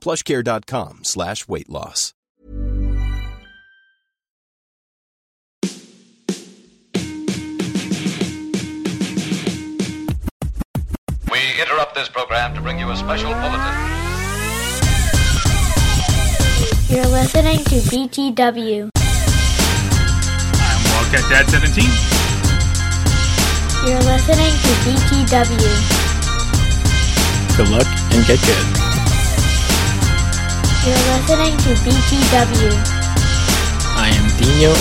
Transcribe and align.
plushcare.com 0.00 1.00
slash 1.04 1.46
weight 1.46 1.68
loss. 1.68 2.14
We 11.30 11.38
interrupt 11.60 11.94
this 11.94 12.08
program 12.08 12.54
to 12.54 12.60
bring 12.60 12.78
you 12.78 12.90
a 12.90 12.96
special 12.96 13.32
bulletin. 13.32 14.00
You're 16.88 17.06
listening 17.06 17.58
to 17.58 17.76
BTW. 17.86 18.90
I'm 20.56 20.84
Wildcat 20.90 21.24
Dad 21.30 21.48
17. 21.48 21.84
You're 23.86 24.02
listening 24.02 24.50
to 24.50 24.72
BTW. 24.84 25.70
Good 27.56 27.68
luck 27.68 27.86
and 28.12 28.26
get 28.26 28.40
good. 28.40 28.89
You're 30.80 30.96
listening 31.12 31.52
to 31.60 31.76
BTW. 31.84 32.72
I 34.00 34.08
am 34.16 34.26
Dinho. 34.40 34.72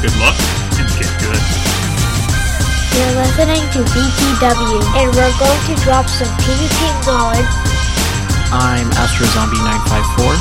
Good 0.00 0.16
luck 0.16 0.32
and 0.80 0.88
get 0.96 1.12
good. 1.20 1.42
You're 2.96 3.16
listening 3.20 3.60
to 3.76 3.84
BTW. 3.92 4.80
And 4.96 5.12
we're 5.12 5.36
going 5.36 5.62
to 5.68 5.74
drop 5.84 6.08
some 6.08 6.32
PvP 6.40 6.80
knowledge. 7.04 7.44
I'm 8.48 8.88
Astro 8.96 9.28
Zombie 9.36 9.60
954. 9.60 10.40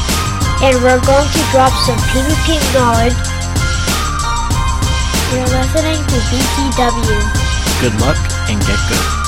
And 0.63 0.79
we're 0.79 1.03
going 1.03 1.27
to 1.27 1.41
drop 1.51 1.75
some 1.83 1.99
PvP 2.07 2.55
knowledge. 2.71 3.19
You're 5.35 5.51
listening 5.59 5.99
to 5.99 6.17
BTW. 6.31 7.19
Good 7.83 7.99
luck 7.99 8.15
and 8.47 8.61
get 8.63 8.79
good. 8.87 9.20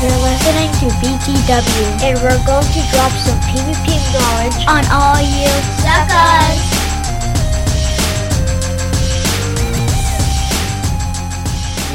You're 0.00 0.10
listening 0.12 0.70
to 0.80 0.86
BTW. 0.96 2.02
And 2.02 2.18
we're 2.22 2.46
going 2.46 2.64
to 2.64 2.80
drop 2.90 3.12
some 3.20 3.38
PvP 3.48 3.88
knowledge 4.14 4.66
on 4.66 4.82
all 4.90 5.20
you 5.20 5.50
suckers. 5.76 6.80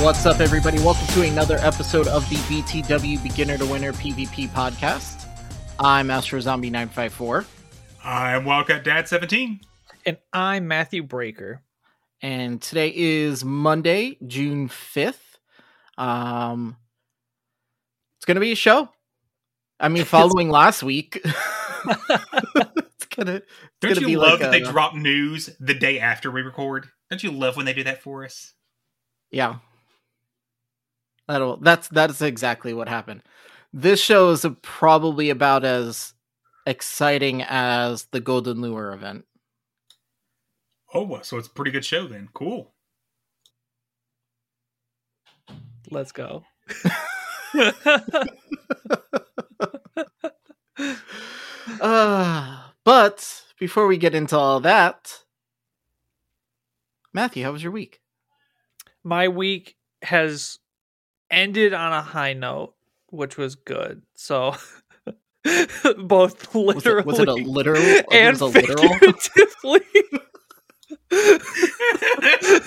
What's 0.03 0.25
up, 0.27 0.39
everybody? 0.39 0.77
Welcome 0.79 1.07
to 1.07 1.23
another 1.23 1.57
episode 1.61 2.07
of 2.07 2.29
the 2.29 2.35
BTW 2.35 3.23
Beginner 3.23 3.57
to 3.57 3.65
Winner 3.65 3.91
PvP 3.93 4.49
podcast. 4.49 5.25
I'm 5.79 6.11
Astro 6.11 6.39
Zombie 6.41 6.69
954. 6.69 7.45
I'm 8.03 8.45
Wildcat 8.45 8.83
Dad 8.83 9.07
17. 9.07 9.61
And 10.05 10.17
I'm 10.31 10.67
Matthew 10.67 11.01
Braeker. 11.01 11.63
and 12.21 12.61
today 12.61 12.93
is 12.95 13.43
Monday, 13.43 14.17
June 14.27 14.69
5th. 14.69 15.37
Um, 15.97 16.77
it's 18.25 18.27
going 18.27 18.37
to 18.37 18.41
be 18.41 18.53
a 18.53 18.55
show. 18.55 18.89
I 19.79 19.87
mean, 19.87 20.03
following 20.05 20.49
last 20.49 20.81
week, 20.81 21.21
it's 21.23 23.05
gonna. 23.15 23.35
It's 23.35 23.45
Don't 23.81 23.93
gonna 23.93 24.01
you 24.01 24.07
be 24.07 24.17
love 24.17 24.31
like 24.31 24.39
that 24.39 24.51
they 24.51 24.61
drop 24.61 24.95
news 24.95 25.51
the 25.59 25.75
day 25.75 25.99
after 25.99 26.31
we 26.31 26.41
record? 26.41 26.87
Don't 27.11 27.21
you 27.21 27.29
love 27.29 27.55
when 27.55 27.67
they 27.67 27.73
do 27.73 27.83
that 27.83 28.01
for 28.01 28.25
us? 28.25 28.53
Yeah. 29.29 29.57
That'll 31.27 31.57
that's 31.57 31.87
that's 31.89 32.19
exactly 32.23 32.73
what 32.73 32.89
happened. 32.89 33.21
This 33.71 34.01
show 34.01 34.31
is 34.31 34.43
probably 34.63 35.29
about 35.29 35.63
as 35.63 36.15
exciting 36.65 37.43
as 37.43 38.05
the 38.05 38.21
Golden 38.21 38.59
Lure 38.61 38.91
event. 38.91 39.25
Oh, 40.95 41.19
so 41.21 41.37
it's 41.37 41.47
a 41.47 41.51
pretty 41.51 41.69
good 41.69 41.85
show 41.85 42.07
then. 42.07 42.29
Cool. 42.33 42.73
Let's 45.91 46.11
go. 46.11 46.43
Uh, 51.81 52.59
but 52.83 53.43
before 53.59 53.87
we 53.87 53.97
get 53.97 54.15
into 54.15 54.37
all 54.37 54.59
that, 54.61 55.23
Matthew, 57.13 57.43
how 57.43 57.51
was 57.51 57.63
your 57.63 57.71
week? 57.71 58.01
My 59.03 59.27
week 59.27 59.75
has 60.01 60.59
ended 61.31 61.73
on 61.73 61.93
a 61.93 62.01
high 62.01 62.33
note, 62.33 62.73
which 63.09 63.37
was 63.37 63.55
good. 63.55 64.03
So 64.15 64.55
both 65.97 66.53
Was 66.53 66.75
literally 66.85 66.99
it, 66.99 67.05
was 67.05 67.19
it 67.19 67.27
a 67.27 67.33
literal? 67.33 67.81
it 67.81 68.05
and 68.11 68.39
was 68.39 68.41
a 68.41 68.45
literal? 68.45 68.93
figuratively. 68.93 69.81
It 71.11 72.63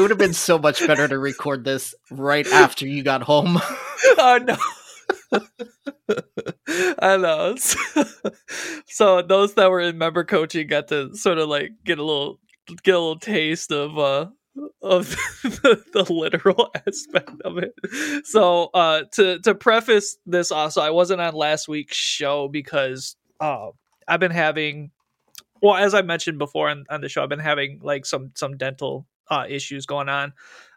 would 0.00 0.10
have 0.10 0.18
been 0.18 0.32
so 0.32 0.58
much 0.58 0.86
better 0.86 1.08
to 1.08 1.18
record 1.18 1.64
this 1.64 1.94
right 2.10 2.46
after 2.46 2.86
you 2.86 3.02
got 3.02 3.22
home. 3.22 3.56
oh 4.18 4.38
no. 4.42 4.56
I 6.98 7.16
know. 7.16 7.56
so 8.86 9.22
those 9.22 9.54
that 9.54 9.70
were 9.70 9.80
in 9.80 9.98
member 9.98 10.24
coaching 10.24 10.66
got 10.66 10.88
to 10.88 11.14
sort 11.14 11.38
of 11.38 11.48
like 11.48 11.72
get 11.84 11.98
a 11.98 12.04
little 12.04 12.38
get 12.82 12.94
a 12.94 12.98
little 12.98 13.18
taste 13.18 13.72
of 13.72 13.98
uh 13.98 14.26
of 14.82 15.10
the, 15.42 15.82
the 15.92 16.12
literal 16.12 16.70
aspect 16.86 17.40
of 17.44 17.58
it. 17.58 17.72
So 18.26 18.70
uh 18.74 19.04
to 19.12 19.38
to 19.40 19.54
preface 19.54 20.16
this 20.26 20.52
also 20.52 20.80
I 20.80 20.90
wasn't 20.90 21.20
on 21.20 21.34
last 21.34 21.68
week's 21.68 21.96
show 21.96 22.48
because 22.48 23.16
uh 23.40 23.68
I've 24.06 24.20
been 24.20 24.30
having 24.30 24.90
well 25.62 25.76
as 25.76 25.94
I 25.94 26.02
mentioned 26.02 26.38
before 26.38 26.68
on, 26.70 26.84
on 26.90 27.00
the 27.00 27.08
show 27.08 27.22
I've 27.22 27.28
been 27.28 27.38
having 27.38 27.80
like 27.82 28.06
some 28.06 28.32
some 28.36 28.56
dental 28.56 29.06
uh 29.30 29.46
issues 29.48 29.86
going 29.86 30.08
on 30.08 30.32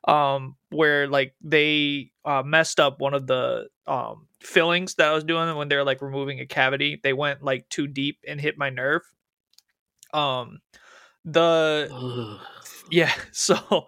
um 0.07 0.56
where 0.69 1.07
like 1.07 1.34
they 1.41 2.12
uh 2.25 2.44
messed 2.46 2.79
up 2.79 3.00
one 3.01 3.13
of 3.13 3.28
the 3.28 3.68
um 3.88 4.28
fillings 4.41 4.96
that 4.96 5.07
I 5.09 5.13
was 5.13 5.23
doing 5.23 5.56
when 5.56 5.68
they 5.69 5.75
were 5.75 5.84
like 5.84 6.01
removing 6.01 6.40
a 6.40 6.46
cavity. 6.46 7.00
They 7.03 7.13
went 7.13 7.44
like 7.44 7.68
too 7.69 7.88
deep 7.88 8.19
and 8.28 8.40
hit 8.40 8.57
my 8.57 8.69
nerve. 8.69 9.01
Um 10.13 10.59
the 11.25 11.90
Ugh. 11.91 12.40
yeah, 12.91 13.13
so 13.31 13.88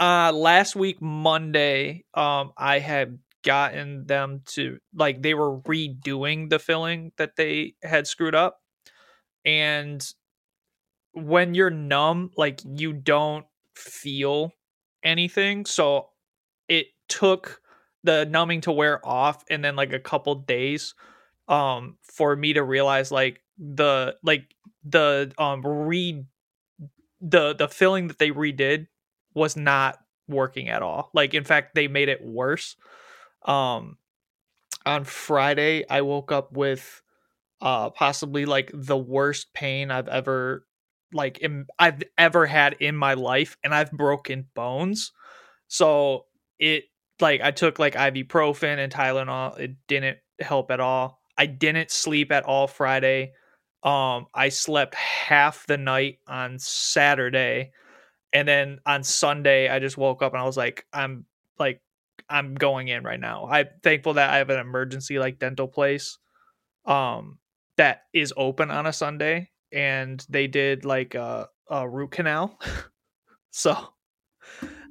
uh 0.00 0.32
last 0.32 0.76
week 0.76 1.00
Monday, 1.02 2.04
um 2.14 2.52
I 2.56 2.78
had 2.78 3.18
gotten 3.44 4.06
them 4.06 4.42
to 4.46 4.78
like 4.94 5.22
they 5.22 5.34
were 5.34 5.60
redoing 5.60 6.50
the 6.50 6.58
filling 6.58 7.12
that 7.18 7.36
they 7.36 7.74
had 7.82 8.06
screwed 8.06 8.34
up. 8.34 8.60
And 9.44 10.06
when 11.26 11.54
you're 11.54 11.70
numb, 11.70 12.30
like 12.36 12.60
you 12.64 12.92
don't 12.92 13.46
feel 13.74 14.52
anything. 15.02 15.64
So 15.66 16.08
it 16.68 16.88
took 17.08 17.60
the 18.04 18.26
numbing 18.26 18.60
to 18.62 18.72
wear 18.72 19.04
off 19.06 19.44
and 19.50 19.64
then 19.64 19.76
like 19.76 19.92
a 19.92 19.98
couple 19.98 20.34
days 20.36 20.94
um 21.48 21.96
for 22.02 22.36
me 22.36 22.52
to 22.52 22.62
realize 22.62 23.10
like 23.10 23.42
the 23.58 24.14
like 24.22 24.54
the 24.84 25.32
um 25.38 25.62
re 25.66 26.24
the 27.20 27.54
the 27.54 27.68
filling 27.68 28.08
that 28.08 28.18
they 28.18 28.30
redid 28.30 28.86
was 29.34 29.56
not 29.56 29.98
working 30.28 30.68
at 30.68 30.82
all 30.82 31.10
like 31.14 31.34
in 31.34 31.44
fact 31.44 31.74
they 31.74 31.88
made 31.88 32.08
it 32.08 32.22
worse 32.24 32.76
um 33.46 33.96
on 34.86 35.04
friday 35.04 35.84
i 35.90 36.00
woke 36.02 36.32
up 36.32 36.52
with 36.52 37.02
uh 37.62 37.90
possibly 37.90 38.46
like 38.46 38.70
the 38.74 38.96
worst 38.96 39.52
pain 39.54 39.90
i've 39.90 40.08
ever 40.08 40.66
like 41.12 41.44
i've 41.78 42.02
ever 42.16 42.46
had 42.46 42.74
in 42.80 42.94
my 42.94 43.14
life 43.14 43.56
and 43.64 43.74
i've 43.74 43.90
broken 43.92 44.46
bones 44.54 45.12
so 45.68 46.26
it 46.58 46.84
like 47.20 47.40
I 47.40 47.50
took 47.50 47.78
like 47.78 47.94
ibuprofen 47.94 48.78
and 48.78 48.92
Tylenol. 48.92 49.58
It 49.58 49.76
didn't 49.86 50.18
help 50.40 50.70
at 50.70 50.80
all. 50.80 51.20
I 51.36 51.46
didn't 51.46 51.90
sleep 51.90 52.32
at 52.32 52.44
all 52.44 52.66
Friday. 52.66 53.32
Um, 53.82 54.26
I 54.34 54.48
slept 54.48 54.94
half 54.94 55.66
the 55.66 55.76
night 55.76 56.18
on 56.26 56.58
Saturday, 56.58 57.72
and 58.32 58.46
then 58.46 58.80
on 58.84 59.04
Sunday 59.04 59.68
I 59.68 59.78
just 59.78 59.96
woke 59.96 60.22
up 60.22 60.32
and 60.32 60.42
I 60.42 60.44
was 60.44 60.56
like, 60.56 60.84
I'm 60.92 61.26
like, 61.58 61.80
I'm 62.28 62.54
going 62.54 62.88
in 62.88 63.04
right 63.04 63.20
now. 63.20 63.46
I'm 63.50 63.68
thankful 63.82 64.14
that 64.14 64.30
I 64.30 64.38
have 64.38 64.50
an 64.50 64.58
emergency 64.58 65.18
like 65.18 65.38
dental 65.38 65.68
place, 65.68 66.18
um, 66.84 67.38
that 67.76 68.02
is 68.12 68.34
open 68.36 68.70
on 68.70 68.86
a 68.86 68.92
Sunday, 68.92 69.50
and 69.72 70.24
they 70.28 70.46
did 70.46 70.84
like 70.84 71.14
a, 71.14 71.48
a 71.70 71.88
root 71.88 72.12
canal, 72.12 72.58
so 73.50 73.76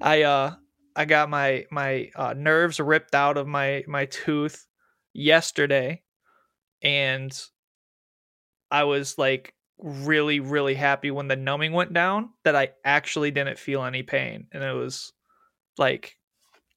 I 0.01 0.23
uh 0.23 0.55
I 0.95 1.05
got 1.05 1.29
my 1.29 1.65
my 1.71 2.09
uh, 2.15 2.33
nerves 2.35 2.79
ripped 2.79 3.15
out 3.15 3.37
of 3.37 3.47
my 3.47 3.83
my 3.87 4.05
tooth 4.05 4.65
yesterday, 5.13 6.01
and 6.81 7.39
I 8.71 8.83
was 8.85 9.17
like 9.17 9.53
really 9.79 10.39
really 10.39 10.73
happy 10.73 11.11
when 11.11 11.27
the 11.27 11.35
numbing 11.35 11.71
went 11.71 11.93
down 11.93 12.29
that 12.43 12.55
I 12.55 12.69
actually 12.83 13.31
didn't 13.31 13.59
feel 13.59 13.83
any 13.83 14.03
pain, 14.03 14.47
and 14.51 14.63
it 14.63 14.73
was 14.73 15.13
like 15.77 16.15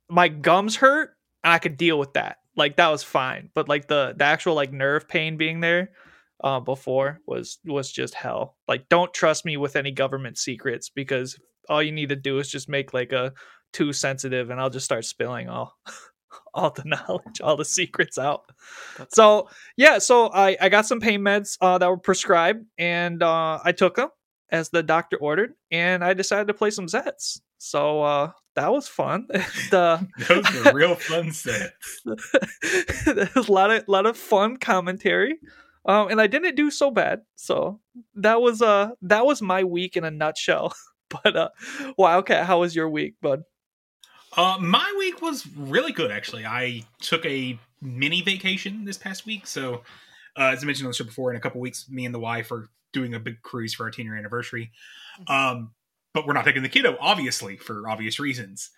my 0.08 0.29
gums 0.29 0.76
hurt 0.76 1.17
and 1.44 1.52
I 1.52 1.58
could 1.58 1.76
deal 1.76 1.99
with 1.99 2.14
that. 2.14 2.38
Like 2.56 2.76
that 2.76 2.88
was 2.88 3.02
fine, 3.02 3.50
but 3.55 3.69
like 3.69 3.88
the 3.88 4.14
the 4.17 4.25
actual 4.25 4.55
like 4.55 4.73
nerve 4.73 5.08
pain 5.08 5.37
being 5.37 5.61
there 5.61 5.93
uh, 6.42 6.60
before 6.60 7.20
was 7.26 7.58
was 7.64 7.90
just 7.92 8.14
hell. 8.14 8.56
Like 8.69 8.88
don't 8.88 9.12
trust 9.14 9.44
me 9.44 9.56
with 9.56 9.76
any 9.76 9.90
government 9.90 10.38
secrets 10.38 10.88
because 10.90 11.38
all 11.69 11.82
you 11.82 11.92
need 11.92 12.08
to 12.08 12.16
do 12.16 12.38
is 12.38 12.50
just 12.50 12.69
make 12.69 12.92
like 12.94 13.12
a 13.12 13.32
too 13.72 13.92
sensitive 13.92 14.50
and 14.50 14.60
I'll 14.60 14.70
just 14.70 14.84
start 14.84 15.04
spilling 15.04 15.48
all 15.48 15.76
all 16.54 16.70
the 16.70 16.84
knowledge, 16.87 17.40
all 17.42 17.56
the 17.56 17.64
secrets 17.64 18.19
out. 18.19 18.42
That's- 18.98 19.14
So 19.14 19.48
yeah, 19.76 19.98
so 19.98 20.31
I 20.32 20.56
I 20.60 20.69
got 20.69 20.87
some 20.87 21.00
pain 21.00 21.20
meds 21.20 21.56
uh, 21.60 21.78
that 21.78 21.88
were 21.88 21.98
prescribed 21.98 22.64
and 22.78 23.22
uh, 23.22 23.60
I 23.64 23.72
took 23.72 23.96
them 23.96 24.08
as 24.50 24.70
the 24.70 24.82
doctor 24.82 25.16
ordered, 25.16 25.52
and 25.70 26.02
I 26.02 26.12
decided 26.12 26.48
to 26.48 26.54
play 26.54 26.70
some 26.70 26.87
Zets. 26.87 27.38
So 27.58 28.02
uh, 28.02 28.32
that 28.56 28.72
was 28.72 28.88
fun. 28.88 29.28
the 29.70 30.04
Those 30.28 30.64
were 30.64 30.72
real 30.72 30.96
fun 30.96 31.31
sets. 31.31 32.02
there 33.06 33.28
a 33.37 33.42
lot 33.52 33.70
of 33.70 33.87
lot 33.87 34.06
of 34.06 34.16
fun 34.16 34.56
commentary. 34.56 35.38
Um, 35.86 36.08
and 36.08 36.20
I 36.20 36.26
didn't 36.26 36.56
do 36.56 36.70
so 36.70 36.90
bad. 36.90 37.22
So 37.36 37.80
that 38.14 38.40
was 38.40 38.62
uh 38.62 38.90
that 39.02 39.24
was 39.24 39.40
my 39.40 39.64
week 39.64 39.96
in 39.96 40.04
a 40.04 40.10
nutshell. 40.10 40.74
but 41.08 41.36
uh 41.36 41.48
Wildcat, 41.96 42.46
how 42.46 42.60
was 42.60 42.74
your 42.74 42.88
week, 42.88 43.14
bud? 43.20 43.44
Uh, 44.36 44.56
my 44.60 44.94
week 44.98 45.20
was 45.20 45.46
really 45.56 45.92
good, 45.92 46.10
actually. 46.10 46.46
I 46.46 46.84
took 47.00 47.24
a 47.26 47.58
mini 47.80 48.22
vacation 48.22 48.84
this 48.84 48.96
past 48.96 49.26
week. 49.26 49.46
So, 49.46 49.82
uh, 50.36 50.52
as 50.52 50.62
I 50.62 50.66
mentioned 50.66 50.86
on 50.86 50.90
the 50.90 50.96
show 50.96 51.04
before, 51.04 51.30
in 51.30 51.36
a 51.36 51.40
couple 51.40 51.60
weeks, 51.60 51.88
me 51.88 52.04
and 52.04 52.14
the 52.14 52.20
wife 52.20 52.52
are 52.52 52.68
doing 52.92 53.14
a 53.14 53.20
big 53.20 53.42
cruise 53.42 53.74
for 53.74 53.84
our 53.84 53.90
10 53.90 54.04
year 54.04 54.16
anniversary. 54.16 54.70
Um, 55.26 55.72
but 56.12 56.26
we're 56.26 56.32
not 56.32 56.44
taking 56.44 56.62
the 56.62 56.68
kiddo, 56.68 56.96
obviously, 57.00 57.56
for 57.56 57.88
obvious 57.88 58.18
reasons. 58.18 58.70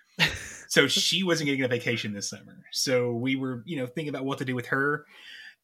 So 0.69 0.87
she 0.89 1.23
wasn't 1.23 1.47
getting 1.47 1.65
a 1.65 1.69
vacation 1.69 2.13
this 2.13 2.29
summer. 2.29 2.65
So 2.71 3.13
we 3.13 3.37
were, 3.37 3.63
you 3.67 3.77
know, 3.77 3.87
thinking 3.87 4.09
about 4.09 4.25
what 4.25 4.39
to 4.39 4.45
do 4.45 4.55
with 4.55 4.67
her. 4.67 5.07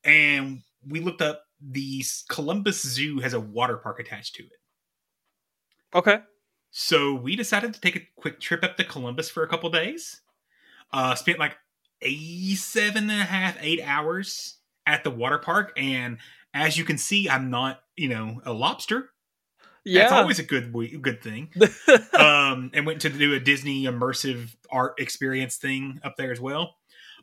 And 0.05 0.63
we 0.87 1.01
looked 1.01 1.23
up 1.23 1.45
the 1.61 2.05
Columbus 2.29 2.83
Zoo 2.83 3.21
has 3.21 3.33
a 3.33 3.41
water 3.41 3.77
park 3.77 4.01
attached 4.01 4.37
to 4.37 4.45
it. 4.45 4.53
Okay. 5.95 6.21
So 6.71 7.15
we 7.15 7.35
decided 7.37 7.75
to 7.75 7.81
take 7.81 7.97
a 7.97 8.07
quick 8.17 8.41
trip 8.41 8.63
up 8.63 8.77
to 8.77 8.85
Columbus 8.85 9.31
for 9.31 9.43
a 9.43 9.49
couple 9.49 9.71
days. 9.71 10.21
Uh, 10.93 11.15
spent 11.15 11.39
like 11.39 11.57
a 12.03 12.55
seven 12.55 13.11
and 13.11 13.23
a 13.23 13.25
half, 13.25 13.57
eight 13.61 13.81
hours 13.83 14.59
at 14.87 15.05
the 15.05 15.11
water 15.11 15.39
park, 15.39 15.73
and 15.77 16.19
as 16.55 16.79
you 16.79 16.85
can 16.85 16.99
see, 16.99 17.29
I'm 17.29 17.51
not, 17.51 17.81
you 17.97 18.09
know, 18.09 18.41
a 18.45 18.53
lobster. 18.53 19.11
Yeah. 19.85 20.03
That's 20.03 20.13
always 20.13 20.39
a 20.39 20.43
good 20.43 20.73
good 21.03 21.23
thing. 21.23 21.51
um, 22.19 22.71
and 22.75 22.87
went 22.87 23.01
to 23.03 23.09
do 23.09 23.35
a 23.35 23.41
Disney 23.41 23.85
immersive 23.85 24.55
art 24.71 24.95
experience 24.99 25.57
thing 25.57 26.01
up 26.05 26.17
there 26.17 26.31
as 26.31 26.41
well. 26.41 26.77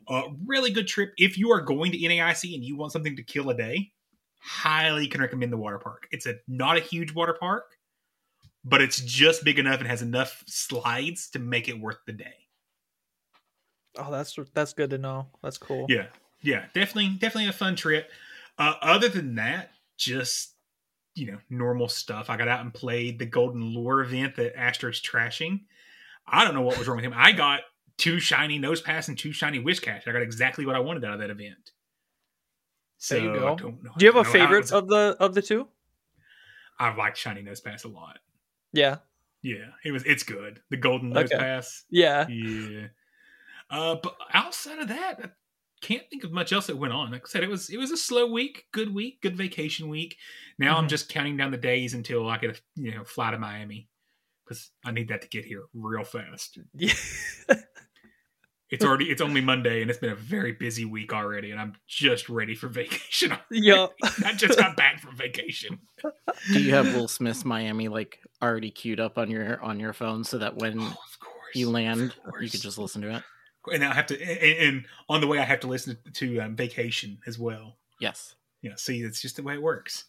Uh, 0.08 0.22
really 0.44 0.70
good 0.70 0.86
trip. 0.86 1.12
If 1.16 1.36
you 1.36 1.50
are 1.52 1.60
going 1.60 1.92
to 1.92 1.98
NAIC 1.98 2.54
and 2.54 2.64
you 2.64 2.76
want 2.76 2.92
something 2.92 3.16
to 3.16 3.22
kill 3.22 3.50
a 3.50 3.54
day, 3.54 3.92
highly 4.40 5.08
can 5.08 5.20
recommend 5.20 5.52
the 5.52 5.56
water 5.56 5.78
park. 5.78 6.06
It's 6.10 6.26
a 6.26 6.36
not 6.46 6.76
a 6.76 6.80
huge 6.80 7.12
water 7.14 7.36
park, 7.38 7.64
but 8.64 8.80
it's 8.80 9.00
just 9.00 9.44
big 9.44 9.58
enough 9.58 9.80
and 9.80 9.88
has 9.88 10.02
enough 10.02 10.44
slides 10.46 11.30
to 11.30 11.38
make 11.38 11.68
it 11.68 11.80
worth 11.80 11.98
the 12.06 12.12
day. 12.12 12.34
oh, 13.98 14.10
that's 14.10 14.38
that's 14.54 14.72
good 14.72 14.90
to 14.90 14.98
know. 14.98 15.26
That's 15.42 15.58
cool. 15.58 15.86
Yeah, 15.88 16.06
yeah, 16.42 16.66
definitely, 16.74 17.10
definitely 17.18 17.48
a 17.48 17.52
fun 17.52 17.76
trip. 17.76 18.10
Uh, 18.58 18.74
other 18.80 19.08
than 19.08 19.34
that, 19.36 19.70
just 19.98 20.52
you 21.16 21.26
know, 21.32 21.38
normal 21.48 21.88
stuff. 21.88 22.30
I 22.30 22.36
got 22.36 22.46
out 22.46 22.60
and 22.60 22.72
played 22.72 23.18
the 23.18 23.26
Golden 23.26 23.74
Lure 23.74 24.02
event 24.02 24.36
that 24.36 24.56
Astro's 24.56 25.00
trashing. 25.00 25.62
I 26.26 26.44
don't 26.44 26.54
know 26.54 26.60
what 26.60 26.78
was 26.78 26.86
wrong 26.86 26.96
with 26.96 27.06
him. 27.06 27.14
I 27.16 27.32
got 27.32 27.60
two 27.98 28.18
shiny 28.20 28.58
Nosepass 28.58 29.08
and 29.08 29.18
two 29.18 29.32
shiny 29.32 29.58
Whiscash. 29.60 30.06
I 30.06 30.12
got 30.12 30.22
exactly 30.22 30.66
what 30.66 30.76
I 30.76 30.80
wanted 30.80 31.04
out 31.04 31.14
of 31.14 31.20
that 31.20 31.30
event. 31.30 31.72
So 32.98 33.14
There 33.14 33.24
you 33.24 33.32
go. 33.32 33.56
Do 33.56 33.66
you 34.04 34.12
have 34.12 34.16
a 34.16 34.22
don't 34.22 34.22
know 34.22 34.22
how 34.22 34.28
it 34.28 34.32
favorite 34.32 34.72
of 34.72 34.88
the 34.88 35.16
of 35.20 35.34
the 35.34 35.42
two? 35.42 35.68
I 36.78 36.94
like 36.94 37.16
shiny 37.16 37.42
Nosepass 37.42 37.84
a 37.84 37.88
lot. 37.88 38.18
Yeah. 38.72 38.96
Yeah, 39.42 39.66
it 39.84 39.92
was. 39.92 40.02
It's 40.04 40.22
good. 40.24 40.60
The 40.70 40.76
golden 40.76 41.10
nose 41.10 41.30
Okay. 41.30 41.38
pass. 41.38 41.84
Yeah. 41.90 42.26
Yeah. 42.28 42.88
Uh, 43.70 43.96
but 44.02 44.16
outside 44.32 44.78
of 44.80 44.88
that, 44.88 45.20
I 45.22 45.28
can't 45.80 46.08
think 46.10 46.24
of 46.24 46.32
much 46.32 46.52
else 46.52 46.66
that 46.66 46.76
went 46.76 46.92
on. 46.92 47.10
Like 47.12 47.22
I 47.24 47.28
said, 47.28 47.42
it 47.44 47.48
was 47.50 47.70
it 47.70 47.76
was 47.78 47.90
a 47.92 47.96
slow 47.96 48.26
week, 48.26 48.66
good 48.72 48.92
week, 48.94 49.20
good 49.22 49.36
vacation 49.36 49.88
week. 49.88 50.16
Now 50.58 50.78
I'm 50.78 50.86
Mhm. 50.86 50.90
just 50.90 51.08
counting 51.08 51.36
down 51.36 51.50
the 51.50 51.58
days 51.58 51.94
until 51.94 52.28
I 52.28 52.38
get 52.38 52.56
a 52.58 52.60
you 52.76 52.94
know 52.94 53.04
fly 53.04 53.30
to 53.30 53.38
Miami 53.38 53.88
because 54.44 54.70
I 54.84 54.90
need 54.90 55.08
that 55.08 55.22
to 55.22 55.28
get 55.28 55.44
here 55.44 55.64
real 55.74 56.04
fast. 56.04 56.58
Yeah. 56.74 56.94
It's 58.70 58.84
already 58.84 59.06
it's 59.06 59.20
only 59.22 59.40
Monday 59.40 59.80
and 59.80 59.90
it's 59.90 60.00
been 60.00 60.10
a 60.10 60.16
very 60.16 60.52
busy 60.52 60.84
week 60.84 61.12
already, 61.12 61.52
and 61.52 61.60
I'm 61.60 61.74
just 61.86 62.28
ready 62.28 62.54
for 62.54 62.68
vacation. 62.68 63.32
Yeah, 63.50 63.86
I 64.24 64.32
just 64.32 64.58
got 64.58 64.76
back 64.76 65.00
from 65.00 65.16
vacation. 65.16 65.78
Do 66.52 66.60
you 66.60 66.74
have 66.74 66.92
Will 66.94 67.06
Smith's 67.08 67.44
Miami 67.44 67.88
like 67.88 68.18
already 68.42 68.70
queued 68.70 68.98
up 68.98 69.18
on 69.18 69.30
your 69.30 69.62
on 69.62 69.78
your 69.78 69.92
phone 69.92 70.24
so 70.24 70.38
that 70.38 70.56
when 70.56 70.80
Oh, 70.80 70.86
of 70.86 71.20
course, 71.20 71.54
you 71.54 71.70
land, 71.70 72.14
of 72.24 72.42
you 72.42 72.50
could 72.50 72.60
just 72.60 72.78
listen 72.78 73.02
to 73.02 73.16
it? 73.16 73.22
and 73.72 73.84
I 73.84 73.94
have 73.94 74.06
to 74.06 74.20
and, 74.20 74.68
and 74.76 74.84
on 75.08 75.20
the 75.20 75.26
way 75.26 75.38
I 75.38 75.44
have 75.44 75.60
to 75.60 75.66
listen 75.68 75.96
to 76.14 76.40
um, 76.40 76.56
vacation 76.56 77.18
as 77.26 77.38
well. 77.38 77.76
Yes. 78.00 78.34
Yeah, 78.62 78.72
see, 78.76 79.02
that's 79.02 79.20
just 79.22 79.36
the 79.36 79.42
way 79.42 79.54
it 79.54 79.62
works. 79.62 80.04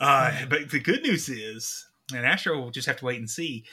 Uh, 0.00 0.44
but 0.48 0.70
the 0.70 0.80
good 0.80 1.02
news 1.02 1.28
is, 1.28 1.86
and 2.12 2.26
Astro 2.26 2.58
will 2.60 2.70
just 2.70 2.86
have 2.88 2.96
to 2.96 3.04
wait 3.04 3.18
and 3.18 3.30
see. 3.30 3.64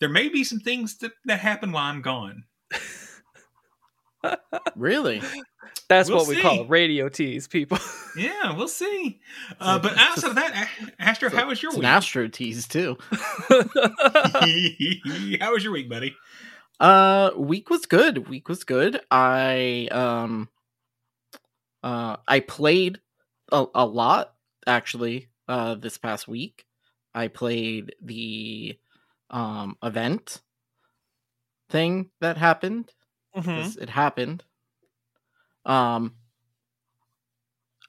There 0.00 0.08
may 0.08 0.28
be 0.28 0.44
some 0.44 0.60
things 0.60 0.98
that, 0.98 1.12
that 1.24 1.40
happen 1.40 1.72
while 1.72 1.90
I'm 1.90 2.00
gone. 2.02 2.44
Really? 4.76 5.20
That's 5.88 6.08
We'll 6.08 6.18
what 6.18 6.28
we 6.28 6.40
call 6.40 6.54
see. 6.54 6.60
it, 6.62 6.70
radio 6.70 7.08
tease, 7.08 7.48
people. 7.48 7.78
Yeah, 8.16 8.56
we'll 8.56 8.68
see. 8.68 9.20
Uh, 9.58 9.80
but 9.80 9.98
outside 9.98 10.28
of 10.28 10.34
that, 10.36 10.68
Astro, 11.00 11.30
how 11.30 11.48
was 11.48 11.60
your 11.60 11.70
It's 11.70 11.78
an 11.78 11.80
week? 11.80 11.88
Astro 11.88 12.28
tease 12.28 12.68
too. 12.68 12.96
how 13.50 15.52
was 15.52 15.64
your 15.64 15.72
week, 15.72 15.90
buddy? 15.90 16.14
Uh 16.78 17.32
week 17.36 17.70
was 17.70 17.86
good. 17.86 18.28
Week 18.28 18.48
was 18.48 18.62
good. 18.62 19.00
I 19.10 19.88
um 19.90 20.48
uh 21.82 22.18
I 22.28 22.38
played 22.40 23.00
a, 23.50 23.66
a 23.74 23.84
lot 23.84 24.34
actually 24.66 25.28
uh 25.48 25.74
this 25.74 25.98
past 25.98 26.28
week. 26.28 26.64
I 27.14 27.26
played 27.26 27.96
the 28.00 28.78
um 29.30 29.76
event 29.82 30.40
thing 31.68 32.10
that 32.20 32.36
happened. 32.36 32.92
Mhm. 33.36 33.44
'cause 33.44 33.76
It 33.76 33.90
happened. 33.90 34.44
Um 35.64 36.16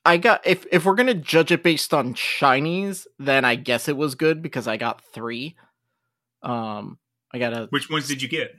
I 0.05 0.17
got 0.17 0.45
if 0.45 0.65
if 0.71 0.85
we're 0.85 0.95
gonna 0.95 1.13
judge 1.15 1.51
it 1.51 1.63
based 1.63 1.93
on 1.93 2.13
shinies, 2.13 3.07
then 3.17 3.43
I 3.43 3.55
guess 3.55 3.87
it 3.87 3.97
was 3.97 4.15
good 4.15 4.41
because 4.41 4.67
I 4.67 4.77
got 4.77 5.01
three. 5.13 5.55
Um 6.43 6.99
I 7.31 7.39
got 7.39 7.53
a 7.53 7.67
Which 7.71 7.89
ones 7.89 8.07
did 8.07 8.21
you 8.21 8.27
get? 8.27 8.55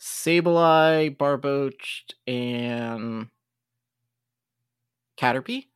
Sableye, 0.00 1.16
Barboach, 1.16 2.12
and 2.26 3.28
Caterpie. 5.16 5.68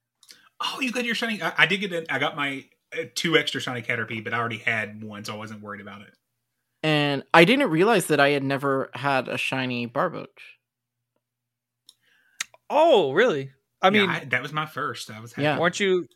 Oh, 0.60 0.78
you 0.80 0.92
got 0.92 1.04
your 1.04 1.14
shiny. 1.14 1.40
I, 1.42 1.52
I 1.58 1.66
did 1.66 1.78
get. 1.78 1.92
it. 1.92 2.06
I 2.10 2.18
got 2.18 2.36
my 2.36 2.64
uh, 2.98 3.04
two 3.14 3.36
extra 3.38 3.60
shiny 3.60 3.82
Caterpie, 3.82 4.22
but 4.22 4.34
I 4.34 4.38
already 4.38 4.58
had 4.58 5.02
one, 5.02 5.24
so 5.24 5.34
I 5.34 5.36
wasn't 5.36 5.62
worried 5.62 5.80
about 5.80 6.02
it. 6.02 6.14
And 6.82 7.24
I 7.34 7.44
didn't 7.44 7.70
realize 7.70 8.06
that 8.06 8.20
I 8.20 8.30
had 8.30 8.42
never 8.42 8.90
had 8.94 9.28
a 9.28 9.36
shiny 9.36 9.86
Barboach. 9.86 10.26
oh, 12.68 13.12
really? 13.12 13.50
I 13.82 13.88
Yeah, 13.88 13.90
mean, 13.90 14.10
I- 14.10 14.24
that 14.26 14.42
was 14.42 14.52
my 14.52 14.66
first. 14.66 15.10
I 15.10 15.20
was 15.20 15.32
happy. 15.32 15.42
Yeah. 15.44 15.58
weren't 15.58 15.80
you 15.80 16.06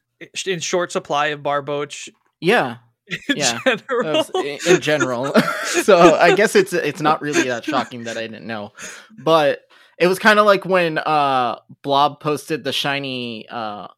in 0.46 0.60
short 0.60 0.92
supply 0.92 1.26
of 1.28 1.40
Barboach 1.40 2.08
Yeah, 2.40 2.76
in 3.06 3.18
Yeah. 3.36 3.58
general? 3.64 4.24
in, 4.36 4.58
in 4.68 4.80
general. 4.80 5.34
so 5.82 6.14
I 6.14 6.34
guess 6.34 6.54
it's 6.54 6.72
it's 6.72 7.00
not 7.00 7.20
really 7.20 7.48
that 7.48 7.64
shocking 7.64 8.04
that 8.04 8.16
I 8.16 8.22
didn't 8.26 8.46
know. 8.46 8.72
But 9.18 9.62
It 9.98 10.06
was 10.06 10.18
kind 10.18 10.38
of 10.38 10.46
like 10.46 10.64
when 10.64 10.98
uh 10.98 11.58
Blob 11.82 12.20
posted 12.20 12.64
the 12.64 12.72
shiny 12.72 13.46
uh 13.48 13.88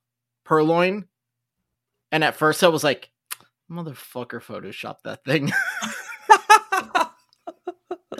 Purrloin, 0.44 1.06
and 2.12 2.22
at 2.24 2.36
first 2.36 2.62
I 2.64 2.68
was 2.68 2.84
like, 2.84 3.10
"Motherfucker, 3.70 4.40
photoshopped 4.42 5.02
that 5.04 5.24
thing." 5.24 5.52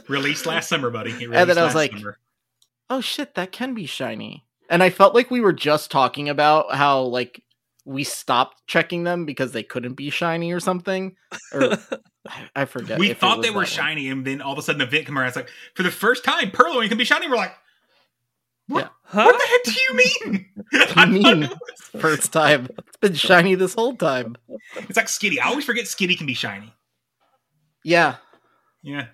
Released 0.08 0.46
last 0.46 0.68
summer, 0.68 0.90
buddy. 0.90 1.10
It 1.10 1.22
And 1.22 1.32
then 1.32 1.48
released 1.48 1.58
I 1.58 1.64
was 1.64 1.74
like- 1.74 1.92
summer. 1.92 2.18
oh 2.90 3.00
shit, 3.00 3.34
that 3.34 3.52
can 3.52 3.74
be 3.74 3.86
shiny. 3.86 4.44
And 4.68 4.82
I 4.82 4.90
felt 4.90 5.14
like 5.14 5.30
we 5.30 5.40
were 5.40 5.52
just 5.52 5.90
talking 5.90 6.28
about 6.28 6.74
how 6.74 7.02
like 7.02 7.42
we 7.84 8.02
stopped 8.02 8.62
checking 8.66 9.04
them 9.04 9.24
because 9.26 9.52
they 9.52 9.62
couldn't 9.62 9.94
be 9.94 10.10
shiny 10.10 10.52
or 10.52 10.58
something. 10.60 11.14
Or 11.52 11.72
I- 12.28 12.48
I 12.56 12.64
forget. 12.64 12.98
we 12.98 13.12
thought 13.14 13.40
they 13.42 13.50
were 13.50 13.54
that 13.54 13.58
one. 13.58 13.66
shiny, 13.66 14.08
and 14.08 14.26
then 14.26 14.42
all 14.42 14.52
of 14.52 14.58
a 14.58 14.62
sudden 14.62 14.80
the 14.80 14.84
event 14.86 15.06
came 15.06 15.16
around. 15.16 15.28
It's 15.28 15.36
like 15.36 15.50
for 15.74 15.84
the 15.84 15.92
first 15.92 16.24
time, 16.24 16.50
Purrloin 16.50 16.88
can 16.88 16.98
be 16.98 17.04
shiny. 17.04 17.28
We're 17.28 17.36
like, 17.36 17.54
what? 18.66 18.80
Yeah. 18.80 18.88
Huh? 19.04 19.24
What 19.26 19.38
the 19.38 19.46
heck 19.46 19.62
do 19.62 19.80
you 19.80 19.94
mean? 20.32 20.46
What 20.96 21.04
do 21.08 21.16
you 21.16 21.36
mean? 21.36 21.50
First 22.00 22.32
time. 22.32 22.66
It's 22.88 22.96
been 22.96 23.14
shiny 23.14 23.54
this 23.54 23.74
whole 23.74 23.94
time. 23.94 24.36
It's 24.76 24.96
like 24.96 25.06
Skitty. 25.06 25.38
I 25.40 25.48
always 25.50 25.64
forget 25.64 25.84
Skitty 25.84 26.18
can 26.18 26.26
be 26.26 26.34
shiny. 26.34 26.74
Yeah. 27.84 28.16
Yeah. 28.82 29.06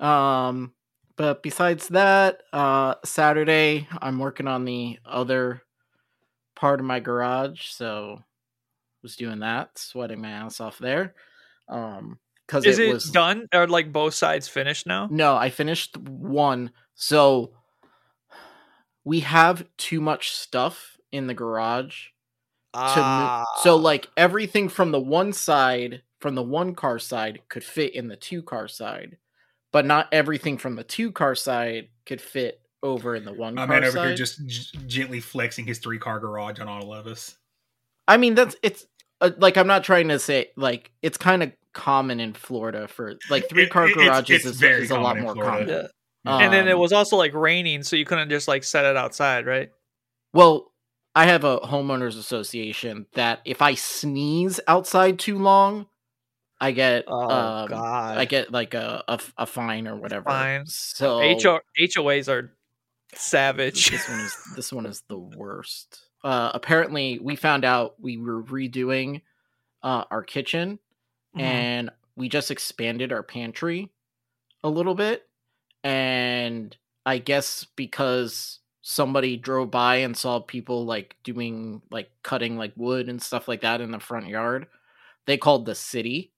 Um 0.00 0.72
but 1.16 1.42
besides 1.42 1.88
that, 1.88 2.42
uh 2.52 2.94
Saturday 3.04 3.88
I'm 4.00 4.18
working 4.18 4.46
on 4.48 4.64
the 4.64 4.98
other 5.04 5.62
part 6.56 6.80
of 6.80 6.86
my 6.86 7.00
garage, 7.00 7.66
so 7.68 8.22
was 9.02 9.16
doing 9.16 9.40
that, 9.40 9.78
sweating 9.78 10.20
my 10.22 10.30
ass 10.30 10.60
off 10.60 10.78
there. 10.78 11.14
Um 11.68 12.18
cuz 12.46 12.66
Is 12.66 12.78
it 12.78 12.88
it 12.88 12.92
was 12.92 13.04
done? 13.10 13.46
Or 13.54 13.66
like 13.66 13.92
both 13.92 14.14
sides 14.14 14.48
finished 14.48 14.86
now? 14.86 15.08
No, 15.10 15.36
I 15.36 15.50
finished 15.50 15.96
one. 15.98 16.70
So 16.94 17.52
we 19.04 19.20
have 19.20 19.66
too 19.76 20.00
much 20.00 20.30
stuff 20.32 20.96
in 21.12 21.26
the 21.26 21.34
garage 21.34 22.06
to 22.74 22.78
Ah. 22.80 23.44
so 23.62 23.76
like 23.76 24.08
everything 24.16 24.68
from 24.68 24.90
the 24.92 25.00
one 25.00 25.32
side 25.32 26.02
from 26.20 26.34
the 26.34 26.42
one 26.42 26.74
car 26.74 26.98
side 26.98 27.40
could 27.48 27.64
fit 27.64 27.94
in 27.94 28.08
the 28.08 28.16
two 28.16 28.42
car 28.42 28.68
side 28.68 29.16
but 29.72 29.84
not 29.86 30.08
everything 30.12 30.56
from 30.58 30.76
the 30.76 30.84
two 30.84 31.12
car 31.12 31.34
side 31.34 31.88
could 32.06 32.20
fit 32.20 32.60
over 32.82 33.14
in 33.16 33.24
the 33.24 33.32
one 33.32 33.54
My 33.54 33.66
car 33.66 33.74
man 33.80 33.84
over 33.84 33.96
side 33.98 34.06
here 34.08 34.16
just 34.16 34.46
g- 34.46 34.78
gently 34.86 35.20
flexing 35.20 35.66
his 35.66 35.78
three 35.78 35.98
car 35.98 36.20
garage 36.20 36.60
on 36.60 36.68
all 36.68 36.94
of 36.94 37.06
us. 37.06 37.36
i 38.06 38.16
mean 38.16 38.34
that's 38.34 38.54
it's 38.62 38.86
uh, 39.20 39.30
like 39.38 39.56
i'm 39.56 39.66
not 39.66 39.82
trying 39.84 40.08
to 40.08 40.18
say 40.18 40.50
like 40.56 40.92
it's 41.02 41.18
kind 41.18 41.42
of 41.42 41.52
common 41.74 42.20
in 42.20 42.32
florida 42.34 42.86
for 42.88 43.14
like 43.30 43.48
three 43.48 43.68
car 43.68 43.88
it- 43.88 43.94
garages 43.94 44.36
it's 44.36 44.46
is, 44.46 44.56
very 44.60 44.82
is 44.84 44.90
a 44.90 44.98
lot 44.98 45.18
more 45.18 45.34
Florida. 45.34 45.50
common 45.50 45.88
Yeah. 46.24 46.38
and 46.44 46.52
then 46.52 46.68
it 46.68 46.72
Um, 46.74 46.78
was 46.80 46.92
also 46.92 47.16
like 47.16 47.34
raining, 47.34 47.82
so 47.82 47.96
you 47.96 48.04
couldn't 48.04 48.28
just 48.30 48.48
like 48.48 48.62
set 48.64 48.84
it 48.84 48.96
outside, 48.96 49.46
right? 49.46 49.70
Well, 50.34 50.72
I 51.14 51.26
have 51.26 51.44
a 51.44 51.58
homeowners 51.60 52.18
association 52.18 53.06
that 53.14 53.40
if 53.44 53.62
I 53.62 53.74
sneeze 53.74 54.60
outside 54.68 55.18
too 55.18 55.38
long, 55.38 55.86
I 56.60 56.72
get 56.72 57.04
Oh 57.06 57.20
um, 57.30 57.68
god. 57.68 58.18
I 58.18 58.24
get 58.24 58.50
like 58.50 58.74
a 58.74 59.04
a 59.36 59.46
fine 59.46 59.86
or 59.86 59.96
whatever. 59.96 60.24
Fine. 60.28 60.66
So 60.66 61.20
HO- 61.20 61.60
HOAs 61.80 62.28
are 62.28 62.52
savage. 63.14 63.90
this 63.90 64.08
one 64.08 64.20
is 64.20 64.36
this 64.56 64.72
one 64.72 64.86
is 64.86 65.02
the 65.08 65.18
worst. 65.18 66.00
Uh, 66.24 66.50
apparently, 66.52 67.20
we 67.22 67.36
found 67.36 67.64
out 67.64 67.94
we 68.00 68.16
were 68.16 68.42
redoing 68.42 69.22
uh, 69.82 70.04
our 70.10 70.22
kitchen, 70.24 70.78
Mhm. 71.36 71.40
and 71.40 71.90
we 72.16 72.28
just 72.28 72.50
expanded 72.50 73.12
our 73.12 73.22
pantry 73.22 73.90
a 74.64 74.68
little 74.68 74.96
bit. 74.96 75.28
And 75.84 76.76
I 77.06 77.18
guess 77.18 77.64
because 77.76 78.58
somebody 78.82 79.36
drove 79.36 79.70
by 79.70 79.96
and 79.96 80.16
saw 80.16 80.40
people 80.40 80.84
like 80.86 81.14
doing 81.22 81.82
like 81.90 82.10
cutting 82.24 82.56
like 82.56 82.72
wood 82.76 83.08
and 83.08 83.22
stuff 83.22 83.46
like 83.46 83.60
that 83.60 83.80
in 83.80 83.92
the 83.92 84.00
front 84.00 84.26
yard, 84.26 84.66
they 85.26 85.36
called 85.36 85.66
the 85.66 85.74
city. 85.76 86.32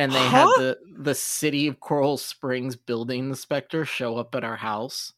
And 0.00 0.12
they 0.12 0.18
had 0.18 0.46
the 0.56 0.78
the 0.98 1.14
city 1.14 1.66
of 1.66 1.78
Coral 1.78 2.16
Springs 2.16 2.74
building 2.74 3.24
the 3.24 3.30
inspector 3.32 3.84
show 3.84 4.16
up 4.16 4.34
at 4.34 4.44
our 4.44 4.56
house. 4.56 5.12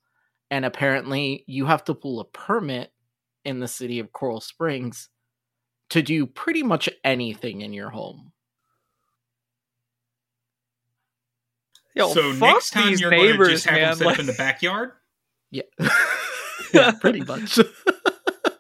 And 0.51 0.65
apparently 0.65 1.45
you 1.47 1.67
have 1.67 1.85
to 1.85 1.95
pull 1.95 2.19
a 2.19 2.25
permit 2.25 2.93
in 3.45 3.61
the 3.61 3.69
city 3.69 4.01
of 4.01 4.13
Coral 4.13 4.41
Springs 4.41 5.09
to 5.91 6.03
do 6.03 6.27
pretty 6.27 6.65
much 6.65 6.89
anything 7.05 7.61
in 7.61 7.73
your 7.73 7.91
home. 7.91 8.33
Yo, 11.95 12.13
so 12.13 12.33
fuck 12.33 12.41
next 12.41 12.71
time 12.71 12.89
these 12.89 13.01
you're 13.01 13.11
going 13.11 13.39
to 13.39 13.45
just 13.51 13.67
have 13.67 13.75
man. 13.75 13.89
them 13.91 13.99
set 13.99 14.07
like- 14.07 14.15
up 14.17 14.21
in 14.21 14.27
the 14.27 14.33
backyard. 14.37 14.91
Yeah. 15.53 15.63
yeah, 16.75 16.91
pretty 17.01 17.21
much. 17.21 17.61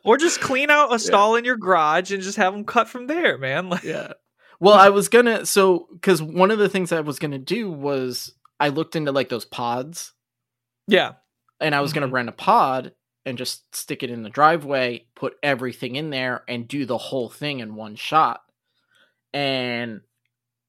or 0.04 0.18
just 0.18 0.40
clean 0.40 0.70
out 0.70 0.94
a 0.94 1.00
stall 1.00 1.34
in 1.34 1.44
your 1.44 1.56
garage 1.56 2.12
and 2.12 2.22
just 2.22 2.36
have 2.36 2.52
them 2.52 2.64
cut 2.64 2.88
from 2.88 3.08
there, 3.08 3.38
man. 3.38 3.70
Like, 3.70 3.82
yeah. 3.82 4.12
Well, 4.62 4.74
I 4.74 4.90
was 4.90 5.08
gonna 5.08 5.44
so 5.44 5.88
because 5.92 6.22
one 6.22 6.52
of 6.52 6.58
the 6.60 6.68
things 6.68 6.92
I 6.92 7.00
was 7.00 7.18
gonna 7.18 7.36
do 7.40 7.68
was 7.68 8.32
I 8.60 8.68
looked 8.68 8.94
into 8.94 9.10
like 9.10 9.28
those 9.28 9.44
pods, 9.44 10.12
yeah. 10.86 11.14
and 11.58 11.74
I 11.74 11.80
was 11.80 11.92
gonna 11.92 12.06
Mhm. 12.06 12.12
rent 12.12 12.28
a 12.28 12.32
pod 12.32 12.94
and 13.26 13.36
just 13.36 13.74
stick 13.74 14.04
it 14.04 14.10
in 14.10 14.22
the 14.22 14.30
driveway, 14.30 15.06
put 15.16 15.36
everything 15.42 15.96
in 15.96 16.10
there, 16.10 16.44
and 16.46 16.68
do 16.68 16.86
the 16.86 16.96
whole 16.98 17.28
thing 17.28 17.58
in 17.58 17.74
one 17.74 17.96
shot. 17.96 18.44
And 19.34 20.02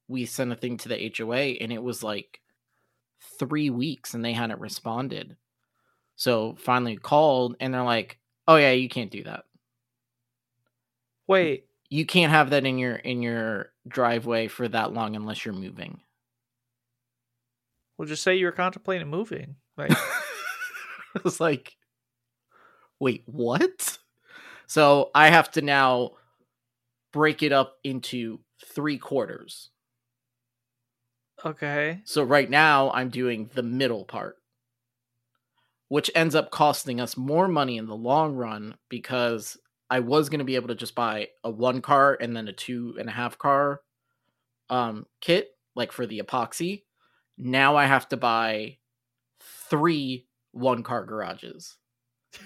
we 0.08 0.26
sent 0.26 0.50
a 0.52 0.56
thing 0.56 0.76
to 0.78 0.88
the 0.88 1.00
HOA, 1.00 1.56
and 1.60 1.72
it 1.72 1.82
was 1.82 2.02
like 2.02 2.40
three 3.38 3.70
weeks, 3.70 4.12
and 4.12 4.24
they 4.24 4.32
hadn't 4.32 4.60
responded. 4.60 5.36
So 6.16 6.56
finally 6.56 6.96
called, 6.96 7.56
and 7.60 7.72
they're 7.72 7.84
like, 7.84 8.18
"Oh 8.48 8.56
yeah, 8.56 8.72
you 8.72 8.88
can't 8.88 9.12
do 9.12 9.22
that." 9.22 9.44
Wait, 11.28 11.68
you 11.90 12.06
can't 12.06 12.32
have 12.32 12.50
that 12.50 12.66
in 12.66 12.78
your 12.78 12.96
in 12.96 13.22
your 13.22 13.73
driveway 13.88 14.48
for 14.48 14.66
that 14.68 14.92
long 14.92 15.14
unless 15.16 15.44
you're 15.44 15.54
moving. 15.54 16.00
we'll 17.98 18.08
just 18.08 18.22
say 18.22 18.34
you 18.36 18.46
were 18.46 18.52
contemplating 18.52 19.08
moving. 19.08 19.56
Like, 19.76 19.92
I 19.96 21.20
was 21.22 21.40
like, 21.40 21.76
wait, 22.98 23.22
what? 23.26 23.98
So 24.66 25.10
I 25.14 25.28
have 25.28 25.50
to 25.52 25.62
now 25.62 26.12
break 27.12 27.42
it 27.42 27.52
up 27.52 27.76
into 27.84 28.40
three 28.64 28.98
quarters. 28.98 29.70
okay. 31.44 32.00
So 32.04 32.22
right 32.22 32.48
now 32.48 32.90
I'm 32.90 33.10
doing 33.10 33.50
the 33.54 33.62
middle 33.62 34.04
part, 34.04 34.36
which 35.88 36.10
ends 36.14 36.34
up 36.34 36.50
costing 36.50 37.00
us 37.00 37.16
more 37.16 37.46
money 37.46 37.76
in 37.76 37.86
the 37.86 37.94
long 37.96 38.34
run 38.34 38.76
because 38.88 39.56
I 39.94 40.00
was 40.00 40.28
to 40.28 40.44
be 40.44 40.56
able 40.56 40.66
to 40.66 40.74
just 40.74 40.96
buy 40.96 41.28
a 41.44 41.50
one 41.50 41.80
car 41.80 42.18
and 42.20 42.36
then 42.36 42.48
a 42.48 42.52
two 42.52 42.96
and 42.98 43.08
a 43.08 43.12
half 43.12 43.38
car 43.38 43.80
um, 44.68 45.06
kit, 45.20 45.52
like 45.76 45.92
for 45.92 46.04
the 46.04 46.18
epoxy. 46.18 46.82
Now 47.38 47.76
I 47.76 47.86
have 47.86 48.08
to 48.08 48.16
buy 48.16 48.78
three 49.70 50.26
one 50.50 50.82
car 50.82 51.04
garages, 51.04 51.76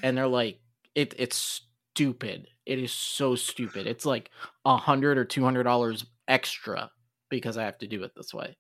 and 0.03 0.15
they're 0.15 0.29
like, 0.29 0.61
it, 0.95 1.15
it's 1.17 1.63
stupid. 1.95 2.49
It 2.67 2.81
is 2.81 2.93
so 2.93 3.35
stupid. 3.35 3.87
It's 3.87 4.05
like 4.05 4.29
a 4.67 4.77
hundred 4.77 5.17
or 5.17 5.25
two 5.25 5.43
hundred 5.43 5.63
dollars 5.63 6.05
extra 6.29 6.91
because 7.31 7.57
I 7.57 7.65
have 7.65 7.79
to 7.79 7.87
do 7.87 8.03
it 8.03 8.13
this 8.15 8.35
way. 8.35 8.59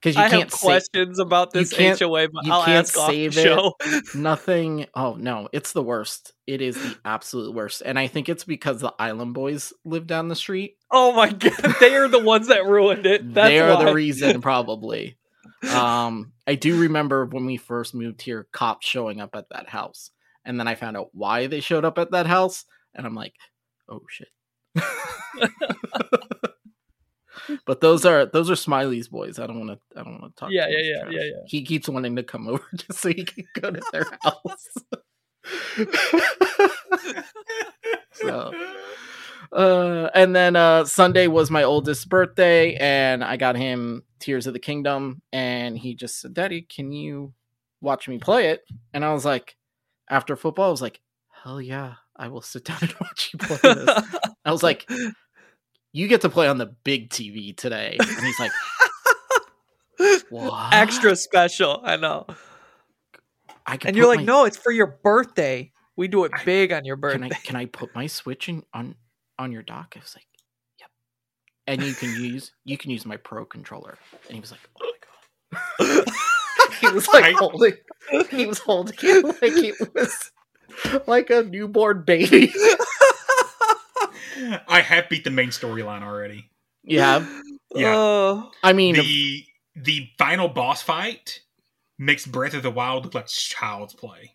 Because 0.00 0.16
you 0.16 0.22
I 0.22 0.28
can't 0.28 0.44
have 0.44 0.52
questions 0.52 1.18
about 1.18 1.52
you 1.54 1.64
this 1.64 1.98
HOA, 1.98 2.28
but 2.28 2.46
I'll 2.48 2.62
ask 2.62 2.96
off 2.96 3.10
the 3.10 3.30
save 3.30 3.36
it. 3.36 3.42
show. 3.42 3.74
nothing. 4.14 4.86
Oh 4.94 5.14
no, 5.14 5.48
it's 5.52 5.72
the 5.72 5.82
worst. 5.82 6.34
It 6.46 6.62
is 6.62 6.76
the 6.76 6.96
absolute 7.04 7.52
worst, 7.52 7.82
and 7.84 7.98
I 7.98 8.06
think 8.06 8.28
it's 8.28 8.44
because 8.44 8.80
the 8.80 8.94
Island 8.98 9.34
Boys 9.34 9.72
live 9.84 10.06
down 10.06 10.28
the 10.28 10.36
street. 10.36 10.76
Oh 10.92 11.12
my 11.12 11.30
god, 11.32 11.74
they 11.80 11.96
are 11.96 12.06
the 12.06 12.22
ones 12.22 12.46
that 12.46 12.64
ruined 12.64 13.06
it. 13.06 13.22
That's 13.34 13.48
they 13.48 13.58
are 13.58 13.74
why. 13.74 13.86
the 13.86 13.94
reason, 13.94 14.40
probably. 14.42 15.18
um, 15.74 16.32
I 16.46 16.54
do 16.54 16.78
remember 16.80 17.24
when 17.26 17.44
we 17.44 17.56
first 17.56 17.92
moved 17.92 18.22
here, 18.22 18.46
cops 18.52 18.86
showing 18.86 19.20
up 19.20 19.34
at 19.34 19.48
that 19.50 19.68
house, 19.68 20.12
and 20.44 20.60
then 20.60 20.68
I 20.68 20.76
found 20.76 20.96
out 20.96 21.08
why 21.12 21.48
they 21.48 21.58
showed 21.58 21.84
up 21.84 21.98
at 21.98 22.12
that 22.12 22.26
house, 22.26 22.64
and 22.94 23.04
I'm 23.04 23.14
like, 23.14 23.34
oh 23.88 24.02
shit. 24.08 24.28
But 27.66 27.80
those 27.80 28.04
are 28.04 28.26
those 28.26 28.50
are 28.50 28.56
Smiley's 28.56 29.08
boys. 29.08 29.38
I 29.38 29.46
don't 29.46 29.58
want 29.58 29.70
to. 29.70 30.00
I 30.00 30.02
don't 30.04 30.20
want 30.20 30.34
to 30.34 30.40
talk. 30.40 30.50
Yeah, 30.50 30.66
yeah, 30.68 30.78
yeah, 30.82 31.00
trash. 31.02 31.12
yeah, 31.14 31.22
yeah. 31.22 31.40
He 31.46 31.64
keeps 31.64 31.88
wanting 31.88 32.16
to 32.16 32.22
come 32.22 32.48
over 32.48 32.64
just 32.74 33.00
so 33.00 33.08
he 33.08 33.24
can 33.24 33.44
go 33.60 33.70
to 33.70 33.80
their 33.92 34.06
house. 34.22 34.66
so, 38.12 38.52
uh, 39.52 40.10
and 40.14 40.34
then 40.34 40.56
uh, 40.56 40.84
Sunday 40.84 41.26
was 41.26 41.50
my 41.50 41.62
oldest 41.62 42.08
birthday, 42.08 42.74
and 42.74 43.24
I 43.24 43.36
got 43.36 43.56
him 43.56 44.02
Tears 44.18 44.46
of 44.46 44.52
the 44.52 44.58
Kingdom, 44.58 45.22
and 45.32 45.78
he 45.78 45.94
just 45.94 46.20
said, 46.20 46.34
"Daddy, 46.34 46.62
can 46.62 46.92
you 46.92 47.32
watch 47.80 48.08
me 48.08 48.18
play 48.18 48.48
it?" 48.48 48.62
And 48.92 49.04
I 49.04 49.12
was 49.12 49.24
like, 49.24 49.56
after 50.10 50.36
football, 50.36 50.68
I 50.68 50.70
was 50.70 50.82
like, 50.82 51.00
"Hell 51.42 51.60
yeah, 51.60 51.94
I 52.16 52.28
will 52.28 52.42
sit 52.42 52.64
down 52.64 52.78
and 52.80 52.94
watch 53.00 53.30
you 53.32 53.38
play 53.38 53.58
this." 53.74 54.04
I 54.44 54.52
was 54.52 54.62
like, 54.62 54.88
"You 55.92 56.08
get 56.08 56.20
to 56.22 56.28
play 56.28 56.48
on 56.48 56.58
the 56.58 56.66
big 56.66 57.10
TV 57.10 57.56
today," 57.56 57.96
and 57.98 58.24
he's 58.26 58.38
like, 58.38 58.52
What? 60.30 60.72
Extra 60.72 61.16
special. 61.16 61.80
I 61.82 61.96
know. 61.96 62.26
I 63.66 63.78
And 63.84 63.96
you're 63.96 64.06
like, 64.06 64.20
my- 64.20 64.24
no, 64.24 64.44
it's 64.44 64.56
for 64.56 64.70
your 64.72 64.98
birthday. 65.02 65.72
We 65.96 66.06
do 66.08 66.24
it 66.24 66.32
I- 66.34 66.44
big 66.44 66.72
on 66.72 66.84
your 66.84 66.96
Can 66.96 67.24
I 67.24 67.28
birthday. 67.28 67.40
can 67.44 67.56
I 67.56 67.64
put 67.66 67.94
my 67.94 68.06
Switch 68.06 68.48
in 68.48 68.62
on 68.72 68.94
on 69.38 69.50
your 69.52 69.62
dock? 69.62 69.94
I 69.96 70.00
was 70.00 70.14
like, 70.16 70.26
yep. 70.78 70.90
And 71.66 71.82
you 71.82 71.94
can 71.94 72.10
use 72.22 72.52
you 72.64 72.78
can 72.78 72.90
use 72.90 73.04
my 73.04 73.16
Pro 73.16 73.44
controller. 73.44 73.98
And 74.26 74.34
he 74.34 74.40
was 74.40 74.52
like, 74.52 74.60
oh 74.80 74.92
my 75.80 75.86
god. 75.88 76.04
he 76.80 76.88
was 76.90 77.08
like 77.08 77.24
I- 77.24 77.32
holding 77.32 77.74
he 78.30 78.46
was 78.46 78.58
holding 78.60 78.96
it 79.02 79.24
like 79.24 79.52
it 79.56 79.94
was 79.94 80.30
like 81.08 81.30
a 81.30 81.42
newborn 81.42 82.04
baby. 82.04 82.52
I 84.68 84.80
have 84.80 85.08
beat 85.08 85.24
the 85.24 85.30
main 85.30 85.48
storyline 85.48 86.02
already. 86.02 86.50
Yeah. 86.84 87.26
Yeah. 87.74 87.94
Oh. 87.96 88.50
I 88.62 88.72
mean 88.72 88.94
The 88.94 89.44
the 89.76 90.08
final 90.18 90.48
boss 90.48 90.82
fight 90.82 91.40
makes 91.98 92.26
Breath 92.26 92.54
of 92.54 92.62
the 92.62 92.70
Wild 92.70 93.04
look 93.04 93.14
like 93.14 93.26
child's 93.26 93.94
play. 93.94 94.34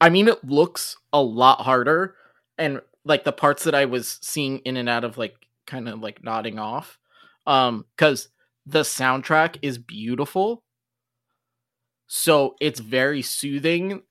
I 0.00 0.08
mean 0.08 0.28
it 0.28 0.44
looks 0.44 0.96
a 1.12 1.22
lot 1.22 1.60
harder 1.62 2.14
and 2.58 2.80
like 3.04 3.24
the 3.24 3.32
parts 3.32 3.64
that 3.64 3.74
I 3.74 3.84
was 3.84 4.18
seeing 4.22 4.58
in 4.58 4.76
and 4.76 4.88
out 4.88 5.04
of 5.04 5.18
like 5.18 5.34
kind 5.66 5.88
of 5.88 6.00
like 6.00 6.22
nodding 6.22 6.58
off 6.58 6.98
um 7.46 7.84
cuz 7.96 8.28
the 8.64 8.82
soundtrack 8.82 9.58
is 9.62 9.78
beautiful. 9.78 10.62
So 12.08 12.56
it's 12.60 12.80
very 12.80 13.22
soothing 13.22 14.02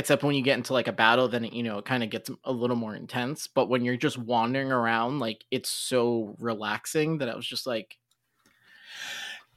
except 0.00 0.24
when 0.24 0.34
you 0.34 0.42
get 0.42 0.56
into 0.56 0.72
like 0.72 0.88
a 0.88 0.92
battle 0.92 1.28
then 1.28 1.44
it, 1.44 1.52
you 1.52 1.62
know 1.62 1.78
it 1.78 1.84
kind 1.84 2.02
of 2.02 2.10
gets 2.10 2.30
a 2.44 2.52
little 2.52 2.76
more 2.76 2.96
intense, 2.96 3.46
but 3.46 3.68
when 3.68 3.84
you're 3.84 3.96
just 3.96 4.18
wandering 4.18 4.72
around 4.72 5.20
like 5.20 5.44
it's 5.50 5.68
so 5.68 6.34
relaxing 6.40 7.18
that 7.18 7.28
I 7.28 7.36
was 7.36 7.46
just 7.46 7.66
like 7.66 7.98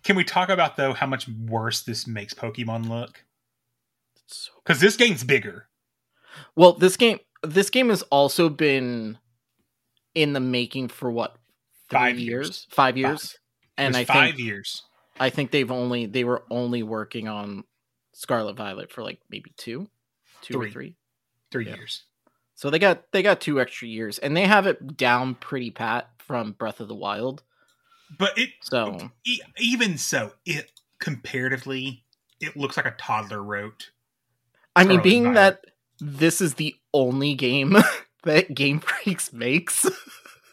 Can 0.03 0.15
we 0.15 0.23
talk 0.23 0.49
about 0.49 0.77
though 0.77 0.93
how 0.93 1.07
much 1.07 1.27
worse 1.27 1.81
this 1.81 2.05
makes 2.05 2.33
Pokemon 2.33 2.87
look? 2.89 3.25
Because 4.63 4.79
this 4.79 4.95
game's 4.95 5.23
bigger. 5.23 5.67
Well, 6.55 6.73
this 6.73 6.97
game 6.97 7.19
this 7.41 7.69
game 7.69 7.89
has 7.89 8.03
also 8.03 8.49
been 8.49 9.17
in 10.15 10.33
the 10.33 10.39
making 10.39 10.89
for 10.89 11.11
what 11.11 11.37
Five 11.89 12.17
years, 12.17 12.47
years. 12.47 12.67
five 12.69 12.97
years, 12.97 13.37
and 13.77 13.95
I 13.95 14.05
five 14.05 14.35
think 14.35 14.39
years. 14.39 14.83
I 15.19 15.29
think 15.29 15.51
they've 15.51 15.69
only 15.69 16.05
they 16.07 16.23
were 16.23 16.43
only 16.49 16.81
working 16.81 17.27
on 17.27 17.65
Scarlet 18.13 18.55
Violet 18.55 18.91
for 18.91 19.03
like 19.03 19.19
maybe 19.29 19.51
two, 19.57 19.87
two 20.43 20.59
or 20.59 20.63
Three. 20.65 20.71
three. 20.71 20.95
Three 21.51 21.65
Yeah. 21.67 21.75
years. 21.75 22.03
So 22.55 22.69
they 22.69 22.77
got 22.79 23.11
they 23.11 23.23
got 23.23 23.41
two 23.41 23.59
extra 23.59 23.87
years, 23.87 24.19
and 24.19 24.37
they 24.37 24.45
have 24.45 24.67
it 24.67 24.95
down 24.95 25.33
pretty 25.35 25.71
pat 25.71 26.09
from 26.19 26.51
Breath 26.53 26.79
of 26.79 26.87
the 26.87 26.95
Wild. 26.95 27.41
But 28.19 28.37
it 28.37 28.51
So 28.61 29.11
e- 29.25 29.39
even 29.57 29.97
so, 29.97 30.33
it 30.45 30.71
comparatively 30.99 32.03
it 32.39 32.55
looks 32.55 32.77
like 32.77 32.85
a 32.85 32.91
toddler 32.91 33.41
wrote. 33.41 33.89
I 34.75 34.83
mean, 34.83 35.01
being 35.01 35.33
Violet. 35.33 35.61
that 35.63 35.65
this 35.99 36.41
is 36.41 36.55
the 36.55 36.75
only 36.93 37.33
game 37.35 37.75
that 38.23 38.53
Game 38.53 38.79
Freaks 38.79 39.33
makes, 39.33 39.87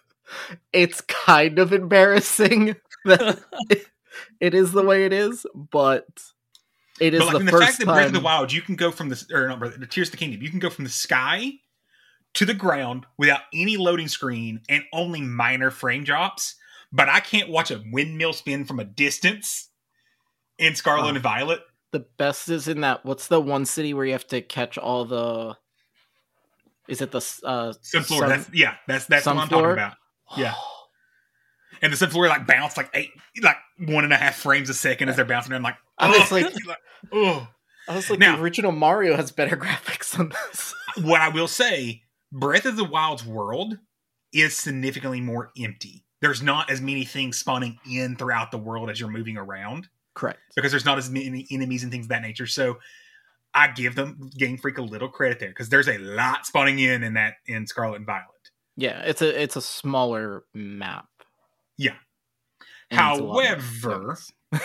it's 0.73 1.01
kind 1.03 1.59
of 1.59 1.73
embarrassing 1.73 2.77
that 3.05 3.41
it 4.41 4.55
is 4.55 4.73
the 4.73 4.83
way 4.85 5.05
it 5.05 5.13
is, 5.13 5.45
but 5.55 6.07
it 7.01 7.15
is 7.15 7.21
but 7.21 7.27
like 7.27 7.33
the 7.35 7.41
in 7.41 7.47
the 7.47 7.53
first 7.53 7.67
fact 7.67 7.79
that 7.79 7.87
Breath 7.87 8.07
of 8.07 8.13
the. 8.13 8.21
Wild, 8.21 8.53
you 8.53 8.63
can 8.63 8.77
go 8.77 8.91
from 8.91 9.09
the 9.09 9.25
or 9.33 9.49
not 9.49 9.61
the 9.61 9.87
Tears 9.87 10.09
of 10.09 10.13
the 10.13 10.19
Kingdom, 10.19 10.43
you 10.43 10.51
can 10.51 10.59
go 10.59 10.71
from 10.71 10.85
the 10.85 10.91
sky 10.91 11.53
to 12.35 12.45
the 12.45 12.55
ground 12.55 13.07
without 13.19 13.41
any 13.53 13.77
loading 13.77 14.09
screen 14.09 14.61
and 14.69 14.85
only 14.93 15.21
minor 15.21 15.71
frame 15.71 16.05
drops. 16.05 16.55
But 16.93 17.09
I 17.09 17.21
can't 17.21 17.49
watch 17.49 17.71
a 17.71 17.83
windmill 17.93 18.33
spin 18.33 18.65
from 18.65 18.81
a 18.81 18.85
distance 18.85 19.69
in 20.59 20.75
Scarlet 20.75 21.07
Oh. 21.07 21.09
and 21.09 21.19
Violet. 21.19 21.61
The 21.93 22.07
best 22.19 22.49
is 22.49 22.69
in 22.69 22.83
that. 22.83 23.05
What's 23.05 23.29
the 23.29 23.41
one 23.41 23.65
city 23.65 23.95
where 23.95 24.05
you 24.05 24.13
have 24.13 24.27
to 24.29 24.41
catch 24.43 24.79
all 24.79 25.05
the? 25.05 25.57
Is 26.89 27.01
it 27.01 27.11
the 27.13 27.19
uh, 27.45 27.73
Sunflora, 27.83 28.19
sun- 28.19 28.29
that's 28.29 28.51
yeah, 28.53 28.75
that's 28.87 29.07
that's 29.07 29.27
what 29.27 29.37
I'm 29.37 29.49
talking 29.49 29.73
about. 29.73 29.95
Yeah. 30.37 30.55
And 31.83 31.93
the 31.93 31.97
Sunflora 31.97 32.29
like 32.29 32.47
bounce 32.47 32.77
like 32.77 32.91
eight, 32.95 33.11
like 33.43 33.57
one 33.79 34.05
and 34.05 34.13
a 34.13 34.17
half 34.17 34.37
frames 34.37 34.69
a 34.69 34.75
second 34.75 35.09
as 35.09 35.17
they're 35.17 35.25
bouncing. 35.25 35.53
I'm 35.55 35.63
like, 35.63 35.77
I 35.99 36.09
was 36.11 36.31
oh, 36.31 36.35
like- 36.35 36.55
oh. 37.13 37.49
I 37.89 37.97
was 37.97 38.11
like, 38.11 38.19
Now- 38.19 38.37
the 38.37 38.43
original 38.43 38.73
Mario 38.73 39.17
has 39.17 39.33
better 39.33 39.57
graphics 39.57 40.17
than 40.17 40.29
this. 40.29 40.75
what 41.03 41.21
I 41.21 41.29
will 41.29 41.49
say, 41.49 42.03
Breath 42.33 42.67
of 42.67 42.77
the 42.77 42.85
Wild's 42.85 43.25
world 43.25 43.79
is 44.33 44.57
significantly 44.57 45.21
more 45.21 45.51
empty. 45.59 46.05
There's 46.21 46.43
not 46.43 46.71
as 46.71 46.81
many 46.81 47.05
things 47.05 47.39
spawning 47.39 47.79
in 47.91 48.15
throughout 48.17 48.51
the 48.51 48.59
world 48.59 48.91
as 48.91 49.01
you're 49.01 49.11
moving 49.11 49.37
around 49.39 49.89
Correct. 50.15 50.39
because 50.55 50.71
there's 50.71 50.85
not 50.85 50.99
as 50.99 51.09
many 51.11 51.47
enemies 51.51 51.83
and 51.83 51.91
things 51.91 52.05
of 52.05 52.11
that 52.11 52.23
nature. 52.23 52.47
So 52.47 52.79
I 53.55 53.69
give 53.69 53.95
them 53.97 54.31
Game 54.37 54.59
Freak 54.59 54.79
a 54.79 54.83
little 54.83 55.09
credit 55.09 55.41
there 55.41 55.49
because 55.49 55.71
there's 55.71 55.89
a 55.89 55.99
lot 55.99 56.47
spawning 56.47 56.79
in 56.79 57.03
in 57.03 57.15
that 57.15 57.35
in 57.47 57.67
Scarlet 57.67 57.97
and 57.97 58.07
Violet. 58.07 58.27
Yeah, 58.77 59.01
it's 59.01 59.23
a 59.23 59.43
it's 59.43 59.57
a 59.57 59.63
smaller 59.63 60.45
map. 60.55 61.07
Yeah. 61.81 61.95
And 62.91 63.01
it's 63.01 63.21
a 63.21 63.23
lot 63.23 63.33
more 63.33 63.45
However. 63.45 64.19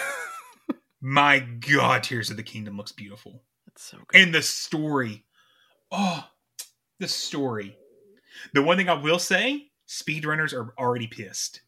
My 1.02 1.40
God, 1.40 2.04
Tears 2.04 2.30
of 2.30 2.36
the 2.36 2.44
Kingdom 2.44 2.76
looks 2.76 2.92
beautiful. 2.92 3.42
it's 3.68 3.84
so 3.84 4.00
good. 4.08 4.22
And 4.22 4.34
the 4.34 4.42
story. 4.42 5.24
Oh, 5.92 6.26
the 7.00 7.08
story. 7.08 7.78
The 8.54 8.62
one 8.62 8.76
thing 8.76 8.90
I 8.90 9.02
will 9.02 9.20
say, 9.20 9.68
speedrunners 9.88 10.52
are 10.54 10.74
already 10.78 11.08
pissed. 11.08 11.62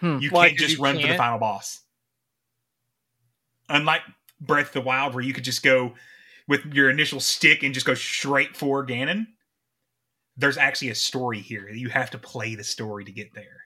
Hmm. 0.00 0.18
You 0.18 0.30
Why, 0.30 0.48
can't 0.48 0.58
just 0.58 0.78
you 0.78 0.82
run 0.82 1.00
for 1.00 1.06
the 1.06 1.14
final 1.14 1.38
boss. 1.38 1.82
Unlike 3.68 4.02
Breath 4.40 4.68
of 4.68 4.72
the 4.72 4.80
Wild, 4.80 5.14
where 5.14 5.22
you 5.22 5.32
could 5.32 5.44
just 5.44 5.62
go 5.62 5.94
with 6.48 6.64
your 6.66 6.90
initial 6.90 7.20
stick 7.20 7.62
and 7.62 7.72
just 7.72 7.86
go 7.86 7.94
straight 7.94 8.56
for 8.56 8.84
Ganon, 8.84 9.26
there's 10.36 10.58
actually 10.58 10.90
a 10.90 10.94
story 10.96 11.38
here. 11.38 11.68
You 11.68 11.88
have 11.88 12.10
to 12.10 12.18
play 12.18 12.56
the 12.56 12.64
story 12.64 13.04
to 13.04 13.12
get 13.12 13.32
there. 13.32 13.65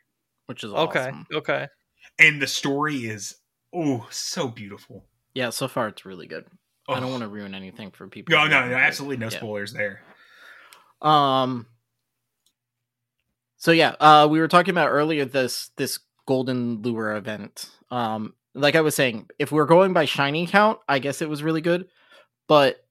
Which 0.51 0.65
is 0.65 0.73
okay. 0.73 0.99
awesome. 0.99 1.27
Okay. 1.33 1.69
And 2.19 2.43
the 2.43 2.47
story 2.49 3.07
is, 3.07 3.37
oh, 3.73 4.09
so 4.11 4.49
beautiful. 4.49 5.07
Yeah, 5.33 5.51
so 5.51 5.69
far 5.69 5.87
it's 5.87 6.05
really 6.05 6.27
good. 6.27 6.45
I 6.89 6.99
don't 6.99 7.13
want 7.13 7.23
to 7.23 7.29
ruin 7.29 7.55
anything 7.55 7.93
for 7.93 8.09
people. 8.09 8.35
No, 8.35 8.49
no, 8.49 8.69
no, 8.69 8.75
absolutely 8.75 9.19
no 9.19 9.27
Yeah. 9.27 9.39
spoilers 9.39 9.73
there. 9.73 10.03
Um. 11.01 11.67
So 13.59 13.71
yeah, 13.71 13.95
uh, 14.01 14.27
we 14.29 14.41
were 14.41 14.49
talking 14.49 14.73
about 14.73 14.89
earlier 14.89 15.25
this 15.25 15.71
this 15.77 16.01
golden 16.27 16.83
lure 16.83 17.15
event. 17.15 17.71
Um, 17.93 18.35
like 18.55 18.75
I 18.75 18.81
was 18.81 18.97
saying, 18.97 19.29
if 19.39 19.53
we're 19.53 19.67
going 19.67 19.93
by 19.93 20.05
shiny 20.05 20.49
count, 20.49 20.81
I 20.89 20.99
guess 20.99 21.23
it 21.23 21.29
was 21.29 21.45
really 21.45 21.61
good, 21.61 21.87
but 22.49 22.85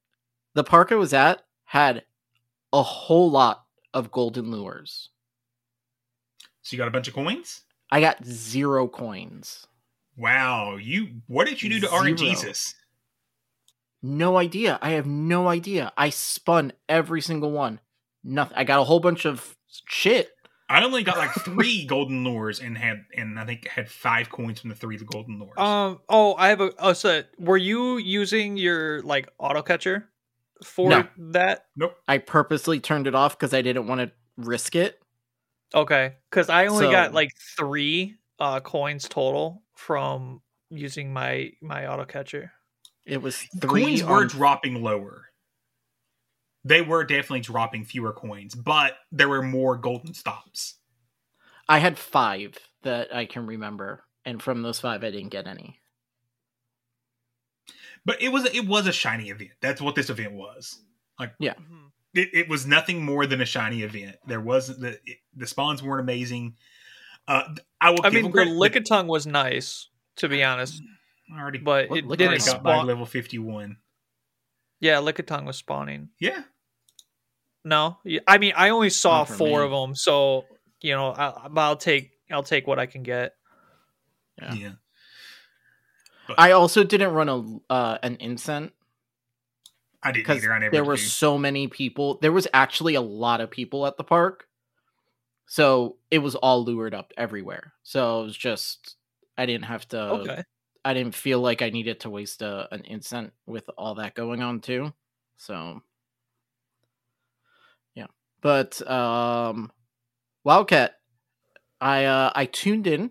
the 0.54 0.64
park 0.64 0.92
I 0.92 0.94
was 0.94 1.12
at 1.12 1.42
had 1.64 2.04
a 2.72 2.82
whole 2.82 3.30
lot 3.30 3.66
of 3.92 4.10
golden 4.10 4.50
lures. 4.50 5.10
So 6.70 6.76
you 6.76 6.78
got 6.78 6.86
a 6.86 6.92
bunch 6.92 7.08
of 7.08 7.14
coins? 7.14 7.62
I 7.90 8.00
got 8.00 8.24
zero 8.24 8.86
coins. 8.86 9.66
Wow, 10.16 10.76
you 10.76 11.08
what 11.26 11.48
did 11.48 11.64
you 11.64 11.68
do 11.68 11.80
to 11.80 11.88
Zero. 11.88 12.02
RNGesus? 12.02 12.74
No 14.04 14.36
idea. 14.38 14.78
I 14.80 14.90
have 14.90 15.04
no 15.04 15.48
idea. 15.48 15.92
I 15.96 16.10
spun 16.10 16.72
every 16.88 17.20
single 17.20 17.50
one. 17.50 17.80
Nothing. 18.22 18.56
I 18.56 18.62
got 18.62 18.78
a 18.78 18.84
whole 18.84 19.00
bunch 19.00 19.24
of 19.26 19.56
shit. 19.88 20.30
I 20.68 20.84
only 20.84 21.02
got 21.02 21.18
like 21.18 21.32
three 21.44 21.84
golden 21.86 22.22
lures 22.22 22.60
and 22.60 22.78
had 22.78 23.02
and 23.16 23.36
I 23.36 23.44
think 23.46 23.66
had 23.66 23.90
five 23.90 24.30
coins 24.30 24.60
from 24.60 24.70
the 24.70 24.76
three 24.76 24.96
the 24.96 25.04
golden 25.04 25.40
lures. 25.40 25.58
Um. 25.58 25.98
Oh, 26.08 26.36
I 26.36 26.50
have 26.50 26.60
a. 26.60 26.70
Oh, 26.78 26.92
so 26.92 27.24
were 27.36 27.56
you 27.56 27.96
using 27.96 28.56
your 28.56 29.02
like 29.02 29.28
auto 29.40 29.62
catcher 29.62 30.08
for 30.62 30.88
No. 30.88 31.08
that? 31.18 31.64
Nope. 31.74 31.96
I 32.06 32.18
purposely 32.18 32.78
turned 32.78 33.08
it 33.08 33.16
off 33.16 33.36
because 33.36 33.52
I 33.52 33.60
didn't 33.60 33.88
want 33.88 34.02
to 34.02 34.12
risk 34.36 34.76
it. 34.76 34.99
Okay, 35.74 36.14
because 36.30 36.48
I 36.48 36.66
only 36.66 36.86
got 36.86 37.14
like 37.14 37.30
three 37.56 38.16
uh 38.38 38.60
coins 38.60 39.08
total 39.08 39.62
from 39.74 40.40
using 40.70 41.12
my 41.12 41.52
my 41.60 41.86
auto 41.86 42.04
catcher. 42.04 42.52
It 43.06 43.22
was 43.22 43.36
three. 43.60 43.82
coins 43.82 44.04
were 44.04 44.24
dropping 44.24 44.82
lower. 44.82 45.26
They 46.64 46.82
were 46.82 47.04
definitely 47.04 47.40
dropping 47.40 47.84
fewer 47.84 48.12
coins, 48.12 48.54
but 48.54 48.94
there 49.10 49.28
were 49.28 49.42
more 49.42 49.76
golden 49.76 50.12
stops. 50.12 50.76
I 51.68 51.78
had 51.78 51.98
five 51.98 52.58
that 52.82 53.14
I 53.14 53.24
can 53.24 53.46
remember, 53.46 54.04
and 54.24 54.42
from 54.42 54.62
those 54.62 54.80
five, 54.80 55.02
I 55.04 55.10
didn't 55.10 55.30
get 55.30 55.46
any. 55.46 55.80
But 58.04 58.20
it 58.20 58.30
was 58.30 58.44
it 58.46 58.66
was 58.66 58.86
a 58.86 58.92
shiny 58.92 59.30
event. 59.30 59.50
That's 59.60 59.80
what 59.80 59.94
this 59.94 60.10
event 60.10 60.32
was. 60.32 60.80
Like 61.18 61.34
Yeah. 61.38 61.54
It, 62.14 62.30
it 62.32 62.48
was 62.48 62.66
nothing 62.66 63.04
more 63.04 63.26
than 63.26 63.40
a 63.40 63.46
shiny 63.46 63.82
event. 63.82 64.16
There 64.26 64.40
wasn't 64.40 64.80
the 64.80 64.98
it, 65.04 65.18
the 65.36 65.46
spawns 65.46 65.82
weren't 65.82 66.00
amazing. 66.00 66.56
Uh, 67.28 67.54
I 67.80 67.90
will. 67.90 68.00
I 68.02 68.10
give 68.10 68.14
mean, 68.14 68.32
them 68.32 68.32
the 68.32 68.60
credit. 68.60 68.84
Lickitung 68.84 69.06
was 69.06 69.26
nice 69.26 69.88
to 70.16 70.28
be 70.28 70.42
honest, 70.44 70.82
I 71.34 71.40
already 71.40 71.58
but 71.58 71.88
What 71.88 71.98
it 71.98 72.04
Lickitung 72.04 72.16
didn't 72.18 72.28
already 72.28 72.44
got 72.44 72.62
by 72.62 72.74
spawn. 72.74 72.86
level 72.86 73.06
fifty 73.06 73.38
one. 73.38 73.78
Yeah, 74.80 74.96
Lickitung 74.96 75.44
was 75.46 75.56
spawning. 75.56 76.08
Yeah, 76.18 76.42
No, 77.64 77.98
I 78.26 78.38
mean 78.38 78.52
I 78.56 78.70
only 78.70 78.90
saw 78.90 79.24
four 79.24 79.60
me. 79.60 79.64
of 79.66 79.70
them, 79.70 79.94
so 79.94 80.44
you 80.80 80.94
know 80.94 81.12
I, 81.16 81.48
but 81.48 81.60
I'll 81.60 81.76
take 81.76 82.10
I'll 82.30 82.42
take 82.42 82.66
what 82.66 82.78
I 82.78 82.86
can 82.86 83.02
get. 83.02 83.34
Yeah. 84.40 84.54
yeah. 84.54 84.72
But 86.26 86.38
I 86.40 86.52
also 86.52 86.84
didn't 86.84 87.12
run 87.12 87.28
a 87.28 87.72
uh, 87.72 87.98
an 88.02 88.16
incent 88.16 88.72
I 90.02 90.12
didn't 90.12 90.24
because 90.26 90.44
either. 90.44 90.52
I 90.52 90.58
never 90.58 90.72
there 90.72 90.84
were 90.84 90.96
do. 90.96 91.02
so 91.02 91.36
many 91.36 91.68
people. 91.68 92.18
There 92.20 92.32
was 92.32 92.48
actually 92.54 92.94
a 92.94 93.00
lot 93.00 93.40
of 93.40 93.50
people 93.50 93.86
at 93.86 93.96
the 93.96 94.04
park, 94.04 94.46
so 95.46 95.96
it 96.10 96.18
was 96.18 96.34
all 96.36 96.64
lured 96.64 96.94
up 96.94 97.12
everywhere. 97.16 97.74
So 97.82 98.20
it 98.20 98.24
was 98.24 98.36
just 98.36 98.96
I 99.36 99.46
didn't 99.46 99.64
have 99.64 99.86
to. 99.88 100.00
Okay. 100.00 100.44
I 100.84 100.94
didn't 100.94 101.14
feel 101.14 101.40
like 101.40 101.60
I 101.60 101.70
needed 101.70 102.00
to 102.00 102.10
waste 102.10 102.40
a, 102.40 102.66
an 102.72 102.82
incent 102.82 103.32
with 103.46 103.68
all 103.76 103.96
that 103.96 104.14
going 104.14 104.42
on 104.42 104.60
too. 104.60 104.92
So 105.36 105.82
yeah. 107.94 108.06
But 108.40 108.86
um 108.88 109.70
Wildcat 110.44 110.94
I 111.80 112.06
uh 112.06 112.32
I 112.34 112.46
tuned 112.46 112.86
in. 112.86 113.10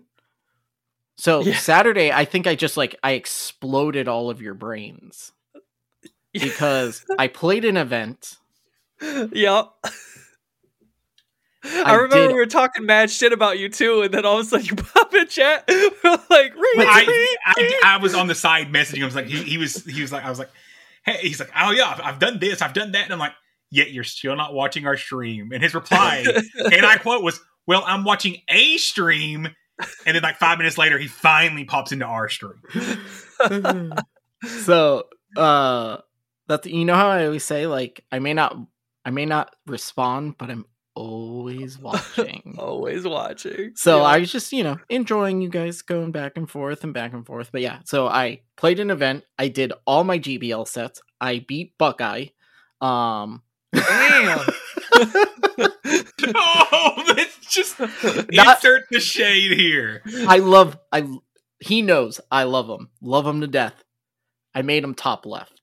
So 1.16 1.42
Yeah. 1.42 1.56
Saturday 1.56 2.10
I 2.10 2.24
think 2.24 2.46
I 2.46 2.54
just 2.54 2.76
like 2.76 2.96
I 3.04 3.12
exploded 3.12 4.08
all 4.08 4.30
of 4.30 4.42
your 4.42 4.54
brains 4.54 5.32
because 6.32 7.04
I 7.18 7.28
played 7.28 7.64
an 7.64 7.76
event. 7.76 8.36
Yep. 9.02 9.70
I, 11.62 11.82
I 11.84 11.94
remember 11.94 12.16
did- 12.16 12.28
we 12.28 12.34
were 12.34 12.46
talking 12.46 12.86
mad 12.86 13.10
shit 13.10 13.32
about 13.32 13.58
you 13.58 13.68
too, 13.68 14.02
and 14.02 14.14
then 14.14 14.24
all 14.24 14.38
of 14.38 14.46
a 14.46 14.48
sudden 14.48 14.66
you 14.66 14.76
pop 14.76 15.14
in 15.14 15.26
chat, 15.28 15.64
we're 15.68 16.10
like, 16.30 16.54
"Read, 16.54 16.86
I, 16.86 17.36
I. 17.46 17.80
I 17.84 17.96
was 17.98 18.14
on 18.14 18.28
the 18.28 18.34
side 18.34 18.72
messaging. 18.72 18.96
him. 18.96 19.02
I 19.02 19.06
was 19.06 19.14
like, 19.14 19.26
he, 19.26 19.42
he 19.42 19.58
was, 19.58 19.84
he 19.84 20.00
was 20.00 20.10
like, 20.12 20.24
I 20.24 20.30
was 20.30 20.38
like, 20.38 20.50
hey, 21.04 21.18
he's 21.20 21.38
like, 21.40 21.50
oh 21.58 21.70
yeah, 21.72 21.88
I've, 21.90 22.00
I've 22.00 22.18
done 22.18 22.38
this, 22.38 22.62
I've 22.62 22.72
done 22.72 22.92
that, 22.92 23.04
and 23.04 23.12
I'm 23.12 23.18
like, 23.18 23.32
yet 23.70 23.90
you're 23.90 24.04
still 24.04 24.36
not 24.36 24.54
watching 24.54 24.86
our 24.86 24.96
stream. 24.96 25.52
And 25.52 25.62
his 25.62 25.74
reply, 25.74 26.24
and 26.72 26.86
I 26.86 26.96
quote 26.96 27.22
was, 27.22 27.40
well, 27.66 27.82
I'm 27.86 28.04
watching 28.04 28.38
a 28.48 28.78
stream, 28.78 29.46
and 30.06 30.14
then 30.14 30.22
like 30.22 30.36
five 30.38 30.56
minutes 30.58 30.78
later, 30.78 30.98
he 30.98 31.08
finally 31.08 31.64
pops 31.64 31.92
into 31.92 32.06
our 32.06 32.28
stream. 32.30 32.62
so 34.62 35.04
uh 35.36 35.98
that's 36.50 36.66
you 36.66 36.84
know 36.84 36.94
how 36.94 37.08
I 37.08 37.24
always 37.26 37.44
say 37.44 37.66
like 37.66 38.04
I 38.12 38.18
may 38.18 38.34
not 38.34 38.56
I 39.04 39.10
may 39.10 39.24
not 39.24 39.54
respond, 39.66 40.36
but 40.36 40.50
I'm 40.50 40.66
always 40.94 41.78
watching. 41.88 42.56
Always 42.58 43.04
watching. 43.06 43.72
So 43.76 43.98
Yeah. 43.98 44.02
I 44.02 44.18
was 44.18 44.30
just, 44.30 44.52
you 44.52 44.62
know, 44.64 44.78
enjoying 44.90 45.40
you 45.40 45.48
guys 45.48 45.80
going 45.82 46.12
back 46.12 46.32
and 46.36 46.50
forth 46.50 46.84
and 46.84 46.92
back 46.92 47.12
and 47.14 47.24
forth. 47.24 47.50
But 47.52 47.62
yeah, 47.62 47.78
so 47.84 48.06
I 48.08 48.42
played 48.56 48.80
an 48.80 48.90
event. 48.90 49.24
I 49.38 49.48
did 49.48 49.72
all 49.86 50.04
my 50.04 50.18
GBL 50.18 50.66
sets. 50.68 51.00
I 51.20 51.44
beat 51.46 51.78
Buckeye. 51.78 52.26
Um 52.80 53.42
Damn. 53.72 54.40
oh, 56.34 57.04
let's 57.16 57.38
just 57.46 57.78
Not- 57.80 58.56
insert 58.56 58.84
the 58.90 59.00
shade 59.00 59.52
here. 59.58 60.02
I 60.28 60.38
love 60.38 60.76
I 60.92 61.08
he 61.60 61.82
knows 61.82 62.20
I 62.30 62.44
love 62.44 62.68
him. 62.68 62.88
Love 63.00 63.26
him 63.26 63.40
to 63.42 63.46
death. 63.46 63.84
I 64.54 64.62
made 64.62 64.82
him 64.82 64.94
top 64.94 65.26
left. 65.26 65.59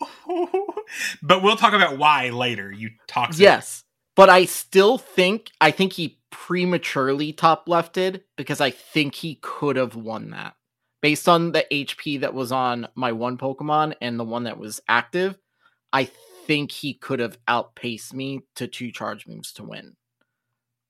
but 1.22 1.42
we'll 1.42 1.56
talk 1.56 1.72
about 1.72 1.98
why 1.98 2.30
later. 2.30 2.72
You 2.72 2.90
talk. 3.06 3.32
Yes. 3.36 3.84
But 4.16 4.28
I 4.28 4.44
still 4.44 4.98
think 4.98 5.50
I 5.60 5.70
think 5.70 5.92
he 5.92 6.18
prematurely 6.30 7.32
top 7.32 7.68
lefted 7.68 8.24
because 8.36 8.60
I 8.60 8.70
think 8.70 9.14
he 9.14 9.38
could 9.42 9.76
have 9.76 9.96
won 9.96 10.30
that. 10.30 10.54
Based 11.00 11.28
on 11.28 11.52
the 11.52 11.64
HP 11.72 12.20
that 12.20 12.34
was 12.34 12.52
on 12.52 12.88
my 12.94 13.12
one 13.12 13.38
Pokemon 13.38 13.94
and 14.00 14.18
the 14.18 14.24
one 14.24 14.44
that 14.44 14.58
was 14.58 14.80
active, 14.88 15.38
I 15.92 16.04
think 16.46 16.72
he 16.72 16.94
could 16.94 17.20
have 17.20 17.38
outpaced 17.48 18.12
me 18.12 18.42
to 18.56 18.66
two 18.66 18.92
charge 18.92 19.26
moves 19.26 19.52
to 19.54 19.64
win. 19.64 19.96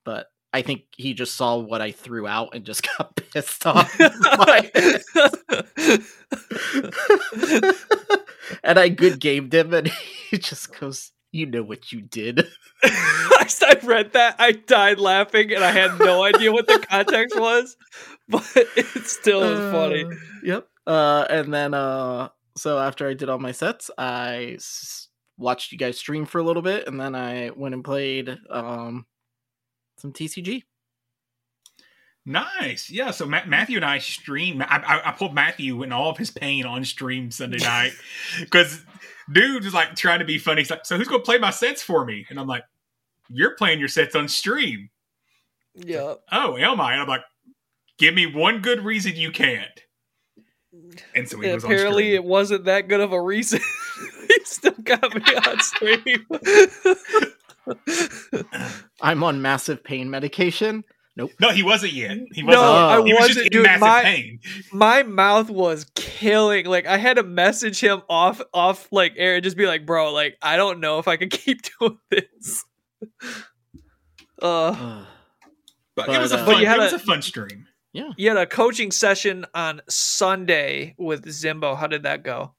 But 0.03 0.27
I 0.53 0.63
think 0.63 0.83
he 0.97 1.13
just 1.13 1.35
saw 1.35 1.57
what 1.57 1.81
I 1.81 1.91
threw 1.91 2.27
out 2.27 2.49
and 2.53 2.65
just 2.65 2.85
got 2.97 3.15
pissed 3.15 3.65
off. 3.65 3.97
and 8.63 8.79
I 8.79 8.89
good 8.89 9.19
gamed 9.19 9.53
him 9.53 9.73
and 9.73 9.87
he 10.29 10.37
just 10.37 10.77
goes, 10.79 11.11
You 11.31 11.45
know 11.45 11.63
what 11.63 11.91
you 11.91 12.01
did. 12.01 12.47
I 12.83 13.47
I 13.63 13.77
read 13.83 14.13
that, 14.13 14.35
I 14.39 14.51
died 14.53 14.99
laughing, 14.99 15.53
and 15.53 15.63
I 15.63 15.71
had 15.71 15.99
no 15.99 16.23
idea 16.23 16.51
what 16.51 16.67
the 16.67 16.79
context 16.79 17.39
was, 17.39 17.75
but 18.29 18.43
it 18.55 19.05
still 19.05 19.41
was 19.41 19.59
funny. 19.71 20.05
Uh, 20.05 20.09
Yep. 20.43 20.67
Uh, 20.87 21.25
and 21.29 21.53
then 21.53 21.73
uh, 21.73 22.29
so 22.57 22.79
after 22.79 23.07
I 23.07 23.13
did 23.13 23.29
all 23.29 23.37
my 23.39 23.51
sets, 23.51 23.91
I 23.97 24.53
s- 24.55 25.09
watched 25.37 25.71
you 25.71 25.77
guys 25.77 25.97
stream 25.97 26.25
for 26.25 26.39
a 26.39 26.43
little 26.43 26.61
bit, 26.63 26.87
and 26.87 26.99
then 26.99 27.13
I 27.15 27.51
went 27.51 27.75
and 27.75 27.83
played 27.83 28.37
um 28.49 29.05
some 29.97 30.11
TCG. 30.13 30.63
Nice. 32.25 32.89
Yeah. 32.89 33.11
So 33.11 33.25
Ma- 33.25 33.45
Matthew 33.47 33.77
and 33.77 33.85
I 33.85 33.97
stream. 33.97 34.61
I, 34.61 34.77
I, 34.77 35.09
I 35.09 35.11
pulled 35.11 35.33
Matthew 35.33 35.81
in 35.83 35.91
all 35.91 36.09
of 36.09 36.17
his 36.17 36.29
pain 36.29 36.65
on 36.65 36.85
stream 36.85 37.31
Sunday 37.31 37.57
night 37.61 37.93
because 38.39 38.83
dude 39.31 39.63
was 39.63 39.73
like 39.73 39.95
trying 39.95 40.19
to 40.19 40.25
be 40.25 40.37
funny. 40.37 40.61
He's 40.61 40.69
like, 40.69 40.85
"So 40.85 40.97
who's 40.97 41.07
gonna 41.07 41.23
play 41.23 41.39
my 41.39 41.49
sets 41.49 41.81
for 41.81 42.05
me?" 42.05 42.25
And 42.29 42.39
I'm 42.39 42.47
like, 42.47 42.63
"You're 43.29 43.55
playing 43.55 43.79
your 43.79 43.87
sets 43.87 44.15
on 44.15 44.27
stream." 44.27 44.89
Yeah. 45.73 46.15
Oh, 46.31 46.57
am 46.57 46.79
I? 46.79 46.93
And 46.93 47.01
I'm 47.01 47.07
like, 47.07 47.23
"Give 47.97 48.13
me 48.13 48.27
one 48.27 48.61
good 48.61 48.83
reason 48.83 49.15
you 49.15 49.31
can't." 49.31 49.81
And 51.15 51.27
so 51.27 51.39
he 51.39 51.47
And 51.47 51.55
was 51.55 51.63
apparently, 51.63 52.09
on 52.11 52.15
it 52.15 52.23
wasn't 52.23 52.65
that 52.65 52.87
good 52.87 53.01
of 53.01 53.11
a 53.11 53.21
reason. 53.21 53.59
he 54.27 54.39
still 54.45 54.71
got 54.83 55.13
me 55.13 55.35
on 55.35 55.59
stream. 55.59 56.25
I'm 59.01 59.23
on 59.23 59.41
massive 59.41 59.83
pain 59.83 60.09
medication. 60.09 60.83
Stream. 61.17 61.29
No, 61.39 61.49
he 61.51 61.63
wasn't 61.63 61.93
yet. 61.93 62.17
He 62.33 62.41
No, 62.41 62.47
wasn't. 62.61 62.65
I 62.65 62.97
yet. 62.97 63.05
He 63.07 63.13
was 63.13 63.27
just 63.27 63.29
wasn't, 63.29 63.45
in 63.47 63.51
dude, 63.51 63.63
massive 63.63 63.81
my- 63.81 64.01
pain. 64.03 64.39
My 64.71 65.03
mouth 65.03 65.49
was 65.49 65.85
killing. 65.95 66.65
Like 66.65 66.85
I 66.87 66.97
had 66.97 67.17
to 67.17 67.23
message 67.23 67.79
him 67.79 68.01
off, 68.09 68.41
off 68.53 68.87
like 68.91 69.13
air, 69.17 69.35
and 69.35 69.43
just 69.43 69.57
be 69.57 69.65
like, 69.67 69.85
"Bro, 69.85 70.13
like 70.13 70.37
I 70.41 70.57
don't 70.57 70.79
know 70.79 70.99
if 70.99 71.07
I 71.07 71.17
can 71.17 71.29
keep 71.29 71.59
doing 71.79 71.97
this." 72.09 72.63
Uh, 74.41 75.05
But, 75.95 76.07
But, 76.07 76.15
it 76.15 76.19
was 76.19 76.31
a 76.31 76.35
uh, 76.35 76.45
fun. 76.45 76.53
But 76.55 76.61
you 76.61 76.67
had 76.67 76.79
it 76.79 76.83
was 76.83 76.93
a- 76.93 76.97
a 76.97 76.99
fun 76.99 77.21
stream. 77.21 77.67
yeah. 77.93 78.11
you 78.17 78.29
had 78.29 78.37
a 78.37 78.45
coaching 78.47 78.91
session 78.91 79.45
on 79.53 79.81
Sunday 79.89 80.95
with 80.97 81.25
Zimbo. 81.25 81.77
How 81.77 81.87
did 81.87 82.03
that 82.03 82.23
go? 82.23 82.53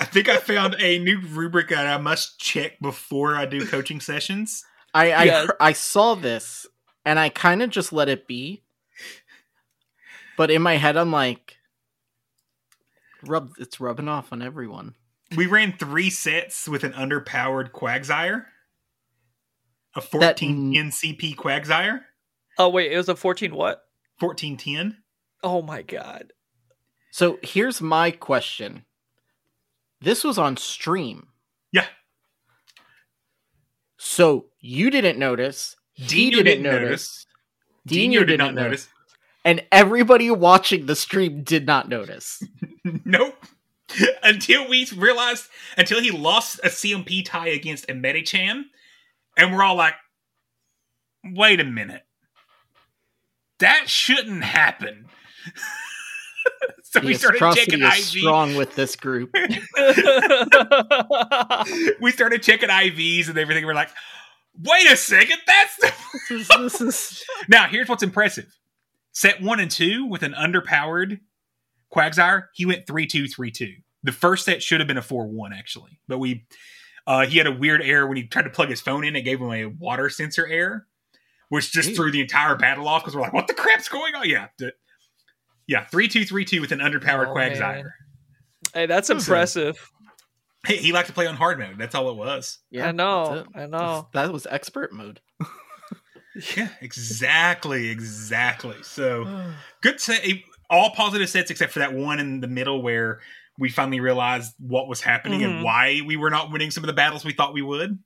I 0.00 0.04
think 0.06 0.28
I 0.28 0.38
found 0.38 0.74
a 0.80 0.98
new 0.98 1.20
rubric 1.20 1.68
that 1.68 1.86
I 1.86 1.98
must 1.98 2.40
check 2.40 2.80
before 2.80 3.36
I 3.36 3.46
do 3.46 3.64
coaching 3.64 4.00
sessions. 4.00 4.64
I 4.96 5.10
I, 5.12 5.24
Yeah. 5.24 5.40
heard- 5.46 5.56
I 5.60 5.72
saw 5.72 6.14
this 6.14 6.66
and 7.04 7.18
I 7.18 7.28
kind 7.28 7.62
of 7.62 7.70
just 7.70 7.92
let 7.92 8.08
it 8.08 8.26
be. 8.26 8.62
But 10.36 10.50
in 10.50 10.60
my 10.62 10.76
head, 10.76 10.96
I'm 10.96 11.12
like, 11.12 11.56
rub. 13.22 13.52
It's 13.58 13.80
rubbing 13.80 14.08
off 14.08 14.32
on 14.32 14.42
everyone. 14.42 14.94
We 15.36 15.46
ran 15.46 15.76
three 15.76 16.10
sets 16.10 16.68
with 16.68 16.84
an 16.84 16.92
underpowered 16.92 17.70
Quagsire, 17.72 18.46
a 19.94 20.00
That- 20.00 20.12
1410 20.40 20.90
CP 20.92 21.34
Quagsire, 21.34 22.04
Oh 22.58 22.68
wait, 22.70 22.90
it 22.92 22.96
was 22.96 23.08
a 23.08 23.16
fourteen. 23.16 23.54
What? 23.54 23.84
1410. 24.18 25.02
Oh 25.42 25.60
my 25.62 25.82
god. 25.82 26.32
So 27.10 27.38
here's 27.42 27.80
my 27.82 28.10
question. 28.10 28.84
This 30.00 30.22
was 30.24 30.38
on 30.38 30.56
stream. 30.56 31.28
Yeah, 31.72 31.86
So 33.96 34.46
you 34.60 34.90
didn't 34.90 35.18
notice. 35.18 35.76
Dinho 35.98 36.30
didn't, 36.30 36.44
didn't 36.44 36.62
notice. 36.62 36.80
notice. 36.80 37.26
Dinho, 37.88 38.20
Dinho 38.20 38.26
did 38.26 38.38
notice. 38.38 38.54
notice. 38.54 38.88
And 39.44 39.64
everybody 39.70 40.30
watching 40.30 40.86
the 40.86 40.96
stream 40.96 41.42
did 41.42 41.66
not 41.66 41.88
notice. 41.88 42.42
nope. 43.04 43.36
until 44.22 44.68
we 44.68 44.86
realized, 44.96 45.46
until 45.78 46.00
he 46.00 46.10
lost 46.10 46.58
a 46.64 46.68
CMP 46.68 47.24
tie 47.24 47.48
against 47.48 47.88
a 47.88 47.92
Medicham, 47.92 48.64
and 49.36 49.54
we're 49.54 49.62
all 49.62 49.76
like, 49.76 49.94
wait 51.24 51.60
a 51.60 51.64
minute. 51.64 52.02
That 53.60 53.88
shouldn't 53.88 54.44
happen. 54.44 55.06
so 56.82 57.00
the 57.00 57.06
we 57.06 57.14
started 57.14 57.38
checking 57.54 57.82
atrocity 57.82 58.00
is 58.00 58.14
IV. 58.14 58.20
strong 58.20 58.56
with 58.56 58.74
this 58.74 58.96
group. 58.96 59.30
we 62.00 62.10
started 62.10 62.42
checking 62.42 62.68
IVs 62.68 63.28
and 63.28 63.38
everything. 63.38 63.66
We're 63.66 63.74
like, 63.74 63.90
wait 64.62 64.90
a 64.90 64.96
second, 64.96 65.38
that's 65.46 65.76
the 65.76 65.92
this 66.28 66.30
is, 66.30 66.48
this 66.48 66.80
is 66.80 67.24
Now, 67.48 67.66
here's 67.66 67.88
what's 67.88 68.02
impressive. 68.02 68.46
Set 69.12 69.42
one 69.42 69.60
and 69.60 69.70
two 69.70 70.06
with 70.06 70.22
an 70.22 70.32
underpowered 70.32 71.20
Quagsire, 71.94 72.44
he 72.52 72.66
went 72.66 72.86
3 72.86 73.06
2 73.06 73.28
3 73.28 73.50
2. 73.50 73.74
The 74.02 74.12
first 74.12 74.44
set 74.44 74.62
should 74.62 74.80
have 74.80 74.86
been 74.86 74.98
a 74.98 75.02
4 75.02 75.26
1, 75.26 75.52
actually. 75.52 76.00
But 76.08 76.18
we, 76.18 76.46
uh, 77.06 77.26
he 77.26 77.38
had 77.38 77.46
a 77.46 77.52
weird 77.52 77.82
error 77.82 78.06
when 78.06 78.16
he 78.16 78.26
tried 78.26 78.42
to 78.42 78.50
plug 78.50 78.68
his 78.68 78.80
phone 78.80 79.04
in. 79.04 79.16
It 79.16 79.22
gave 79.22 79.40
him 79.40 79.50
a 79.50 79.66
water 79.66 80.10
sensor 80.10 80.46
error, 80.46 80.86
which 81.48 81.72
just 81.72 81.90
Ew. 81.90 81.94
threw 81.94 82.12
the 82.12 82.20
entire 82.20 82.56
battle 82.56 82.88
off 82.88 83.02
because 83.02 83.14
we're 83.14 83.22
like, 83.22 83.32
what 83.32 83.46
the 83.46 83.54
crap's 83.54 83.88
going 83.88 84.14
on? 84.14 84.28
Yeah. 84.28 84.48
The- 85.68 85.72
yeah, 85.72 85.84
3 85.86 86.08
2 86.08 86.24
3 86.24 86.44
2 86.44 86.60
with 86.60 86.72
an 86.72 86.80
underpowered 86.80 87.28
Oh, 87.28 87.34
Quagsire. 87.34 87.58
man. 87.84 87.92
hey, 88.74 88.86
that's 88.86 89.08
Listen. 89.08 89.32
impressive. 89.32 89.90
He, 90.66 90.76
he 90.78 90.92
liked 90.92 91.06
to 91.08 91.12
play 91.14 91.26
on 91.26 91.36
hard 91.36 91.58
mode. 91.58 91.78
That's 91.78 91.94
all 91.94 92.10
it 92.10 92.16
was. 92.16 92.58
yeah, 92.70 92.88
I 92.88 92.92
know. 92.92 93.44
I 93.54 93.66
know. 93.66 94.08
That 94.12 94.32
was 94.32 94.46
expert 94.50 94.92
mode. 94.92 95.20
Yeah, 96.54 96.68
exactly, 96.82 97.88
exactly. 97.88 98.76
So 98.82 99.24
good 99.82 99.98
set. 100.00 100.22
All 100.68 100.90
positive 100.90 101.30
sets 101.30 101.50
except 101.50 101.72
for 101.72 101.78
that 101.78 101.94
one 101.94 102.20
in 102.20 102.40
the 102.40 102.46
middle 102.46 102.82
where 102.82 103.20
we 103.58 103.70
finally 103.70 104.00
realized 104.00 104.52
what 104.58 104.86
was 104.86 105.00
happening 105.00 105.40
Mhm. 105.40 105.44
and 105.46 105.64
why 105.64 106.02
we 106.04 106.16
were 106.16 106.28
not 106.28 106.52
winning 106.52 106.70
some 106.70 106.82
of 106.84 106.88
the 106.88 106.92
battles 106.92 107.24
we 107.24 107.32
thought 107.32 107.54
we 107.54 107.62
would. 107.62 107.98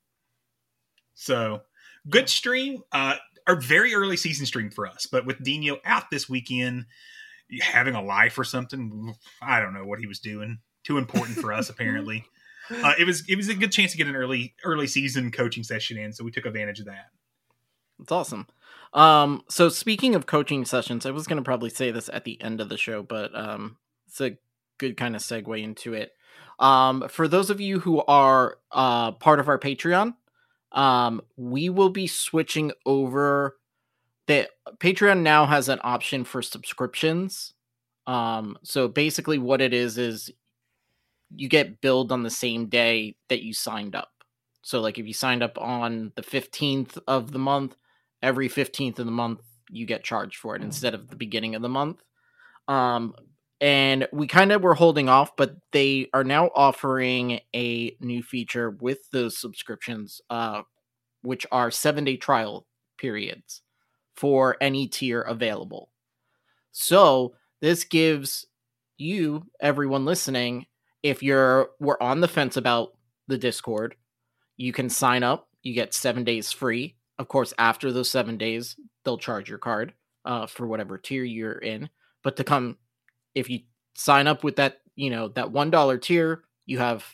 So 1.13 1.63
good 2.09 2.29
stream. 2.29 2.81
Uh, 2.93 3.15
a 3.47 3.55
very 3.55 3.93
early 3.93 4.15
season 4.15 4.45
stream 4.45 4.69
for 4.71 4.87
us, 4.87 5.07
but 5.11 5.25
with 5.25 5.39
Dinho 5.43 5.79
out 5.83 6.09
this 6.09 6.29
weekend, 6.29 6.85
having 7.59 7.95
a 7.95 8.03
life 8.03 8.37
or 8.37 8.43
something, 8.43 9.13
I 9.41 9.59
don't 9.59 9.73
know 9.73 9.85
what 9.85 9.99
he 9.99 10.07
was 10.07 10.19
doing. 10.19 10.59
Too 10.83 10.97
important 10.97 11.37
for 11.37 11.53
us, 11.53 11.69
apparently. 11.69 12.25
Uh, 12.71 12.93
it 12.97 13.05
was 13.05 13.27
it 13.27 13.35
was 13.35 13.49
a 13.49 13.53
good 13.53 13.71
chance 13.71 13.91
to 13.91 13.97
get 13.97 14.07
an 14.07 14.15
early 14.15 14.55
early 14.63 14.87
season 14.87 15.29
coaching 15.29 15.61
session 15.63 15.97
in, 15.97 16.13
so 16.13 16.23
we 16.23 16.31
took 16.31 16.45
advantage 16.45 16.79
of 16.79 16.85
that. 16.85 17.07
It's 18.01 18.11
awesome. 18.13 18.47
Um, 18.93 19.43
so 19.49 19.67
speaking 19.67 20.15
of 20.15 20.25
coaching 20.25 20.63
sessions, 20.63 21.05
I 21.05 21.11
was 21.11 21.27
going 21.27 21.37
to 21.37 21.43
probably 21.43 21.69
say 21.69 21.91
this 21.91 22.09
at 22.13 22.23
the 22.23 22.41
end 22.41 22.61
of 22.61 22.69
the 22.69 22.77
show, 22.77 23.03
but 23.03 23.35
um, 23.35 23.77
it's 24.07 24.21
a 24.21 24.37
good 24.77 24.95
kind 24.95 25.15
of 25.15 25.21
segue 25.21 25.61
into 25.61 25.93
it. 25.93 26.13
Um, 26.59 27.07
for 27.09 27.27
those 27.27 27.49
of 27.49 27.59
you 27.59 27.79
who 27.79 28.01
are 28.03 28.57
uh, 28.71 29.13
part 29.13 29.39
of 29.39 29.49
our 29.49 29.59
Patreon, 29.59 30.13
um, 30.71 31.21
we 31.35 31.69
will 31.69 31.89
be 31.89 32.07
switching 32.07 32.71
over. 32.85 33.57
The 34.27 34.49
Patreon 34.77 35.21
now 35.21 35.45
has 35.45 35.69
an 35.69 35.79
option 35.83 36.23
for 36.23 36.41
subscriptions. 36.41 37.53
Um, 38.07 38.57
so 38.63 38.87
basically, 38.87 39.37
what 39.37 39.61
it 39.61 39.73
is 39.73 39.97
is 39.97 40.31
you 41.35 41.49
get 41.49 41.81
billed 41.81 42.11
on 42.11 42.23
the 42.23 42.29
same 42.29 42.67
day 42.67 43.15
that 43.29 43.43
you 43.43 43.53
signed 43.53 43.95
up. 43.95 44.11
So, 44.61 44.79
like, 44.79 44.99
if 44.99 45.07
you 45.07 45.13
signed 45.13 45.43
up 45.43 45.57
on 45.57 46.11
the 46.15 46.21
15th 46.21 46.97
of 47.07 47.31
the 47.31 47.39
month, 47.39 47.75
every 48.21 48.49
15th 48.49 48.99
of 48.99 49.05
the 49.05 49.11
month 49.11 49.41
you 49.69 49.85
get 49.85 50.03
charged 50.03 50.37
for 50.37 50.55
it 50.55 50.61
instead 50.61 50.93
of 50.93 51.09
the 51.09 51.15
beginning 51.15 51.55
of 51.55 51.61
the 51.61 51.69
month 51.69 52.03
um 52.67 53.13
and 53.59 54.07
we 54.11 54.27
kind 54.27 54.51
of 54.51 54.61
were 54.61 54.73
holding 54.73 55.09
off 55.09 55.35
but 55.35 55.55
they 55.71 56.07
are 56.13 56.23
now 56.23 56.49
offering 56.55 57.39
a 57.55 57.95
new 57.99 58.21
feature 58.21 58.69
with 58.69 58.99
those 59.11 59.37
subscriptions 59.37 60.21
uh 60.29 60.61
which 61.23 61.45
are 61.51 61.71
7 61.71 62.03
day 62.03 62.17
trial 62.17 62.65
periods 62.97 63.61
for 64.21 64.55
any 64.61 64.87
tier 64.87 65.21
available 65.21 65.89
so 66.71 67.33
this 67.59 67.83
gives 67.83 68.45
you 68.97 69.45
everyone 69.59 70.05
listening 70.05 70.65
if 71.03 71.21
you're 71.21 71.71
we're 71.79 71.99
on 71.99 72.21
the 72.21 72.27
fence 72.27 72.55
about 72.55 72.93
the 73.27 73.37
discord 73.37 73.95
you 74.55 74.71
can 74.71 74.89
sign 74.89 75.23
up 75.23 75.49
you 75.63 75.73
get 75.73 75.93
7 75.93 76.23
days 76.23 76.51
free 76.51 76.95
of 77.21 77.27
course, 77.27 77.53
after 77.59 77.91
those 77.91 78.09
seven 78.09 78.35
days, 78.35 78.75
they'll 79.05 79.19
charge 79.19 79.47
your 79.47 79.59
card 79.59 79.93
uh, 80.25 80.47
for 80.47 80.65
whatever 80.65 80.97
tier 80.97 81.23
you're 81.23 81.53
in. 81.53 81.87
But 82.23 82.35
to 82.37 82.43
come, 82.43 82.79
if 83.35 83.47
you 83.47 83.59
sign 83.93 84.25
up 84.25 84.43
with 84.43 84.55
that, 84.55 84.79
you 84.95 85.11
know, 85.11 85.27
that 85.29 85.51
one 85.51 85.69
dollar 85.69 85.99
tier, 85.99 86.41
you 86.65 86.79
have 86.79 87.05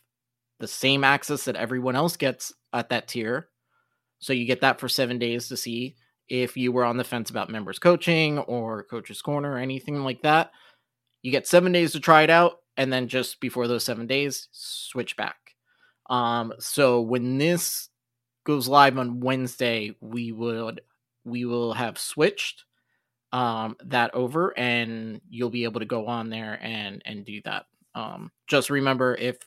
the 0.59 0.67
same 0.67 1.03
access 1.03 1.43
that 1.43 1.57
everyone 1.57 1.97
else 1.97 2.15
gets 2.15 2.53
at 2.71 2.87
that 2.87 3.09
tier. 3.09 3.49
So 4.19 4.31
you 4.31 4.45
get 4.45 4.61
that 4.61 4.79
for 4.79 4.87
seven 4.87 5.19
days 5.19 5.49
to 5.49 5.57
see 5.57 5.97
if 6.29 6.57
you 6.57 6.71
were 6.71 6.83
on 6.83 6.97
the 6.97 7.03
fence 7.03 7.29
about 7.29 7.49
members 7.49 7.79
coaching 7.79 8.39
or 8.39 8.83
coach's 8.83 9.21
corner 9.21 9.53
or 9.53 9.57
anything 9.57 10.03
like 10.03 10.21
that. 10.23 10.51
You 11.21 11.31
get 11.31 11.47
seven 11.47 11.71
days 11.71 11.91
to 11.93 11.99
try 11.99 12.21
it 12.23 12.29
out, 12.29 12.59
and 12.77 12.91
then 12.91 13.07
just 13.07 13.39
before 13.39 13.67
those 13.67 13.83
seven 13.83 14.07
days, 14.07 14.47
switch 14.51 15.15
back. 15.17 15.37
Um, 16.09 16.53
so 16.59 17.01
when 17.01 17.37
this 17.37 17.89
goes 18.45 18.67
live 18.67 18.97
on 18.97 19.19
Wednesday, 19.19 19.95
we 19.99 20.31
would 20.31 20.81
we 21.25 21.43
will 21.43 21.73
have 21.73 21.99
switched 21.99 22.63
um 23.33 23.75
that 23.83 24.15
over 24.15 24.57
and 24.57 25.19
you'll 25.29 25.49
be 25.49 25.65
able 25.65 25.81
to 25.81 25.85
go 25.85 26.07
on 26.07 26.29
there 26.29 26.57
and 26.61 27.01
and 27.05 27.25
do 27.25 27.41
that. 27.43 27.65
Um 27.93 28.31
just 28.47 28.69
remember 28.69 29.15
if 29.15 29.37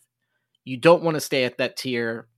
you 0.67 0.77
don't 0.77 1.03
want 1.03 1.15
to 1.15 1.21
stay 1.21 1.45
at 1.45 1.57
that 1.57 1.79
tier 1.79 2.29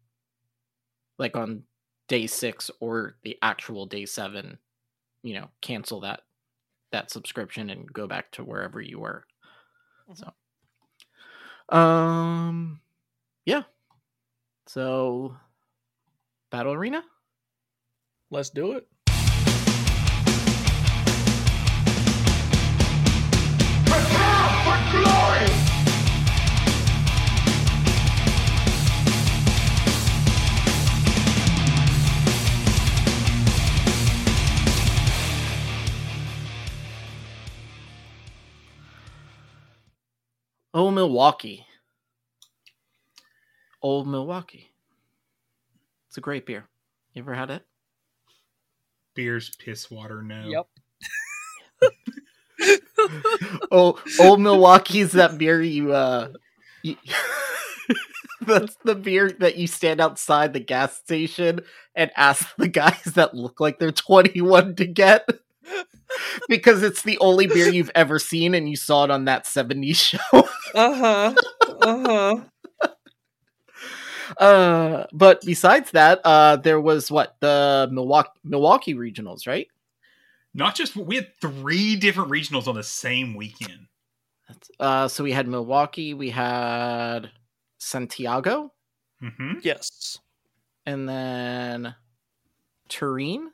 like 1.18 1.36
on 1.36 1.64
day 2.12 2.26
6 2.26 2.70
or 2.78 3.16
the 3.22 3.38
actual 3.40 3.86
day 3.86 4.04
7, 4.04 4.58
you 5.22 5.32
know, 5.32 5.48
cancel 5.62 6.00
that 6.00 6.20
that 6.90 7.10
subscription 7.10 7.70
and 7.70 7.90
go 7.90 8.06
back 8.06 8.30
to 8.32 8.44
wherever 8.44 8.82
you 8.82 9.00
were. 9.00 9.24
So 10.12 10.30
um 11.74 12.80
yeah. 13.46 13.62
So 14.66 15.34
Battle 16.50 16.74
Arena? 16.74 17.02
Let's 18.30 18.50
do 18.50 18.72
it. 18.72 18.86
Oh, 40.74 40.90
Milwaukee. 40.90 41.66
Old 43.82 44.06
Milwaukee. 44.06 44.70
It's 46.08 46.16
a 46.16 46.20
great 46.20 46.46
beer. 46.46 46.68
You 47.12 47.22
ever 47.22 47.34
had 47.34 47.50
it? 47.50 47.66
Beers, 49.14 49.54
piss, 49.56 49.90
water, 49.90 50.22
no. 50.22 50.66
Yep. 51.80 51.90
oh, 53.70 54.00
Old 54.20 54.40
Milwaukee's 54.40 55.12
that 55.12 55.36
beer 55.36 55.60
you 55.60 55.92
uh 55.92 56.28
you, 56.82 56.96
That's 58.40 58.76
the 58.84 58.94
beer 58.94 59.30
that 59.40 59.56
you 59.56 59.66
stand 59.66 60.00
outside 60.00 60.52
the 60.52 60.60
gas 60.60 60.96
station 60.96 61.60
and 61.94 62.10
ask 62.16 62.48
the 62.56 62.68
guys 62.68 63.04
that 63.14 63.34
look 63.34 63.60
like 63.60 63.78
they're 63.78 63.92
21 63.92 64.76
to 64.76 64.86
get. 64.86 65.28
Because 66.48 66.82
it's 66.82 67.02
the 67.02 67.18
only 67.18 67.46
beer 67.46 67.68
you've 67.68 67.90
ever 67.94 68.18
seen 68.18 68.54
and 68.54 68.68
you 68.68 68.76
saw 68.76 69.04
it 69.04 69.10
on 69.10 69.24
that 69.26 69.44
70s 69.44 69.96
show. 69.96 70.18
Uh 70.32 70.42
huh. 70.74 71.34
Uh 71.80 72.02
huh. 72.06 72.36
Uh, 74.38 75.06
but 75.12 75.42
besides 75.44 75.90
that, 75.90 76.20
uh, 76.24 76.56
there 76.56 76.80
was 76.80 77.10
what 77.10 77.36
the 77.40 77.88
Milwaukee 77.92 78.30
Milwaukee 78.42 78.94
regionals, 78.94 79.46
right? 79.46 79.68
Not 80.54 80.74
just 80.74 80.96
we 80.96 81.16
had 81.16 81.28
three 81.40 81.96
different 81.96 82.30
regionals 82.30 82.66
on 82.66 82.74
the 82.74 82.82
same 82.82 83.34
weekend. 83.34 83.88
That's, 84.48 84.70
uh, 84.80 85.08
so 85.08 85.22
we 85.24 85.32
had 85.32 85.48
Milwaukee, 85.48 86.14
we 86.14 86.30
had 86.30 87.30
Santiago, 87.78 88.72
hmm 89.20 89.58
Yes. 89.62 90.18
and 90.86 91.08
then 91.08 91.94
Turin. 92.88 93.50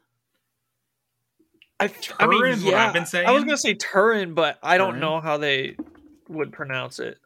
I, 1.80 1.84
I 2.18 2.26
mean, 2.26 2.40
Turin, 2.40 2.64
what 2.64 2.72
yeah, 2.72 2.86
I've 2.86 2.92
been 2.92 3.26
I 3.26 3.30
was 3.32 3.44
gonna 3.44 3.56
say 3.56 3.74
Turin, 3.74 4.34
but 4.34 4.58
I 4.62 4.78
don't 4.78 4.90
Turin? 4.94 5.00
know 5.00 5.20
how 5.20 5.36
they 5.38 5.76
would 6.28 6.52
pronounce 6.52 6.98
it. 6.98 7.18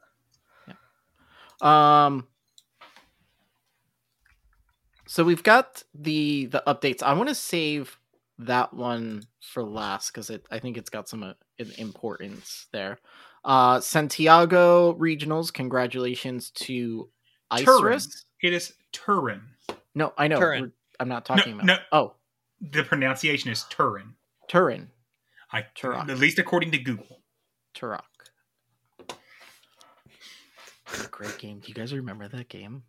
Um, 1.61 2.27
so 5.07 5.25
we've 5.25 5.43
got 5.43 5.83
the 5.95 6.47
the 6.47 6.63
updates. 6.67 7.03
I 7.03 7.13
want 7.15 7.29
to 7.29 7.35
save 7.35 7.99
that 8.39 8.75
one 8.75 9.23
for 9.41 9.63
last 9.63 10.11
because 10.13 10.29
it 10.31 10.45
I 10.51 10.59
think 10.59 10.77
it's 10.77 10.91
got 10.91 11.09
some 11.09 11.23
uh, 11.23 11.33
importance 11.79 12.67
there. 12.73 12.99
Uh, 13.45 13.81
Santiago 13.81 14.95
regionals. 14.95 15.53
Congratulations 15.53 16.51
to 16.51 17.09
Turin. 17.57 17.95
Isurus. 17.99 18.25
It 18.43 18.53
is 18.53 18.73
Turin. 18.93 19.43
No, 19.95 20.13
I 20.19 20.29
know. 20.29 20.39
Turin. 20.39 20.73
I'm 21.01 21.09
not 21.09 21.25
talking 21.25 21.57
No, 21.57 21.63
about. 21.63 21.67
no. 21.67 21.77
Oh, 21.93 22.15
The 22.61 22.83
pronunciation 22.85 23.51
is 23.51 23.65
Turin. 23.65 24.15
Turin. 24.53 24.91
I, 25.51 25.65
Turok. 25.75 26.11
at 26.11 26.19
least 26.19 26.39
according 26.39 26.73
to 26.73 26.79
Google. 26.79 27.21
Turok. 27.75 28.01
Great 31.11 31.39
game. 31.39 31.59
Do 31.61 31.69
you 31.69 31.75
guys 31.75 31.95
remember 31.95 32.29
that 32.29 32.49
game? 32.51 32.83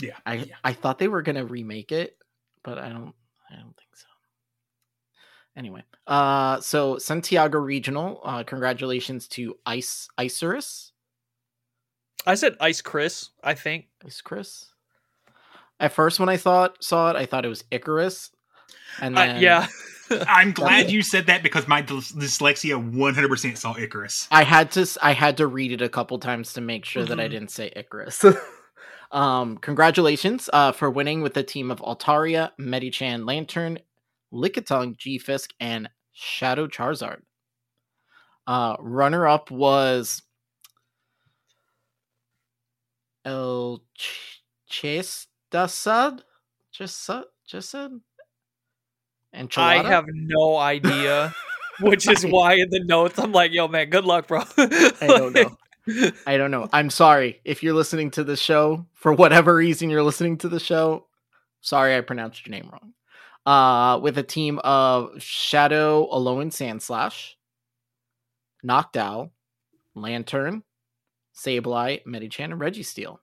Yeah. 0.00 0.16
I 0.26 0.34
yeah. 0.34 0.54
I 0.64 0.72
thought 0.72 0.98
they 0.98 1.06
were 1.08 1.22
gonna 1.22 1.44
remake 1.44 1.92
it, 1.92 2.16
but 2.64 2.78
I 2.78 2.88
don't 2.88 3.14
I 3.50 3.54
don't 3.56 3.76
think 3.76 3.94
so. 3.94 4.06
Anyway, 5.56 5.84
uh 6.08 6.60
so 6.60 6.98
Santiago 6.98 7.58
Regional, 7.60 8.20
uh 8.24 8.42
congratulations 8.42 9.28
to 9.28 9.56
Ice 9.64 10.08
Isurus. 10.18 10.90
I 12.26 12.34
said 12.34 12.56
Ice 12.60 12.80
Chris. 12.80 13.30
I 13.44 13.54
think. 13.54 13.86
Ice 14.04 14.20
Chris. 14.20 14.72
At 15.78 15.92
first 15.92 16.18
when 16.18 16.28
I 16.28 16.36
thought 16.36 16.82
saw 16.82 17.10
it, 17.10 17.16
I 17.16 17.26
thought 17.26 17.44
it 17.44 17.48
was 17.48 17.62
Icarus. 17.70 18.30
And 19.00 19.16
Uh, 19.16 19.26
then 19.26 19.40
yeah. 19.42 19.68
I'm 20.10 20.52
glad 20.52 20.90
you 20.90 21.02
said 21.02 21.26
that 21.26 21.42
because 21.42 21.66
my 21.68 21.82
dyslexia 21.82 22.92
100% 22.94 23.56
saw 23.58 23.76
Icarus. 23.76 24.28
I 24.30 24.44
had 24.44 24.70
to 24.72 24.80
s- 24.82 24.98
I 25.02 25.12
had 25.12 25.36
to 25.38 25.46
read 25.46 25.72
it 25.72 25.80
a 25.82 25.88
couple 25.88 26.18
times 26.18 26.52
to 26.54 26.60
make 26.60 26.84
sure 26.84 27.04
that 27.04 27.18
I 27.20 27.26
Mhm. 27.26 27.30
didn't 27.30 27.50
say 27.50 27.72
Icarus. 27.74 28.24
um, 29.12 29.56
congratulations 29.58 30.50
uh, 30.52 30.72
for 30.72 30.90
winning 30.90 31.22
with 31.22 31.34
the 31.34 31.42
team 31.42 31.70
of 31.70 31.80
Altaria, 31.80 32.50
Medicham 32.60 33.26
Lanturn, 33.26 33.78
Lickitung, 34.32 34.96
G-Fisk, 34.96 35.52
and 35.60 35.88
Shadow 36.12 36.66
Charizard. 36.66 37.20
Uh, 38.46 38.76
runner 38.78 39.26
up 39.26 39.50
was 39.50 40.22
El 43.24 43.82
Ch- 43.96 44.42
Chestasad? 44.70 46.20
Just 46.72 47.08
Chesad? 47.50 48.00
And 49.34 49.52
I 49.56 49.82
have 49.82 50.06
no 50.08 50.56
idea, 50.56 51.34
which 51.80 52.08
is 52.08 52.24
why 52.24 52.54
in 52.54 52.70
the 52.70 52.80
notes 52.84 53.18
I'm 53.18 53.32
like, 53.32 53.52
"Yo, 53.52 53.66
man, 53.66 53.90
good 53.90 54.04
luck, 54.04 54.28
bro." 54.28 54.42
I 54.56 55.06
don't 55.06 55.34
know. 55.34 55.56
I 56.26 56.36
don't 56.36 56.50
know. 56.50 56.68
I'm 56.72 56.88
sorry 56.88 57.40
if 57.44 57.62
you're 57.62 57.74
listening 57.74 58.12
to 58.12 58.24
the 58.24 58.36
show 58.36 58.86
for 58.94 59.12
whatever 59.12 59.56
reason 59.56 59.90
you're 59.90 60.02
listening 60.02 60.38
to 60.38 60.48
the 60.48 60.60
show. 60.60 61.06
Sorry, 61.60 61.96
I 61.96 62.00
pronounced 62.00 62.46
your 62.46 62.52
name 62.52 62.70
wrong. 62.70 62.92
Uh, 63.44 63.98
with 63.98 64.16
a 64.16 64.22
team 64.22 64.60
of 64.60 65.20
Shadow, 65.20 66.08
Alolan 66.10 66.50
Sandslash, 66.50 67.32
Noctowl, 68.64 69.30
Lanturn, 69.94 70.62
Sableye, 71.36 72.04
Medicham, 72.06 72.44
and 72.44 72.60
Registeel. 72.60 73.18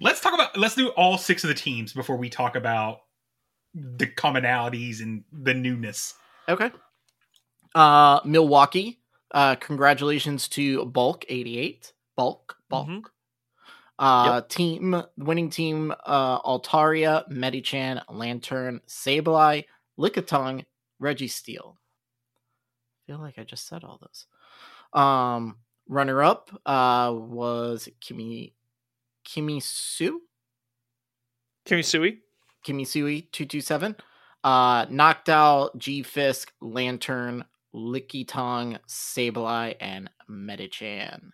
Let's 0.00 0.20
talk 0.20 0.32
about. 0.32 0.56
Let's 0.56 0.74
do 0.74 0.88
all 0.90 1.18
six 1.18 1.44
of 1.44 1.48
the 1.48 1.54
teams 1.54 1.92
before 1.92 2.16
we 2.16 2.30
talk 2.30 2.56
about 2.56 3.00
the 3.74 4.06
commonalities 4.06 5.00
and 5.00 5.24
the 5.32 5.54
newness. 5.54 6.14
Okay. 6.48 6.70
Uh, 7.74 8.20
Milwaukee. 8.24 8.98
Uh, 9.32 9.54
congratulations 9.56 10.48
to 10.48 10.84
Bulk 10.86 11.24
eighty 11.28 11.58
eight. 11.58 11.92
Bulk. 12.16 12.56
Bulk. 12.68 12.88
Mhm. 12.88 13.02
Uh, 13.98 14.40
team 14.48 15.02
winning 15.16 15.50
team. 15.50 15.92
Uh, 16.04 16.40
Altaria, 16.42 17.28
Medicham, 17.30 18.02
Lanturn, 18.08 18.80
Sableye, 18.88 19.66
Lickitung, 19.98 20.64
Registeel. 21.00 21.76
I 21.76 23.12
feel 23.12 23.18
like 23.18 23.38
I 23.38 23.44
just 23.44 23.68
said 23.68 23.84
all 23.84 24.00
those. 24.00 24.26
Um, 25.00 25.58
runner 25.88 26.22
up 26.22 26.50
uh 26.66 27.12
was 27.14 27.88
Kimi 28.00 28.54
Kimisu 29.26 30.18
Kimisui. 31.66 32.18
Kimisui 32.66 33.30
two 33.32 33.46
two 33.46 33.60
seven. 33.60 33.96
Uh, 34.42 34.86
out 35.28 35.70
G 35.78 36.02
Fisk, 36.02 36.52
Lanturn, 36.60 37.44
Lickitung, 37.74 38.78
Sableye, 38.88 39.76
and 39.80 40.08
Medicham. 40.30 41.32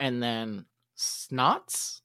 and 0.00 0.22
then 0.22 0.64
Snots. 0.96 2.00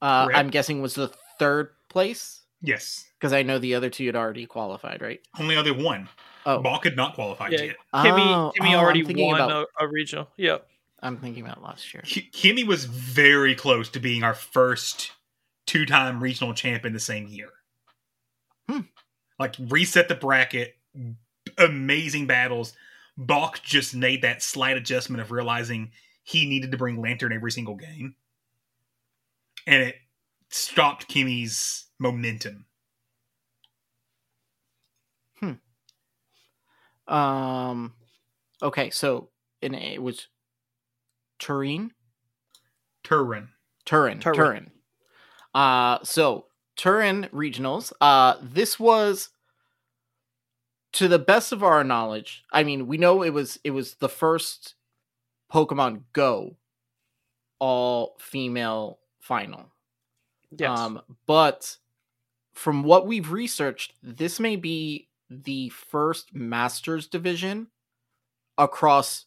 Uh, 0.00 0.28
I'm 0.32 0.50
guessing 0.50 0.80
was 0.80 0.94
the 0.94 1.08
third 1.38 1.70
place 1.88 2.42
Yes, 2.62 3.04
because 3.18 3.32
I 3.32 3.42
know 3.42 3.58
the 3.58 3.74
other 3.74 3.90
two 3.90 4.06
had 4.06 4.16
already 4.16 4.46
qualified, 4.46 5.00
right? 5.02 5.20
only 5.40 5.56
other 5.56 5.74
one. 5.74 6.08
Oh, 6.46 6.60
Ball 6.60 6.78
could 6.78 6.96
not 6.96 7.14
qualify 7.14 7.48
Yeah. 7.50 7.62
yet. 7.62 7.76
Kimmy, 7.94 8.26
Oh, 8.26 8.52
Kimmy 8.58 8.74
oh, 8.74 8.78
already 8.78 9.02
won 9.02 9.40
about- 9.40 9.66
a, 9.80 9.84
a 9.84 9.88
regional. 9.88 10.28
Yep. 10.36 10.66
I'm 11.02 11.16
thinking 11.18 11.44
about 11.44 11.62
last 11.62 11.92
year. 11.94 12.02
Ki- 12.06 12.28
Kimmy 12.32 12.66
was 12.66 12.84
very 12.84 13.54
close 13.54 13.88
to 13.90 14.00
being 14.00 14.22
our 14.24 14.34
first 14.34 15.12
two-time 15.68 16.20
regional 16.20 16.54
champ 16.54 16.86
in 16.86 16.94
the 16.94 16.98
same 16.98 17.28
year. 17.28 17.50
Hmm. 18.68 18.80
Like 19.38 19.54
reset 19.68 20.08
the 20.08 20.14
bracket, 20.14 20.76
amazing 21.58 22.26
battles. 22.26 22.72
Balk 23.16 23.60
just 23.62 23.94
made 23.94 24.22
that 24.22 24.42
slight 24.42 24.76
adjustment 24.76 25.20
of 25.20 25.30
realizing 25.30 25.92
he 26.22 26.46
needed 26.46 26.70
to 26.72 26.78
bring 26.78 27.00
Lanturn 27.00 27.32
every 27.32 27.52
single 27.52 27.76
game, 27.76 28.14
and 29.66 29.82
it 29.82 29.96
stopped 30.48 31.06
Kimmy's 31.06 31.86
momentum. 31.98 32.64
Hmm. 35.40 35.52
Um, 37.12 37.92
okay, 38.62 38.90
so 38.90 39.28
in 39.60 39.74
it 39.74 40.02
was 40.02 40.28
Turin, 41.38 41.92
Turin. 43.04 43.50
Turin, 43.84 44.20
Turin. 44.20 44.36
Turin. 44.36 44.70
Uh, 45.58 45.98
so 46.04 46.46
Turin 46.76 47.28
regionals. 47.34 47.92
Uh, 48.00 48.36
this 48.40 48.78
was, 48.78 49.30
to 50.92 51.08
the 51.08 51.18
best 51.18 51.50
of 51.50 51.64
our 51.64 51.82
knowledge, 51.82 52.44
I 52.52 52.62
mean, 52.62 52.86
we 52.86 52.96
know 52.96 53.24
it 53.24 53.30
was 53.30 53.58
it 53.64 53.72
was 53.72 53.94
the 53.94 54.08
first 54.08 54.76
Pokemon 55.52 56.02
Go 56.12 56.54
all 57.58 58.14
female 58.20 59.00
final. 59.18 59.72
Yes. 60.56 60.78
Um, 60.78 61.02
but 61.26 61.76
from 62.52 62.84
what 62.84 63.08
we've 63.08 63.32
researched, 63.32 63.94
this 64.00 64.38
may 64.38 64.54
be 64.54 65.08
the 65.28 65.70
first 65.70 66.32
Masters 66.32 67.08
division 67.08 67.66
across 68.56 69.26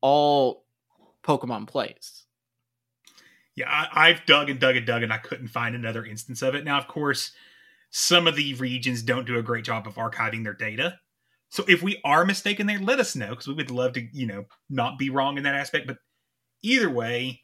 all 0.00 0.64
Pokemon 1.22 1.68
plays. 1.68 2.25
Yeah, 3.56 3.68
I, 3.70 4.08
I've 4.10 4.24
dug 4.26 4.50
and 4.50 4.60
dug 4.60 4.76
and 4.76 4.86
dug, 4.86 5.02
and 5.02 5.12
I 5.12 5.18
couldn't 5.18 5.48
find 5.48 5.74
another 5.74 6.04
instance 6.04 6.42
of 6.42 6.54
it. 6.54 6.64
Now, 6.64 6.78
of 6.78 6.86
course, 6.86 7.32
some 7.90 8.26
of 8.26 8.36
the 8.36 8.54
regions 8.54 9.02
don't 9.02 9.26
do 9.26 9.38
a 9.38 9.42
great 9.42 9.64
job 9.64 9.86
of 9.86 9.94
archiving 9.94 10.44
their 10.44 10.52
data. 10.52 10.98
So 11.48 11.64
if 11.66 11.82
we 11.82 12.00
are 12.04 12.24
mistaken 12.26 12.66
there, 12.66 12.78
let 12.78 13.00
us 13.00 13.16
know 13.16 13.30
because 13.30 13.46
we 13.46 13.54
would 13.54 13.70
love 13.70 13.94
to, 13.94 14.06
you 14.12 14.26
know, 14.26 14.44
not 14.68 14.98
be 14.98 15.10
wrong 15.10 15.38
in 15.38 15.44
that 15.44 15.54
aspect. 15.54 15.86
But 15.86 15.96
either 16.62 16.90
way, 16.90 17.40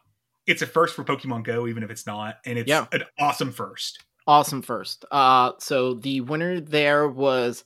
it's 0.46 0.60
a 0.60 0.66
first 0.66 0.94
for 0.94 1.04
Pokemon 1.04 1.44
Go, 1.44 1.66
even 1.66 1.82
if 1.82 1.90
it's 1.90 2.06
not, 2.06 2.36
and 2.44 2.58
it's 2.58 2.68
Yeah. 2.68 2.86
an 2.92 3.04
awesome 3.18 3.52
first. 3.52 4.04
Awesome 4.26 4.60
first. 4.60 5.04
Uh, 5.10 5.52
so 5.58 5.94
the 5.94 6.20
winner 6.20 6.60
there 6.60 7.08
was 7.08 7.64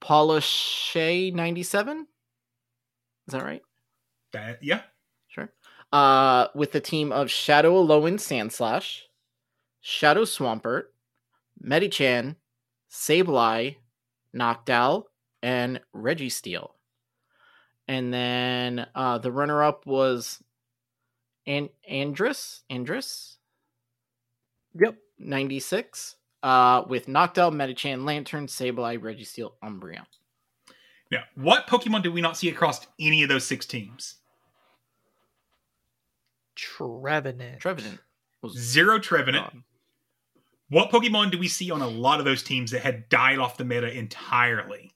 Paula 0.00 0.40
Shea 0.40 1.30
ninety 1.30 1.62
seven. 1.62 2.06
Is 3.28 3.32
that 3.32 3.42
right? 3.44 3.62
That 4.32 4.62
yeah. 4.62 4.82
Uh, 5.94 6.48
with 6.56 6.72
the 6.72 6.80
team 6.80 7.12
of 7.12 7.30
Shadow 7.30 7.74
Alolan 7.74 8.14
Sandslash, 8.14 9.02
Shadow 9.80 10.22
Swampert, 10.24 10.86
Medicham, 11.64 12.34
Sableye, 12.90 13.76
Noctowl, 14.34 15.04
and 15.40 15.80
Registeel. 15.94 16.70
And 17.86 18.12
then 18.12 18.88
uh, 18.92 19.18
the 19.18 19.30
runner-up 19.30 19.86
was 19.86 20.42
An- 21.46 21.70
Andrus, 21.88 22.64
Andrus, 22.68 23.38
yep. 24.74 24.96
96, 25.20 26.16
uh, 26.42 26.82
with 26.88 27.06
Noctowl, 27.06 27.54
Medicham, 27.54 28.04
Lanturn, 28.04 28.48
Sableye, 28.48 28.98
Registeel, 28.98 29.52
Umbreon. 29.62 30.06
now 31.12 31.22
what 31.36 31.68
Pokemon 31.68 32.02
did 32.02 32.12
we 32.12 32.20
not 32.20 32.36
see 32.36 32.48
across 32.48 32.84
any 32.98 33.22
of 33.22 33.28
those 33.28 33.46
six 33.46 33.64
teams? 33.64 34.16
Trevenant. 36.54 37.60
Trevenant 37.60 38.00
was 38.42 38.56
Zero 38.56 38.98
Trevenant. 38.98 39.44
gone. 39.52 39.64
What 40.70 40.90
Pokemon 40.90 41.30
do 41.30 41.38
we 41.38 41.48
see 41.48 41.70
on 41.70 41.82
a 41.82 41.88
lot 41.88 42.18
of 42.18 42.24
those 42.24 42.42
teams 42.42 42.70
that 42.70 42.82
had 42.82 43.08
died 43.08 43.38
off 43.38 43.56
the 43.56 43.64
meta 43.64 43.90
entirely? 43.96 44.92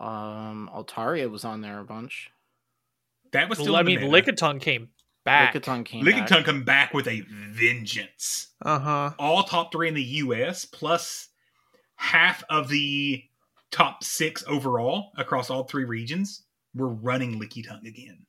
Um, 0.00 0.70
Altaria 0.74 1.30
was 1.30 1.44
on 1.44 1.60
there 1.60 1.80
a 1.80 1.84
bunch. 1.84 2.30
That 3.32 3.48
was 3.48 3.58
still. 3.58 3.72
Well, 3.72 3.80
I 3.80 3.82
the 3.82 3.96
mean, 3.96 4.10
meta. 4.10 4.32
Lickitung 4.32 4.60
came 4.60 4.88
back. 5.24 5.54
Lickitung 5.54 5.84
came 5.84 6.04
Lickitung 6.04 6.28
back. 6.28 6.44
come 6.44 6.64
back 6.64 6.94
with 6.94 7.06
a 7.08 7.22
vengeance. 7.28 8.48
Uh 8.64 8.78
huh. 8.78 9.10
All 9.18 9.42
top 9.42 9.72
three 9.72 9.88
in 9.88 9.94
the 9.94 10.02
US, 10.02 10.64
plus 10.64 11.28
half 11.96 12.42
of 12.48 12.68
the 12.68 13.22
top 13.70 14.02
six 14.04 14.44
overall 14.46 15.10
across 15.16 15.50
all 15.50 15.64
three 15.64 15.84
regions. 15.84 16.44
We're 16.74 16.86
running 16.86 17.40
Lickitung 17.40 17.86
again. 17.86 18.24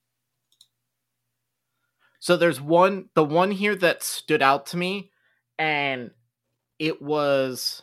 So 2.20 2.36
there's 2.38 2.60
one, 2.60 3.10
the 3.14 3.24
one 3.24 3.52
here 3.52 3.76
that 3.76 4.04
stood 4.04 4.42
out 4.42 4.68
to 4.68 4.78
me, 4.78 5.12
and 5.58 6.12
it 6.78 7.02
was 7.02 7.82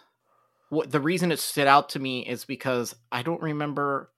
what 0.68 0.90
the 0.90 1.01
reason 1.01 1.33
it 1.33 1.38
stood 1.38 1.66
out 1.66 1.90
to 1.90 1.99
me 1.99 2.21
is 2.27 2.44
because 2.44 2.94
I 3.10 3.23
don't 3.23 3.40
remember. 3.42 4.10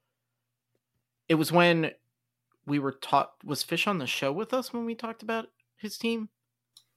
It 1.28 1.34
was 1.34 1.52
when 1.52 1.92
we 2.66 2.78
were 2.78 2.92
taught. 2.92 3.32
Was 3.44 3.62
Fish 3.62 3.86
on 3.86 3.98
the 3.98 4.06
show 4.06 4.32
with 4.32 4.52
us 4.52 4.72
when 4.72 4.84
we 4.84 4.94
talked 4.94 5.22
about 5.22 5.46
his 5.76 5.98
team? 5.98 6.28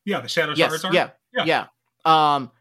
Yeah, 0.05 0.21
the 0.21 0.27
Shadow 0.27 0.53
yes, 0.55 0.71
Charizard. 0.71 0.93
yeah, 0.93 1.09
Yeah. 1.33 1.45
yeah, 2.05 2.35
Um, 2.35 2.51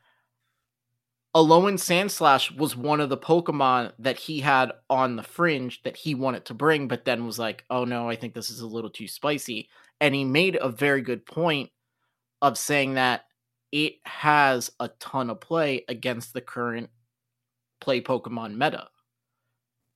Alolan 1.34 1.74
Sandslash 1.74 2.56
was 2.56 2.76
one 2.76 3.00
of 3.00 3.08
the 3.08 3.16
Pokemon 3.16 3.92
that 4.00 4.18
he 4.18 4.40
had 4.40 4.72
on 4.88 5.14
the 5.16 5.22
fringe 5.22 5.80
that 5.84 5.96
he 5.96 6.14
wanted 6.14 6.44
to 6.46 6.54
bring, 6.54 6.88
but 6.88 7.04
then 7.04 7.24
was 7.24 7.38
like, 7.38 7.64
"Oh 7.70 7.84
no, 7.84 8.08
I 8.08 8.16
think 8.16 8.34
this 8.34 8.50
is 8.50 8.60
a 8.60 8.66
little 8.66 8.90
too 8.90 9.06
spicy." 9.06 9.68
And 10.00 10.14
he 10.14 10.24
made 10.24 10.56
a 10.60 10.68
very 10.68 11.02
good 11.02 11.24
point 11.24 11.70
of 12.42 12.58
saying 12.58 12.94
that 12.94 13.26
it 13.70 13.96
has 14.04 14.72
a 14.80 14.88
ton 14.98 15.30
of 15.30 15.40
play 15.40 15.84
against 15.88 16.32
the 16.32 16.40
current 16.40 16.90
play 17.80 18.00
Pokemon 18.00 18.54
meta, 18.56 18.88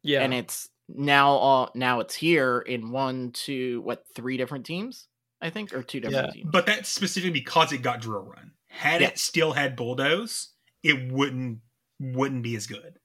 Yeah. 0.03 0.21
and 0.23 0.33
it's 0.33 0.69
now 0.89 1.31
all 1.31 1.71
now 1.75 1.99
it's 2.01 2.15
here 2.15 2.61
in 2.61 2.93
one, 2.93 3.33
two, 3.33 3.81
what 3.81 4.05
three 4.15 4.37
different 4.37 4.67
teams, 4.67 5.09
I 5.41 5.51
think, 5.51 5.73
or 5.75 5.83
two 5.83 5.99
different 5.99 6.29
Yeah. 6.29 6.33
teams. 6.33 6.51
But 6.53 6.67
that's 6.67 6.89
specifically 6.89 7.33
because 7.33 7.73
it 7.73 7.79
got 7.79 8.01
drill 8.01 8.23
run. 8.23 8.53
Had 8.69 9.01
Yeah. 9.01 9.09
it 9.09 9.19
still 9.19 9.53
had 9.53 9.75
bulldoze, 9.75 10.53
it 10.85 11.11
wouldn't 11.13 11.59
wouldn't 11.99 12.43
be 12.45 12.55
as 12.55 12.67
good. 12.69 12.99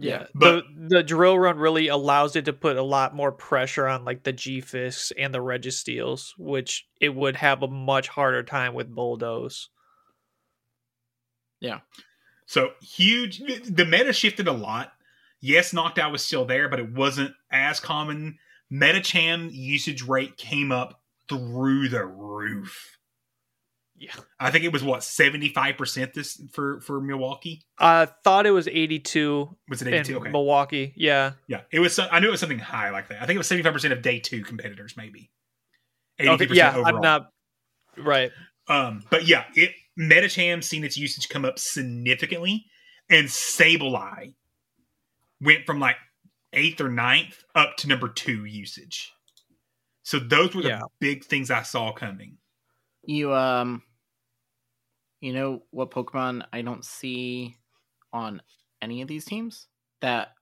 Yeah, 0.00 0.26
But- 0.34 0.64
the 0.76 0.96
the 0.96 1.02
drill 1.02 1.38
run 1.38 1.58
really 1.58 1.88
allows 1.88 2.36
it 2.36 2.44
to 2.44 2.52
put 2.52 2.76
a 2.76 2.82
lot 2.82 3.14
more 3.16 3.32
pressure 3.32 3.86
on 3.88 4.04
like 4.04 4.22
the 4.22 4.32
G 4.32 4.60
Fisks 4.62 5.10
and 5.18 5.34
the 5.34 5.38
Registeels, 5.40 6.30
which 6.38 6.86
it 7.00 7.14
would 7.14 7.34
have 7.36 7.62
a 7.62 7.68
much 7.68 8.06
harder 8.08 8.42
time 8.44 8.74
with 8.74 8.94
Bulldoze. 8.94 9.70
Yeah. 11.60 11.80
So 12.46 12.70
huge. 12.80 13.38
The 13.68 13.84
meta 13.84 14.12
shifted 14.12 14.46
a 14.48 14.52
lot. 14.52 14.92
Yes, 15.40 15.72
knockdown 15.72 16.12
was 16.12 16.24
still 16.24 16.44
there, 16.44 16.68
but 16.68 16.80
it 16.80 16.92
wasn't 16.92 17.32
as 17.50 17.80
common. 17.80 18.38
Medicham 18.72 19.50
usage 19.52 20.02
rate 20.02 20.36
came 20.36 20.70
up 20.72 21.00
through 21.28 21.88
the 21.88 22.04
roof. 22.06 22.97
Yeah, 24.00 24.12
I 24.38 24.50
think 24.50 24.64
it 24.64 24.72
was 24.72 24.84
what 24.84 25.02
seventy 25.02 25.48
five 25.48 25.76
percent 25.76 26.14
this 26.14 26.40
for 26.52 26.80
for 26.80 27.00
Milwaukee. 27.00 27.62
I 27.78 28.06
thought 28.06 28.46
it 28.46 28.52
was 28.52 28.68
eighty 28.68 28.98
two 29.00 29.56
Was 29.68 29.82
it 29.82 29.88
eighty 29.88 30.04
two? 30.04 30.18
Okay, 30.18 30.30
Milwaukee. 30.30 30.92
Yeah, 30.96 31.32
yeah, 31.48 31.62
it 31.72 31.80
was. 31.80 31.98
I 31.98 32.20
knew 32.20 32.28
it 32.28 32.30
was 32.30 32.40
something 32.40 32.58
high 32.60 32.90
like 32.90 33.08
that. 33.08 33.20
I 33.22 33.26
think 33.26 33.34
it 33.34 33.38
was 33.38 33.48
seventy 33.48 33.64
five 33.64 33.72
percent 33.72 33.92
of 33.92 34.02
day 34.02 34.20
two 34.20 34.42
competitors, 34.44 34.94
maybe. 34.96 35.30
okay, 36.20 36.46
82% 36.46 36.54
yeah. 36.54 36.70
overall. 36.76 36.96
I'm 36.96 37.00
not 37.00 37.30
right. 37.96 38.30
Um, 38.68 39.02
but 39.10 39.26
yeah, 39.26 39.44
it 39.54 39.72
Medicham 39.98 40.62
seen 40.62 40.84
its 40.84 40.96
usage 40.96 41.28
come 41.28 41.44
up 41.44 41.58
significantly, 41.58 42.66
and 43.10 43.26
Sableye 43.26 44.34
went 45.40 45.66
from 45.66 45.80
like 45.80 45.96
eighth 46.52 46.80
or 46.80 46.88
ninth 46.88 47.42
up 47.54 47.76
to 47.78 47.88
number 47.88 48.08
two 48.08 48.44
usage. 48.44 49.12
So 50.02 50.18
those 50.18 50.54
were 50.54 50.62
the 50.62 50.68
Yeah. 50.68 50.80
big 51.00 51.24
things 51.24 51.50
I 51.50 51.62
saw 51.62 51.92
coming. 51.92 52.38
You 53.04 53.34
um 53.34 53.82
you 55.20 55.32
know 55.32 55.62
what 55.70 55.90
Pokemon 55.90 56.44
I 56.52 56.62
don't 56.62 56.84
see 56.84 57.56
on 58.12 58.42
any 58.80 59.02
of 59.02 59.08
these 59.08 59.24
teams? 59.24 59.66
That 60.00 60.34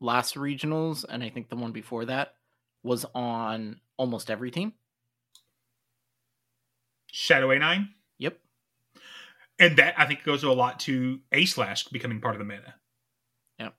last 0.00 0.36
regionals 0.36 1.04
and 1.08 1.22
I 1.22 1.28
think 1.28 1.48
the 1.48 1.56
one 1.56 1.72
before 1.72 2.04
that 2.06 2.34
was 2.82 3.04
on 3.14 3.80
almost 3.96 4.30
every 4.30 4.50
team. 4.50 4.72
Shadow 7.10 7.48
A9, 7.48 7.88
Yep. 8.18 8.38
and 9.58 9.76
that 9.78 9.94
I 9.98 10.06
think 10.06 10.22
goes 10.24 10.44
a 10.44 10.50
lot 10.52 10.80
to 10.80 11.20
A 11.32 11.46
slash 11.46 11.84
becoming 11.88 12.20
part 12.20 12.34
of 12.34 12.38
the 12.38 12.44
meta. 12.44 12.74
Yep. 13.58 13.74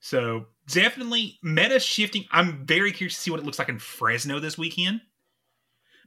So 0.00 0.46
definitely 0.66 1.38
meta 1.42 1.80
shifting. 1.80 2.26
I'm 2.30 2.66
very 2.66 2.92
curious 2.92 3.14
to 3.14 3.20
see 3.20 3.30
what 3.30 3.40
it 3.40 3.46
looks 3.46 3.58
like 3.58 3.68
in 3.68 3.78
Fresno 3.78 4.38
this 4.38 4.58
weekend. 4.58 5.00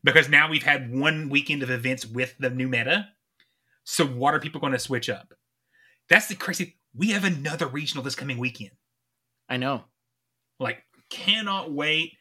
Because 0.03 0.27
now 0.29 0.49
we've 0.49 0.63
had 0.63 0.93
one 0.93 1.29
weekend 1.29 1.63
of 1.63 1.69
events 1.71 2.05
with 2.05 2.35
the 2.37 2.49
new 2.49 2.67
meta. 2.67 3.07
So 3.85 4.05
what 4.05 4.33
are 4.33 4.39
people 4.39 4.59
going 4.61 4.73
to 4.73 4.79
switch 4.79 5.09
up? 5.09 5.33
That's 6.09 6.27
the 6.27 6.35
crazy. 6.35 6.77
We 6.95 7.11
have 7.11 7.23
another 7.23 7.67
regional 7.67 8.03
this 8.03 8.15
coming 8.15 8.37
weekend. 8.37 8.71
I 9.49 9.57
know. 9.57 9.85
Like, 10.59 10.83
cannot 11.09 11.71
wait. 11.71 12.13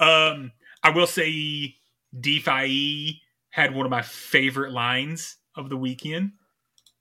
Um, 0.00 0.52
I 0.82 0.90
will 0.90 1.06
say 1.06 1.74
DeFi 2.18 3.20
had 3.50 3.74
one 3.74 3.86
of 3.86 3.90
my 3.90 4.02
favorite 4.02 4.72
lines 4.72 5.36
of 5.56 5.68
the 5.68 5.76
weekend. 5.76 6.32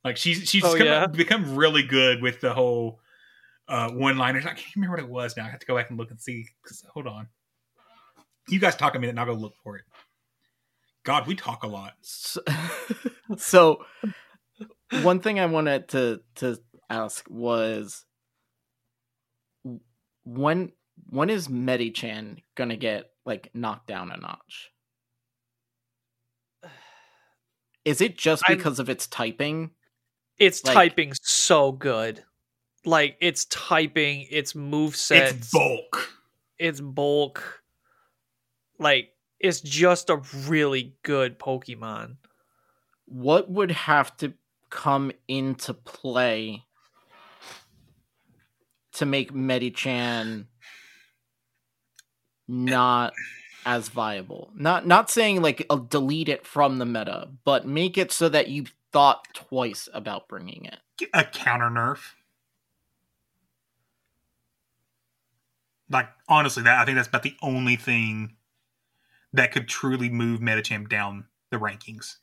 Like 0.04 0.18
she's 0.18 0.50
she's 0.50 0.64
Oh, 0.64 0.78
come, 0.78 0.86
yeah? 0.88 1.08
become 1.08 1.56
really 1.56 1.84
good 1.84 2.22
with 2.22 2.40
the 2.42 2.54
whole 2.54 3.00
uh, 3.68 3.90
one 3.92 4.18
liners. 4.18 4.46
I 4.46 4.50
can't 4.50 4.76
remember 4.76 4.96
what 4.98 5.04
it 5.04 5.10
was 5.10 5.36
now. 5.38 5.46
I 5.46 5.50
have 5.50 5.60
to 5.60 5.66
go 5.66 5.76
back 5.76 5.90
and 5.90 6.00
look 6.00 6.10
and 6.12 6.20
see. 6.20 6.46
'cause- 6.66 6.84
hold 6.94 7.06
on. 7.08 7.28
You 8.48 8.60
guys 8.60 8.76
talk 8.76 8.96
a 8.96 9.00
minute 9.00 9.12
and 9.12 9.20
I'll 9.20 9.26
go 9.28 9.34
look 9.34 9.54
for 9.64 9.76
it. 9.78 9.84
God, 11.04 11.28
we 11.28 11.36
talk 11.36 11.64
a 11.64 11.68
lot. 11.68 11.94
So, 12.02 12.42
so 13.38 13.86
one 15.02 15.20
thing 15.20 15.40
I 15.40 15.46
wanted 15.48 15.88
to 15.90 16.22
to 16.36 16.60
ask 16.90 17.26
was 17.30 18.06
when 20.26 20.72
when 21.10 21.30
is 21.30 21.48
Medicham 21.48 22.38
gonna 22.56 22.76
get 22.78 23.12
like 23.26 23.50
knocked 23.54 23.88
down 23.88 24.12
a 24.12 24.18
notch? 24.18 24.72
Is 27.86 28.02
it 28.02 28.18
just 28.18 28.44
I'm- 28.48 28.58
because 28.58 28.80
of 28.80 28.90
its 28.90 29.08
typing? 29.08 29.72
It's 30.38 30.64
Like- 30.66 30.74
typing 30.74 31.14
so 31.22 31.72
good. 31.72 32.24
Like 32.86 33.18
it's 33.20 33.46
typing, 33.46 34.26
it's 34.32 34.56
move 34.56 34.96
sets, 34.96 35.34
It's 35.34 35.52
bulk. 35.52 36.10
it's 36.58 36.80
bulk. 36.80 37.62
Like 38.80 39.10
it's 39.40 39.62
just 39.62 40.10
a 40.10 40.22
really 40.48 40.96
good 41.04 41.40
Pokemon. 41.40 42.18
What 43.06 43.50
would 43.50 43.72
have 43.72 44.16
to 44.18 44.34
come 44.70 45.12
into 45.28 45.74
play 45.74 46.64
to 48.94 49.06
make 49.06 49.34
Medicham 49.34 50.46
not 52.48 53.14
as 53.66 53.90
viable? 53.90 54.52
Not 54.56 54.86
not 54.86 55.10
saying 55.10 55.42
like 55.42 55.66
uh, 55.70 55.78
delete 55.78 56.30
it 56.30 56.46
from 56.46 56.78
the 56.78 56.86
meta, 56.86 57.30
but 57.46 57.66
make 57.66 57.98
it 57.98 58.12
so 58.12 58.30
that 58.30 58.50
you 58.50 58.66
thought 58.92 59.26
twice 59.34 59.88
about 59.94 60.28
bringing 60.28 60.66
it. 60.66 60.80
A 61.14 61.24
counter 61.24 61.70
nerf. 61.70 62.00
Like 65.90 66.10
honestly, 66.28 66.64
that 66.64 66.80
I 66.80 66.86
think 66.86 66.98
that's 66.98 67.08
about 67.08 67.24
the 67.24 67.36
only 67.42 67.76
thing 67.76 68.36
that 69.34 69.52
could 69.52 69.68
truly 69.68 70.10
move 70.10 70.40
Medicham 70.40 70.88
down 70.90 71.26
the 71.52 71.58
rankings. 71.58 72.18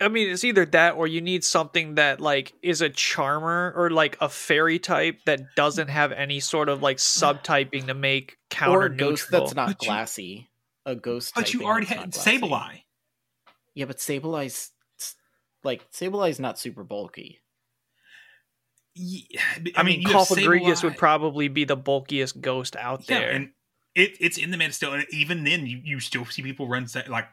I 0.00 0.08
mean, 0.08 0.28
it's 0.28 0.42
either 0.44 0.66
that 0.66 0.96
or 0.96 1.06
you 1.06 1.20
need 1.20 1.44
something 1.44 1.94
that 1.94 2.20
like 2.20 2.52
is 2.62 2.80
a 2.82 2.88
charmer 2.88 3.72
or 3.76 3.90
like 3.90 4.16
a 4.20 4.28
fairy 4.28 4.78
type 4.78 5.20
that 5.26 5.54
doesn't 5.54 5.88
have 5.88 6.10
any 6.12 6.40
sort 6.40 6.68
of 6.68 6.82
like 6.82 6.96
subtyping 6.96 7.86
to 7.86 7.94
make 7.94 8.36
counter 8.50 8.78
or 8.80 8.84
a 8.86 8.96
ghost 8.96 9.30
neutral. 9.30 9.46
that's 9.46 9.54
not 9.54 9.66
But 9.68 9.82
you- 9.82 9.88
glassy. 9.88 10.48
A 10.86 10.94
ghost. 10.94 11.32
But 11.34 11.54
you 11.54 11.64
already 11.64 11.86
that's 11.86 12.22
had 12.24 12.40
not 12.42 12.50
glassy. 12.50 12.74
Sableye. 12.74 12.82
Yeah, 13.74 13.84
but 13.86 13.96
Sableye's 13.98 14.70
like 15.62 15.90
Sableye's 15.92 16.38
not 16.40 16.58
super 16.58 16.84
bulky. 16.84 17.40
Yeah, 18.96 19.40
I, 19.76 19.82
mean, 19.82 20.02
you 20.02 20.08
have 20.10 20.28
Cofagrigus 20.28 20.84
would 20.84 20.96
probably 20.96 21.48
be 21.48 21.64
the 21.64 21.76
bulkiest 21.76 22.40
ghost 22.40 22.76
out 22.76 23.08
Yeah, 23.08 23.18
there. 23.18 23.30
and 23.30 23.50
it, 23.94 24.16
it's 24.20 24.38
in 24.38 24.50
the 24.50 24.56
meta 24.56 24.72
still, 24.72 24.92
and 24.92 25.06
even 25.10 25.44
then, 25.44 25.66
you, 25.66 25.80
you 25.84 26.00
still 26.00 26.24
see 26.24 26.42
people 26.42 26.68
run 26.68 26.88
set 26.88 27.08
like 27.08 27.28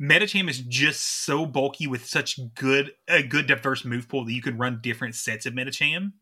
Medicham 0.00 0.48
is 0.50 0.58
just 0.60 1.24
so 1.24 1.46
bulky 1.46 1.86
with 1.86 2.06
such 2.06 2.38
good 2.54 2.92
a 3.08 3.22
good 3.22 3.46
diverse 3.46 3.84
move 3.84 4.08
pool 4.08 4.24
that 4.24 4.32
you 4.32 4.42
can 4.42 4.58
run 4.58 4.80
different 4.82 5.14
sets 5.14 5.46
of 5.46 5.54
Medicham. 5.54 6.12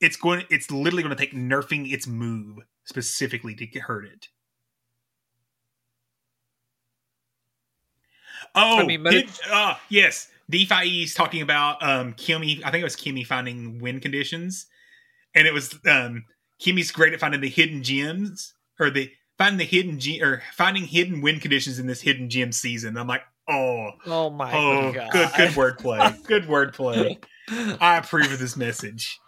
It's 0.00 0.16
going. 0.16 0.44
It's 0.50 0.70
literally 0.70 1.02
going 1.02 1.14
to 1.14 1.20
take 1.20 1.34
nerfing 1.34 1.92
its 1.92 2.06
move 2.06 2.58
specifically 2.84 3.54
to 3.54 3.66
get 3.66 3.82
hurt 3.82 4.04
it. 4.04 4.28
Oh, 8.54 8.78
I 8.78 8.86
mean, 8.86 9.02
Meta- 9.02 9.22
did- 9.22 9.30
uh, 9.50 9.74
yes. 9.88 10.28
DeFi 10.50 11.02
is 11.04 11.14
talking 11.14 11.40
about 11.40 11.82
um 11.82 12.12
Kimmy. 12.14 12.62
I 12.64 12.70
think 12.70 12.82
it 12.82 12.84
was 12.84 12.96
Kimmy 12.96 13.26
finding 13.26 13.78
win 13.80 14.00
conditions, 14.00 14.66
and 15.34 15.46
it 15.46 15.52
was 15.54 15.78
um 15.86 16.24
Kimmy's 16.62 16.92
great 16.92 17.12
at 17.12 17.18
finding 17.18 17.40
the 17.40 17.48
hidden 17.48 17.82
gems 17.82 18.54
or 18.78 18.88
the 18.88 19.10
finding 19.36 19.58
the 19.58 19.64
hidden 19.64 19.98
gem 19.98 20.22
or 20.22 20.42
finding 20.52 20.84
hidden 20.84 21.20
win 21.20 21.40
conditions 21.40 21.80
in 21.80 21.88
this 21.88 22.02
hidden 22.02 22.30
gem 22.30 22.52
season. 22.52 22.96
I'm 22.96 23.08
like, 23.08 23.22
oh, 23.48 23.90
oh 24.06 24.30
my 24.30 24.52
oh, 24.54 24.92
god! 24.92 25.10
good, 25.10 25.30
good 25.36 25.50
wordplay, 25.50 26.24
good 26.24 26.44
wordplay. 26.44 27.20
I 27.80 27.96
approve 27.96 28.32
of 28.32 28.38
this 28.38 28.56
message. 28.56 29.18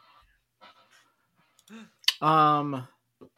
Um, 2.22 2.87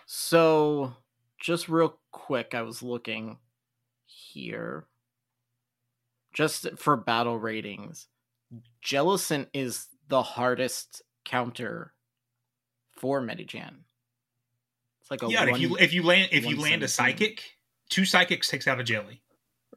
so 0.05 0.95
just 1.41 1.71
real 1.71 1.99
quick, 2.13 2.55
I 2.55 2.63
was 2.63 2.83
looking 2.83 3.39
here 4.05 4.85
just 6.35 6.69
for 6.77 6.99
battle 6.99 7.39
ratings. 7.39 8.09
Jellicent 8.85 9.47
is 9.55 9.87
the 10.07 10.23
hardest 10.23 11.01
counter 11.25 11.95
for 12.95 13.23
Medicham. 13.23 13.86
It's 15.07 15.11
like 15.23 15.23
a 15.23 15.33
yeah, 15.33 15.43
and 15.43 15.51
if 15.51 15.61
you 15.61 15.77
if 15.79 15.93
you 15.93 16.03
land 16.03 16.31
if 16.33 16.45
you 16.45 16.61
land 16.61 16.83
a 16.83 16.89
psychic, 16.89 17.45
two 17.89 18.05
psychics 18.05 18.49
takes 18.49 18.67
out 18.67 18.81
a 18.81 18.83
jelly. 18.83 19.23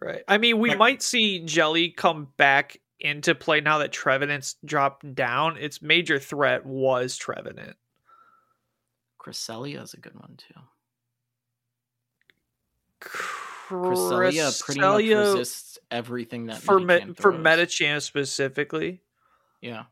Right. 0.01 0.23
I 0.27 0.39
mean, 0.39 0.57
we 0.57 0.69
Like- 0.69 0.77
might 0.79 1.01
see 1.03 1.45
Jelly 1.45 1.89
come 1.91 2.29
back 2.37 2.77
into 2.99 3.35
play 3.35 3.61
now 3.61 3.77
that 3.79 3.91
Trevenant's 3.91 4.55
dropped 4.65 5.13
down. 5.13 5.57
Its 5.57 5.81
major 5.83 6.17
threat 6.19 6.65
was 6.65 7.15
Trevenant. 7.15 7.75
Cresselia 9.21 9.83
is 9.83 9.93
a 9.93 9.99
good 9.99 10.15
one 10.15 10.37
too. 10.37 10.61
Cresselia 13.01 14.59
pretty 14.63 14.79
much 14.81 14.87
Cresselia 14.95 15.33
resists 15.35 15.77
everything 15.91 16.47
that 16.47 16.57
for 16.61 16.79
Medicham 16.79 17.07
me- 17.09 17.13
for 17.15 17.31
throws. 17.33 18.03
Specifically. 18.05 19.01
Yeah, 19.61 19.83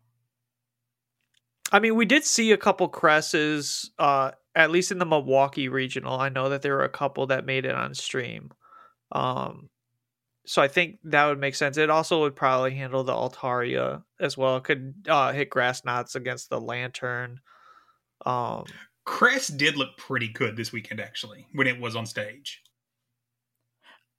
I 1.72 1.80
mean, 1.80 1.96
we 1.96 2.06
did 2.06 2.24
see 2.24 2.54
a 2.54 2.58
couple 2.58 2.88
cresses, 2.88 3.92
uh, 4.00 4.32
at 4.58 4.72
least 4.72 4.92
in 4.92 4.98
the 4.98 5.06
Milwaukee 5.06 5.70
regional. 5.70 6.20
I 6.20 6.30
know 6.30 6.50
that 6.50 6.64
there 6.64 6.74
were 6.74 6.84
a 6.84 6.90
couple 6.90 7.28
that 7.28 7.46
made 7.46 7.64
it 7.64 7.76
on 7.76 7.94
stream. 7.94 8.52
Um, 9.12 9.70
so 10.48 10.64
I 10.64 10.68
think 10.68 10.98
that 11.04 11.28
would 11.28 11.40
make 11.40 11.54
sense. 11.54 11.78
It 11.78 11.92
also 11.92 12.22
would 12.22 12.36
probably 12.36 12.74
handle 12.74 13.04
the 13.04 13.14
Altaria 13.14 14.02
as 14.20 14.36
well. 14.36 14.58
It 14.58 14.64
could 14.64 15.06
uh, 15.08 15.32
hit 15.32 15.52
grass 15.52 15.86
knots 15.86 16.16
against 16.16 16.50
the 16.50 16.60
lanturn. 16.60 17.40
Um, 18.26 18.66
Crest 19.06 19.58
did 19.58 19.78
look 19.78 19.96
pretty 19.96 20.28
good 20.28 20.58
this 20.58 20.72
weekend, 20.72 21.00
actually, 21.00 21.46
when 21.54 21.68
it 21.68 21.80
was 21.80 21.96
on 21.96 22.08
stage. 22.08 22.64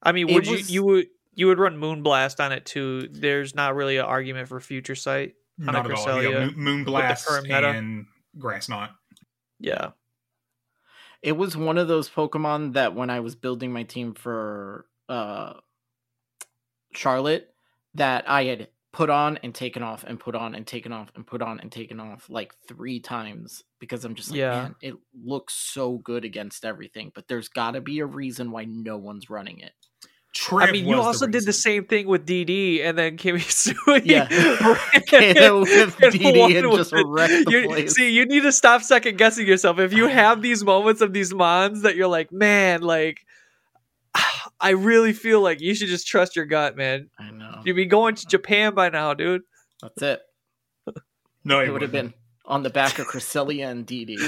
I 0.03 0.13
mean, 0.13 0.33
would 0.33 0.47
was- 0.47 0.71
you 0.71 0.75
you 0.75 0.85
would 0.85 1.07
you 1.35 1.47
would 1.49 1.59
run 1.59 1.79
Moonblast 1.79 2.39
on 2.43 2.53
it 2.53 2.65
too? 2.65 3.09
There's 3.11 3.57
not 3.57 3.75
really 3.75 3.97
an 3.97 4.05
argument 4.05 4.49
for 4.49 4.61
future 4.61 4.95
sight. 4.95 5.35
On 5.61 5.67
Not 5.73 5.91
at 5.91 5.99
all. 5.99 6.23
Yeah, 6.23 6.47
Moon, 6.47 6.47
with 6.47 6.87
Moonblast 6.87 7.75
and 7.75 8.07
Grass 8.39 8.69
Knot. 8.69 8.93
Yeah, 9.59 9.91
It 11.23 11.33
was 11.33 11.57
one 11.57 11.79
of 11.79 11.89
those 11.89 12.09
Pokemon 12.09 12.75
that 12.75 12.95
when 12.95 13.11
I 13.11 13.21
was 13.21 13.35
building 13.35 13.73
my 13.73 13.83
team 13.83 14.15
for 14.15 14.87
uh 15.09 15.55
Charlotte 16.95 17.53
that 17.95 18.29
I 18.29 18.45
had 18.45 18.69
put 18.93 19.11
on 19.11 19.39
and 19.43 19.55
taken 19.55 19.83
off 19.83 20.05
and 20.05 20.19
put 20.19 20.35
on 20.35 20.55
and 20.55 20.67
taken 20.67 20.93
off 20.93 21.11
and 21.15 21.27
put 21.27 21.43
on 21.43 21.61
and 21.61 21.71
taken 21.71 22.01
off 22.01 22.29
like 22.31 22.55
three 22.67 23.01
times 23.01 23.63
because 23.79 24.05
I'm 24.05 24.15
just 24.15 24.31
like, 24.31 24.39
Yeah. 24.39 24.63
man, 24.63 24.75
it 24.81 24.95
looks 25.23 25.55
so 25.55 25.99
good 25.99 26.25
against 26.25 26.65
everything, 26.65 27.13
but 27.15 27.29
there's 27.29 27.49
got 27.49 27.73
to 27.73 27.81
be 27.81 27.99
a 28.01 28.07
reason 28.07 28.51
why 28.51 28.65
no 28.65 28.97
one's 28.97 29.29
running 29.29 29.61
it. 29.61 29.73
Trev 30.41 30.69
I 30.69 30.73
mean, 30.73 30.87
you 30.87 30.97
was 30.97 31.05
also 31.07 31.27
did 31.27 31.45
the 31.47 31.53
same 31.53 31.85
thing 31.85 32.07
with 32.07 32.25
DD, 32.25 32.85
and 32.85 32.97
then 32.97 33.17
Kimisui. 33.17 34.03
Yeah. 34.05 34.29
ran 34.31 34.79
Hit 35.35 35.53
with 35.53 35.97
DD 35.97 36.59
and 36.65 36.77
just 36.77 36.93
wrecked 36.93 37.45
the 37.47 37.51
You- 37.51 37.67
place. 37.69 37.95
See, 37.97 38.11
you 38.13 38.25
need 38.25 38.45
to 38.45 38.53
stop 38.53 38.83
second 38.83 39.19
guessing 39.19 39.49
yourself. 39.49 39.81
If 39.81 39.93
you 39.93 40.07
have 40.23 40.41
these 40.41 40.63
moments 40.63 41.01
of 41.01 41.13
these 41.13 41.35
mons 41.35 41.83
that 41.83 41.97
you're 41.97 42.07
like, 42.07 42.31
man, 42.31 42.83
like, 42.83 43.27
I 44.61 44.71
really 44.71 45.13
feel 45.13 45.41
like 45.41 45.61
you 45.61 45.75
should 45.75 45.89
just 45.89 46.07
trust 46.07 46.37
your 46.37 46.45
gut, 46.45 46.77
man. 46.77 47.11
I 47.19 47.33
know. 47.33 47.61
You'd 47.65 47.75
be 47.75 47.87
going 47.87 48.15
to 48.15 48.27
Japan 48.27 48.75
by 48.75 48.91
now, 48.91 49.15
dude. 49.15 49.43
That's 49.83 50.03
it. 50.03 50.21
No, 51.45 51.61
It 51.61 51.71
would 51.73 51.83
have 51.83 51.93
been 51.93 52.15
on 52.45 52.63
the 52.63 52.71
back 52.71 52.99
of 53.01 53.07
Cresselia 53.09 53.69
and 53.69 53.85
DD. 53.87 54.19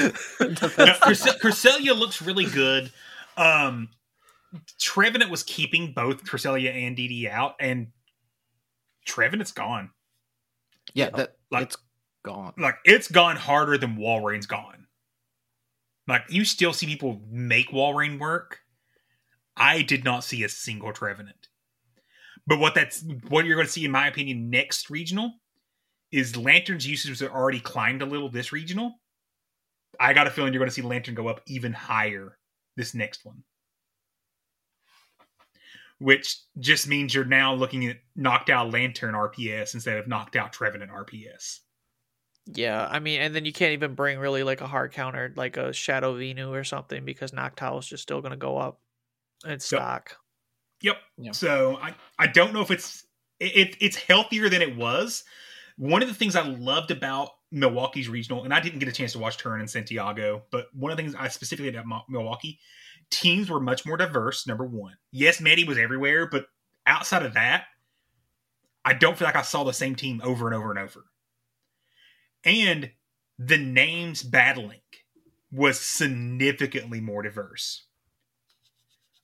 No, 0.41 0.95
Cres- 0.99 1.37
Cresselia 1.41 1.97
looks 1.97 2.21
really 2.21 2.47
good. 2.47 2.91
Um, 3.37 3.91
Trevenant 4.81 5.31
was 5.31 5.43
keeping 5.43 5.93
both 5.93 6.25
Cresselia 6.25 6.73
and 6.75 6.97
DD 6.97 7.31
out, 7.31 7.55
and 7.61 7.89
Trevenant's 9.07 9.53
gone. 9.53 9.91
yeah, 10.95 11.11
that 11.11 11.37
Like- 11.51 11.65
it's 11.65 11.77
gone. 12.25 12.55
Like 12.59 12.77
it's 12.85 13.09
gone 13.09 13.37
harder 13.37 13.79
than 13.79 13.97
Walrein's 13.97 14.47
gone. 14.47 14.87
Like 16.09 16.25
you 16.29 16.45
still 16.45 16.73
see 16.73 16.87
people 16.87 17.23
make 17.31 17.71
Walrein 17.71 18.19
work. 18.19 18.61
I 19.57 19.83
did 19.83 20.05
not 20.05 20.25
see 20.25 20.43
a 20.43 20.49
single 20.49 20.93
Trevenant. 20.93 21.49
But 22.47 22.59
what 22.59 22.75
that's 22.75 23.05
what 23.29 23.45
you're 23.45 23.55
going 23.55 23.67
to 23.67 23.73
see, 23.73 23.85
in 23.85 23.91
my 23.93 24.09
opinion, 24.09 24.51
next 24.51 24.91
regional 24.91 25.35
is 26.11 26.37
Lanturn's 26.37 26.87
usage 26.87 27.23
are 27.23 27.31
already 27.31 27.61
climbed 27.61 28.03
a 28.03 28.07
little 28.07 28.29
this 28.29 28.53
regional. 28.53 29.01
I 30.01 30.13
got 30.13 30.27
a 30.27 30.31
feeling 30.31 30.53
you're 30.53 30.59
going 30.61 30.71
to 30.71 30.75
see 30.75 30.83
Lanturn 30.83 31.15
go 31.15 31.29
up 31.29 31.41
even 31.47 31.73
higher 31.73 32.39
this 32.77 32.95
next 32.95 33.25
one. 33.25 33.45
Which 36.01 36.39
just 36.59 36.89
means 36.89 37.15
you're 37.15 37.25
now 37.25 37.55
looking 37.55 37.87
at 37.87 37.99
knocked 38.17 38.51
out 38.51 38.73
Lanturn 38.73 39.15
RPS 39.15 39.75
instead 39.75 39.99
of 39.99 40.09
knocked 40.09 40.35
out 40.35 40.53
Trevenant 40.53 40.91
RPS. 40.91 41.61
Yeah, 42.47 42.89
I 42.91 42.99
mean, 42.99 43.21
and 43.21 43.35
then 43.35 43.45
you 43.45 43.53
can't 43.53 43.73
even 43.73 43.95
bring 43.95 44.19
really 44.19 44.43
like 44.43 44.61
a 44.61 44.67
hard 44.67 44.93
counter, 44.93 45.33
like 45.37 45.57
a 45.57 45.73
Shadow 45.73 46.15
Venu 46.15 46.53
or 46.53 46.65
something, 46.65 47.05
because 47.05 47.33
Noctowl 47.33 47.79
is 47.81 47.87
just 47.87 48.03
still 48.03 48.21
going 48.21 48.33
to 48.33 48.37
go 48.37 48.57
up 48.57 48.81
in 49.47 49.61
stock. 49.61 50.17
Yep. 50.83 50.97
Yeah. 51.19 51.33
So 51.33 51.79
I, 51.81 51.95
I 52.19 52.27
don't 52.27 52.53
know 52.53 52.63
if 52.63 52.71
it's 52.71 53.05
it, 53.39 53.57
it 53.57 53.77
it's 53.81 53.97
healthier 53.97 54.49
than 54.49 54.63
it 54.63 54.77
was. 54.77 55.25
One 55.77 56.03
of 56.03 56.09
the 56.09 56.15
things 56.15 56.37
I 56.37 56.43
loved 56.43 56.91
about 56.91 57.31
Milwaukee's 57.53 58.09
regional, 58.09 58.45
and 58.45 58.53
I 58.53 58.61
didn't 58.61 58.79
get 58.79 58.89
a 58.89 58.93
chance 58.93 59.13
to 59.13 59.19
watch 59.19 59.39
Turn 59.39 59.61
in 59.61 59.69
Santiago, 59.69 60.43
but 60.51 60.67
one 60.75 60.91
of 60.91 60.97
the 60.97 61.03
things 61.03 61.15
I 61.19 61.29
specifically 61.29 61.75
about 61.75 62.05
Milwaukee, 62.09 62.59
teams 63.11 63.51
were 63.51 63.61
much 63.61 63.85
more 63.85 63.97
diverse. 63.97 64.47
Number 64.47 64.65
one, 64.65 64.95
yes, 65.13 65.41
Maddie 65.41 65.65
was 65.65 65.79
everywhere, 65.79 66.27
but 66.27 66.47
outside 66.87 67.25
of 67.25 67.35
that, 67.35 67.65
I 68.85 68.95
don't 68.95 69.17
feel 69.17 69.27
like 69.27 69.37
I 69.37 69.43
saw 69.43 69.65
the 69.65 69.73
same 69.73 69.95
team 69.95 70.21
over 70.25 70.47
and 70.47 70.57
over 70.57 70.71
and 70.71 70.79
over. 70.79 71.05
And 72.45 72.91
the 73.39 73.59
names 73.59 74.23
battling 74.23 74.81
was 75.53 75.81
significantly 75.81 77.01
more 77.01 77.23
diverse. 77.23 77.87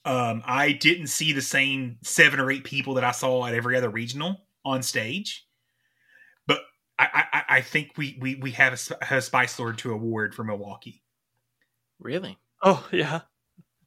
Um, 0.05 0.43
I 0.47 0.73
didn't 0.73 1.09
see 1.09 1.33
the 1.33 1.43
same 1.43 1.99
seven 2.03 2.39
or 2.39 2.51
eight 2.51 2.65
people 2.65 2.95
that 2.95 3.05
I 3.05 3.11
saw 3.11 3.45
at 3.45 3.55
every 3.55 3.77
other 3.77 3.91
regional 3.91 4.47
on 4.65 4.83
stage, 4.83 5.47
but 6.47 6.61
I, 6.99 7.25
I, 7.33 7.43
I 7.57 7.61
think 7.61 7.93
we 7.97 8.17
we 8.21 8.37
we 8.37 8.53
have 8.53 8.73
a, 8.73 9.15
a 9.17 9.21
Spice 9.21 9.59
Lord 9.59 9.79
to 9.79 9.93
award 9.93 10.35
for 10.35 10.45
Milwaukee. 10.45 11.03
Really? 11.99 12.39
Oh 12.63 12.87
yeah, 12.93 13.23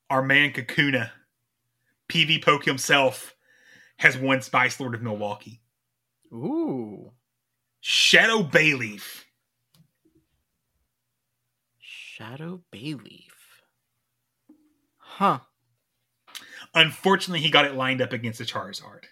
Our 0.09 0.23
man 0.23 0.51
Kakuna, 0.51 1.11
PvPoke 2.09 2.65
himself, 2.65 3.35
has 3.97 4.17
won 4.17 4.41
Spice 4.41 4.79
Lord 4.79 4.95
of 4.95 5.01
Milwaukee. 5.01 5.61
Ooh. 6.33 7.11
Shadow 7.79 8.43
Bayleef. 8.43 9.25
Shadow 11.79 12.61
Bayleef. 12.71 13.27
Huh. 14.97 15.39
Unfortunately, 16.73 17.41
he 17.41 17.49
got 17.49 17.65
it 17.65 17.75
lined 17.75 18.01
up 18.01 18.13
against 18.13 18.39
the 18.39 18.45
Charizard. 18.45 19.03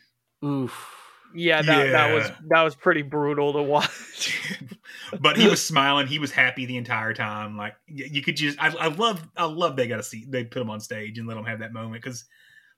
Oof. 0.43 0.96
Yeah, 1.37 1.61
that 1.61 1.91
that 1.91 2.13
was 2.13 2.31
that 2.49 2.63
was 2.63 2.75
pretty 2.75 3.01
brutal 3.01 3.53
to 3.53 3.61
watch. 3.61 4.41
but 5.19 5.37
he 5.37 5.47
was 5.47 5.63
smiling. 5.63 6.07
He 6.07 6.19
was 6.19 6.31
happy 6.31 6.65
the 6.65 6.77
entire 6.77 7.13
time. 7.13 7.57
Like 7.57 7.75
you 7.87 8.21
could 8.21 8.37
just, 8.37 8.61
I, 8.61 8.69
I 8.75 8.87
love, 8.87 9.27
I 9.35 9.45
love 9.45 9.75
they 9.75 9.87
got 9.87 9.97
to 9.97 10.03
see 10.03 10.25
they 10.27 10.43
put 10.43 10.61
him 10.61 10.69
on 10.69 10.79
stage 10.79 11.17
and 11.17 11.27
let 11.27 11.37
him 11.37 11.45
have 11.45 11.59
that 11.59 11.73
moment 11.73 12.01
because 12.01 12.25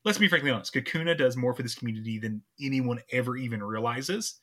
let's 0.05 0.17
be 0.17 0.27
frankly 0.27 0.51
honest, 0.51 0.73
Kakuna 0.73 1.17
does 1.17 1.37
more 1.37 1.53
for 1.53 1.63
this 1.63 1.75
community 1.75 2.19
than 2.19 2.41
anyone 2.61 2.99
ever 3.11 3.35
even 3.37 3.63
realizes. 3.63 4.39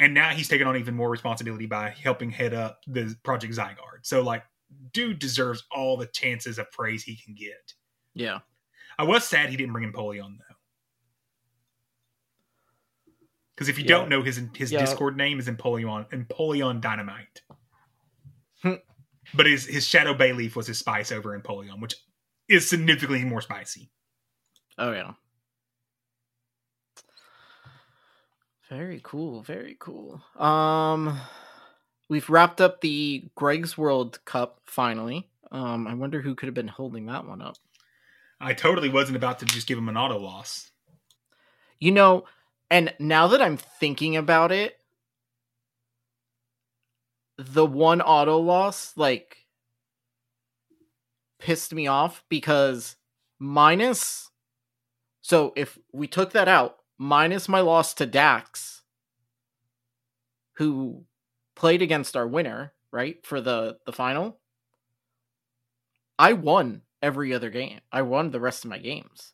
And 0.00 0.12
now 0.12 0.30
he's 0.30 0.48
taken 0.48 0.66
on 0.66 0.76
even 0.76 0.94
more 0.94 1.10
responsibility 1.10 1.66
by 1.66 1.90
helping 1.90 2.30
head 2.30 2.52
up 2.52 2.80
the 2.86 3.14
Project 3.22 3.54
Zygarde. 3.54 4.02
So 4.02 4.22
like, 4.22 4.42
dude 4.92 5.20
deserves 5.20 5.62
all 5.70 5.96
the 5.96 6.06
chances 6.06 6.58
of 6.58 6.70
praise 6.72 7.04
he 7.04 7.16
can 7.16 7.34
get. 7.34 7.74
Yeah. 8.14 8.40
I 8.98 9.04
was 9.04 9.24
sad 9.24 9.50
he 9.50 9.56
didn't 9.56 9.72
bring 9.72 9.90
Empoleon 9.90 10.38
though. 10.38 10.53
Because 13.54 13.68
if 13.68 13.78
you 13.78 13.84
Yeah. 13.84 13.88
don't 13.98 14.08
know 14.08 14.22
his 14.22 14.40
his 14.54 14.72
Yeah. 14.72 14.80
Discord 14.80 15.16
name 15.16 15.38
is 15.38 15.48
Empoleon 15.48 16.08
Empoleon 16.10 16.80
Dynamite. 16.80 17.42
Hmm. 18.62 18.74
but 19.34 19.46
his 19.46 19.66
his 19.66 19.86
Shadow 19.86 20.14
Bayleef 20.14 20.56
was 20.56 20.66
his 20.66 20.78
spice 20.78 21.12
over 21.12 21.38
Empoleon, 21.38 21.80
which 21.80 21.94
is 22.48 22.68
significantly 22.68 23.24
more 23.24 23.40
spicy. 23.40 23.90
Oh 24.78 24.92
yeah. 24.92 25.12
Very 28.68 29.00
cool. 29.02 29.42
Very 29.42 29.76
cool. 29.78 30.22
Um 30.36 31.20
we've 32.08 32.28
wrapped 32.30 32.60
up 32.60 32.80
the 32.80 33.24
Greg's 33.34 33.76
World 33.78 34.24
Cup 34.24 34.60
finally. 34.66 35.28
Um 35.50 35.86
I 35.86 35.94
wonder 35.94 36.20
who 36.22 36.34
could 36.34 36.46
have 36.46 36.54
been 36.54 36.68
holding 36.68 37.06
that 37.06 37.26
one 37.26 37.42
up. 37.42 37.56
I 38.40 38.52
totally 38.54 38.88
wasn't 38.88 39.16
about 39.16 39.38
to 39.40 39.46
just 39.46 39.66
give 39.66 39.78
him 39.78 39.88
an 39.88 39.96
auto 39.96 40.18
loss. 40.18 40.70
You 41.78 41.92
know, 41.92 42.24
and 42.70 42.94
now 42.98 43.28
that 43.28 43.42
I'm 43.42 43.56
thinking 43.56 44.16
about 44.16 44.52
it, 44.52 44.78
the 47.36 47.66
one 47.66 48.00
auto 48.00 48.38
loss 48.38 48.96
like 48.96 49.38
pissed 51.38 51.74
me 51.74 51.86
off 51.86 52.24
because 52.28 52.96
minus 53.38 54.30
so 55.20 55.52
if 55.56 55.78
we 55.92 56.06
took 56.06 56.32
that 56.32 56.48
out, 56.48 56.76
minus 56.98 57.48
my 57.48 57.60
loss 57.60 57.94
to 57.94 58.06
Dax 58.06 58.82
who 60.56 61.04
played 61.56 61.82
against 61.82 62.16
our 62.16 62.26
winner, 62.26 62.72
right? 62.92 63.24
For 63.24 63.40
the 63.40 63.78
the 63.86 63.92
final, 63.92 64.38
I 66.18 66.32
won 66.32 66.82
every 67.02 67.34
other 67.34 67.50
game. 67.50 67.80
I 67.92 68.02
won 68.02 68.30
the 68.30 68.40
rest 68.40 68.64
of 68.64 68.70
my 68.70 68.78
games. 68.78 69.32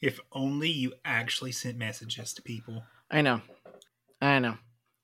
If 0.00 0.20
only 0.32 0.70
you 0.70 0.94
actually 1.04 1.52
sent 1.52 1.76
messages 1.76 2.32
to 2.34 2.42
people. 2.42 2.84
I 3.10 3.20
know. 3.22 3.42
I 4.20 4.38
know. 4.38 4.56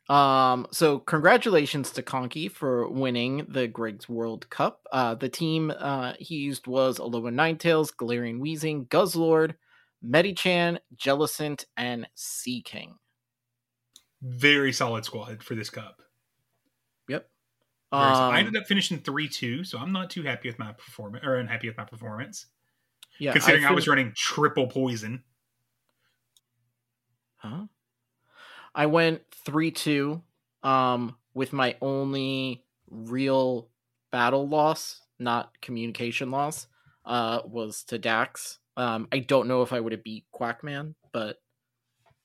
Um, 0.09 0.69
so 0.71 1.01
congratulations 1.01 1.91
to 1.93 2.03
Conky 2.03 2.49
for 2.49 2.89
winning 2.89 3.45
the 3.49 3.67
Griggs 3.67 4.09
World 4.09 4.49
Cup. 4.51 4.87
Uh, 4.93 5.15
the 5.17 5.29
team 5.29 5.73
uh, 5.77 6.13
he 6.19 6.37
used 6.37 6.67
was 6.67 6.99
Alolan 6.99 7.35
Ninetales, 7.35 7.93
Galarian 7.95 8.39
Weezing, 8.41 8.89
Guzzlord, 8.89 9.55
Medicham, 10.05 10.79
Jellicent, 10.97 11.65
and 11.77 12.07
Sea 12.15 12.63
King. 12.63 12.95
Very 14.23 14.73
solid 14.73 15.05
squad 15.05 15.43
for 15.43 15.55
this 15.57 15.71
cup. 15.71 16.03
Yep. 17.09 17.29
Solid. 17.93 18.05
I 18.07 18.29
Um, 18.29 18.47
ended 18.47 18.63
up 18.63 18.69
finishing 18.69 18.99
three 19.01 19.29
two, 19.29 19.65
so 19.65 19.79
I'm 19.79 19.93
not 19.93 20.11
too 20.11 20.23
happy 20.23 20.49
with 20.49 20.59
my 20.59 20.73
performance 20.73 21.25
or 21.27 21.37
unhappy 21.37 21.69
with 21.69 21.77
my 21.77 21.85
performance. 21.85 22.47
Yeah, 23.19 23.33
considering 23.33 23.65
I, 23.65 23.73
was 23.73 23.89
running 23.89 24.13
triple 24.17 24.69
poison. 24.69 25.23
Huh? 27.37 27.67
I 28.75 28.87
went 28.87 29.23
3 29.45 29.71
2 29.71 30.23
um, 30.63 31.17
with 31.35 31.53
my 31.53 31.77
only 31.81 32.65
real 32.91 33.69
battle 34.11 34.49
loss, 34.49 35.01
not 35.19 35.61
communication 35.61 36.31
loss, 36.31 36.67
uh, 37.05 37.41
was 37.45 37.85
to 37.85 37.99
Dax. 37.99 38.59
Um, 38.77 39.09
I 39.11 39.21
don't 39.21 39.49
know 39.49 39.63
if 39.63 39.73
I 39.73 39.81
would 39.81 39.93
have 39.93 40.05
beat 40.05 40.27
Quackman, 40.35 40.95
but 41.13 41.39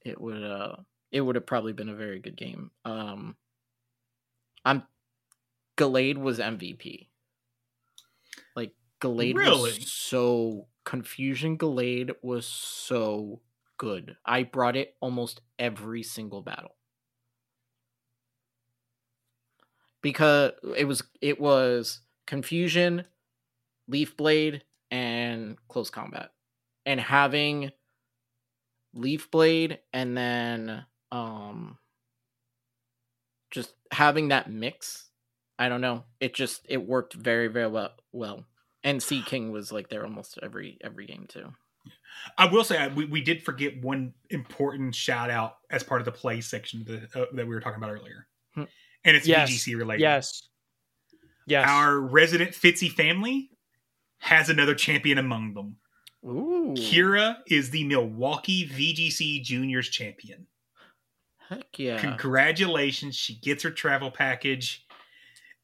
it 0.04 0.20
would 0.20 0.44
uh 0.44 0.76
it 1.12 1.22
would 1.22 1.36
have 1.36 1.46
probably 1.46 1.74
been 1.74 1.90
a 1.90 1.96
very 1.96 2.20
good 2.20 2.36
game. 2.36 2.72
Um 2.86 3.36
I'm 4.66 4.84
Gallade 5.78 6.18
was 6.18 6.40
MVP. 6.40 7.08
Like 8.56 8.74
Gallade 9.02 9.36
Really? 9.36 9.62
was 9.62 9.92
so 9.92 10.68
Confusion 10.84 11.58
Gallade 11.58 12.12
was 12.22 12.46
so 12.46 13.42
good. 13.78 14.18
I 14.26 14.44
brought 14.44 14.76
it 14.76 14.96
almost 15.00 15.42
every 15.60 16.04
single 16.04 16.42
battle. 16.42 16.76
Because 20.02 20.52
it 20.76 20.86
was 20.86 21.04
it 21.22 21.40
was 21.40 22.02
Confusion, 22.26 23.06
Leaf 23.88 24.18
Blade, 24.18 24.64
and 24.90 25.58
Close 25.68 25.90
Combat. 25.90 26.32
And 26.86 27.00
having 27.00 27.72
Leaf 28.94 29.30
Blade 29.30 29.80
and 29.94 30.18
then 30.18 30.86
um 31.12 31.78
just 33.52 33.74
having 33.92 34.30
that 34.30 34.50
mix, 34.50 35.10
I 35.60 35.70
don't 35.70 35.82
know. 35.82 36.06
It 36.20 36.34
just 36.34 36.66
it 36.68 36.88
worked 36.88 37.14
very, 37.14 37.48
very 37.48 37.68
well 37.68 37.92
well. 38.12 38.46
And 38.84 39.02
Sea 39.02 39.22
King 39.26 39.52
was 39.52 39.72
like 39.72 39.90
there 39.90 40.04
almost 40.04 40.40
every 40.42 40.78
every 40.84 41.06
game 41.06 41.26
too. 41.28 41.54
I 42.38 42.46
will 42.46 42.64
say 42.64 42.78
I, 42.78 42.88
we, 42.90 43.06
we 43.06 43.22
did 43.22 43.44
forget 43.44 43.82
one 43.82 44.14
important 44.30 44.94
shout 44.94 45.30
out 45.30 45.56
as 45.70 45.82
part 45.84 46.02
of 46.02 46.06
the 46.06 46.12
play 46.12 46.42
section 46.42 46.84
that, 46.86 47.16
uh, 47.20 47.26
that 47.34 47.48
we 47.48 47.56
were 47.56 47.62
talking 47.62 47.78
about 47.78 47.92
earlier, 47.92 48.28
Hmm. 48.54 48.64
and 49.04 49.16
it's 49.16 49.28
Yes. 49.28 49.50
VGC 49.50 49.76
related. 49.78 50.02
Yes. 50.02 50.48
Yes. 51.48 51.68
Our 51.68 52.00
resident 52.00 52.52
Fitzy 52.52 52.92
family 52.92 53.50
has 54.20 54.50
another 54.50 54.76
champion 54.76 55.18
among 55.18 55.54
them. 55.56 55.78
Ooh. 56.24 56.76
Kira 56.78 57.38
is 57.48 57.72
the 57.72 57.84
Milwaukee 57.84 58.68
VGC 58.70 59.42
Juniors 59.44 59.90
champion. 59.90 60.46
Heck 61.50 61.80
yeah. 61.80 62.00
Congratulations! 62.00 63.16
She 63.16 63.36
gets 63.40 63.64
her 63.64 63.72
travel 63.72 64.12
package, 64.12 64.86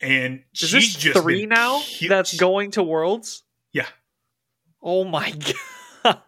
and 0.02 0.44
Is 0.54 0.70
she's 0.70 0.72
this 0.72 0.96
just 0.96 1.20
three 1.22 1.46
now 1.46 1.82
that's 2.08 2.36
going 2.38 2.72
to 2.72 2.84
Worlds? 2.84 3.44
Yeah. 3.74 3.88
Oh 4.82 5.04
my 5.04 5.32
god. 6.04 6.22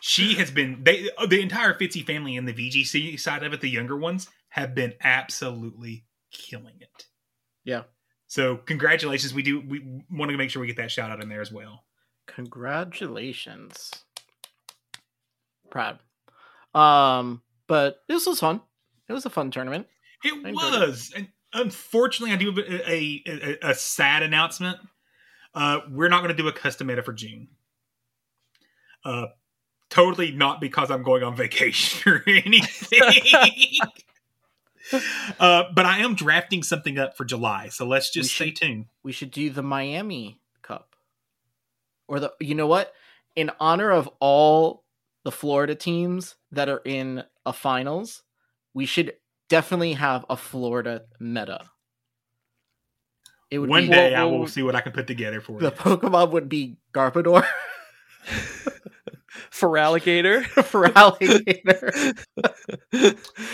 She 0.00 0.34
has 0.34 0.50
been 0.50 0.84
they 0.84 1.08
the 1.28 1.40
entire 1.40 1.74
Fitzy 1.74 2.04
family 2.06 2.36
and 2.36 2.46
the 2.46 2.52
VGC 2.52 3.18
side 3.18 3.42
of 3.42 3.52
it, 3.52 3.60
the 3.60 3.68
younger 3.68 3.96
ones, 3.96 4.28
have 4.50 4.74
been 4.74 4.94
absolutely 5.02 6.04
killing 6.30 6.76
it. 6.80 7.06
Yeah. 7.64 7.82
So 8.28 8.56
congratulations. 8.56 9.34
We 9.34 9.42
do 9.42 9.60
we 9.60 10.02
want 10.10 10.30
to 10.30 10.36
make 10.36 10.50
sure 10.50 10.60
we 10.60 10.66
get 10.68 10.76
that 10.76 10.90
shout 10.90 11.10
out 11.10 11.22
in 11.22 11.28
there 11.28 11.40
as 11.40 11.50
well. 11.50 11.84
Congratulations. 12.26 13.90
Proud. 15.70 15.98
Um, 16.74 17.42
but 17.66 18.02
this 18.08 18.26
was 18.26 18.40
fun. 18.40 18.60
It 19.08 19.12
was 19.12 19.26
a 19.26 19.30
fun 19.30 19.50
tournament. 19.50 19.86
It 20.24 20.34
enjoyed 20.34 20.82
it. 20.82 20.88
was. 20.88 21.12
And 21.16 21.28
unfortunately 21.56 22.34
I 22.34 22.36
do 22.36 22.46
have 22.46 22.58
a 22.58 23.22
a, 23.26 23.70
a, 23.70 23.74
sad 23.74 24.22
announcement. 24.22 24.78
Uh 25.54 25.80
we're 25.90 26.08
not 26.08 26.22
gonna 26.22 26.34
do 26.34 26.48
a 26.48 26.52
custom 26.52 26.88
meta 26.88 27.02
for 27.02 27.12
June. 27.12 27.48
Uh 29.04 29.26
totally 29.90 30.32
not 30.32 30.60
because 30.60 30.90
I'm 30.90 31.02
going 31.02 31.22
on 31.22 31.36
vacation 31.36 32.12
or 32.12 32.22
anything. 32.26 33.00
uh, 35.40 35.64
but 35.74 35.86
I 35.86 35.98
am 35.98 36.14
drafting 36.14 36.62
something 36.62 36.98
up 36.98 37.16
for 37.16 37.24
July, 37.24 37.68
so 37.68 37.86
let's 37.86 38.10
just 38.10 38.38
We 38.40 38.46
stay 38.46 38.50
tuned. 38.52 38.86
We 39.02 39.12
should 39.12 39.30
do 39.30 39.50
the 39.50 39.62
Miami 39.62 40.38
Cup. 40.62 40.96
Or 42.08 42.20
the 42.20 42.32
you 42.40 42.54
know 42.54 42.66
what? 42.66 42.92
In 43.34 43.50
honor 43.60 43.90
of 43.90 44.08
all 44.20 44.84
the 45.24 45.32
Florida 45.32 45.74
teams 45.74 46.36
that 46.52 46.68
are 46.68 46.82
in 46.84 47.24
a 47.44 47.52
finals, 47.52 48.22
we 48.74 48.86
should 48.86 49.14
definitely 49.48 49.94
have 49.94 50.24
a 50.30 50.36
Florida 50.36 51.02
meta. 51.20 51.60
It 53.50 53.58
would 53.60 53.70
One 53.70 53.84
be 53.84 53.90
day 53.90 54.14
I 54.14 54.24
will 54.24 54.46
see 54.48 54.62
what 54.62 54.74
I 54.74 54.80
can 54.80 54.92
put 54.92 55.06
together 55.06 55.40
for 55.40 55.60
the 55.60 55.66
you. 55.66 55.70
Pokemon 55.70 56.32
would 56.32 56.48
be 56.48 56.78
Garbodor 56.92 57.46
For 59.50 59.76
alligator. 59.78 60.42
for 60.44 60.86
alligator. 60.98 61.92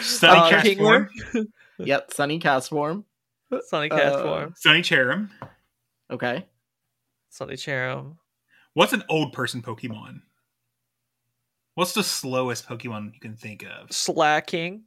Sunny 0.00 0.40
Uh, 0.40 0.50
Cast 0.50 0.66
Kingler. 0.66 1.08
Form, 1.32 1.46
yep, 1.78 2.12
Sunny 2.12 2.38
Castform. 2.38 3.04
Sunny 3.66 3.88
Cat 3.88 4.14
Uh, 4.14 4.22
form. 4.22 4.54
Sunny 4.56 4.80
Cherrim. 4.82 5.28
Okay. 6.10 6.46
Sunny 7.30 7.54
Cherrim. 7.54 8.16
What's 8.74 8.92
an 8.92 9.04
old 9.08 9.32
person 9.32 9.60
Pokemon? 9.62 10.22
What's 11.74 11.92
the 11.92 12.02
slowest 12.04 12.66
Pokemon 12.66 13.14
you 13.14 13.20
can 13.20 13.36
think 13.36 13.64
of? 13.64 13.92
Slaking. 13.92 14.84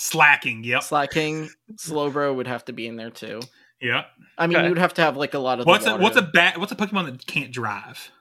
Slaking. 0.00 0.62
Yep. 0.62 0.84
Slaking, 0.84 1.50
Slowbro 1.74 2.32
would 2.36 2.46
have 2.46 2.64
to 2.66 2.72
be 2.72 2.86
in 2.86 2.94
there 2.94 3.10
too. 3.10 3.40
Yeah. 3.80 4.04
I 4.38 4.46
mean, 4.46 4.56
Okay. 4.58 4.68
you'd 4.68 4.78
have 4.78 4.94
to 4.94 5.02
have 5.02 5.16
like 5.16 5.34
a 5.34 5.40
lot 5.40 5.58
of 5.58 5.64
the 5.64 5.68
What's 5.70 5.86
a, 5.86 5.96
what's 5.96 6.16
a 6.16 6.22
bat? 6.22 6.56
What's 6.58 6.70
a 6.70 6.76
Pokemon 6.76 7.06
that 7.06 7.26
can't 7.26 7.50
drive, 7.52 8.12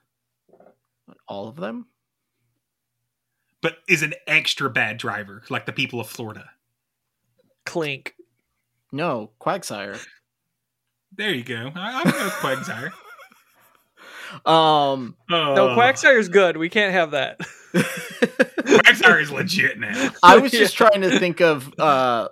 all 1.27 1.47
of 1.47 1.55
them. 1.55 1.85
but 3.61 3.77
is 3.87 4.01
an 4.01 4.15
extra 4.25 4.71
bad 4.71 4.97
driver, 4.97 5.43
like 5.51 5.67
the 5.67 5.71
people 5.71 5.99
of 5.99 6.07
Florida? 6.09 6.49
Clink. 7.65 8.15
No, 8.91 9.29
Quagsire. 9.39 10.03
There 11.15 11.29
you 11.31 11.43
go. 11.43 11.71
I, 11.75 12.01
I'm 12.01 12.05
with 12.05 12.33
Quagsire. 12.33 12.91
Um, 14.45 15.15
No, 15.29 15.55
Oh, 15.69 15.75
Quagsire's 15.77 16.27
good. 16.27 16.57
We 16.57 16.67
can't 16.69 16.91
have 16.93 17.11
that. 17.11 17.39
Quagsire 18.79 19.21
is 19.21 19.31
legit 19.31 19.79
now. 19.79 20.11
I 20.23 20.37
was 20.39 20.51
just 20.51 20.75
trying 20.75 21.01
to 21.01 21.19
think 21.19 21.41
of 21.41 21.73
uh 21.79 22.29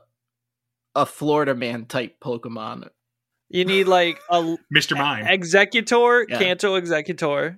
a 0.95 1.05
Florida 1.05 1.53
man 1.55 1.85
type 1.85 2.19
Pokemon. 2.21 2.89
You 3.49 3.65
need 3.65 3.87
like 3.87 4.19
a 4.29 4.57
Mr. 4.73 4.97
Mime. 4.97 5.25
Exeggutor, 5.25 6.25
Yeah. 6.29 6.39
Kanto 6.39 6.79
Exeggutor, 6.79 7.57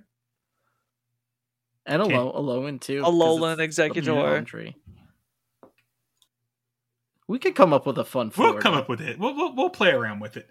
And 1.86 2.02
a 2.02 2.04
Okay. 2.04 2.16
low, 2.16 2.30
a 2.30 2.40
Alolan 2.42 2.80
too. 2.80 2.98
a 3.00 3.02
'cause 3.04 3.14
Alolan 3.14 3.58
Exeggutor. 3.58 4.74
We 7.26 7.38
could 7.38 7.54
come 7.54 7.72
up 7.72 7.86
with 7.86 7.98
a 7.98 8.04
fun 8.04 8.30
Florida. 8.30 8.54
We'll 8.54 8.62
come 8.62 8.74
up 8.74 8.88
with 8.88 9.00
it. 9.00 9.18
We'll, 9.18 9.34
we'll 9.34 9.54
we'll 9.54 9.70
play 9.70 9.90
around 9.90 10.20
with 10.20 10.36
it. 10.36 10.48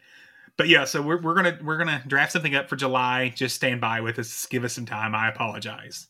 But 0.57 0.67
yeah, 0.69 0.85
so 0.85 1.01
we're 1.01 1.19
we're 1.21 1.33
gonna 1.35 1.57
we're 1.61 1.77
gonna 1.77 2.03
draft 2.07 2.31
something 2.31 2.55
up 2.55 2.69
for 2.69 2.75
July. 2.75 3.29
Just 3.35 3.55
stand 3.55 3.81
by 3.81 4.01
with 4.01 4.19
us. 4.19 4.45
Give 4.47 4.63
us 4.63 4.73
some 4.73 4.85
time. 4.85 5.15
I 5.15 5.27
apologize. 5.29 6.07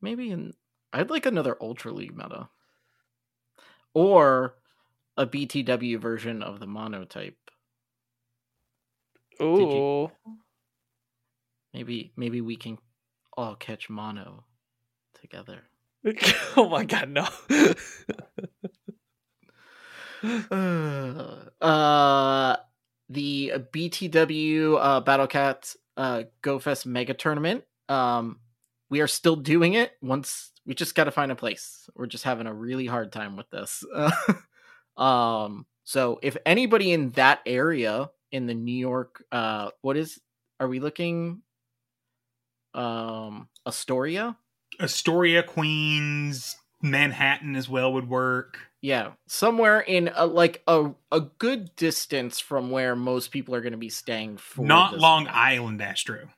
Maybe 0.00 0.30
in 0.30 0.54
I'd 0.92 1.10
like 1.10 1.26
another 1.26 1.56
Ultra 1.60 1.92
League 1.92 2.16
meta. 2.16 2.48
Or 3.94 4.54
a 5.16 5.26
BTW 5.26 6.00
version 6.00 6.42
of 6.42 6.60
the 6.60 6.66
monotype. 6.66 7.36
Ooh. 9.42 10.10
Maybe 11.72 12.12
maybe 12.16 12.40
we 12.40 12.56
can 12.56 12.78
all 13.36 13.56
catch 13.56 13.90
mono 13.90 14.44
together. 15.20 15.62
oh 16.56 16.68
my 16.68 16.84
god, 16.84 17.08
no. 17.08 17.26
uh, 21.60 22.56
the 23.08 23.52
BTW 23.72 24.78
uh, 24.80 25.00
Battlecat 25.02 25.76
uh, 25.96 26.22
GoFest 26.42 26.86
Mega 26.86 27.14
Tournament. 27.14 27.64
Um, 27.88 28.38
we 28.94 29.00
are 29.00 29.08
still 29.08 29.34
doing 29.34 29.74
it. 29.74 29.90
Once 30.00 30.52
we 30.64 30.72
just 30.72 30.94
got 30.94 31.04
to 31.04 31.10
find 31.10 31.32
a 31.32 31.34
place. 31.34 31.90
We're 31.96 32.06
just 32.06 32.22
having 32.22 32.46
a 32.46 32.54
really 32.54 32.86
hard 32.86 33.10
time 33.10 33.36
with 33.36 33.50
this. 33.50 33.82
um, 34.96 35.66
so 35.82 36.20
if 36.22 36.36
anybody 36.46 36.92
in 36.92 37.10
that 37.10 37.40
area 37.44 38.08
in 38.30 38.46
the 38.46 38.54
New 38.54 38.76
York, 38.76 39.24
uh, 39.32 39.70
what 39.80 39.96
is? 39.96 40.20
Are 40.60 40.68
we 40.68 40.78
looking? 40.78 41.42
Um, 42.72 43.48
Astoria. 43.66 44.36
Astoria, 44.78 45.42
Queens, 45.42 46.54
Manhattan 46.80 47.56
as 47.56 47.68
well 47.68 47.92
would 47.94 48.08
work. 48.08 48.58
Yeah, 48.80 49.14
somewhere 49.26 49.80
in 49.80 50.08
a, 50.14 50.24
like 50.24 50.62
a 50.68 50.92
a 51.10 51.20
good 51.20 51.74
distance 51.74 52.38
from 52.38 52.70
where 52.70 52.94
most 52.94 53.32
people 53.32 53.56
are 53.56 53.60
going 53.60 53.72
to 53.72 53.76
be 53.76 53.88
staying 53.88 54.36
for. 54.36 54.64
Not 54.64 54.96
Long. 54.98 55.26
Island, 55.26 55.82
Astro. 55.82 56.28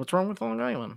What's 0.00 0.14
wrong 0.14 0.28
with 0.30 0.40
Long 0.40 0.62
Island? 0.62 0.96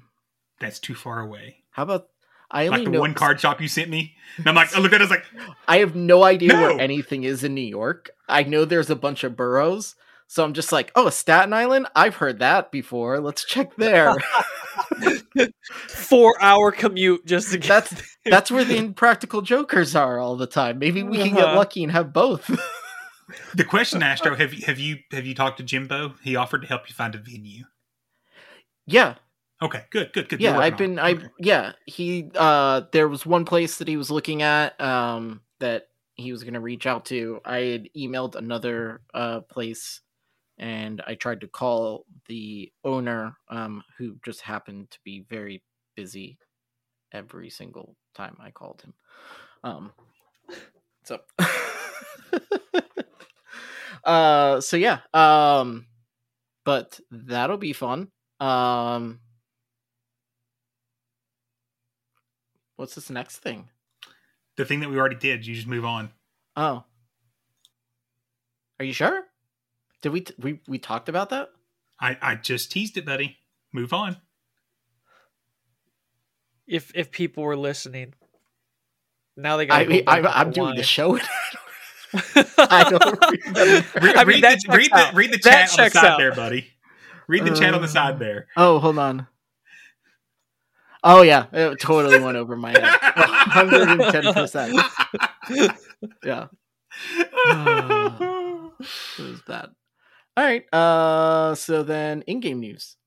That's 0.62 0.80
too 0.80 0.96
far 0.96 1.20
away. 1.20 1.58
How 1.72 1.84
about 1.84 2.08
I 2.50 2.68
only 2.68 2.78
Like 2.78 2.86
the 2.86 2.92
know 2.92 3.00
one 3.02 3.14
card 3.14 3.38
shop 3.38 3.60
you 3.60 3.68
sent 3.68 3.90
me. 3.90 4.16
And 4.38 4.48
I'm 4.48 4.56
like, 4.56 4.74
I 4.74 4.80
look 4.80 4.94
at 4.94 5.02
it, 5.02 5.04
I 5.04 5.04
was 5.04 5.10
like, 5.12 5.26
I 5.68 5.80
have 5.80 5.94
no 5.94 6.24
idea 6.24 6.54
No! 6.54 6.62
where 6.62 6.80
anything 6.80 7.26
is 7.26 7.44
in 7.44 7.54
New 7.54 7.60
York. 7.68 8.12
I 8.30 8.44
know 8.44 8.64
there's 8.64 8.90
a 8.90 8.96
bunch 8.96 9.26
of 9.26 9.36
boroughs, 9.36 9.96
so 10.28 10.42
I'm 10.46 10.54
just 10.54 10.72
like, 10.72 10.90
oh, 10.96 11.10
Staten 11.10 11.52
Island. 11.52 11.88
I've 11.94 12.16
heard 12.16 12.40
that 12.40 12.72
before. 12.72 13.20
Let's 13.20 13.44
check 13.44 13.76
there. 13.76 14.16
Four 15.90 16.42
hour 16.42 16.72
commute 16.72 17.26
just 17.26 17.52
to 17.52 17.58
get. 17.58 17.68
That's 17.90 18.18
that's 18.24 18.52
where 18.52 18.64
the 18.64 18.78
impractical 18.78 19.42
jokers 19.42 19.98
are 19.98 20.18
all 20.18 20.38
the 20.38 20.48
time. 20.48 20.80
Maybe 20.80 21.04
we 21.04 21.18
can 21.18 21.34
get 21.36 21.44
Uh-huh. 21.44 21.58
lucky 21.58 21.84
and 21.84 21.92
have 21.92 22.14
both. 22.14 22.50
The 23.56 23.64
question, 23.64 24.04
Astro, 24.04 24.36
have 24.36 24.54
you 24.54 24.66
have 24.66 24.80
you 24.80 24.98
have 25.12 25.26
you 25.26 25.34
talked 25.34 25.58
to 25.58 25.64
Jimbo? 25.64 26.16
He 26.22 26.36
offered 26.36 26.62
to 26.62 26.68
help 26.68 26.88
you 26.88 26.94
find 26.94 27.16
a 27.16 27.18
venue. 27.18 27.64
Yeah, 28.86 29.16
Okay, 29.64 29.86
good, 29.92 30.12
good, 30.12 30.28
good. 30.28 30.42
yeah. 30.42 30.60
I've 30.60 30.78
been 30.78 31.00
I. 31.00 31.12
Okay. 31.12 31.28
yeah, 31.40 31.72
he 31.86 32.30
uh 32.36 32.82
there 32.92 33.08
was 33.08 33.26
one 33.26 33.46
place 33.46 33.78
that 33.78 33.88
he 33.88 33.96
was 33.96 34.12
looking 34.12 34.42
at 34.42 34.80
um 34.82 35.40
that 35.60 35.88
he 36.16 36.34
was 36.34 36.44
going 36.44 36.56
to 36.56 36.60
reach 36.60 36.86
out 36.86 37.06
to. 37.06 37.40
I 37.46 37.60
had 37.60 37.90
emailed 37.96 38.36
another 38.36 39.02
uh 39.14 39.40
place 39.42 40.02
and 40.58 41.02
I 41.08 41.16
tried 41.16 41.42
to 41.42 41.48
call 41.48 42.06
the 42.28 42.74
owner 42.84 43.38
um 43.48 43.84
who 43.98 44.18
just 44.26 44.42
happened 44.42 44.92
to 44.92 45.00
be 45.06 45.26
very 45.30 45.64
busy 45.96 46.38
every 47.14 47.50
single 47.50 47.96
time 48.14 48.36
I 48.42 48.52
called 48.52 48.82
him. 48.82 48.94
Um 49.64 49.94
so 51.06 51.20
uh 54.04 54.60
so 54.60 54.76
yeah 54.76 55.00
um 55.14 55.86
but 56.66 57.00
that'll 57.12 57.58
be 57.58 57.72
fun 57.72 58.10
um 58.40 59.20
what's 62.76 62.96
this 62.96 63.10
next 63.10 63.38
thing 63.40 63.70
The 64.58 64.66
thing 64.66 64.80
that 64.82 64.90
we 64.90 64.98
already 64.98 65.16
did, 65.16 65.46
you 65.46 65.56
just 65.56 65.68
move 65.68 65.86
on. 65.86 66.12
oh 66.56 66.84
are 68.80 68.86
you 68.86 68.94
sure 68.94 69.24
did 70.02 70.12
we 70.12 70.22
t- 70.22 70.34
we 70.40 70.60
we 70.68 70.78
talked 70.80 71.10
about 71.10 71.30
that 71.30 71.50
I 72.00 72.18
I 72.22 72.36
just 72.36 72.72
teased 72.72 72.98
it, 72.98 73.06
buddy. 73.06 73.38
Move 73.72 73.94
on. 73.94 74.18
if 76.68 76.92
if 76.96 77.12
people 77.12 77.44
were 77.44 77.56
listening, 77.56 78.14
now 79.38 79.58
they 79.58 79.66
got. 79.68 79.82
i 79.82 79.86
mean 79.86 80.04
I, 80.08 80.20
i'm 80.20 80.52
doing 80.52 80.76
the 80.76 80.84
show 80.84 81.18
i 82.14 82.88
don't 82.90 83.22
remember. 83.22 83.88
Read, 84.02 84.16
I 84.18 84.24
mean, 84.26 84.28
read 84.36 84.44
that 84.44 84.60
the, 84.68 84.78
read, 84.78 84.92
the, 84.92 84.96
out. 84.98 85.14
read 85.14 85.32
the 85.32 85.38
That 85.38 85.70
chat 85.70 85.72
on 85.72 85.78
the 85.78 85.84
checks 85.84 85.94
side 85.94 86.06
out. 86.06 86.18
there, 86.20 86.34
buddy. 86.36 86.68
Read 87.28 87.44
the 87.46 87.56
chat 87.56 87.74
on 87.74 87.82
the 87.82 87.88
Uh, 87.88 87.92
side 87.92 88.20
there. 88.20 88.48
oh 88.58 88.80
hold 88.80 88.98
on 89.00 89.28
oh 91.04 91.22
yeah 91.22 91.46
it 91.52 91.80
totally 91.82 92.20
went 92.20 92.38
over 92.38 92.56
my 92.56 92.72
head 92.72 92.84
110% 93.14 95.78
yeah 96.24 96.48
It 99.18 99.22
was 99.24 99.42
bad. 99.48 99.70
All 100.36 100.44
right. 100.44 100.66
Uh, 100.74 101.56
so 101.56 101.84
then 101.84 102.22
in-game 102.24 102.60
news. 102.60 102.98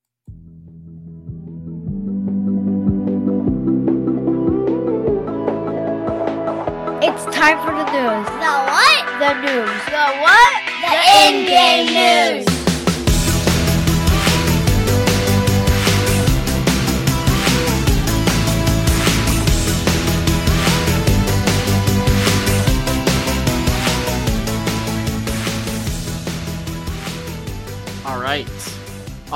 It's 7.09 7.25
time 7.27 7.59
for 7.65 7.71
the 7.73 7.85
news. 7.93 8.27
The 8.43 8.53
what? 8.67 9.05
The 9.21 9.33
news. 9.41 9.81
The 9.87 10.07
what? 10.25 10.53
The, 10.83 10.93
in-game 11.29 11.87
news. 11.95 12.47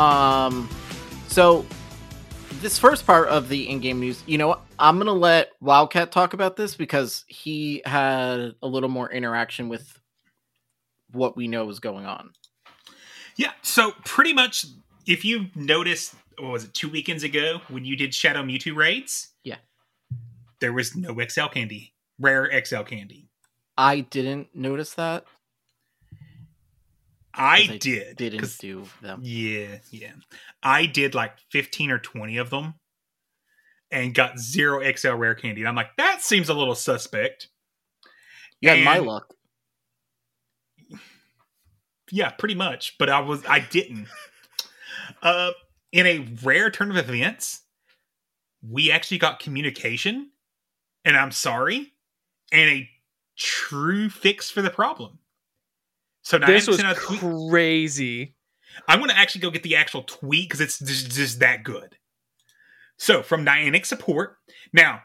Um, 0.01 0.69
so 1.29 1.67
this 2.61 2.79
first 2.79 3.07
part 3.07 3.29
of 3.29 3.49
the 3.49 3.69
in-game 3.69 4.01
news, 4.01 4.23
you 4.27 4.39
know. 4.39 4.59
I'm 4.79 4.97
gonna 4.97 5.13
let 5.13 5.51
Wildcat 5.61 6.11
talk 6.11 6.33
about 6.33 6.57
this 6.57 6.75
because 6.75 7.27
he 7.29 7.83
had 7.85 8.55
a 8.63 8.67
little 8.67 8.89
more 8.89 9.13
interaction 9.13 9.69
with 9.69 10.01
what 11.13 11.37
we 11.37 11.49
know 11.49 11.69
is 11.69 11.81
going 11.81 12.07
on. 12.07 12.33
Yeah, 13.37 13.53
so 13.61 13.93
pretty 14.07 14.33
much, 14.33 14.65
if 15.07 15.23
you 15.23 15.47
noticed, 15.55 16.15
what 16.39 16.53
was 16.53 16.65
it, 16.65 16.73
two 16.73 16.89
weekends 16.89 17.23
ago 17.25 17.61
when 17.69 17.85
you 17.85 17.95
did 17.95 18.15
Shadow 18.15 18.43
Mewtwo 18.43 18.75
raids? 18.75 19.29
Yeah. 19.45 19.57
There 20.61 20.73
was 20.73 20.97
no 20.97 21.15
XL 21.15 21.47
candy, 21.47 21.93
rare 22.19 22.51
XL 22.65 22.83
candy. 22.83 23.29
I 23.77 24.01
didn't 24.01 24.55
notice 24.55 24.95
that. 24.95 25.27
I 27.41 27.67
'cause 27.67 27.79
did. 27.79 28.17
Didn't 28.17 28.57
do 28.59 28.87
them. 29.01 29.21
Yeah, 29.23 29.79
yeah. 29.91 30.13
I 30.63 30.87
did 30.87 31.15
like 31.15 31.39
15 31.51 31.91
or 31.91 31.99
20 31.99 32.37
of 32.37 32.51
them 32.51 32.75
and 33.91 34.15
got 34.15 34.39
zero 34.39 34.81
XL 34.83 35.13
rare 35.15 35.35
candy. 35.35 35.63
And 35.63 35.69
I'm 35.69 35.75
like, 35.75 35.97
that 35.97 36.23
seems 36.23 36.49
a 36.49 36.55
little 36.55 36.75
suspect. 36.75 37.49
Yeah, 38.61 38.75
had 38.75 38.85
my 38.85 38.99
luck. 38.99 39.35
Yeah, 42.11 42.31
pretty 42.31 42.55
much. 42.55 42.97
But 42.99 43.09
I 43.09 43.21
was 43.21 43.45
I 43.47 43.61
didn't. 43.61 44.07
uh 45.23 45.53
in 45.93 46.07
a 46.07 46.19
rare 46.45 46.71
turn 46.71 46.91
of 46.91 46.97
events, 46.97 47.63
we 48.63 48.91
actually 48.91 49.19
got 49.19 49.41
communication, 49.41 50.31
and 51.05 51.17
I'm 51.17 51.33
sorry, 51.33 51.95
and 52.53 52.71
a 52.71 52.91
true 53.37 54.09
fix 54.11 54.51
for 54.51 54.63
the 54.63 54.71
problem. 54.71 55.19
So 56.23 56.39
This 56.39 56.67
was 56.67 56.77
sent 56.77 56.89
out 56.89 56.97
tweet. 56.97 57.21
crazy. 57.21 58.35
I'm 58.89 58.99
going 58.99 59.11
to 59.11 59.19
actually 59.19 59.41
go 59.41 59.51
get 59.51 59.63
the 59.63 59.77
actual 59.77 60.03
tweet 60.03 60.49
because 60.49 60.61
it's 60.61 60.79
just, 60.79 61.11
just 61.11 61.41
that 61.41 61.65
good. 61.65 61.97
So 62.97 63.23
from 63.23 63.45
Niantic 63.45 63.87
support. 63.87 64.37
Now, 64.73 65.03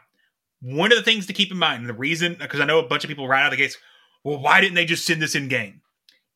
one 0.60 0.92
of 0.92 0.98
the 0.98 1.04
things 1.04 1.26
to 1.26 1.32
keep 1.32 1.50
in 1.50 1.58
mind, 1.58 1.88
the 1.88 1.94
reason, 1.94 2.36
because 2.38 2.60
I 2.60 2.64
know 2.64 2.78
a 2.78 2.86
bunch 2.86 3.04
of 3.04 3.08
people 3.08 3.28
right 3.28 3.40
out 3.42 3.52
of 3.52 3.58
the 3.58 3.62
gates, 3.62 3.76
well, 4.24 4.38
why 4.40 4.60
didn't 4.60 4.74
they 4.74 4.84
just 4.84 5.06
send 5.06 5.22
this 5.22 5.34
in 5.34 5.48
game? 5.48 5.80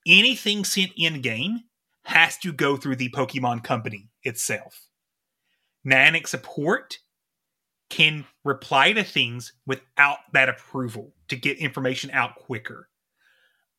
Anything 0.07 0.65
sent 0.65 0.93
in 0.97 1.21
game 1.21 1.61
has 2.05 2.37
to 2.39 2.53
go 2.53 2.77
through 2.77 2.97
the 2.97 3.11
Pokemon 3.11 3.63
Company 3.63 4.09
itself. 4.23 4.87
Niantic 5.87 6.27
support 6.27 6.99
can 7.89 8.25
reply 8.45 8.93
to 8.93 9.03
things 9.03 9.53
without 9.67 10.19
that 10.33 10.49
approval 10.49 11.15
to 11.29 11.37
get 11.37 11.59
information 11.59 12.11
out 12.13 12.37
quicker. 12.37 12.89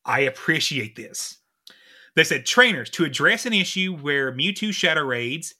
I 0.04 0.20
appreciate 0.20 0.96
this. 0.96 1.38
They 2.14 2.24
said 2.24 2.44
trainers 2.44 2.90
to 2.90 3.04
address 3.04 3.46
an 3.46 3.52
issue 3.52 3.96
where 3.96 4.32
Mewtwo 4.32 4.72
Shadow 4.72 5.02
Raids 5.02 5.54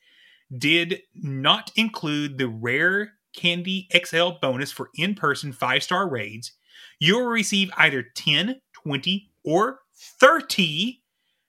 did 0.57 1.01
not 1.15 1.71
include 1.77 2.39
the 2.39 2.49
rare 2.49 3.15
Candy 3.35 3.89
XL 3.97 4.31
bonus 4.43 4.71
for 4.71 4.91
in 4.97 5.15
person 5.15 5.53
five 5.53 5.83
star 5.83 6.09
raids. 6.09 6.53
You 6.99 7.19
will 7.19 7.27
receive 7.27 7.71
either 7.79 8.05
10, 8.15 8.61
20, 8.75 9.31
or 9.45 9.81
30 10.21 11.03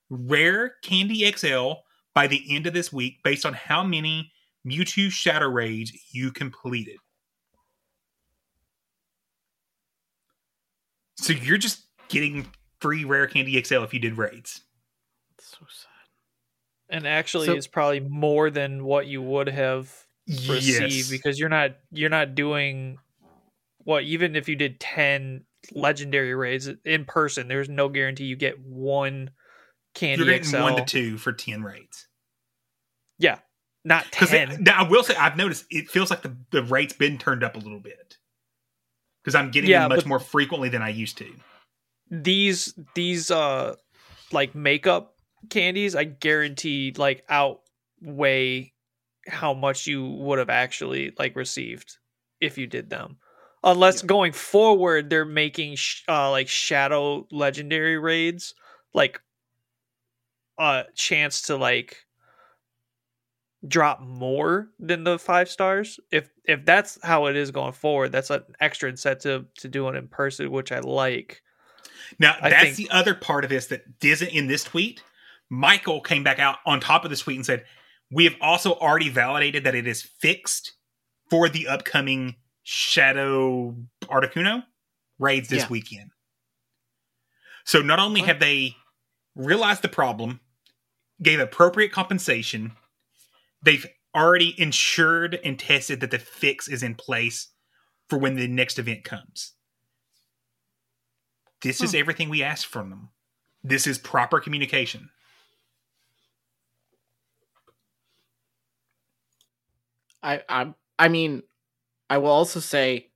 rare 0.10 0.76
Candy 0.84 1.30
XL 1.32 1.74
by 2.14 2.28
the 2.28 2.44
end 2.50 2.68
of 2.68 2.74
this 2.74 2.94
week 2.94 3.18
based 3.24 3.46
on 3.46 3.54
how 3.54 3.84
many 3.84 4.32
Mewtwo 4.66 5.12
Shadow 5.12 5.48
Raids 5.48 5.92
you 6.12 6.32
completed. 6.32 6.98
So 11.18 11.34
you're 11.34 11.58
just 11.58 11.86
getting 12.10 12.48
free 12.84 13.04
rare 13.06 13.26
Candy 13.28 13.62
XL 13.64 13.84
if 13.84 13.94
you 13.94 14.00
did 14.00 14.18
raids. 14.18 14.62
So 15.40 15.58
sad. 15.68 15.90
And 16.90 17.08
actually, 17.08 17.48
So- 17.48 17.54
it's 17.56 17.66
probably 17.68 18.02
more 18.02 18.50
than 18.52 18.84
what 18.84 19.08
you 19.08 19.22
would 19.22 19.48
have 19.48 19.92
received 20.28 20.94
Yes. 20.94 21.10
because 21.10 21.40
you're 21.40 21.50
not 21.50 21.72
you're 21.92 22.10
not 22.10 22.36
doing 22.36 22.98
what 23.80 24.04
even 24.04 24.36
if 24.38 24.48
you 24.48 24.56
did 24.56 24.80
10 24.80 25.44
legendary 25.74 26.34
raids 26.34 26.70
in 26.86 27.04
person 27.04 27.50
there's 27.50 27.68
no 27.68 27.90
guarantee 27.90 28.24
you 28.24 28.38
get 28.38 28.58
one 28.62 29.32
candy 29.94 30.24
You're 30.24 30.34
getting 30.34 30.50
XL. 30.50 30.62
one 30.62 30.76
to 30.78 30.86
two 30.86 31.18
for 31.18 31.34
10 31.34 31.62
raids. 31.64 32.08
yeah 33.20 33.40
not 33.84 34.06
Because 34.12 34.30
10 34.30 34.66
I 34.70 34.84
will 34.90 35.04
say, 35.04 35.14
I've 35.16 35.36
noticed 35.36 35.66
it 35.70 35.90
feels 35.90 36.10
like 36.10 36.22
the, 36.22 36.38
the 36.52 36.64
rate's 36.64 36.94
been 36.94 37.18
turned 37.18 37.44
up 37.44 37.56
a 37.56 37.60
little 37.60 37.82
bit. 37.82 38.18
Because 39.22 39.36
I'm 39.36 39.52
getting 39.52 39.70
Yeah, 39.70 39.82
them 39.82 39.90
much 39.90 40.00
but- 40.00 40.08
more 40.08 40.20
frequently 40.22 40.70
than 40.70 40.82
I 40.82 40.88
used 40.90 41.18
to. 41.18 41.30
These 42.10 42.74
these 42.96 43.32
uh 43.32 43.76
like 44.32 44.54
makeup 44.56 45.16
candies 45.50 45.96
i 45.96 46.04
guarantee 46.04 46.94
like 46.98 47.24
outweigh 47.30 48.74
how 49.28 49.54
much 49.54 49.88
you 49.88 50.06
would 50.06 50.40
have 50.40 50.50
actually 50.50 51.14
like 51.18 51.36
received 51.36 51.98
if 52.42 52.58
you 52.58 52.68
did 52.68 52.90
them. 52.90 53.18
Unless 53.64 54.02
going 54.02 54.34
forward 54.34 55.10
they're 55.10 55.24
making 55.26 55.76
sh- 55.76 56.04
uh 56.10 56.30
like 56.30 56.50
shadow 56.50 57.26
legendary 57.32 57.98
raids 57.98 58.54
like 58.94 59.22
a 60.60 60.84
chance 60.96 61.44
to 61.44 61.56
like 61.56 62.06
drop 63.66 64.02
more 64.02 64.70
than 64.78 65.06
the 65.06 65.18
five 65.18 65.50
stars. 65.50 66.00
If 66.12 66.30
if 66.44 66.66
that's 66.66 67.00
how 67.02 67.28
it 67.28 67.38
is 67.38 67.52
going 67.52 67.72
forward 67.72 68.12
that's 68.12 68.30
an 68.30 68.44
extra 68.60 68.90
incentive 68.90 69.46
to 69.60 69.70
do 69.70 69.88
it 69.88 69.96
in 69.96 70.10
person 70.10 70.52
which 70.52 70.74
i 70.74 70.80
like 70.80 71.42
Now, 72.20 72.36
I 72.42 72.50
that's 72.50 72.64
think- 72.76 72.90
the 72.90 72.90
other 72.96 73.14
part 73.16 73.44
of 73.44 73.50
this 73.50 73.68
that 73.68 73.84
isn't 74.02 74.30
in 74.30 74.48
this 74.48 74.64
tweet. 74.64 75.02
Michael 75.50 76.02
came 76.02 76.24
back 76.24 76.40
out 76.40 76.58
on 76.66 76.80
top 76.80 77.04
of 77.04 77.10
this 77.10 77.20
tweet 77.22 77.38
and 77.38 77.46
said, 77.46 77.66
We 78.12 78.24
have 78.26 78.36
also 78.42 78.74
already 78.74 79.10
validated 79.10 79.64
that 79.64 79.76
it 79.76 79.88
is 79.88 80.02
fixed 80.02 80.74
for 81.30 81.50
the 81.50 81.68
upcoming 81.68 82.36
Shadow 82.64 83.76
Articuno 84.04 84.64
raids 85.20 85.50
this 85.50 85.64
Yeah. 85.64 85.70
weekend. 85.70 86.12
So 87.66 87.82
not 87.82 88.00
only 88.00 88.22
have 88.22 88.40
they 88.40 88.76
realized 89.36 89.82
the 89.82 89.90
problem, 89.90 90.42
gave 91.22 91.40
appropriate 91.40 91.92
compensation, 91.92 92.76
they've 93.62 93.86
already 94.16 94.60
ensured 94.62 95.40
and 95.44 95.58
tested 95.60 96.00
that 96.02 96.12
the 96.12 96.20
fix 96.20 96.68
is 96.68 96.84
in 96.84 96.96
place 96.96 97.50
for 98.10 98.18
when 98.20 98.36
the 98.36 98.48
next 98.48 98.78
event 98.78 99.04
comes. 99.04 99.54
This 101.64 101.82
is 101.82 101.96
everything 101.96 102.30
we 102.30 102.44
ask 102.44 102.68
from 102.68 102.90
them. 102.90 103.10
This 103.64 103.88
is 103.88 103.98
proper 103.98 104.40
communication. 104.42 105.10
I 110.22 110.42
I 110.50 110.74
I 111.00 111.08
mean, 111.08 111.44
I 112.10 112.18
will 112.18 112.30
also 112.30 112.60
say 112.60 113.10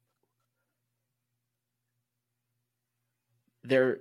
there 3.64 4.00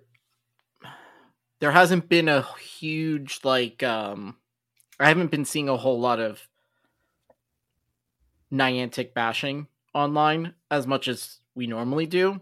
there 1.59 1.73
hasn't 1.73 2.09
been 2.09 2.29
a 2.29 2.43
huge 2.59 3.41
like 3.43 3.83
um 3.83 4.37
I 5.01 5.09
haven't 5.09 5.31
been 5.31 5.45
seeing 5.45 5.69
a 5.69 5.77
whole 5.77 6.01
lot 6.01 6.21
of 6.21 6.49
Niantic 8.53 9.13
bashing 9.13 9.67
online 9.93 10.55
as 10.71 10.87
much 10.87 11.09
as 11.09 11.41
we 11.57 11.67
normally 11.67 12.07
do. 12.07 12.41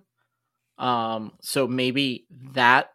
Um 0.79 1.33
so 1.41 1.67
maybe 1.67 2.27
that 2.53 2.93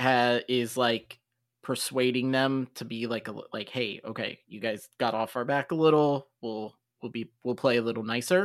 ha- 0.00 0.40
is 0.48 0.76
like 0.76 1.18
persuading 1.62 2.30
them 2.30 2.68
to 2.74 2.84
be 2.84 3.06
like 3.06 3.28
a 3.28 3.34
like 3.52 3.68
hey 3.68 4.00
okay 4.04 4.38
you 4.48 4.58
guys 4.60 4.88
got 4.98 5.12
off 5.12 5.36
our 5.36 5.44
back 5.44 5.70
a 5.70 5.74
little 5.74 6.28
we'll 6.40 6.74
we'll 7.02 7.12
be 7.12 7.30
we'll 7.42 7.54
play 7.54 7.76
a 7.76 7.82
little 7.82 8.02
nicer 8.04 8.44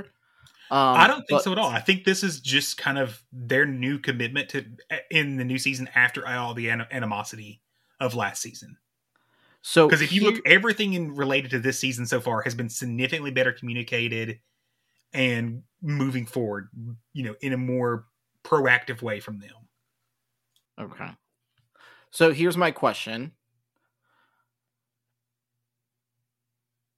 um 0.71 0.97
I 0.97 1.07
don't 1.07 1.19
think 1.19 1.29
but- 1.29 1.43
so 1.43 1.51
at 1.51 1.57
all. 1.57 1.69
I 1.69 1.79
think 1.79 2.03
this 2.03 2.23
is 2.23 2.39
just 2.41 2.77
kind 2.77 2.97
of 2.97 3.23
their 3.31 3.65
new 3.65 3.97
commitment 3.99 4.49
to 4.49 4.65
in 5.11 5.37
the 5.37 5.43
new 5.45 5.57
season 5.59 5.89
after 5.95 6.27
all 6.27 6.53
the 6.53 6.69
anim- 6.69 6.87
animosity 6.91 7.61
of 7.99 8.15
last 8.15 8.41
season. 8.41 8.77
so 9.61 9.87
Because 9.87 10.01
if 10.01 10.11
you 10.11 10.21
here- 10.21 10.31
look, 10.31 10.41
everything 10.47 10.93
in 10.93 11.13
related 11.15 11.51
to 11.51 11.59
this 11.59 11.79
season 11.79 12.05
so 12.05 12.19
far 12.19 12.41
has 12.41 12.55
been 12.55 12.69
significantly 12.69 13.31
better 13.31 13.51
communicated 13.53 14.39
and 15.13 15.63
moving 15.81 16.25
forward, 16.25 16.69
you 17.13 17.23
know, 17.23 17.35
in 17.41 17.53
a 17.53 17.57
more 17.57 18.05
proactive 18.43 19.01
way 19.01 19.19
from 19.19 19.39
them. 19.39 19.49
Okay. 20.79 21.09
So 22.11 22.33
here's 22.33 22.57
my 22.57 22.71
question. 22.71 23.31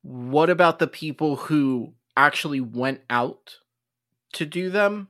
What 0.01 0.49
about 0.49 0.79
the 0.79 0.87
people 0.87 1.35
who 1.35 1.93
actually 2.15 2.61
went 2.61 3.01
out 3.09 3.57
to 4.33 4.45
do 4.45 4.69
them, 4.69 5.07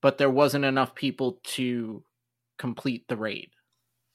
but 0.00 0.18
there 0.18 0.30
wasn't 0.30 0.64
enough 0.64 0.94
people 0.94 1.40
to 1.44 2.04
complete 2.58 3.08
the 3.08 3.16
raid? 3.16 3.50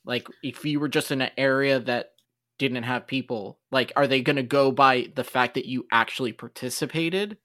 Like, 0.05 0.27
if 0.41 0.65
you 0.65 0.79
were 0.79 0.87
just 0.87 1.11
in 1.11 1.21
an 1.21 1.31
area 1.37 1.79
that 1.79 2.13
didn't 2.57 2.83
have 2.83 3.05
people, 3.05 3.59
like, 3.71 3.91
are 3.95 4.07
they 4.07 4.21
going 4.21 4.37
to 4.37 4.43
go 4.43 4.71
by 4.71 5.09
the 5.15 5.23
fact 5.23 5.53
that 5.53 5.65
you 5.65 5.85
actually 5.91 6.33
participated, 6.33 7.37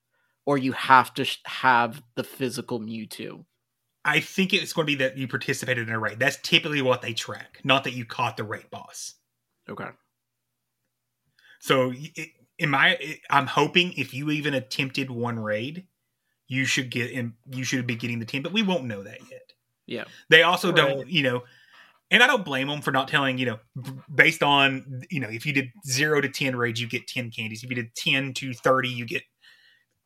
or 0.46 0.56
you 0.56 0.72
have 0.72 1.12
to 1.14 1.26
have 1.44 2.02
the 2.14 2.24
physical 2.24 2.80
Mewtwo? 2.80 3.44
I 4.05 4.20
think 4.20 4.52
it's 4.52 4.72
going 4.72 4.86
to 4.86 4.92
be 4.92 5.05
that 5.05 5.16
you 5.16 5.26
participated 5.26 5.88
in 5.88 5.94
a 5.94 5.98
raid. 5.98 6.18
That's 6.18 6.36
typically 6.36 6.82
what 6.82 7.02
they 7.02 7.14
track, 7.14 7.61
not 7.64 7.84
that 7.84 7.94
you 7.94 8.05
caught 8.05 8.36
the 8.36 8.44
raid 8.44 8.70
boss. 8.70 9.14
Okay. 9.68 9.88
So, 11.61 11.92
it, 11.94 12.28
in 12.59 12.70
my, 12.70 12.98
it, 13.00 13.20
I'm 13.30 13.46
hoping 13.46 13.94
if 13.94 14.12
you 14.12 14.30
even 14.30 14.55
attempted 14.55 15.11
one 15.11 15.38
raid, 15.38 15.86
you 16.46 16.66
should 16.66 16.90
get 16.90 17.11
in. 17.11 17.32
You 17.50 17.64
should 17.64 17.86
be 17.86 17.96
getting 17.96 18.18
the 18.18 18.26
team, 18.26 18.42
but 18.42 18.52
we 18.52 18.62
won't 18.62 18.84
know 18.84 19.02
that 19.02 19.20
yet. 19.30 19.52
Yeah. 19.86 20.05
They 20.28 20.42
also 20.42 20.72
don't, 20.72 21.09
you 21.09 21.22
know, 21.22 21.42
and 22.11 22.22
I 22.22 22.26
don't 22.26 22.44
blame 22.44 22.68
them 22.68 22.80
for 22.80 22.90
not 22.90 23.09
telling, 23.09 23.38
you 23.38 23.46
know, 23.46 23.59
based 24.14 24.42
on, 24.42 25.02
you 25.11 25.20
know, 25.20 25.28
if 25.28 25.46
you 25.46 25.52
did 25.52 25.70
zero 25.86 26.20
to 26.20 26.28
10 26.28 26.55
raids, 26.57 26.80
you 26.80 26.86
get 26.86 27.07
10 27.09 27.30
candies. 27.30 27.64
If 27.64 27.70
you 27.70 27.76
did 27.76 27.94
10 27.94 28.34
to 28.34 28.52
30, 28.52 28.88
you 28.88 29.07
get 29.07 29.22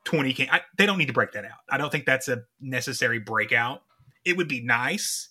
20 0.04 0.32
candies. 0.32 0.54
I, 0.54 0.60
they 0.76 0.86
don't 0.86 0.98
need 0.98 1.08
to 1.08 1.12
break 1.12 1.32
that 1.32 1.44
out. 1.44 1.58
I 1.68 1.76
don't 1.76 1.90
think 1.90 2.06
that's 2.06 2.28
a 2.28 2.44
necessary 2.60 3.18
breakout. 3.18 3.82
It 4.28 4.36
would 4.36 4.48
be 4.48 4.60
nice, 4.60 5.30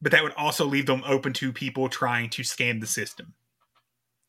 but 0.00 0.12
that 0.12 0.22
would 0.22 0.32
also 0.34 0.64
leave 0.64 0.86
them 0.86 1.02
open 1.06 1.32
to 1.34 1.52
people 1.52 1.88
trying 1.88 2.30
to 2.30 2.42
scam 2.42 2.80
the 2.80 2.86
system. 2.86 3.34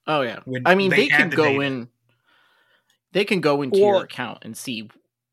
Oh 0.06 0.22
yeah. 0.22 0.40
When 0.46 0.64
I 0.66 0.76
mean, 0.76 0.90
they 0.90 0.98
they, 1.04 1.08
can 1.08 1.30
the 1.30 1.36
go 1.36 1.46
data. 1.46 1.62
in. 1.62 1.88
They 3.14 3.26
can 3.26 3.42
go 3.42 3.62
into 3.62 3.80
Or- 3.80 3.94
your 3.96 4.04
account 4.04 4.40
and 4.42 4.58
see, 4.58 4.90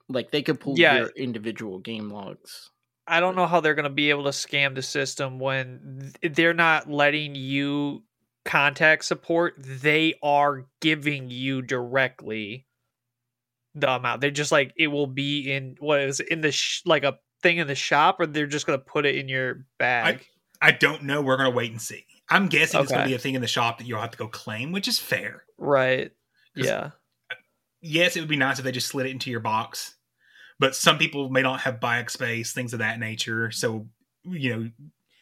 like, 0.09 0.31
they 0.31 0.43
could 0.43 0.61
pull 0.61 0.79
Yeah. 0.79 0.99
your 0.99 1.09
individual 1.17 1.79
game 1.79 2.11
logs. 2.11 2.71
I 3.07 3.19
don't 3.21 3.35
know 3.35 3.47
how 3.47 3.61
they're 3.61 3.75
going 3.75 3.85
to 3.85 3.91
be 3.91 4.11
able 4.11 4.25
to 4.25 4.31
scam 4.31 4.75
the 4.75 4.83
system 4.83 5.39
when 5.41 6.13
th- 6.21 6.35
they're 6.35 6.55
not 6.55 6.89
letting 6.91 7.35
you 7.35 8.05
contact 8.45 9.05
support. 9.05 9.55
They 9.59 10.15
are 10.23 10.67
giving 10.81 11.31
you 11.31 11.63
directly 11.63 12.67
the 13.75 13.91
amount. 13.91 14.21
They're 14.21 14.31
just 14.31 14.53
like 14.53 14.73
it 14.77 14.89
will 14.89 15.07
be 15.09 15.51
in 15.51 15.77
what 15.81 16.01
is 16.01 16.21
it, 16.21 16.29
in 16.29 16.41
the 16.43 16.53
sh- 16.53 16.83
like 16.85 17.03
a 17.03 17.19
thing 17.43 17.59
in 17.59 17.67
the 17.67 17.75
shop, 17.75 18.21
or 18.21 18.27
they're 18.27 18.47
just 18.47 18.67
going 18.67 18.79
to 18.79 18.85
put 18.85 19.07
it 19.07 19.17
in 19.17 19.29
your 19.29 19.65
bag. 19.79 20.27
I 20.63 20.73
don't 20.73 21.05
know. 21.05 21.23
We're 21.23 21.37
going 21.37 21.51
to 21.51 21.57
wait 21.57 21.71
and 21.71 21.81
see. 21.81 22.05
I'm 22.29 22.49
guessing 22.49 22.81
it's 22.81 22.91
going 22.93 23.03
to 23.03 23.09
be 23.09 23.15
a 23.15 23.19
thing 23.19 23.35
in 23.35 23.41
the 23.41 23.49
shop 23.49 23.79
that 23.79 23.87
you'll 23.87 24.01
have 24.01 24.13
to 24.13 24.19
go 24.19 24.29
claim, 24.29 24.73
which 24.73 24.87
is 24.89 24.99
fair. 24.99 25.45
Right. 25.59 26.13
Yeah. 26.55 26.91
yes, 27.81 28.17
it 28.17 28.21
would 28.21 28.29
be 28.29 28.37
nice 28.37 28.59
if 28.59 28.65
they 28.65 28.73
just 28.73 28.89
slid 28.89 29.07
it 29.07 29.11
into 29.11 29.31
your 29.31 29.41
box, 29.41 29.95
but 30.59 30.75
some 30.77 30.99
people 30.99 31.29
may 31.31 31.43
not 31.43 31.61
have 31.61 31.81
bag 31.81 32.11
space, 32.11 32.53
things 32.53 32.73
of 32.73 32.81
that 32.81 32.99
nature. 33.01 33.51
So, 33.51 33.87
you 34.25 34.51
know, 34.57 34.71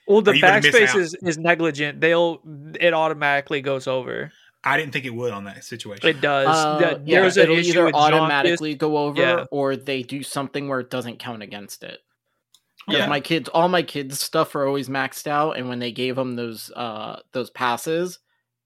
Well, 0.06 0.22
the 0.22 0.32
Are 0.32 0.34
you 0.34 0.40
gonna 0.40 0.60
miss 0.60 0.74
backspace 0.74 0.96
is, 0.96 1.14
is 1.22 1.38
negligent. 1.38 2.00
They'll 2.00 2.40
it 2.80 2.92
automatically 2.94 3.60
goes 3.60 3.86
over. 3.86 4.32
I 4.64 4.76
didn't 4.76 4.92
think 4.92 5.04
it 5.04 5.14
would 5.14 5.32
on 5.32 5.44
that 5.44 5.64
situation. 5.64 6.08
It 6.08 6.20
does. 6.20 6.48
Uh, 6.48 6.78
The- 6.78 7.02
yeah, 7.06 7.20
There's 7.20 7.36
an 7.36 7.44
it'll 7.44 7.58
issue 7.58 7.70
either 7.70 7.84
with 7.84 7.94
Jaundice. 7.94 8.20
automatically 8.20 8.74
go 8.74 8.98
over, 8.98 9.20
Yeah. 9.20 9.44
or 9.52 9.76
they 9.76 10.02
do 10.02 10.22
something 10.22 10.68
where 10.68 10.80
it 10.80 10.90
doesn't 10.90 11.18
count 11.20 11.42
against 11.42 11.84
it. 11.84 12.00
Yeah. 12.96 13.06
my 13.08 13.20
kids, 13.20 13.48
all 13.48 13.68
my 13.68 13.82
kids' 13.82 14.20
stuff 14.20 14.54
are 14.54 14.66
always 14.66 14.88
maxed 14.88 15.26
out, 15.26 15.56
and 15.56 15.68
when 15.68 15.78
they 15.78 15.92
gave 15.92 16.16
them 16.16 16.36
those 16.36 16.70
uh 16.74 17.20
those 17.32 17.50
passes, 17.50 18.18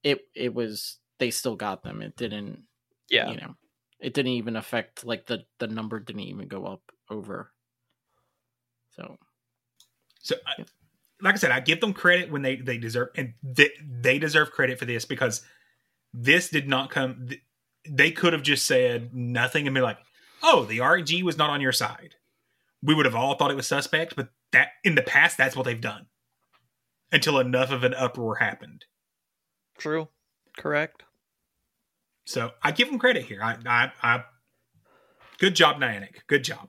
it 0.02 0.20
it 0.34 0.54
was 0.54 0.98
they 1.18 1.30
still 1.30 1.56
got 1.56 1.82
them. 1.82 2.02
It 2.02 2.16
didn't, 2.16 2.64
Yeah. 3.08 3.30
you 3.30 3.36
know, 3.36 3.54
it 4.00 4.14
didn't 4.14 4.32
even 4.32 4.56
affect 4.56 5.04
like 5.04 5.26
the 5.26 5.44
the 5.58 5.66
number 5.68 5.98
didn't 6.00 6.22
even 6.22 6.48
go 6.48 6.66
up 6.66 6.82
over. 7.10 7.52
So 8.96 9.16
So, 10.20 10.36
I, 10.46 10.64
like 11.20 11.34
I 11.34 11.38
said, 11.38 11.50
I 11.50 11.60
give 11.60 11.80
them 11.80 11.92
credit 11.92 12.30
when 12.30 12.42
they 12.42 12.56
they 12.56 12.78
deserve, 12.78 13.08
and 13.16 13.34
they, 13.42 13.70
they 13.80 14.18
deserve 14.18 14.50
credit 14.52 14.78
for 14.78 14.84
this 14.84 15.04
because 15.04 15.42
this 16.12 16.48
did 16.50 16.68
not 16.68 16.90
come. 16.90 17.28
They 17.88 18.10
could 18.12 18.32
have 18.32 18.42
just 18.42 18.66
said 18.66 19.14
nothing 19.14 19.66
and 19.66 19.74
been 19.74 19.82
like, 19.82 19.98
"Oh, 20.42 20.64
the 20.64 20.78
RNG 20.78 21.22
was 21.22 21.38
not 21.38 21.50
on 21.50 21.60
your 21.60 21.72
side." 21.72 22.14
We 22.83 22.95
would 22.95 23.07
have 23.07 23.14
all 23.14 23.35
thought 23.35 23.51
it 23.51 23.57
was 23.57 23.66
suspect, 23.66 24.16
but 24.16 24.28
that 24.53 24.68
in 24.83 24.95
the 24.95 25.03
past, 25.03 25.37
that's 25.37 25.57
what 25.57 25.64
they've 25.64 25.80
done 25.80 26.07
until 27.12 27.39
enough 27.39 27.70
of 27.70 27.85
an 27.85 27.95
uproar 27.95 28.37
happened. 28.37 28.87
True. 29.78 30.09
Correct. 30.57 31.03
So 32.24 32.51
I 32.62 32.72
give 32.72 32.89
them 32.89 32.99
credit 32.99 33.24
here. 33.24 33.41
I, 33.43 33.57
I, 33.66 33.93
I 34.03 34.24
good 35.39 35.55
job, 35.55 35.76
Niantic. 35.80 36.26
Good 36.26 36.45
job. 36.45 36.68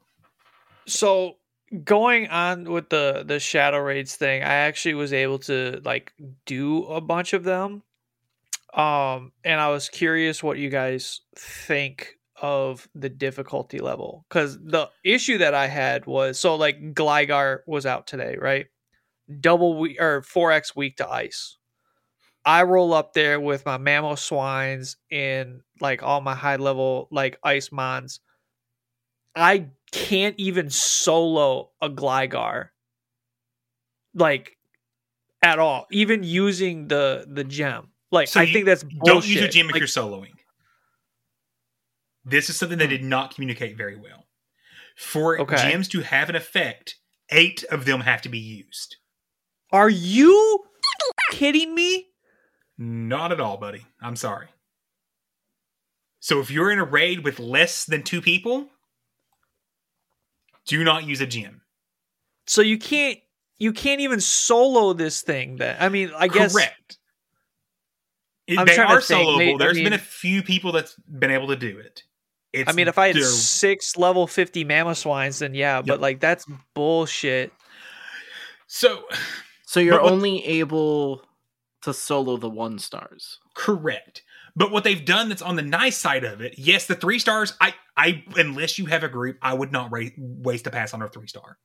So 0.86 1.38
going 1.84 2.28
on 2.28 2.66
with 2.66 2.90
the 2.90 3.24
the 3.26 3.40
shadow 3.40 3.80
raids 3.80 4.16
thing, 4.16 4.44
I 4.44 4.54
actually 4.54 4.96
was 4.96 5.14
able 5.14 5.40
to 5.40 5.82
like 5.84 6.14
do 6.46 6.86
a 6.86 7.02
bunch 7.02 7.34
of 7.34 7.44
them. 7.44 7.84
Um 8.74 9.32
and 9.44 9.62
I 9.62 9.70
was 9.70 9.90
curious 9.90 10.42
what 10.42 10.58
you 10.58 10.70
guys 10.70 11.22
think 11.36 12.18
of 12.42 12.88
the 12.96 13.10
difficulty 13.10 13.80
level 13.80 14.26
cuz 14.30 14.58
the 14.58 14.90
issue 15.04 15.38
that 15.38 15.54
I 15.54 15.68
had 15.68 16.06
was 16.06 16.40
so 16.40 16.56
like 16.56 16.94
Gligar 16.94 17.60
was 17.68 17.86
out 17.86 18.08
today, 18.08 18.38
right? 18.40 18.68
Double 19.40 19.80
week 19.80 20.02
or 20.02 20.22
4x 20.22 20.76
weak 20.76 20.98
to 20.98 21.10
ice. 21.10 21.58
I 22.46 22.64
roll 22.64 22.94
up 22.94 23.14
there 23.14 23.40
with 23.40 23.66
my 23.66 23.78
Mamoswines 23.78 24.98
and 25.12 25.62
like 25.80 26.04
all 26.04 26.22
my 26.22 26.36
high 26.36 26.58
level 26.58 27.08
like 27.12 27.38
ice 27.44 27.72
mons. 27.72 28.20
I 29.36 29.70
can't 29.92 30.36
even 30.38 30.70
solo 30.70 31.72
a 31.82 31.90
Gligar 31.90 32.70
like 34.16 34.58
at 35.42 35.60
all, 35.60 35.88
even 35.92 36.24
using 36.24 36.88
the 36.88 37.26
the 37.28 37.44
gem. 37.44 37.90
Like 38.12 38.28
So 38.28 38.40
I 38.40 38.44
you 38.44 38.54
think 38.54 38.66
that's 38.66 38.84
bullshit. 38.84 39.06
Don't 39.06 39.28
use 39.28 39.40
your 39.42 39.50
gem 39.50 39.66
if 39.68 39.74
Like, 39.74 39.80
you're 39.80 39.88
soloing. 39.88 40.33
This 42.26 42.50
is 42.50 42.58
something 42.58 42.78
they 42.78 42.86
hmm. 42.86 42.92
did 42.92 43.04
not 43.04 43.36
communicate 43.36 43.78
very 43.78 43.96
well. 43.96 44.28
For 44.96 45.40
Okay. 45.40 45.56
gems 45.56 45.88
to 45.90 46.02
have 46.02 46.30
an 46.30 46.36
effect, 46.36 46.96
eight 47.30 47.64
of 47.66 47.86
them 47.86 48.02
have 48.02 48.22
to 48.24 48.30
be 48.30 48.40
used. 48.40 48.98
Are 49.72 49.90
you 49.90 50.66
kidding 51.32 51.74
me? 51.74 52.10
Not 52.78 53.32
at 53.32 53.40
all, 53.40 53.58
buddy. 53.58 53.86
I'm 54.02 54.16
sorry. 54.16 54.48
So 56.20 56.40
if 56.40 56.50
you're 56.52 56.72
in 56.72 56.80
a 56.80 56.86
raid 56.86 57.24
with 57.24 57.40
less 57.40 57.86
than 57.86 58.04
two 58.04 58.22
people, 58.22 58.70
do 60.66 60.84
not 60.84 61.06
use 61.06 61.22
a 61.22 61.28
gem. 61.28 61.62
So 62.48 62.62
you 62.62 62.78
can't 62.78 63.20
you 63.58 63.74
can't 63.74 64.02
even 64.02 64.22
solo 64.22 64.94
this 64.94 65.22
thing 65.22 65.58
then. 65.58 65.76
I 65.80 65.90
mean, 65.90 66.12
I 66.16 66.28
guess 66.28 66.54
Correct. 66.54 66.98
It- 68.48 68.66
they 68.66 68.78
are 68.78 69.00
soloable. 69.00 69.38
May- 69.38 69.54
I 69.56 69.58
There's 69.58 69.78
been 69.78 69.94
a 69.94 69.98
few 69.98 70.44
people 70.44 70.72
that's 70.72 70.96
been 70.96 71.32
able 71.32 71.48
to 71.48 71.56
do 71.56 71.78
it. 71.80 72.04
It's 72.54 72.70
I 72.70 72.74
mean, 72.74 72.88
if 72.88 72.98
I 73.00 73.08
had 73.08 73.16
they're- 73.16 73.24
six 73.24 73.98
level 73.98 74.28
50 74.28 74.64
Mamoswines, 74.64 75.40
then 75.40 75.54
yeah, 75.56 75.82
but 75.82 76.00
like 76.00 76.20
that's 76.20 76.46
bullshit. 76.76 77.52
so 78.68 79.06
So 79.66 79.80
you're 79.80 80.02
what- 80.02 80.12
only 80.12 80.46
able 80.46 81.26
to 81.82 81.94
solo 81.94 82.38
the 82.38 82.50
one 82.50 82.80
stars. 82.80 83.40
Correct. 83.56 84.24
But 84.56 84.72
what 84.72 84.84
they've 84.84 85.04
done 85.04 85.30
that's 85.30 85.42
on 85.42 85.56
the 85.56 85.64
nice 85.64 85.98
side 85.98 86.24
of 86.24 86.40
it, 86.42 86.54
yes, 86.60 86.86
the 86.86 86.94
three 86.96 87.18
stars, 87.18 87.54
I, 87.60 87.74
I, 87.98 88.24
unless 88.38 88.78
you 88.78 88.86
have 88.86 89.04
a 89.04 89.10
group, 89.10 89.38
I 89.42 89.56
would 89.56 89.72
not 89.72 89.92
ra- 89.92 90.06
waste 90.16 90.68
a 90.68 90.70
pass 90.70 90.94
on 90.94 91.02
a 91.02 91.10
three 91.10 91.26
star. 91.28 91.58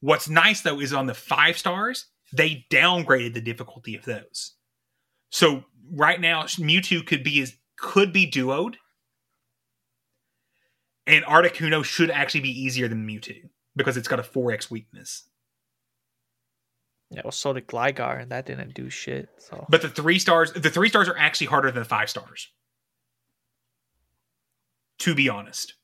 What's 0.00 0.28
nice 0.28 0.60
though 0.62 0.80
is 0.80 0.92
on 0.92 1.06
the 1.06 1.14
five 1.14 1.56
stars, 1.56 2.06
they 2.32 2.66
downgraded 2.70 3.34
the 3.34 3.40
difficulty 3.40 3.94
of 3.96 4.04
those. 4.04 4.54
So 5.30 5.64
right 5.92 6.20
now, 6.20 6.42
Mewtwo 6.44 7.06
could 7.06 7.22
be 7.22 7.40
is 7.40 7.56
could 7.78 8.12
be 8.12 8.28
duoed, 8.30 8.74
and 11.06 11.24
Articuno 11.24 11.84
should 11.84 12.10
actually 12.10 12.40
be 12.40 12.62
easier 12.62 12.88
than 12.88 13.06
Mewtwo 13.06 13.48
because 13.74 13.96
it's 13.96 14.08
got 14.08 14.18
a 14.18 14.22
four 14.22 14.52
X 14.52 14.70
weakness. 14.70 15.28
Yeah, 17.10 17.20
well, 17.24 17.32
so 17.32 17.52
did 17.52 17.68
Gligar, 17.68 18.20
and 18.20 18.32
that 18.32 18.46
didn't 18.46 18.74
do 18.74 18.90
shit. 18.90 19.28
So 19.38 19.64
But 19.68 19.82
the 19.82 19.88
three 19.88 20.18
stars, 20.18 20.52
the 20.52 20.70
three 20.70 20.88
stars 20.88 21.08
are 21.08 21.16
actually 21.16 21.46
harder 21.46 21.70
than 21.70 21.82
the 21.82 21.88
five 21.88 22.10
stars. 22.10 22.48
To 25.00 25.14
be 25.14 25.28
honest. 25.28 25.74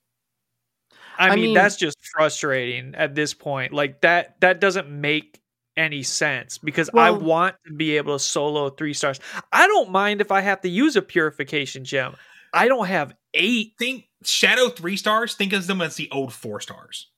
I, 1.19 1.29
I 1.29 1.37
mean, 1.37 1.45
mean- 1.45 1.55
that's 1.55 1.77
just 1.77 1.97
frustrating 2.13 2.95
at 2.97 3.15
this 3.15 3.35
point. 3.35 3.73
Like 3.73 4.01
that 4.01 4.41
that 4.41 4.61
doesn't 4.61 4.89
make 4.89 5.41
any 5.77 6.03
sense 6.03 6.59
because 6.59 6.91
I 6.95 7.11
want 7.11 7.57
to 7.67 7.73
be 7.73 7.97
able 7.97 8.19
to 8.19 8.23
solo 8.23 8.71
three 8.71 8.93
stars. 8.93 9.21
I 9.53 9.67
don't 9.67 9.91
mind 9.91 10.21
if 10.21 10.33
I 10.33 10.41
have 10.41 10.61
to 10.63 10.69
use 10.69 10.97
a 10.97 11.03
purification 11.03 11.85
gem. 11.85 12.17
I 12.53 12.69
don't 12.69 12.87
have 12.87 13.15
eight. 13.33 13.75
Think 13.79 14.07
Shadow 14.25 14.69
three 14.69 14.97
stars, 14.97 15.35
think 15.35 15.53
of 15.53 15.67
them 15.67 15.81
as 15.81 15.97
the 15.97 16.09
old 16.11 16.33
four 16.33 16.61
stars. 16.61 17.09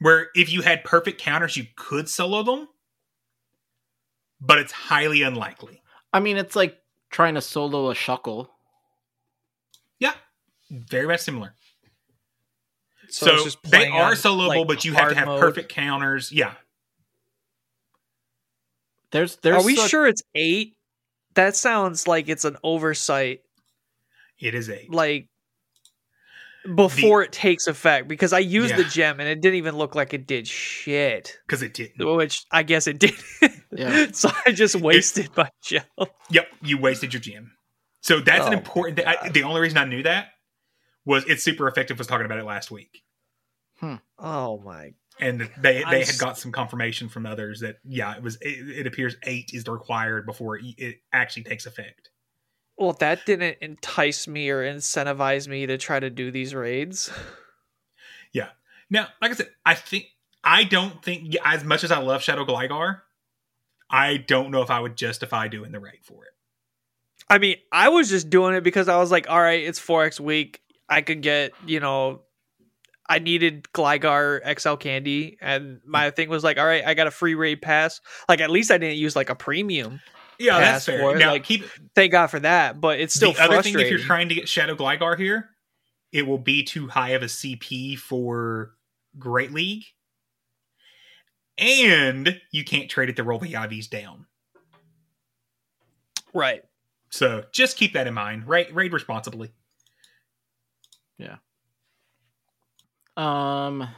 Where 0.00 0.28
if 0.34 0.52
you 0.52 0.62
had 0.62 0.84
perfect 0.84 1.20
counters, 1.20 1.56
you 1.56 1.66
could 1.76 2.08
solo 2.08 2.42
them, 2.42 2.68
but 4.40 4.58
it's 4.58 4.72
highly 4.72 5.22
unlikely. 5.22 5.82
I 6.12 6.20
mean, 6.20 6.36
it's 6.36 6.54
like 6.56 6.78
trying 7.10 7.34
to 7.34 7.40
solo 7.40 7.90
a 7.90 7.94
shuckle. 7.94 8.48
Yeah. 9.98 10.12
Very 10.70 11.06
much 11.06 11.20
similar. 11.20 11.54
So, 13.08 13.38
So, 13.38 13.44
just 13.44 13.62
they 13.64 13.88
are 13.88 14.10
on, 14.10 14.12
soloable, 14.12 14.48
like, 14.58 14.68
but 14.68 14.84
you 14.84 14.92
have 14.94 15.08
to 15.08 15.14
have 15.14 15.26
mode. 15.28 15.40
perfect 15.40 15.70
counters. 15.70 16.30
Yeah. 16.30 16.54
There's 19.10 19.36
there's 19.36 19.62
Are 19.62 19.66
we 19.66 19.76
such- 19.76 19.90
sure 19.90 20.06
it's 20.06 20.22
eight? 20.34 20.76
That 21.34 21.56
sounds 21.56 22.06
like 22.06 22.28
it's 22.28 22.44
an 22.44 22.56
oversight. 22.62 23.40
It 24.38 24.54
is 24.54 24.68
eight. 24.68 24.90
Like 24.92 25.28
before 26.74 27.22
it 27.22 27.32
takes 27.32 27.66
effect 27.66 28.08
because 28.08 28.32
I 28.32 28.40
used 28.40 28.76
the 28.76 28.84
gem 28.84 29.20
and 29.20 29.28
it 29.28 29.40
didn't 29.40 29.56
even 29.56 29.76
look 29.76 29.94
like 29.94 30.12
it 30.14 30.26
did 30.26 30.46
shit. 30.46 31.38
because 31.46 31.62
it 31.62 31.74
didn't. 31.74 32.04
Which 32.16 32.44
I 32.50 32.62
guess 32.62 32.86
it 32.86 32.98
did. 32.98 33.14
Yeah. 33.72 34.08
so 34.12 34.30
I 34.46 34.52
just 34.52 34.76
wasted 34.76 35.30
my 35.36 35.50
gem. 35.62 35.82
Yep, 36.30 36.46
you 36.62 36.78
wasted 36.78 37.12
your 37.14 37.20
gem. 37.20 37.52
So 38.02 38.20
that's 38.20 38.46
an 38.46 38.54
Oh, 38.54 38.58
important 38.58 38.96
thing. 38.98 39.06
I, 39.06 39.28
the 39.28 39.42
only 39.44 39.60
reason 39.60 39.78
I 39.78 39.84
knew 39.84 40.02
that 40.02 40.28
was 41.04 41.24
it's 41.26 41.42
super 41.42 41.68
effective. 41.68 41.98
Was 41.98 42.06
talking 42.06 42.26
about 42.26 42.38
it 42.38 42.44
last 42.44 42.70
week. 42.70 43.02
Hmm. 43.80 43.96
Oh 44.18 44.58
my 44.60 44.92
and 45.20 45.48
they 45.60 45.82
I'm 45.84 45.90
they 45.90 46.00
had 46.00 46.08
s- 46.10 46.16
got 46.18 46.38
some 46.38 46.52
confirmation 46.52 47.08
from 47.08 47.26
others 47.26 47.60
that 47.60 47.76
yeah 47.84 48.16
it 48.16 48.22
was 48.22 48.36
it, 48.40 48.78
it 48.80 48.86
appears 48.86 49.16
eight 49.24 49.50
is 49.52 49.66
required 49.66 50.26
before 50.26 50.56
it, 50.58 50.64
it 50.78 50.96
actually 51.12 51.42
takes 51.42 51.66
effect 51.66 52.10
Well, 52.78 52.92
that 52.94 53.26
didn't 53.26 53.58
entice 53.60 54.28
me 54.28 54.50
or 54.50 54.62
incentivize 54.62 55.48
me 55.48 55.66
to 55.66 55.78
try 55.78 55.98
to 55.98 56.10
do 56.10 56.30
these 56.30 56.54
raids. 56.54 57.10
yeah 58.32 58.50
now 58.90 59.08
like 59.22 59.30
i 59.30 59.34
said 59.34 59.48
i 59.64 59.74
think 59.74 60.06
i 60.44 60.64
don't 60.64 61.02
think 61.02 61.34
as 61.44 61.64
much 61.64 61.82
as 61.82 61.90
i 61.90 61.98
love 61.98 62.22
shadow 62.22 62.44
gligar 62.44 63.00
i 63.90 64.18
don't 64.18 64.50
know 64.50 64.60
if 64.62 64.70
i 64.70 64.78
would 64.78 64.96
justify 64.96 65.48
doing 65.48 65.72
the 65.72 65.80
raid 65.80 66.00
for 66.02 66.24
it 66.24 66.32
I 67.30 67.38
mean, 67.38 67.56
I 67.72 67.90
was 67.90 68.08
just 68.08 68.30
doing 68.30 68.54
it 68.54 68.62
because 68.62 68.88
I 68.88 68.98
was 68.98 69.10
like, 69.10 69.28
all 69.28 69.40
right, 69.40 69.62
it's 69.62 69.78
4X 69.80 70.18
week. 70.18 70.60
I 70.88 71.02
could 71.02 71.20
get, 71.20 71.52
you 71.66 71.80
know, 71.80 72.22
I 73.08 73.18
needed 73.18 73.64
Gligar 73.74 74.40
XL 74.58 74.76
candy. 74.76 75.36
And 75.40 75.80
my 75.86 76.10
thing 76.10 76.28
was 76.30 76.42
like, 76.42 76.58
all 76.58 76.66
right, 76.66 76.84
I 76.86 76.94
got 76.94 77.06
a 77.06 77.10
free 77.10 77.34
raid 77.34 77.60
pass. 77.60 78.00
Like, 78.28 78.40
at 78.40 78.50
least 78.50 78.70
I 78.70 78.78
didn't 78.78 78.96
use 78.96 79.14
like 79.14 79.30
a 79.30 79.34
premium. 79.34 80.00
Yeah 80.38 80.58
that's 80.60 80.84
fair 80.84 81.00
for 81.00 81.16
now 81.16 81.32
like, 81.32 81.44
keep 81.44 81.64
Thank 81.94 82.12
God 82.12 82.28
for 82.28 82.40
that. 82.40 82.80
But 82.80 83.00
it's 83.00 83.14
still 83.14 83.32
the 83.32 83.42
other 83.42 83.62
thing 83.62 83.78
if 83.78 83.90
you're 83.90 83.98
trying 83.98 84.28
to 84.28 84.34
get 84.34 84.48
shadow 84.48 84.74
gligar 84.74 85.16
here 85.16 85.50
it 86.12 86.26
will 86.26 86.38
be 86.38 86.62
too 86.62 86.88
high 86.88 87.10
of 87.10 87.22
a 87.22 87.26
cp 87.26 87.98
for 87.98 88.74
great 89.18 89.52
league 89.52 89.84
and 91.58 92.40
you 92.52 92.64
can't 92.64 92.88
trade 92.88 93.08
it 93.08 93.16
to 93.16 93.24
roll 93.24 93.38
the 93.38 93.52
ivs 93.52 93.90
down 93.90 94.26
right. 96.34 96.62
So 97.10 97.44
just 97.52 97.76
keep 97.76 97.94
that 97.94 98.06
in 98.06 98.14
mind. 98.14 98.46
Raid, 98.46 98.70
raid 98.72 98.92
responsibly. 98.92 99.50
Yeah. 101.16 101.36
Um, 103.16 103.88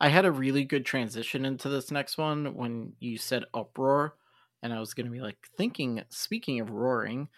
I 0.00 0.08
had 0.08 0.24
a 0.24 0.32
really 0.32 0.64
good 0.64 0.84
transition 0.84 1.44
into 1.44 1.68
this 1.68 1.90
next 1.90 2.18
one 2.18 2.54
when 2.54 2.94
you 2.98 3.18
said 3.18 3.44
uproar, 3.54 4.14
and 4.62 4.72
I 4.72 4.80
was 4.80 4.94
gonna 4.94 5.10
be 5.10 5.20
like 5.20 5.38
thinking. 5.56 6.02
Speaking 6.08 6.60
of 6.60 6.70
roaring, 6.70 7.28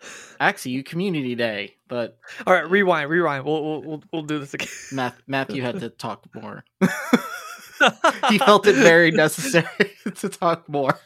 Axie, 0.40 0.70
you 0.70 0.82
Community 0.82 1.34
Day, 1.34 1.76
but 1.88 2.18
All 2.46 2.54
right, 2.54 2.68
rewind, 2.68 3.10
rewind. 3.10 3.44
We'll 3.44 3.62
we'll 3.62 3.82
we'll, 3.82 4.02
we'll 4.12 4.22
do 4.22 4.38
this 4.38 4.54
again. 4.54 4.68
Math, 4.92 5.20
Matthew 5.26 5.62
had 5.62 5.80
to 5.80 5.90
talk 5.90 6.26
more. 6.34 6.64
he 8.28 8.38
felt 8.38 8.66
it 8.66 8.76
very 8.76 9.10
necessary 9.10 9.66
to 10.16 10.28
talk 10.28 10.68
more. 10.68 10.98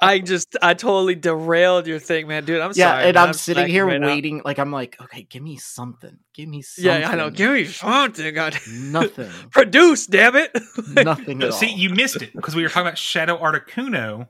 I 0.00 0.20
just 0.20 0.56
I 0.62 0.74
totally 0.74 1.14
derailed 1.14 1.86
your 1.86 1.98
thing, 1.98 2.28
man, 2.28 2.44
dude. 2.44 2.60
I'm 2.60 2.72
yeah, 2.74 2.92
sorry. 2.92 3.04
and 3.04 3.14
man. 3.14 3.26
I'm 3.28 3.32
sitting 3.32 3.66
here 3.66 3.86
right 3.86 4.00
now. 4.00 4.06
waiting, 4.06 4.42
like 4.44 4.58
I'm 4.58 4.70
like, 4.70 4.96
okay, 5.00 5.22
give 5.22 5.42
me 5.42 5.56
something, 5.56 6.16
give 6.32 6.48
me 6.48 6.62
something. 6.62 7.00
Yeah, 7.00 7.10
I 7.10 7.16
know. 7.16 7.30
Give 7.30 7.52
me 7.52 7.64
something. 7.64 8.34
God. 8.34 8.56
nothing, 8.70 9.30
Produce, 9.50 10.06
damn 10.06 10.36
it. 10.36 10.56
nothing 10.88 11.42
at 11.42 11.50
all. 11.50 11.52
See, 11.52 11.72
you 11.72 11.90
missed 11.90 12.22
it 12.22 12.32
because 12.34 12.54
we 12.54 12.62
were 12.62 12.68
talking 12.68 12.86
about 12.86 12.98
Shadow 12.98 13.36
Articuno, 13.38 14.28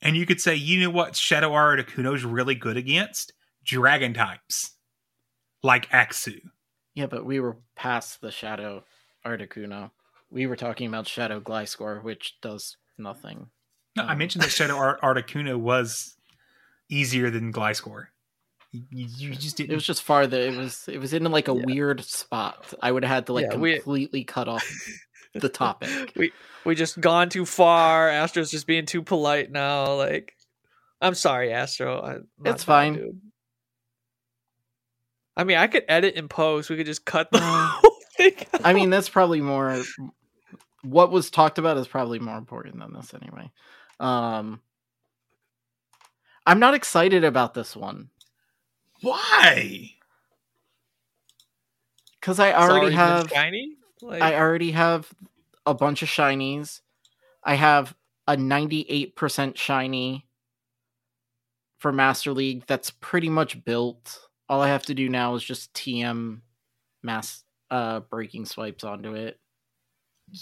and 0.00 0.16
you 0.16 0.24
could 0.24 0.40
say, 0.40 0.54
you 0.54 0.80
know 0.80 0.90
what 0.90 1.16
Shadow 1.16 1.50
Articuno 1.50 2.14
is 2.14 2.24
really 2.24 2.54
good 2.54 2.76
against? 2.76 3.32
Dragon 3.64 4.14
types. 4.14 4.72
Like 5.62 5.90
Axew. 5.90 6.40
Yeah, 6.94 7.06
but 7.06 7.26
we 7.26 7.40
were 7.40 7.58
past 7.74 8.20
the 8.20 8.30
Shadow 8.30 8.84
Articuno. 9.24 9.90
We 10.30 10.46
were 10.46 10.56
talking 10.56 10.86
about 10.86 11.06
Shadow 11.06 11.40
Gliscor, 11.40 12.02
which 12.02 12.38
does 12.40 12.76
nothing. 12.96 13.50
No, 13.96 14.02
I 14.04 14.14
mentioned 14.14 14.42
that 14.44 14.50
Shadow 14.50 14.76
Art- 14.76 15.00
Articuno 15.00 15.56
was 15.58 16.16
easier 16.90 17.30
than 17.30 17.52
Gliscor. 17.52 18.06
You, 18.72 18.82
you 18.90 19.34
just 19.34 19.56
didn't. 19.56 19.72
It 19.72 19.74
was 19.74 19.86
just 19.86 20.02
farther. 20.02 20.38
It 20.38 20.56
was 20.56 20.86
it 20.88 20.98
was 20.98 21.12
in 21.14 21.24
like 21.24 21.48
a 21.48 21.54
weird 21.54 22.04
spot. 22.04 22.74
I 22.82 22.92
would 22.92 23.04
have 23.04 23.14
had 23.14 23.26
to 23.26 23.32
like 23.32 23.46
Yeah, 23.50 23.56
we- 23.56 23.74
completely 23.76 24.24
cut 24.24 24.48
off 24.48 24.66
the 25.34 25.48
topic. 25.48 26.12
we 26.16 26.32
we 26.64 26.74
just 26.74 27.00
gone 27.00 27.28
too 27.30 27.46
far. 27.46 28.08
Astro's 28.10 28.50
just 28.50 28.66
being 28.66 28.84
too 28.86 29.02
polite 29.02 29.50
now. 29.50 29.94
Like, 29.94 30.34
I'm 31.00 31.14
sorry, 31.14 31.52
Astro. 31.52 32.00
I, 32.02 32.12
not 32.38 32.54
It's 32.54 32.64
fine. 32.64 32.94
dude. 32.94 33.20
I 35.36 35.44
mean, 35.44 35.58
I 35.58 35.66
could 35.66 35.84
edit 35.88 36.16
and 36.16 36.28
post. 36.30 36.70
We 36.70 36.76
could 36.76 36.86
just 36.86 37.04
cut 37.04 37.30
the 37.30 37.38
uh, 37.38 37.40
whole 37.80 37.96
thing. 38.16 38.34
I 38.64 38.72
mean, 38.72 38.90
that's 38.90 39.08
probably 39.08 39.40
more. 39.40 39.82
What 40.82 41.10
was 41.10 41.30
talked 41.30 41.58
about 41.58 41.76
is 41.78 41.86
probably 41.88 42.18
more 42.18 42.38
important 42.38 42.78
than 42.78 42.92
this 42.94 43.12
anyway. 43.14 43.50
Um, 43.98 44.60
I'm 46.46 46.58
not 46.58 46.74
excited 46.74 47.24
about 47.24 47.54
this 47.54 47.74
one 47.74 48.10
Why? 49.00 49.96
because 52.26 52.40
I 52.40 52.52
already 52.54 52.86
been 52.86 52.96
have 52.96 53.30
shiny. 53.30 53.76
Like, 54.02 54.20
I 54.20 54.34
already 54.34 54.72
have 54.72 55.08
a 55.64 55.74
bunch 55.74 56.02
of 56.02 56.08
shinies. 56.08 56.80
I 57.44 57.54
have 57.54 57.94
a 58.26 58.36
98% 58.36 59.56
shiny 59.56 60.26
for 61.78 61.92
Master 61.92 62.32
League 62.32 62.64
that's 62.66 62.90
pretty 62.90 63.28
much 63.28 63.64
built. 63.64 64.18
All 64.48 64.60
I 64.60 64.68
have 64.68 64.82
to 64.86 64.94
do 64.94 65.08
now 65.08 65.36
is 65.36 65.44
just 65.44 65.72
TM 65.74 66.40
mass 67.02 67.44
uh 67.70 68.00
breaking 68.00 68.44
swipes 68.46 68.82
onto 68.82 69.14
it. 69.14 69.38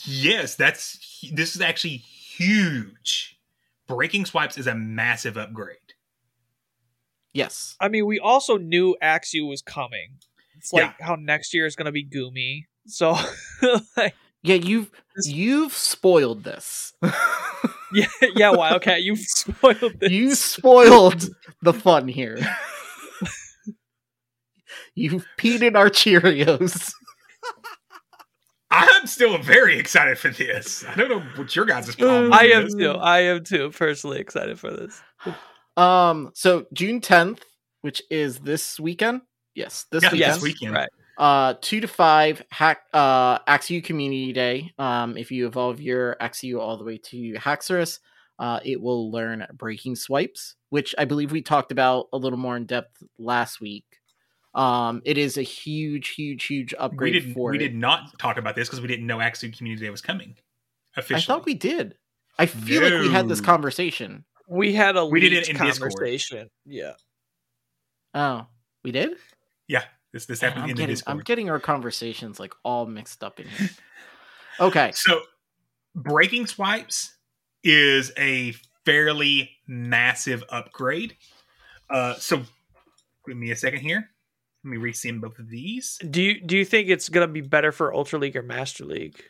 Yes, 0.06 0.54
that's 0.56 1.22
this 1.32 1.54
is 1.54 1.60
actually 1.60 1.96
huge 1.96 3.33
breaking 3.86 4.26
swipes 4.26 4.58
is 4.58 4.66
a 4.66 4.74
massive 4.74 5.36
upgrade. 5.36 5.78
Yes. 7.32 7.76
I 7.80 7.88
mean, 7.88 8.06
we 8.06 8.18
also 8.18 8.56
knew 8.58 8.96
Axew 9.02 9.48
was 9.48 9.60
coming. 9.60 10.18
It's 10.56 10.72
like 10.72 11.00
how 11.00 11.16
next 11.16 11.52
year 11.52 11.66
is 11.66 11.76
going 11.76 11.86
to 11.86 11.92
be 11.92 12.04
Goomy. 12.06 12.66
So, 12.86 13.16
like, 13.96 14.14
Yeah, 14.42 14.56
you've 14.56 14.90
you've 15.24 15.72
spoiled 15.72 16.44
this. 16.44 16.92
yeah, 17.92 18.06
yeah. 18.34 18.50
Wildcat, 18.50 19.02
you've 19.02 19.18
spoiled 19.18 19.98
this. 19.98 20.10
you 20.10 20.34
spoiled 20.34 21.28
the 21.62 21.72
fun 21.72 22.08
here. 22.08 22.38
You've 24.94 25.26
peed 25.38 25.62
in 25.62 25.74
our 25.76 25.90
Cheerios. 25.90 26.92
I'm 28.76 29.06
still 29.06 29.38
very 29.38 29.78
excited 29.78 30.18
for 30.18 30.30
this. 30.30 30.84
I 30.84 30.94
don't 30.96 31.08
know 31.08 31.20
what 31.36 31.54
your 31.54 31.64
guys' 31.64 31.94
problem 31.94 32.32
I 32.32 32.44
is. 32.46 32.74
am 32.74 32.78
too. 32.78 32.90
I 32.90 33.20
am 33.20 33.44
too. 33.44 33.70
Personally 33.70 34.18
excited 34.20 34.58
for 34.58 34.70
this. 34.72 35.00
Um, 35.76 36.30
so 36.34 36.66
June 36.72 37.00
10th, 37.00 37.40
which 37.82 38.02
is 38.10 38.38
this 38.40 38.78
weekend. 38.80 39.22
Yes, 39.54 39.86
this 39.92 40.02
Yeah, 40.02 40.12
weekend. 40.12 40.34
this 40.34 40.42
weekend. 40.42 40.74
Right. 40.74 40.88
Uh, 41.16 41.54
two 41.60 41.80
to 41.80 41.86
five 41.86 42.42
hack 42.50 42.82
uh 42.92 43.38
Axew 43.40 43.84
Community 43.84 44.32
Day. 44.32 44.72
Um, 44.78 45.16
if 45.16 45.30
you 45.30 45.46
evolve 45.46 45.80
your 45.80 46.16
Axew 46.20 46.58
all 46.58 46.76
the 46.76 46.82
way 46.84 46.98
to 46.98 47.34
Haxorus, 47.34 48.00
uh, 48.40 48.58
it 48.64 48.80
will 48.80 49.12
learn 49.12 49.46
breaking 49.54 49.94
swipes, 49.94 50.56
which 50.70 50.92
I 50.98 51.04
believe 51.04 51.30
we 51.30 51.40
talked 51.42 51.70
about 51.70 52.08
a 52.12 52.18
little 52.18 52.38
more 52.38 52.56
in 52.56 52.66
depth 52.66 53.00
last 53.18 53.60
week. 53.60 53.84
Um, 54.54 55.02
it 55.04 55.18
is 55.18 55.36
a 55.36 55.42
huge, 55.42 56.08
huge, 56.10 56.44
huge 56.44 56.72
We 56.72 56.78
upgrade 56.78 57.12
didn't. 57.14 57.34
for 57.34 57.50
We 57.50 57.56
it. 57.56 57.60
did 57.60 57.74
not 57.74 58.16
talk 58.18 58.36
about 58.36 58.54
this 58.54 58.68
because 58.68 58.80
we 58.80 58.86
didn't 58.88 59.06
know 59.06 59.18
Axew 59.18 59.56
Community 59.56 59.84
Day 59.86 59.90
was 59.90 60.00
coming. 60.00 60.36
Officially, 60.96 61.22
I 61.22 61.26
thought 61.38 61.44
we 61.44 61.54
did. 61.54 61.96
I 62.38 62.46
feel 62.46 62.82
like 62.82 62.92
we 63.00 63.10
had 63.12 63.28
this 63.28 63.40
conversation. 63.40 64.24
We 64.48 64.72
had 64.72 64.96
a 64.96 65.04
We 65.06 65.18
did 65.20 65.32
it 65.32 65.36
leaked 65.48 65.48
in 65.60 65.66
Discord. 65.66 65.92
conversation. 65.92 66.50
Yeah. 66.66 66.92
Oh, 68.14 68.46
we 68.84 68.92
did. 68.92 69.16
Yeah, 69.66 69.82
this 70.12 70.26
this 70.26 70.40
Man, 70.42 70.50
happened 70.52 70.64
I'm 70.64 70.70
in 70.70 70.76
the 70.76 70.82
getting, 70.82 70.94
Discord. 70.94 71.16
I'm 71.16 71.22
getting 71.24 71.50
our 71.50 71.58
conversations 71.60 72.38
like 72.38 72.52
all 72.64 72.86
mixed 72.86 73.24
up 73.24 73.40
in 73.40 73.48
here. 73.48 73.70
Okay. 74.60 74.92
So, 74.94 75.22
breaking 75.96 76.46
swipes 76.46 77.16
is 77.64 78.12
a 78.18 78.52
fairly 78.84 79.50
massive 79.66 80.44
upgrade. 80.48 81.16
Uh, 81.90 82.14
so, 82.16 82.42
give 83.26 83.36
me 83.36 83.50
a 83.50 83.56
second 83.56 83.80
here. 83.80 84.10
Let 84.64 84.70
me 84.70 84.76
resend 84.78 85.20
both 85.20 85.38
of 85.38 85.50
these. 85.50 85.98
Do 86.10 86.22
you 86.22 86.40
do 86.40 86.56
you 86.56 86.64
think 86.64 86.88
it's 86.88 87.08
gonna 87.10 87.28
be 87.28 87.42
better 87.42 87.70
for 87.70 87.94
Ultra 87.94 88.18
League 88.18 88.36
or 88.36 88.42
Master 88.42 88.84
League? 88.84 89.22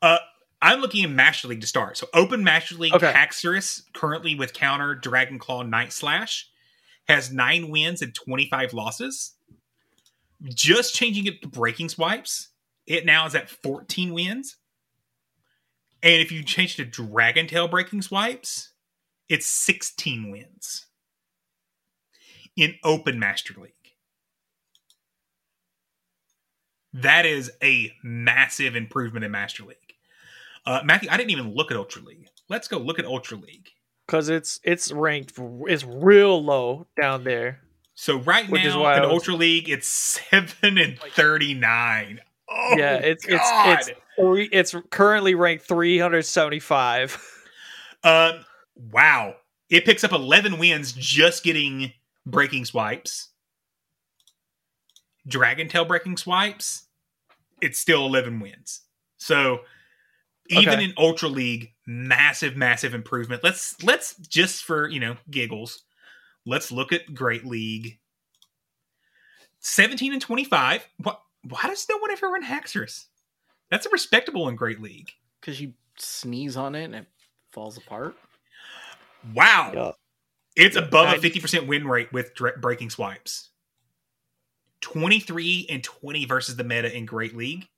Uh, 0.00 0.18
I'm 0.62 0.80
looking 0.80 1.04
at 1.04 1.10
Master 1.10 1.48
League 1.48 1.60
to 1.60 1.66
start. 1.66 1.96
So, 1.96 2.06
Open 2.14 2.42
Master 2.44 2.74
League 2.74 2.94
Okay. 2.94 3.12
Haxorus, 3.12 3.82
currently 3.92 4.34
with 4.34 4.52
counter 4.52 4.94
Dragon 4.94 5.38
Claw 5.38 5.62
Night 5.62 5.92
Slash, 5.92 6.48
has 7.08 7.32
nine 7.32 7.70
wins 7.70 8.02
and 8.02 8.14
25 8.14 8.72
losses. 8.72 9.34
Just 10.44 10.94
changing 10.94 11.26
it 11.26 11.42
to 11.42 11.48
breaking 11.48 11.90
swipes, 11.90 12.48
it 12.86 13.04
now 13.04 13.26
is 13.26 13.34
at 13.34 13.50
14 13.50 14.14
wins. 14.14 14.56
And 16.02 16.22
if 16.22 16.32
you 16.32 16.42
change 16.42 16.76
to 16.76 16.84
Dragon 16.86 17.46
Tail 17.46 17.68
breaking 17.68 18.02
swipes, 18.02 18.72
it's 19.28 19.46
16 19.46 20.30
wins 20.30 20.86
in 22.56 22.76
Open 22.82 23.18
Master 23.18 23.54
League. 23.58 23.72
That 26.92 27.26
is 27.26 27.50
a 27.62 27.92
massive 28.02 28.74
improvement 28.76 29.24
in 29.24 29.30
Master 29.30 29.64
League. 29.64 29.76
Uh, 30.66 30.80
Matthew, 30.84 31.08
I 31.10 31.16
didn't 31.16 31.30
even 31.30 31.54
look 31.54 31.70
at 31.70 31.76
Ultra 31.76 32.02
League. 32.02 32.28
Let's 32.48 32.68
go 32.68 32.78
look 32.78 32.98
at 32.98 33.04
Ultra 33.04 33.38
League. 33.38 33.68
Because 34.06 34.28
it's 34.28 34.58
it's 34.64 34.90
ranked 34.90 35.34
it's 35.68 35.84
real 35.84 36.42
low 36.42 36.86
down 37.00 37.22
there. 37.24 37.60
So 37.94 38.18
right 38.18 38.48
Which 38.50 38.64
is 38.64 38.74
now 38.74 38.82
why 38.82 38.96
in 38.96 39.02
was- 39.02 39.12
Ultra 39.12 39.34
League, 39.34 39.68
it's 39.68 39.86
seven 39.86 40.78
and 40.78 40.98
thirty-nine. 40.98 42.20
Oh, 42.52 42.74
yeah, 42.76 42.94
it's 42.96 43.24
God. 43.24 43.78
it's 43.78 43.88
it's 43.88 43.98
three, 44.18 44.48
it's 44.50 44.74
currently 44.90 45.34
ranked 45.36 45.64
375. 45.66 47.18
Um, 48.02 48.44
wow. 48.90 49.36
It 49.68 49.84
picks 49.84 50.02
up 50.04 50.12
11 50.12 50.58
wins 50.58 50.92
just 50.92 51.44
getting 51.44 51.92
breaking 52.26 52.64
swipes. 52.64 53.28
Dragon 55.26 55.68
Tail 55.68 55.84
breaking 55.84 56.16
swipes, 56.16 56.84
it's 57.60 57.78
still 57.78 58.06
11 58.06 58.40
wins. 58.40 58.82
So 59.18 59.60
even 60.48 60.74
Okay. 60.74 60.84
in 60.84 60.94
Ultra 60.96 61.28
League, 61.28 61.72
massive, 61.86 62.56
massive 62.56 62.94
improvement. 62.94 63.44
Let's 63.44 63.80
let's 63.82 64.16
just 64.16 64.64
for 64.64 64.88
you 64.88 64.98
know 65.00 65.16
giggles, 65.30 65.84
let's 66.46 66.72
look 66.72 66.92
at 66.92 67.14
Great 67.14 67.44
League. 67.44 67.98
17 69.60 70.12
and 70.12 70.22
25. 70.22 70.88
What 70.98 71.20
why 71.42 71.62
does 71.64 71.86
no 71.88 71.98
one 71.98 72.10
ever 72.10 72.28
run 72.28 72.44
Haxorus? 72.44 73.06
That's 73.70 73.86
a 73.86 73.90
respectable 73.90 74.48
in 74.48 74.56
Great 74.56 74.80
League. 74.80 75.12
Because 75.40 75.60
you 75.60 75.74
sneeze 75.98 76.56
on 76.56 76.74
it 76.74 76.84
and 76.84 76.94
it 76.94 77.06
falls 77.52 77.76
apart. 77.76 78.16
Wow. 79.34 79.72
Yeah. 79.74 79.92
It's 80.56 80.76
above 80.76 81.06
I- 81.08 81.14
a 81.16 81.18
50% 81.20 81.66
win 81.66 81.86
rate 81.86 82.12
with 82.12 82.34
dra- 82.34 82.58
breaking 82.58 82.90
swipes. 82.90 83.49
23 84.80 85.66
and 85.68 85.84
20 85.84 86.24
versus 86.24 86.56
the 86.56 86.64
meta 86.64 86.94
in 86.94 87.06
Great 87.06 87.36
League. 87.36 87.68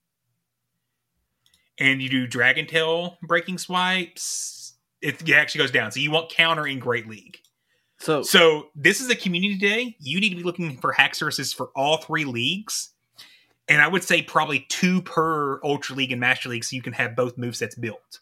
And 1.78 2.02
you 2.02 2.08
do 2.08 2.26
Dragon 2.26 2.66
Tail 2.66 3.18
breaking 3.22 3.58
swipes, 3.58 4.74
it, 5.00 5.28
it 5.28 5.34
actually 5.34 5.60
goes 5.60 5.70
down. 5.70 5.90
So 5.90 6.00
you 6.00 6.10
want 6.10 6.30
counter 6.30 6.66
in 6.66 6.78
Great 6.78 7.08
League. 7.08 7.38
So, 7.98 8.22
So 8.22 8.68
this 8.74 9.00
is 9.00 9.10
a 9.10 9.16
community 9.16 9.56
day. 9.56 9.96
You 10.00 10.20
need 10.20 10.30
to 10.30 10.36
be 10.36 10.42
looking 10.42 10.78
for 10.78 10.92
Haxorus 10.92 11.54
for 11.54 11.70
all 11.76 11.98
three 11.98 12.24
leagues. 12.24 12.90
And 13.68 13.80
I 13.80 13.88
would 13.88 14.02
say 14.02 14.22
probably 14.22 14.66
two 14.68 15.02
per 15.02 15.60
Ultra 15.62 15.96
League 15.96 16.12
and 16.12 16.20
Master 16.20 16.48
League 16.48 16.64
so 16.64 16.74
you 16.74 16.82
can 16.82 16.92
have 16.94 17.14
both 17.14 17.36
movesets 17.36 17.78
built. 17.80 18.20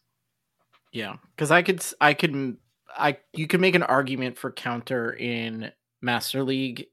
yeah, 0.92 1.16
because 1.34 1.50
I 1.50 1.62
could, 1.62 1.82
I 2.00 2.14
could, 2.14 2.56
I 2.96 3.18
you 3.32 3.46
can 3.46 3.60
make 3.60 3.74
an 3.74 3.82
argument 3.82 4.36
for 4.36 4.50
counter 4.50 5.12
in 5.12 5.72
Master 6.02 6.42
League, 6.42 6.86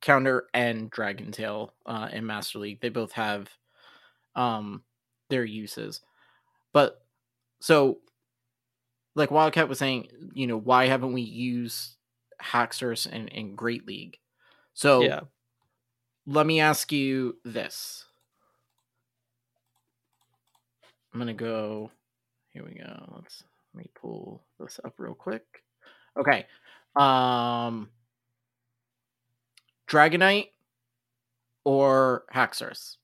counter 0.00 0.46
and 0.54 0.90
Dragon 0.90 1.32
Tail 1.32 1.72
uh, 1.86 2.08
in 2.12 2.26
Master 2.26 2.58
League. 2.58 2.80
They 2.80 2.88
both 2.88 3.12
have 3.12 3.48
um 4.34 4.82
their 5.28 5.44
uses, 5.44 6.00
but 6.72 7.02
so 7.60 7.98
like 9.14 9.30
Wildcat 9.30 9.68
was 9.68 9.78
saying, 9.78 10.08
you 10.32 10.46
know, 10.46 10.56
why 10.56 10.86
haven't 10.86 11.12
we 11.12 11.22
used 11.22 11.96
Haxorus 12.40 13.10
in, 13.10 13.28
in 13.28 13.56
Great 13.56 13.86
League? 13.86 14.18
So 14.74 15.02
yeah. 15.02 15.20
let 16.26 16.46
me 16.46 16.60
ask 16.60 16.92
you 16.92 17.36
this. 17.44 18.04
I'm 21.12 21.18
gonna 21.18 21.34
go. 21.34 21.90
Here 22.50 22.64
we 22.64 22.78
go. 22.78 23.12
Let's 23.16 23.42
let 23.74 23.82
me 23.84 23.90
pull 24.00 24.42
this 24.60 24.78
up 24.84 24.94
real 24.98 25.14
quick. 25.14 25.44
Okay. 26.16 26.46
Um 26.94 27.88
Dragonite 29.88 30.48
or 31.64 32.24
Haxorus? 32.34 32.96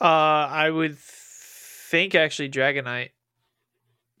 Uh 0.00 0.04
I 0.04 0.70
would 0.70 0.96
think 0.98 2.14
actually 2.14 2.48
Dragonite 2.50 3.10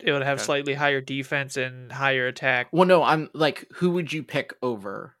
it 0.00 0.12
would 0.12 0.22
have 0.22 0.38
Okay. 0.38 0.44
slightly 0.44 0.74
higher 0.74 1.00
defense 1.00 1.56
and 1.56 1.90
higher 1.90 2.26
attack. 2.28 2.68
Well, 2.70 2.86
no, 2.86 3.02
I'm 3.02 3.30
like, 3.34 3.66
who 3.74 3.90
would 3.90 4.12
you 4.12 4.22
pick 4.22 4.54
over? 4.62 5.16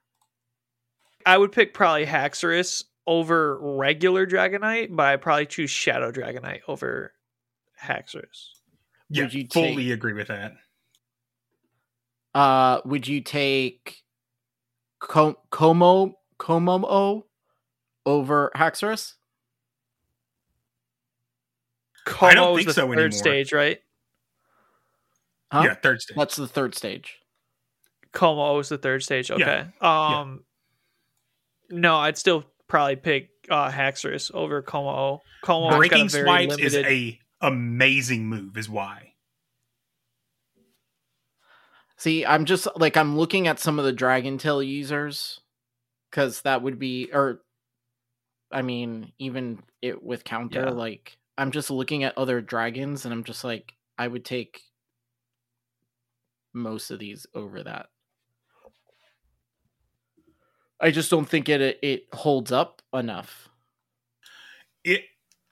I 1.26 1.36
would 1.36 1.50
pick 1.50 1.74
probably 1.74 2.06
Haxorus 2.06 2.84
over 3.04 3.58
regular 3.60 4.24
Dragonite, 4.24 4.94
but 4.94 5.06
I'd 5.06 5.20
probably 5.20 5.46
choose 5.46 5.70
Shadow 5.70 6.12
Dragonite 6.12 6.60
over 6.68 7.12
Haxorus. 7.82 8.50
Yeah, 9.10 9.24
Would 9.24 9.34
you 9.34 9.48
fully 9.52 9.86
take- 9.86 9.92
agree 9.94 10.12
with 10.12 10.28
that. 10.28 10.52
Uh, 12.34 12.80
would 12.84 13.08
you 13.08 13.20
take 13.20 14.04
Co- 15.00 15.38
Como 15.50 16.18
Kommo-o 16.38 17.26
over 18.06 18.50
Haxorus? 18.56 19.14
I 22.22 22.34
don't 22.34 22.56
think 22.56 22.68
the 22.68 22.72
so 22.74 22.86
third 22.86 22.92
anymore. 22.98 23.12
stage, 23.12 23.52
right? 23.52 23.78
Huh? 25.52 25.62
Yeah, 25.66 25.74
third 25.74 26.00
stage. 26.00 26.16
That's 26.16 26.36
the 26.36 26.46
third 26.48 26.74
stage. 26.74 27.18
Como 28.12 28.58
is 28.58 28.68
the 28.70 28.78
third 28.78 29.02
stage. 29.02 29.30
Okay. 29.30 29.64
Um, 29.80 30.44
no, 31.70 31.96
I'd 31.96 32.16
still 32.16 32.44
probably 32.66 32.96
pick 32.96 33.28
uh, 33.50 33.70
Haxorus 33.70 34.32
over 34.34 34.62
Como. 34.62 35.20
Como 35.42 35.76
Breaking 35.76 36.06
got 36.06 36.10
swipes 36.12 36.56
limited. 36.56 36.66
is 36.66 36.74
a 36.76 37.18
amazing 37.42 38.26
move. 38.26 38.56
Is 38.56 38.68
why. 38.68 39.07
See, 41.98 42.24
I'm 42.24 42.44
just 42.44 42.68
like 42.76 42.96
I'm 42.96 43.18
looking 43.18 43.48
at 43.48 43.58
some 43.58 43.78
of 43.78 43.84
the 43.84 43.92
Dragon 43.92 44.38
Tail 44.38 44.62
users 44.62 45.40
because 46.10 46.42
that 46.42 46.62
would 46.62 46.78
be, 46.78 47.10
or 47.12 47.42
I 48.52 48.62
mean, 48.62 49.12
even 49.18 49.62
it 49.82 50.02
with 50.02 50.24
counter, 50.24 50.64
Yeah. 50.66 50.70
like 50.70 51.18
I'm 51.36 51.50
just 51.50 51.70
looking 51.70 52.04
at 52.04 52.16
other 52.16 52.40
dragons 52.40 53.04
and 53.04 53.12
I'm 53.12 53.24
just 53.24 53.44
like, 53.44 53.74
I 53.98 54.06
would 54.08 54.24
take 54.24 54.60
most 56.54 56.90
of 56.90 56.98
these 56.98 57.26
over 57.34 57.62
that. 57.64 57.86
I 60.80 60.92
just 60.92 61.10
don't 61.10 61.28
think 61.28 61.48
it 61.48 61.78
it 61.82 62.06
holds 62.12 62.52
up 62.52 62.80
enough. 62.94 63.48
It 64.84 65.02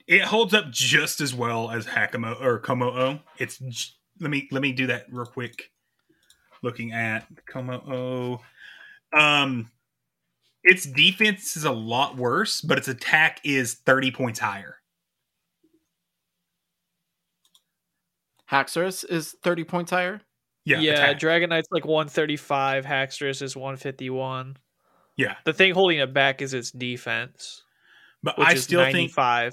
it 0.06 0.22
holds 0.22 0.54
up 0.54 0.70
just 0.70 1.20
as 1.20 1.34
well 1.34 1.70
as 1.72 1.86
Hakamo 1.86 2.40
or 2.40 2.60
Komo 2.60 3.20
It's 3.38 3.58
j- 3.58 3.94
let 4.20 4.30
me 4.30 4.48
let 4.52 4.62
me 4.62 4.70
do 4.72 4.86
that 4.86 5.06
real 5.10 5.26
quick. 5.26 5.70
Looking 6.66 6.92
at 6.92 7.28
Komo 7.48 8.40
um, 9.16 9.70
its 10.64 10.84
defense 10.84 11.56
is 11.56 11.64
a 11.64 11.70
lot 11.70 12.16
worse, 12.16 12.60
but 12.60 12.76
its 12.76 12.88
attack 12.88 13.40
is 13.44 13.74
thirty 13.74 14.10
points 14.10 14.40
higher. 14.40 14.78
Haxorus 18.50 19.04
is 19.08 19.34
30 19.42 19.64
points 19.64 19.90
higher. 19.90 20.20
Yeah, 20.64 20.78
yeah. 20.80 20.92
attack. 20.92 21.18
Dragonite's 21.20 21.68
like 21.70 21.84
135. 21.84 22.84
Haxorus 22.84 23.42
is 23.42 23.56
151. 23.56 24.56
yeah. 25.16 25.34
The 25.44 25.52
thing 25.52 25.72
holding 25.72 25.98
it 25.98 26.12
back 26.12 26.42
is 26.42 26.52
its 26.54 26.70
defense, 26.72 27.62
But 28.22 28.38
which 28.38 28.48
I 28.48 28.52
is 28.54 28.64
still 28.64 28.80
think 28.84 29.16
95. 29.16 29.52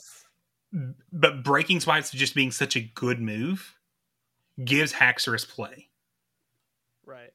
but 1.11 1.43
breaking 1.43 1.79
swipes 1.79 2.11
just 2.11 2.33
being 2.35 2.51
such 2.51 2.75
a 2.75 2.81
good 2.81 3.19
move 3.19 3.77
gives 4.63 4.93
Haxorus 4.93 5.47
play. 5.47 5.89
Right. 7.05 7.33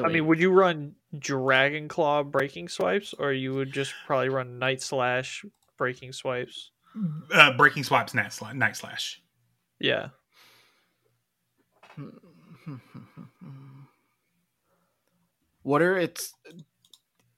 So 0.00 0.04
I 0.04 0.08
wait, 0.08 0.14
mean, 0.14 0.26
would 0.26 0.40
you 0.40 0.50
run 0.50 0.94
Dragon 1.18 1.88
Claw 1.88 2.22
breaking 2.22 2.68
swipes, 2.68 3.14
or 3.18 3.32
you 3.32 3.54
would 3.54 3.72
just 3.72 3.92
probably 4.06 4.28
run 4.30 4.58
Night 4.58 4.80
Slash 4.82 5.44
breaking 5.76 6.12
swipes? 6.12 6.70
Uh, 7.32 7.56
breaking 7.56 7.84
swipes, 7.84 8.14
night 8.14 8.32
slash, 8.32 8.54
night 8.54 8.76
slash. 8.76 9.22
Yeah. 9.78 10.08
what 15.62 15.82
are 15.82 15.98
its 15.98 16.34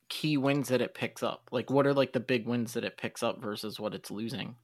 key 0.08 0.36
wins 0.36 0.68
that 0.68 0.80
it 0.80 0.94
picks 0.94 1.22
up? 1.22 1.48
Like, 1.50 1.70
what 1.70 1.86
are 1.86 1.94
like 1.94 2.12
the 2.12 2.20
big 2.20 2.46
wins 2.46 2.72
that 2.74 2.84
it 2.84 2.96
picks 2.96 3.22
up 3.22 3.40
versus 3.40 3.80
what 3.80 3.94
it's 3.94 4.10
losing? 4.10 4.56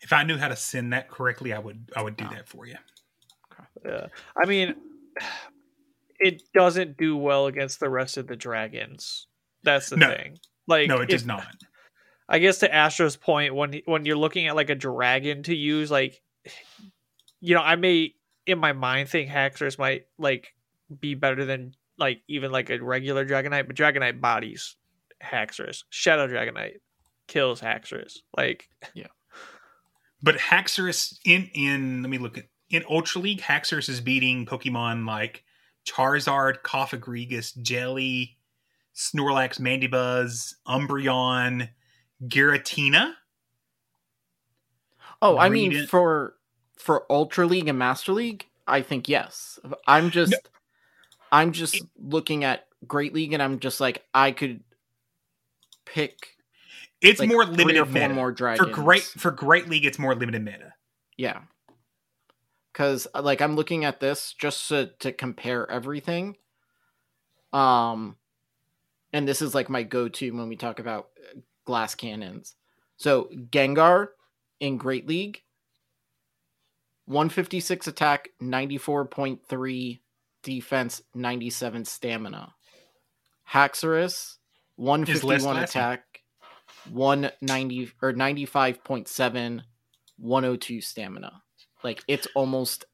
If 0.00 0.12
I 0.12 0.24
knew 0.24 0.36
how 0.36 0.48
to 0.48 0.56
send 0.56 0.92
that 0.92 1.08
correctly, 1.08 1.52
I 1.52 1.58
would 1.58 1.90
I 1.96 2.02
would 2.02 2.16
do 2.16 2.24
Oh. 2.28 2.34
that 2.34 2.48
for 2.48 2.66
you. 2.66 2.76
Yeah. 3.84 4.06
I 4.36 4.46
mean, 4.46 4.74
it 6.18 6.42
doesn't 6.54 6.96
do 6.96 7.16
well 7.16 7.46
against 7.46 7.80
the 7.80 7.88
rest 7.90 8.16
of 8.16 8.26
the 8.26 8.36
dragons. 8.36 9.26
That's 9.62 9.88
the 9.90 9.96
No. 9.96 10.08
thing. 10.14 10.38
Like, 10.66 10.88
no, 10.88 10.96
it 11.00 11.04
if- 11.04 11.08
does 11.10 11.26
not. 11.26 11.46
I 12.28 12.38
guess 12.38 12.58
to 12.60 12.74
Astro's 12.74 13.16
point, 13.16 13.54
when 13.54 13.82
when 13.84 14.06
you're 14.06 14.16
looking 14.16 14.46
at 14.46 14.56
like 14.56 14.70
a 14.70 14.74
dragon 14.74 15.42
to 15.42 15.54
use, 15.54 15.90
like, 15.90 16.22
you 17.40 17.54
know, 17.54 17.60
I 17.60 17.76
may 17.76 18.14
in 18.46 18.58
my 18.58 18.72
mind 18.72 19.08
think 19.10 19.28
Haxorus 19.30 19.78
might 19.78 20.06
like 20.18 20.54
be 21.00 21.14
better 21.14 21.44
than 21.44 21.74
like 21.98 22.22
even 22.28 22.50
like 22.50 22.70
a 22.70 22.78
regular 22.82 23.26
Dragonite, 23.26 23.66
but 23.66 23.76
Dragonite 23.76 24.20
bodies 24.22 24.76
Haxorus. 25.22 25.84
Shadow 25.90 26.26
Dragonite 26.26 26.76
kills 27.28 27.60
Haxorus. 27.60 28.18
Like, 28.36 28.68
yeah, 28.94 29.08
But 30.22 30.36
Haxorus 30.36 31.18
in 31.26 31.50
in 31.54 32.02
let 32.02 32.08
me 32.10 32.16
look 32.18 32.38
at 32.38 32.44
in 32.70 32.84
Ultra 32.88 33.20
League, 33.20 33.40
Haxorus 33.42 33.88
is 33.90 34.00
beating 34.00 34.46
Pokemon 34.46 35.06
like 35.06 35.44
Charizard, 35.84 36.62
Cofagrigus, 36.62 37.60
Jelly, 37.62 38.36
Snorlax, 38.94 39.60
Mandibuzz, 39.60 40.54
Umbreon, 40.66 41.68
Giratina. 42.26 43.14
Oh, 45.20 45.38
I 45.38 45.48
mean, 45.48 45.72
it. 45.72 45.88
for 45.88 46.34
for 46.76 47.04
Ultra 47.10 47.46
League 47.46 47.68
and 47.68 47.78
Master 47.78 48.12
League, 48.12 48.46
I 48.66 48.82
think 48.82 49.08
yes. 49.08 49.58
I'm 49.86 50.10
just, 50.10 50.34
I'm 51.32 51.52
just 51.52 51.82
looking 51.98 52.44
at 52.44 52.66
Great 52.86 53.14
League, 53.14 53.32
and 53.32 53.42
I'm 53.42 53.58
just 53.58 53.80
like, 53.80 54.04
I 54.12 54.32
could 54.32 54.62
pick 55.86 56.36
It's 57.00 57.20
like, 57.20 57.28
more 57.28 57.44
limited 57.44 57.84
four 57.84 57.92
meta. 57.92 58.14
more 58.14 58.34
for 58.34 58.66
great 58.66 59.02
for 59.02 59.30
Great 59.30 59.68
League. 59.68 59.84
It's 59.84 59.98
more 59.98 60.14
limited 60.14 60.42
meta. 60.42 60.74
Yeah. 61.16 61.40
Cuz 62.74 63.06
like 63.18 63.40
I'm 63.40 63.56
looking 63.56 63.84
at 63.84 64.00
this 64.00 64.34
just 64.34 64.68
to, 64.68 64.90
to 64.98 65.12
compare 65.12 65.70
everything. 65.70 66.36
Um 67.52 68.16
and 69.12 69.26
this 69.26 69.40
is 69.40 69.54
like 69.54 69.70
my 69.70 69.84
go-to 69.84 70.32
when 70.32 70.48
we 70.48 70.56
talk 70.56 70.80
about 70.80 71.10
uh, 71.18 71.38
glass 71.64 71.94
cannons. 71.94 72.56
So 72.96 73.30
Gengar 73.50 74.08
in 74.60 74.76
Great 74.76 75.06
League 75.06 75.42
156 77.06 77.86
attack, 77.86 78.30
94.3 78.42 80.00
defense, 80.42 81.02
97 81.14 81.84
stamina. 81.84 82.54
Haxorus 83.50 84.36
151 84.76 85.58
attack, 85.58 86.22
190 86.90 87.92
or 88.00 88.12
95.7 88.12 89.62
102 90.16 90.80
stamina. 90.80 91.42
Like 91.84 92.02
it's 92.08 92.26
almost 92.34 92.86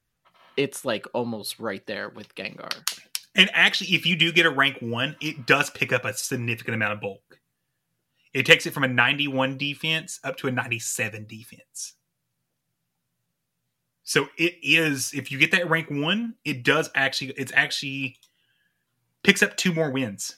it's 0.57 0.85
like 0.85 1.07
almost 1.13 1.59
right 1.59 1.85
there 1.87 2.09
with 2.09 2.35
Gengar. 2.35 2.71
And 3.33 3.49
actually, 3.53 3.95
if 3.95 4.05
you 4.05 4.17
do 4.17 4.31
get 4.31 4.45
a 4.45 4.49
rank 4.49 4.77
one, 4.81 5.15
it 5.21 5.45
does 5.47 5.69
pick 5.69 5.93
up 5.93 6.03
a 6.03 6.13
significant 6.13 6.75
amount 6.75 6.93
of 6.93 7.01
bulk. 7.01 7.39
It 8.33 8.45
takes 8.45 8.65
it 8.65 8.73
from 8.73 8.83
a 8.83 8.87
91 8.87 9.57
defense 9.57 10.19
up 10.23 10.37
to 10.37 10.47
a 10.47 10.51
97 10.51 11.25
defense. 11.27 11.93
So 14.03 14.27
it 14.37 14.55
is, 14.61 15.13
if 15.13 15.31
you 15.31 15.37
get 15.37 15.51
that 15.51 15.69
rank 15.69 15.89
one, 15.89 16.35
it 16.43 16.63
does 16.63 16.89
actually, 16.95 17.31
it's 17.37 17.53
actually 17.55 18.17
picks 19.23 19.41
up 19.41 19.55
two 19.55 19.73
more 19.73 19.91
wins. 19.91 20.37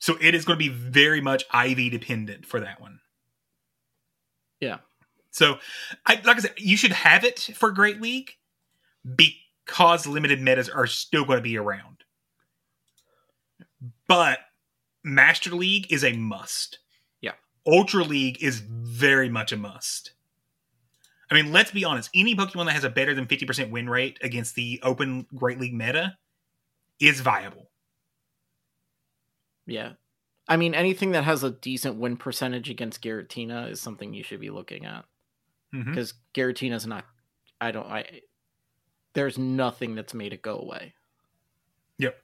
So 0.00 0.16
it 0.20 0.34
is 0.34 0.44
going 0.44 0.58
to 0.58 0.64
be 0.64 0.74
very 0.74 1.20
much 1.20 1.44
IV 1.54 1.92
dependent 1.92 2.46
for 2.46 2.60
that 2.60 2.80
one. 2.80 3.00
Yeah. 4.60 4.78
So, 5.34 5.58
I, 6.06 6.20
like 6.24 6.36
I 6.36 6.40
said, 6.40 6.54
you 6.58 6.76
should 6.76 6.92
have 6.92 7.24
it 7.24 7.40
for 7.56 7.72
Great 7.72 8.00
League 8.00 8.36
because 9.16 10.06
limited 10.06 10.40
metas 10.40 10.68
are 10.68 10.86
still 10.86 11.24
going 11.24 11.38
to 11.38 11.42
be 11.42 11.58
around. 11.58 12.04
But 14.06 14.38
Master 15.02 15.50
League 15.50 15.92
is 15.92 16.04
a 16.04 16.12
must. 16.12 16.78
Yeah. 17.20 17.32
Ultra 17.66 18.04
League 18.04 18.44
is 18.44 18.60
very 18.60 19.28
much 19.28 19.50
a 19.50 19.56
must. 19.56 20.12
I 21.28 21.34
mean, 21.34 21.50
let's 21.50 21.72
be 21.72 21.84
honest. 21.84 22.10
Any 22.14 22.36
Pokemon 22.36 22.66
that 22.66 22.74
has 22.74 22.84
a 22.84 22.88
better 22.88 23.12
than 23.12 23.26
50% 23.26 23.70
win 23.70 23.90
rate 23.90 24.20
against 24.22 24.54
the 24.54 24.78
open 24.84 25.26
Great 25.34 25.58
League 25.58 25.74
meta 25.74 26.16
is 27.00 27.20
viable. 27.20 27.72
Yeah. 29.66 29.94
I 30.46 30.58
mean 30.58 30.76
anything 30.76 31.10
that 31.10 31.24
has 31.24 31.42
a 31.42 31.50
decent 31.50 31.96
win 31.96 32.18
percentage 32.18 32.70
against 32.70 33.02
Giratina 33.02 33.68
is 33.68 33.80
something 33.80 34.14
you 34.14 34.22
should 34.22 34.40
be 34.40 34.50
looking 34.50 34.84
at. 34.86 35.06
Because 35.82 36.14
Giratina's 36.34 36.86
not 36.86 37.04
I 37.60 37.70
don't 37.72 37.86
I 37.86 38.20
there's 39.14 39.38
nothing 39.38 39.94
that's 39.94 40.14
made 40.14 40.32
it 40.32 40.42
go 40.42 40.58
away. 40.58 40.94
Yep. 41.98 42.16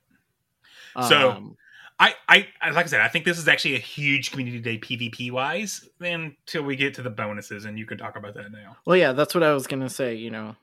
So- 1.08 1.30
Um, 1.32 1.56
I, 2.02 2.14
I, 2.28 2.48
I- 2.62 2.70
like 2.70 2.86
I 2.86 2.88
said, 2.88 3.00
I 3.02 3.08
think 3.08 3.26
this 3.26 3.38
is 3.38 3.46
actually 3.46 3.74
a 3.74 3.78
huge 3.80 4.30
community 4.30 4.58
day 4.58 4.78
PvP 4.78 5.30
wise. 5.30 5.86
Until 6.00 6.62
we 6.62 6.74
get 6.74 6.94
to 6.94 7.02
the 7.02 7.10
bonuses, 7.10 7.66
and 7.66 7.78
you 7.78 7.84
can 7.84 7.98
talk 7.98 8.16
about 8.16 8.32
that 8.34 8.50
now. 8.50 8.76
Well, 8.86 8.96
yeah, 8.96 9.12
that's 9.12 9.34
what 9.34 9.44
I 9.44 9.52
was 9.52 9.66
gonna 9.66 9.90
say. 9.90 10.14
You 10.14 10.30
know, 10.30 10.56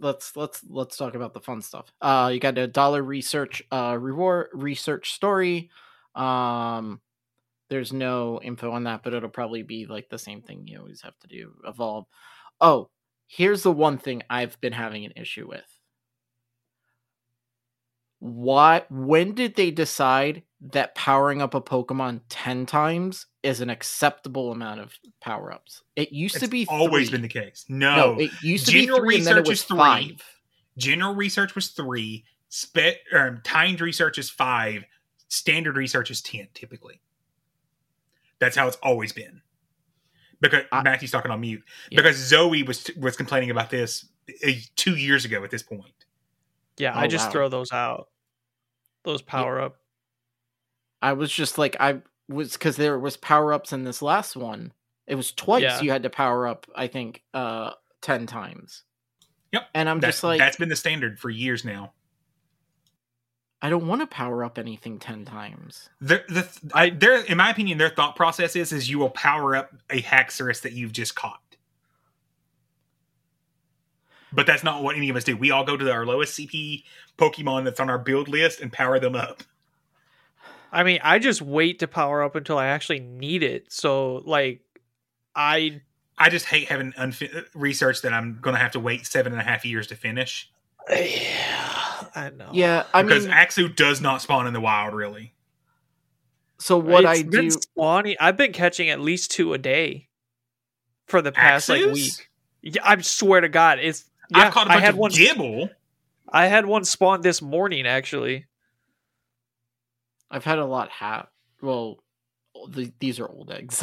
let's 0.00 0.36
let's 0.36 0.62
let's 0.68 0.96
talk 0.96 1.14
about 1.14 1.34
the 1.34 1.40
fun 1.40 1.62
stuff. 1.62 1.92
Uh, 2.02 2.30
you 2.34 2.40
got 2.40 2.58
a 2.58 2.66
dollar 2.66 3.00
research 3.02 3.62
uh 3.70 3.96
reward 3.98 4.48
research 4.52 5.12
story. 5.12 5.70
Um, 6.16 7.00
there's 7.68 7.92
no 7.92 8.40
info 8.42 8.70
on 8.72 8.84
that, 8.84 9.02
but 9.02 9.14
it'll 9.14 9.28
probably 9.28 9.62
be 9.62 9.86
like 9.86 10.08
the 10.08 10.18
same 10.18 10.42
thing 10.42 10.66
you 10.66 10.78
always 10.78 11.02
have 11.02 11.18
to 11.20 11.26
do. 11.28 11.52
Evolve. 11.66 12.06
Oh, 12.60 12.90
here's 13.26 13.62
the 13.62 13.72
one 13.72 13.98
thing 13.98 14.22
I've 14.30 14.60
been 14.60 14.72
having 14.72 15.04
an 15.04 15.12
issue 15.16 15.46
with. 15.48 15.64
Why? 18.20 18.82
When 18.90 19.34
did 19.34 19.54
they 19.54 19.70
decide 19.70 20.42
that 20.72 20.94
powering 20.96 21.40
up 21.40 21.54
a 21.54 21.60
Pokemon 21.60 22.22
ten 22.28 22.66
times 22.66 23.26
is 23.44 23.60
an 23.60 23.70
acceptable 23.70 24.50
amount 24.50 24.80
of 24.80 24.92
power 25.20 25.52
ups? 25.52 25.82
It 25.94 26.10
used 26.10 26.40
to 26.40 26.48
be 26.48 26.66
always 26.68 27.08
three. 27.10 27.18
been 27.18 27.22
the 27.22 27.28
case. 27.28 27.64
No, 27.68 28.14
No, 28.14 28.20
it 28.20 28.30
used 28.42 28.66
to 28.66 28.72
General 28.72 29.00
be 29.00 29.04
three, 29.06 29.16
and 29.18 29.26
then 29.26 29.36
it 29.36 29.40
research 29.40 29.48
was 29.48 29.60
is 29.60 29.64
three. 29.66 29.78
five. 29.78 30.22
general 30.78 31.14
research 31.14 31.54
was 31.54 31.68
three. 31.68 32.24
Spe- 32.48 32.98
um, 33.14 33.40
timed 33.44 33.80
research 33.80 34.18
is 34.18 34.30
five. 34.30 34.84
Standard 35.28 35.76
research 35.76 36.10
is 36.10 36.20
ten. 36.20 36.48
Typically, 36.54 37.00
that's 38.40 38.56
how 38.56 38.66
it's 38.68 38.76
always 38.82 39.12
been. 39.12 39.40
Because 40.40 40.64
I- 40.72 40.82
Matthew's 40.82 41.10
talking 41.10 41.30
on 41.30 41.40
mute. 41.40 41.62
Yeah. 41.90 41.96
Because 42.00 42.16
Zoe 42.16 42.62
was 42.62 42.90
was 42.96 43.16
complaining 43.16 43.50
about 43.50 43.70
this 43.70 44.06
uh, 44.46 44.50
two 44.76 44.96
years 44.96 45.24
ago. 45.24 45.42
At 45.44 45.50
this 45.50 45.62
point, 45.62 45.92
yeah, 46.76 46.92
Oh, 46.94 47.00
I 47.00 47.06
just 47.08 47.26
wow. 47.26 47.32
throw 47.32 47.48
those 47.48 47.72
out. 47.72 48.08
Those 49.04 49.22
power 49.22 49.60
up. 49.60 49.76
I 51.02 51.12
was 51.14 51.32
just 51.32 51.58
like, 51.58 51.76
I 51.80 52.00
was 52.28 52.52
because 52.52 52.76
there 52.76 52.98
was 52.98 53.16
power 53.16 53.52
ups 53.52 53.72
in 53.72 53.84
this 53.84 54.02
last 54.02 54.36
one, 54.36 54.72
It 55.06 55.14
was 55.14 55.32
twice 55.32 55.62
Yeah. 55.62 55.80
you 55.80 55.90
had 55.90 56.02
to 56.02 56.10
power 56.10 56.46
up, 56.46 56.66
I 56.74 56.86
think, 56.88 57.22
uh 57.34 57.72
10 58.02 58.26
times. 58.26 58.84
Yep. 59.52 59.62
And 59.74 59.88
I'm 59.88 59.98
That's, 60.00 60.16
just 60.18 60.24
like 60.24 60.38
that's 60.38 60.56
been 60.56 60.68
the 60.68 60.76
standard 60.76 61.18
for 61.18 61.30
years 61.30 61.64
now. 61.64 61.94
I 63.60 63.70
don't 63.70 63.88
want 63.88 64.02
to 64.02 64.06
power 64.06 64.44
up 64.44 64.56
anything 64.56 64.98
10 64.98 65.24
times. 65.24 65.90
The, 66.00 66.22
the, 66.28 66.48
I, 66.72 66.90
their, 66.90 67.24
in 67.24 67.38
my 67.38 67.50
opinion, 67.50 67.78
their 67.78 67.88
thought 67.88 68.14
process 68.14 68.54
is, 68.54 68.72
is 68.72 68.88
you 68.88 68.98
will 68.98 69.10
power 69.10 69.56
up 69.56 69.74
a 69.90 70.00
Haxorus 70.00 70.62
that 70.62 70.72
you've 70.72 70.92
just 70.92 71.16
caught. 71.16 71.40
But 74.32 74.46
that's 74.46 74.62
not 74.62 74.82
what 74.82 74.96
any 74.96 75.08
of 75.08 75.16
us 75.16 75.24
do. 75.24 75.36
We 75.36 75.50
all 75.50 75.64
go 75.64 75.76
to 75.76 75.90
our 75.90 76.06
lowest 76.06 76.38
CP 76.38 76.84
Pokemon 77.16 77.64
that's 77.64 77.80
on 77.80 77.90
our 77.90 77.98
build 77.98 78.28
list 78.28 78.60
and 78.60 78.72
power 78.72 79.00
them 79.00 79.16
up. 79.16 79.42
I 80.70 80.84
mean, 80.84 81.00
I 81.02 81.18
just 81.18 81.42
wait 81.42 81.78
to 81.80 81.88
power 81.88 82.22
up 82.22 82.36
until 82.36 82.58
I 82.58 82.66
actually 82.66 83.00
need 83.00 83.42
it. 83.42 83.72
So, 83.72 84.16
like, 84.26 84.60
I 85.34 85.80
I 86.18 86.28
just 86.28 86.44
hate 86.44 86.68
having 86.68 86.92
unfi- 86.92 87.34
uh, 87.34 87.42
research 87.54 88.02
that 88.02 88.12
I'm 88.12 88.38
going 88.42 88.54
to 88.54 88.60
have 88.60 88.72
to 88.72 88.80
wait 88.80 89.06
seven 89.06 89.32
and 89.32 89.40
a 89.40 89.44
half 89.44 89.64
years 89.64 89.86
to 89.86 89.96
finish. 89.96 90.50
yeah, 90.90 91.77
I 92.14 92.30
know. 92.30 92.50
Yeah, 92.52 92.84
I 92.92 93.02
because 93.02 93.26
mean 93.26 93.34
Axew 93.34 93.74
does 93.74 94.00
not 94.00 94.22
spawn 94.22 94.46
in 94.46 94.52
the 94.52 94.60
wild, 94.60 94.94
really. 94.94 95.34
so 96.58 96.78
what 96.78 97.04
It's 97.04 97.20
I 97.20 97.22
been 97.22 97.48
do 97.48 97.50
spawning. 97.50 98.16
I've 98.20 98.36
been 98.36 98.52
catching 98.52 98.88
at 98.90 99.00
least 99.00 99.30
two 99.30 99.52
a 99.54 99.58
day 99.58 100.08
for 101.06 101.22
the 101.22 101.32
past 101.32 101.68
like 101.68 101.84
week. 101.84 102.28
Yeah, 102.62 102.82
I 102.84 103.00
swear 103.00 103.40
to 103.40 103.48
God, 103.48 103.78
it's. 103.78 104.04
Yeah, 104.30 104.46
I've 104.46 104.52
caught 104.52 104.66
a 104.66 104.70
I 104.70 104.74
bunch 104.74 104.84
had 104.84 104.94
of 104.94 104.98
one. 104.98 105.10
Gible. 105.12 105.70
I 106.30 106.46
had 106.46 106.66
one 106.66 106.84
spawn 106.84 107.22
this 107.22 107.40
morning 107.40 107.86
actually. 107.86 108.46
I've 110.30 110.44
had 110.44 110.58
a 110.58 110.66
lot 110.66 110.90
hat. 110.90 111.28
Well, 111.62 112.04
the, 112.68 112.92
these 113.00 113.18
are 113.20 113.26
old 113.28 113.50
eggs. 113.50 113.82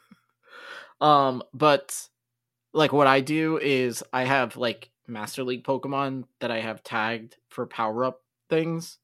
um, 1.00 1.42
but 1.52 2.08
like 2.72 2.92
what 2.92 3.08
I 3.08 3.20
do 3.20 3.58
is 3.58 4.04
I 4.12 4.22
have 4.24 4.56
like 4.56 4.90
Master 5.06 5.44
League 5.44 5.64
Pokemon 5.64 6.24
that 6.40 6.50
I 6.50 6.60
have 6.60 6.82
tagged 6.84 7.36
for 7.48 7.66
power 7.66 8.04
up 8.04 8.22
things. 8.48 8.98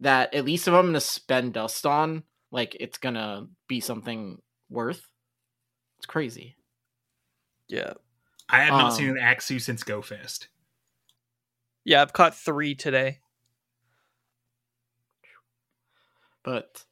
That 0.00 0.32
at 0.34 0.44
least 0.44 0.66
if 0.66 0.74
I'm 0.74 0.86
gonna 0.86 1.00
spend 1.00 1.52
dust 1.54 1.84
on, 1.86 2.22
like 2.50 2.76
it's 2.80 2.98
gonna 2.98 3.48
be 3.68 3.80
something 3.80 4.40
worth. 4.70 5.06
It's 5.98 6.06
crazy. 6.06 6.56
Yeah, 7.68 7.92
I 8.48 8.62
have 8.62 8.72
not 8.72 8.92
Um, 8.92 8.96
seen 8.96 9.08
an 9.10 9.16
Axew 9.16 9.60
since 9.60 9.84
GoFest. 9.84 10.48
yeah. 11.84 12.00
I've 12.02 12.12
caught 12.12 12.34
three 12.34 12.74
today. 12.74 13.20
but 16.42 16.84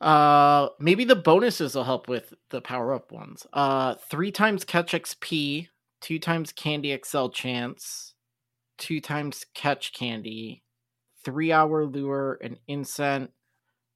uh 0.00 0.68
maybe 0.78 1.04
the 1.04 1.16
bonuses 1.16 1.74
will 1.74 1.84
help 1.84 2.06
with 2.06 2.34
the 2.50 2.60
power 2.60 2.92
up 2.92 3.10
ones 3.10 3.46
uh 3.54 3.94
three 3.94 4.30
times 4.30 4.62
catch 4.64 4.92
xp 4.92 5.68
two 6.00 6.18
times 6.18 6.52
candy 6.52 6.98
XL 7.04 7.28
chance 7.28 8.14
two 8.76 9.00
times 9.00 9.44
catch 9.54 9.92
candy 9.92 10.62
three 11.24 11.52
hour 11.52 11.84
lure 11.84 12.38
and 12.42 12.58
incent 12.68 13.30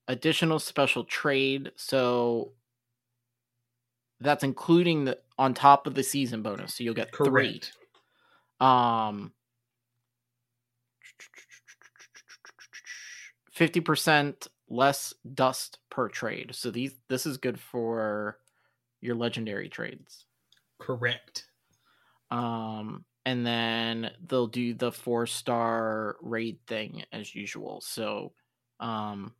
additional 0.08 0.58
special 0.58 1.04
trade 1.04 1.70
so 1.76 2.52
that's 4.20 4.44
including 4.44 5.04
the 5.04 5.18
on 5.38 5.54
top 5.54 5.86
of 5.86 5.94
the 5.94 6.02
season 6.02 6.42
bonus 6.42 6.74
so 6.74 6.84
you'll 6.84 6.94
get 6.94 7.14
three 7.14 7.60
um 8.60 9.32
50% 13.56 14.48
less 14.68 15.14
dust 15.34 15.78
per 15.90 16.08
trade. 16.08 16.54
So 16.54 16.70
these 16.70 16.94
this 17.08 17.26
is 17.26 17.36
good 17.36 17.60
for 17.60 18.38
your 19.00 19.14
legendary 19.14 19.68
trades. 19.68 20.26
Correct. 20.78 21.46
Um 22.32 23.04
and 23.24 23.46
then 23.46 24.10
they'll 24.26 24.48
do 24.48 24.74
the 24.74 24.90
4-star 24.90 26.16
raid 26.22 26.58
thing 26.66 27.04
as 27.12 27.34
usual. 27.34 27.80
So 27.80 28.32
um 28.80 29.32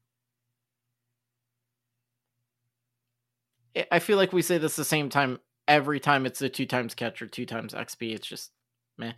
I- 3.91 3.99
feel 4.01 4.19
like 4.19 4.33
we 4.33 4.43
say 4.43 4.59
this 4.59 4.77
the 4.77 4.85
same 4.85 5.09
time 5.09 5.39
every 5.67 5.99
time 6.01 6.27
it's 6.27 6.43
a 6.43 6.49
two 6.49 6.67
times 6.67 6.95
catch 6.95 7.23
or 7.23 7.27
two 7.27 7.47
times 7.47 7.73
XP. 7.75 8.15
It's 8.15 8.27
just 8.27 8.51
meh 8.99 9.13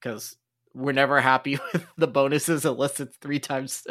because 0.00 0.36
we're 0.72 0.92
never 0.92 1.20
happy 1.20 1.58
with 1.72 1.86
the 1.98 2.06
bonuses 2.06 2.64
unless 2.64 3.00
it's 3.00 3.16
three 3.18 3.40
times, 3.40 3.84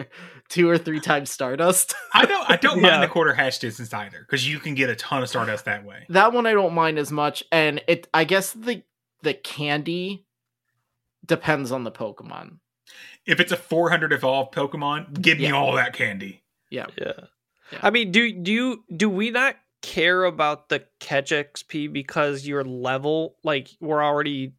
two 0.47 0.67
or 0.69 0.77
three 0.77 0.99
times 1.01 1.29
Stardust. 1.29 1.93
I 2.13 2.25
don't. 2.25 2.49
I 2.49 2.55
don't 2.55 2.77
Yeah. 2.81 2.89
mind 2.91 3.03
the 3.03 3.07
quarter 3.07 3.33
hatch 3.33 3.59
distance 3.59 3.93
either 3.93 4.19
because 4.21 4.47
you 4.49 4.59
can 4.59 4.73
get 4.75 4.89
a 4.89 4.95
ton 4.95 5.21
of 5.21 5.29
Stardust 5.29 5.65
that 5.65 5.85
way. 5.85 6.05
that 6.09 6.33
one 6.33 6.45
I 6.47 6.53
don't 6.53 6.73
mind 6.73 6.97
as 6.97 7.11
much, 7.11 7.43
and 7.51 7.81
it. 7.87 8.07
I 8.13 8.23
guess 8.23 8.53
the 8.53 8.81
the 9.21 9.33
candy 9.33 10.25
depends 11.25 11.71
on 11.71 11.83
the 11.83 11.91
Pokemon. 11.91 12.59
If 13.25 13.39
it's 13.39 13.51
a 13.51 13.57
400 13.57 14.11
evolved 14.13 14.53
Pokemon, 14.53 15.21
give 15.21 15.37
me 15.37 15.51
all 15.51 15.73
that 15.73 15.93
candy. 15.93 16.43
Yeah, 16.69 16.87
Yeah. 16.97 17.13
Yeah. 17.71 17.79
I 17.83 17.91
mean, 17.91 18.11
do 18.11 18.31
do 18.33 18.51
you 18.51 18.83
do 18.95 19.09
we 19.09 19.29
not 19.29 19.55
care 19.83 20.23
about 20.23 20.69
the 20.69 20.83
catch 20.99 21.29
XP 21.29 21.93
because 21.93 22.47
your 22.47 22.63
level 22.63 23.35
like 23.43 23.69
we're 23.79 24.03
already 24.03 24.53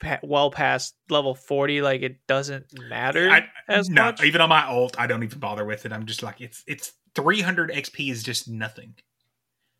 pa- 0.00 0.18
well 0.24 0.50
past 0.50 0.96
level 1.08 1.34
40 1.36 1.82
like 1.82 2.02
it 2.02 2.26
doesn't 2.26 2.66
matter 2.88 3.30
I, 3.30 3.46
as 3.68 3.88
no, 3.88 4.06
much? 4.06 4.24
even 4.24 4.40
on 4.40 4.48
my 4.48 4.64
alt 4.66 4.96
I 4.98 5.06
don't 5.06 5.22
even 5.22 5.38
bother 5.38 5.64
with 5.64 5.86
it. 5.86 5.92
I'm 5.92 6.04
just 6.04 6.22
like 6.24 6.40
it's 6.40 6.64
it's 6.66 6.92
300 7.14 7.70
XP 7.70 8.10
is 8.10 8.22
just 8.24 8.48
nothing. 8.48 8.94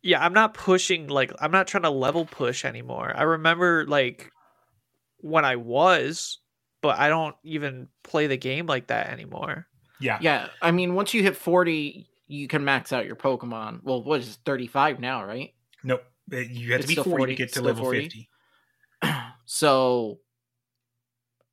Yeah, 0.03 0.23
I'm 0.23 0.33
not 0.33 0.53
pushing 0.53 1.07
like 1.07 1.31
I'm 1.39 1.51
not 1.51 1.67
trying 1.67 1.83
to 1.83 1.89
level 1.89 2.25
push 2.25 2.65
anymore. 2.65 3.13
I 3.15 3.23
remember 3.23 3.85
like 3.87 4.31
when 5.17 5.45
I 5.45 5.55
was, 5.55 6.39
but 6.81 6.99
I 6.99 7.07
don't 7.09 7.35
even 7.43 7.87
play 8.03 8.27
the 8.27 8.37
game 8.37 8.65
like 8.65 8.87
that 8.87 9.09
anymore. 9.09 9.65
Yeah. 10.01 10.19
yeah. 10.21 10.49
I 10.61 10.71
mean, 10.71 10.93
once 10.93 11.13
you 11.13 11.23
hit 11.23 11.37
forty, 11.37 12.07
you 12.27 12.47
can 12.47 12.65
max 12.65 12.91
out 12.91 13.05
your 13.05 13.15
Pokemon. 13.15 13.81
Well, 13.83 14.03
what 14.03 14.19
is 14.19 14.29
it, 14.31 14.37
thirty 14.45 14.67
five 14.67 14.99
now, 14.99 15.23
right? 15.25 15.53
Nope. 15.83 16.03
Uh, 16.31 16.37
You 16.37 16.73
have 16.73 16.81
It's 16.81 16.89
to 16.89 16.95
be 16.97 17.01
40, 17.03 17.09
40, 17.11 17.31
to 17.33 17.37
get 17.37 17.53
to 17.53 17.61
level 17.61 17.83
40? 17.83 18.01
50. 18.01 18.29
So 19.45 20.19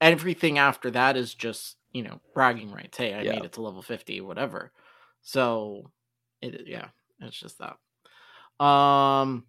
everything 0.00 0.58
after 0.58 0.90
that 0.92 1.16
is 1.16 1.34
just 1.34 1.76
you 1.92 2.02
know 2.02 2.20
bragging 2.34 2.72
rights. 2.72 2.96
Hey, 2.98 3.14
I 3.14 3.22
Yeah. 3.22 3.32
made 3.32 3.44
it 3.44 3.52
to 3.54 3.62
level 3.62 3.82
fifty, 3.82 4.20
whatever. 4.20 4.72
So 5.22 5.90
it 6.40 6.66
yeah, 6.66 6.88
it's 7.20 7.38
just 7.38 7.58
that. 7.58 7.76
Um, 8.60 9.46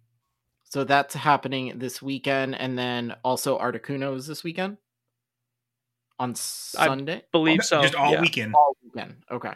so 0.64 0.84
that's 0.84 1.14
happening 1.14 1.78
this 1.78 2.00
weekend, 2.00 2.54
and 2.54 2.78
then 2.78 3.14
also 3.22 3.58
Articuno 3.58 4.16
is 4.16 4.26
this 4.26 4.42
weekend 4.42 4.78
on 6.18 6.34
Sunday. 6.34 7.16
I 7.16 7.22
Believe 7.30 7.62
so. 7.62 7.82
Just 7.82 7.94
all 7.94 8.12
yeah. 8.12 8.20
weekend. 8.20 8.54
All 8.54 8.76
weekend. 8.82 9.16
Okay. 9.30 9.52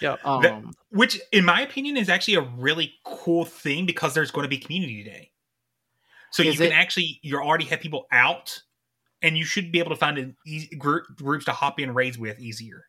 Yeah. 0.00 0.16
Um, 0.24 0.42
That- 0.42 0.62
Which, 0.90 1.20
in 1.32 1.44
my 1.44 1.62
opinion, 1.62 1.96
is 1.96 2.08
actually 2.08 2.34
a 2.34 2.42
really 2.42 2.94
cool 3.04 3.44
thing 3.44 3.86
because 3.86 4.14
there's 4.14 4.30
going 4.30 4.44
to 4.44 4.48
be 4.48 4.58
community 4.58 5.02
day. 5.02 5.32
So 6.30 6.42
you 6.42 6.52
can 6.52 6.66
it- 6.66 6.72
actually, 6.72 7.18
you 7.22 7.36
already 7.36 7.64
have 7.66 7.80
people 7.80 8.06
out, 8.12 8.62
and 9.20 9.36
you 9.36 9.44
should 9.44 9.72
be 9.72 9.80
able 9.80 9.90
to 9.90 9.96
find 9.96 10.18
an 10.18 10.36
easy, 10.46 10.74
group, 10.76 11.04
groups 11.16 11.44
to 11.46 11.52
hop 11.52 11.80
in 11.80 11.92
raids 11.92 12.18
with 12.18 12.38
easier. 12.38 12.86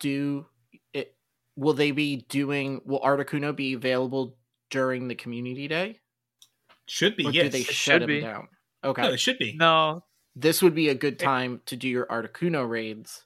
do 0.00 0.38
it? 0.40 0.57
Will 1.58 1.74
they 1.74 1.90
be 1.90 2.24
doing? 2.28 2.80
Will 2.84 3.00
Articuno 3.00 3.54
be 3.54 3.72
available 3.72 4.36
during 4.70 5.08
the 5.08 5.16
community 5.16 5.66
day? 5.66 5.98
Should 6.86 7.16
be, 7.16 7.26
Or 7.26 7.32
yes. 7.32 7.46
do 7.46 7.48
they 7.50 7.60
It 7.60 7.66
shut 7.66 7.74
should 7.74 8.02
him 8.02 8.06
be. 8.06 8.20
down? 8.20 8.48
Okay. 8.84 9.02
No, 9.02 9.08
it 9.12 9.18
should 9.18 9.38
be. 9.38 9.54
No, 9.56 10.04
this 10.36 10.62
would 10.62 10.74
be 10.76 10.88
a 10.88 10.94
good 10.94 11.18
time 11.18 11.60
to 11.66 11.74
do 11.74 11.88
your 11.88 12.06
Articuno 12.06 12.66
raids 12.68 13.24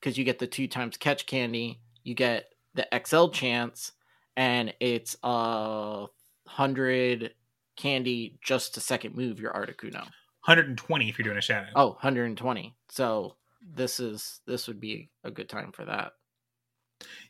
because 0.00 0.16
you 0.16 0.24
get 0.24 0.38
the 0.38 0.46
two 0.46 0.66
times 0.66 0.96
catch 0.96 1.26
candy, 1.26 1.80
you 2.04 2.14
get 2.14 2.46
the 2.72 2.88
XL 3.06 3.28
chance, 3.28 3.92
and 4.34 4.72
it's 4.80 5.14
a 5.22 6.06
hundred 6.46 7.34
candy 7.76 8.38
just 8.42 8.72
to 8.74 8.80
second 8.80 9.14
move 9.14 9.38
your 9.40 9.52
Articuno. 9.52 10.04
120 10.46 11.08
if 11.10 11.18
you're 11.18 11.24
doing 11.24 11.36
a 11.36 11.42
shadow. 11.42 11.68
Oh, 11.76 11.88
120. 11.88 12.74
So 12.88 13.36
this 13.62 14.00
is 14.00 14.40
this 14.46 14.68
would 14.68 14.80
be 14.80 15.10
a 15.22 15.30
good 15.30 15.50
time 15.50 15.70
for 15.70 15.84
that. 15.84 16.12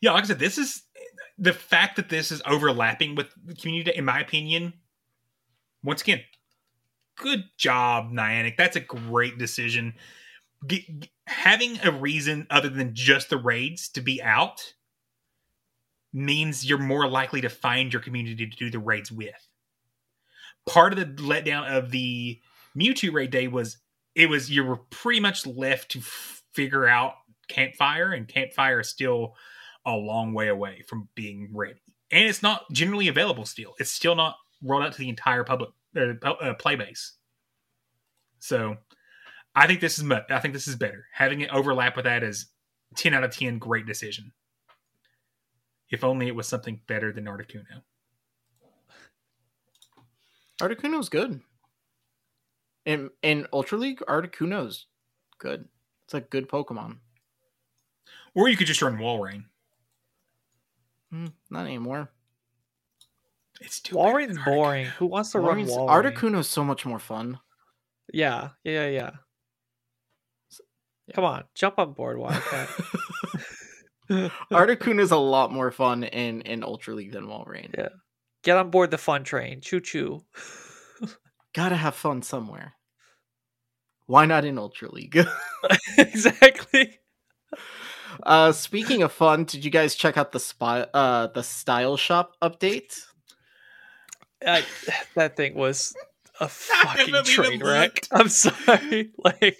Yeah, 0.00 0.12
like 0.12 0.24
I 0.24 0.26
said, 0.28 0.38
this 0.38 0.58
is 0.58 0.82
the 1.38 1.52
fact 1.52 1.96
that 1.96 2.08
this 2.08 2.30
is 2.30 2.42
overlapping 2.46 3.14
with 3.14 3.28
the 3.44 3.54
community 3.54 3.92
in 3.96 4.04
my 4.04 4.20
opinion. 4.20 4.74
Once 5.82 6.02
again, 6.02 6.20
good 7.16 7.44
job, 7.56 8.12
Niantic. 8.12 8.56
That's 8.56 8.76
a 8.76 8.80
great 8.80 9.38
decision. 9.38 9.94
G- 10.66 11.02
having 11.26 11.78
a 11.84 11.90
reason 11.90 12.46
other 12.50 12.68
than 12.68 12.94
just 12.94 13.30
the 13.30 13.36
raids 13.36 13.88
to 13.90 14.00
be 14.00 14.22
out 14.22 14.74
means 16.12 16.64
you're 16.64 16.78
more 16.78 17.08
likely 17.08 17.40
to 17.40 17.48
find 17.48 17.92
your 17.92 18.00
community 18.00 18.46
to 18.46 18.56
do 18.56 18.70
the 18.70 18.78
raids 18.78 19.10
with. 19.10 19.48
Part 20.66 20.92
of 20.92 20.98
the 20.98 21.22
letdown 21.22 21.68
of 21.76 21.90
the 21.90 22.40
Mewtwo 22.78 23.12
raid 23.12 23.30
day 23.30 23.48
was 23.48 23.78
it 24.14 24.30
was 24.30 24.50
you 24.50 24.64
were 24.64 24.76
pretty 24.90 25.20
much 25.20 25.46
left 25.46 25.90
to 25.92 25.98
f- 25.98 26.42
figure 26.52 26.86
out 26.86 27.14
campfire, 27.48 28.12
and 28.12 28.28
campfire 28.28 28.80
is 28.80 28.88
still 28.88 29.34
a 29.86 29.92
long 29.92 30.32
way 30.32 30.48
away 30.48 30.82
from 30.88 31.08
being 31.14 31.48
ready, 31.52 31.80
and 32.10 32.24
it's 32.28 32.42
not 32.42 32.70
generally 32.72 33.08
available 33.08 33.44
still. 33.44 33.74
It's 33.78 33.90
still 33.90 34.14
not 34.14 34.36
rolled 34.62 34.84
out 34.84 34.92
to 34.92 34.98
the 34.98 35.08
entire 35.08 35.44
public 35.44 35.70
uh, 35.96 36.14
uh, 36.24 36.54
play 36.54 36.76
base. 36.76 37.14
So, 38.38 38.76
I 39.54 39.66
think 39.66 39.80
this 39.80 39.98
is 39.98 40.04
mu- 40.04 40.16
I 40.30 40.40
think 40.40 40.54
this 40.54 40.68
is 40.68 40.76
better. 40.76 41.06
Having 41.12 41.42
it 41.42 41.50
overlap 41.50 41.96
with 41.96 42.04
that 42.04 42.22
is 42.22 42.46
ten 42.96 43.14
out 43.14 43.24
of 43.24 43.30
ten. 43.30 43.58
Great 43.58 43.86
decision. 43.86 44.32
If 45.90 46.02
only 46.02 46.26
it 46.26 46.34
was 46.34 46.48
something 46.48 46.80
better 46.86 47.12
than 47.12 47.26
Articuno. 47.26 47.82
Articuno's 50.60 51.08
good. 51.08 51.40
In 52.84 53.10
in 53.22 53.46
Ultra 53.52 53.78
League, 53.78 54.00
Articuno's 54.08 54.86
good. 55.38 55.68
It's 56.04 56.14
a 56.14 56.20
good 56.20 56.48
Pokemon. 56.48 56.98
Or 58.34 58.48
you 58.48 58.56
could 58.56 58.66
just 58.66 58.82
run 58.82 58.98
Walrein. 58.98 59.44
Mm, 61.14 61.32
not 61.50 61.66
anymore. 61.66 62.10
It's 63.60 63.80
too 63.80 63.94
better 63.94 64.08
Walrein's 64.08 64.38
boring. 64.44 64.86
Who 64.98 65.06
wants 65.06 65.30
to 65.32 65.38
Walrein's- 65.38 65.70
run 65.70 65.86
Walrein? 65.86 66.12
Articuno's 66.14 66.48
so 66.48 66.64
much 66.64 66.84
more 66.84 66.98
fun. 66.98 67.38
Yeah, 68.12 68.50
yeah, 68.64 68.88
yeah. 68.88 69.10
Come 71.14 71.24
on, 71.24 71.44
jump 71.54 71.78
on 71.78 71.92
board, 71.92 72.18
Wildcat. 72.18 72.68
is 74.08 75.10
a 75.10 75.16
lot 75.16 75.52
more 75.52 75.70
fun 75.70 76.04
in 76.04 76.40
in 76.42 76.64
Ultra 76.64 76.94
League 76.94 77.12
than 77.12 77.26
Walrein. 77.26 77.74
Yeah. 77.76 77.88
Get 78.42 78.56
on 78.56 78.70
board 78.70 78.90
the 78.90 78.98
fun 78.98 79.24
train. 79.24 79.60
Choo 79.60 79.80
choo. 79.80 80.24
Gotta 81.54 81.76
have 81.76 81.94
fun 81.94 82.22
somewhere. 82.22 82.74
Why 84.06 84.26
not 84.26 84.44
in 84.44 84.58
Ultra 84.58 84.90
League? 84.92 85.16
exactly. 85.96 86.98
Uh 88.22 88.52
speaking 88.52 89.02
of 89.02 89.12
fun, 89.12 89.44
did 89.44 89.64
you 89.64 89.70
guys 89.70 89.94
check 89.94 90.16
out 90.16 90.32
the 90.32 90.40
spy 90.40 90.82
uh 90.94 91.26
the 91.28 91.42
style 91.42 91.96
shop 91.96 92.36
update? 92.42 93.02
I, 94.46 94.62
that 95.14 95.36
thing 95.36 95.54
was 95.54 95.94
a 96.40 96.48
fucking 96.48 97.24
train 97.24 97.62
wreck. 97.64 97.94
looked. 97.94 98.08
I'm 98.12 98.28
sorry. 98.28 99.10
Like 99.24 99.56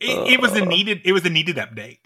It, 0.00 0.32
it 0.34 0.40
was 0.40 0.52
a 0.56 0.62
Uh. 0.62 0.66
needed. 0.66 1.02
It 1.04 1.12
was 1.12 1.24
a 1.24 1.30
needed 1.30 1.56
update. 1.56 1.98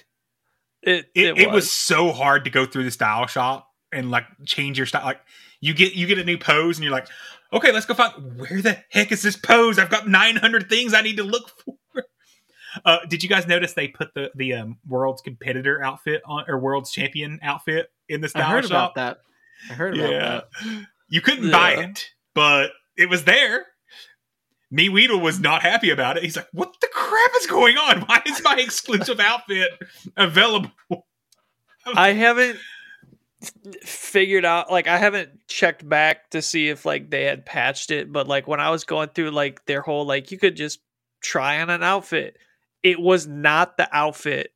it, 0.83 1.07
It, 1.15 1.39
it, 1.39 1.51
was. 1.51 1.71
so 1.71 2.13
hard 2.13 2.45
to 2.45 2.51
go 2.51 2.67
through 2.67 2.85
the 2.85 2.91
style 2.91 3.27
shop 3.27 3.71
and 3.93 4.11
like 4.11 4.25
change 4.45 4.77
your 4.77 4.87
style. 4.87 5.05
Like 5.05 5.21
you 5.61 5.73
get 5.73 5.95
you 5.95 6.07
get 6.07 6.19
a 6.19 6.25
new 6.25 6.37
pose 6.39 6.77
and 6.77 6.85
you're 6.85 6.93
like, 6.93 7.07
okay, 7.53 7.73
let's 7.73 7.87
go 7.87 7.95
find 7.95 8.39
where 8.39 8.61
the 8.61 8.77
heck 8.91 9.13
is 9.13 9.23
this 9.23 9.37
pose? 9.37 9.79
I've 9.79 9.91
got 9.91 10.09
900 10.09 10.69
things 10.69 10.93
I 10.93 11.01
need 11.03 11.17
to 11.19 11.23
look 11.25 11.51
for. 11.65 11.75
Uh, 12.85 12.99
did 13.09 13.23
you 13.23 13.29
guys 13.29 13.47
notice 13.47 13.73
they 13.75 13.89
put 13.89 14.13
the 14.15 14.31
the 14.35 14.53
um, 14.55 14.79
world's 14.87 15.23
competitor 15.23 15.83
outfit 15.83 16.23
on 16.27 16.45
or 16.49 16.59
world's 16.59 16.91
champion 16.91 17.39
outfit 17.43 17.91
in 18.09 18.21
the 18.21 18.31
I 18.35 18.43
heard 18.43 18.65
shop? 18.65 18.71
about 18.71 18.95
that. 18.97 19.19
I 19.71 19.75
heard 19.75 19.97
about 19.99 20.11
Yeah, 20.13 20.41
that. 20.65 20.87
you 21.09 21.21
couldn't 21.21 21.51
buy 21.51 21.73
it, 21.73 22.11
but 22.35 22.71
it 22.97 23.09
was 23.09 23.25
there. 23.25 23.67
Me 24.71 24.89
Weedle 24.89 25.21
was 25.21 25.39
not 25.39 25.63
happy 25.63 25.91
about 25.91 26.17
it. 26.17 26.23
He's 26.25 26.37
like, 26.37 26.49
"What 26.53 26.75
the 26.81 26.89
crap 26.93 27.31
is 27.39 27.47
going 27.47 27.77
on? 27.79 28.01
Why 28.03 28.21
is 28.27 28.43
my 28.45 28.57
exclusive 28.59 29.21
outfit 29.21 29.71
available?" 30.17 30.73
I 31.95 32.13
haven't 32.13 32.59
figured 33.83 34.45
out 34.45 34.71
like 34.71 34.89
I 34.89 34.99
haven't 34.99 35.47
checked 35.47 35.89
back 35.89 36.31
to 36.31 36.43
see 36.43 36.69
if 36.69 36.85
like 36.85 37.11
they 37.11 37.25
had 37.25 37.47
patched 37.47 37.91
it, 37.91 38.11
but 38.13 38.27
like 38.27 38.49
when 38.49 38.61
I 38.61 38.71
was 38.71 38.85
going 38.85 39.09
through 39.11 39.31
like 39.31 39.65
their 39.67 39.83
whole 39.83 40.05
like 40.07 40.31
you 40.33 40.39
could 40.39 40.57
just 40.57 40.81
try 41.23 41.61
on 41.61 41.71
an 41.71 41.83
outfit, 41.83 42.37
it 42.87 43.01
was 43.01 43.27
not 43.27 43.77
the 43.77 43.89
outfit 43.95 44.53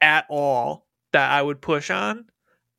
at 0.00 0.26
all 0.28 0.86
that 1.12 1.30
I 1.30 1.40
would 1.40 1.60
push 1.60 1.88
on. 1.90 2.24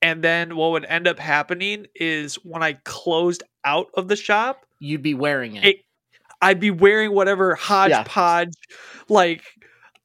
And 0.01 0.21
then 0.23 0.55
what 0.57 0.71
would 0.71 0.83
end 0.85 1.07
up 1.07 1.17
happening 1.19 1.85
is 1.95 2.35
when 2.43 2.61
I 2.63 2.73
closed 2.83 3.43
out 3.63 3.87
of 3.93 4.07
the 4.09 4.15
shop, 4.15 4.65
You'd 4.79 5.01
be 5.03 5.13
wearing 5.13 5.55
it. 5.55 5.63
it 5.65 5.75
I'd 6.41 6.59
be 6.59 6.71
wearing 6.71 7.13
whatever 7.13 7.53
hodgepodge 7.55 8.49
like 9.07 9.43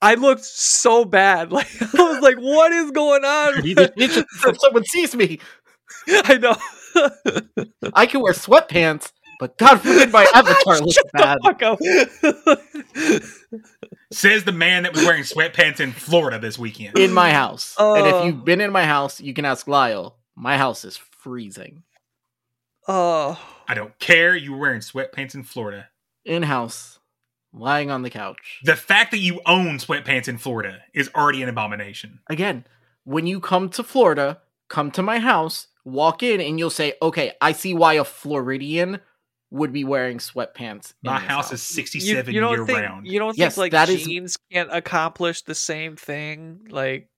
I 0.03 0.15
looked 0.15 0.45
so 0.45 1.05
bad. 1.05 1.51
Like 1.57 1.67
I 1.83 1.87
was 2.13 2.21
like, 2.23 2.37
what 2.37 2.71
is 2.73 2.91
going 2.93 3.25
on? 3.25 3.65
You 3.65 3.75
just- 3.75 4.25
someone 4.61 4.85
sees 4.85 5.17
me, 5.17 5.41
I 6.09 6.37
know. 6.39 6.57
I 7.95 8.05
can 8.07 8.21
wear 8.21 8.35
sweatpants, 8.35 9.13
but 9.41 9.57
God 9.59 9.81
forbid 9.81 10.13
my 10.13 10.27
avatar 10.35 10.79
looks 10.81 10.99
bad. 11.15 11.39
The 14.11 14.15
fuck 14.15 14.19
up. 14.19 14.33
Says 14.33 14.45
the 14.45 14.53
man 14.53 14.83
that 14.85 14.93
was 14.95 15.05
wearing 15.05 15.23
sweatpants 15.23 15.81
in 15.81 15.93
Florida 15.93 16.39
this 16.39 16.59
weekend. 16.59 16.99
In 16.99 17.13
my 17.13 17.33
house. 17.33 17.75
and 17.79 18.07
if 18.07 18.15
Oh. 18.15 18.25
you've 18.25 18.45
been 18.45 18.61
in 18.61 18.73
my 18.73 18.85
house, 18.85 19.21
you 19.21 19.35
can 19.35 19.45
ask 19.45 19.67
Lyle. 19.67 20.17
My 20.35 20.57
house 20.59 20.85
is 20.85 20.97
freezing. 20.97 21.83
oh, 22.89 23.39
I 23.69 23.75
don't 23.75 23.99
care. 23.99 24.37
You 24.37 24.53
were 24.53 24.59
wearing 24.59 24.81
sweatpants 24.81 25.35
in 25.35 25.43
Florida. 25.43 25.89
In 26.25 26.45
house, 26.45 26.99
lying 27.53 27.91
on 27.91 28.03
the 28.03 28.11
couch. 28.11 28.61
The 28.65 28.77
fact 28.77 29.11
that 29.11 29.19
you 29.19 29.41
own 29.47 29.79
sweatpants 29.79 30.29
in 30.29 30.39
Florida 30.39 30.83
is 30.95 31.11
already 31.15 31.43
an 31.43 31.49
abomination. 31.49 32.21
Again, 32.29 32.65
when 33.05 33.27
you 33.27 33.41
come 33.41 33.69
to 33.71 33.83
Florida, 33.83 34.41
come 34.69 34.91
to 34.93 35.03
my 35.03 35.19
house, 35.19 35.67
walk 35.85 36.23
in, 36.23 36.41
and 36.41 36.59
you'll 36.61 36.71
say, 36.71 36.95
okay, 37.03 37.33
I 37.41 37.53
see 37.53 37.75
why 37.75 37.95
a 37.95 38.05
Floridian 38.05 39.01
would 39.57 39.73
be 39.73 39.85
wearing 39.85 40.19
sweatpants. 40.19 40.95
My 41.03 41.19
this 41.19 41.29
house 41.29 41.53
is 41.53 41.63
67 41.63 42.33
you 42.35 42.41
don't 42.41 42.57
year 42.57 42.67
think 42.67 42.79
round. 42.79 43.07
you 43.07 43.19
don't 43.19 43.37
Yes, 43.37 43.55
think 43.55 43.59
like 43.63 43.73
that 43.73 43.89
is- 43.89 44.05
jeans 44.05 44.37
can't 44.53 44.69
accomplish 44.73 45.43
the 45.43 45.55
same 45.55 45.97
thing? 45.97 46.67
Like 46.71 47.09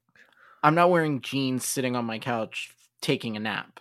I'm 0.62 0.74
not 0.74 0.90
wearing 0.90 1.20
jeans 1.20 1.64
sitting 1.64 1.94
on 1.96 2.04
my 2.04 2.18
couch 2.18 2.70
taking 3.00 3.36
a 3.36 3.40
nap. 3.40 3.80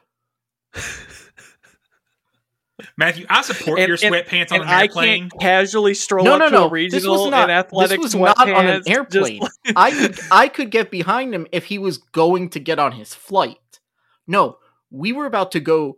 Matthew, 2.95 3.25
I 3.27 3.41
support 3.41 3.79
And- 3.79 3.87
your 3.87 3.97
and- 4.03 4.13
sweatpants 4.13 4.51
on 4.51 4.61
and 4.61 4.69
an 4.69 4.69
I 4.69 4.81
airplane. 4.83 5.29
can't 5.31 5.41
casually 5.41 5.95
stroll 5.95 6.23
No, 6.25 6.33
up 6.33 6.39
no, 6.39 6.45
to 6.45 6.51
no. 6.51 6.65
a 6.75 6.89
This 6.89 7.07
was 7.07 7.31
not- 7.31 7.49
in 7.49 7.55
athletic 7.55 7.97
this 8.01 8.13
was 8.13 8.15
not 8.15 8.37
on 8.47 8.67
an 8.67 8.83
airplane. 8.85 9.39
like- 9.39 9.51
I 9.75 9.89
could 9.91 10.19
I 10.31 10.47
could 10.47 10.69
get 10.69 10.91
behind 10.91 11.33
him 11.33 11.47
if 11.51 11.65
he 11.65 11.79
was 11.79 11.97
going 11.97 12.49
to 12.51 12.59
get 12.59 12.77
on 12.77 12.91
his 12.91 13.15
flight. 13.15 13.79
No, 14.27 14.59
we 14.91 15.11
were 15.11 15.25
about 15.25 15.51
to 15.53 15.59
go 15.59 15.97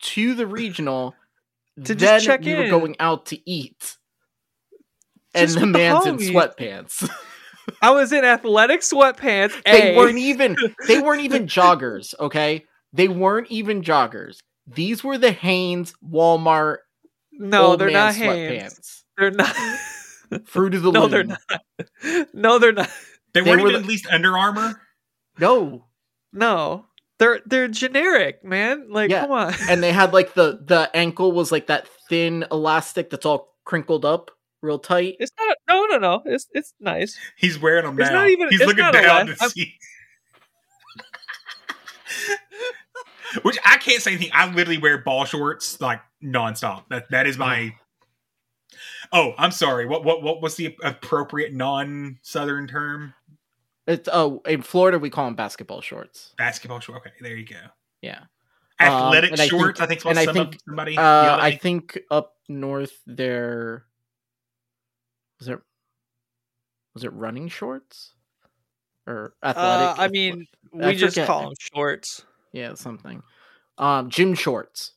to 0.00 0.34
the 0.34 0.46
regional. 0.46 1.14
To 1.76 1.94
just 1.94 1.98
then 1.98 2.20
check 2.20 2.40
we 2.42 2.54
were 2.54 2.68
going 2.68 2.96
out 3.00 3.26
to 3.26 3.50
eat. 3.50 3.96
And 5.34 5.48
Just 5.48 5.54
the 5.58 5.66
with 5.66 5.72
the 5.72 5.78
man's 5.78 6.06
in 6.06 6.16
sweatpants. 6.18 7.08
I 7.82 7.90
was 7.90 8.12
in 8.12 8.24
athletic 8.24 8.80
sweatpants. 8.82 9.60
they 9.64 9.94
A. 9.94 9.96
weren't 9.96 10.18
even 10.18 10.54
they 10.86 11.00
weren't 11.00 11.22
even 11.22 11.46
joggers, 11.46 12.14
okay? 12.20 12.64
They 12.92 13.08
weren't 13.08 13.50
even 13.50 13.82
joggers. 13.82 14.38
These 14.66 15.02
were 15.02 15.18
the 15.18 15.32
Hanes 15.32 15.94
Walmart 16.08 16.78
no, 17.32 17.66
old 17.68 17.80
they're 17.80 17.88
man 17.88 17.94
not 17.94 18.14
hands. 18.14 19.04
They're 19.18 19.32
not. 19.32 19.54
Fruit 20.44 20.74
of 20.74 20.82
the 20.82 20.92
no, 20.92 21.02
Loom. 21.06 21.10
they're 21.10 21.24
not. 21.24 21.40
No, 22.32 22.58
they're 22.60 22.72
not. 22.72 22.88
They, 23.32 23.40
They 23.40 23.50
weren't 23.50 23.62
were 23.62 23.68
even 23.70 23.82
the- 23.82 23.86
at 23.86 23.88
least 23.88 24.06
Under 24.06 24.38
Armour. 24.38 24.80
No. 25.40 25.86
No, 26.32 26.86
they're 27.24 27.40
they're 27.46 27.68
generic, 27.68 28.44
man. 28.44 28.86
Like, 28.90 29.10
Yeah, 29.10 29.22
come 29.22 29.30
on. 29.32 29.54
and 29.68 29.82
they 29.82 29.92
had 29.92 30.12
like 30.12 30.34
the 30.34 30.60
the 30.64 30.90
ankle 30.94 31.32
was 31.32 31.50
like 31.50 31.68
that 31.68 31.88
thin 32.08 32.44
elastic 32.52 33.08
that's 33.10 33.24
all 33.24 33.54
crinkled 33.64 34.04
up 34.04 34.30
real 34.62 34.78
tight. 34.78 35.16
It's 35.20 35.32
not. 35.38 35.56
No, 35.68 35.84
no, 35.86 35.98
no. 35.98 36.22
It's 36.26 36.46
it's 36.52 36.74
nice. 36.80 37.18
He's 37.36 37.58
wearing 37.58 37.84
them 37.84 37.98
It's 37.98 38.10
now. 38.10 38.20
not 38.20 38.28
even- 38.30 38.48
He's 38.50 38.60
it's 38.60 38.68
looking 38.68 38.84
not 38.84 38.94
a 38.94 39.00
down 39.02 39.26
laugh. 39.28 39.36
to 39.38 39.42
I'm- 39.42 39.50
see. 39.50 39.74
Which 43.42 43.58
I 43.64 43.78
can't 43.78 44.00
say 44.00 44.12
anything. 44.12 44.30
I 44.32 44.46
literally 44.52 44.78
wear 44.78 44.98
ball 44.98 45.24
shorts 45.24 45.80
like 45.80 46.00
nonstop. 46.22 46.84
That 46.90 47.10
that 47.10 47.26
is 47.26 47.36
my. 47.36 47.74
Oh, 49.12 49.32
I'm 49.38 49.50
sorry. 49.50 49.86
What 49.86 50.04
what 50.04 50.22
what 50.22 50.40
was 50.40 50.54
the 50.56 50.76
appropriate 50.84 51.52
non-southern 51.52 52.68
term? 52.68 53.14
It's 53.86 54.08
oh 54.12 54.40
in 54.46 54.62
Florida 54.62 54.98
we 54.98 55.10
call 55.10 55.26
them 55.26 55.34
basketball 55.34 55.80
shorts. 55.80 56.34
Basketball 56.38 56.80
short. 56.80 56.98
Okay, 56.98 57.10
there 57.20 57.36
you 57.36 57.44
go. 57.46 57.56
Yeah. 58.00 58.20
Athletic 58.80 59.32
and 59.32 59.40
I 59.40 59.46
shorts. 59.46 59.78
think- 59.78 59.84
I 59.84 59.86
think, 59.86 60.00
is 60.00 60.06
and 60.06 60.18
I 60.18 60.32
think, 60.32 60.54
of 60.56 60.60
somebody. 60.66 60.98
Uh, 60.98 61.36
I 61.36 61.50
me. 61.50 61.56
think 61.58 61.98
up 62.10 62.34
north 62.48 62.92
there 63.06 63.84
was 65.38 65.48
it 65.48 65.58
was 66.94 67.04
it 67.04 67.12
running 67.12 67.48
shorts 67.48 68.14
or 69.06 69.34
athletic? 69.42 69.98
Uh, 69.98 70.02
I 70.02 70.08
mean, 70.08 70.46
I 70.82 70.88
we 70.88 70.94
just 70.96 71.16
call 71.16 71.42
them 71.42 71.52
shorts. 71.74 72.24
yeah, 72.52 72.74
something. 72.74 73.22
Um, 73.78 74.08
gym 74.10 74.34
shorts. 74.34 74.92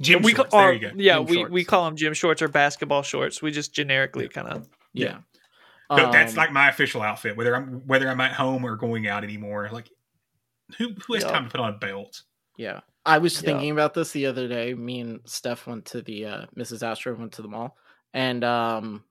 gym 0.00 0.22
we 0.22 0.32
shorts. 0.34 0.50
ca- 0.50 0.58
there 0.58 0.72
you 0.74 0.80
go. 0.80 0.90
Yeah, 0.96 1.16
Gym 1.16 1.26
we, 1.26 1.44
we 1.46 1.64
call 1.64 1.84
them 1.86 1.96
gym 1.96 2.14
shorts 2.14 2.40
or 2.42 2.48
basketball 2.48 3.02
shorts. 3.02 3.42
We 3.42 3.50
just 3.50 3.74
generically 3.74 4.28
kind 4.28 4.48
of. 4.48 4.68
Yeah. 4.92 5.18
No, 5.96 6.10
that's 6.12 6.32
Um, 6.32 6.36
like 6.36 6.52
my 6.52 6.68
official 6.68 7.02
outfit. 7.02 7.36
Whether 7.36 7.54
I'm 7.56 7.86
whether 7.86 8.08
I'm 8.08 8.20
at 8.20 8.32
home 8.32 8.64
or 8.64 8.76
going 8.76 9.06
out 9.06 9.24
anymore. 9.24 9.68
Like, 9.72 9.90
who 10.78 10.94
who 11.06 11.14
has 11.14 11.22
Yeah. 11.24 11.30
time 11.30 11.44
to 11.44 11.50
put 11.50 11.60
on 11.60 11.74
a 11.74 11.78
belt? 11.78 12.22
Yeah. 12.56 12.80
I 13.04 13.18
was 13.18 13.34
Yeah. 13.34 13.46
thinking 13.46 13.70
about 13.72 13.94
this 13.94 14.12
the 14.12 14.26
other 14.26 14.46
day. 14.48 14.74
Me 14.74 15.00
and 15.00 15.20
Steph 15.28 15.66
went 15.66 15.86
to 15.86 16.02
the 16.02 16.26
uh 16.26 16.46
Mrs. 16.56 16.82
Astro 16.82 17.14
went 17.14 17.32
to 17.32 17.42
the 17.42 17.48
mall 17.48 17.76
and 18.14 18.44
um 18.44 19.04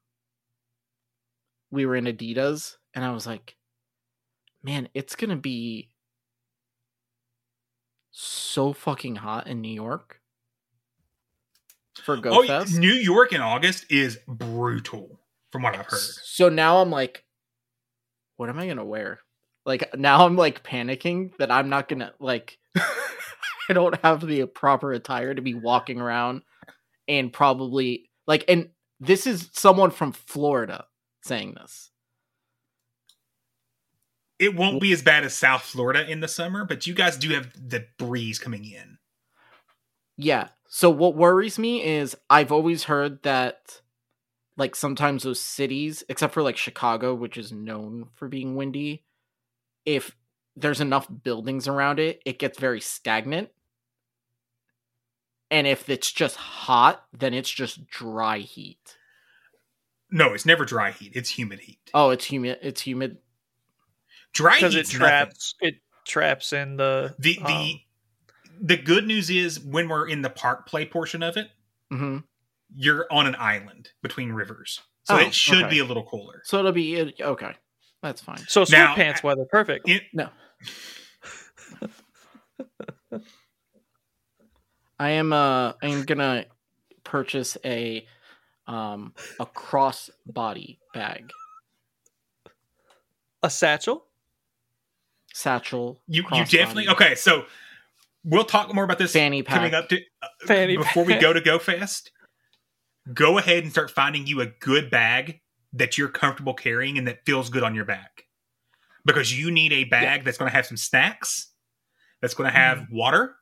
we 1.71 1.85
were 1.85 1.95
in 1.95 2.05
Adidas 2.05 2.77
and 2.93 3.03
I 3.05 3.11
was 3.11 3.25
like, 3.27 3.55
man, 4.63 4.89
it's 4.93 5.15
gonna 5.15 5.35
be 5.37 5.89
so 8.11 8.73
fucking 8.73 9.15
hot 9.17 9.47
in 9.47 9.61
New 9.61 9.73
York 9.73 10.21
for 12.03 12.17
Go 12.17 12.41
oh, 12.43 12.47
Fest. 12.47 12.77
New 12.77 12.93
York 12.93 13.31
in 13.33 13.41
August 13.41 13.85
is 13.89 14.19
brutal, 14.27 15.19
from 15.51 15.63
what 15.63 15.75
I've 15.75 15.85
heard. 15.85 15.99
So 15.99 16.49
now 16.49 16.81
I'm 16.81 16.89
like, 16.89 17.23
what 18.37 18.49
am 18.49 18.59
I 18.59 18.67
gonna 18.67 18.85
wear? 18.85 19.19
Like 19.65 19.95
now 19.97 20.25
I'm 20.25 20.35
like 20.35 20.63
panicking 20.63 21.35
that 21.37 21.51
I'm 21.51 21.69
not 21.69 21.87
gonna 21.87 22.13
like 22.19 22.57
I 22.77 23.73
don't 23.73 23.99
have 24.01 24.25
the 24.25 24.45
proper 24.45 24.91
attire 24.93 25.33
to 25.33 25.41
be 25.41 25.53
walking 25.53 25.99
around 25.99 26.41
and 27.07 27.31
probably 27.31 28.09
like 28.25 28.45
and 28.47 28.69
this 28.99 29.27
is 29.27 29.49
someone 29.53 29.91
from 29.91 30.11
Florida 30.11 30.85
saying 31.23 31.55
this. 31.55 31.91
It 34.39 34.55
won't 34.55 34.81
be 34.81 34.91
as 34.91 35.03
bad 35.03 35.23
as 35.23 35.35
South 35.35 35.61
Florida 35.61 36.09
in 36.09 36.19
the 36.19 36.27
summer, 36.27 36.65
but 36.65 36.87
you 36.87 36.95
guys 36.95 37.15
do 37.15 37.29
have 37.29 37.53
the 37.53 37.85
breeze 37.99 38.39
coming 38.39 38.65
in. 38.65 38.97
Yeah. 40.17 40.47
So 40.67 40.89
what 40.89 41.15
worries 41.15 41.59
me 41.59 41.83
is 41.83 42.15
I've 42.29 42.51
always 42.51 42.85
heard 42.85 43.21
that 43.21 43.80
like 44.57 44.75
sometimes 44.75 45.23
those 45.23 45.39
cities, 45.39 46.03
except 46.09 46.33
for 46.33 46.43
like 46.43 46.57
Chicago, 46.57 47.13
which 47.13 47.37
is 47.37 47.51
known 47.51 48.09
for 48.15 48.27
being 48.27 48.55
windy, 48.55 49.03
if 49.85 50.15
there's 50.55 50.81
enough 50.81 51.07
buildings 51.23 51.67
around 51.67 51.99
it, 51.99 52.21
it 52.25 52.39
gets 52.39 52.59
very 52.59 52.81
stagnant. 52.81 53.49
And 55.49 55.67
if 55.67 55.89
it's 55.89 56.11
just 56.11 56.37
hot, 56.37 57.03
then 57.17 57.33
it's 57.33 57.49
just 57.49 57.87
dry 57.87 58.39
heat. 58.39 58.97
No, 60.09 60.33
it's 60.33 60.45
never 60.45 60.65
dry 60.65 60.91
heat. 60.91 61.13
It's 61.15 61.29
humid 61.29 61.59
heat. 61.59 61.89
Oh, 61.93 62.09
it's 62.09 62.25
humid. 62.25 62.59
It's 62.61 62.81
humid. 62.81 63.17
Dry 64.33 64.55
because 64.55 64.73
heat 64.73 64.81
it 64.81 64.87
traps 64.87 65.55
it 65.59 65.75
traps 66.05 66.53
in 66.53 66.77
the 66.77 67.15
The 67.19 67.35
the 67.35 67.53
um, 67.53 67.79
the 68.61 68.77
good 68.77 69.05
news 69.05 69.29
is 69.29 69.59
when 69.59 69.89
we're 69.89 70.07
in 70.07 70.21
the 70.21 70.29
park 70.29 70.67
play 70.67 70.85
portion 70.85 71.23
of 71.23 71.37
it, 71.37 71.49
hmm 71.89 72.19
you're 72.75 73.05
on 73.11 73.27
an 73.27 73.35
island 73.37 73.89
between 74.01 74.31
rivers, 74.31 74.81
so 75.03 75.15
Oh, 75.15 75.19
it 75.19 75.33
should 75.33 75.63
okay. 75.63 75.69
be 75.69 75.79
a 75.79 75.85
little 75.85 76.03
cooler. 76.03 76.41
So 76.45 76.59
it'll 76.59 76.71
be 76.71 77.13
okay. 77.21 77.51
That's 78.01 78.21
fine. 78.21 78.39
so 78.47 78.63
sweatpants 78.63 79.21
weather 79.23 79.45
perfect. 79.45 79.87
It, 79.89 80.03
No. 80.13 80.29
I 84.99 85.09
am 85.11 85.33
uh 85.33 85.73
I 85.81 85.87
am 85.87 86.03
gonna 86.03 86.45
purchase 87.03 87.57
a 87.65 88.05
um 88.67 89.13
a 89.39 89.45
crossbody 89.45 90.77
bag. 90.93 91.31
A 93.43 93.49
satchel. 93.49 94.05
Satchel. 95.33 95.99
you 96.07 96.21
you 96.21 96.27
crossbody, 96.27 96.51
definitely 96.51 96.87
okay. 96.89 97.15
So 97.15 97.45
we'll 98.23 98.43
talk 98.45 98.73
more 98.73 98.83
about 98.83 98.99
this 98.99 99.13
fanny 99.13 99.41
pack. 99.41 99.57
coming 99.57 99.73
up 99.73 99.89
to 99.89 99.97
uh, 100.21 100.27
Fanny 100.45 100.77
before 100.77 101.03
we 101.03 101.15
go 101.15 101.33
to 101.33 101.41
Go 101.41 101.57
Fest. 101.57 102.11
Go 103.13 103.37
ahead 103.37 103.63
and 103.63 103.71
start 103.71 103.91
finding 103.91 104.27
you 104.27 104.41
a 104.41 104.45
good 104.45 104.89
bag 104.91 105.41
that 105.73 105.97
you're 105.97 106.09
comfortable 106.09 106.53
carrying 106.53 106.97
and 106.97 107.07
that 107.07 107.25
feels 107.25 107.49
good 107.49 107.63
on 107.63 107.73
your 107.75 107.85
back, 107.85 108.25
because 109.05 109.37
you 109.37 109.49
need 109.51 109.71
a 109.73 109.85
bag 109.85 110.23
that's 110.23 110.37
going 110.37 110.49
to 110.49 110.55
have 110.55 110.65
some 110.65 110.77
snacks, 110.77 111.51
that's 112.21 112.33
going 112.33 112.49
to 112.51 112.55
have 112.57 112.79
Mm-hmm. 112.79 112.95
water, 112.95 113.35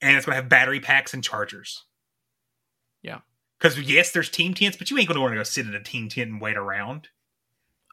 and 0.00 0.16
it's 0.16 0.26
going 0.26 0.36
to 0.36 0.40
have 0.42 0.48
battery 0.48 0.80
packs 0.80 1.14
and 1.14 1.24
chargers. 1.24 1.84
Yeah. 3.02 3.20
Because 3.58 3.80
yes, 3.80 4.12
there's 4.12 4.28
team 4.28 4.52
tents, 4.54 4.76
but 4.76 4.90
you 4.90 4.98
ain't 4.98 5.08
going 5.08 5.16
to 5.16 5.20
want 5.22 5.32
to 5.32 5.36
go 5.38 5.42
sit 5.42 5.66
in 5.66 5.74
a 5.74 5.82
team 5.82 6.08
tent 6.08 6.30
and 6.30 6.40
wait 6.40 6.56
around. 6.56 7.08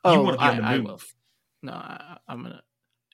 Oh, 0.03 0.21
wanna 0.21 0.37
be 0.37 0.43
on 0.43 0.49
I, 0.49 0.57
the 0.57 0.63
I 0.63 0.79
will. 0.79 1.01
No, 1.61 1.71
I, 1.71 2.17
I'm 2.27 2.43
gonna. 2.43 2.61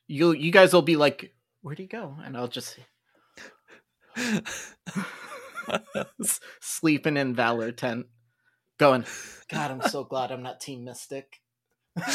You 0.08 0.32
you 0.32 0.52
guys 0.52 0.74
will 0.74 0.82
be 0.82 0.96
like, 0.96 1.32
where'd 1.62 1.78
he 1.78 1.86
go? 1.86 2.16
And 2.24 2.36
I'll 2.36 2.48
just 2.48 2.80
s- 4.18 4.42
sleeping 6.62 7.18
in 7.18 7.36
Valor 7.36 7.72
tent, 7.72 8.08
going. 8.78 9.06
God, 9.50 9.72
I'm 9.72 9.82
so 9.90 10.04
glad 10.04 10.32
I'm 10.32 10.44
not 10.44 10.60
Team 10.60 10.84
Mystic. 10.84 11.42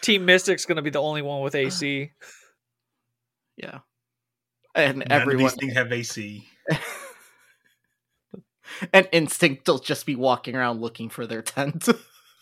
Team 0.00 0.24
Mystic's 0.24 0.66
gonna 0.66 0.82
be 0.82 0.90
the 0.90 1.02
only 1.02 1.22
one 1.22 1.42
with 1.42 1.54
AC. 1.54 2.12
Yeah, 3.58 3.78
and 4.74 4.98
None 4.98 5.06
everyone 5.10 5.46
of 5.46 5.52
these 5.52 5.58
things 5.58 5.72
have 5.72 5.90
AC. 5.90 6.46
and 8.92 9.08
Instinct 9.12 9.66
will 9.66 9.78
just 9.78 10.04
be 10.04 10.14
walking 10.14 10.54
around 10.54 10.82
looking 10.82 11.08
for 11.08 11.26
their 11.26 11.40
tent. 11.40 11.88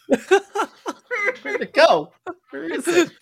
Where'd 0.09 1.63
it 1.63 1.73
go? 1.73 2.13
Where 2.51 2.65
is 2.65 2.89
it? 2.89 3.13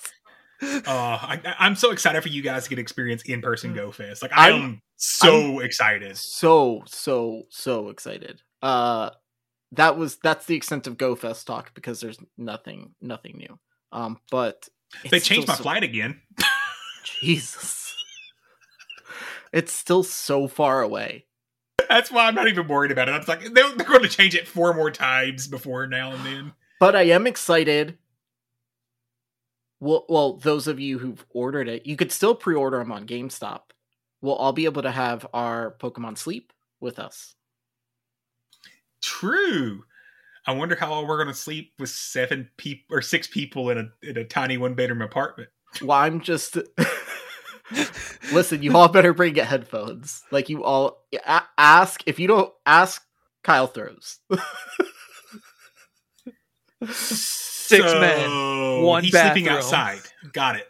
Uh, 0.62 0.78
I, 0.86 1.54
I'm 1.58 1.74
so 1.74 1.90
excited 1.90 2.22
for 2.22 2.28
you 2.28 2.40
guys 2.40 2.64
to 2.64 2.70
get 2.70 2.78
experience 2.78 3.22
in 3.24 3.42
person 3.42 3.74
Go 3.74 3.92
Fest. 3.92 4.22
Like 4.22 4.32
I 4.32 4.52
I'm- 4.52 4.80
so 5.04 5.58
excited. 5.60 6.16
So 6.16 6.82
so 6.86 7.42
so 7.50 7.88
excited. 7.88 8.40
Uh, 8.62 9.10
that 9.72 9.96
was 9.96 10.16
that's 10.16 10.46
the 10.46 10.54
extent 10.54 10.86
of 10.86 10.96
GoFest 10.96 11.44
talk 11.44 11.74
because 11.74 12.00
there's 12.00 12.18
nothing 12.38 12.94
nothing 13.00 13.38
new. 13.38 13.58
Um, 13.90 14.18
but 14.30 14.68
They 15.10 15.20
changed 15.20 15.48
my 15.48 15.54
so- 15.54 15.62
flight 15.64 15.82
again. 15.82 16.20
Jesus, 17.20 17.94
it's 19.52 19.72
still 19.72 20.02
so 20.04 20.46
far 20.46 20.82
away. 20.82 21.26
That's 21.88 22.10
why 22.12 22.26
I'm 22.26 22.34
not 22.34 22.48
even 22.48 22.68
worried 22.68 22.92
about 22.92 23.08
it. 23.08 23.12
I'm 23.12 23.24
like 23.26 23.40
they're, 23.52 23.70
they're 23.74 23.86
going 23.86 24.02
to 24.02 24.08
change 24.08 24.34
it 24.36 24.46
four 24.46 24.72
more 24.72 24.90
times 24.90 25.48
before 25.48 25.86
now 25.88 26.12
and 26.12 26.24
then. 26.24 26.52
But 26.78 26.94
I 26.96 27.02
am 27.02 27.26
excited. 27.26 27.98
Well, 29.80 30.06
well, 30.08 30.36
those 30.36 30.68
of 30.68 30.78
you 30.78 30.98
who've 30.98 31.24
ordered 31.30 31.68
it, 31.68 31.86
you 31.86 31.96
could 31.96 32.12
still 32.12 32.36
pre-order 32.36 32.78
them 32.78 32.92
on 32.92 33.04
GameStop. 33.06 33.62
We'll 34.22 34.36
all 34.36 34.52
be 34.52 34.64
able 34.64 34.82
to 34.82 34.90
have 34.90 35.26
our 35.34 35.76
Pokemon 35.80 36.16
Sleep 36.16 36.52
with 36.80 36.98
us. 36.98 37.34
True. 39.02 39.82
I 40.46 40.52
wonder 40.52 40.74
how 40.76 41.04
we're 41.04 41.22
going 41.22 41.28
to 41.28 41.34
sleep 41.34 41.72
with 41.78 41.90
seven 41.90 42.48
people 42.56 42.96
or 42.96 43.02
six 43.02 43.26
people 43.26 43.70
in 43.70 43.78
a 43.78 44.08
in 44.08 44.16
a 44.16 44.24
tiny 44.24 44.56
one 44.56 44.74
bedroom 44.74 45.02
apartment. 45.02 45.48
Well, 45.80 45.98
I'm 45.98 46.20
just 46.20 46.56
listen. 48.32 48.62
You 48.62 48.76
all 48.76 48.88
better 48.88 49.12
bring 49.12 49.36
your 49.36 49.44
headphones. 49.44 50.22
Like 50.30 50.48
you 50.48 50.64
all 50.64 51.04
a- 51.12 51.42
ask 51.58 52.02
if 52.06 52.18
you 52.18 52.26
don't 52.28 52.52
ask. 52.66 53.02
Kyle 53.44 53.66
throws. 53.66 54.20
Six 56.86 57.84
men, 57.84 58.82
one 58.84 59.02
he's 59.04 59.12
sleeping 59.12 59.48
outside. 59.48 60.00
Got 60.32 60.56
it. 60.56 60.68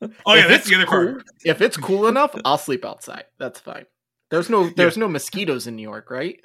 Oh 0.00 0.34
yeah, 0.34 0.42
If 0.42 0.48
that's 0.48 0.60
it's 0.60 0.68
the 0.70 0.74
other 0.76 0.86
cool- 0.86 1.12
part. 1.14 1.24
If 1.44 1.60
it's 1.60 1.76
cool 1.76 2.06
enough, 2.06 2.34
I'll 2.44 2.58
sleep 2.58 2.84
outside. 2.84 3.24
That's 3.38 3.58
fine. 3.60 3.86
There's 4.30 4.48
no 4.50 4.68
there's 4.70 4.96
no 4.96 5.08
mosquitoes 5.08 5.66
in 5.66 5.76
New 5.76 5.82
York, 5.82 6.10
right? 6.10 6.40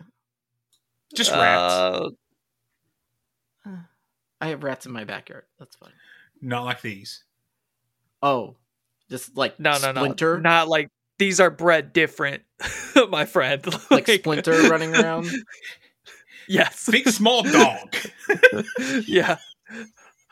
Just 1.14 1.32
rats. 1.32 1.74
Uh, 1.74 2.10
I 4.42 4.48
have 4.48 4.64
rats 4.64 4.86
in 4.86 4.92
my 4.92 5.04
backyard. 5.04 5.44
That's 5.60 5.76
fine. 5.76 5.92
Not 6.42 6.66
like 6.66 6.82
these. 6.82 7.24
Oh, 8.22 8.56
just 9.10 9.38
like 9.38 9.60
no, 9.60 9.78
no, 9.82 9.92
no, 9.92 10.02
Splinter, 10.02 10.40
Not 10.40 10.68
like 10.68 10.90
these 11.20 11.40
are 11.40 11.50
bred 11.50 11.94
different, 11.94 12.44
my 13.10 13.26
friend. 13.26 13.64
like 13.92 14.08
Splinter 14.10 14.70
running 14.70 14.96
around. 14.96 15.28
Yes. 16.48 16.90
Big 16.90 17.08
small 17.10 17.44
dog. 17.44 17.96
yeah. 19.08 19.38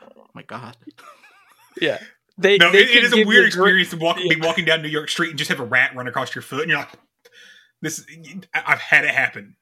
Oh 0.02 0.26
my 0.34 0.42
god. 0.42 0.76
Yeah. 1.80 1.98
They, 2.38 2.56
No, 2.58 2.72
they 2.72 2.78
it, 2.80 2.90
it 2.90 2.92
can 2.92 3.04
is 3.04 3.12
a 3.12 3.24
weird 3.26 3.46
you 3.46 3.50
dri- 3.52 3.82
experience 3.82 3.90
to 3.90 3.96
walk, 3.98 4.16
be 4.16 4.36
walking 4.40 4.64
down 4.64 4.82
New 4.82 4.88
York 4.88 5.08
Street 5.10 5.30
and 5.30 5.38
just 5.38 5.50
have 5.50 5.60
a 5.60 5.64
rat 5.64 5.94
run 5.94 6.08
across 6.08 6.34
your 6.34 6.42
foot, 6.42 6.62
and 6.62 6.70
you're 6.70 6.78
like, 6.80 6.92
"This." 7.82 8.04
I've 8.54 8.80
had 8.80 9.04
it 9.04 9.14
happen. 9.14 9.56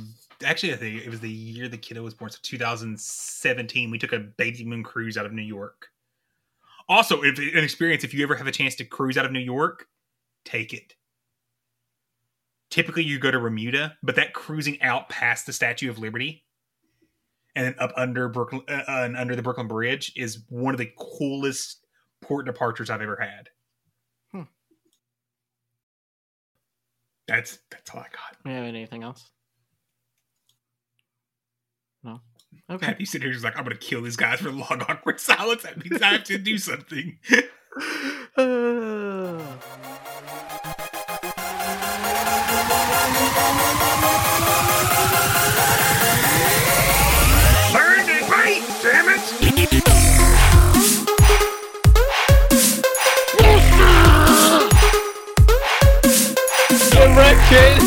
actually 0.44 0.74
I 0.74 0.78
think 0.78 1.06
it 1.06 1.10
was 1.10 1.20
the 1.20 1.30
year 1.30 1.68
the 1.68 1.78
kiddo 1.78 2.02
was 2.02 2.14
born, 2.14 2.32
so 2.32 2.40
2017. 2.42 3.92
We 3.92 4.00
took 4.00 4.14
a 4.14 4.20
baby 4.20 4.66
moon 4.66 4.84
cruise 4.84 5.18
out 5.18 5.26
of 5.26 5.34
New 5.34 5.44
York. 5.44 5.90
Also, 6.90 7.22
if 7.24 7.38
an 7.38 7.64
experience, 7.64 8.04
if 8.04 8.14
you 8.14 8.24
ever 8.24 8.36
have 8.36 8.48
a 8.48 8.52
chance 8.52 8.76
to 8.76 8.86
cruise 8.86 9.18
out 9.18 9.26
of 9.26 9.32
New 9.32 9.40
York, 9.40 9.88
take 10.44 10.74
it. 10.74 10.96
Typically, 12.70 13.04
you 13.04 13.20
go 13.20 13.32
to 13.32 13.40
Bermuda, 13.40 13.98
but 14.02 14.16
that 14.16 14.34
cruising 14.34 14.82
out 14.82 15.08
past 15.08 15.46
the 15.46 15.54
Statue 15.54 15.90
of 15.90 16.00
Liberty 16.00 16.44
and 17.56 17.76
up 17.80 17.94
under 17.96 18.28
Brooklyn 18.28 18.64
uh, 18.68 18.84
uh, 18.88 19.04
and 19.04 19.16
under 19.16 19.36
the 19.36 19.44
Brooklyn 19.44 19.68
Bridge 19.68 20.12
is 20.16 20.44
one 20.50 20.74
of 20.74 20.78
the 20.78 20.92
coolest 20.98 21.83
port 22.24 22.46
departures 22.46 22.90
I've 22.90 23.02
ever 23.02 23.18
had. 23.18 23.50
Hmm. 24.32 24.50
That's 27.28 27.60
that's 27.70 27.90
all 27.92 28.00
I 28.00 28.04
got. 28.04 28.38
You 28.46 28.52
have 28.52 28.66
anything 28.66 29.04
else? 29.04 29.30
No. 32.04 32.20
Okay. 32.70 32.96
You 33.00 33.06
sit 33.06 33.22
here 33.22 33.32
just 33.32 33.44
like 33.44 33.58
I'm 33.58 33.64
gonna 33.64 33.76
kill 33.76 34.02
these 34.02 34.18
guys 34.18 34.40
for 34.40 34.52
long 34.52 34.82
awkward 34.88 35.20
silence. 35.20 35.64
That 35.64 35.84
means 35.84 36.02
I 36.02 36.14
have 36.14 36.24
to 36.26 36.38
do 36.38 36.58
something. 36.58 37.18
Uh, 38.38 39.42
Get 57.50 57.78
kid. 57.78 57.84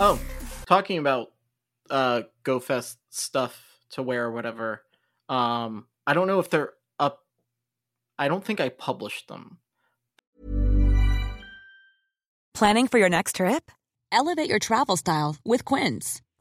oh, 0.00 0.20
talking 0.66 0.98
about 0.98 1.32
uh 1.90 2.22
GoFest 2.44 2.96
stuff 3.10 3.78
to 3.90 4.02
wear 4.02 4.24
or 4.24 4.32
whatever. 4.32 4.82
Um, 5.28 5.86
I 6.06 6.14
don't 6.14 6.26
know 6.26 6.40
if 6.40 6.50
they're 6.50 6.72
up. 6.98 7.24
I 8.18 8.28
don't 8.28 8.44
think 8.44 8.60
I 8.60 8.68
published 8.68 9.28
them. 9.28 9.58
Planning 12.54 12.88
for 12.88 12.98
your 12.98 13.08
next 13.08 13.36
trip? 13.36 13.70
Elevate 14.12 14.48
your 14.48 14.60
travel 14.60 14.96
style 14.96 15.36
with 15.44 15.64
Quince. 15.64 16.22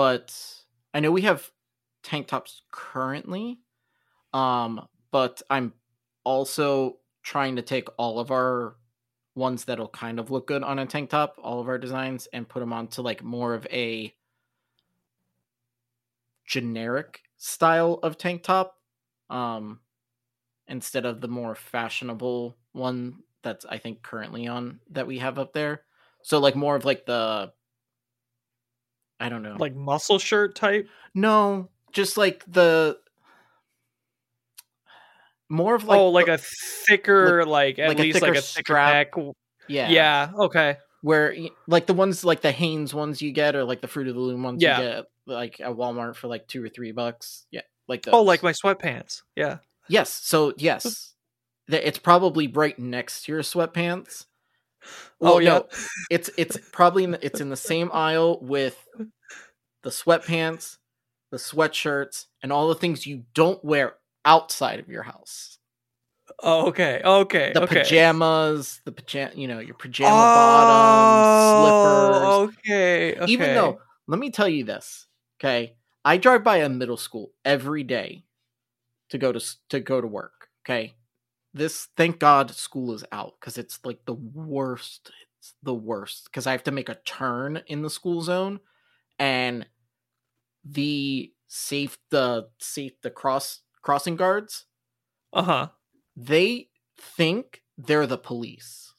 But 0.00 0.34
I 0.94 1.00
know 1.00 1.12
we 1.12 1.20
have 1.22 1.50
tank 2.02 2.28
tops 2.28 2.62
currently. 2.72 3.58
Um, 4.32 4.88
but 5.10 5.42
I'm 5.50 5.74
also 6.24 7.00
trying 7.22 7.56
to 7.56 7.62
take 7.62 7.86
all 7.98 8.18
of 8.18 8.30
our 8.30 8.76
ones 9.34 9.66
that'll 9.66 9.88
kind 9.88 10.18
of 10.18 10.30
look 10.30 10.46
good 10.46 10.62
on 10.62 10.78
a 10.78 10.86
tank 10.86 11.10
top, 11.10 11.36
all 11.42 11.60
of 11.60 11.68
our 11.68 11.76
designs, 11.76 12.28
and 12.32 12.48
put 12.48 12.60
them 12.60 12.72
onto 12.72 13.02
like 13.02 13.22
more 13.22 13.52
of 13.52 13.66
a 13.66 14.14
generic 16.46 17.20
style 17.36 18.00
of 18.02 18.16
tank 18.16 18.42
top 18.42 18.78
um 19.28 19.80
instead 20.66 21.04
of 21.04 21.20
the 21.20 21.28
more 21.28 21.54
fashionable 21.54 22.56
one 22.72 23.18
that's 23.42 23.64
i 23.66 23.78
think 23.78 24.02
currently 24.02 24.48
on 24.48 24.80
that 24.90 25.06
we 25.06 25.18
have 25.18 25.38
up 25.38 25.52
there 25.52 25.82
so 26.22 26.40
like 26.40 26.56
more 26.56 26.74
of 26.74 26.84
like 26.84 27.06
the 27.06 27.52
i 29.20 29.28
don't 29.28 29.42
know 29.42 29.56
Like 29.58 29.74
muscle 29.74 30.18
shirt 30.18 30.54
type. 30.56 30.88
no 31.14 31.68
just 31.92 32.16
like 32.16 32.44
the 32.46 32.98
more 35.48 35.74
of 35.74 35.84
like 35.84 35.98
oh, 35.98 36.10
like 36.10 36.28
a 36.28 36.38
thicker, 36.38 37.44
like, 37.44 37.78
at 37.78 37.88
like 37.88 37.98
a 37.98 38.02
least 38.02 38.22
like 38.22 38.36
a 38.36 38.42
strap. 38.42 38.94
neck. 39.16 39.24
yeah 39.68 39.88
Yeah. 39.90 40.30
Okay. 40.38 40.76
where 41.02 41.34
like 41.66 41.86
the 41.86 41.94
ones 41.94 42.24
like 42.24 42.40
the 42.40 42.52
Hanes 42.52 42.94
ones 42.94 43.20
you 43.20 43.32
get 43.32 43.56
or 43.56 43.64
like 43.64 43.80
the 43.80 43.88
Fruit 43.88 44.06
of 44.08 44.14
the 44.14 44.20
Loom 44.20 44.42
ones 44.42 44.62
Yeah. 44.62 44.78
you 44.80 44.84
get 44.86 45.04
like 45.26 45.60
at 45.60 45.72
Walmart 45.72 46.14
for 46.16 46.28
like 46.28 46.46
two 46.46 46.62
or 46.64 46.68
three 46.68 46.92
bucks. 46.92 47.46
Yeah, 47.50 47.62
like 47.88 48.02
those. 48.02 48.14
Oh, 48.14 48.22
like 48.22 48.42
my 48.42 48.52
sweatpants. 48.52 49.22
Yeah. 49.36 49.58
yes. 49.88 50.10
So 50.10 50.54
yes, 50.56 51.14
it's 51.68 51.98
probably 51.98 52.46
right 52.46 52.78
next 52.78 53.24
to 53.24 53.32
your 53.32 53.42
sweatpants. 53.42 54.26
Oh, 55.20 55.38
no, 55.38 55.40
yeah. 55.40 55.60
it's 56.10 56.30
it's 56.38 56.58
probably 56.72 57.04
in 57.04 57.10
the, 57.12 57.24
it's 57.24 57.40
in 57.40 57.50
the 57.50 57.56
same 57.56 57.90
aisle 57.92 58.38
with 58.40 58.86
the 59.82 59.90
sweatpants, 59.90 60.78
the 61.30 61.36
sweatshirts, 61.36 62.26
and 62.42 62.52
all 62.52 62.68
the 62.68 62.74
things 62.74 63.06
you 63.06 63.24
don't 63.34 63.62
wear 63.64 63.96
outside 64.24 64.80
of 64.80 64.88
your 64.88 65.02
house. 65.02 65.58
Oh, 66.42 66.68
okay. 66.68 67.00
Okay. 67.04 67.52
The 67.52 67.62
okay. 67.62 67.82
pajamas, 67.82 68.80
the 68.84 68.92
pajama, 68.92 69.32
you 69.34 69.48
know, 69.48 69.58
your 69.58 69.74
pajama 69.74 70.10
bottoms, 70.10 71.26
oh, 71.26 71.60
slippers. 71.60 72.28
Oh, 72.28 72.42
okay. 72.44 73.16
okay. 73.16 73.32
Even 73.32 73.54
though, 73.54 73.80
let 74.06 74.18
me 74.18 74.30
tell 74.30 74.48
you 74.48 74.64
this, 74.64 75.06
okay? 75.38 75.74
I 76.04 76.16
drive 76.16 76.44
by 76.44 76.58
a 76.58 76.68
middle 76.68 76.96
school 76.96 77.32
every 77.44 77.82
day 77.82 78.24
to 79.10 79.18
go 79.18 79.32
to 79.32 79.40
to 79.68 79.80
go 79.80 80.00
to 80.00 80.06
work. 80.06 80.48
Okay, 80.64 80.94
this 81.52 81.88
thank 81.96 82.18
God 82.18 82.50
school 82.52 82.92
is 82.94 83.04
out 83.12 83.34
because 83.40 83.58
it's 83.58 83.80
like 83.84 84.00
the 84.06 84.14
worst. 84.14 85.10
It's 85.38 85.54
the 85.62 85.74
worst 85.74 86.24
because 86.24 86.46
I 86.46 86.52
have 86.52 86.64
to 86.64 86.70
make 86.70 86.88
a 86.88 86.98
turn 87.04 87.62
in 87.66 87.82
the 87.82 87.90
school 87.90 88.22
zone, 88.22 88.60
and 89.18 89.66
the 90.64 91.32
safe 91.48 91.98
the 92.10 92.48
safe 92.58 92.92
the 93.02 93.10
cross 93.10 93.60
crossing 93.82 94.16
guards 94.16 94.66
Uh 95.32 95.42
huh. 95.42 95.68
they 96.16 96.68
think 96.98 97.62
they're 97.78 98.06
the 98.06 98.18
police. 98.18 98.94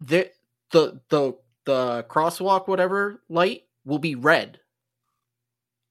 The 0.00 0.32
the 0.72 1.00
the 1.08 1.38
the 1.64 2.04
crosswalk 2.08 2.66
whatever 2.68 3.22
light 3.28 3.68
will 3.84 3.98
be 3.98 4.14
red. 4.14 4.60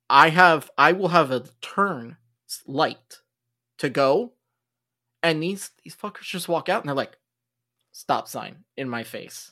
I 0.09 0.29
have 0.29 0.69
I 0.77 0.91
will 0.91 1.07
have 1.09 1.31
a 1.31 1.45
turn 1.61 2.17
light 2.67 3.21
to 3.79 3.89
go 3.89 4.33
and 5.23 5.41
these 5.41 5.71
these 5.83 5.95
fuckers 5.95 6.23
just 6.23 6.47
walk 6.47 6.69
out 6.69 6.81
and 6.81 6.87
they're 6.89 6.95
like 6.95 7.17
stop 7.91 8.27
sign 8.27 8.63
in 8.77 8.87
my 8.89 9.03
face. 9.03 9.51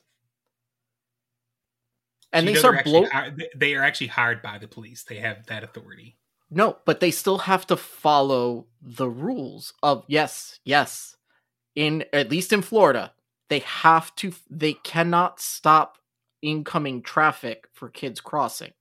And 2.33 2.45
So 2.47 2.53
they 2.53 2.59
start 2.59 2.73
they're 2.73 2.79
actually 2.79 2.99
blow. 3.01 3.09
hi- 3.09 3.29
they- 3.31 3.49
They 3.55 3.75
are 3.75 3.83
actually 3.83 4.07
hired 4.07 4.41
by 4.41 4.57
the 4.57 4.67
police. 4.67 5.03
They 5.03 5.17
have 5.17 5.45
that 5.47 5.63
authority. 5.63 6.17
No, 6.49 6.77
but 6.85 6.99
they 6.99 7.11
still 7.11 7.39
have 7.39 7.67
to 7.67 7.75
follow 7.77 8.67
the 8.81 9.09
rules 9.09 9.73
of 9.83 10.03
yes, 10.07 10.59
yes. 10.63 11.15
In 11.75 12.05
at 12.13 12.29
least 12.29 12.53
in 12.53 12.61
Florida, 12.61 13.13
they 13.49 13.59
have 13.59 14.15
to 14.15 14.33
they 14.49 14.73
cannot 14.73 15.39
stop 15.39 15.97
incoming 16.41 17.01
traffic 17.01 17.67
for 17.73 17.89
kids 17.89 18.21
crossing. 18.21 18.73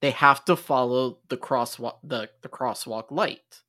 They 0.00 0.10
have 0.10 0.44
to 0.46 0.56
follow 0.56 1.18
the 1.28 1.36
crosswalk 1.36 1.98
the, 2.02 2.28
the 2.42 2.48
crosswalk 2.48 3.10
light. 3.10 3.62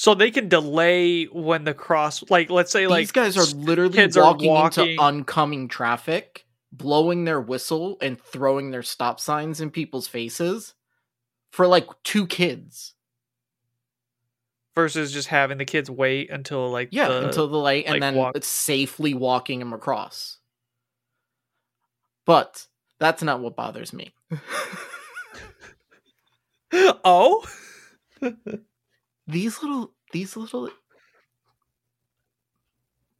So 0.00 0.14
they 0.14 0.30
can 0.30 0.48
delay 0.48 1.24
when 1.24 1.64
the 1.64 1.74
cross, 1.74 2.22
like 2.30 2.50
let's 2.50 2.70
say, 2.70 2.86
like 2.86 3.00
These 3.00 3.10
guys 3.10 3.36
are 3.36 3.56
literally 3.58 3.98
walking, 3.98 4.48
are 4.48 4.54
walking. 4.54 4.90
into 4.90 5.02
oncoming 5.02 5.66
traffic, 5.66 6.46
blowing 6.70 7.24
their 7.24 7.40
whistle 7.40 7.98
and 8.00 8.16
throwing 8.20 8.70
their 8.70 8.84
stop 8.84 9.18
signs 9.18 9.60
in 9.60 9.72
people's 9.72 10.06
faces 10.06 10.74
for 11.50 11.66
like 11.66 11.88
two 12.04 12.28
kids. 12.28 12.94
versus 14.76 15.12
just 15.12 15.26
having 15.26 15.58
the 15.58 15.64
kids 15.64 15.90
wait 15.90 16.30
until 16.30 16.70
like 16.70 16.90
Yeah, 16.92 17.08
the, 17.08 17.26
until 17.26 17.48
the 17.48 17.58
light, 17.58 17.86
and 17.86 17.94
like, 17.94 18.00
then 18.00 18.14
walk- 18.14 18.36
it's 18.36 18.46
safely 18.46 19.14
walking 19.14 19.58
them 19.58 19.72
across. 19.72 20.38
But 22.24 22.68
that's 23.00 23.24
not 23.24 23.40
what 23.40 23.56
bothers 23.56 23.92
me. 23.92 24.14
oh, 26.72 27.44
These 29.28 29.62
little, 29.62 29.92
these 30.12 30.36
little 30.36 30.70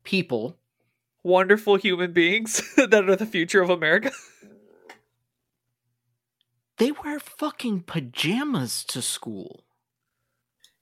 people, 0.05 0.57
wonderful 1.23 1.77
human 1.77 2.13
beings 2.13 2.63
that 2.77 3.09
are 3.09 3.15
the 3.17 3.27
future 3.27 3.61
of 3.61 3.69
America. 3.69 4.11
they 6.79 6.93
wear 6.93 7.21
fucking 7.21 7.83
pajamas 7.83 8.85
to 8.85 9.03
school. 9.03 9.65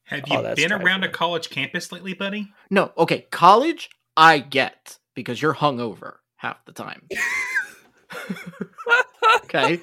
Have 0.04 0.22
Oh, 0.30 0.36
you 0.36 0.42
that's 0.42 0.62
been 0.62 0.70
around 0.70 1.02
a 1.02 1.08
college 1.08 1.50
campus 1.50 1.90
lately, 1.90 2.14
buddy? 2.14 2.52
No, 2.70 2.92
okay, 2.96 3.26
college, 3.32 3.90
I 4.16 4.38
get 4.38 4.98
because 5.14 5.42
you're 5.42 5.54
hungover 5.54 6.18
half 6.36 6.64
the 6.64 6.72
time. 6.72 7.08
okay, 9.44 9.80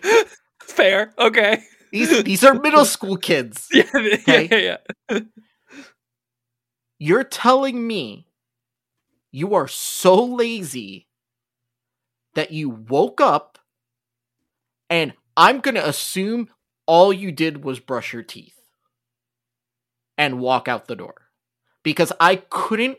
Fair, 0.61 1.13
okay. 1.19 1.63
These 1.93 2.23
these 2.23 2.43
are 2.43 2.55
middle 2.55 2.85
school 2.85 3.17
kids. 3.17 3.69
Yeah, 3.73 3.85
Okay. 3.95 4.23
yeah, 4.27 4.57
yeah, 4.57 4.77
yeah. 5.11 5.19
You're 6.99 7.23
telling 7.23 7.85
me 7.85 8.27
you 9.31 9.55
are 9.55 9.67
so 9.67 10.23
lazy 10.23 11.07
that 12.35 12.51
you 12.51 12.69
woke 12.69 13.21
up 13.21 13.59
and 14.89 15.13
I'm 15.35 15.59
going 15.59 15.75
to 15.75 15.87
assume 15.87 16.49
all 16.85 17.11
you 17.13 17.31
did 17.31 17.63
was 17.63 17.79
brush 17.79 18.13
your 18.13 18.23
teeth 18.23 18.59
and 20.17 20.39
walk 20.39 20.67
out 20.67 20.87
the 20.87 20.95
door. 20.95 21.29
Because 21.83 22.11
I 22.19 22.37
couldn't 22.37 22.97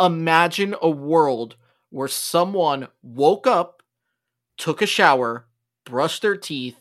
imagine 0.00 0.74
a 0.80 0.90
world 0.90 1.56
where 1.90 2.08
someone 2.08 2.88
woke 3.02 3.46
up, 3.46 3.82
took 4.58 4.82
a 4.82 4.86
shower, 4.86 5.46
brushed 5.84 6.22
their 6.22 6.36
teeth, 6.36 6.80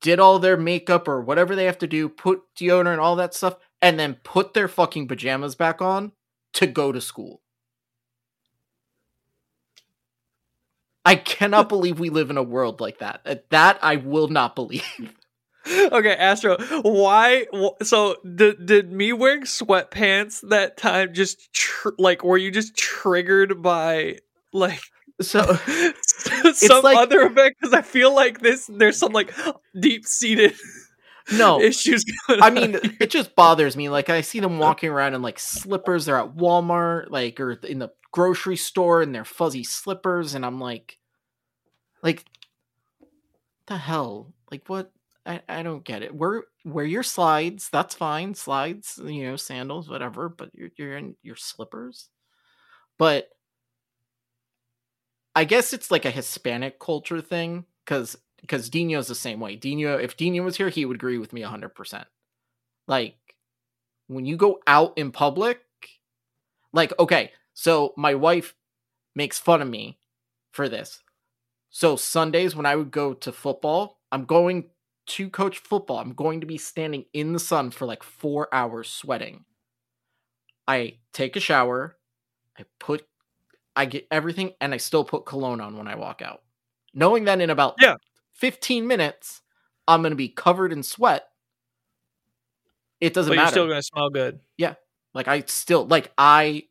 did 0.00 0.18
all 0.20 0.38
their 0.38 0.56
makeup 0.56 1.08
or 1.08 1.20
whatever 1.20 1.54
they 1.56 1.64
have 1.64 1.78
to 1.78 1.86
do, 1.86 2.08
put 2.08 2.42
deodorant, 2.56 2.98
all 3.00 3.16
that 3.16 3.34
stuff, 3.34 3.56
and 3.82 3.98
then 3.98 4.14
put 4.24 4.54
their 4.54 4.68
fucking 4.68 5.08
pajamas 5.08 5.54
back 5.54 5.82
on 5.82 6.12
to 6.54 6.66
go 6.66 6.92
to 6.92 7.00
school. 7.00 7.40
I 11.04 11.16
cannot 11.16 11.68
believe 11.70 11.98
we 11.98 12.10
live 12.10 12.30
in 12.30 12.36
a 12.36 12.42
world 12.42 12.80
like 12.80 12.98
that. 12.98 13.20
Uh, 13.24 13.36
That 13.50 13.78
I 13.82 13.96
will 13.96 14.28
not 14.28 14.54
believe. 14.54 14.84
okay, 15.68 16.14
Astro, 16.16 16.58
why? 16.82 17.46
So 17.82 18.16
did 18.36 18.66
did 18.66 18.92
me 18.92 19.12
wearing 19.12 19.42
sweatpants 19.42 20.48
that 20.48 20.76
time 20.76 21.14
just 21.14 21.52
tr- 21.52 21.90
like 21.98 22.24
were 22.24 22.38
you 22.38 22.50
just 22.50 22.76
triggered 22.76 23.62
by 23.62 24.18
like 24.52 24.80
So 25.20 25.40
some 26.56 26.82
like- 26.82 26.96
other 26.96 27.22
event? 27.22 27.56
Because 27.58 27.74
I 27.74 27.82
feel 27.82 28.14
like 28.14 28.40
this 28.40 28.70
there's 28.72 28.98
some 28.98 29.12
like 29.12 29.32
deep 29.78 30.06
seated 30.06 30.54
no, 31.32 31.60
issues. 31.62 32.04
I 32.28 32.50
mean, 32.50 32.72
here. 32.72 32.96
it 33.00 33.10
just 33.10 33.34
bothers 33.34 33.76
me. 33.76 33.88
Like 33.88 34.08
I 34.08 34.20
see 34.20 34.40
them 34.40 34.56
uh. 34.56 34.58
walking 34.58 34.90
around 34.90 35.14
in 35.14 35.22
like 35.22 35.38
slippers. 35.38 36.04
They're 36.04 36.18
at 36.18 36.36
Walmart, 36.36 37.10
like 37.10 37.40
or 37.40 37.52
in 37.52 37.78
the 37.78 37.90
grocery 38.12 38.56
store 38.56 39.02
in 39.02 39.12
their 39.12 39.24
fuzzy 39.24 39.64
slippers, 39.64 40.34
and 40.34 40.44
I'm 40.44 40.60
like, 40.60 40.98
like, 42.02 42.24
the 43.66 43.76
hell? 43.76 44.32
Like 44.50 44.68
what? 44.68 44.90
I, 45.26 45.42
I 45.48 45.62
don't 45.62 45.84
get 45.84 46.02
it. 46.02 46.14
Wear 46.14 46.44
wear 46.64 46.84
your 46.84 47.02
slides. 47.02 47.68
That's 47.70 47.94
fine. 47.94 48.34
Slides, 48.34 48.98
you 49.04 49.24
know, 49.24 49.36
sandals, 49.36 49.88
whatever. 49.88 50.28
But 50.28 50.50
you're 50.54 50.70
you're 50.76 50.96
in 50.96 51.16
your 51.22 51.36
slippers. 51.36 52.08
But 52.98 53.28
I 55.34 55.44
guess 55.44 55.72
it's 55.72 55.90
like 55.90 56.04
a 56.04 56.10
Hispanic 56.10 56.78
culture 56.78 57.20
thing 57.20 57.64
because 57.84 58.16
because 58.40 58.70
Dinho's 58.70 59.06
the 59.06 59.14
same 59.14 59.38
way. 59.38 59.56
Dinho, 59.56 60.02
if 60.02 60.16
Dinho 60.16 60.42
was 60.42 60.56
here, 60.56 60.70
he 60.70 60.84
would 60.84 60.96
agree 60.96 61.18
with 61.18 61.32
me 61.32 61.42
hundred 61.42 61.74
percent. 61.74 62.06
Like 62.88 63.16
when 64.08 64.24
you 64.24 64.36
go 64.36 64.60
out 64.66 64.96
in 64.96 65.12
public, 65.12 65.60
like 66.72 66.92
okay, 66.98 67.32
so 67.54 67.92
my 67.96 68.14
wife 68.14 68.54
makes 69.14 69.38
fun 69.38 69.62
of 69.62 69.68
me 69.68 69.98
for 70.52 70.68
this. 70.68 71.02
So 71.70 71.96
Sundays 71.96 72.56
when 72.56 72.66
I 72.66 72.76
would 72.76 72.90
go 72.90 73.14
to 73.14 73.32
football, 73.32 74.00
I'm 74.10 74.24
going 74.24 74.70
to 75.06 75.30
coach 75.30 75.58
football. 75.58 75.98
I'm 75.98 76.12
going 76.14 76.40
to 76.40 76.46
be 76.46 76.58
standing 76.58 77.04
in 77.12 77.32
the 77.32 77.38
sun 77.38 77.70
for 77.70 77.86
like 77.86 78.02
four 78.02 78.48
hours 78.52 78.88
sweating. 78.88 79.44
I 80.66 80.98
take 81.12 81.36
a 81.36 81.40
shower, 81.40 81.96
I 82.58 82.64
put 82.78 83.06
I 83.76 83.84
get 83.86 84.06
everything 84.10 84.52
and 84.60 84.74
I 84.74 84.76
still 84.78 85.04
put 85.04 85.24
cologne 85.26 85.60
on 85.60 85.76
when 85.76 85.86
I 85.88 85.94
walk 85.94 86.22
out. 86.22 86.42
Knowing 86.92 87.24
that 87.24 87.40
in 87.40 87.50
about 87.50 87.76
Yeah. 87.80 87.96
15 88.34 88.86
minutes 88.86 89.42
I'm 89.88 90.02
going 90.02 90.12
to 90.12 90.16
be 90.16 90.28
covered 90.28 90.72
in 90.72 90.82
sweat. 90.82 91.26
It 93.00 93.14
doesn't 93.14 93.30
but 93.34 93.38
you're 93.40 93.48
still 93.48 93.66
gonna 93.68 93.82
smell 93.82 94.10
good. 94.10 94.40
Yeah. 94.58 94.74
Like 95.14 95.26
I 95.28 95.42
still 95.46 95.86
like 95.86 96.12
I 96.18 96.64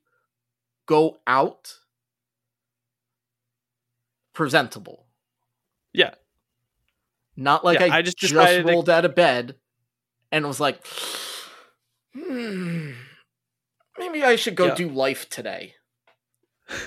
go 0.85 1.17
out 1.25 1.73
presentable. 4.33 5.05
Yeah. 5.93 6.13
Not 7.35 7.63
like 7.65 7.79
Yeah, 7.79 7.93
I, 7.93 7.97
I 7.97 8.01
just 8.01 8.17
just, 8.17 8.33
decided 8.33 8.65
to- 8.65 8.71
rolled 8.71 8.89
out 8.89 9.05
of 9.05 9.15
bed 9.15 9.55
and 10.31 10.45
was 10.45 10.59
like, 10.59 10.85
hmm, 12.13 12.91
maybe 13.97 14.23
I 14.23 14.35
should 14.35 14.55
go 14.55 14.67
Yeah. 14.67 14.75
do 14.75 14.89
life 14.89 15.29
today. 15.29 15.75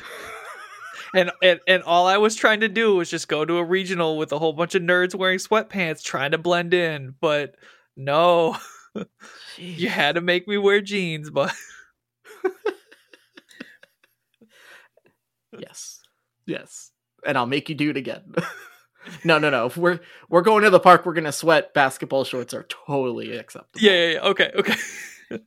And, 1.15 1.31
and 1.43 1.61
and 1.69 1.83
all 1.83 2.07
I 2.07 2.17
was 2.17 2.35
trying 2.35 2.61
to 2.61 2.71
do 2.71 2.97
was 2.97 3.11
just 3.11 3.29
go 3.29 3.45
to 3.45 3.59
a 3.59 3.65
regional 3.65 4.17
with 4.17 4.33
a 4.33 4.39
whole 4.39 4.55
bunch 4.55 4.75
of 4.75 4.81
nerds 4.81 5.15
wearing 5.15 5.39
sweatpants 5.39 6.03
trying 6.03 6.31
to 6.31 6.39
blend 6.39 6.73
in, 6.73 7.15
but 7.21 7.55
no. 7.99 8.57
you 9.59 9.91
had 9.91 10.15
to 10.15 10.23
make 10.23 10.49
me 10.49 10.57
wear 10.57 10.81
jeans, 10.81 11.29
but 11.29 11.55
Yes. 15.59 16.01
Yes. 16.47 16.91
And 17.27 17.37
I'll 17.37 17.47
make 17.47 17.69
you 17.69 17.75
do 17.75 17.91
it 17.91 17.97
again. 17.97 18.35
no, 19.25 19.39
no, 19.39 19.51
no. 19.51 19.67
If 19.67 19.77
we're 19.77 20.01
we're 20.29 20.43
going 20.43 20.65
to 20.65 20.71
the 20.71 20.81
park, 20.81 21.07
we're 21.07 21.13
gonna 21.13 21.33
sweat. 21.33 21.75
Basketball 21.75 22.25
shorts 22.25 22.55
are 22.55 22.65
totally 22.65 23.37
acceptable. 23.37 23.81
yeah, 23.81 23.93
yeah, 23.93 24.13
yeah. 24.13 24.21
Okay, 24.21 24.51
okay. 24.55 24.75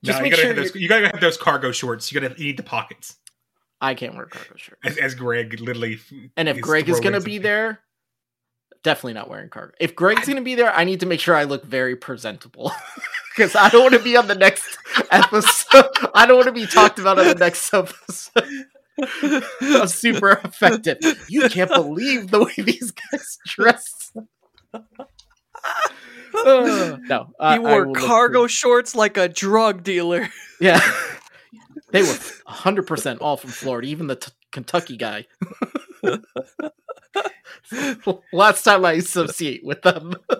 Just 0.03 0.19
no, 0.19 0.21
make 0.21 0.25
you 0.25 0.29
gotta 0.31 0.35
sure 0.35 0.47
have 0.47 0.55
those, 0.55 0.75
you 0.75 0.89
gotta 0.89 1.07
have 1.07 1.21
those 1.21 1.37
cargo 1.37 1.71
shorts. 1.71 2.11
You 2.11 2.19
gotta 2.19 2.35
you 2.37 2.45
need 2.45 2.57
the 2.57 2.63
pockets. 2.63 3.17
I 3.85 3.93
can't 3.95 4.15
wear 4.15 4.25
cargo 4.25 4.55
shorts. 4.55 4.81
As, 4.83 4.97
as 4.97 5.15
Greg 5.15 5.59
literally. 5.59 5.99
And 6.37 6.47
if 6.49 6.57
is 6.57 6.61
Greg 6.63 6.89
is 6.89 6.99
gonna 6.99 7.21
be 7.21 7.37
there, 7.37 7.79
definitely 8.83 9.13
not 9.13 9.29
wearing 9.29 9.49
cargo. 9.49 9.73
If 9.79 9.95
Greg's 9.95 10.27
gonna 10.27 10.41
be 10.41 10.55
there, 10.55 10.73
I 10.73 10.83
need 10.83 11.01
to 11.01 11.05
make 11.05 11.19
sure 11.19 11.35
I 11.35 11.43
look 11.43 11.63
very 11.65 11.95
presentable. 11.95 12.71
Because 13.35 13.53
I 13.53 13.67
don't 13.67 13.81
want 13.81 13.93
to 13.95 13.99
be 13.99 14.15
on 14.15 14.29
the 14.29 14.35
next 14.35 14.77
episode. 15.11 15.89
I 16.13 16.25
don't 16.25 16.37
want 16.37 16.45
to 16.47 16.53
be 16.53 16.65
talked 16.65 16.99
about 16.99 17.19
on 17.19 17.27
the 17.27 17.35
next 17.35 17.69
episode. 17.73 18.47
I'm 19.61 19.87
super 19.89 20.39
effective. 20.41 20.99
You 21.27 21.49
can't 21.49 21.69
believe 21.69 22.31
the 22.31 22.45
way 22.45 22.53
these 22.57 22.91
guys 22.91 23.37
dress. 23.45 24.13
Uh, 24.73 24.79
no, 27.01 27.33
I- 27.37 27.55
he 27.55 27.59
wore 27.59 27.91
cargo 27.93 28.47
shorts 28.47 28.95
like 28.95 29.17
a 29.17 29.27
drug 29.27 29.83
dealer. 29.83 30.29
Yeah, 30.61 30.79
they 31.91 32.01
were 32.01 32.07
100 32.45 32.87
percent 32.87 33.21
all 33.21 33.37
from 33.37 33.51
Florida. 33.51 33.87
Even 33.87 34.07
the 34.07 34.15
t- 34.15 34.31
Kentucky 34.51 34.97
guy. 34.97 35.25
Last 38.33 38.63
time 38.63 38.85
I 38.85 38.93
associate 38.93 39.61
with 39.63 39.81
them. 39.81 40.15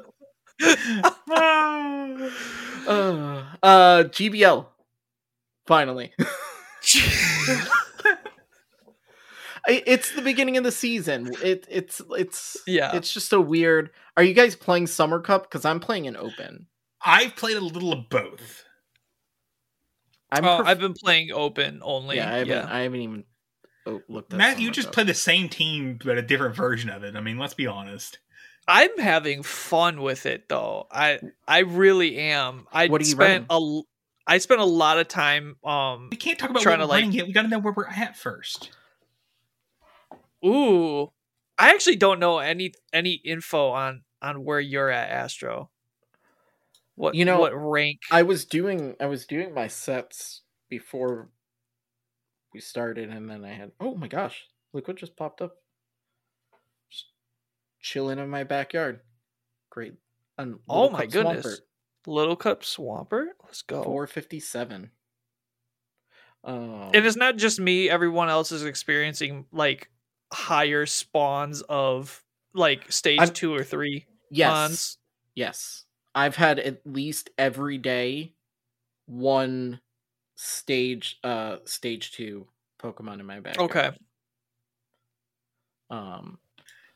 uh, 2.87 3.43
uh, 3.63 4.03
GBL. 4.03 4.65
Finally. 5.67 6.13
It's 9.67 10.11
the 10.11 10.21
beginning 10.21 10.57
of 10.57 10.63
the 10.63 10.71
season. 10.71 11.31
It 11.43 11.65
it's 11.69 12.01
it's 12.11 12.57
Yeah. 12.67 12.95
It's 12.95 13.11
just 13.11 13.29
so 13.29 13.41
weird. 13.41 13.89
Are 14.15 14.23
you 14.23 14.33
guys 14.33 14.55
playing 14.55 14.87
Summer 14.87 15.19
Cup? 15.19 15.43
Because 15.43 15.65
I'm 15.65 15.79
playing 15.79 16.07
an 16.07 16.15
Open. 16.15 16.67
I've 17.03 17.35
played 17.35 17.57
a 17.57 17.61
little 17.61 17.91
of 17.93 18.09
both. 18.09 18.64
I'm 20.31 20.43
Oh, 20.45 20.57
pref- 20.57 20.67
I've 20.67 20.79
been 20.79 20.93
playing 20.93 21.31
open 21.31 21.79
only. 21.83 22.17
yeah, 22.17 22.29
I 22.29 22.37
haven't, 22.39 22.47
yeah. 22.49 22.67
I 22.69 22.79
haven't 22.81 23.01
even 23.01 23.23
oh, 23.85 24.01
looked 24.09 24.33
at 24.33 24.37
Matt, 24.37 24.59
you 24.59 24.71
just 24.71 24.87
Cup. 24.87 24.93
play 24.95 25.03
the 25.05 25.13
same 25.13 25.49
team 25.49 25.99
but 26.03 26.17
a 26.17 26.21
different 26.21 26.55
version 26.55 26.89
of 26.89 27.03
it. 27.03 27.15
I 27.15 27.21
mean, 27.21 27.37
let's 27.37 27.53
be 27.53 27.67
honest. 27.67 28.19
I'm 28.67 28.97
having 28.97 29.43
fun 29.43 30.01
with 30.01 30.25
it 30.25 30.49
though. 30.49 30.87
I 30.91 31.19
I 31.47 31.59
really 31.59 32.17
am. 32.17 32.65
I 32.73 32.87
What 32.87 33.01
are 33.01 33.05
you 33.05 33.11
spent 33.11 33.45
a 33.49 33.53
l- 33.53 33.85
I 34.25 34.39
spent 34.39 34.59
a 34.59 34.65
lot 34.65 34.97
of 34.97 35.07
time 35.07 35.55
um 35.63 36.07
We 36.09 36.17
can't 36.17 36.39
talk 36.39 36.49
about 36.49 36.63
Trying 36.63 36.79
what 36.79 36.85
to, 36.85 36.87
we're 36.87 36.89
like- 36.95 37.01
running 37.03 37.11
yet. 37.17 37.27
We 37.27 37.33
got 37.33 37.43
to 37.43 37.47
know 37.47 37.59
where 37.59 37.73
we're 37.77 37.85
at 37.87 38.17
first. 38.17 38.71
ooh. 40.43 41.11
I 41.57 41.69
actually 41.69 41.95
don't 41.95 42.19
know 42.19 42.39
any 42.39 42.73
any 42.91 43.13
info 43.23 43.69
on 43.69 44.01
on 44.21 44.43
where 44.43 44.59
you're 44.59 44.89
at 44.89 45.09
Astro. 45.11 45.69
What 46.95 47.15
You 47.15 47.25
know, 47.25 47.39
what 47.39 47.53
rank? 47.53 48.01
I 48.11 48.23
was 48.23 48.45
doing 48.45 48.95
I 48.99 49.05
was 49.07 49.25
doing 49.25 49.53
my 49.53 49.67
sets 49.67 50.41
before 50.69 51.29
we 52.53 52.61
started, 52.61 53.09
and 53.09 53.29
then 53.29 53.43
I 53.43 53.53
had 53.53 53.71
oh 53.79 53.95
my 53.95 54.07
gosh, 54.07 54.45
look 54.73 54.87
what 54.87 54.97
just 54.97 55.15
popped 55.17 55.41
up. 55.41 55.55
Just 56.89 57.07
chilling 57.81 58.19
in 58.19 58.29
my 58.29 58.43
backyard. 58.43 59.01
Great. 59.69 59.93
Un- 60.37 60.59
Oh 60.69 60.89
my 60.89 61.05
goodness. 61.05 61.45
Swampert, 61.45 61.59
Little 62.07 62.35
Cup 62.35 62.61
Swampert? 62.63 63.27
Let's 63.43 63.61
go. 63.61 63.83
457. 63.83 64.91
Um, 66.43 66.91
And 66.93 67.05
it's 67.05 67.15
not 67.15 67.37
just 67.37 67.59
me, 67.59 67.89
everyone 67.89 68.29
else 68.29 68.51
is 68.51 68.63
experiencing 68.63 69.45
like 69.51 69.89
higher 70.31 70.85
spawns 70.85 71.61
of 71.63 72.23
like 72.53 72.91
stage 72.91 73.19
I'm- 73.19 73.33
2 73.33 73.53
or 73.53 73.63
3 73.63 74.05
yes, 74.29 74.49
mons. 74.49 74.97
yes. 75.33 75.84
I've 76.15 76.35
had 76.37 76.59
at 76.59 76.85
least 76.87 77.29
every 77.37 77.77
day 77.77 78.35
one 79.07 79.81
stage 80.35 81.19
uh 81.23 81.57
stage 81.65 82.11
2 82.13 82.47
Pokemon 82.79 83.19
in 83.19 83.25
my 83.25 83.39
backyard. 83.41 83.65
Okay. 83.69 83.91
Um 85.89 86.39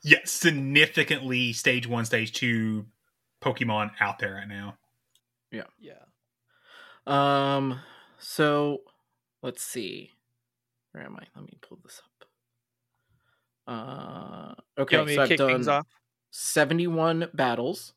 Yes, 0.04 0.32
significantly 0.32 1.54
stage 1.54 1.88
one, 1.88 2.06
stage 2.06 2.32
two 2.34 2.88
Pokemon 3.42 3.92
out 4.00 4.20
there 4.20 4.34
right 4.36 4.48
now. 4.48 4.78
yeah. 5.52 5.66
Yeah. 5.80 6.06
Um. 7.08 7.80
So, 8.18 8.80
let's 9.42 9.64
see. 9.64 10.12
Where 10.92 11.04
am 11.06 11.16
I? 11.18 11.28
Let 11.36 11.46
me 11.46 11.58
pull 11.62 11.80
this 11.84 12.02
up. 12.04 12.30
Uh. 13.68 14.56
Okay. 14.78 14.98
want 14.98 15.08
me 15.10 15.16
so 15.16 15.22
to 15.22 15.24
I've 15.24 15.28
kick 15.28 15.38
done 15.38 15.50
things 15.52 15.68
off? 15.68 15.86
seventy-one 16.32 17.30
battles 17.34 17.94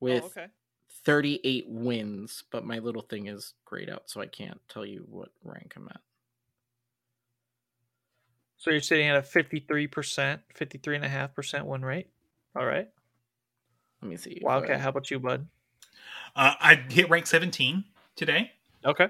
with 0.00 0.22
oh, 0.22 0.26
okay. 0.26 0.46
thirty-eight 1.04 1.66
wins, 1.68 2.44
but 2.50 2.64
my 2.64 2.78
little 2.78 3.02
thing 3.02 3.26
is 3.26 3.54
grayed 3.64 3.88
out, 3.90 4.10
so 4.10 4.20
I 4.20 4.26
can't 4.26 4.60
tell 4.68 4.84
you 4.84 5.06
what 5.08 5.28
rank 5.44 5.74
I'm 5.76 5.88
at. 5.88 6.00
So 8.56 8.70
you're 8.70 8.80
sitting 8.82 9.06
at 9.08 9.16
a 9.16 9.22
53%, 9.22 9.88
53.5% 10.54 11.64
win 11.64 11.82
rate. 11.82 12.08
All 12.54 12.66
right. 12.66 12.88
Let 14.02 14.10
me 14.10 14.18
see. 14.18 14.32
if 14.32 14.42
Wildcat, 14.42 14.76
I- 14.76 14.78
how 14.80 14.90
about 14.90 15.10
you, 15.10 15.18
bud? 15.18 15.48
Uh, 16.36 16.52
I 16.60 16.74
hit 16.74 17.08
rank 17.08 17.26
17 17.26 17.84
today. 18.16 18.50
Okay. 18.84 19.08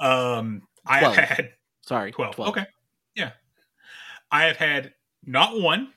Um, 0.00 0.62
I 0.84 0.98
Twelve. 0.98 1.14
had 1.16 1.52
Sorry, 1.82 2.10
12. 2.10 2.34
12. 2.34 2.50
Okay. 2.50 2.66
Yeah. 3.14 3.30
I 4.32 4.44
have 4.46 4.56
had 4.56 4.94
not 5.24 5.60
one, 5.60 5.92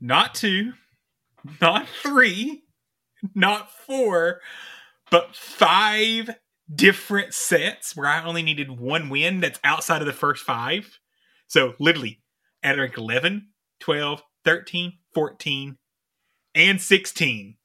not 0.00 0.34
two, 0.34 0.72
not 1.60 1.86
three, 2.02 2.64
not 3.34 3.70
four, 3.70 4.40
but 5.10 5.34
five 5.36 6.30
different 6.74 7.34
sets 7.34 7.94
where 7.96 8.06
I 8.08 8.24
only 8.24 8.42
needed 8.42 8.70
one 8.78 9.08
win 9.10 9.40
that's 9.40 9.60
outside 9.64 10.00
of 10.00 10.06
the 10.06 10.12
first 10.12 10.44
five. 10.44 10.98
So 11.48 11.74
literally 11.78 12.20
at 12.62 12.78
rank 12.78 12.96
11, 12.96 13.48
12, 13.80 14.22
13, 14.44 14.92
14, 15.14 15.76
and 16.54 16.80
16, 16.80 17.56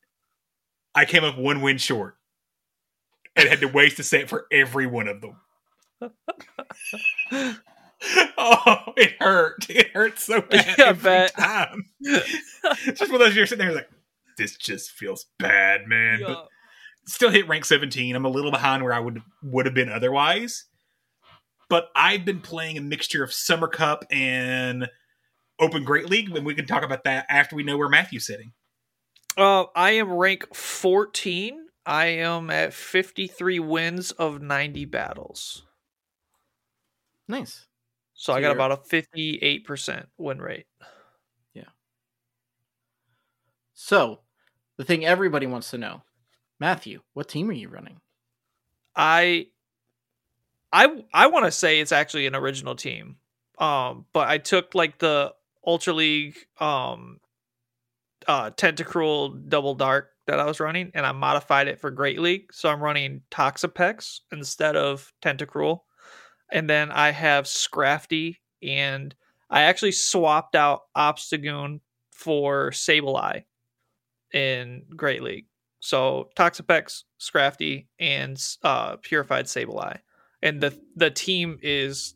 I 0.96 1.06
came 1.06 1.24
up 1.24 1.38
one 1.38 1.62
win 1.62 1.78
short 1.78 2.16
and 3.36 3.48
had 3.48 3.62
to 3.62 3.68
waste 3.68 4.00
a 4.00 4.04
set 4.04 4.28
for 4.30 4.48
every 4.52 4.88
one 4.88 5.08
of 5.08 5.22
them. 5.22 5.36
oh, 8.38 8.94
it 8.98 9.14
hurt. 9.20 9.70
It 9.70 9.92
hurt 9.94 10.20
so 10.20 10.42
bad 10.42 10.76
Yeah, 10.78 10.86
every 10.86 11.04
bet. 11.04 11.34
time. 11.36 11.86
Just 12.04 13.12
one 13.12 13.16
of 13.16 13.20
those 13.20 13.36
you're 13.36 13.46
sitting 13.46 13.66
there 13.66 13.76
like, 13.76 13.90
this 14.38 14.56
just 14.58 14.92
feels 14.92 15.26
bad, 15.40 15.88
man. 15.88 16.20
Yeah. 16.20 16.28
But 16.28 16.48
still 17.06 17.30
hit 17.30 17.48
rank 17.48 17.66
17. 17.66 18.16
I'm 18.16 18.26
a 18.26 18.30
little 18.30 18.52
behind 18.52 18.84
where 18.84 18.94
I 18.94 19.00
would 19.00 19.22
would 19.44 19.66
have 19.66 19.76
been 19.76 19.90
otherwise. 19.90 20.66
But 21.70 21.90
I've 21.96 22.24
been 22.24 22.40
playing 22.40 22.78
a 22.78 22.82
mixture 22.82 23.24
of 23.24 23.34
Summer 23.34 23.68
Cup 23.68 24.06
and 24.10 24.88
Open 25.60 25.84
Great 25.84 26.10
League, 26.10 26.34
and 26.34 26.46
we 26.46 26.56
can 26.56 26.66
talk 26.66 26.84
about 26.84 27.04
that 27.04 27.26
after 27.30 27.56
we 27.56 27.64
know 27.64 27.78
where 27.78 27.90
Matthew's 27.90 28.26
sitting. 28.26 28.54
Uh, 29.36 29.66
I 29.76 29.92
am 29.92 30.14
rank 30.14 30.54
14. 30.56 31.68
I 31.86 32.06
am 32.08 32.50
at 32.50 32.74
53 32.74 33.60
wins 33.60 34.12
of 34.12 34.42
90 34.42 34.86
battles. 34.86 35.64
Nice. 37.28 37.66
So, 38.14 38.34
I 38.34 38.42
got 38.42 38.52
about 38.52 38.72
a 38.72 38.78
58% 38.78 40.06
win 40.18 40.40
rate. 40.40 40.66
Yeah. 41.54 41.64
So, 43.74 44.22
the 44.78 44.84
thing 44.84 45.06
everybody 45.06 45.48
wants 45.48 45.72
to 45.72 45.78
know, 45.78 46.04
Matthew, 46.60 47.02
what 47.14 47.28
team 47.28 47.50
are 47.50 47.54
you 47.54 47.70
running? 47.70 48.00
I 48.96 49.48
I 50.72 51.04
I 51.14 51.28
want 51.28 51.46
to 51.46 51.52
say 51.52 51.80
it's 51.80 51.92
actually 51.92 52.28
an 52.28 52.36
original 52.36 52.76
team. 52.76 53.18
Um 53.60 54.06
but 54.14 54.28
I 54.28 54.38
took 54.38 54.76
like 54.76 55.00
the 55.00 55.34
Ultra 55.66 55.94
League 55.94 56.38
um 56.60 57.20
uh 58.28 58.52
Tentacruel 58.52 59.50
Double 59.50 59.76
Dark 59.76 60.12
that 60.26 60.40
I 60.40 60.46
was 60.46 60.60
running 60.60 60.92
and 60.94 61.06
I 61.06 61.12
modified 61.12 61.68
it 61.68 61.80
for 61.80 61.92
Great 61.92 62.20
League. 62.20 62.54
So 62.54 62.70
I'm 62.70 62.84
running 62.84 63.22
Toxapex 63.32 64.22
instead 64.32 64.76
of 64.76 65.14
Tentacruel. 65.22 65.82
And 66.52 66.70
then 66.70 66.92
I 66.92 67.12
have 67.12 67.46
Scrafty 67.46 68.38
and 68.62 69.14
I 69.50 69.64
actually 69.64 69.94
swapped 69.94 70.56
out 70.56 70.84
Obstagoon 70.96 71.80
for 72.12 72.72
Sableye 72.72 73.44
in 74.34 74.84
Great 74.96 75.24
League. 75.24 75.46
So 75.80 76.30
Toxapex, 76.36 77.04
Scrafty, 77.20 77.88
and 78.00 78.42
uh, 78.64 78.98
Purified 78.98 79.46
Sableye, 79.46 80.00
and 80.42 80.62
the 80.62 80.80
the 80.96 81.12
team 81.12 81.60
is 81.62 82.16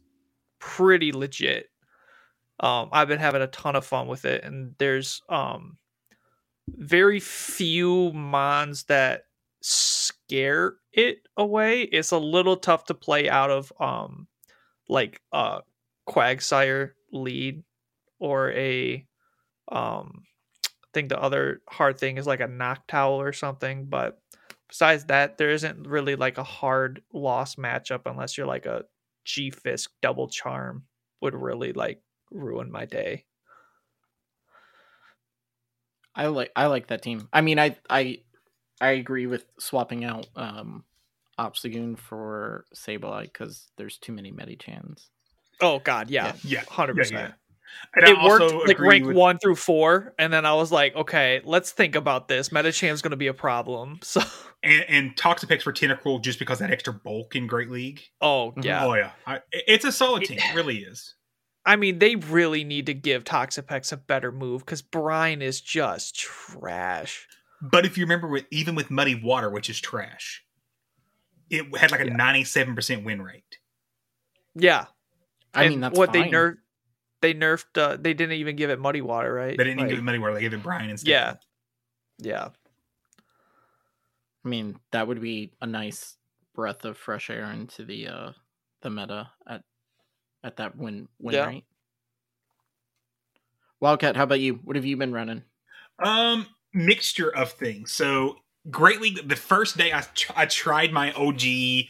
pretty 0.59 1.11
legit. 1.11 1.67
Um, 2.59 2.89
I've 2.91 3.07
been 3.07 3.19
having 3.19 3.41
a 3.41 3.47
ton 3.47 3.75
of 3.75 3.85
fun 3.85 4.07
with 4.07 4.25
it, 4.25 4.43
and 4.43 4.75
there's 4.77 5.21
um 5.29 5.77
very 6.67 7.19
few 7.19 8.11
mons 8.13 8.83
that 8.83 9.23
scare 9.61 10.75
it 10.93 11.27
away. 11.37 11.83
It's 11.83 12.11
a 12.11 12.17
little 12.17 12.57
tough 12.57 12.85
to 12.85 12.93
play 12.93 13.29
out 13.29 13.51
of 13.51 13.71
um 13.79 14.27
like 14.89 15.21
a 15.31 15.61
Quagsire 16.09 16.91
lead 17.11 17.63
or 18.19 18.51
a 18.51 19.05
um 19.71 20.23
think 20.93 21.09
the 21.09 21.21
other 21.21 21.61
hard 21.69 21.97
thing 21.97 22.17
is 22.17 22.27
like 22.27 22.41
a 22.41 22.47
Noctowl 22.47 23.17
or 23.17 23.33
something, 23.33 23.85
but 23.85 24.19
besides 24.67 25.05
that, 25.05 25.37
there 25.37 25.49
isn't 25.49 25.87
really 25.87 26.15
like 26.15 26.37
a 26.37 26.43
hard 26.43 27.01
loss 27.13 27.55
matchup 27.55 28.01
unless 28.05 28.37
you're 28.37 28.47
like 28.47 28.65
a 28.65 28.85
G 29.25 29.51
Fisk 29.51 29.91
double 30.01 30.27
charm 30.27 30.83
would 31.21 31.35
really 31.35 31.73
like 31.73 32.01
ruin 32.31 32.71
my 32.71 32.85
day. 32.85 33.25
I 36.15 36.27
like 36.27 36.51
I 36.55 36.65
like 36.67 36.87
that 36.87 37.01
team. 37.01 37.29
I 37.31 37.41
mean, 37.41 37.59
I 37.59 37.77
I 37.89 38.21
I 38.79 38.91
agree 38.91 39.27
with 39.27 39.45
swapping 39.59 40.03
out 40.03 40.27
um 40.35 40.83
Obstagoon 41.39 41.97
for 41.97 42.65
Sableye 42.75 43.23
because 43.23 43.69
there's 43.77 43.97
too 43.97 44.11
many 44.11 44.31
Medichams. 44.31 45.07
Oh 45.61 45.79
god, 45.79 46.09
yeah. 46.09 46.33
Yeah, 46.43 46.63
Hundred 46.67 46.97
yeah, 46.97 47.03
percent. 47.03 47.33
And 47.95 48.05
I 48.05 48.11
It 48.11 48.23
worked 48.23 48.43
also 48.43 48.59
like 48.65 48.79
rank 48.79 49.05
with- 49.05 49.15
one 49.15 49.37
through 49.37 49.55
four, 49.55 50.13
and 50.17 50.31
then 50.31 50.45
I 50.45 50.53
was 50.53 50.71
like, 50.71 50.95
okay, 50.95 51.41
let's 51.43 51.71
think 51.71 51.95
about 51.95 52.27
this. 52.27 52.51
Medicham's 52.51 53.01
gonna 53.01 53.15
be 53.17 53.27
a 53.27 53.33
problem. 53.33 53.99
So 54.11 54.21
and, 54.63 54.85
and 54.89 55.15
Toxapex 55.15 55.63
for 55.63 55.73
Tentacruel 55.73 56.21
just 56.21 56.37
because 56.37 56.59
that 56.59 56.69
extra 56.69 56.93
bulk 56.93 57.35
in 57.35 57.47
Great 57.47 57.71
League. 57.71 58.01
Oh 58.21 58.51
mm-hmm. 58.51 58.61
yeah. 58.61 58.85
Oh 58.85 58.93
yeah, 58.93 59.11
I, 59.25 59.39
it's 59.51 59.85
a 59.85 59.91
solid 59.91 60.23
team. 60.23 60.37
It 60.37 60.55
really 60.55 60.77
is. 60.79 61.15
I 61.65 61.75
mean, 61.75 61.99
they 61.99 62.15
really 62.15 62.63
need 62.63 62.87
to 62.87 62.93
give 62.93 63.23
Toxapex 63.23 63.91
a 63.91 63.97
better 63.97 64.31
move 64.31 64.65
because 64.65 64.81
Brine 64.81 65.41
is 65.41 65.61
just 65.61 66.17
trash. 66.17 67.27
But 67.61 67.85
if 67.85 67.97
you 67.97 68.05
remember, 68.05 68.27
with 68.27 68.45
even 68.51 68.73
with 68.73 68.89
Muddy 68.89 69.15
Water, 69.15 69.49
which 69.49 69.69
is 69.69 69.79
trash, 69.79 70.43
it 71.49 71.65
had 71.77 71.91
like 71.91 72.01
a 72.01 72.05
ninety-seven 72.05 72.73
percent 72.75 73.03
win 73.05 73.21
rate. 73.21 73.59
Yeah. 74.55 74.85
I 75.53 75.63
And 75.63 75.71
mean, 75.71 75.79
that's 75.81 75.97
what 75.97 76.13
they 76.13 76.21
fine. 76.21 76.31
Nerf. 77.21 77.23
they 77.23 77.33
nerfed. 77.33 77.77
Uh, 77.77 77.97
they 77.99 78.13
didn't 78.13 78.33
even 78.33 78.55
give 78.55 78.69
it 78.69 78.79
muddy 78.79 79.01
water, 79.01 79.33
right? 79.33 79.57
They 79.57 79.63
didn't 79.63 79.79
even 79.79 79.83
Like, 79.83 79.89
give 79.89 79.99
it 79.99 80.03
muddy 80.03 80.19
water. 80.19 80.33
they 80.33 80.41
gave 80.41 80.53
it 80.53 80.63
Brine 80.63 80.89
instead. 80.89 81.09
Yeah, 81.09 81.33
yeah. 82.19 82.49
I 84.43 84.49
mean, 84.49 84.79
that 84.91 85.07
would 85.07 85.21
be 85.21 85.53
a 85.61 85.67
nice 85.67 86.17
breath 86.55 86.83
of 86.83 86.97
fresh 86.97 87.29
air 87.29 87.43
into 87.51 87.85
the 87.85 88.07
uh 88.07 88.31
the 88.81 88.89
meta 88.89 89.29
at 89.47 89.63
at 90.43 90.57
that 90.57 90.75
win 90.75 91.07
win 91.19 91.35
Yeah. 91.35 91.47
rate. 91.47 91.65
Wildcat, 93.79 94.15
how 94.15 94.23
about 94.23 94.39
you? 94.39 94.55
What 94.63 94.75
have 94.75 94.85
you 94.85 94.97
been 94.97 95.13
running? 95.13 95.43
Um, 96.03 96.47
mixture 96.73 97.33
of 97.35 97.51
things. 97.51 97.91
So 97.91 98.37
Great 98.69 99.01
League. 99.01 99.27
The 99.27 99.35
first 99.35 99.77
day 99.77 99.91
I 99.93 100.01
tr- 100.01 100.33
I 100.35 100.45
tried 100.45 100.91
my 100.91 101.11
OG 101.13 101.89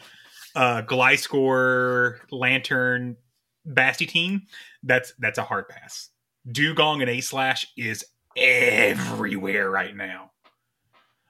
uh 0.55 0.81
Gliscor 0.83 2.19
Lanturn 2.31 3.17
Basti 3.65 4.05
team. 4.05 4.43
That's 4.83 5.13
that's 5.19 5.37
a 5.37 5.43
hard 5.43 5.69
pass. 5.69 6.09
Dugong 6.49 7.01
and 7.01 7.09
A 7.09 7.21
Slash 7.21 7.67
is 7.77 8.05
everywhere 8.35 9.69
right 9.69 9.95
now, 9.95 10.31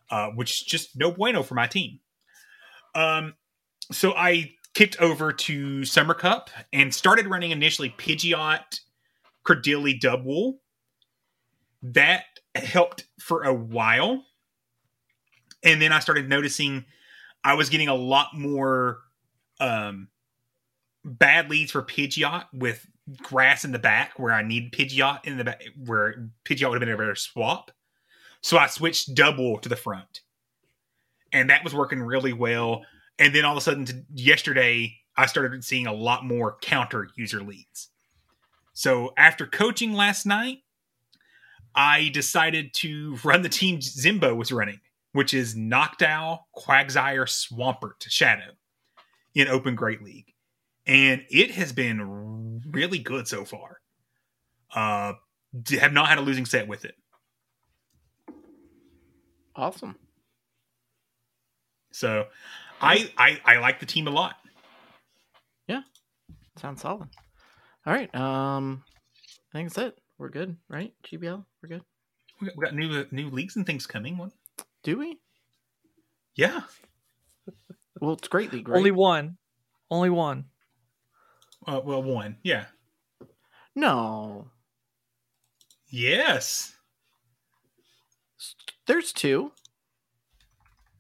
uh, 0.10 0.30
which 0.30 0.62
is 0.62 0.64
just 0.64 0.96
no 0.96 1.12
bueno 1.12 1.44
for 1.44 1.56
my 1.56 1.68
team. 1.68 2.00
Um, 2.96 3.36
so 3.92 4.14
I 4.14 4.52
kicked 4.74 5.00
over 5.02 5.34
to 5.34 5.84
Summer 5.84 6.14
Cup 6.14 6.50
and 6.72 6.94
started 6.94 7.28
running 7.28 7.52
initially 7.52 7.94
Pidgeot, 7.98 8.80
Cradily, 9.46 10.00
Dubwool. 10.00 10.60
That 11.84 12.24
helped 12.56 13.06
for 13.20 13.44
a 13.44 13.54
while. 13.54 14.24
And 15.64 15.82
then 15.82 15.92
I 15.92 16.00
started 16.00 16.30
noticing 16.30 16.86
I 17.44 17.56
was 17.56 17.70
getting 17.70 17.88
a 17.88 17.96
lot 17.96 18.30
more 18.34 19.00
um, 19.60 20.08
bad 21.04 21.50
leads 21.50 21.72
for 21.72 21.82
Pidgeot 21.82 22.46
with 22.54 22.86
grass 23.22 23.66
in 23.66 23.72
the 23.72 23.80
back 23.80 24.18
where 24.18 24.34
I 24.34 24.44
need 24.44 24.72
Pidgeot 24.72 25.26
in 25.26 25.38
the 25.38 25.44
back 25.44 25.64
where 25.86 26.30
Pidgeot 26.46 26.70
would 26.70 26.82
have 26.82 26.88
been 26.88 26.94
a 26.94 26.98
better 26.98 27.16
swap. 27.16 27.72
So 28.42 28.58
I 28.58 28.68
switched 28.68 29.16
Dubwool 29.16 29.62
to 29.62 29.70
the 29.70 29.76
front. 29.76 30.22
And 31.34 31.50
that 31.50 31.64
was 31.64 31.74
working 31.74 32.02
really 32.02 32.34
well. 32.34 32.84
And 33.18 33.34
then 33.34 33.46
all 33.46 33.54
of 33.54 33.58
a 33.58 33.62
sudden 33.62 34.06
yesterday 34.14 34.98
I 35.16 35.26
started 35.26 35.64
seeing 35.64 35.88
a 35.88 35.94
lot 35.94 36.26
more 36.26 36.58
counter 36.62 37.10
user 37.16 37.42
leads. 37.42 37.90
So 38.74 39.14
after 39.18 39.46
coaching 39.46 39.94
last 39.94 40.26
night, 40.26 40.60
I 41.76 42.10
decided 42.10 42.74
to 42.76 43.18
run 43.24 43.42
the 43.42 43.50
team 43.50 43.80
Zimbo 43.80 44.36
was 44.36 44.52
running, 44.52 44.80
which 45.14 45.34
is 45.34 45.56
Noctowl, 45.56 46.40
Quagsire, 46.56 47.26
Swampert, 47.26 48.10
Shadow 48.10 48.54
in 49.36 49.48
Open 49.48 49.76
Great 49.76 50.02
League. 50.02 50.34
And 50.88 51.26
it 51.30 51.52
has 51.52 51.72
been 51.74 52.62
really 52.70 53.00
good 53.00 53.28
so 53.28 53.46
far. 53.46 53.82
Uh 54.74 55.14
have 55.80 55.94
not 55.94 56.08
had 56.08 56.18
a 56.18 56.22
losing 56.22 56.46
set 56.46 56.68
with 56.68 56.86
it. 56.86 56.96
Awesome. 59.56 59.96
So 61.92 62.28
I 62.82 63.12
I, 63.18 63.40
I 63.46 63.58
like 63.58 63.80
the 63.80 63.86
team 63.86 64.08
a 64.08 64.12
lot. 64.12 64.36
Yeah. 65.68 65.82
Sounds 66.58 66.82
solid. 66.82 67.10
All 67.86 67.94
right. 67.94 68.14
Um 68.16 68.84
I 69.54 69.58
think 69.58 69.74
that's 69.74 69.88
it. 69.88 70.00
We're 70.18 70.30
good, 70.30 70.56
right? 70.70 70.94
GBL, 71.04 71.44
we're 71.62 71.70
good. 71.70 71.82
We 72.40 72.48
got, 72.48 72.58
we 72.58 72.66
got 72.66 72.76
new 72.76 73.06
new 73.12 73.30
leagues 73.30 73.56
and 73.56 73.66
things 73.66 73.86
coming. 73.86 74.18
What? 74.18 74.32
Do 74.84 74.98
we? 74.98 75.20
Yeah. 76.36 76.62
Well, 78.00 78.14
it's 78.14 78.28
great 78.28 78.54
league, 78.54 78.68
right? 78.68 78.78
Only 78.78 78.92
one. 78.92 79.38
Only 79.90 80.10
one. 80.10 80.46
Uh, 81.68 81.82
well, 81.84 82.02
one. 82.04 82.38
Yeah. 82.44 82.66
No. 83.76 84.48
Yes. 85.90 86.74
There's 88.88 89.14
two. 89.14 89.52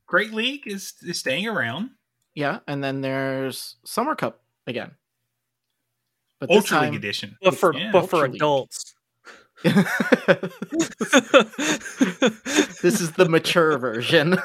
Great 0.05 0.33
League 0.33 0.67
is, 0.67 0.93
is 1.01 1.19
staying 1.19 1.47
around. 1.47 1.91
Yeah, 2.35 2.59
and 2.67 2.83
then 2.83 3.01
there's 3.01 3.77
Summer 3.85 4.15
Cup 4.15 4.41
again. 4.67 4.91
But 6.39 6.49
this 6.49 6.57
Ultra 6.57 6.81
League 6.81 6.95
edition. 6.95 7.37
But 7.41 7.55
for 7.55 7.73
Yeah. 7.73 7.91
but 7.91 8.09
for 8.09 8.25
adults. 8.25 8.93
this 9.63 9.79
is 12.99 13.11
the 13.11 13.27
mature 13.29 13.77
version. 13.77 14.37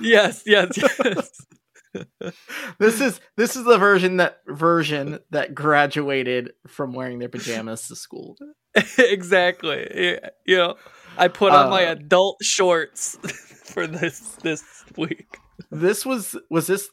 yes, 0.00 0.42
yes, 0.46 0.76
yes. 0.76 1.30
this 2.78 3.00
is 3.00 3.20
this 3.36 3.56
is 3.56 3.64
the 3.64 3.78
version 3.78 4.16
that 4.18 4.40
version 4.48 5.18
that 5.30 5.54
graduated 5.54 6.52
from 6.66 6.92
wearing 6.92 7.18
their 7.18 7.28
pajamas 7.28 7.86
to 7.88 7.96
school. 7.96 8.36
exactly. 8.98 9.86
Yeah, 9.94 10.28
You 10.46 10.56
know, 10.56 10.74
I 11.16 11.28
put 11.28 11.52
on 11.52 11.70
my 11.70 11.86
Uh, 11.86 11.92
adult 11.92 12.38
shorts 12.42 13.16
for 13.72 13.86
this 13.86 14.20
this 14.42 14.64
week. 14.96 15.36
This 15.70 16.04
was 16.04 16.36
was 16.50 16.66
this 16.66 16.88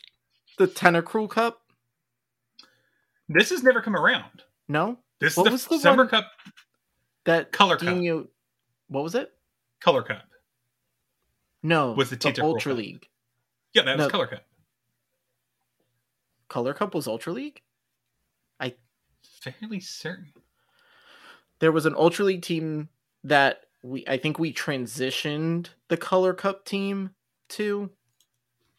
the 0.57 0.67
Tentacruel 0.67 1.29
Cup? 1.29 1.59
This 3.27 3.49
has 3.49 3.63
never 3.63 3.81
come 3.81 3.95
around. 3.95 4.43
No, 4.67 4.99
This 5.19 5.35
What 5.37 5.47
is 5.47 5.53
was 5.53 5.65
the, 5.65 5.75
the 5.75 5.81
Summer 5.81 6.03
one- 6.03 6.09
Cup 6.09 6.31
that 7.25 7.51
Color 7.51 7.77
Cup. 7.77 7.87
Dinho- 7.87 8.27
What 8.87 9.03
was 9.03 9.15
it? 9.15 9.31
Color 9.81 10.03
Cup. 10.03 10.23
No, 11.63 11.91
Was 11.93 12.09
the 12.09 12.17
Tentacruel 12.17 12.43
Ultra 12.43 12.71
Cup. 12.71 12.77
League? 12.77 13.05
Yeah, 13.73 13.83
that 13.83 13.97
was 13.97 14.07
No. 14.07 14.09
Color 14.11 14.27
Cup. 14.27 14.43
Color 16.51 16.73
Cup 16.73 16.93
was 16.93 17.07
Ultra 17.07 17.31
League. 17.31 17.61
I 18.59 18.75
Fairly 19.23 19.79
certain. 19.79 20.33
there 21.59 21.71
was 21.71 21.85
an 21.85 21.95
Ultra 21.95 22.25
League 22.25 22.41
team 22.41 22.89
that 23.23 23.61
we 23.81 24.03
I 24.05 24.17
think 24.17 24.37
we 24.37 24.51
transitioned 24.53 25.69
the 25.87 25.95
Color 25.95 26.33
Cup 26.33 26.65
team 26.65 27.11
to 27.49 27.89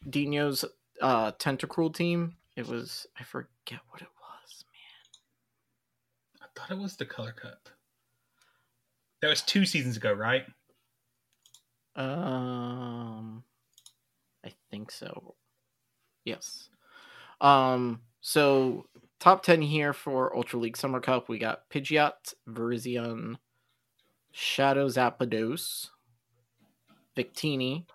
Dinho's 0.07 0.63
uh 1.01 1.31
Tentacruel 1.31 1.95
team. 1.95 2.35
It 2.55 2.67
was 2.67 3.07
I 3.19 3.23
forget 3.23 3.79
what 3.89 4.03
it 4.03 4.07
was. 4.21 4.65
Man. 4.71 6.43
I 6.43 6.45
thought 6.55 6.69
it 6.69 6.79
was 6.79 6.95
the 6.95 7.07
Color 7.07 7.31
Cup. 7.31 7.69
That 9.23 9.29
was 9.29 9.41
two 9.41 9.65
seasons 9.65 9.97
ago, 9.97 10.13
right? 10.13 10.45
Um 11.95 13.43
I 14.45 14.53
think 14.69 14.91
so. 14.91 15.33
Yes. 16.23 16.69
Um 17.43 18.01
so 18.21 18.87
top 19.19 19.43
10 19.43 19.61
here 19.61 19.93
for 19.93 20.35
Ultra 20.35 20.59
League 20.59 20.77
Summer 20.77 20.99
Cup. 20.99 21.29
We 21.29 21.37
got 21.37 21.69
Pidgeot, 21.69 22.33
Virizion, 22.49 23.35
Shadow 24.31 24.87
Zapdos, 24.87 25.89
Victini, 27.15 27.85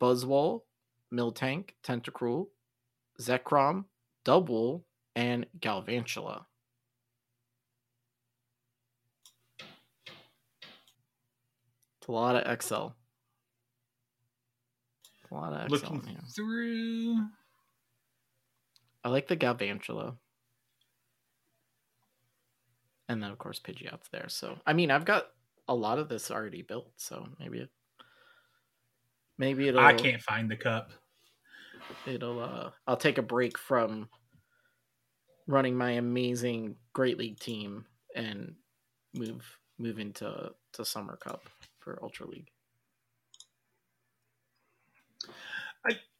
Buzzwole, 0.00 0.62
Miltank, 1.12 1.70
Tentacruel, 1.84 2.46
Zekrom, 3.20 3.84
Dubwool, 4.24 4.82
and 5.14 5.46
Galvantula. 5.58 6.44
It's 11.98 12.08
a 12.08 12.12
lot 12.12 12.36
of 12.36 12.62
XL. 12.62 12.74
A 12.74 12.94
lot 15.32 15.52
of 15.52 15.68
XL 15.68 15.74
Looking 15.74 16.18
through. 16.34 17.26
I 19.06 19.08
like 19.08 19.28
the 19.28 19.36
Galvantula. 19.36 20.16
And 23.08 23.22
then 23.22 23.30
of 23.30 23.38
course 23.38 23.60
Pidgeot's 23.60 24.08
there. 24.08 24.28
So 24.28 24.58
I 24.66 24.72
mean 24.72 24.90
I've 24.90 25.04
got 25.04 25.28
a 25.68 25.74
lot 25.76 26.00
of 26.00 26.08
this 26.08 26.28
already 26.28 26.62
built, 26.62 26.90
so 26.96 27.28
maybe 27.38 27.60
it 27.60 27.70
maybe 29.38 29.68
it'll 29.68 29.78
I 29.78 29.92
can't 29.92 30.20
find 30.20 30.50
the 30.50 30.56
cup. 30.56 30.90
it'll 32.04 32.40
uh 32.40 32.70
I'll 32.88 32.96
take 32.96 33.18
a 33.18 33.22
break 33.22 33.56
from 33.56 34.08
running 35.46 35.76
my 35.76 35.92
amazing 35.92 36.74
Great 36.92 37.16
League 37.16 37.38
team 37.38 37.86
and 38.16 38.56
move 39.14 39.56
move 39.78 40.00
into 40.00 40.50
to 40.72 40.84
Summer 40.84 41.16
Cup 41.16 41.48
for 41.78 42.00
Ultra 42.02 42.26
League. 42.26 42.50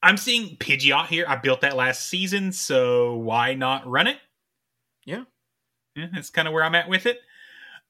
I'm 0.07 0.17
seeing 0.17 0.57
Pidgeot 0.57 1.09
here. 1.09 1.25
I 1.27 1.35
built 1.35 1.63
that 1.63 1.75
last 1.75 2.07
season, 2.07 2.53
so 2.53 3.17
why 3.17 3.55
not 3.55 3.89
run 3.89 4.07
it? 4.07 4.19
Yeah. 5.05 5.25
Yeah, 5.97 6.07
that's 6.15 6.31
kind 6.31 6.47
of 6.47 6.55
where 6.55 6.63
I'm 6.63 6.77
at 6.77 6.89
with 6.89 7.07
it. 7.07 7.19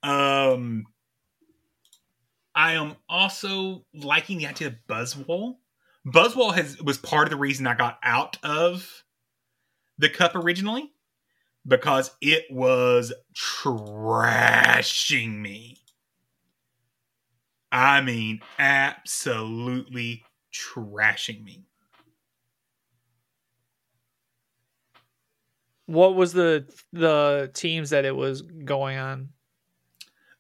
Um, 0.03 0.87
I 2.55 2.73
am 2.73 2.97
also 3.07 3.85
liking 3.93 4.39
the 4.39 4.47
idea 4.47 4.69
of 4.69 4.77
Buzzwole. 4.89 5.57
Buzzwole 6.07 6.55
has 6.55 6.81
was 6.81 6.97
part 6.97 7.27
of 7.27 7.31
the 7.31 7.37
reason 7.37 7.67
I 7.67 7.75
got 7.75 7.99
out 8.03 8.39
of 8.43 9.05
the 9.99 10.09
cup 10.09 10.35
originally 10.35 10.93
because 11.67 12.13
it 12.23 12.47
was 12.51 13.13
trashing 13.35 15.39
me. 15.39 15.83
I 17.71 18.01
mean, 18.01 18.41
absolutely 18.59 20.25
trashing 20.51 21.45
me. 21.45 21.67
What 25.87 26.15
was 26.15 26.33
the 26.33 26.67
the 26.93 27.51
teams 27.55 27.91
that 27.91 28.05
it 28.05 28.15
was 28.15 28.43
going 28.43 28.99
on? 28.99 29.31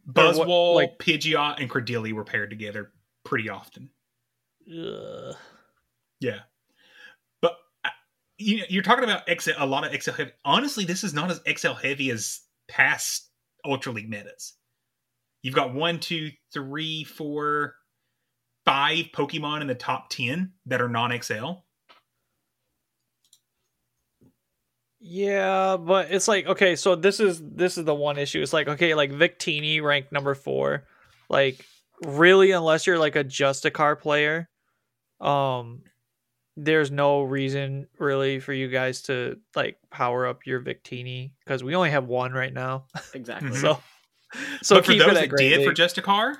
Buzzwole, 0.08 0.74
like- 0.74 0.98
Pidgeot, 0.98 1.60
and 1.60 1.70
Cradily 1.70 2.12
were 2.12 2.24
paired 2.24 2.50
together 2.50 2.92
pretty 3.24 3.48
often. 3.48 3.90
Ugh. 4.68 5.34
Yeah, 6.20 6.40
but 7.42 7.56
uh, 7.84 7.90
you 8.38 8.58
know, 8.58 8.64
you're 8.68 8.82
talking 8.82 9.04
about 9.04 9.22
XL, 9.28 9.50
a 9.58 9.66
lot 9.66 9.84
of 9.84 10.02
XL 10.02 10.12
heavy. 10.12 10.30
Honestly, 10.44 10.84
this 10.84 11.04
is 11.04 11.12
not 11.12 11.30
as 11.30 11.40
XL 11.58 11.72
heavy 11.74 12.10
as 12.10 12.40
past 12.68 13.28
Ultra 13.64 13.92
League 13.92 14.08
metas. 14.08 14.54
You've 15.42 15.54
got 15.54 15.74
one, 15.74 16.00
two, 16.00 16.30
three, 16.52 17.04
four, 17.04 17.74
five 18.64 19.06
Pokemon 19.14 19.60
in 19.60 19.66
the 19.66 19.74
top 19.74 20.08
ten 20.08 20.52
that 20.64 20.80
are 20.80 20.88
non-XL. 20.88 21.65
Yeah, 25.08 25.76
but 25.76 26.10
it's 26.10 26.26
like 26.26 26.46
okay, 26.46 26.74
so 26.74 26.96
this 26.96 27.20
is 27.20 27.40
this 27.40 27.78
is 27.78 27.84
the 27.84 27.94
one 27.94 28.18
issue. 28.18 28.42
It's 28.42 28.52
like 28.52 28.66
okay, 28.66 28.94
like 28.94 29.12
Victini 29.12 29.80
ranked 29.80 30.10
number 30.10 30.34
four. 30.34 30.84
Like 31.28 31.64
really, 32.04 32.50
unless 32.50 32.86
you're 32.86 32.98
like 32.98 33.14
a 33.14 33.22
Justicar 33.22 33.98
player, 33.98 34.48
um, 35.20 35.82
there's 36.56 36.90
no 36.90 37.22
reason 37.22 37.86
really 37.98 38.40
for 38.40 38.52
you 38.52 38.68
guys 38.68 39.02
to 39.02 39.38
like 39.54 39.78
power 39.90 40.26
up 40.26 40.44
your 40.44 40.60
Victini 40.60 41.30
because 41.44 41.62
we 41.62 41.76
only 41.76 41.90
have 41.90 42.06
one 42.06 42.32
right 42.32 42.52
now. 42.52 42.86
Exactly. 43.14 43.50
So 43.60 43.80
so 44.60 44.76
but 44.76 44.86
for 44.86 44.92
keep 44.92 45.00
those 45.00 45.12
it 45.12 45.14
that 45.14 45.28
Great 45.28 45.50
did 45.50 45.62
for 45.62 45.68
League. 45.68 45.76
Justicar, 45.76 46.34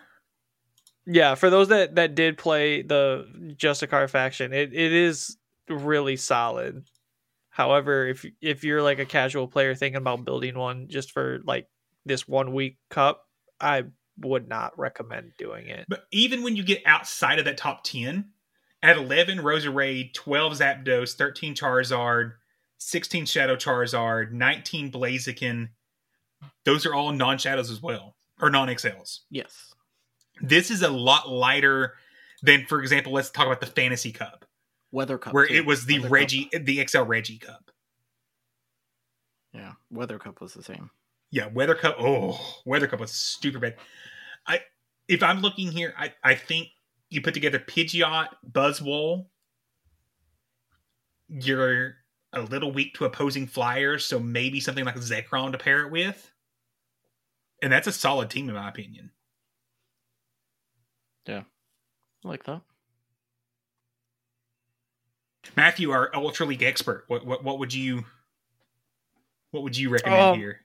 Yeah, 1.07 1.37
for 1.37 1.51
those 1.51 1.69
that 1.69 1.95
that 1.95 2.17
did 2.17 2.37
play 2.37 2.83
the 2.83 3.27
Justicar 3.57 4.11
faction, 4.11 4.53
it, 4.53 4.73
it 4.73 4.93
is 4.93 5.37
really 5.69 6.17
solid. 6.17 6.85
However, 7.57 8.07
if 8.07 8.27
if 8.43 8.65
you're 8.65 8.83
like 8.83 8.99
a 8.99 9.07
casual 9.07 9.49
player 9.49 9.74
thinking 9.74 9.97
about 9.97 10.27
building 10.27 10.59
one 10.59 10.89
just 10.89 11.12
for 11.12 11.41
like 11.45 11.66
this 12.05 12.28
one 12.28 12.53
week 12.53 12.77
cup, 12.91 13.24
I 13.59 13.85
would 14.19 14.47
not 14.47 14.78
recommend 14.78 15.33
doing 15.39 15.69
it. 15.69 15.87
But 15.89 16.05
even 16.12 16.43
when 16.43 16.55
you 16.55 16.62
get 16.62 16.83
outside 16.85 17.39
of 17.39 17.47
that 17.47 17.57
top 17.57 17.83
10, 17.83 18.28
at 18.83 18.99
11, 18.99 19.39
Roserade, 19.39 20.12
12, 20.12 20.53
Zapdos, 20.53 21.15
13, 21.16 21.55
Charizard, 21.55 22.33
16, 22.77 23.24
Shadow 23.24 23.57
Charizard, 23.57 24.33
19, 24.33 24.93
Blaziken, 24.93 25.70
those 26.66 26.85
are 26.85 26.93
all 26.93 27.11
non 27.11 27.39
shadows 27.39 27.70
as 27.70 27.81
well, 27.81 28.16
or 28.39 28.51
non 28.51 28.69
XLs. 28.69 29.20
Yes. 29.31 29.73
This 30.43 30.70
is 30.70 30.83
a 30.83 30.91
lot 30.91 31.31
lighter 31.31 31.95
than, 32.43 32.66
for 32.66 32.83
example, 32.83 33.12
let's 33.15 33.31
talk 33.31 33.47
about 33.47 33.61
the 33.61 33.66
Fantasy 33.66 34.12
Cup, 34.12 34.45
Weather 34.93 35.19
Cup. 35.19 35.35
where 35.35 35.47
too. 35.47 35.55
it 35.55 35.67
was 35.67 35.87
the 35.87 35.95
Weather 35.95 36.05
Cup. 36.05 36.13
Reggie, 36.13 36.51
the 36.53 36.87
XL 36.87 37.03
Reggie 37.03 37.39
Cup. 37.39 37.71
Yeah, 39.53 39.73
Weather 39.91 40.19
Cup 40.19 40.41
was 40.41 40.55
the 40.55 40.63
same. 40.63 40.91
Yeah, 41.31 41.49
Weather 41.49 41.75
Cup. 41.75 41.97
Oh, 41.99 42.39
Weather 42.65 42.87
Cup 42.87 43.01
was 43.01 43.13
stupid 43.13 43.61
bad. 43.61 43.77
I 44.47 44.61
if 45.09 45.23
I'm 45.23 45.41
looking 45.41 45.71
here, 45.71 45.95
I 45.99 46.13
I 46.23 46.35
think 46.35 46.69
you 47.11 47.21
put 47.21 47.35
together 47.35 47.59
Pidgeot, 47.59 48.29
Buzzwole. 48.51 49.27
You're 51.29 51.97
a 52.33 52.41
little 52.41 52.71
weak 52.71 52.95
to 52.95 53.05
opposing 53.05 53.47
flyers, 53.47 54.05
so 54.05 54.19
maybe 54.19 54.61
something 54.61 54.85
like 54.85 54.97
Zekrom 54.97 55.53
to 55.53 55.59
pair 55.59 55.83
it 55.83 55.91
with. 55.91 56.31
And 57.63 57.73
that's 57.73 57.87
a 57.87 57.93
solid 57.93 58.31
team, 58.31 58.49
in 58.49 58.55
my 58.55 58.69
opinion. 58.69 59.11
Yeah, 61.27 61.43
I 62.25 62.29
like 62.29 62.45
that. 62.45 62.61
Matthew, 65.57 65.91
our 65.91 66.11
Ultra 66.15 66.47
League 66.47 66.62
expert, 66.62 67.05
what 67.09 67.24
what, 67.27 67.43
what 67.43 67.59
would 67.59 67.73
you 67.73 68.05
what 69.51 69.62
would 69.62 69.77
you 69.77 69.89
recommend 69.91 70.23
Um, 70.23 70.39
here? 70.39 70.61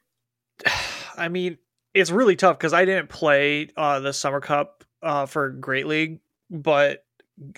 I 1.17 1.29
mean, 1.29 1.57
it's 1.93 2.11
really 2.11 2.35
tough 2.35 2.57
because 2.57 2.73
I 2.73 2.85
didn't 2.85 3.09
play 3.09 3.69
uh, 3.77 3.99
the 3.99 4.13
Summer 4.13 4.41
Cup 4.41 4.83
uh, 5.01 5.25
for 5.25 5.49
Great 5.49 5.87
League, 5.87 6.19
but 6.49 7.03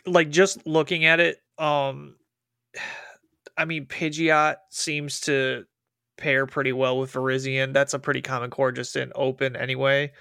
like 0.05 0.29
just 0.29 0.65
looking 0.65 1.05
at 1.05 1.19
it, 1.19 1.37
um, 1.57 2.15
I 3.57 3.65
mean, 3.65 3.85
Pidgeot 3.85 4.55
seems 4.71 5.21
to 5.21 5.65
pair 6.17 6.45
pretty 6.47 6.73
well 6.73 6.97
with 6.99 7.13
Virizion. 7.13 7.73
That's 7.73 7.93
a 7.93 7.99
pretty 7.99 8.21
common 8.21 8.49
core 8.49 8.71
just 8.71 8.95
in 8.95 9.11
open 9.15 9.55
anyway. 9.55 10.11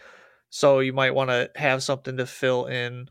So 0.51 0.81
you 0.81 0.93
might 0.93 1.15
want 1.15 1.31
to 1.31 1.51
have 1.57 1.83
something 1.83 2.19
to 2.19 2.27
fill 2.27 2.67
in 2.67 3.09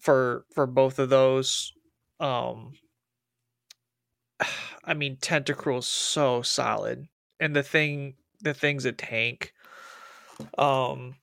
for 0.00 0.46
for 0.54 0.66
both 0.66 0.98
of 0.98 1.08
those. 1.08 1.72
Um 2.18 2.72
I 4.86 4.94
mean 4.94 5.16
Tentacruel's 5.16 5.86
so 5.86 6.42
solid. 6.42 7.08
And 7.40 7.54
the 7.54 7.62
thing 7.62 8.14
the 8.40 8.54
thing's 8.54 8.84
a 8.84 8.92
tank. 8.92 9.52
Um 10.58 11.16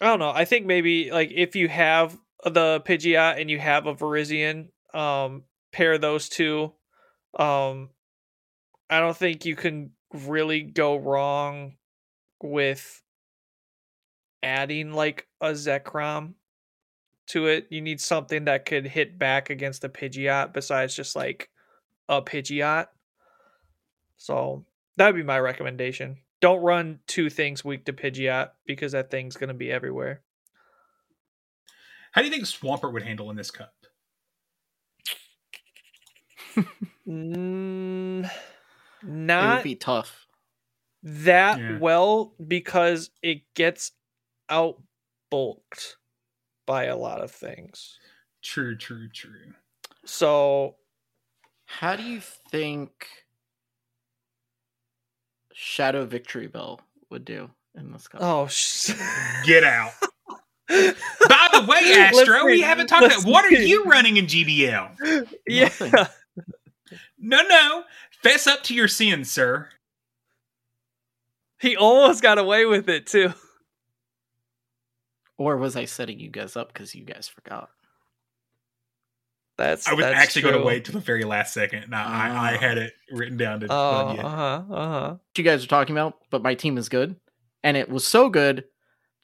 I 0.00 0.06
don't 0.06 0.20
know. 0.20 0.30
I 0.30 0.44
think 0.44 0.66
maybe 0.66 1.10
like 1.10 1.32
if 1.32 1.56
you 1.56 1.68
have 1.68 2.16
the 2.44 2.80
Pidgeot 2.86 3.40
and 3.40 3.50
you 3.50 3.58
have 3.58 3.86
a 3.86 3.94
Virizion, 3.94 4.68
um, 4.94 5.42
pair 5.72 5.98
those 5.98 6.28
two. 6.28 6.72
Um 7.38 7.90
I 8.90 9.00
don't 9.00 9.16
think 9.16 9.44
you 9.44 9.56
can 9.56 9.90
really 10.12 10.62
go 10.62 10.96
wrong 10.96 11.76
with 12.42 13.02
adding 14.42 14.92
like 14.92 15.26
a 15.40 15.48
Zekrom 15.48 16.34
to 17.28 17.46
it. 17.46 17.66
You 17.70 17.80
need 17.80 18.00
something 18.00 18.44
that 18.44 18.64
could 18.64 18.86
hit 18.86 19.18
back 19.18 19.50
against 19.50 19.82
the 19.82 19.88
Pidgeot 19.88 20.52
besides 20.52 20.94
just 20.94 21.14
like 21.16 21.48
a 22.08 22.22
Pidgeot. 22.22 22.86
So 24.16 24.64
that 24.96 25.06
would 25.06 25.16
be 25.16 25.22
my 25.22 25.38
recommendation. 25.38 26.18
Don't 26.40 26.62
run 26.62 27.00
two 27.06 27.30
things 27.30 27.64
weak 27.64 27.84
to 27.86 27.92
Pidgeot 27.92 28.50
because 28.66 28.92
that 28.92 29.10
thing's 29.10 29.36
going 29.36 29.48
to 29.48 29.54
be 29.54 29.70
everywhere. 29.70 30.22
How 32.12 32.22
do 32.22 32.26
you 32.28 32.32
think 32.32 32.44
Swampert 32.44 32.92
would 32.92 33.02
handle 33.02 33.30
in 33.30 33.36
this 33.36 33.50
cup? 33.50 33.72
Mm, 37.06 38.24
it 38.24 38.30
not 39.02 39.58
would 39.58 39.64
be 39.64 39.76
tough. 39.76 40.26
that 41.02 41.58
Yeah. 41.58 41.78
well 41.78 42.34
because 42.44 43.10
it 43.22 43.42
gets 43.54 43.92
out 44.50 44.82
bulked 45.30 45.96
by 46.68 46.84
a 46.84 46.96
lot 46.96 47.20
of 47.22 47.32
things. 47.32 47.98
True, 48.44 48.76
true, 48.76 49.08
true. 49.08 49.54
So 50.04 50.76
How 51.66 51.96
do 51.96 52.02
you 52.04 52.20
think 52.20 52.92
Shadow 55.52 56.06
Victreebel 56.06 56.78
would 57.10 57.24
do 57.24 57.50
in 57.74 57.90
this 57.90 58.06
cup? 58.06 58.20
oh 58.22 58.46
sh- 58.46 58.92
Get 59.44 59.64
out. 59.64 59.92
By 60.68 61.48
the 61.52 61.64
way, 61.66 61.78
Astro, 61.94 62.44
we 62.44 62.60
haven't 62.60 62.88
talked 62.88 63.06
about 63.06 63.24
what 63.24 63.44
are 63.46 63.50
you 63.54 63.84
running 63.84 64.18
in 64.18 64.26
GBL? 64.26 65.26
yeah. 65.46 66.06
No, 67.18 67.42
no. 67.48 67.84
Fess 68.22 68.46
up 68.46 68.62
to 68.64 68.74
your 68.74 68.88
sins, 68.88 69.30
sir. 69.30 69.68
He 71.60 71.76
almost 71.76 72.22
got 72.22 72.36
away 72.38 72.66
with 72.66 72.88
it 72.88 73.06
too. 73.06 73.32
Or 75.38 75.56
was 75.56 75.76
I 75.76 75.84
setting 75.86 76.18
you 76.20 76.30
guys 76.30 76.56
up 76.56 76.72
because 76.72 76.94
you 76.94 77.04
guys 77.04 77.28
forgot? 77.28 77.70
That's 79.56 79.88
I 79.88 79.94
was 79.94 80.04
that's 80.04 80.18
actually 80.18 80.42
going 80.42 80.54
to 80.58 80.64
wait 80.64 80.84
till 80.84 80.94
the 80.94 81.00
very 81.00 81.24
last 81.24 81.52
second. 81.52 81.84
and 81.84 81.94
I, 81.94 82.02
I, 82.02 82.50
I 82.52 82.54
Ah. 82.54 82.58
had 82.58 82.78
it 82.78 82.92
written 83.10 83.36
down 83.36 83.60
to 83.60 83.66
tell 83.68 84.14
you. 84.14 84.20
uh 84.20 84.28
huh, 84.28 84.62
uh 84.74 84.88
huh. 85.00 85.16
You 85.36 85.44
guys 85.44 85.64
are 85.64 85.68
talking 85.68 85.96
about, 85.96 86.18
but 86.30 86.42
my 86.42 86.54
team 86.54 86.78
is 86.78 86.88
good. 86.88 87.16
And 87.64 87.76
it 87.76 87.88
was 87.88 88.06
so 88.06 88.28
good 88.28 88.64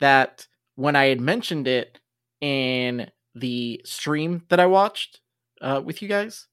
that 0.00 0.46
when 0.74 0.96
I 0.96 1.06
had 1.06 1.20
mentioned 1.20 1.68
it 1.68 2.00
in 2.40 3.10
the 3.36 3.80
stream 3.84 4.42
that 4.48 4.58
I 4.58 4.66
watched 4.66 5.20
uh, 5.60 5.80
with 5.84 6.02
you 6.02 6.08
guys, 6.08 6.48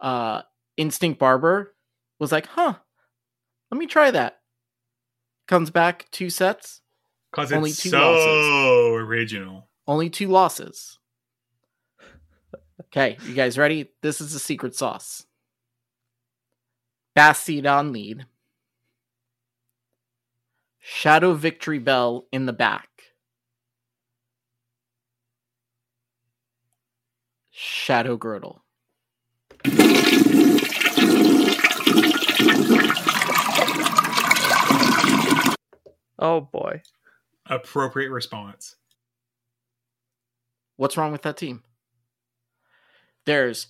uh, 0.00 0.42
Instinct 0.78 1.18
Barber 1.18 1.74
was 2.18 2.32
like, 2.32 2.46
huh, 2.46 2.74
let 3.70 3.78
me 3.78 3.86
try 3.86 4.10
that. 4.10 4.38
Comes 5.46 5.68
back 5.70 6.06
two 6.10 6.30
sets, 6.30 6.79
Because 7.30 7.52
only 7.52 7.70
it's 7.70 7.82
two 7.82 7.90
so 7.90 7.98
losses. 7.98 9.06
original. 9.08 9.68
only 9.86 10.10
two 10.10 10.28
losses. 10.28 10.98
Okay, 12.86 13.16
you 13.24 13.34
guys 13.34 13.56
ready? 13.56 13.90
This 14.02 14.20
is 14.20 14.32
the 14.32 14.38
secret 14.40 14.74
sauce. 14.74 15.24
Bastiodon 17.16 17.92
lead. 17.92 18.26
Shadow 20.80 21.36
Victreebel 21.36 22.24
in 22.32 22.46
the 22.46 22.52
back. 22.52 22.88
Shadow 27.50 28.16
Grotle. 28.16 28.60
Oh 36.18 36.40
boy. 36.42 36.82
Appropriate 37.50 38.10
response. 38.10 38.76
What's 40.76 40.96
wrong 40.96 41.10
with 41.10 41.22
that 41.22 41.36
team? 41.36 41.64
There's 43.26 43.66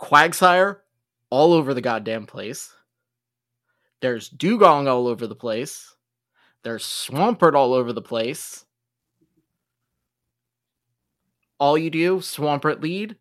Quagsire 0.00 0.78
all 1.28 1.52
over 1.52 1.74
the 1.74 1.82
goddamn 1.82 2.26
place. 2.26 2.72
There's 4.00 4.30
Dugong 4.30 4.88
all 4.88 5.06
over 5.06 5.26
the 5.26 5.36
place. 5.36 5.94
There's 6.62 6.82
Swampert 6.82 7.54
all 7.54 7.74
over 7.74 7.92
the 7.92 8.02
place. 8.02 8.64
All 11.60 11.76
you 11.76 11.90
do, 11.90 12.18
Swampert 12.18 12.82
lead, 12.82 13.16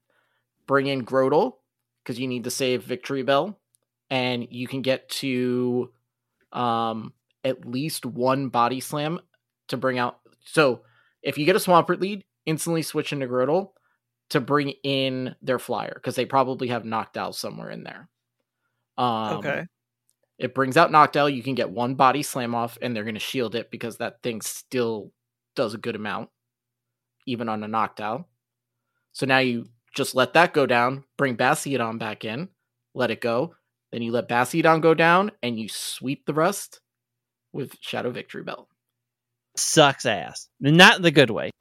bring 0.65 0.87
in 0.87 1.05
Grotle, 1.05 1.57
because 2.01 2.19
you 2.19 2.27
need 2.27 2.45
to 2.45 2.51
save 2.51 2.83
Victreebel, 2.83 3.55
and 4.09 4.47
you 4.49 4.67
can 4.67 4.81
get 4.81 5.09
to 5.09 5.91
um 6.53 7.13
at 7.43 7.65
least 7.65 8.05
one 8.05 8.49
body 8.49 8.79
slam 8.79 9.19
to 9.69 9.77
bring 9.77 9.99
out. 9.99 10.19
So 10.45 10.81
if 11.21 11.37
you 11.37 11.45
get 11.45 11.55
a 11.55 11.59
Swampert 11.59 11.99
lead, 11.99 12.23
instantly 12.45 12.81
switch 12.81 13.13
into 13.13 13.27
Grotle 13.27 13.71
to 14.29 14.41
bring 14.41 14.69
in 14.83 15.35
their 15.41 15.59
flyer 15.59 15.93
because 15.95 16.15
they 16.15 16.25
probably 16.25 16.67
have 16.69 16.83
Noctowl 16.83 17.33
somewhere 17.33 17.69
in 17.69 17.83
there. 17.83 18.09
Um, 18.97 19.37
Okay. 19.37 19.65
It 20.39 20.55
brings 20.55 20.77
out 20.77 20.91
Noctowl. 20.91 21.33
You 21.33 21.43
can 21.43 21.55
get 21.55 21.69
one 21.69 21.95
body 21.95 22.23
slam 22.23 22.55
off, 22.55 22.77
and 22.81 22.95
they're 22.95 23.03
going 23.03 23.13
to 23.13 23.19
shield 23.19 23.55
it 23.55 23.69
because 23.69 23.97
that 23.97 24.21
thing 24.23 24.41
still 24.41 25.11
does 25.55 25.73
a 25.73 25.77
good 25.77 25.95
amount, 25.95 26.29
even 27.27 27.47
on 27.49 27.63
a 27.63 27.67
Noctowl. 27.67 28.25
So 29.13 29.25
now 29.25 29.37
you 29.37 29.67
just 29.95 30.15
let 30.15 30.33
that 30.33 30.53
go 30.53 30.65
down, 30.65 31.03
bring 31.17 31.37
Bastiodon 31.37 31.99
back 31.99 32.25
in, 32.25 32.49
let 32.95 33.11
it 33.11 33.21
go. 33.21 33.55
Then 33.91 34.01
you 34.01 34.11
let 34.11 34.27
Bastiodon 34.27 34.81
go 34.81 34.95
down, 34.95 35.31
and 35.43 35.57
you 35.57 35.69
sweep 35.69 36.25
the 36.25 36.33
rest 36.33 36.81
with 37.53 37.77
Shadow 37.79 38.11
Victreebel. 38.11 38.65
Sucks 39.55 40.05
ass. 40.05 40.49
Not 40.59 41.01
the 41.01 41.11
good 41.11 41.29
way. 41.29 41.51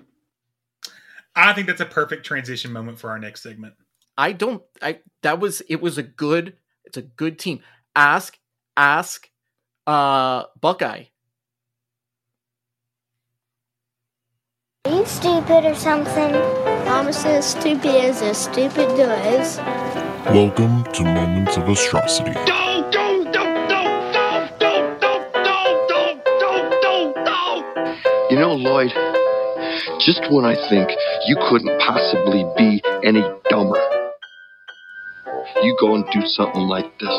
I 1.37 1.53
think 1.53 1.67
that's 1.67 1.81
a 1.81 1.87
perfect 1.87 2.27
transition 2.27 2.73
moment 2.73 2.99
for 2.99 3.11
our 3.11 3.19
next 3.19 3.43
segment. 3.43 3.75
I 4.17 4.33
don't. 4.33 4.63
I 4.81 5.01
that 5.23 5.41
was 5.41 5.63
it 5.69 5.81
was 5.81 5.99
a 5.99 6.03
good. 6.03 6.57
It's 6.85 6.97
a 6.97 7.03
good 7.03 7.39
team. 7.39 7.61
Ask 7.95 8.39
ask, 8.77 9.29
uh, 9.87 10.45
Buckeye. 10.61 11.05
Are 14.85 14.93
you 14.93 15.07
stupid 15.07 15.65
or 15.65 15.75
something? 15.75 16.33
Mama 16.85 17.13
says 17.13 17.47
stupid 17.47 17.95
is 18.05 18.21
as 18.21 18.37
stupid 18.37 18.89
does. 18.97 19.59
Welcome 20.27 20.85
to 20.93 21.05
Moments 21.05 21.57
of 21.57 21.69
Atrocity. 21.69 22.33
You 28.33 28.39
know, 28.39 28.55
Lloyd, 28.55 28.91
just 30.01 30.23
when 30.31 30.47
I 30.47 30.55
think 30.71 30.89
you 31.27 31.37
couldn't 31.51 31.79
possibly 31.81 32.47
be 32.57 32.83
any 33.05 33.21
dumber, 33.51 33.77
you 35.63 35.77
go 35.79 35.95
and 35.95 36.07
do 36.11 36.23
something 36.25 36.63
like 36.63 36.99
this. 36.99 37.11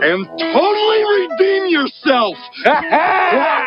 And 0.00 0.26
totally 0.38 1.04
redeem 1.28 1.66
yourself! 1.68 2.36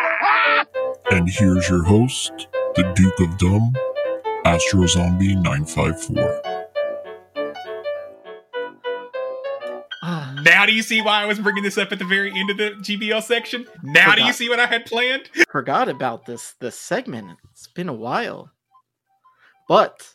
And 1.11 1.29
here's 1.29 1.69
your 1.69 1.83
host, 1.83 2.47
the 2.73 2.91
Duke 2.95 3.19
of 3.29 3.37
Dumb, 3.37 3.73
Astro 4.45 4.87
Zombie 4.87 5.35
954. 5.35 6.70
Now 10.43 10.65
do 10.65 10.73
you 10.73 10.81
see 10.81 11.01
why 11.01 11.21
I 11.21 11.25
was 11.25 11.39
bringing 11.39 11.63
this 11.63 11.77
up 11.77 11.91
at 11.91 11.99
the 11.99 12.05
very 12.05 12.31
end 12.37 12.49
of 12.49 12.57
the 12.57 12.71
GBL 12.71 13.21
section? 13.23 13.67
Now 13.83 14.15
do 14.15 14.23
you 14.23 14.33
see 14.33 14.49
what 14.49 14.59
I 14.59 14.65
had 14.65 14.85
planned? 14.85 15.29
Forgot 15.51 15.89
about 15.89 16.25
this 16.25 16.53
this 16.59 16.77
segment. 16.77 17.37
It's 17.51 17.67
been 17.67 17.89
a 17.89 17.93
while, 17.93 18.51
but 19.67 20.13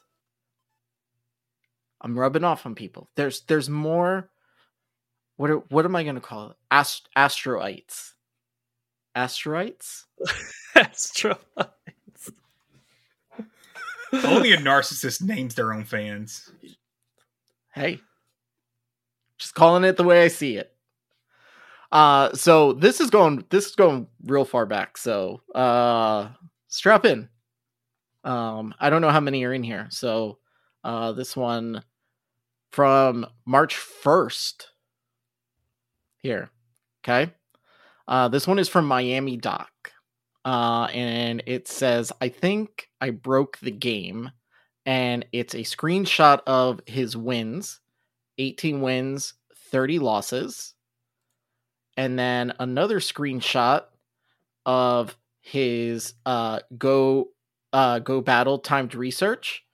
I'm 2.01 2.19
rubbing 2.19 2.44
off 2.44 2.66
on 2.66 2.74
people. 2.74 3.09
There's 3.16 3.40
there's 3.43 3.69
more. 3.69 4.31
What 5.36 5.51
are, 5.51 5.59
what 5.69 5.85
am 5.85 5.94
I 5.94 6.03
going 6.03 6.15
to 6.15 6.20
call 6.23 6.51
it? 6.51 6.57
Ast- 6.70 7.11
asteroids. 7.15 8.15
Asteroids. 9.15 10.07
Astro. 10.74 11.39
Only 14.12 14.53
a 14.53 14.57
narcissist 14.57 15.23
names 15.23 15.55
their 15.55 15.73
own 15.73 15.85
fans. 15.85 16.51
Hey, 17.74 18.01
just 19.38 19.54
calling 19.54 19.84
it 19.84 19.96
the 19.96 20.04
way 20.04 20.22
I 20.22 20.28
see 20.28 20.56
it. 20.56 20.72
Uh, 21.92 22.32
so 22.34 22.72
this 22.72 23.00
is 23.00 23.10
going 23.10 23.44
this 23.50 23.66
is 23.66 23.74
going 23.76 24.06
real 24.24 24.44
far 24.44 24.66
back. 24.66 24.98
So 24.98 25.40
uh, 25.54 26.28
strap 26.68 27.04
in. 27.04 27.28
Um, 28.24 28.74
I 28.80 28.90
don't 28.90 29.02
know 29.02 29.10
how 29.10 29.20
many 29.20 29.44
are 29.44 29.52
in 29.52 29.62
here. 29.62 29.86
So 29.90 30.38
uh, 30.82 31.12
this 31.12 31.36
one 31.36 31.82
from 32.72 33.26
March 33.44 33.76
first. 33.76 34.70
Here, 36.18 36.50
okay. 37.04 37.32
Uh, 38.08 38.28
this 38.28 38.46
one 38.46 38.58
is 38.58 38.68
from 38.68 38.86
Miami 38.86 39.36
Doc. 39.36 39.70
Uh, 40.44 40.88
and 40.92 41.42
it 41.46 41.68
says, 41.68 42.12
I 42.20 42.28
think 42.28 42.88
I 43.00 43.10
broke 43.10 43.58
the 43.58 43.70
game. 43.70 44.30
And 44.84 45.24
it's 45.32 45.54
a 45.54 45.58
screenshot 45.58 46.40
of 46.46 46.80
his 46.86 47.16
wins 47.16 47.80
18 48.38 48.80
wins, 48.80 49.34
30 49.70 49.98
losses. 49.98 50.74
And 51.96 52.18
then 52.18 52.52
another 52.58 53.00
screenshot 53.00 53.84
of 54.66 55.16
his 55.40 56.14
uh, 56.26 56.60
go 56.76 57.28
uh, 57.72 58.00
go 58.00 58.20
battle 58.20 58.58
timed 58.58 58.94
research, 58.94 59.64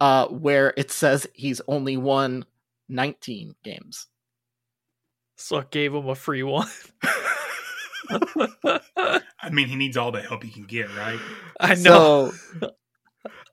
uh, 0.00 0.26
where 0.26 0.74
it 0.76 0.90
says 0.90 1.26
he's 1.34 1.60
only 1.68 1.96
won 1.96 2.44
19 2.88 3.54
games. 3.62 4.08
So 5.36 5.58
I 5.58 5.64
gave 5.70 5.94
him 5.94 6.08
a 6.08 6.14
free 6.14 6.42
one. 6.42 6.68
I 8.10 9.50
mean, 9.50 9.68
he 9.68 9.76
needs 9.76 9.96
all 9.96 10.10
the 10.12 10.20
help 10.20 10.42
he 10.42 10.50
can 10.50 10.64
get, 10.64 10.94
right? 10.96 11.20
I 11.60 11.74
know. 11.76 12.32
So, 12.60 12.70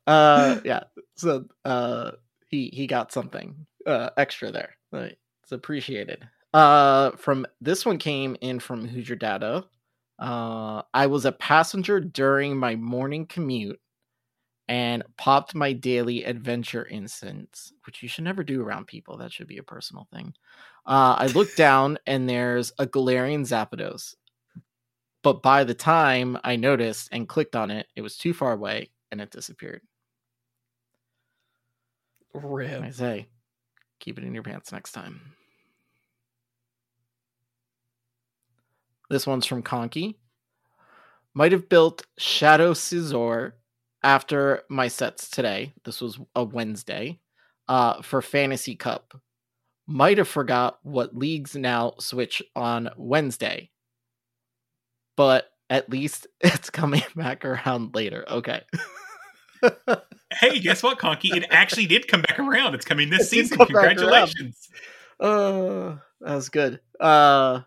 uh, 0.07 0.59
yeah. 0.65 0.83
So, 1.15 1.45
uh, 1.63 2.11
he 2.49 2.69
he 2.73 2.87
got 2.87 3.11
something 3.11 3.66
uh 3.87 4.09
extra 4.17 4.51
there. 4.51 4.75
It's 4.91 5.51
appreciated. 5.51 6.27
Uh, 6.53 7.11
from 7.11 7.45
this 7.61 7.85
one 7.85 7.97
came 7.97 8.35
in 8.41 8.59
from 8.59 8.87
Hoosier 8.87 9.15
Data. 9.15 9.65
Uh, 10.19 10.81
I 10.93 11.07
was 11.07 11.25
a 11.25 11.31
passenger 11.31 11.99
during 11.99 12.57
my 12.57 12.75
morning 12.75 13.25
commute 13.27 13.79
and 14.67 15.03
popped 15.17 15.55
my 15.55 15.71
daily 15.71 16.23
adventure 16.25 16.85
instance, 16.85 17.71
which 17.85 18.03
you 18.03 18.09
should 18.09 18.23
never 18.23 18.43
do 18.43 18.61
around 18.61 18.87
people. 18.87 19.17
That 19.17 19.31
should 19.31 19.47
be 19.47 19.59
a 19.59 19.63
personal 19.63 20.07
thing. 20.11 20.33
Uh, 20.85 21.15
I 21.19 21.27
looked 21.27 21.55
down 21.57 21.97
and 22.05 22.29
there's 22.29 22.73
a 22.79 22.85
Galarian 22.85 23.41
Zapdos. 23.41 24.15
But 25.23 25.41
by 25.41 25.63
the 25.63 25.73
time 25.73 26.37
I 26.43 26.55
noticed 26.55 27.09
and 27.11 27.27
clicked 27.27 27.55
on 27.55 27.71
it, 27.71 27.87
it 27.95 28.01
was 28.01 28.17
too 28.17 28.33
far 28.33 28.53
away 28.53 28.91
and 29.11 29.21
it 29.21 29.31
disappeared. 29.31 29.81
Rip. 32.33 32.83
I 32.83 32.91
say, 32.91 33.27
keep 33.99 34.17
it 34.17 34.23
in 34.23 34.33
your 34.33 34.43
pants 34.43 34.71
next 34.71 34.91
time. 34.91 35.21
This 39.09 39.25
one's 39.25 39.45
from 39.45 39.61
Conky. 39.61 40.17
Might 41.33 41.51
have 41.51 41.69
built 41.69 42.05
Shadow 42.17 42.73
Scizor 42.73 43.53
after 44.03 44.63
my 44.69 44.87
sets 44.87 45.29
today. 45.29 45.73
This 45.85 46.01
was 46.01 46.19
a 46.35 46.43
Wednesday. 46.43 47.19
Uh, 47.69 48.01
for 48.01 48.21
Fantasy 48.21 48.75
Cup. 48.75 49.19
Might 49.87 50.19
have 50.19 50.27
forgot 50.29 50.79
what 50.83 51.17
leagues 51.17 51.53
now 51.53 51.95
switch 51.99 52.41
on 52.55 52.89
Wednesday. 52.95 53.71
But 55.17 55.49
at 55.69 55.89
least 55.89 56.27
it's 56.39 56.69
coming 56.69 57.03
back 57.15 57.43
around 57.43 57.93
later. 57.93 58.23
Okay. 58.29 58.61
Hey, 60.39 60.59
guess 60.59 60.83
what, 60.83 60.99
Conky? 60.99 61.29
It 61.29 61.45
actually 61.49 61.87
did 61.87 62.07
come 62.07 62.21
back 62.21 62.39
around. 62.39 62.75
It's 62.75 62.85
coming 62.85 63.09
this 63.09 63.21
It 63.21 63.29
season. 63.29 63.57
come 63.57 63.67
back 63.67 63.75
around. 63.75 63.95
Congratulations. 63.97 64.69
Uh, 65.19 65.95
that 66.21 66.35
was 66.35 66.49
good. 66.49 66.79
Uh, 66.99 67.61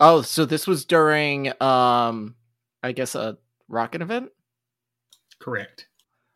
oh, 0.00 0.22
so 0.22 0.44
this 0.44 0.66
was 0.66 0.84
during, 0.84 1.52
um, 1.62 2.34
I 2.82 2.92
guess 2.92 3.14
a 3.14 3.38
rocket 3.68 4.02
event. 4.02 4.30
Correct. 5.38 5.86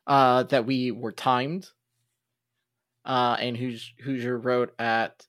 Uh, 0.06 0.44
that 0.44 0.66
we 0.66 0.90
were 0.90 1.12
timed. 1.12 1.68
Uh, 3.04 3.36
and 3.40 3.56
Hoos- 3.56 3.92
Hoosier 4.04 4.38
wrote 4.38 4.72
at 4.78 5.26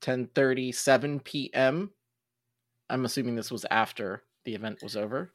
ten 0.00 0.28
thirty 0.34 0.72
seven 0.72 1.20
p.m. 1.20 1.90
I'm 2.88 3.04
assuming 3.04 3.36
this 3.36 3.50
was 3.50 3.66
after 3.70 4.22
the 4.46 4.54
event 4.54 4.78
was 4.82 4.96
over. 4.96 5.32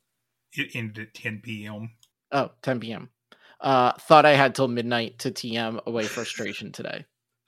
It 0.53 0.75
ended 0.75 1.07
at 1.07 1.13
10 1.13 1.41
p.m. 1.41 1.91
Oh, 2.31 2.51
10 2.61 2.79
p.m. 2.79 3.09
Uh, 3.59 3.93
thought 3.93 4.25
I 4.25 4.33
had 4.33 4.55
till 4.55 4.67
midnight 4.67 5.19
to 5.19 5.31
TM 5.31 5.85
away 5.85 6.05
frustration 6.05 6.71
today. 6.71 7.05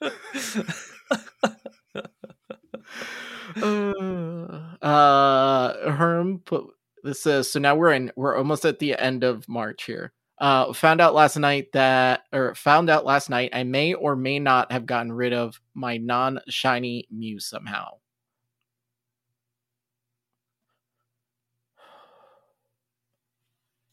uh, 4.82 5.90
Herm 5.90 6.40
put 6.44 6.66
this 7.02 7.22
says 7.22 7.50
so 7.50 7.58
now 7.58 7.74
we're 7.76 7.92
in 7.92 8.12
we're 8.16 8.36
almost 8.36 8.64
at 8.64 8.78
the 8.78 8.98
end 8.98 9.24
of 9.24 9.48
March 9.48 9.84
here. 9.84 10.12
Uh, 10.38 10.72
found 10.72 11.00
out 11.00 11.14
last 11.14 11.36
night 11.36 11.70
that, 11.72 12.22
or 12.32 12.54
found 12.56 12.90
out 12.90 13.04
last 13.04 13.30
night, 13.30 13.50
I 13.52 13.62
may 13.62 13.94
or 13.94 14.16
may 14.16 14.40
not 14.40 14.72
have 14.72 14.84
gotten 14.84 15.12
rid 15.12 15.32
of 15.32 15.60
my 15.74 15.96
non 15.96 16.40
shiny 16.48 17.06
Mew 17.10 17.38
somehow. 17.38 17.98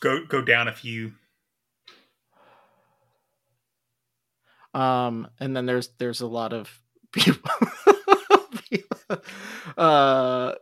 Go 0.02 0.26
go 0.26 0.42
down 0.42 0.68
a 0.68 0.74
few. 0.74 1.14
Um, 4.74 5.28
and 5.40 5.56
then 5.56 5.66
there's 5.66 5.90
there's 6.00 6.22
a 6.22 6.28
lot 6.28 6.54
of 6.54 6.70
people, 7.12 7.52
uh, 9.78 10.54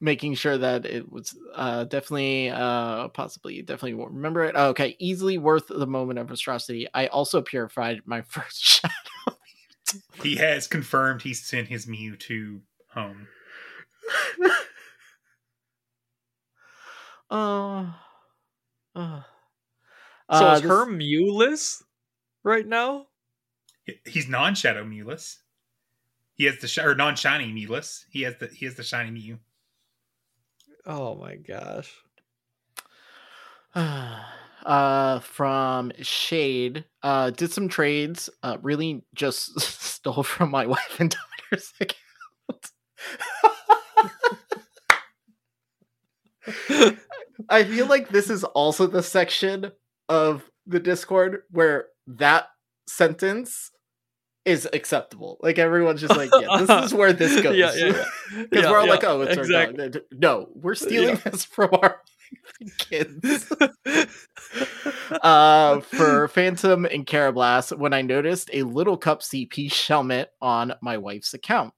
making 0.00 0.34
sure 0.34 0.58
that 0.58 0.86
it 0.86 1.10
was 1.10 1.36
uh 1.54 1.84
definitely 1.84 2.50
uh 2.50 3.08
possibly 3.08 3.62
definitely 3.62 3.94
won't 3.94 4.12
remember 4.12 4.44
it. 4.44 4.56
Okay, 4.56 4.96
easily 4.98 5.38
worth 5.38 5.68
the 5.68 5.86
moment 5.86 6.18
of 6.18 6.30
atrocity. 6.30 6.88
I 6.92 7.06
also 7.08 7.42
purified 7.42 8.00
my 8.06 8.22
first 8.28 8.64
shadow. 8.64 9.38
He 10.22 10.36
has 10.36 10.66
confirmed 10.66 11.22
he 11.22 11.32
sent 11.32 11.68
his 11.68 11.86
Mew 11.86 12.16
to 12.16 12.60
home. 12.90 13.28
Oh. 14.40 14.56
Uh, 17.30 17.92
So 18.96 19.22
uh, 20.30 20.54
is 20.54 20.62
this- 20.62 20.68
her 20.70 20.86
Mewless 20.86 21.82
right 22.42 22.66
now? 22.66 23.06
He's 24.04 24.28
non-shadow 24.28 24.84
Mewless. 24.84 25.38
He 26.34 26.44
has 26.44 26.58
the 26.58 26.68
sh- 26.68 26.78
or 26.78 26.94
non-shiny 26.94 27.52
Mewless. 27.52 28.04
He 28.10 28.22
has 28.22 28.36
the 28.38 28.48
he 28.48 28.66
has 28.66 28.74
the 28.74 28.82
shiny 28.82 29.10
Mew. 29.10 29.38
Oh 30.86 31.14
my 31.16 31.36
gosh. 31.36 31.92
uh 34.64 35.20
from 35.20 35.92
shade 36.02 36.84
uh 37.02 37.30
did 37.30 37.52
some 37.52 37.68
trades 37.68 38.28
uh 38.42 38.56
really 38.62 39.04
just 39.14 39.58
stole 39.60 40.22
from 40.22 40.50
my 40.50 40.66
wife 40.74 40.96
and 40.98 41.14
daughter's 41.50 41.72
account 41.80 41.98
i 47.48 47.64
feel 47.64 47.86
like 47.86 48.08
this 48.08 48.30
is 48.30 48.44
also 48.44 48.86
the 48.86 49.02
section 49.02 49.70
of 50.08 50.50
the 50.66 50.80
discord 50.80 51.42
where 51.50 51.86
that 52.06 52.46
sentence 52.86 53.70
is 54.44 54.66
acceptable 54.72 55.38
like 55.42 55.58
everyone's 55.58 56.00
just 56.00 56.16
like 56.16 56.30
yeah 56.40 56.58
this 56.64 56.84
is 56.86 56.94
where 56.94 57.12
this 57.12 57.40
goes 57.42 57.54
Yeah, 57.56 57.72
yeah, 57.74 57.86
yeah. 57.86 58.04
because 58.50 58.64
Yeah, 58.64 58.70
we're 58.70 58.78
all 58.78 58.86
yeah, 58.86 58.92
like 58.92 59.04
oh 59.04 59.20
it's 59.22 59.36
exactly. 59.36 59.82
our 59.84 59.88
dog. 59.90 60.02
no 60.12 60.48
we're 60.54 60.74
stealing 60.74 61.16
this 61.24 61.44
from 61.44 61.70
our 61.74 62.00
kids 62.78 63.50
uh, 65.22 65.80
for 65.80 66.28
Phantump 66.28 66.92
and 66.94 67.06
Karrablast 67.06 67.76
when 67.78 67.92
I 67.94 68.02
noticed 68.02 68.50
a 68.52 68.62
Little 68.64 68.96
Cup 68.96 69.20
CP 69.20 69.70
Shelmet 69.70 70.26
on 70.40 70.74
my 70.82 70.98
wife's 70.98 71.34
account. 71.34 71.72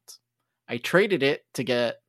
I 0.68 0.78
traded 0.78 1.22
it 1.22 1.44
to 1.54 1.64
get 1.64 2.00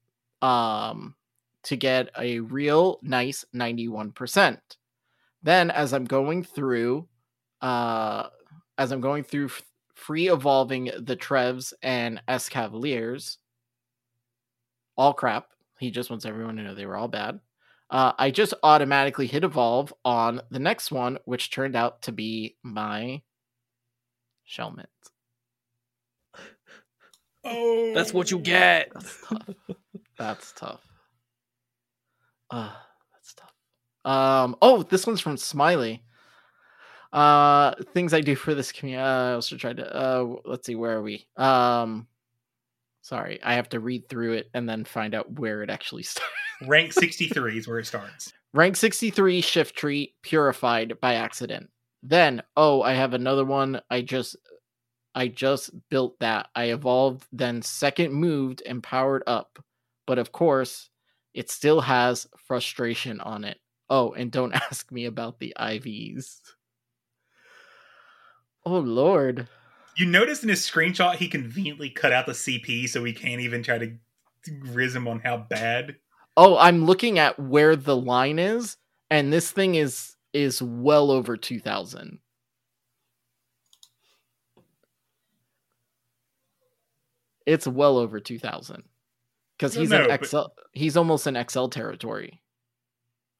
um 0.42 1.16
to 1.64 1.76
get 1.76 2.10
a 2.18 2.40
real 2.40 3.00
nice 3.02 3.46
91%. 3.56 4.60
Then 5.44 5.72
as 5.72 5.94
I'm 5.94 6.06
going 6.06 6.44
through 6.44 7.08
uh 7.62 8.28
as 8.78 8.92
I'm 8.92 9.02
going 9.02 9.24
through 9.24 9.46
f- 9.46 9.62
free 9.94 10.30
evolving 10.30 10.86
the 10.98 11.16
Trevs 11.16 11.74
and 11.84 12.22
Escavaliers 12.28 13.38
all 14.98 15.14
crap. 15.14 15.48
He 15.80 15.92
just 15.92 16.10
wants 16.10 16.26
everyone 16.26 16.58
to 16.58 16.64
know 16.64 16.76
they 16.76 16.86
were 16.86 16.98
all 16.98 17.08
bad. 17.08 17.40
Uh, 17.90 18.14
I 18.18 18.32
just 18.32 18.54
automatically 18.64 19.28
hit 19.28 19.44
evolve 19.44 19.94
on 20.06 20.42
the 20.50 20.60
next 20.60 20.92
one, 20.92 21.18
which 21.26 21.52
turned 21.52 21.76
out 21.76 22.04
to 22.04 22.12
be 22.12 22.56
my 22.64 23.22
Shelmet. 24.48 24.86
Oh, 27.44 27.94
That's 27.94 28.14
what 28.14 28.32
you 28.32 28.40
get. 28.40 28.92
That's 28.94 29.18
tough. 29.28 29.50
That's 30.18 30.52
tough. 30.56 30.82
Uh, 32.52 32.72
that's 33.14 33.34
tough. 33.34 33.54
Um. 34.06 34.56
Oh, 34.62 34.84
this 34.84 35.08
one's 35.08 35.22
from 35.22 35.38
Smiley. 35.38 36.04
Uh, 37.14 37.74
things 37.94 38.14
I 38.14 38.22
do 38.22 38.36
for 38.36 38.54
this 38.54 38.72
community. 38.72 39.04
Uh, 39.04 39.32
I 39.32 39.34
also 39.34 39.58
tried 39.58 39.78
to. 39.78 39.96
Uh, 39.96 40.36
let's 40.46 40.66
see. 40.66 40.76
Where 40.76 40.98
are 40.98 41.02
we? 41.02 41.26
Um. 41.38 42.08
Sorry, 43.04 43.40
I 43.44 43.56
have 43.56 43.70
to 43.70 43.80
read 43.80 44.08
through 44.10 44.34
it 44.34 44.52
and 44.54 44.70
then 44.70 44.86
find 44.86 45.16
out 45.16 45.32
where 45.40 45.64
it 45.64 45.70
actually 45.72 46.04
starts. 46.04 46.32
Rank 46.68 46.94
63 46.94 47.58
is 47.58 47.68
where 47.68 47.80
it 47.80 47.88
starts. 47.88 48.32
Rank 48.54 48.76
63 48.76 49.42
Shiftry 49.42 50.14
purified 50.22 51.00
by 51.00 51.16
accident. 51.16 51.70
Then, 52.04 52.44
oh, 52.56 52.84
I 52.84 52.94
have 52.94 53.14
another 53.14 53.46
one. 53.46 53.82
I 53.90 54.02
just 54.02 54.36
I 55.16 55.28
just 55.28 55.72
built 55.90 56.20
that. 56.20 56.50
I 56.56 56.66
evolved, 56.66 57.26
then 57.32 57.62
second 57.62 58.14
moved 58.14 58.62
and 58.66 58.84
powered 58.84 59.24
up. 59.28 59.60
But 60.06 60.20
of 60.20 60.32
course, 60.32 60.90
it 61.34 61.50
still 61.50 61.82
has 61.82 62.28
frustration 62.38 63.20
on 63.22 63.44
it. 63.44 63.60
Oh, 63.90 64.14
and 64.14 64.32
don't 64.32 64.54
ask 64.54 64.92
me 64.92 65.06
about 65.06 65.40
the 65.40 65.54
IVs. 65.60 66.40
Oh 68.66 68.80
lord. 68.80 69.48
You 69.98 70.06
notice 70.06 70.44
in 70.44 70.50
his 70.50 70.62
screenshot 70.62 71.16
he 71.16 71.28
conveniently 71.28 71.90
cut 71.90 72.14
out 72.14 72.26
the 72.26 72.32
CP 72.32 72.88
so 72.88 73.02
we 73.02 73.14
can't 73.14 73.42
even 73.42 73.64
try 73.64 73.78
to 73.78 73.94
riz 74.62 74.96
him 74.96 75.08
on 75.08 75.20
how 75.20 75.38
bad. 75.38 75.98
Oh, 76.38 76.58
I'm 76.58 76.86
looking 76.86 77.20
at 77.20 77.38
where 77.40 77.76
the 77.76 77.96
line 77.96 78.40
is, 78.40 78.78
and 79.10 79.34
this 79.34 79.52
thing 79.52 79.76
is 79.76 80.16
is 80.34 80.62
well 80.62 81.12
over 81.12 81.36
2000. 81.36 82.20
It's 87.46 87.68
well 87.68 87.98
over 87.98 88.20
2000. 88.20 88.84
Cuz 89.62 89.74
he's 89.76 89.90
no, 89.92 90.02
in 90.04 90.08
but- 90.10 90.26
XL 90.26 90.40
he's 90.74 90.98
almost 90.98 91.26
in 91.28 91.36
XL 91.50 91.68
territory. 91.68 92.42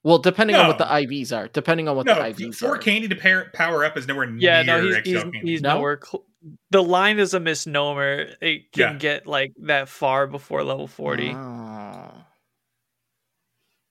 Well, 0.04 0.18
depending 0.18 0.56
on 0.56 0.66
what 0.68 0.78
the 0.78 0.84
IVs 0.84 1.36
are, 1.36 1.46
depending 1.48 1.88
on 1.88 1.94
what 1.96 2.06
no, 2.06 2.14
the 2.14 2.20
IVs 2.22 2.56
for 2.56 2.74
are. 2.74 2.78
candy 2.78 3.06
to 3.08 3.14
pair, 3.14 3.50
power 3.54 3.84
up 3.84 3.96
is 3.96 4.08
nowhere 4.08 4.28
Yeah, 4.36 4.62
near 4.62 4.78
no, 4.80 4.84
he's 4.84 4.94
XL 4.96 5.02
he's, 5.10 5.22
candy. 5.22 5.38
he's 5.42 5.60
No? 5.60 5.74
nowhere. 5.76 6.00
Cl- 6.02 6.24
the 6.70 6.82
line 6.82 7.18
is 7.20 7.34
a 7.34 7.40
misnomer. 7.40 8.30
It 8.40 8.72
can 8.72 8.94
Yeah. 8.94 8.98
get 8.98 9.26
like 9.28 9.52
that 9.64 9.88
far 9.88 10.26
before 10.26 10.64
level 10.64 10.88
forty. 10.88 11.30
Oh. 11.34 12.24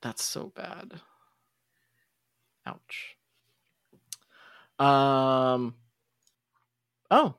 That's 0.01 0.23
so 0.23 0.51
bad. 0.55 0.99
Ouch. 2.65 3.15
Um 4.79 5.75
Oh, 7.09 7.35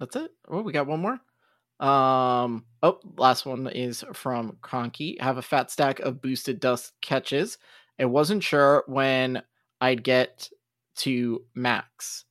that's 0.00 0.16
it. 0.16 0.32
Oh, 0.48 0.62
we 0.62 0.72
got 0.72 0.86
one 0.86 1.00
more. 1.00 1.20
Um 1.80 2.64
oh, 2.82 3.00
last 3.16 3.44
one 3.44 3.66
is 3.66 4.04
from 4.12 4.56
Conky. 4.62 5.16
Have 5.20 5.38
a 5.38 5.42
fat 5.42 5.70
stack 5.70 6.00
of 6.00 6.20
boosted 6.22 6.60
dust 6.60 6.92
catches. 7.00 7.58
I 7.98 8.04
wasn't 8.04 8.42
sure 8.42 8.84
when 8.86 9.42
I'd 9.80 10.04
get 10.04 10.48
to 10.96 11.44
max. 11.54 12.24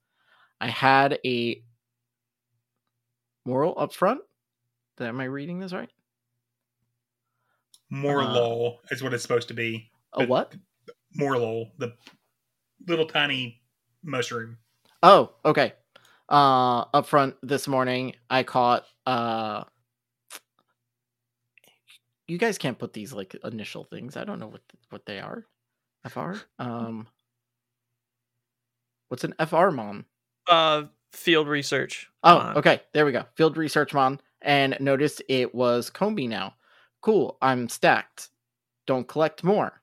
I 0.59 0.67
had 0.67 1.19
a 1.25 1.63
moral 3.45 3.73
up 3.77 3.93
front. 3.93 4.21
Am 4.99 5.19
I 5.19 5.25
reading 5.25 5.59
this 5.59 5.73
right? 5.73 5.89
More 7.89 8.21
Uh, 8.21 8.33
lol 8.33 8.79
is 8.91 9.01
what 9.03 9.13
it's 9.13 9.23
supposed 9.23 9.47
to 9.49 9.53
be. 9.53 9.91
A 10.13 10.25
what? 10.25 10.55
More 11.15 11.37
lol, 11.37 11.71
the 11.77 11.95
little 12.87 13.05
tiny 13.05 13.61
mushroom. 14.03 14.57
Oh, 15.03 15.33
okay. 15.43 15.73
Uh 16.29 16.85
up 16.93 17.07
front 17.07 17.35
this 17.41 17.67
morning 17.67 18.15
I 18.29 18.43
caught 18.43 18.85
uh 19.05 19.63
you 22.27 22.37
guys 22.37 22.57
can't 22.57 22.79
put 22.79 22.93
these 22.93 23.13
like 23.13 23.35
initial 23.43 23.83
things. 23.83 24.15
I 24.15 24.23
don't 24.23 24.39
know 24.39 24.47
what 24.47 24.61
what 24.89 25.05
they 25.05 25.19
are. 25.19 25.45
FR? 26.07 26.33
Um 26.59 27.07
What's 29.11 29.25
an 29.25 29.33
FR 29.45 29.71
mon? 29.71 30.05
Uh, 30.47 30.83
field 31.11 31.49
research. 31.49 32.09
Oh, 32.23 32.37
on. 32.37 32.55
okay. 32.55 32.81
There 32.93 33.05
we 33.05 33.11
go. 33.11 33.25
Field 33.35 33.57
research 33.57 33.93
mon 33.93 34.21
and 34.41 34.77
noticed 34.79 35.21
it 35.27 35.53
was 35.53 35.89
Combee 35.89 36.27
now. 36.27 36.53
Cool. 37.01 37.37
I'm 37.41 37.67
stacked. 37.67 38.29
Don't 38.87 39.05
collect 39.05 39.43
more. 39.43 39.81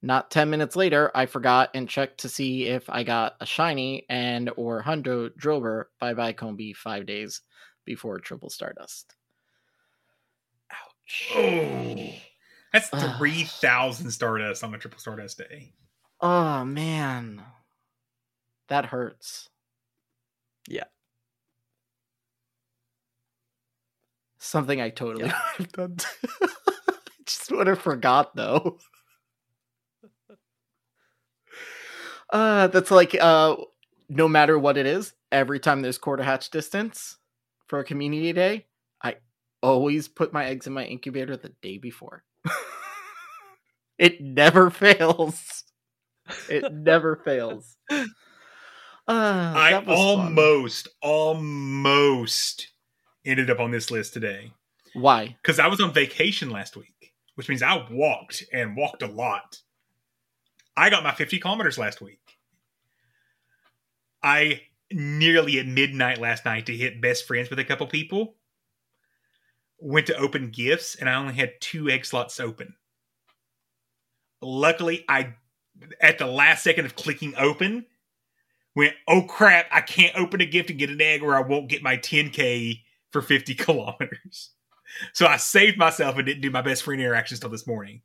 Not 0.00 0.30
10 0.30 0.48
minutes 0.48 0.76
later, 0.76 1.10
I 1.12 1.26
forgot 1.26 1.70
and 1.74 1.88
checked 1.88 2.18
to 2.20 2.28
see 2.28 2.66
if 2.66 2.88
I 2.88 3.02
got 3.02 3.34
a 3.40 3.46
shiny 3.46 4.06
and 4.08 4.48
or 4.56 4.80
hundo 4.82 5.34
drover 5.36 5.90
bye 6.00 6.14
bye 6.14 6.32
Combee 6.32 6.72
5 6.72 7.04
days 7.04 7.40
before 7.84 8.18
triple 8.18 8.50
stardust. 8.50 9.14
Ouch. 10.70 11.32
Oh, 11.36 12.12
that's 12.72 12.88
three 13.18 13.44
thousand 13.44 14.10
stardust 14.10 14.64
on 14.64 14.74
a 14.74 14.78
triple 14.78 14.98
stardust 14.98 15.38
day. 15.38 15.72
Oh 16.20 16.64
man. 16.64 17.42
That 18.68 18.86
hurts. 18.86 19.50
Yeah. 20.68 20.84
Something 24.38 24.80
I 24.80 24.90
totally 24.90 25.24
would 25.24 25.32
have 25.32 25.72
done. 25.72 25.96
too. 25.96 26.28
Just 27.26 27.52
would 27.52 27.66
have 27.66 27.80
forgot 27.80 28.34
though. 28.34 28.78
Uh, 32.30 32.66
that's 32.68 32.90
like 32.90 33.14
uh, 33.20 33.56
no 34.08 34.26
matter 34.26 34.58
what 34.58 34.78
it 34.78 34.86
is, 34.86 35.12
every 35.30 35.60
time 35.60 35.82
there's 35.82 35.98
quarter 35.98 36.22
hatch 36.22 36.50
distance 36.50 37.18
for 37.72 37.78
a 37.78 37.84
community 37.84 38.34
day, 38.34 38.66
I 39.02 39.14
always 39.62 40.06
put 40.06 40.30
my 40.30 40.44
eggs 40.44 40.66
in 40.66 40.74
my 40.74 40.84
incubator 40.84 41.38
the 41.38 41.54
day 41.62 41.78
before. 41.78 42.22
it 43.98 44.20
never 44.20 44.68
fails. 44.68 45.64
It 46.50 46.70
never 46.70 47.16
fails. 47.16 47.74
Uh, 47.90 48.04
I 49.08 49.78
was 49.78 49.86
fun. 49.86 49.96
almost, 49.96 50.88
almost 51.00 52.68
ended 53.24 53.48
up 53.48 53.58
on 53.58 53.70
this 53.70 53.90
list 53.90 54.12
today 54.12 54.52
Why? 54.92 55.38
because 55.40 55.58
I 55.58 55.68
was 55.68 55.80
on 55.80 55.94
vacation 55.94 56.50
last 56.50 56.76
week, 56.76 57.14
which 57.36 57.48
means 57.48 57.62
I 57.62 57.86
walked 57.90 58.44
and 58.52 58.76
walked 58.76 59.00
a 59.00 59.06
lot. 59.06 59.56
I 60.76 60.90
got 60.90 61.04
my 61.04 61.12
50 61.12 61.38
kilometers 61.38 61.78
last 61.78 62.02
week. 62.02 62.20
I 64.22 64.60
nearly 64.94 65.58
at 65.58 65.66
midnight 65.66 66.18
last 66.18 66.44
night 66.44 66.66
to 66.66 66.76
hit 66.76 67.00
best 67.00 67.26
friends 67.26 67.50
with 67.50 67.58
a 67.58 67.64
couple 67.64 67.86
people. 67.86 68.36
Went 69.78 70.06
to 70.06 70.16
open 70.16 70.50
gifts 70.50 70.94
and 70.94 71.08
I 71.08 71.14
only 71.14 71.34
had 71.34 71.60
two 71.60 71.88
egg 71.88 72.04
slots 72.04 72.38
open. 72.38 72.74
Luckily, 74.40 75.04
I 75.08 75.34
at 76.00 76.18
the 76.18 76.26
last 76.26 76.62
second 76.62 76.84
of 76.84 76.96
clicking 76.96 77.34
open 77.36 77.86
went, 78.74 78.94
oh 79.08 79.22
crap, 79.22 79.66
I 79.70 79.80
can't 79.80 80.16
open 80.16 80.40
a 80.40 80.46
gift 80.46 80.70
and 80.70 80.78
get 80.78 80.90
an 80.90 81.00
egg 81.00 81.22
or 81.22 81.36
I 81.36 81.40
won't 81.40 81.68
get 81.68 81.82
my 81.82 81.96
10K 81.96 82.80
for 83.10 83.22
50 83.22 83.54
kilometers. 83.54 84.50
So 85.14 85.26
I 85.26 85.38
saved 85.38 85.78
myself 85.78 86.18
and 86.18 86.26
didn't 86.26 86.42
do 86.42 86.50
my 86.50 86.60
best 86.60 86.82
friend 86.82 87.00
interactions 87.00 87.40
till 87.40 87.48
this 87.48 87.66
morning. 87.66 88.02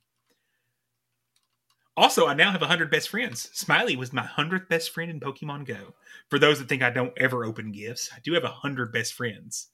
Also, 1.98 2.28
I 2.28 2.36
now 2.36 2.52
have 2.52 2.62
100 2.62 2.92
best 2.92 3.10
friends. 3.10 3.50
Smiley 3.54 3.96
was 3.96 4.14
my 4.14 4.22
100th 4.24 4.70
best 4.70 4.92
friend 4.92 5.10
in 5.10 5.20
Pokemon 5.20 5.66
Go. 5.66 5.96
For 6.30 6.38
those 6.38 6.60
that 6.60 6.70
think 6.70 6.84
I 6.84 6.92
don't 6.92 7.12
ever 7.18 7.44
open 7.44 7.72
gifts, 7.72 8.12
I 8.16 8.20
do 8.24 8.34
have 8.34 8.44
100 8.44 8.94
best 8.94 9.14
friends. 9.14 9.70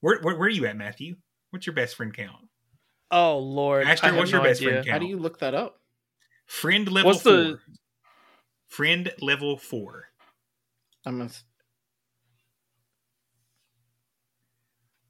Where, 0.00 0.18
where, 0.22 0.36
where 0.36 0.46
are 0.46 0.50
you 0.50 0.64
at, 0.64 0.76
Matthew? 0.76 1.16
What's 1.50 1.66
your 1.66 1.74
best 1.74 1.96
friend 1.96 2.14
count? 2.14 2.48
Oh 3.10 3.38
Lord, 3.38 3.86
Ashton, 3.86 4.08
I 4.08 4.12
have 4.12 4.18
what's 4.18 4.30
your 4.30 4.40
best 4.42 4.60
idea. 4.60 4.70
friend 4.70 4.86
count? 4.86 4.92
How 4.92 4.98
do 5.00 5.06
you 5.06 5.18
look 5.18 5.40
that 5.40 5.52
up? 5.54 5.80
Friend 6.46 6.90
level 6.90 7.10
What's 7.10 7.22
four. 7.22 7.32
the- 7.32 7.58
Friend 8.68 9.12
level 9.20 9.56
four. 9.58 10.04
I'm 11.04 11.18
gonna, 11.18 11.30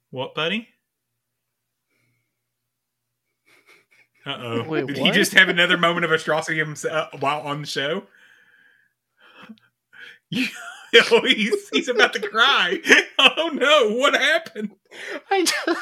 What, 0.09 0.33
buddy? 0.35 0.67
Uh 4.25 4.37
oh. 4.39 4.85
Did 4.85 4.97
he 4.97 5.11
just 5.11 5.33
have 5.33 5.49
another 5.49 5.77
moment 5.77 6.05
of 6.05 6.11
atrocity 6.11 6.57
himself 6.57 7.09
while 7.19 7.41
on 7.41 7.61
the 7.61 7.67
show? 7.67 8.03
Oh, 11.09 11.21
he's, 11.25 11.69
he's 11.69 11.87
about 11.87 12.11
to 12.13 12.19
cry. 12.19 12.77
Oh 13.17 13.49
no, 13.53 13.95
what 13.95 14.13
happened? 14.13 14.71
I 15.29 15.45
just, 15.45 15.79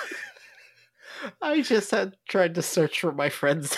I 1.41 1.61
just 1.61 1.89
had 1.89 2.15
tried 2.27 2.53
to 2.55 2.61
search 2.61 2.99
for 2.99 3.11
my 3.11 3.29
friends 3.29 3.75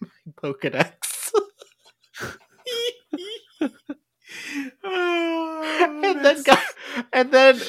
in 0.00 0.10
my 0.24 0.32
Pokedex. 0.42 1.30
Oh, 4.82 6.02
and 6.04 6.24
then 6.24 6.42
got 6.42 6.58
and 7.12 7.30
then 7.30 7.60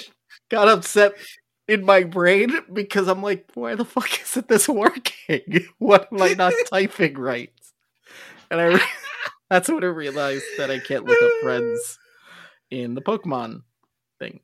got 0.49 0.67
upset 0.67 1.13
in 1.67 1.85
my 1.85 2.03
brain 2.03 2.51
because 2.71 3.07
I'm 3.07 3.21
like, 3.21 3.49
why 3.53 3.75
the 3.75 3.85
fuck 3.85 4.21
isn't 4.21 4.47
this 4.47 4.67
working? 4.67 5.67
What 5.77 6.09
am 6.11 6.21
I 6.21 6.33
not 6.33 6.53
typing 6.69 7.15
right? 7.17 7.51
And 8.51 8.61
I 8.61 8.65
re- 8.65 8.81
that's 9.49 9.69
when 9.69 9.83
I 9.83 9.87
realized 9.87 10.45
that 10.57 10.69
I 10.69 10.79
can't 10.79 11.05
look 11.05 11.21
up 11.21 11.31
friends 11.41 11.97
in 12.69 12.93
the 12.93 13.01
Pokemon 13.01 13.63
thing. 14.19 14.39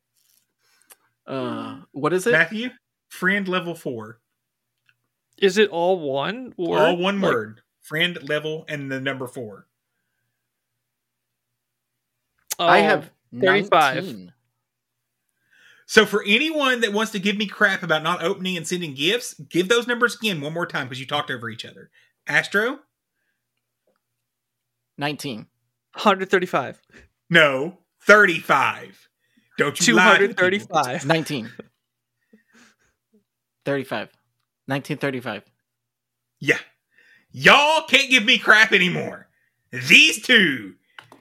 Uh, 1.28 1.82
what 1.92 2.14
is 2.14 2.26
it? 2.26 2.32
Matthew, 2.32 2.70
friend 3.10 3.48
level 3.48 3.76
four. 3.76 4.20
Is 5.38 5.58
it 5.58 5.70
all 5.70 6.00
one 6.00 6.54
word? 6.58 6.80
All 6.80 6.98
one 6.98 7.22
Like, 7.22 7.32
word. 7.32 7.62
Friend 7.82 8.18
level 8.28 8.66
and 8.68 8.92
the 8.92 9.00
number 9.00 9.28
four. 9.28 9.68
I 12.58 12.80
oh, 12.80 12.84
have 12.84 13.12
35. 13.40 13.96
19. 14.04 14.34
So 15.90 16.06
for 16.06 16.24
anyone 16.28 16.82
that 16.82 16.94
wants 16.94 17.12
to 17.14 17.20
give 17.20 17.36
me 17.36 17.48
crap 17.48 17.82
about 17.82 18.04
not 18.04 18.22
opening 18.22 18.56
and 18.56 18.68
sending 18.68 18.94
gifts, 18.94 19.34
give 19.34 19.70
those 19.70 19.88
numbers 19.88 20.14
again 20.14 20.40
one 20.40 20.54
more 20.54 20.68
time 20.68 20.86
because 20.86 21.00
you 21.00 21.08
talked 21.08 21.32
over 21.32 21.50
each 21.50 21.66
other. 21.66 21.90
Astro? 22.28 22.82
19. 25.00 25.48
135. 25.96 26.80
No. 27.32 27.80
35. 28.04 29.10
Don't 29.58 29.88
you 29.88 29.96
lie 29.96 30.20
to 30.20 30.28
the 30.28 30.34
people. 30.36 30.50
235. 30.52 31.08
19. 31.08 31.50
35. 33.66 34.00
1935. 34.68 35.44
Yeah. 36.40 36.60
Y'all 37.32 37.88
can't 37.88 38.12
give 38.12 38.26
me 38.26 38.38
crap 38.38 38.74
anymore. 38.74 39.28
These 39.72 40.22
two 40.22 40.76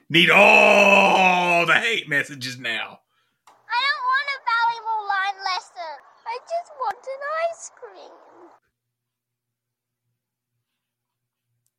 need 0.09 0.29
all 0.29 1.65
the 1.65 1.73
hate 1.73 2.07
messages 2.07 2.59
now. 2.59 2.99
I 3.69 3.79
don't 3.85 4.03
want 4.09 4.27
a 4.33 4.39
volleyball 4.49 5.03
line 5.07 5.37
lesson. 5.45 5.93
I 6.25 6.35
just 6.41 6.71
want 6.79 6.97
an 7.59 7.65
ice 7.65 7.71
cream. 7.75 8.11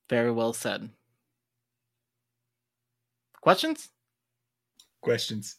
Very 0.09 0.32
well 0.32 0.52
said. 0.52 0.90
Questions? 3.40 3.89
Questions. 5.01 5.57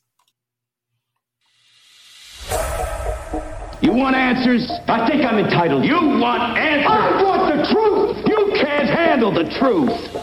You 3.81 3.93
want 3.93 4.15
answers? 4.15 4.69
I 4.87 5.09
think 5.09 5.25
I'm 5.25 5.39
entitled. 5.39 5.83
You 5.83 5.95
want 5.95 6.57
answers? 6.57 6.87
I 6.87 7.23
want 7.23 7.57
the 7.57 7.73
truth. 7.73 8.27
You 8.27 8.53
can't 8.61 8.89
handle 8.89 9.31
the 9.33 9.49
truth. 9.57 10.20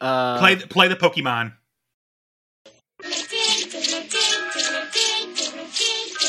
Uh, 0.00 0.38
play 0.38 0.54
the, 0.54 0.66
play 0.66 0.88
the 0.88 0.96
Pokemon. 0.96 1.54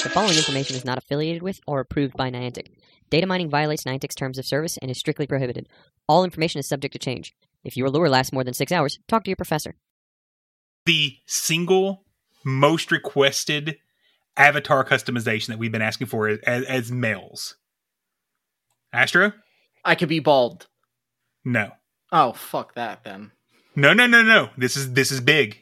The 0.04 0.10
following 0.14 0.38
information 0.38 0.76
is 0.76 0.86
not 0.86 0.98
affiliated 0.98 1.42
with 1.44 1.60
or 1.68 1.80
approved 1.80 2.16
by 2.16 2.32
Niantic. 2.32 2.68
Data 3.10 3.28
mining 3.28 3.50
violates 3.50 3.84
Niantic's 3.84 4.16
terms 4.16 4.38
of 4.38 4.46
service 4.46 4.78
and 4.78 4.90
is 4.90 4.98
strictly 4.98 5.28
prohibited. 5.28 5.68
All 6.08 6.24
information 6.24 6.60
is 6.60 6.68
subject 6.68 6.94
to 6.94 7.00
change. 7.00 7.36
If 7.64 7.76
your 7.76 7.90
lure 7.90 8.10
lasts 8.10 8.32
more 8.32 8.44
than 8.44 8.54
six 8.54 8.72
hours, 8.72 9.00
talk 9.08 9.24
to 9.24 9.30
your 9.30 9.36
professor. 9.36 9.76
The 10.86 11.18
single 11.26 12.06
most 12.46 12.92
requested 12.92 13.78
avatar 14.38 14.86
customization 14.86 15.48
that 15.48 15.60
we've 15.60 15.72
been 15.72 15.82
asking 15.82 16.08
for 16.08 16.30
as, 16.30 16.40
as 16.66 16.92
males. 16.92 17.58
Astro? 18.94 19.34
I 19.84 19.96
could 19.96 20.10
be 20.10 20.20
bald. 20.20 20.68
No. 21.44 21.72
Oh, 22.12 22.34
fuck 22.34 22.76
that 22.76 23.04
then. 23.04 23.32
No, 23.76 23.94
no, 23.94 24.08
no, 24.08 24.22
no. 24.22 24.50
This 24.58 24.76
is 24.76 24.94
this 24.94 25.12
is 25.12 25.22
big. 25.22 25.58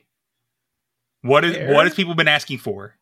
What 1.21 1.43
is 1.43 1.55
Fair. 1.55 1.73
what 1.73 1.85
has 1.85 1.95
people 1.95 2.15
been 2.15 2.27
asking 2.27 2.59
for? 2.59 2.95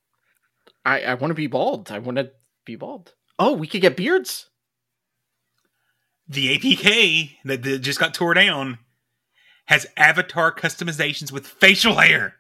I, 0.86 1.02
I 1.02 1.14
want 1.16 1.32
to 1.32 1.36
be 1.36 1.48
bald. 1.48 1.92
I 1.92 2.00
want 2.00 2.18
to 2.18 2.32
be 2.66 2.76
bald. 2.76 3.14
Oh, 3.40 3.54
we 3.54 3.68
could 3.68 3.82
get 3.82 3.98
beards. 3.98 4.50
The 6.28 6.58
APK 6.58 7.32
that, 7.46 7.64
that 7.64 7.80
just 7.80 8.00
got 8.00 8.14
tore 8.14 8.34
down 8.34 8.80
has 9.66 9.88
avatar 9.98 10.52
customizations 10.54 11.32
with 11.32 11.46
facial 11.46 11.96
hair. 11.96 12.36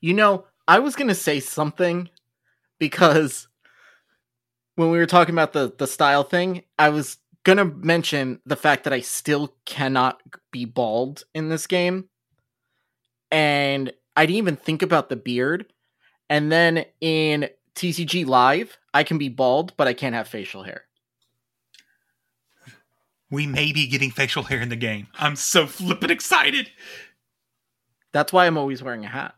You 0.00 0.14
know, 0.14 0.46
I 0.66 0.78
was 0.78 0.96
gonna 0.96 1.14
say 1.14 1.40
something 1.40 2.08
because 2.78 3.48
when 4.76 4.90
we 4.90 4.98
were 4.98 5.06
talking 5.06 5.34
about 5.34 5.52
the 5.52 5.72
the 5.76 5.86
style 5.86 6.24
thing, 6.24 6.62
I 6.78 6.88
was 6.88 7.18
gonna 7.44 7.64
mention 7.64 8.40
the 8.44 8.56
fact 8.56 8.84
that 8.84 8.92
I 8.92 9.00
still 9.00 9.54
cannot 9.64 10.20
be 10.50 10.64
bald 10.64 11.24
in 11.34 11.48
this 11.48 11.66
game, 11.66 12.08
and 13.30 13.92
I 14.16 14.26
didn't 14.26 14.38
even 14.38 14.56
think 14.56 14.82
about 14.82 15.08
the 15.08 15.16
beard. 15.16 15.72
And 16.28 16.50
then 16.52 16.84
in 17.00 17.48
TCG 17.74 18.26
Live, 18.26 18.78
I 18.94 19.02
can 19.02 19.18
be 19.18 19.28
bald, 19.28 19.76
but 19.76 19.88
I 19.88 19.94
can't 19.94 20.14
have 20.14 20.28
facial 20.28 20.62
hair. 20.62 20.84
We 23.30 23.46
may 23.46 23.72
be 23.72 23.86
getting 23.86 24.10
facial 24.10 24.42
hair 24.42 24.60
in 24.60 24.68
the 24.68 24.76
game. 24.76 25.06
I'm 25.14 25.36
so 25.36 25.66
flippin' 25.66 26.10
excited. 26.10 26.70
That's 28.12 28.32
why 28.32 28.46
I'm 28.46 28.58
always 28.58 28.82
wearing 28.82 29.04
a 29.04 29.08
hat 29.08 29.34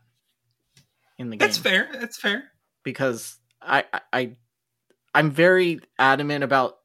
in 1.19 1.29
the 1.29 1.37
game. 1.37 1.47
That's 1.47 1.57
fair. 1.59 1.89
That's 1.93 2.17
fair. 2.17 2.45
because 2.83 3.37
I, 3.61 3.85
I 3.93 4.01
I 4.11 4.35
I'm 5.13 5.29
very 5.31 5.79
adamant 5.99 6.43
about 6.43 6.77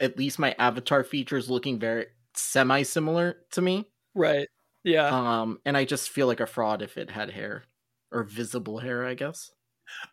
at 0.00 0.18
least 0.18 0.38
my 0.38 0.54
avatar 0.58 1.04
features 1.04 1.50
looking 1.50 1.78
very 1.78 2.06
semi 2.34 2.82
similar 2.82 3.36
to 3.52 3.62
me. 3.62 3.86
Right. 4.14 4.48
Yeah. 4.82 5.08
Um 5.08 5.60
and 5.64 5.76
I 5.76 5.84
just 5.84 6.10
feel 6.10 6.26
like 6.26 6.40
a 6.40 6.46
fraud 6.46 6.82
if 6.82 6.96
it 6.96 7.10
had 7.10 7.30
hair 7.30 7.64
or 8.10 8.22
visible 8.22 8.78
hair, 8.78 9.04
I 9.04 9.14
guess. 9.14 9.50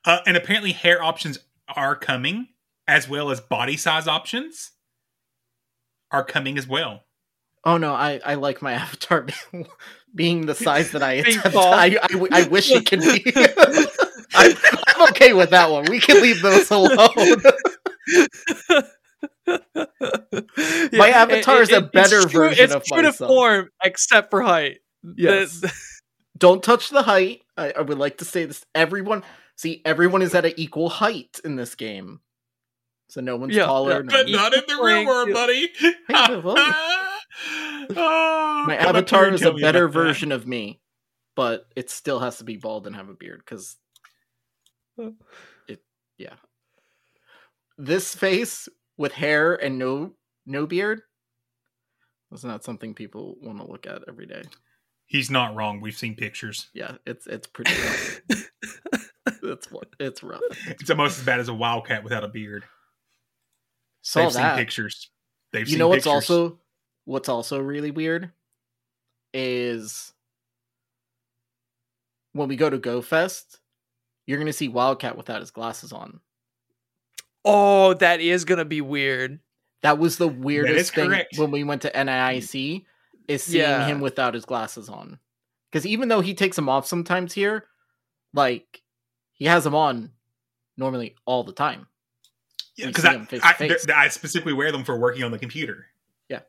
Uh, 0.03 0.19
and 0.25 0.35
apparently, 0.35 0.73
hair 0.73 1.01
options 1.01 1.39
are 1.73 1.95
coming, 1.95 2.47
as 2.87 3.07
well 3.07 3.31
as 3.31 3.39
body 3.39 3.77
size 3.77 4.07
options 4.07 4.71
are 6.09 6.25
coming 6.25 6.57
as 6.57 6.67
well. 6.67 7.03
Oh 7.63 7.77
no, 7.77 7.93
I, 7.93 8.19
I 8.25 8.33
like 8.35 8.61
my 8.61 8.73
avatar 8.73 9.27
being, 9.51 9.67
being 10.13 10.45
the 10.45 10.55
size 10.55 10.91
that 10.91 11.03
I 11.03 11.21
Being 11.23 11.39
attempt. 11.39 11.57
I, 11.57 11.97
I, 12.01 12.27
I 12.31 12.47
wish 12.47 12.71
it 12.71 12.85
could 12.85 13.01
be. 13.01 13.31
I'm, 14.33 14.55
I'm 14.87 15.09
okay 15.09 15.33
with 15.33 15.51
that 15.51 15.69
one. 15.69 15.85
We 15.89 15.99
can 15.99 16.21
leave 16.21 16.41
those 16.41 16.71
alone. 16.71 17.41
My 20.93 21.09
avatar 21.09 21.57
it- 21.57 21.61
is 21.63 21.71
a 21.71 21.81
better 21.81 22.21
true- 22.21 22.29
version 22.49 22.63
it's 22.65 22.73
of 22.73 22.83
true 22.85 22.97
to 23.01 23.09
myself. 23.09 23.29
form 23.29 23.69
except 23.83 24.29
for 24.29 24.41
height. 24.41 24.79
Yes. 25.15 25.59
The- 25.61 25.73
Don't 26.37 26.63
touch 26.63 26.89
the 26.89 27.03
height. 27.03 27.41
I, 27.55 27.71
I 27.71 27.81
would 27.81 27.97
like 27.99 28.17
to 28.17 28.25
say 28.25 28.45
this. 28.45 28.65
Everyone, 28.73 29.23
see, 29.55 29.81
everyone 29.85 30.21
is 30.23 30.33
at 30.33 30.45
an 30.45 30.53
equal 30.57 30.89
height 30.89 31.39
in 31.45 31.55
this 31.55 31.75
game. 31.75 32.19
So 33.09 33.21
no 33.21 33.35
one's 33.35 33.55
Yeah, 33.55 33.65
taller. 33.65 33.91
yeah. 33.91 33.99
no 33.99 34.11
But 34.11 34.29
not 34.29 34.53
in 34.53 34.61
the 34.67 34.81
real 34.83 35.05
world, 35.05 35.33
buddy. 35.33 35.69
Hey, 35.79 35.95
Oh, 37.95 38.63
My 38.67 38.75
avatar 38.77 39.29
is 39.29 39.41
a 39.43 39.53
better 39.53 39.85
about 39.85 39.93
that. 39.93 39.99
version 39.99 40.31
of 40.31 40.45
me, 40.47 40.79
but 41.35 41.65
it 41.75 41.89
still 41.89 42.19
has 42.19 42.37
to 42.37 42.43
be 42.43 42.57
bald 42.57 42.87
and 42.87 42.95
have 42.95 43.09
a 43.09 43.13
beard 43.13 43.41
because 43.45 43.77
oh. 44.99 45.13
it, 45.67 45.81
yeah. 46.17 46.33
This 47.77 48.13
face 48.15 48.67
with 48.97 49.13
hair 49.13 49.55
and 49.55 49.77
no 49.77 50.13
no 50.51 50.65
beard 50.67 51.01
is 52.31 52.43
not 52.43 52.63
something 52.63 52.93
people 52.93 53.37
want 53.41 53.57
to 53.59 53.65
look 53.65 53.87
at 53.87 54.03
every 54.07 54.25
day. 54.25 54.43
He's 55.05 55.29
not 55.29 55.55
wrong. 55.55 55.81
We've 55.81 55.97
seen 55.97 56.15
pictures. 56.15 56.69
Yeah, 56.73 56.95
it's 57.05 57.27
it's 57.27 57.47
pretty 57.47 57.73
rough. 57.73 58.21
it's 59.43 59.67
it's 59.99 60.23
rough. 60.23 60.41
It's 60.67 60.89
almost 60.89 61.19
as 61.19 61.25
bad 61.25 61.39
as 61.39 61.49
a 61.49 61.53
wildcat 61.53 62.03
without 62.03 62.23
a 62.23 62.29
beard. 62.29 62.63
Saw 64.01 64.21
They've 64.23 64.33
that. 64.33 64.55
seen 64.55 64.63
pictures. 64.63 65.09
They've 65.51 65.61
you 65.67 65.71
seen 65.71 65.79
know 65.79 65.87
what's 65.89 66.05
pictures. 66.05 66.29
also 66.29 66.59
what's 67.05 67.27
also 67.29 67.59
really 67.59 67.91
weird 67.91 68.31
is 69.33 70.13
when 72.33 72.47
we 72.47 72.55
go 72.55 72.69
to 72.69 72.77
Go 72.77 73.01
Fest, 73.01 73.59
you're 74.25 74.39
gonna 74.39 74.53
see 74.53 74.69
Wildcat 74.69 75.17
without 75.17 75.41
his 75.41 75.51
glasses 75.51 75.91
on. 75.91 76.21
oh, 77.43 77.93
that 77.95 78.21
is 78.21 78.45
gonna 78.45 78.63
be 78.65 78.79
weird. 78.79 79.39
That 79.81 79.97
was 79.97 80.17
the 80.17 80.27
weirdest 80.27 80.93
thing 80.93 81.09
correct. 81.09 81.37
when 81.37 81.51
we 81.51 81.63
went 81.63 81.81
to 81.83 81.91
NAIC 81.91 82.85
is 83.27 83.43
seeing 83.43 83.61
Yeah. 83.63 83.85
him 83.85 83.99
without 83.99 84.33
his 84.33 84.45
glasses 84.45 84.89
on. 84.89 85.17
Because 85.71 85.85
even 85.87 86.07
though 86.09 86.21
he 86.21 86.33
takes 86.33 86.55
them 86.55 86.69
off 86.69 86.85
sometimes 86.85 87.33
here, 87.33 87.65
like 88.33 88.81
he 89.33 89.45
has 89.45 89.63
them 89.63 89.73
on 89.75 90.11
normally 90.77 91.15
all 91.25 91.43
the 91.43 91.53
time. 91.53 91.87
Yeah, 92.75 92.87
because 92.87 93.05
I, 93.05 93.13
him 93.13 93.25
face 93.25 93.41
to 93.41 93.95
I, 93.97 94.03
I 94.03 94.07
specifically 94.09 94.53
wear 94.53 94.71
them 94.71 94.83
for 94.83 94.97
working 94.99 95.23
on 95.23 95.31
the 95.31 95.39
computer. 95.39 95.87
Yeah. 96.29 96.39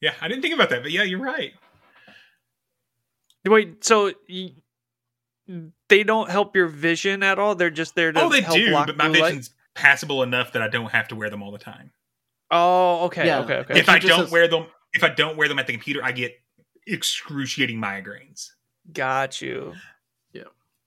Yeah, 0.00 0.14
I 0.20 0.28
didn't 0.28 0.42
think 0.42 0.54
about 0.54 0.70
that, 0.70 0.82
but 0.82 0.90
yeah, 0.90 1.02
you're 1.02 1.20
right. 1.20 1.52
Wait, 3.46 3.82
so 3.84 4.12
y 4.28 4.52
they 5.88 6.02
don't 6.04 6.30
help 6.30 6.54
your 6.54 6.66
vision 6.66 7.22
at 7.22 7.38
all? 7.38 7.54
They're 7.54 7.70
just 7.70 7.94
there 7.94 8.12
to 8.12 8.20
Oh, 8.20 8.28
they 8.28 8.42
help 8.42 8.56
do, 8.56 8.72
but 8.72 8.96
my 8.96 9.08
blue 9.08 9.20
light? 9.20 9.28
vision's 9.28 9.50
passable 9.74 10.22
enough 10.22 10.52
that 10.52 10.60
I 10.62 10.68
don't 10.68 10.90
have 10.90 11.08
to 11.08 11.16
wear 11.16 11.30
them 11.30 11.42
all 11.42 11.50
the 11.52 11.58
time. 11.58 11.90
Oh, 12.50 13.04
okay, 13.06 13.26
Yeah. 13.26 13.40
okay, 13.40 13.54
okay. 13.56 13.78
if 13.78 13.86
he 13.86 13.92
I 13.92 13.98
don't 13.98 14.20
has- 14.20 14.30
wear 14.30 14.48
them, 14.48 14.66
if 14.92 15.04
I 15.04 15.08
don't 15.10 15.36
wear 15.36 15.48
them 15.48 15.58
at 15.58 15.66
the 15.66 15.72
computer, 15.74 16.02
I 16.02 16.12
get 16.12 16.32
excruciating 16.86 17.78
migraines. 17.80 18.48
Got 18.92 19.40
you. 19.42 19.74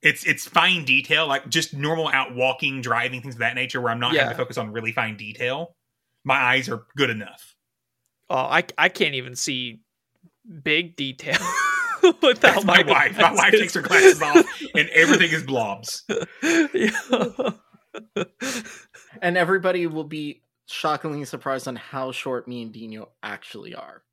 It's 0.03 0.25
it's 0.25 0.47
fine 0.47 0.83
detail, 0.83 1.27
like 1.27 1.47
just 1.47 1.75
normal 1.75 2.07
out 2.07 2.33
walking, 2.33 2.81
driving, 2.81 3.21
things 3.21 3.35
of 3.35 3.39
that 3.41 3.53
nature, 3.53 3.79
where 3.79 3.91
I'm 3.91 3.99
not 3.99 4.13
Yeah. 4.13 4.21
having 4.21 4.35
to 4.35 4.43
focus 4.43 4.57
on 4.57 4.71
really 4.71 4.91
fine 4.91 5.15
detail. 5.15 5.75
My 6.23 6.37
eyes 6.37 6.67
are 6.69 6.87
good 6.97 7.11
enough. 7.11 7.53
Oh, 8.27 8.35
I 8.37 8.63
I 8.79 8.89
can't 8.89 9.13
even 9.13 9.35
see 9.35 9.81
big 10.63 10.95
detail 10.95 11.37
without 12.23 12.41
That's 12.41 12.65
my 12.65 12.81
my 12.81 12.91
wife. 12.91 13.17
My 13.19 13.31
wife 13.31 13.51
takes 13.51 13.75
her 13.75 13.83
glasses 13.83 14.19
off, 14.23 14.43
and 14.75 14.89
everything 14.89 15.29
is 15.29 15.43
blobs. 15.43 16.03
Yeah. 16.73 16.89
And 19.21 19.37
everybody 19.37 19.85
will 19.85 20.03
be 20.05 20.41
shockingly 20.71 21.25
surprised 21.25 21.67
on 21.67 21.75
how 21.75 22.11
short 22.11 22.47
me 22.47 22.63
and 22.63 22.73
Dinho 22.73 23.09
actually 23.21 23.75
are. 23.75 24.03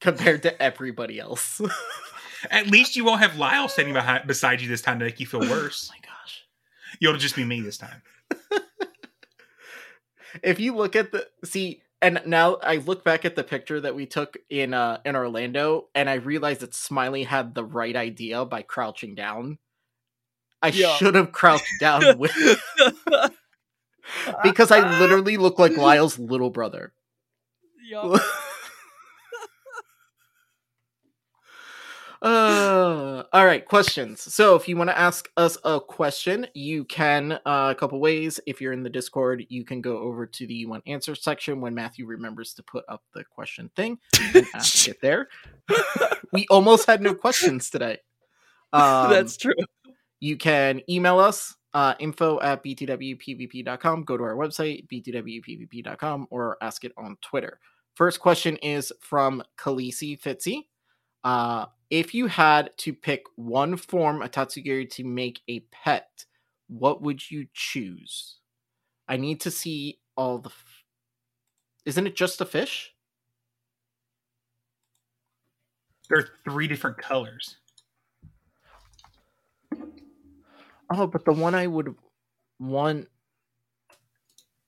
Compared 0.00 0.42
to 0.42 0.62
everybody 0.62 1.18
else. 1.20 1.60
At 2.50 2.66
least 2.66 2.96
you 2.96 3.04
won't 3.04 3.20
have 3.20 3.38
Lyle 3.38 3.68
standing 3.68 3.94
behind 3.94 4.26
beside 4.26 4.60
you 4.60 4.68
this 4.68 4.82
time 4.82 4.98
to 4.98 5.04
make 5.04 5.20
you 5.20 5.26
feel 5.26 5.40
worse. 5.40 5.90
Oh 5.90 5.94
my 5.94 6.00
gosh. 6.06 6.42
You'll 7.00 7.16
just 7.16 7.36
be 7.36 7.44
me 7.44 7.60
this 7.60 7.78
time. 7.78 8.02
if 10.42 10.58
you 10.58 10.74
look 10.74 10.96
at 10.96 11.12
the 11.12 11.28
see 11.44 11.82
and 12.00 12.20
now 12.26 12.56
I 12.56 12.76
look 12.76 13.04
back 13.04 13.24
at 13.24 13.36
the 13.36 13.44
picture 13.44 13.80
that 13.80 13.94
we 13.94 14.06
took 14.06 14.36
in 14.50 14.74
uh 14.74 14.98
in 15.04 15.14
Orlando 15.14 15.88
and 15.94 16.10
I 16.10 16.14
realized 16.14 16.60
that 16.60 16.74
Smiley 16.74 17.22
had 17.22 17.54
the 17.54 17.64
right 17.64 17.94
idea 17.94 18.44
by 18.44 18.62
crouching 18.62 19.14
down. 19.14 19.58
I 20.60 20.68
Yeah. 20.68 20.94
should 20.96 21.14
have 21.14 21.32
crouched 21.32 21.64
down 21.80 22.02
with 22.18 22.32
because 24.42 24.70
I 24.70 24.98
literally 24.98 25.36
look 25.36 25.58
like 25.58 25.76
Lyle's 25.76 26.18
little 26.18 26.50
brother. 26.50 26.92
Yup. 27.88 28.20
Uh, 32.22 33.24
all 33.32 33.44
right, 33.44 33.66
questions. 33.66 34.20
So 34.32 34.54
if 34.54 34.68
you 34.68 34.76
want 34.76 34.90
to 34.90 34.96
ask 34.96 35.28
us 35.36 35.58
a 35.64 35.80
question, 35.80 36.46
you 36.54 36.84
can 36.84 37.32
uh, 37.32 37.72
a 37.72 37.74
couple 37.74 37.98
ways. 37.98 38.38
If 38.46 38.60
you're 38.60 38.72
in 38.72 38.84
the 38.84 38.90
Discord, 38.90 39.44
you 39.48 39.64
can 39.64 39.80
go 39.80 39.98
over 39.98 40.24
to 40.26 40.46
the 40.46 40.64
one 40.66 40.82
answer 40.86 41.16
section 41.16 41.60
when 41.60 41.74
Matthew 41.74 42.06
remembers 42.06 42.54
to 42.54 42.62
put 42.62 42.84
up 42.88 43.02
the 43.12 43.24
question 43.24 43.72
thing 43.74 43.98
and 44.36 44.46
ask 44.54 44.86
it 44.86 45.00
there. 45.00 45.30
we 46.32 46.46
almost 46.48 46.86
had 46.86 47.02
no 47.02 47.12
questions 47.12 47.70
today. 47.70 47.98
Um, 48.72 49.10
That's 49.10 49.36
true. 49.36 49.54
you 50.20 50.36
can 50.36 50.80
email 50.88 51.18
us 51.18 51.56
uh, 51.74 51.94
info 51.98 52.40
at 52.40 52.62
btwpvp.com. 52.64 54.04
Go 54.04 54.16
to 54.16 54.24
our 54.24 54.36
website, 54.36 54.86
btwpvp.com, 54.88 56.26
or 56.30 56.56
ask 56.62 56.84
it 56.84 56.92
on 56.96 57.16
Twitter. 57.22 57.58
First 57.94 58.20
question 58.20 58.56
is 58.58 58.92
from 59.00 59.42
Khaleesi 59.58 60.20
Fitzy. 60.20 60.66
Uh, 61.24 61.66
if 61.90 62.14
you 62.14 62.26
had 62.26 62.70
to 62.78 62.92
pick 62.92 63.24
one 63.36 63.76
form 63.76 64.22
of 64.22 64.30
Tatsugiri 64.30 64.88
to 64.90 65.04
make 65.04 65.40
a 65.48 65.60
pet, 65.70 66.24
what 66.68 67.02
would 67.02 67.30
you 67.30 67.46
choose? 67.52 68.36
I 69.08 69.16
need 69.16 69.40
to 69.42 69.50
see 69.50 69.98
all 70.16 70.38
the. 70.38 70.48
F- 70.48 70.84
Isn't 71.84 72.06
it 72.06 72.16
just 72.16 72.40
a 72.40 72.46
fish? 72.46 72.94
There 76.08 76.18
are 76.18 76.28
three 76.44 76.66
different 76.68 76.98
colors. 76.98 77.56
Oh, 80.94 81.06
but 81.06 81.24
the 81.24 81.32
one 81.32 81.54
I 81.54 81.66
would 81.66 81.94
want 82.58 83.08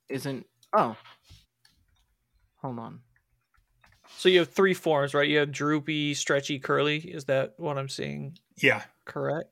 isn't. 0.08 0.46
Oh. 0.72 0.96
Hold 2.62 2.78
on. 2.78 3.00
So 4.16 4.28
you 4.28 4.38
have 4.38 4.52
three 4.52 4.74
forms, 4.74 5.12
right? 5.12 5.28
You 5.28 5.38
have 5.38 5.52
droopy, 5.52 6.14
stretchy, 6.14 6.58
curly. 6.58 6.98
Is 6.98 7.24
that 7.24 7.54
what 7.58 7.76
I'm 7.78 7.88
seeing? 7.88 8.38
Yeah. 8.62 8.82
Correct. 9.04 9.50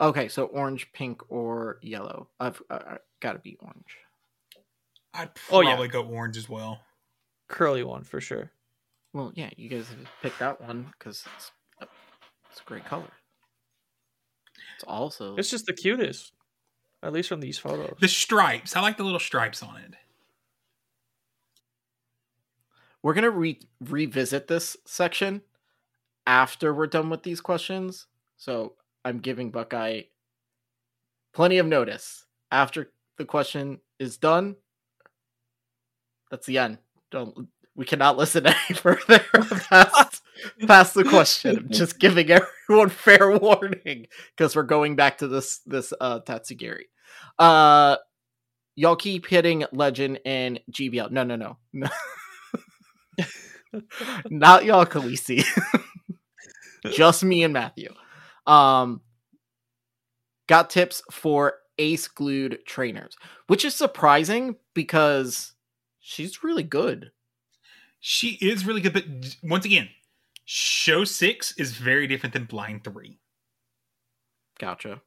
Okay, 0.00 0.28
so 0.28 0.44
orange, 0.44 0.92
pink, 0.92 1.22
or 1.28 1.78
yellow. 1.82 2.28
I've 2.38 2.62
uh, 2.70 2.96
got 3.20 3.32
to 3.32 3.38
be 3.40 3.56
orange. 3.60 3.96
I'd 5.12 5.30
Oh, 5.50 5.60
yeah. 5.60 5.70
probably 5.70 5.88
go 5.88 6.04
orange 6.04 6.36
as 6.36 6.48
well. 6.48 6.78
Curly 7.48 7.82
one 7.82 8.04
for 8.04 8.20
sure. 8.20 8.52
Well, 9.12 9.32
yeah, 9.34 9.50
you 9.56 9.68
guys 9.68 9.88
have 9.88 9.98
picked 10.22 10.38
that 10.38 10.60
one 10.60 10.92
because 10.98 11.24
it's, 11.36 11.50
it's 11.80 12.60
a 12.60 12.64
great 12.64 12.84
color. 12.84 13.10
It's 14.76 14.84
also 14.86 15.36
It's 15.36 15.50
just 15.50 15.66
the 15.66 15.72
cutest, 15.72 16.32
at 17.02 17.12
least 17.12 17.28
from 17.28 17.40
these 17.40 17.58
photos. 17.58 17.96
The 18.00 18.08
stripes. 18.08 18.76
I 18.76 18.80
like 18.80 18.96
the 18.96 19.04
little 19.04 19.18
stripes 19.20 19.62
on 19.62 19.76
it. 19.76 19.94
we're 23.02 23.14
gonna 23.14 23.30
re- 23.30 23.60
revisit 23.80 24.48
this 24.48 24.76
section 24.84 25.42
after 26.26 26.74
we're 26.74 26.86
done 26.86 27.10
with 27.10 27.22
these 27.22 27.40
questions. 27.40 28.06
So 28.36 28.74
I'm 29.04 29.18
giving 29.18 29.50
Buckeye 29.50 30.02
plenty 31.32 31.58
of 31.58 31.66
notice. 31.66 32.24
After 32.50 32.90
the 33.16 33.24
question 33.24 33.80
is 33.98 34.16
done, 34.16 34.56
that's 36.30 36.46
the 36.46 36.58
end. 36.58 36.78
Don't 37.10 37.48
we 37.74 37.84
cannot 37.84 38.16
listen 38.16 38.46
any 38.46 38.74
further 38.74 39.20
past, 39.70 40.22
past 40.66 40.94
the 40.94 41.04
question. 41.04 41.58
I'm 41.58 41.70
just 41.70 41.98
giving 41.98 42.30
everyone 42.30 42.88
fair 42.90 43.38
warning 43.38 44.06
because 44.36 44.54
we're 44.56 44.62
going 44.62 44.96
back 44.96 45.18
to 45.18 45.28
this 45.28 45.60
this 45.66 45.92
uh 46.00 46.20
Tatsugiri. 46.20 46.84
Uh 47.38 47.96
y'all 48.78 48.96
keep 48.96 49.26
hitting 49.26 49.64
legend 49.72 50.20
and 50.24 50.60
GBL. 50.70 51.10
No, 51.10 51.24
no, 51.24 51.36
no. 51.36 51.58
no. 51.72 51.88
Not 54.30 54.64
y'all, 54.64 54.86
Khaleesi. 54.86 55.44
Just 56.92 57.24
me 57.24 57.42
and 57.42 57.52
Matthew. 57.52 57.92
Um, 58.46 59.00
got 60.46 60.70
tips 60.70 61.02
for 61.10 61.54
ace 61.78 62.06
glued 62.08 62.60
trainers, 62.66 63.16
which 63.48 63.64
is 63.64 63.74
surprising 63.74 64.56
because 64.74 65.54
she's 66.00 66.44
really 66.44 66.62
good. 66.62 67.10
She 68.00 68.38
is 68.40 68.64
really 68.64 68.80
good, 68.80 68.92
but 68.92 69.04
once 69.42 69.64
again, 69.64 69.88
show 70.50 71.04
six 71.04 71.52
is 71.58 71.72
very 71.72 72.06
different 72.06 72.32
than 72.32 72.46
blind 72.46 72.82
three. 72.82 73.18
Gotcha. 74.58 75.02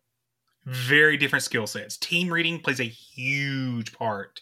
Very 0.65 1.17
different 1.17 1.41
skill 1.41 1.65
sets. 1.65 1.97
Team 1.97 2.31
reading 2.31 2.59
plays 2.59 2.79
a 2.79 2.83
huge 2.83 3.91
part 3.91 4.39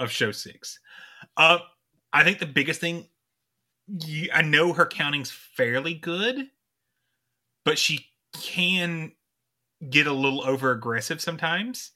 of 0.00 0.10
show 0.10 0.32
six. 0.32 0.80
Uh, 1.36 1.58
I 2.12 2.24
think 2.24 2.40
the 2.40 2.46
biggest 2.46 2.80
thing, 2.80 3.06
you, 3.86 4.28
I 4.34 4.42
know 4.42 4.72
her 4.72 4.84
counting's 4.84 5.30
fairly 5.30 5.94
good, 5.94 6.48
but 7.64 7.78
she 7.78 8.08
can 8.32 9.12
get 9.88 10.08
a 10.08 10.12
little 10.12 10.42
over 10.42 10.72
aggressive 10.72 11.20
sometimes. 11.20 11.92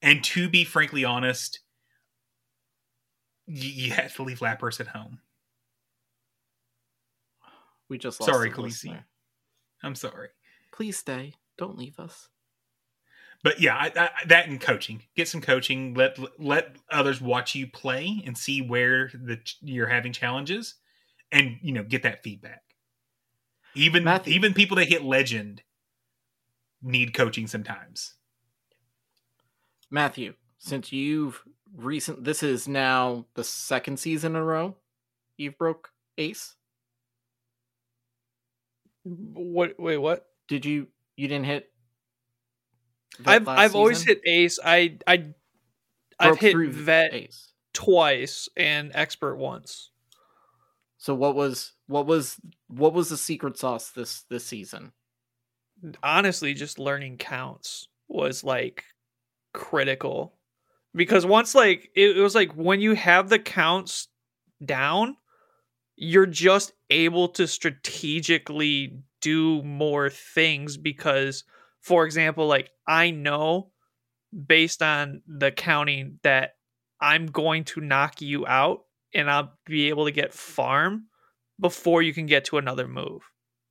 And 0.00 0.24
to 0.24 0.48
be 0.48 0.64
frankly 0.64 1.04
honest, 1.04 1.60
you, 3.46 3.68
you 3.68 3.92
have 3.92 4.14
to 4.14 4.22
leave 4.22 4.38
Lapras 4.38 4.80
at 4.80 4.86
home. 4.86 5.20
We 7.88 7.98
just 7.98 8.20
lost 8.20 8.32
sorry, 8.32 8.50
Khaleesi. 8.50 9.02
I'm 9.82 9.94
sorry. 9.94 10.28
Please 10.72 10.96
stay. 10.96 11.34
Don't 11.56 11.78
leave 11.78 11.98
us. 11.98 12.28
But 13.42 13.60
yeah, 13.60 13.76
I, 13.76 13.92
I, 13.96 14.10
that 14.26 14.48
and 14.48 14.60
coaching. 14.60 15.02
Get 15.14 15.28
some 15.28 15.40
coaching. 15.40 15.94
Let 15.94 16.18
let 16.40 16.76
others 16.90 17.20
watch 17.20 17.54
you 17.54 17.66
play 17.66 18.22
and 18.26 18.36
see 18.36 18.60
where 18.60 19.10
the 19.14 19.38
you're 19.60 19.86
having 19.86 20.12
challenges, 20.12 20.74
and 21.30 21.58
you 21.62 21.72
know 21.72 21.82
get 21.82 22.02
that 22.02 22.22
feedback. 22.22 22.62
Even 23.74 24.04
Matthew. 24.04 24.34
even 24.34 24.54
people 24.54 24.76
that 24.78 24.88
hit 24.88 25.04
legend 25.04 25.62
need 26.82 27.14
coaching 27.14 27.46
sometimes. 27.46 28.14
Matthew, 29.90 30.34
since 30.58 30.92
you've 30.92 31.42
recent 31.74 32.24
this 32.24 32.42
is 32.42 32.66
now 32.66 33.26
the 33.34 33.44
second 33.44 33.98
season 33.98 34.32
in 34.32 34.36
a 34.36 34.44
row 34.44 34.76
you've 35.36 35.58
broke 35.58 35.90
ace. 36.18 36.56
What? 39.06 39.78
Wait, 39.78 39.98
what? 39.98 40.26
Did 40.48 40.64
you 40.64 40.88
you 41.16 41.28
didn't 41.28 41.46
hit 41.46 41.70
I've 43.24 43.48
I've 43.48 43.74
always 43.74 44.02
hit 44.02 44.20
ace. 44.26 44.58
I 44.64 44.98
I 45.06 45.32
I've 46.18 46.38
hit 46.38 46.56
vet 46.56 47.14
ace. 47.14 47.52
twice 47.72 48.48
and 48.56 48.90
expert 48.94 49.36
once. 49.36 49.90
So 50.98 51.14
what 51.14 51.34
was 51.34 51.72
what 51.86 52.06
was 52.06 52.40
what 52.68 52.92
was 52.92 53.08
the 53.08 53.16
secret 53.16 53.58
sauce 53.58 53.90
this 53.90 54.24
this 54.28 54.44
season? 54.46 54.92
honestly 56.02 56.54
just 56.54 56.78
learning 56.78 57.18
counts 57.18 57.88
was 58.08 58.42
like 58.42 58.84
critical 59.52 60.34
because 60.94 61.26
once 61.26 61.54
like 61.54 61.90
it, 61.94 62.16
it 62.16 62.20
was 62.20 62.34
like 62.34 62.52
when 62.52 62.80
you 62.80 62.94
have 62.94 63.28
the 63.28 63.38
counts 63.38 64.08
down 64.64 65.16
you're 65.96 66.26
just 66.26 66.72
able 66.90 67.28
to 67.28 67.46
strategically 67.46 68.98
do 69.20 69.62
more 69.62 70.10
things 70.10 70.76
because 70.76 71.44
for 71.80 72.04
example 72.04 72.46
like 72.46 72.70
i 72.86 73.10
know 73.10 73.70
based 74.46 74.82
on 74.82 75.22
the 75.26 75.50
counting 75.50 76.18
that 76.22 76.52
i'm 77.00 77.26
going 77.26 77.64
to 77.64 77.80
knock 77.80 78.20
you 78.20 78.46
out 78.46 78.84
and 79.14 79.30
i'll 79.30 79.52
be 79.64 79.88
able 79.88 80.04
to 80.04 80.12
get 80.12 80.32
farm 80.32 81.06
before 81.58 82.02
you 82.02 82.12
can 82.12 82.26
get 82.26 82.44
to 82.44 82.58
another 82.58 82.86
move 82.86 83.22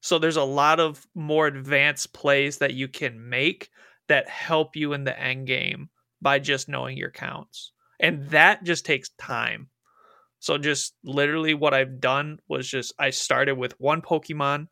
so 0.06 0.20
there's 0.20 0.38
a 0.38 0.44
lot 0.44 0.80
of 0.80 1.08
more 1.16 1.48
advanced 1.48 2.14
plays 2.14 2.60
that 2.60 2.76
you 2.76 2.88
can 2.88 3.28
make 3.28 3.72
that 4.08 4.30
help 4.30 4.76
you 4.76 4.94
in 4.94 5.04
the 5.04 5.20
end 5.20 5.48
game 5.48 5.90
by 6.22 6.38
just 6.38 6.70
knowing 6.70 6.96
your 6.96 7.10
counts. 7.10 7.72
And 8.00 8.30
that 8.30 8.64
just 8.64 8.86
takes 8.86 9.10
time. 9.18 9.70
So 10.46 10.60
just 10.60 10.94
literally 11.04 11.56
what 11.56 11.74
I've 11.74 12.00
done 12.00 12.38
was 12.48 12.68
just 12.70 12.94
I 13.00 13.10
started 13.10 13.56
with 13.58 13.80
one 13.80 14.04
Pokemon, 14.04 14.68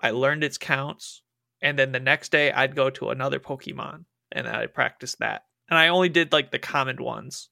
I 0.00 0.12
learned 0.12 0.44
its 0.44 0.56
counts, 0.56 1.22
and 1.60 1.76
then 1.76 1.90
the 1.90 1.98
next 1.98 2.30
day 2.30 2.52
I'd 2.52 2.76
go 2.76 2.90
to 2.90 3.10
another 3.10 3.40
Pokemon 3.40 4.04
and 4.30 4.46
I 4.46 4.66
practiced 4.66 5.18
that. 5.18 5.46
And 5.68 5.76
I 5.76 5.88
only 5.88 6.10
did 6.10 6.32
like 6.32 6.52
the 6.52 6.60
common 6.60 7.02
ones. 7.02 7.48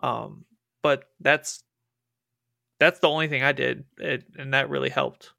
Um 0.00 0.44
but 0.80 1.06
that's 1.18 1.64
that's 2.78 3.00
the 3.00 3.08
only 3.08 3.26
thing 3.26 3.42
I 3.42 3.50
did 3.50 3.84
it, 3.98 4.22
and 4.38 4.54
that 4.54 4.70
really 4.70 4.90
helped. 4.90 5.32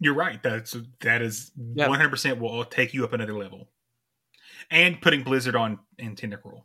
You're 0.00 0.14
right. 0.14 0.42
That's 0.42 0.76
that 1.02 1.22
is 1.22 1.52
Yeah. 1.76 1.86
100 1.86 2.08
percent 2.08 2.40
will 2.40 2.64
take 2.64 2.92
you 2.92 3.04
up 3.04 3.12
another 3.12 3.34
level. 3.34 3.70
And 4.68 5.00
putting 5.00 5.22
Blizzard 5.22 5.54
on 5.54 5.78
in 5.96 6.16
Tentacruel. 6.16 6.64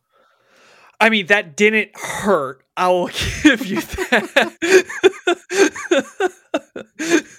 I 1.00 1.10
mean, 1.10 1.28
that 1.28 1.56
didn't 1.56 1.92
hurt. 1.95 2.64
I 2.76 2.90
will 2.90 3.08
give 3.44 3.66
you 3.66 3.82
that. 3.82 4.56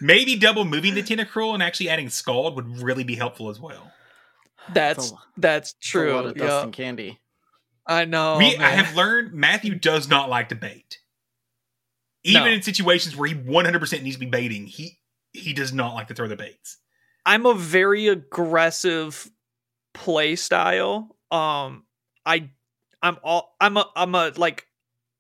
Maybe 0.00 0.36
double 0.36 0.64
moving 0.64 0.94
the 0.94 1.02
Tentacruel 1.02 1.54
and 1.54 1.62
actually 1.62 1.88
adding 1.90 2.08
Scald 2.08 2.56
would 2.56 2.78
really 2.82 3.04
be 3.04 3.14
helpful 3.16 3.50
as 3.50 3.60
well. 3.60 3.92
That's 4.72 5.12
a- 5.12 5.14
that's 5.36 5.74
It's 5.78 5.88
a 5.88 5.90
true. 5.90 6.12
lot 6.14 6.26
of 6.26 6.34
dust 6.36 6.50
yeah. 6.50 6.62
and 6.62 6.72
candy. 6.72 7.18
I 7.86 8.04
know. 8.04 8.38
we, 8.38 8.56
I 8.56 8.70
have 8.70 8.94
learned 8.94 9.32
Matthew 9.32 9.74
does 9.74 10.08
not 10.08 10.28
like 10.30 10.50
to 10.50 10.54
bait. 10.54 10.98
Even 12.22 12.44
No. 12.44 12.50
in 12.50 12.62
situations 12.62 13.16
where 13.16 13.28
he 13.28 13.34
100% 13.34 14.02
needs 14.02 14.16
to 14.16 14.20
be 14.20 14.26
baiting, 14.26 14.66
he 14.66 14.98
he 15.32 15.52
does 15.52 15.72
not 15.72 15.94
like 15.94 16.08
to 16.08 16.14
throw 16.14 16.28
the 16.28 16.36
baits. 16.36 16.76
I'm 17.24 17.46
a 17.46 17.54
very 17.54 18.08
aggressive 18.08 19.30
play 19.94 20.34
style. 20.36 21.16
Um, 21.30 21.84
I, 22.26 22.50
I'm 23.02 23.18
all, 23.22 23.56
I'm 23.60 23.76
a, 23.76 23.88
I'm 23.96 24.14
a 24.14 24.32
like, 24.36 24.66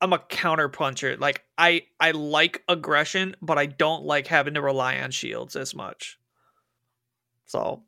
I'm 0.00 0.12
a 0.12 0.18
counter 0.18 0.68
puncher. 0.68 1.16
Like 1.16 1.44
I, 1.58 1.82
I 1.98 2.12
like 2.12 2.62
aggression, 2.68 3.36
but 3.42 3.58
I 3.58 3.66
don't 3.66 4.04
like 4.04 4.26
having 4.26 4.54
to 4.54 4.62
rely 4.62 4.98
on 4.98 5.10
shields 5.10 5.56
as 5.56 5.74
much. 5.74 6.18
So, 7.46 7.82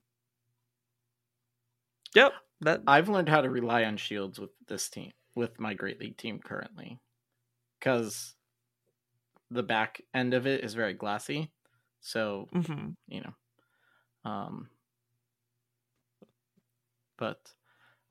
yep. 2.14 2.32
That 2.62 2.82
I've 2.86 3.08
learned 3.08 3.28
how 3.28 3.40
to 3.40 3.50
rely 3.50 3.84
on 3.84 3.96
shields 3.96 4.38
with 4.38 4.50
this 4.68 4.88
team, 4.88 5.12
with 5.34 5.58
my 5.58 5.74
Great 5.74 5.98
League 6.00 6.16
team 6.16 6.38
currently, 6.38 7.00
because 7.78 8.34
the 9.50 9.64
back 9.64 10.00
end 10.14 10.32
of 10.32 10.46
it 10.46 10.62
is 10.62 10.74
very 10.74 10.94
glassy. 10.94 11.50
So 12.00 12.48
mhm. 12.54 12.94
you 13.08 13.20
know, 13.20 14.30
um, 14.30 14.68
but 17.18 17.38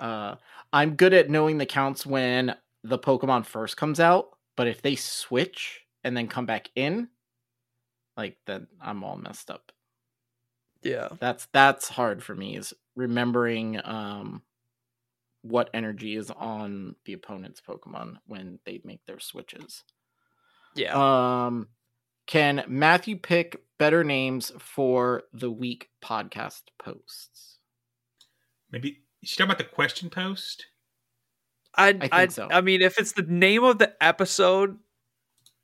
uh, 0.01 0.35
I'm 0.73 0.95
good 0.95 1.13
at 1.13 1.29
knowing 1.29 1.59
the 1.59 1.65
counts 1.65 2.05
when 2.05 2.55
the 2.83 2.99
Pokemon 2.99 3.45
first 3.45 3.77
comes 3.77 3.99
out. 3.99 4.29
But 4.57 4.67
if 4.67 4.81
they 4.81 4.95
switch 4.95 5.81
and 6.03 6.17
then 6.17 6.27
come 6.27 6.45
back 6.45 6.69
in, 6.75 7.07
like 8.17 8.37
then 8.45 8.67
I'm 8.81 9.03
all 9.03 9.15
messed 9.17 9.49
up. 9.49 9.71
yeah. 10.83 11.09
That's 11.19 11.47
that's 11.53 11.87
hard 11.87 12.23
for 12.23 12.35
me 12.35 12.57
is 12.57 12.73
remembering 12.95 13.79
um 13.85 14.41
what 15.43 15.69
energy 15.73 16.15
is 16.15 16.29
on 16.29 16.95
the 17.05 17.13
opponent's 17.13 17.61
Pokemon 17.61 18.17
when 18.27 18.59
they 18.65 18.81
make 18.83 19.05
their 19.05 19.19
switches. 19.19 19.83
Yeah. 20.75 21.45
Um 21.45 21.69
can 22.27 22.63
Matthew 22.67 23.17
pick 23.17 23.63
better 23.77 24.03
names 24.03 24.51
for 24.59 25.23
the 25.33 25.51
week 25.51 25.89
podcast 26.03 26.61
posts? 26.77 27.57
Maybe 28.71 28.99
you 29.21 29.27
should 29.27 29.37
talk 29.37 29.45
about 29.45 29.57
the 29.57 29.63
question 29.63 30.09
post. 30.09 30.65
I 31.75 31.93
think 31.93 32.13
I 32.13 32.27
so. 32.27 32.49
I 32.51 32.61
mean, 32.61 32.81
if 32.81 32.99
it's 32.99 33.13
the 33.13 33.21
name 33.21 33.63
of 33.63 33.77
the 33.79 33.93
episode, 34.03 34.77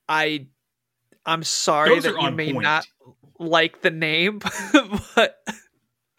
I 0.07 0.47
I'm 1.25 1.43
sorry 1.43 1.95
Those 1.95 2.03
that 2.03 2.21
you 2.21 2.31
may 2.31 2.53
point. 2.53 2.63
not 2.63 2.87
like 3.39 3.81
the 3.81 3.91
name, 3.91 4.39
but 5.15 5.37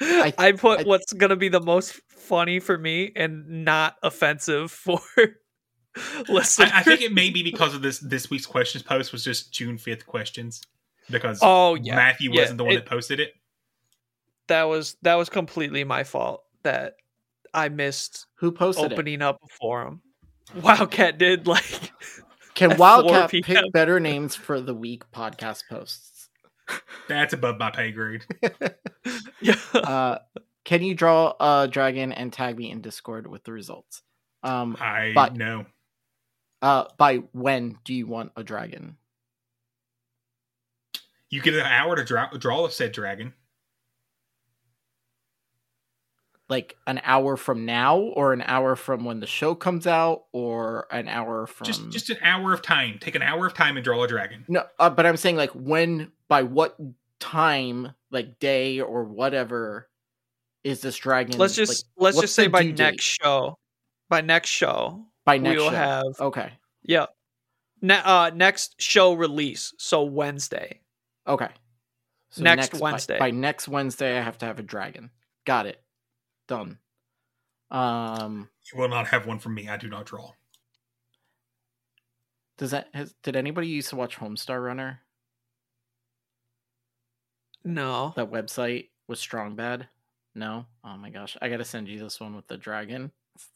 I, 0.01 0.35
I- 0.37 0.53
put 0.53 0.81
I- 0.81 0.83
what's 0.85 1.13
gonna 1.15 1.37
be 1.37 1.49
the 1.49 1.61
most 1.61 2.01
funny 2.11 2.61
for 2.61 2.77
me 2.77 3.13
and 3.17 3.65
not 3.65 3.97
offensive 4.03 4.71
for 4.71 5.01
listeners. 6.29 6.71
I, 6.73 6.81
I 6.81 6.83
think 6.83 7.01
it 7.01 7.13
may 7.15 7.31
be 7.31 7.43
because 7.43 7.75
of 7.75 7.81
this 7.83 7.99
this 8.01 8.29
week's 8.31 8.47
questions 8.47 8.83
post 8.83 9.13
was 9.13 9.25
just 9.25 9.53
June 9.53 9.77
5th 9.79 10.05
questions. 10.07 10.61
Because 11.11 11.39
Oh, 11.41 11.75
yeah. 11.77 11.97
Matthew 11.97 12.31
Yeah, 12.35 12.43
wasn't 12.43 12.59
the 12.59 12.65
one 12.65 12.75
it- 12.75 12.77
that 12.77 12.87
posted 12.87 13.19
it. 13.21 13.33
that 14.49 14.65
was 14.65 14.97
that 15.03 15.15
was 15.15 15.31
completely 15.31 15.85
my 15.85 16.05
fault 16.05 16.45
that 16.65 16.97
I 17.55 17.69
missed 17.69 18.27
Who 18.37 18.53
posted 18.53 18.87
it? 18.87 18.93
opening 18.93 19.23
up 19.23 19.39
a 19.43 19.49
forum. 19.61 20.03
Wildcat 20.63 21.19
did 21.19 21.47
like 21.47 21.93
Can 22.55 22.77
Wildcat 22.79 23.31
pick 23.31 23.73
better 23.73 24.01
names 24.01 24.35
for 24.35 24.61
the 24.61 24.75
week 24.75 25.05
podcast 25.13 25.65
posts? 25.71 26.29
That's 27.09 27.33
above 27.33 27.59
my 27.59 27.71
pay 27.71 27.91
grade. 27.93 28.25
yeah. 29.41 29.57
Uh 29.75 30.19
can 30.65 30.83
you 30.83 30.95
draw 30.95 31.33
a 31.41 31.67
dragon 31.67 32.13
and 32.13 32.31
tag 32.33 32.59
me 32.59 32.71
in 32.71 32.81
Discord 32.83 33.27
with 33.27 33.45
the 33.45 33.53
results? 33.53 34.03
Um 34.43 34.77
I 34.81 35.13
But- 35.15 35.37
know. 35.37 35.67
uh 36.63 36.85
by 36.97 37.17
when 37.33 37.79
do 37.85 37.95
you 37.95 38.07
want 38.07 38.33
a 38.37 38.43
dragon? 38.45 38.97
You 41.31 41.43
get 41.43 41.55
an 41.55 41.61
hour 41.67 41.95
to 41.95 42.05
draw, 42.05 42.29
draw 42.31 42.65
a 42.67 42.71
said 42.71 42.93
dragon. 42.93 43.35
Like 46.49 46.77
an 46.87 47.01
hour 47.05 47.37
from 47.37 47.67
now, 47.67 47.99
or 47.99 48.33
an 48.33 48.43
hour 48.43 48.75
from 48.75 49.05
when 49.05 49.21
the 49.21 49.27
show 49.27 49.55
comes 49.55 49.87
out, 49.87 50.25
or 50.33 50.87
an 50.91 51.09
hour 51.09 51.47
from 51.47 51.67
Just 51.67 51.89
just 51.91 52.11
an 52.11 52.19
hour 52.23 52.53
of 52.53 52.63
time. 52.63 52.99
Take 53.01 53.15
an 53.15 53.23
hour 53.23 53.47
of 53.47 53.55
time 53.55 53.77
and 53.77 53.85
draw 53.85 54.03
a 54.03 54.09
dragon. 54.09 54.45
no, 54.49 54.65
uh, 54.79 54.91
but 54.91 55.07
I'm 55.07 55.17
saying 55.17 55.37
like 55.37 55.51
when 55.51 56.11
by 56.29 56.43
what 56.43 56.77
time, 57.21 57.93
like 58.11 58.39
day 58.39 58.81
or 58.81 59.05
whatever, 59.05 59.89
is 60.65 60.81
this 60.81 60.97
dragon? 60.97 61.39
Let's 61.39 61.55
just 61.55 61.87
like, 61.97 62.05
let's 62.05 62.21
just 62.21 62.35
say 62.35 62.47
by 62.47 62.63
due 62.63 62.73
date? 62.73 62.79
next 62.79 63.05
show. 63.05 63.59
By 64.09 64.23
next 64.23 64.49
show. 64.49 65.05
By 65.25 65.37
next 65.37 65.61
we'll 65.61 65.71
show. 65.71 65.77
have 65.77 66.21
Okay. 66.21 66.53
yeah. 66.83 67.07
Ne- 67.83 68.03
uh, 68.03 68.31
next 68.35 68.81
show 68.81 69.13
release, 69.13 69.75
so 69.79 70.03
Wednesday. 70.03 70.81
Okay. 71.27 71.49
Next 72.39 72.73
by- 72.73 72.79
Wednesday. 72.79 73.19
By, 73.19 73.31
next 73.31 73.69
Wednesday, 73.69 74.19
I 74.19 74.23
have 74.23 74.39
to 74.39 74.47
have 74.47 74.59
a 74.59 74.63
dragon. 74.63 75.11
Got 75.45 75.67
it. 75.67 75.81
Done. 76.49 76.79
Um, 77.71 78.49
You 78.73 78.81
will 78.81 78.89
not 78.89 79.07
have 79.09 79.27
one 79.27 79.39
from 79.39 79.55
me. 79.55 79.69
I 79.69 79.77
do 79.77 79.89
not 79.89 80.07
draw. 80.07 80.33
does 82.57 82.73
that 82.73 82.89
has, 82.93 83.15
did 83.23 83.37
anybody 83.37 83.69
used 83.69 83.91
to 83.91 83.97
watch 83.97 84.17
Homestar 84.17 84.63
Runner? 84.65 85.01
No. 87.65 88.13
That 88.17 88.31
website 88.33 88.89
was 89.07 89.21
Strong 89.21 89.55
Bad. 89.57 89.89
No. 90.35 90.67
Oh 90.85 90.97
my 90.97 91.11
gosh, 91.11 91.37
I 91.41 91.49
gotta 91.49 91.65
send 91.65 91.89
you 91.89 91.99
this 91.99 92.19
one 92.21 92.35
with 92.35 92.47
the 92.49 92.57
dragon. 92.57 93.13
It's 93.37 93.49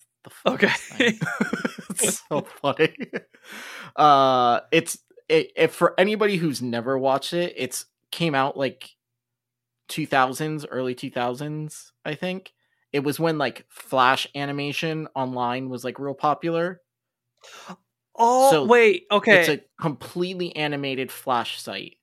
the 0.44 0.52
Okay. 0.52 1.18
it's 1.90 2.22
so 2.28 2.42
funny. 2.42 2.94
Uh, 3.96 4.60
it's 4.70 4.98
it, 5.28 5.50
if 5.56 5.74
for 5.74 5.98
anybody 5.98 6.36
who's 6.36 6.62
never 6.62 6.96
watched 6.96 7.32
it, 7.32 7.52
it's 7.56 7.86
came 8.12 8.34
out 8.34 8.56
like 8.56 8.90
2000s, 9.88 10.64
early 10.70 10.94
2000s, 10.94 11.90
I 12.04 12.14
think. 12.14 12.54
It 12.92 13.00
was 13.00 13.18
when 13.18 13.38
like 13.38 13.66
Flash 13.68 14.26
animation 14.34 15.08
online 15.14 15.68
was 15.70 15.84
like 15.84 15.98
real 15.98 16.14
popular. 16.14 16.80
Oh 18.14 18.50
So, 18.50 18.64
wait, 18.66 19.06
okay. 19.10 19.34
It's 19.36 19.48
a 19.48 19.64
completely 19.80 20.54
animated 20.56 21.10
Flash 21.10 21.60
site, 21.60 21.96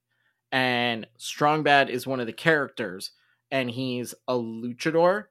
and 0.51 1.07
Strong 1.17 1.63
Bad 1.63 1.89
is 1.89 2.07
one 2.07 2.19
of 2.19 2.27
the 2.27 2.33
characters, 2.33 3.11
and 3.51 3.69
he's 3.69 4.13
a 4.27 4.33
luchador, 4.33 5.25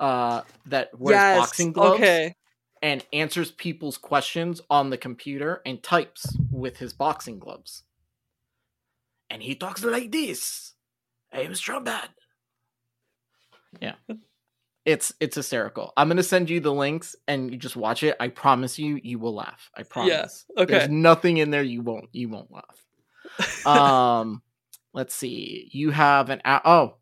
uh, 0.00 0.42
that 0.66 0.98
wears 0.98 1.22
Yes, 1.22 1.40
boxing 1.40 1.72
gloves, 1.72 1.94
okay. 1.94 2.34
and 2.82 3.06
answers 3.12 3.50
people's 3.52 3.98
questions 3.98 4.60
on 4.70 4.90
the 4.90 4.98
computer 4.98 5.62
and 5.66 5.82
types 5.82 6.40
with 6.50 6.78
his 6.78 6.92
boxing 6.92 7.38
gloves. 7.38 7.84
And 9.30 9.42
he 9.42 9.54
talks 9.54 9.82
like 9.84 10.10
this. 10.12 10.74
I 11.32 11.42
am 11.42 11.54
Strong 11.54 11.84
Bad. 11.84 12.10
Yeah. 13.80 13.94
It's 14.88 15.12
it's 15.20 15.36
hysterical. 15.36 15.92
I'm 15.98 16.08
gonna 16.08 16.22
send 16.22 16.48
you 16.48 16.60
the 16.60 16.72
links 16.72 17.14
and 17.26 17.50
you 17.50 17.58
just 17.58 17.76
watch 17.76 18.02
it. 18.02 18.16
I 18.18 18.28
promise 18.28 18.78
you, 18.78 18.98
you 19.02 19.18
will 19.18 19.34
laugh. 19.34 19.70
I 19.76 19.82
promise. 19.82 20.08
Yes. 20.08 20.44
okay. 20.56 20.78
There's 20.78 20.88
nothing 20.88 21.36
in 21.36 21.50
there 21.50 21.62
you 21.62 21.82
won't 21.82 22.08
you 22.12 22.30
won't 22.30 22.50
laugh. 22.50 23.66
um, 23.66 24.40
let's 24.94 25.14
see. 25.14 25.68
You 25.72 25.90
have 25.90 26.30
an 26.30 26.40
a- 26.42 26.62
oh. 26.64 26.94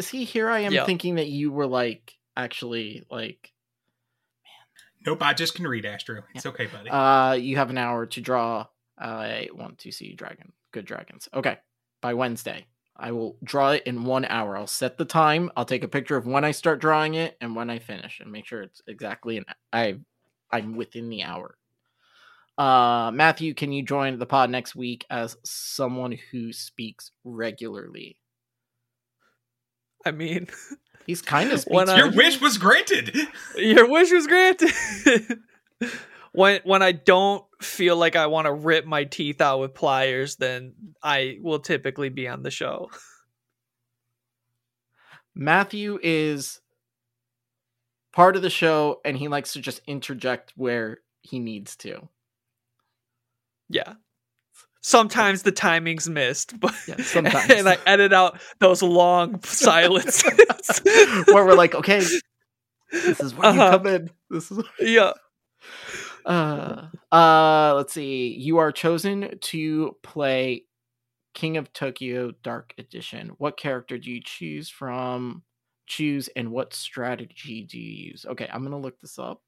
See, 0.00 0.22
here 0.22 0.48
I 0.48 0.60
am 0.60 0.72
Yeah. 0.72 0.84
thinking 0.86 1.16
that 1.16 1.26
you 1.26 1.50
were 1.50 1.66
like 1.66 2.14
actually 2.36 3.04
like 3.10 3.52
Nope, 5.04 5.22
I 5.22 5.34
just 5.34 5.56
can 5.56 5.66
read 5.66 5.84
Astro. 5.84 6.22
It's 6.36 6.46
okay, 6.46 6.66
buddy. 6.66 6.88
uh 6.88 7.32
you 7.32 7.56
have 7.56 7.70
an 7.70 7.78
hour 7.78 8.06
to 8.06 8.20
draw 8.20 8.66
I 8.96 9.48
want 9.52 9.78
to 9.78 9.90
see 9.90 10.14
dragon. 10.14 10.52
Good 10.72 10.84
dragons. 10.84 11.28
Okay. 11.34 11.58
By 12.00 12.14
Wednesday. 12.14 12.66
I 12.96 13.10
will 13.12 13.36
draw 13.42 13.70
it 13.70 13.82
in 13.86 14.04
one 14.04 14.24
hour. 14.24 14.56
I'll 14.56 14.66
set 14.68 14.98
the 14.98 15.04
time. 15.04 15.50
I'll 15.56 15.64
take 15.64 15.82
a 15.82 15.88
picture 15.88 16.16
of 16.16 16.26
when 16.26 16.44
I 16.44 16.52
start 16.52 16.80
drawing 16.80 17.14
it 17.14 17.36
and 17.40 17.56
when 17.56 17.68
I 17.68 17.78
finish 17.80 18.20
and 18.20 18.30
make 18.30 18.46
sure 18.46 18.62
it's 18.62 18.82
exactly 18.86 19.36
an 19.36 19.44
I 19.72 19.96
I'm 20.50 20.76
within 20.76 21.08
the 21.08 21.24
hour. 21.24 21.56
Uh 22.56 23.10
Matthew, 23.12 23.52
can 23.54 23.72
you 23.72 23.82
join 23.82 24.18
the 24.18 24.26
pod 24.26 24.48
next 24.50 24.76
week 24.76 25.04
as 25.10 25.36
someone 25.44 26.16
who 26.30 26.52
speaks 26.52 27.10
regularly? 27.24 28.16
I 30.06 30.12
mean, 30.12 30.46
He's 31.06 31.20
kind 31.20 31.50
of 31.52 31.62
When 31.66 31.86
speaks 31.88 31.90
I- 32.00 32.04
Your 32.04 32.12
wish 32.12 32.40
was 32.40 32.58
granted. 32.58 33.16
Your 33.56 33.88
wish 33.90 34.12
was 34.12 34.26
granted. 34.28 34.70
when 36.32 36.60
when 36.64 36.82
I 36.82 36.92
don't 36.92 37.44
feel 37.64 37.96
like 37.96 38.16
I 38.16 38.26
want 38.26 38.46
to 38.46 38.52
rip 38.52 38.84
my 38.86 39.04
teeth 39.04 39.40
out 39.40 39.60
with 39.60 39.74
pliers, 39.74 40.36
then 40.36 40.74
I 41.02 41.38
will 41.42 41.58
typically 41.58 42.08
be 42.08 42.28
on 42.28 42.42
the 42.42 42.50
show. 42.50 42.90
Matthew 45.34 45.98
is 46.02 46.60
part 48.12 48.36
of 48.36 48.42
the 48.42 48.50
show 48.50 49.00
and 49.04 49.16
he 49.16 49.28
likes 49.28 49.54
to 49.54 49.60
just 49.60 49.80
interject 49.86 50.52
where 50.56 50.98
he 51.22 51.38
needs 51.40 51.76
to. 51.76 52.08
Yeah. 53.68 53.94
Sometimes 54.80 55.42
the 55.42 55.50
timing's 55.52 56.08
missed, 56.08 56.60
but 56.60 56.74
sometimes. 57.00 57.50
and 57.50 57.68
I 57.68 57.78
edit 57.86 58.12
out 58.12 58.38
those 58.60 58.82
long 58.82 59.42
silences. 59.42 60.80
where 61.26 61.44
we're 61.44 61.54
like, 61.54 61.74
okay, 61.74 62.02
this 62.92 63.18
is 63.20 63.34
where 63.34 63.46
Uh-huh. 63.48 63.64
you 63.64 63.70
come 63.78 63.86
in. 63.86 64.10
This 64.30 64.50
is 64.52 64.62
yeah. 64.80 65.12
Uh, 66.24 66.88
uh, 67.12 67.74
let's 67.76 67.92
see. 67.92 68.34
You 68.38 68.58
are 68.58 68.72
chosen 68.72 69.38
to 69.40 69.96
play 70.02 70.64
King 71.34 71.56
of 71.56 71.72
Tokyo 71.72 72.32
Dark 72.42 72.74
Edition. 72.78 73.32
What 73.38 73.56
character 73.56 73.98
do 73.98 74.10
you 74.10 74.20
choose 74.24 74.70
from? 74.70 75.42
Choose 75.86 76.28
and 76.34 76.50
what 76.50 76.72
strategy 76.72 77.66
do 77.68 77.78
you 77.78 78.10
use? 78.10 78.24
Okay, 78.26 78.48
I'm 78.50 78.62
gonna 78.62 78.78
look 78.78 78.98
this 79.00 79.18
up. 79.18 79.42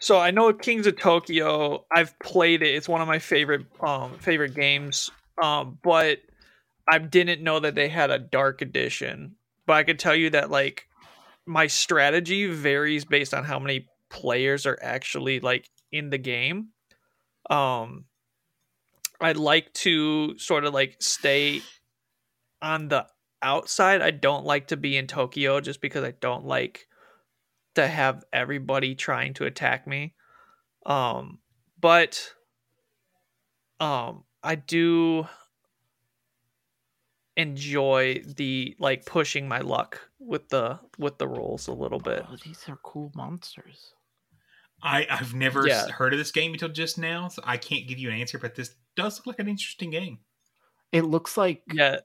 So 0.00 0.18
I 0.18 0.30
know 0.30 0.52
Kings 0.52 0.86
of 0.86 0.98
Tokyo. 0.98 1.84
I've 1.92 2.18
played 2.18 2.62
it. 2.62 2.74
It's 2.74 2.88
one 2.88 3.00
of 3.00 3.06
my 3.06 3.18
favorite 3.18 3.66
um 3.80 4.18
favorite 4.18 4.54
games. 4.54 5.10
Um, 5.40 5.78
but 5.82 6.18
I 6.88 6.98
didn't 6.98 7.42
know 7.42 7.60
that 7.60 7.74
they 7.74 7.88
had 7.88 8.10
a 8.10 8.18
dark 8.18 8.62
edition. 8.62 9.36
But 9.66 9.74
I 9.74 9.84
could 9.84 9.98
tell 9.98 10.14
you 10.14 10.30
that 10.30 10.50
like 10.50 10.88
my 11.46 11.66
strategy 11.66 12.46
varies 12.46 13.04
based 13.04 13.34
on 13.34 13.44
how 13.44 13.58
many 13.58 13.86
players 14.10 14.66
are 14.66 14.78
actually 14.82 15.40
like 15.40 15.68
in 15.92 16.10
the 16.10 16.18
game. 16.18 16.68
Um 17.50 18.04
I 19.20 19.32
like 19.32 19.72
to 19.74 20.38
sort 20.38 20.64
of 20.64 20.72
like 20.74 20.96
stay 21.00 21.62
on 22.62 22.88
the 22.88 23.06
outside. 23.42 24.00
I 24.00 24.10
don't 24.10 24.44
like 24.44 24.68
to 24.68 24.76
be 24.76 24.96
in 24.96 25.06
Tokyo 25.06 25.60
just 25.60 25.80
because 25.80 26.04
I 26.04 26.12
don't 26.20 26.44
like 26.44 26.86
to 27.74 27.86
have 27.86 28.24
everybody 28.32 28.94
trying 28.94 29.34
to 29.34 29.44
attack 29.44 29.86
me. 29.86 30.14
Um 30.86 31.38
but 31.80 32.32
um 33.80 34.24
I 34.42 34.54
do 34.54 35.26
enjoy 37.38 38.20
the 38.36 38.76
like 38.80 39.06
pushing 39.06 39.48
my 39.48 39.60
luck 39.60 40.00
with 40.18 40.48
the 40.48 40.78
with 40.98 41.18
the 41.18 41.28
rolls 41.28 41.68
a 41.68 41.72
little 41.72 42.00
bit. 42.00 42.24
Oh, 42.28 42.36
these 42.44 42.68
are 42.68 42.78
cool 42.82 43.12
monsters. 43.14 43.94
I, 44.82 45.06
I've 45.10 45.34
never 45.34 45.66
Yeah. 45.66 45.88
heard 45.90 46.12
of 46.12 46.18
this 46.18 46.30
game 46.30 46.52
until 46.52 46.68
just 46.68 46.98
now, 46.98 47.28
so 47.28 47.42
I 47.44 47.56
can't 47.56 47.88
give 47.88 47.98
you 47.98 48.10
an 48.10 48.20
answer, 48.20 48.38
but 48.38 48.54
this 48.54 48.74
does 48.96 49.18
look 49.18 49.26
like 49.26 49.38
an 49.40 49.48
interesting 49.48 49.90
game. 49.90 50.18
It 50.92 51.02
looks 51.02 51.36
like 51.36 51.62
yeah. 51.72 51.98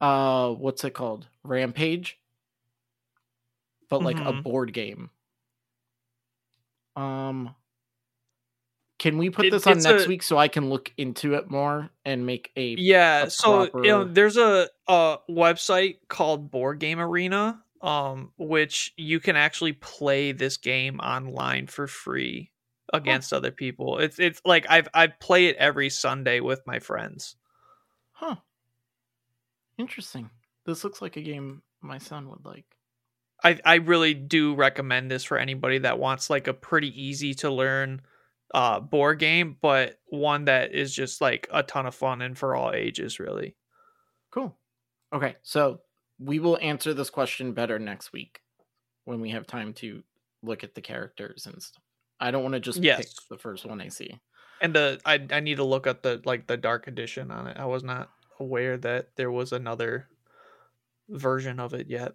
Uh, 0.00 0.50
what's 0.52 0.84
it 0.84 0.90
called? 0.94 1.26
Rampage, 1.42 2.18
but 3.88 4.02
like 4.02 4.18
a 4.18 4.32
Mhm. 4.32 4.42
board 4.42 4.72
game. 4.72 5.10
Um, 6.94 7.54
can 8.98 9.18
we 9.18 9.28
put 9.30 9.46
It- 9.46 9.50
this 9.50 9.66
on 9.66 9.78
next 9.78 10.04
a- 10.04 10.08
week 10.08 10.22
so 10.22 10.38
I 10.38 10.48
can 10.48 10.70
look 10.70 10.92
into 10.96 11.34
it 11.34 11.50
more 11.50 11.90
and 12.04 12.24
make 12.24 12.50
a 12.56 12.74
Yeah, 12.78 13.24
a 13.24 13.30
so 13.30 13.64
you 13.82 13.90
know, 13.90 14.04
there's 14.04 14.36
a 14.36 14.70
a 14.88 15.18
website 15.28 15.98
called 16.08 16.50
Board 16.50 16.78
Game 16.78 16.98
Arena, 17.00 17.62
um, 17.86 18.32
which 18.36 18.92
you 18.96 19.20
can 19.20 19.36
actually 19.36 19.72
play 19.72 20.32
this 20.32 20.56
game 20.56 20.98
online 20.98 21.68
for 21.68 21.86
free 21.86 22.50
against 22.92 23.32
other 23.32 23.52
people. 23.52 23.98
It's 23.98 24.18
it's 24.18 24.42
like 24.44 24.66
I've 24.68 24.88
I 24.92 25.06
play 25.06 25.46
it 25.46 25.56
every 25.56 25.88
Sunday 25.88 26.40
with 26.40 26.66
my 26.66 26.80
friends. 26.80 27.36
Huh. 28.10 28.36
Interesting. 29.78 30.30
This 30.64 30.82
looks 30.82 31.00
like 31.00 31.16
a 31.16 31.22
game 31.22 31.62
my 31.80 31.98
son 31.98 32.28
would 32.28 32.44
like. 32.44 32.64
I 33.44 33.60
I 33.64 33.74
really 33.76 34.14
do 34.14 34.56
recommend 34.56 35.08
this 35.08 35.22
for 35.22 35.38
anybody 35.38 35.78
that 35.78 36.00
wants 36.00 36.28
like 36.28 36.48
a 36.48 36.54
pretty 36.54 36.90
easy 37.00 37.34
to 37.34 37.50
learn 37.50 38.02
uh 38.52 38.80
board 38.80 39.20
game, 39.20 39.58
but 39.62 40.00
one 40.06 40.46
that 40.46 40.72
is 40.72 40.92
just 40.92 41.20
like 41.20 41.46
a 41.52 41.62
ton 41.62 41.86
of 41.86 41.94
fun 41.94 42.20
and 42.20 42.36
for 42.36 42.56
all 42.56 42.72
ages 42.72 43.20
really. 43.20 43.54
Cool. 44.32 44.56
Okay, 45.12 45.36
so 45.44 45.82
we 46.18 46.38
will 46.38 46.58
answer 46.60 46.94
this 46.94 47.10
question 47.10 47.52
better 47.52 47.78
next 47.78 48.12
week 48.12 48.40
when 49.04 49.20
we 49.20 49.30
have 49.30 49.46
time 49.46 49.72
to 49.74 50.02
look 50.42 50.64
at 50.64 50.74
the 50.74 50.80
characters 50.80 51.46
and 51.46 51.62
stuff. 51.62 51.82
I 52.20 52.30
don't 52.30 52.42
want 52.42 52.54
to 52.54 52.60
just 52.60 52.82
Yes. 52.82 52.98
pick 52.98 53.28
the 53.28 53.38
first 53.38 53.66
one 53.66 53.80
I 53.80 53.88
see. 53.88 54.18
And 54.60 54.74
the 54.74 55.00
I 55.04 55.26
I 55.30 55.40
need 55.40 55.56
to 55.56 55.64
look 55.64 55.86
at 55.86 56.02
the 56.02 56.22
like 56.24 56.46
the 56.46 56.56
dark 56.56 56.86
edition 56.86 57.30
on 57.30 57.46
it. 57.46 57.58
I 57.58 57.66
was 57.66 57.84
not 57.84 58.10
aware 58.40 58.78
that 58.78 59.10
there 59.16 59.30
was 59.30 59.52
another 59.52 60.08
version 61.10 61.60
of 61.60 61.74
it 61.74 61.88
yet. 61.88 62.14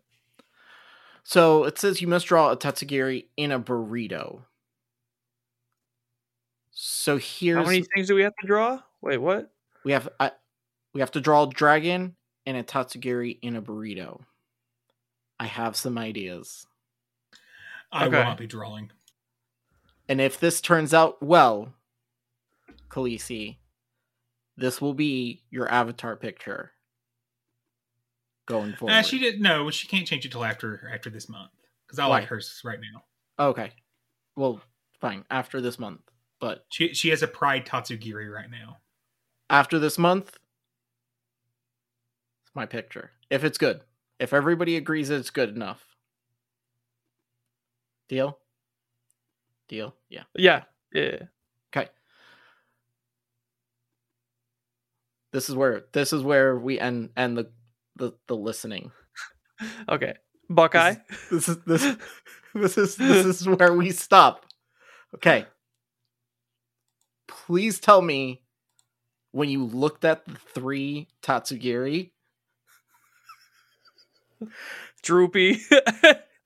So 1.23 1.65
it 1.65 1.77
says 1.77 2.01
you 2.01 2.07
must 2.07 2.25
draw 2.25 2.51
a 2.51 2.57
Tatsugiri 2.57 3.27
in 3.37 3.51
a 3.51 3.59
burrito. 3.59 4.45
So 6.71 7.17
here's 7.17 7.57
How 7.57 7.63
many 7.65 7.83
things 7.95 8.07
do 8.07 8.15
we 8.15 8.23
have 8.23 8.33
to 8.41 8.47
draw? 8.47 8.81
Wait, 9.01 9.17
what? 9.17 9.51
we 9.83 9.91
have 9.91 10.09
I, 10.19 10.31
we 10.93 11.01
have 11.01 11.11
to 11.11 11.21
draw 11.21 11.43
a 11.43 11.49
dragon 11.49 12.15
and 12.45 12.57
a 12.57 12.63
Tatsugiri 12.63 13.37
in 13.41 13.55
a 13.55 13.61
burrito. 13.61 14.21
I 15.39 15.45
have 15.45 15.75
some 15.75 15.97
ideas. 15.97 16.65
I 17.91 18.07
will 18.07 18.11
not 18.23 18.37
be 18.37 18.47
drawing. 18.47 18.91
And 20.07 20.21
if 20.21 20.39
this 20.39 20.61
turns 20.61 20.93
out 20.93 21.21
well, 21.21 21.73
Khaleesi, 22.89 23.57
this 24.57 24.81
will 24.81 24.93
be 24.93 25.43
your 25.49 25.71
avatar 25.71 26.15
picture 26.15 26.71
going 28.45 28.73
forward. 28.73 28.93
Uh, 28.93 29.01
she 29.01 29.19
didn't. 29.19 29.41
No, 29.41 29.69
she 29.71 29.87
can't 29.87 30.07
change 30.07 30.25
it 30.25 30.31
till 30.31 30.43
after 30.43 30.89
after 30.93 31.09
this 31.09 31.29
month 31.29 31.51
because 31.87 31.99
I 31.99 32.07
Why? 32.07 32.19
like 32.19 32.27
hers 32.27 32.61
right 32.63 32.79
now. 32.79 33.03
Okay. 33.49 33.71
Well, 34.35 34.61
fine. 34.99 35.25
After 35.29 35.61
this 35.61 35.79
month. 35.79 36.01
But 36.39 36.65
She 36.69 36.93
she 36.93 37.09
has 37.09 37.21
a 37.23 37.27
pride 37.27 37.65
Tatsugiri 37.65 38.31
right 38.31 38.49
now. 38.49 38.77
after 39.49 39.79
this 39.79 39.97
month, 39.97 40.29
it's 40.29 40.39
my 42.53 42.65
picture. 42.65 43.11
If 43.29 43.43
it's 43.43 43.57
good. 43.57 43.81
If 44.19 44.33
everybody 44.33 44.77
agrees 44.77 45.09
that 45.09 45.15
it's 45.15 45.29
good 45.29 45.49
enough. 45.49 45.83
Deal? 48.07 48.37
Deal? 49.67 49.95
Yeah. 50.09 50.23
Yeah, 50.35 50.63
yeah. 50.93 51.23
Okay. 51.73 51.89
This 55.31 55.49
is 55.49 55.55
where 55.55 55.85
this 55.93 56.11
is 56.11 56.23
where 56.23 56.57
we 56.57 56.79
end 56.79 57.09
end 57.15 57.37
the 57.37 57.51
the, 57.95 58.11
the 58.27 58.35
listening. 58.35 58.91
Okay, 59.87 60.15
Buckeye. 60.49 60.95
This 61.29 61.47
is 61.47 61.57
this 61.67 61.95
this 62.55 62.77
is 62.79 62.95
this 62.95 63.25
is 63.27 63.47
where 63.59 63.73
we 63.73 63.91
stop. 63.91 64.47
Okay. 65.13 65.45
Please 67.27 67.79
tell 67.79 68.01
me 68.01 68.41
when 69.31 69.49
you 69.49 69.63
looked 69.63 70.03
at 70.03 70.25
the 70.25 70.33
three 70.33 71.09
Tatsugiri, 71.21 72.09
Droopy. 75.01 75.61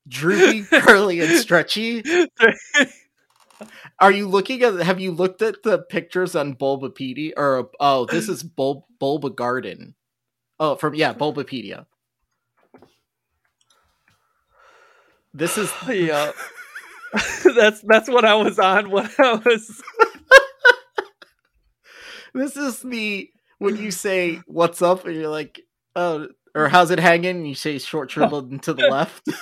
droopy, 0.08 0.64
curly, 0.64 1.20
and 1.20 1.38
stretchy. 1.38 2.04
Are 4.00 4.12
you 4.12 4.28
looking 4.28 4.62
at? 4.64 4.76
Have 4.82 5.00
you 5.00 5.12
looked 5.12 5.42
at 5.42 5.64
the 5.64 5.80
pictures 5.80 6.36
on 6.36 6.56
Bulbapedia? 6.56 7.32
Or 7.38 7.70
oh, 7.80 8.06
this 8.06 8.28
is 8.28 8.44
Bul 8.44 8.88
Bulbagarden. 9.02 9.94
Oh, 10.60 10.76
from 10.76 10.96
yeah, 10.96 11.14
Bulbapedia. 11.14 11.86
This 15.34 15.58
is 15.58 15.72
yeah. 15.90 16.32
that's 17.56 17.82
that's 17.82 18.10
what 18.10 18.26
I 18.26 18.36
was 18.36 18.60
on 18.60 18.90
when 18.92 19.10
I 19.18 19.36
was. 19.36 19.82
this 22.34 22.58
is 22.58 22.82
the 22.82 23.30
when 23.60 23.78
you 23.78 23.92
say 23.92 24.42
what's 24.48 24.82
up 24.82 25.06
and 25.06 25.16
you're 25.16 25.30
like 25.30 25.62
oh 25.96 26.28
or 26.56 26.70
how's 26.70 26.90
it 26.90 27.00
hanging? 27.00 27.46
You 27.46 27.54
say 27.54 27.78
short 27.78 28.10
shriveled 28.10 28.50
and 28.50 28.64
to 28.64 28.74
the 28.74 28.88
left. 28.88 29.28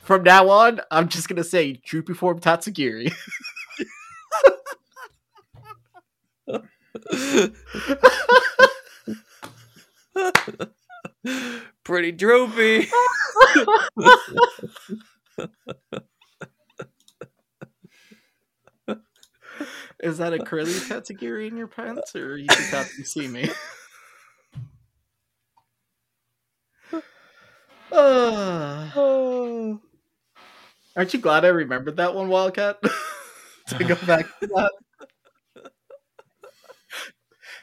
From 0.00 0.24
now 0.24 0.50
on 0.50 0.80
i'm 0.90 1.08
just 1.08 1.28
gonna 1.28 1.44
say 1.44 1.80
droopy 1.84 2.12
form 2.12 2.38
tatsugiri. 2.40 3.12
Pretty 11.84 12.12
droopy. 12.12 12.88
is 20.02 20.18
that 20.18 20.32
a 20.32 20.38
curly 20.38 20.72
tatsugiri 20.72 21.48
in 21.48 21.56
your 21.56 21.68
pants 21.68 22.14
or 22.16 22.36
you 22.36 22.46
just 22.48 22.70
have 22.70 22.88
to 22.96 23.04
see 23.04 23.28
me 23.28 23.48
Uh, 27.92 29.76
aren't 30.96 31.12
you 31.14 31.20
glad 31.20 31.44
i 31.44 31.48
remembered 31.48 31.96
that 31.96 32.14
one 32.14 32.28
wildcat 32.28 32.78
to 33.68 33.84
go 33.84 33.94
back 34.06 34.26
to 34.40 34.46
that 34.48 34.70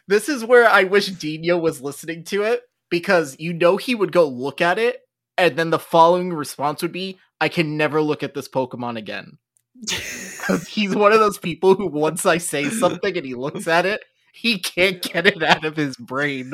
this 0.07 0.30
is 0.30 0.43
where 0.43 0.67
I 0.67 0.83
wish 0.83 1.09
Dinho 1.11 1.59
was 1.59 1.81
listening 1.81 2.23
to 2.25 2.43
it 2.43 2.61
because 2.89 3.35
you 3.39 3.53
know 3.53 3.77
he 3.77 3.95
would 3.95 4.11
go 4.11 4.27
look 4.27 4.61
at 4.61 4.80
it, 4.80 5.01
and 5.38 5.56
then 5.57 5.69
the 5.69 5.80
following 5.80 6.33
response 6.33 6.81
would 6.81 6.91
be, 6.91 7.17
"I 7.41 7.49
can 7.49 7.77
never 7.77 8.01
look 8.01 8.23
at 8.23 8.33
this 8.33 8.47
Pokemon 8.47 8.97
again." 8.97 9.38
'Cause 10.39 10.67
he's 10.67 10.95
one 10.95 11.11
of 11.11 11.19
those 11.19 11.38
people 11.38 11.75
who 11.75 11.88
once 11.88 12.25
I 12.25 12.38
say 12.38 12.69
something 12.69 13.17
and 13.17 13.25
he 13.25 13.35
looks 13.35 13.67
at 13.67 13.85
it, 13.85 14.01
he 14.33 14.59
can't 14.59 15.01
get 15.01 15.27
it 15.27 15.43
out 15.43 15.65
of 15.65 15.75
his 15.75 15.95
brain. 15.97 16.53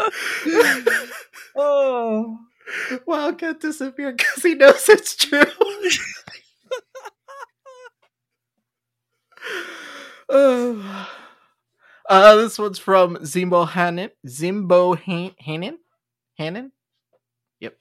oh, 1.56 2.38
Wildcat 3.06 3.60
disappeared 3.60 4.16
because 4.18 4.42
he 4.42 4.54
knows 4.54 4.88
it's 4.88 5.16
true. 5.16 5.42
Uh, 10.28 11.06
uh, 12.08 12.36
this 12.36 12.58
one's 12.58 12.78
from 12.78 13.16
Zimbo 13.16 13.68
Hannon. 13.68 14.10
Zimbo 14.26 14.98
Han- 14.98 15.34
Hannon? 15.38 15.78
Hannon? 16.38 16.72
Yep. 17.60 17.76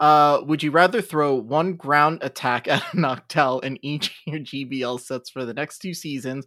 Uh, 0.00 0.40
would 0.44 0.62
you 0.62 0.70
rather 0.70 1.02
throw 1.02 1.34
one 1.34 1.74
ground 1.74 2.20
attack 2.22 2.68
at 2.68 2.82
a 2.82 2.96
Noctowl 2.96 3.62
in 3.62 3.78
each 3.84 4.08
of 4.08 4.32
your 4.32 4.40
GBL 4.40 5.00
sets 5.00 5.30
for 5.30 5.44
the 5.44 5.54
next 5.54 5.78
two 5.80 5.94
seasons, 5.94 6.46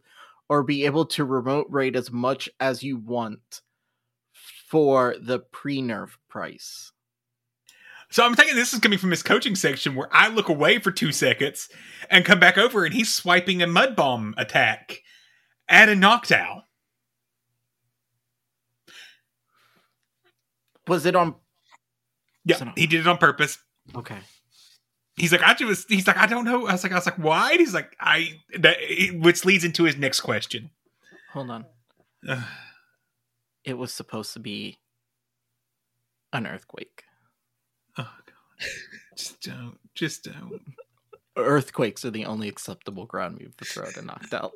or 0.50 0.64
be 0.64 0.86
able 0.86 1.06
to 1.06 1.24
remote 1.24 1.68
raid 1.70 1.95
as 1.95 2.11
much 2.11 2.50
as 2.60 2.84
you 2.84 2.98
want 2.98 3.61
for 4.72 5.16
the 5.19 5.38
pre-nerf 5.38 6.11
price? 6.30 6.93
So 8.09 8.25
I'm 8.25 8.35
thinking 8.35 8.56
this 8.56 8.74
is 8.74 8.80
coming 8.80 8.98
from 8.98 9.11
his 9.11 9.22
coaching 9.22 9.53
section 9.56 9.95
where 9.95 10.08
I 10.14 10.30
look 10.30 10.48
away 10.48 10.80
for 10.80 10.91
two 10.91 11.11
seconds 11.11 11.67
and 12.09 12.24
come 12.24 12.40
back 12.40 12.58
over 12.58 12.85
and 12.85 12.93
he's 12.93 13.14
swiping 13.14 13.61
a 13.61 13.67
mud 13.67 13.98
bomb 13.98 14.33
attack 14.38 15.01
at 15.67 15.90
a 15.90 15.91
Noctowl. 15.91 16.64
Was 20.88 21.06
it 21.06 21.17
on? 21.17 21.35
Yeah, 22.45 22.72
he 22.77 22.88
did 22.88 23.01
it 23.01 23.08
on 23.08 23.17
purpose. 23.17 23.58
Okay. 23.93 24.17
He's 25.17 25.33
like, 25.33 25.43
I 25.43 25.53
just, 25.53 25.90
he's 25.90 26.08
like, 26.08 26.17
I 26.17 26.27
don't 26.27 26.45
know. 26.45 26.66
I 26.66 26.72
was 26.72 26.83
like, 26.83 26.93
I 26.93 26.95
was 26.95 27.06
like, 27.06 27.17
why? 27.17 27.51
And 27.51 27.59
he's 27.59 27.74
like, 27.74 27.95
I, 28.00 28.40
that, 28.59 28.77
which 29.16 29.43
leads 29.43 29.66
into 29.66 29.83
his 29.83 29.98
next 29.98 30.22
question. 30.22 30.72
Hold 31.33 31.50
on. 31.51 31.66
Ugh. 33.66 33.72
It 33.72 33.78
was 33.78 33.94
supposed 33.94 34.34
to 34.34 34.40
be 34.40 34.80
an 36.34 36.48
earthquake. 36.48 37.04
Oh 37.98 38.10
god, 38.26 38.68
just 39.18 39.42
don't, 39.42 39.78
just 39.94 40.24
don't. 40.24 40.62
Earthquakes 41.38 42.04
are 42.06 42.12
the 42.12 42.26
only 42.26 42.50
acceptable 42.50 43.06
ground 43.06 43.40
move 43.40 43.56
to 43.58 43.66
throw 43.66 43.86
to 43.92 44.02
Noctowl. 44.02 44.52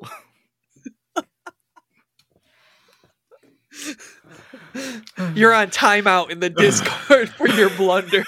You're 5.34 5.54
on 5.54 5.68
timeout 5.68 6.30
in 6.30 6.40
the 6.40 6.50
Discord 6.56 7.28
for 7.30 7.48
your 7.48 7.70
blunder. 7.70 8.24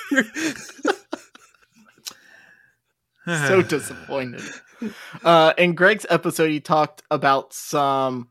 so 3.27 3.63
disappointed. 3.63 4.43
Uh, 5.25 5.53
in 5.59 5.75
Greg's 5.75 6.07
episode, 6.09 6.51
he 6.51 6.61
talked 6.61 7.03
about 7.11 7.53
some. 7.53 8.29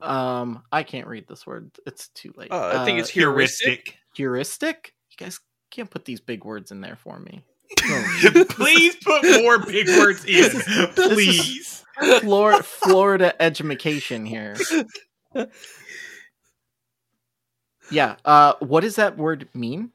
Um, 0.00 0.62
I 0.70 0.82
can't 0.82 1.06
read 1.06 1.26
this 1.28 1.46
word. 1.46 1.70
It's 1.86 2.08
too 2.08 2.32
late. 2.36 2.50
Uh, 2.50 2.80
I 2.80 2.84
think 2.84 2.98
it's 2.98 3.10
heuristic. 3.10 3.98
Heuristic. 4.14 4.94
You 5.10 5.24
guys 5.24 5.40
can't 5.70 5.90
put 5.90 6.04
these 6.04 6.20
big 6.20 6.44
words 6.44 6.70
in 6.70 6.80
there 6.80 6.96
for 6.96 7.18
me. 7.18 7.42
Please 8.50 8.96
put 8.96 9.42
more 9.42 9.58
big 9.58 9.88
words 9.88 10.24
in, 10.24 10.50
please. 10.94 11.84
Florida, 12.20 12.62
Florida 12.62 13.42
education 13.42 14.24
here. 14.24 14.56
Yeah. 17.90 18.16
Uh, 18.24 18.54
what 18.60 18.80
does 18.80 18.96
that 18.96 19.16
word 19.16 19.48
mean? 19.54 19.90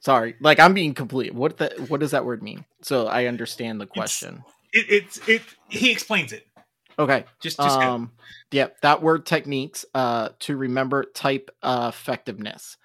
Sorry, 0.00 0.34
like 0.40 0.58
I'm 0.58 0.72
being 0.72 0.94
complete. 0.94 1.34
What 1.34 1.58
the 1.58 1.68
what 1.88 2.00
does 2.00 2.12
that 2.12 2.24
word 2.24 2.42
mean? 2.42 2.64
So 2.82 3.06
I 3.06 3.26
understand 3.26 3.80
the 3.80 3.86
question. 3.86 4.42
It, 4.72 4.86
it's 4.88 5.28
it. 5.28 5.42
He 5.68 5.90
explains 5.90 6.32
it. 6.32 6.46
Okay. 7.00 7.24
Just, 7.40 7.56
just 7.56 7.80
go. 7.80 7.90
um, 7.90 8.12
yep. 8.50 8.78
that 8.82 9.02
word 9.02 9.24
techniques. 9.24 9.86
Uh, 9.94 10.28
to 10.40 10.56
remember 10.56 11.04
type 11.04 11.50
uh, 11.62 11.90
effectiveness. 11.92 12.76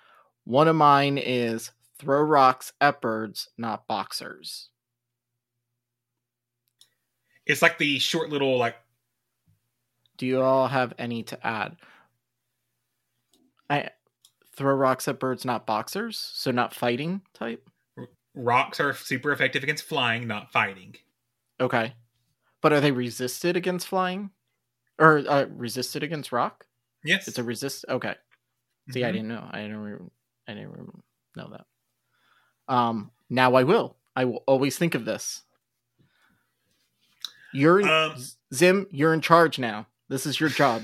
One 0.45 0.69
of 0.69 0.76
mine 0.77 1.18
is 1.18 1.72
throw 2.00 2.22
rocks 2.22 2.72
at 2.80 3.02
birds, 3.02 3.50
not 3.58 3.88
boxers. 3.88 4.69
It's 7.45 7.61
like 7.61 7.77
the 7.77 8.00
short 8.00 8.30
little 8.30 8.58
like. 8.58 8.76
Do 10.18 10.26
you 10.26 10.42
all 10.42 10.68
have 10.69 10.94
any 10.98 11.24
to 11.24 11.45
add? 11.45 11.76
I 13.69 13.90
throw 14.56 14.74
rocks 14.74 15.10
at 15.10 15.19
birds, 15.19 15.44
not 15.44 15.66
boxers, 15.66 16.18
so 16.34 16.52
not 16.52 16.74
fighting 16.74 17.22
type. 17.34 17.69
Rocks 18.34 18.80
are 18.80 18.94
super 18.94 19.34
effective 19.34 19.64
against 19.64 19.84
flying, 19.84 20.26
not 20.26 20.53
fighting. 20.53 20.95
Okay, 21.60 21.94
but 22.66 22.74
are 22.74 22.82
they 22.82 22.90
resisted 22.92 23.56
against 23.56 23.85
flying, 23.85 24.32
or 24.98 25.19
uh, 25.30 25.45
resisted 25.52 26.02
against 26.02 26.32
rock? 26.32 26.66
Yes, 27.03 27.27
it's 27.27 27.38
a 27.38 27.44
resist. 27.44 27.85
Okay, 27.88 28.16
see, 28.90 29.03
I 29.06 29.10
Mhm. 29.10 29.14
didn't 29.14 29.27
know. 29.27 29.48
I 29.52 29.61
didn't. 29.61 29.77
Re- 29.77 30.10
I 30.48 30.53
didn't 30.56 30.72
re- 30.72 31.02
know 31.35 31.50
that. 31.52 32.74
Um, 32.74 33.11
now 33.30 33.53
I 33.53 33.64
will. 33.66 33.98
I 34.16 34.26
will 34.26 34.44
always 34.48 34.80
think 34.80 34.95
of 34.95 35.06
this. 35.06 35.44
You're 37.53 37.88
Um, 37.88 38.16
Zim. 38.52 38.88
You're 38.90 39.14
in 39.14 39.22
charge 39.22 39.60
now. 39.60 39.85
This 40.10 40.26
is 40.26 40.40
your 40.40 40.50
job. 40.50 40.82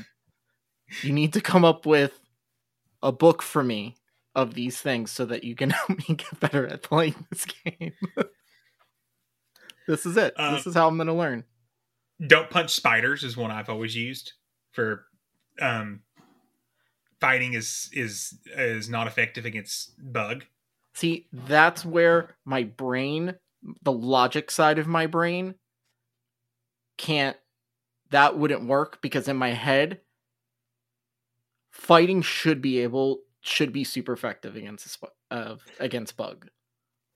you 1.01 1.11
need 1.13 1.33
to 1.33 1.41
come 1.41 1.65
up 1.65 1.87
with 1.87 2.19
a 3.01 3.11
book 3.11 3.41
for 3.41 3.63
me 3.63 3.95
of 4.35 4.53
these 4.53 4.79
things 4.79 5.09
so 5.09 5.25
that 5.25 5.43
you 5.43 5.55
can 5.55 5.69
help 5.71 5.89
me 5.89 6.13
get 6.15 6.39
better 6.39 6.67
at 6.67 6.83
playing 6.83 7.25
this 7.31 7.45
game. 7.45 7.93
this 9.87 10.05
is 10.05 10.15
it. 10.15 10.35
Um, 10.39 10.53
this 10.53 10.67
is 10.67 10.75
how 10.75 10.87
I'm 10.87 10.97
going 10.97 11.07
to 11.07 11.13
learn. 11.13 11.43
Don't 12.25 12.49
punch 12.49 12.71
spiders 12.71 13.23
is 13.23 13.35
one 13.35 13.51
I've 13.51 13.69
always 13.69 13.95
used 13.95 14.33
for 14.71 15.05
um 15.59 16.01
fighting 17.19 17.53
is 17.53 17.89
is 17.93 18.37
is 18.57 18.89
not 18.89 19.07
effective 19.07 19.45
against 19.45 19.93
bug. 20.11 20.45
See, 20.93 21.27
that's 21.31 21.85
where 21.85 22.35
my 22.43 22.63
brain, 22.63 23.35
the 23.83 23.91
logic 23.91 24.51
side 24.51 24.79
of 24.79 24.87
my 24.87 25.07
brain, 25.07 25.55
can't. 26.97 27.37
That 28.09 28.37
wouldn't 28.37 28.67
work 28.67 29.01
because 29.01 29.29
in 29.29 29.37
my 29.37 29.51
head, 29.51 30.01
fighting 31.71 32.21
should 32.21 32.61
be 32.61 32.79
able 32.79 33.21
should 33.39 33.71
be 33.71 33.83
super 33.85 34.11
effective 34.11 34.55
against 34.55 34.97
a 35.31 35.33
uh, 35.33 35.55
against 35.79 36.17
bug. 36.17 36.49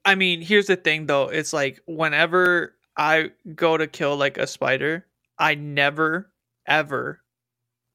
I 0.05 0.15
mean, 0.15 0.41
here's 0.41 0.67
the 0.67 0.77
thing 0.77 1.07
though. 1.07 1.27
It's 1.27 1.51
like 1.51 1.81
whenever 1.85 2.75
I 2.97 3.31
go 3.55 3.77
to 3.77 3.87
kill 3.87 4.15
like 4.17 4.37
a 4.37 4.47
spider, 4.47 5.05
I 5.37 5.55
never, 5.55 6.31
ever, 6.67 7.21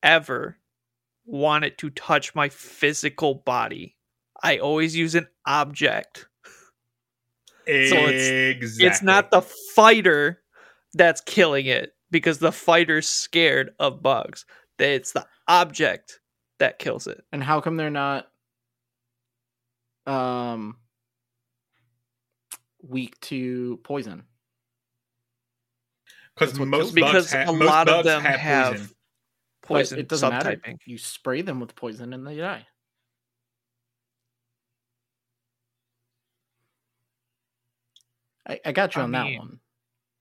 ever 0.03 0.59
want 1.25 1.65
it 1.65 1.79
to 1.79 1.91
touch 1.91 2.35
my 2.35 2.49
physical 2.49 3.35
body. 3.35 3.97
I 4.43 4.59
always 4.59 4.97
use 4.97 5.15
an 5.15 5.29
object. 5.47 6.27
So 7.67 7.97
it's, 8.09 8.79
it's 8.81 9.03
not 9.03 9.31
the 9.31 9.43
fighter 9.43 10.43
that's 10.95 11.21
killing 11.21 11.67
it 11.67 11.95
because 12.11 12.39
the 12.39 12.53
fighter's 12.53 13.07
scared 13.09 13.71
of 13.79 14.03
bugs. 14.03 14.45
It's 14.79 15.13
the 15.13 15.27
object 15.47 16.21
that 16.59 16.79
kills 16.79 17.07
it. 17.07 17.23
And 17.33 17.43
how 17.45 17.61
come 17.61 17.77
they're 17.77 17.91
not 17.91 18.27
um 20.07 20.77
weak 22.83 23.21
to 23.21 23.79
poison? 23.85 24.25
Because 26.41 26.59
most 26.59 26.95
bugs 26.95 26.95
Because 26.95 27.33
ha- 27.33 27.45
a 27.49 27.53
most 27.53 27.67
lot 27.69 27.89
of 27.89 28.05
them 28.05 28.23
have 28.23 28.41
have 28.41 28.73
poison. 28.73 28.91
Poison 29.63 29.99
it 29.99 30.09
doesn't 30.09 30.29
matter. 30.31 30.57
subtyping. 30.57 30.79
You 30.87 30.99
spray 30.99 31.43
them 31.43 31.61
with 31.61 31.75
poison 31.77 32.13
and 32.13 32.27
they 32.27 32.37
die. 32.37 32.67
I, 38.49 38.61
I 38.65 38.73
got 38.73 38.97
you 38.97 39.03
I 39.03 39.05
on 39.05 39.13
that 39.13 39.25
one. 39.25 39.61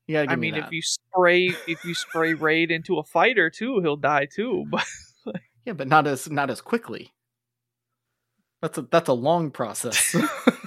You 0.07 0.15
gotta 0.15 0.27
give 0.27 0.33
I 0.33 0.35
me 0.35 0.51
mean, 0.51 0.59
that. 0.59 0.67
if 0.67 0.71
you 0.71 0.81
spray 0.81 1.45
if 1.67 1.83
you 1.85 1.93
spray 1.95 2.33
raid 2.33 2.71
into 2.71 2.97
a 2.97 3.03
fighter 3.03 3.49
too, 3.49 3.79
he'll 3.81 3.97
die 3.97 4.25
too. 4.25 4.65
But 5.25 5.35
Yeah, 5.65 5.73
but 5.73 5.87
not 5.87 6.07
as 6.07 6.29
not 6.29 6.49
as 6.49 6.61
quickly. 6.61 7.13
That's 8.61 8.77
a 8.77 8.81
that's 8.83 9.09
a 9.09 9.13
long 9.13 9.51
process. 9.51 10.15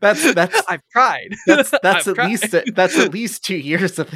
that's 0.00 0.34
that's 0.34 0.62
I've 0.68 0.82
tried. 0.92 1.30
that's 1.46 1.70
that's 1.82 2.08
I've 2.08 2.18
at 2.18 2.26
least 2.28 2.50
tried. 2.50 2.64
that's 2.74 2.98
at 2.98 3.12
least 3.12 3.44
two 3.44 3.56
years 3.56 3.98
of 3.98 4.10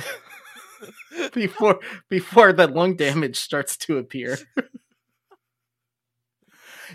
before 1.33 1.81
before 2.09 2.53
the 2.53 2.67
lung 2.67 2.97
damage 2.97 3.37
starts 3.37 3.77
to 3.79 3.99
appear. 3.99 4.39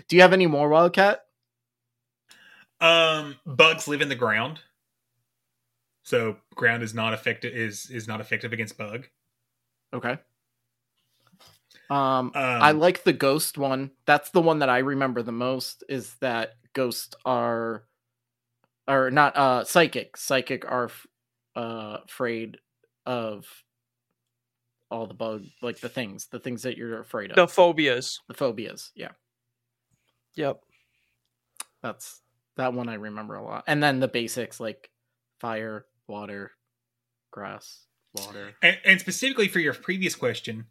Do 0.08 0.16
you 0.16 0.22
have 0.22 0.32
any 0.32 0.46
more 0.46 0.68
wildcat? 0.68 1.20
Um, 2.80 3.36
bugs 3.46 3.86
live 3.86 4.00
in 4.00 4.08
the 4.08 4.16
ground, 4.16 4.58
so 6.02 6.36
ground 6.54 6.82
is 6.82 6.94
not 6.94 7.12
effective 7.14 7.54
is 7.54 7.90
is 7.90 8.08
not 8.08 8.20
effective 8.20 8.52
against 8.52 8.76
bug. 8.76 9.06
Okay. 9.94 10.18
Um, 11.90 12.32
I 12.34 12.70
Um, 12.70 12.78
like 12.78 13.04
the 13.04 13.12
ghost 13.12 13.58
one. 13.58 13.90
That's 14.06 14.30
the 14.30 14.40
one 14.40 14.60
that 14.60 14.70
I 14.70 14.78
remember 14.78 15.22
the 15.22 15.30
most. 15.32 15.84
Is 15.90 16.14
that 16.20 16.54
ghosts 16.72 17.14
are, 17.26 17.84
or 18.88 19.10
not? 19.10 19.36
Uh, 19.36 19.64
psychic. 19.64 20.16
Psychic 20.16 20.64
are 20.70 20.84
f- 20.86 21.06
uh 21.56 21.98
afraid 22.06 22.58
of 23.06 23.44
all 24.90 25.06
the 25.06 25.14
bug, 25.14 25.44
like 25.62 25.80
the 25.80 25.88
things, 25.88 26.26
the 26.28 26.38
things 26.38 26.62
that 26.62 26.76
you're 26.76 27.00
afraid 27.00 27.30
of. 27.30 27.36
the 27.36 27.46
phobias. 27.48 28.18
the 28.28 28.34
phobias. 28.34 28.90
Yeah, 28.94 29.12
Yep. 30.34 30.60
that's 31.82 32.20
that 32.56 32.74
one 32.74 32.88
I 32.88 32.94
remember 32.94 33.36
a 33.36 33.44
lot. 33.44 33.64
And 33.66 33.82
then 33.82 34.00
the 34.00 34.08
basics 34.08 34.60
like 34.60 34.90
fire, 35.40 35.86
water, 36.06 36.50
grass, 37.30 37.86
water. 38.14 38.50
And, 38.62 38.76
and 38.84 39.00
specifically 39.00 39.48
for 39.48 39.60
your 39.60 39.72
previous 39.74 40.14
question, 40.14 40.66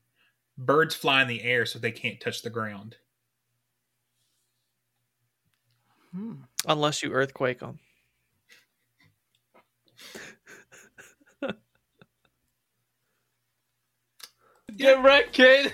birds 0.58 0.94
fly 0.94 1.24
in 1.24 1.28
the 1.28 1.42
air 1.42 1.66
so 1.66 1.80
they 1.80 1.92
can't 1.92 2.20
touch 2.22 2.44
the 2.44 2.52
ground. 2.52 2.96
Hmm. 6.14 6.34
Unless 6.68 7.02
you 7.04 7.12
earthquake 7.14 7.60
them. 7.60 7.80
Get 14.78 15.04
wrecked, 15.04 15.34
kid. 15.34 15.74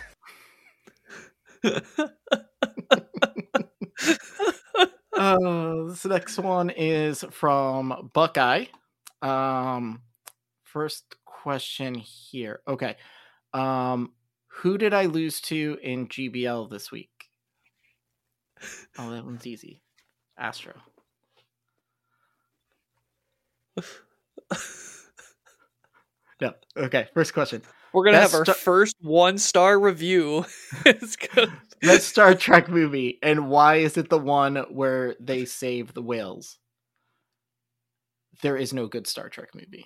Uh, 5.17 5.85
this 5.87 6.05
next 6.05 6.37
one 6.37 6.69
is 6.69 7.25
from 7.31 8.11
Buckeye. 8.13 8.65
Um, 9.21 10.01
first 10.63 11.15
question 11.25 11.95
here. 11.95 12.61
Okay. 12.67 12.97
Um, 13.53 14.13
who 14.47 14.77
did 14.77 14.93
I 14.93 15.05
lose 15.05 15.41
to 15.41 15.77
in 15.81 16.07
GBL 16.07 16.69
this 16.69 16.91
week? 16.91 17.09
Oh, 18.97 19.09
that 19.11 19.25
one's 19.25 19.47
easy. 19.47 19.81
Astro. 20.37 20.73
no. 26.41 26.53
Okay. 26.75 27.07
First 27.13 27.33
question. 27.33 27.61
We're 27.93 28.05
gonna 28.05 28.17
Best 28.17 28.31
have 28.31 28.39
our 28.39 28.45
Star- 28.45 28.55
first 28.55 28.95
one 29.01 29.37
star 29.37 29.79
review. 29.79 30.45
it's 30.85 31.15
good. 31.15 31.51
Best 31.81 32.07
Star 32.09 32.33
Trek 32.35 32.69
movie, 32.69 33.19
and 33.21 33.49
why 33.49 33.75
is 33.77 33.97
it 33.97 34.09
the 34.09 34.17
one 34.19 34.55
where 34.69 35.15
they 35.19 35.45
save 35.45 35.93
the 35.93 36.01
whales? 36.01 36.57
There 38.41 38.57
is 38.57 38.73
no 38.73 38.87
good 38.87 39.07
Star 39.07 39.29
Trek 39.29 39.49
movie. 39.55 39.85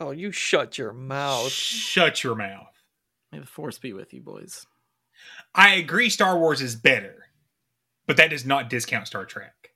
Oh, 0.00 0.12
you 0.12 0.30
shut 0.32 0.78
your 0.78 0.92
mouth. 0.92 1.50
Shut 1.50 2.22
your 2.22 2.36
mouth. 2.36 2.72
May 3.32 3.40
the 3.40 3.46
force 3.46 3.78
be 3.78 3.92
with 3.92 4.14
you, 4.14 4.20
boys. 4.22 4.64
I 5.54 5.74
agree 5.74 6.08
Star 6.08 6.38
Wars 6.38 6.62
is 6.62 6.76
better, 6.76 7.26
but 8.06 8.16
that 8.16 8.30
does 8.30 8.46
not 8.46 8.70
discount 8.70 9.06
Star 9.08 9.24
Trek. 9.26 9.67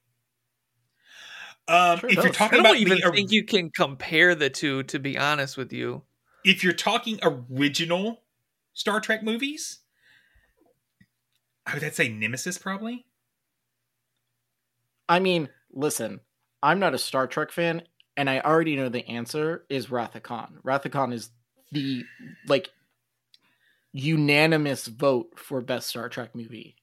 Um, 1.68 1.98
Sure 1.98 2.10
if 2.10 2.16
you're 2.16 2.26
does. 2.26 2.36
talking 2.36 2.60
I 2.60 2.62
don't 2.62 2.70
about 2.72 2.80
even 2.80 3.00
the, 3.00 3.12
think 3.12 3.30
you 3.32 3.44
can 3.44 3.70
compare 3.70 4.34
the 4.34 4.50
two. 4.50 4.82
To 4.84 4.98
be 4.98 5.16
honest 5.16 5.56
with 5.56 5.72
you, 5.72 6.02
if 6.44 6.64
you're 6.64 6.72
talking 6.72 7.18
original 7.22 8.22
Star 8.74 9.00
Trek 9.00 9.22
movies, 9.22 9.80
I 11.66 11.74
would 11.74 11.94
say 11.94 12.08
Nemesis 12.08 12.58
probably. 12.58 13.06
I 15.08 15.20
mean, 15.20 15.48
listen, 15.72 16.20
I'm 16.62 16.78
not 16.78 16.94
a 16.94 16.98
Star 16.98 17.26
Trek 17.26 17.50
fan, 17.52 17.82
and 18.16 18.28
I 18.28 18.40
already 18.40 18.76
know 18.76 18.88
the 18.88 19.06
answer 19.08 19.64
is 19.68 19.90
Wrath 19.90 20.14
of 20.16 20.22
Khan. 20.22 20.58
Wrath 20.62 20.86
of 20.86 20.92
Khan 20.92 21.12
is 21.12 21.30
the 21.70 22.04
like 22.46 22.70
unanimous 23.92 24.86
vote 24.86 25.38
for 25.38 25.60
best 25.60 25.88
Star 25.88 26.08
Trek 26.08 26.34
movie. 26.34 26.76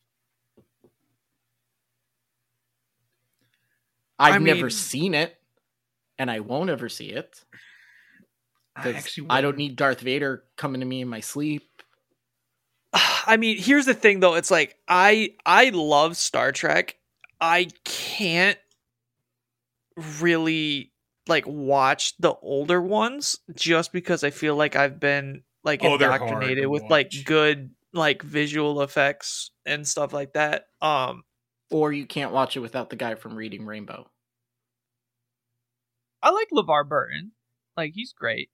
I've 4.20 4.36
I 4.36 4.38
never 4.40 4.70
seen 4.70 5.14
it, 5.14 5.38
and 6.18 6.30
I 6.30 6.40
won't 6.42 6.70
ever 6.70 6.90
see 6.90 7.10
it. 7.12 7.44
I 8.76 8.82
'cause 8.84 8.96
actually 8.96 9.28
I 9.30 9.42
don't 9.42 9.58
need 9.58 9.76
Darth 9.76 10.02
Vader 10.02 10.44
coming 10.56 10.82
to 10.82 10.86
me 10.86 11.02
in 11.02 11.08
my 11.08 11.20
sleep. 11.20 11.82
I 12.94 13.38
mean, 13.38 13.58
here's 13.58 13.86
the 13.86 13.94
thing 13.94 14.20
though. 14.20 14.36
It's 14.36 14.52
like 14.52 14.78
I 14.88 15.36
I 15.46 15.70
love 15.70 16.18
Star 16.18 16.52
Trek. 16.52 16.98
I 17.42 17.68
can't 17.86 18.58
really 20.20 20.92
like 21.28 21.46
watch 21.46 22.16
the 22.18 22.34
older 22.42 22.82
ones 22.82 23.38
just 23.56 23.92
because 23.94 24.24
I 24.24 24.30
feel 24.30 24.56
like 24.56 24.76
I've 24.76 25.00
been 25.00 25.44
like 25.64 25.84
Oh, 25.84 25.94
indoctrinated 25.96 26.64
to 26.64 26.70
with 26.70 26.84
like 26.90 27.12
good 27.26 27.72
like 27.94 28.22
visual 28.24 28.82
effects 28.82 29.52
and 29.66 29.88
stuff 29.88 30.14
like 30.14 30.34
that. 30.34 30.66
Um, 30.82 31.24
or 31.72 31.92
you 31.92 32.06
can't 32.06 32.32
watch 32.32 32.56
it 32.58 32.62
without 32.62 32.90
the 32.90 32.96
guy 32.96 33.16
from 33.16 33.36
Reading 33.36 33.66
Rainbow. 33.66 34.10
I 36.22 36.32
like 36.32 36.48
LeVar 36.54 36.88
Burton. 36.88 37.32
Like 37.78 37.94
he's 37.94 38.14
great. 38.14 38.50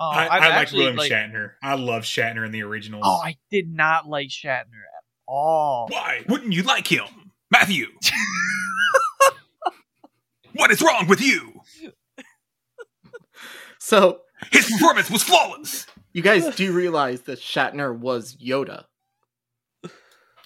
Uh, 0.00 0.04
I, 0.08 0.22
I've 0.28 0.40
like 0.42 0.52
actually, 0.52 0.78
William 0.80 0.96
like- 0.96 1.10
Shatner. 1.12 1.52
I 1.62 1.74
love 1.74 2.02
Shatner 2.02 2.44
in 2.44 2.52
the 2.52 2.62
originals. 2.62 3.04
Oh, 3.06 3.20
I 3.22 3.36
did 3.50 3.72
not 3.72 4.08
like 4.08 4.28
Shatner 4.28 4.62
at 4.62 5.04
all. 5.28 5.88
Why 5.88 6.24
wouldn't 6.28 6.52
you 6.52 6.62
like 6.62 6.90
him, 6.90 7.32
Matthew? 7.50 7.86
what 10.54 10.70
is 10.70 10.80
wrong 10.82 11.06
with 11.06 11.20
you? 11.20 11.60
So 13.78 14.20
his 14.52 14.70
performance 14.70 15.10
was 15.10 15.22
flawless. 15.22 15.86
You 16.12 16.22
guys 16.22 16.54
do 16.54 16.72
realize 16.72 17.22
that 17.22 17.38
Shatner 17.38 17.96
was 17.96 18.36
Yoda. 18.36 18.84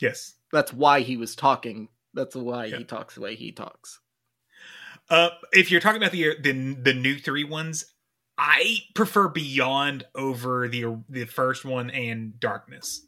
Yes. 0.01 0.35
That's 0.53 0.73
why 0.73 1.01
he 1.01 1.17
was 1.17 1.35
talking. 1.35 1.89
That's 2.15 2.37
why 2.37 2.69
he 2.69 2.85
talks 2.85 3.15
the 3.17 3.21
way 3.23 3.35
he 3.35 3.51
talks. 3.53 4.01
Uh, 5.11 5.31
if 5.53 5.71
you're 5.71 5.81
talking 5.81 6.01
about 6.01 6.13
the 6.13 6.37
the 6.41 6.53
the 6.81 6.95
new 6.95 7.17
three 7.19 7.45
ones, 7.45 7.85
I 8.39 8.79
prefer 8.95 9.29
Beyond 9.29 10.05
over 10.15 10.69
the 10.69 11.03
the 11.09 11.25
first 11.27 11.65
one 11.65 11.91
and 11.91 12.39
Darkness. 12.39 13.05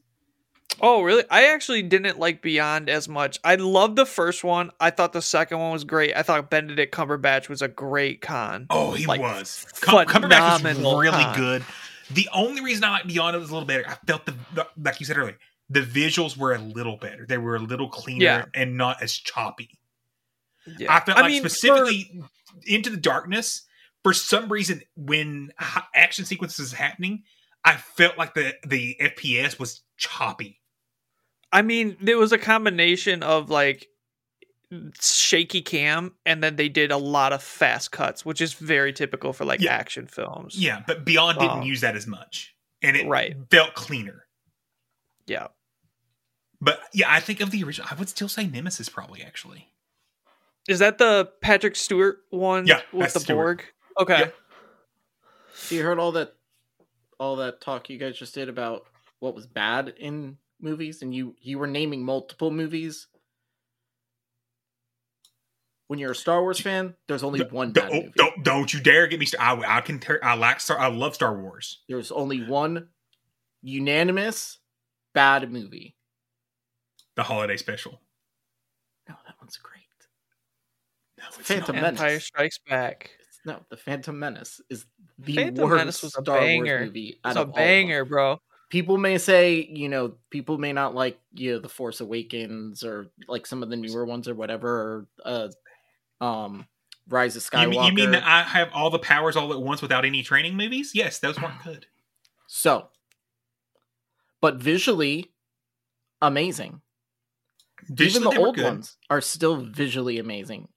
Oh, 0.78 1.00
really? 1.02 1.24
I 1.30 1.46
actually 1.54 1.82
didn't 1.82 2.18
like 2.18 2.42
Beyond 2.42 2.90
as 2.90 3.08
much. 3.08 3.38
I 3.42 3.54
loved 3.54 3.96
the 3.96 4.04
first 4.04 4.44
one. 4.44 4.70
I 4.78 4.90
thought 4.90 5.14
the 5.14 5.22
second 5.22 5.58
one 5.58 5.72
was 5.72 5.84
great. 5.84 6.14
I 6.14 6.22
thought 6.22 6.50
Benedict 6.50 6.94
Cumberbatch 6.94 7.48
was 7.48 7.62
a 7.62 7.68
great 7.68 8.20
Khan. 8.20 8.66
Oh, 8.68 8.92
he 8.92 9.06
Like, 9.06 9.20
was. 9.22 9.64
Cum- 9.80 10.06
Cumberbatch 10.06 10.62
was 10.64 10.78
really 10.78 11.10
con. 11.24 11.36
good. 11.36 11.64
The 12.10 12.28
only 12.34 12.62
reason 12.62 12.84
I 12.84 12.90
like 12.90 13.06
Beyond 13.06 13.36
it 13.36 13.38
was 13.38 13.48
a 13.48 13.52
little 13.54 13.66
better. 13.66 13.84
I 13.88 13.94
felt 14.06 14.26
the, 14.26 14.34
the 14.54 14.66
like 14.76 15.00
you 15.00 15.06
said 15.06 15.16
earlier, 15.16 15.38
the 15.68 15.80
visuals 15.80 16.36
were 16.36 16.54
a 16.54 16.58
little 16.58 16.96
better. 16.96 17.26
They 17.26 17.38
were 17.38 17.56
a 17.56 17.60
little 17.60 17.88
cleaner 17.88 18.24
Yeah. 18.24 18.44
and 18.54 18.76
not 18.76 19.02
as 19.02 19.12
choppy. 19.12 19.78
Yeah. 20.78 20.94
I 20.94 21.00
felt 21.00 21.18
I 21.18 21.22
like 21.22 21.30
mean, 21.30 21.42
for- 21.42 21.48
specifically 21.48 22.22
into 22.66 22.90
the 22.90 22.96
darkness. 22.96 23.62
For 24.02 24.12
some 24.12 24.48
reason, 24.50 24.82
when 24.94 25.52
action 25.94 26.24
sequences 26.24 26.66
is 26.66 26.72
happening, 26.72 27.24
I 27.64 27.76
felt 27.76 28.16
like 28.16 28.34
the 28.34 28.54
the 28.64 28.96
FPS 29.00 29.58
was 29.58 29.82
choppy. 29.96 30.60
I 31.52 31.62
mean, 31.62 31.96
there 32.00 32.18
was 32.18 32.30
a 32.32 32.38
combination 32.38 33.22
of 33.24 33.50
like 33.50 33.88
shaky 35.00 35.62
cam, 35.62 36.14
and 36.24 36.42
then 36.42 36.56
they 36.56 36.68
did 36.68 36.90
a 36.90 36.96
lot 36.96 37.32
of 37.32 37.42
fast 37.42 37.92
cuts, 37.92 38.24
which 38.24 38.40
is 38.40 38.52
very 38.54 38.92
typical 38.92 39.32
for 39.32 39.44
like 39.44 39.64
action 39.64 40.06
films. 40.06 40.56
Yeah, 40.56 40.82
but 40.86 41.04
Beyond 41.04 41.38
didn't 41.38 41.58
Um, 41.58 41.62
use 41.62 41.80
that 41.82 41.96
as 41.96 42.06
much, 42.06 42.54
and 42.82 42.96
it 42.96 43.06
Right. 43.06 43.36
felt 43.50 43.74
cleaner. 43.74 44.25
Yeah. 45.26 45.48
But 46.60 46.80
yeah, 46.92 47.06
I 47.12 47.20
think 47.20 47.40
of 47.40 47.50
the 47.50 47.62
original. 47.64 47.88
I 47.90 47.94
would 47.96 48.08
still 48.08 48.28
say 48.28 48.46
Nemesis 48.46 48.88
probably 48.88 49.22
actually. 49.22 49.68
Is 50.68 50.78
that 50.80 50.98
the 50.98 51.30
Patrick 51.42 51.76
Stewart 51.76 52.18
one 52.30 52.66
Yeah, 52.66 52.80
with 52.92 53.12
the 53.12 53.20
Stewart. 53.20 53.58
Borg? 53.58 53.64
Okay. 54.00 54.18
Yep. 54.20 54.34
So 55.54 55.74
you 55.74 55.82
heard 55.84 55.98
all 55.98 56.12
that, 56.12 56.34
all 57.18 57.36
that 57.36 57.60
talk 57.60 57.88
you 57.88 57.98
guys 57.98 58.18
just 58.18 58.34
did 58.34 58.48
about 58.48 58.84
what 59.20 59.34
was 59.34 59.46
bad 59.46 59.94
in 59.98 60.38
movies, 60.60 61.02
and 61.02 61.14
you 61.14 61.34
you 61.40 61.58
were 61.58 61.66
naming 61.66 62.04
multiple 62.04 62.50
movies. 62.50 63.06
When 65.88 65.98
you're 66.00 66.12
a 66.12 66.16
Star 66.16 66.40
Wars 66.42 66.60
fan, 66.60 66.94
there's 67.06 67.22
only 67.22 67.40
one 67.44 67.70
bad 67.72 67.88
Don't, 67.88 67.94
movie. 67.94 68.12
don't 68.16 68.42
don't 68.44 68.74
you 68.74 68.80
dare 68.80 69.06
get 69.06 69.20
me. 69.20 69.26
St- 69.26 69.40
I, 69.40 69.78
I 69.78 69.80
can. 69.82 70.00
Ter- 70.00 70.20
I 70.22 70.34
like 70.34 70.58
Star. 70.60 70.78
I 70.78 70.88
love 70.88 71.14
Star 71.14 71.40
Wars. 71.40 71.82
There's 71.88 72.10
only 72.10 72.44
one 72.44 72.88
unanimous 73.62 74.58
bad 75.16 75.50
movie. 75.50 75.96
The 77.16 77.22
holiday 77.22 77.56
special. 77.56 78.00
No, 79.08 79.14
that 79.26 79.34
one's 79.40 79.56
great. 79.56 79.82
No, 81.18 81.24
it's 81.38 81.48
Phantom 81.48 81.74
not. 81.74 81.82
Menace. 81.82 82.00
Empire 82.00 82.20
Strikes 82.20 82.58
Back. 82.68 83.10
No, 83.46 83.60
the 83.70 83.76
Phantom 83.76 84.18
Menace 84.18 84.60
is 84.68 84.84
the 85.18 85.34
Phantom 85.36 85.64
worst 85.64 85.78
Menace 85.78 86.02
was 86.02 86.16
a 86.16 86.22
Star 86.22 86.38
banger. 86.40 86.76
Wars 86.76 86.86
movie. 86.88 87.20
It's 87.24 87.24
a 87.24 87.28
of 87.30 87.36
all 87.36 87.42
of 87.42 87.46
them. 87.48 87.54
banger, 87.54 88.04
bro. 88.04 88.40
People 88.68 88.98
may 88.98 89.16
say, 89.18 89.66
you 89.72 89.88
know, 89.88 90.14
people 90.30 90.58
may 90.58 90.72
not 90.72 90.94
like, 90.94 91.18
you 91.32 91.52
know, 91.52 91.58
The 91.60 91.68
Force 91.68 92.00
Awakens 92.00 92.82
or 92.82 93.06
like 93.28 93.46
some 93.46 93.62
of 93.62 93.70
the 93.70 93.76
newer 93.76 94.04
ones 94.04 94.28
or 94.28 94.34
whatever, 94.34 94.68
or 94.68 95.06
uh, 95.24 96.24
um, 96.24 96.66
Rise 97.08 97.36
of 97.36 97.44
You 97.44 97.58
Skywalker. 97.58 97.70
mean, 97.70 97.84
you 97.84 97.92
mean 97.92 98.10
that 98.10 98.24
I 98.24 98.42
have 98.42 98.68
all 98.74 98.90
the 98.90 98.98
powers 98.98 99.36
all 99.36 99.52
at 99.52 99.62
once 99.62 99.80
without 99.80 100.04
any 100.04 100.24
training 100.24 100.56
movies? 100.56 100.90
Yes, 100.94 101.20
those 101.20 101.40
weren't 101.40 101.62
good. 101.62 101.86
So, 102.48 102.88
but 104.40 104.56
visually 104.56 105.30
amazing. 106.22 106.80
Visually, 107.88 108.26
Even 108.26 108.38
the 108.38 108.44
old 108.46 108.56
good. 108.56 108.64
ones 108.64 108.96
are 109.10 109.20
still 109.20 109.56
visually 109.56 110.18
amazing 110.18 110.68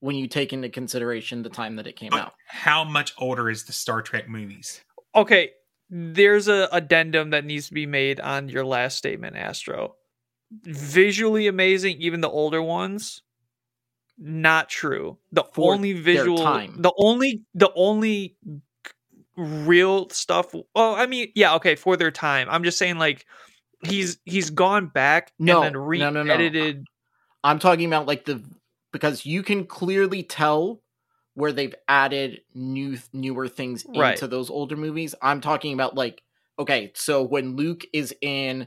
when 0.00 0.16
you 0.16 0.26
take 0.26 0.52
into 0.52 0.68
consideration 0.68 1.42
the 1.42 1.48
time 1.48 1.76
that 1.76 1.86
it 1.86 1.96
came 1.96 2.10
But 2.10 2.20
out. 2.20 2.32
how 2.46 2.84
much 2.84 3.12
older 3.18 3.48
is 3.48 3.64
the 3.64 3.72
Star 3.72 4.02
Trek 4.02 4.28
movies? 4.28 4.82
Okay, 5.14 5.50
there's 5.88 6.48
a 6.48 6.68
addendum 6.72 7.30
that 7.30 7.44
needs 7.44 7.68
to 7.68 7.74
be 7.74 7.86
made 7.86 8.20
on 8.20 8.48
your 8.48 8.64
last 8.64 8.96
statement, 8.98 9.36
Astro. 9.36 9.94
Visually 10.64 11.46
amazing, 11.46 11.96
even 12.00 12.20
the 12.20 12.28
older 12.28 12.62
ones. 12.62 13.22
Not 14.18 14.68
true. 14.68 15.18
The 15.32 15.44
For 15.52 15.74
only 15.74 15.92
visual, 15.92 16.38
time. 16.42 16.74
the 16.82 16.92
only, 16.98 17.42
the 17.54 17.70
only 17.74 18.36
real 19.38 20.10
stuff. 20.10 20.52
Well, 20.74 20.94
I 20.94 21.06
mean, 21.06 21.28
yeah, 21.34 21.54
okay, 21.54 21.76
for 21.76 21.96
their 21.96 22.10
time. 22.10 22.48
I'm 22.50 22.64
just 22.64 22.76
saying, 22.78 22.98
like, 22.98 23.24
he's 23.84 24.18
he's 24.24 24.50
gone 24.50 24.88
back 24.88 25.32
No, 25.38 25.62
and 25.62 25.74
then 25.74 25.76
no, 25.76 26.10
no, 26.10 26.22
no. 26.22 26.34
re-edited. 26.34 26.84
I'm 27.44 27.58
talking 27.58 27.86
about 27.86 28.06
like 28.06 28.24
the 28.24 28.42
because 28.92 29.24
you 29.24 29.42
can 29.42 29.64
clearly 29.64 30.22
tell 30.24 30.82
where 31.34 31.52
they've 31.52 31.74
added 31.86 32.40
new 32.54 32.98
newer 33.12 33.46
things 33.46 33.84
into 33.84 34.00
Right. 34.00 34.20
those 34.30 34.50
older 34.50 34.76
movies. 34.76 35.14
I'm 35.22 35.40
talking 35.40 35.72
about 35.72 35.94
like 35.94 36.22
okay, 36.58 36.90
so 36.94 37.22
when 37.22 37.54
Luke 37.54 37.84
is 37.92 38.12
in 38.20 38.66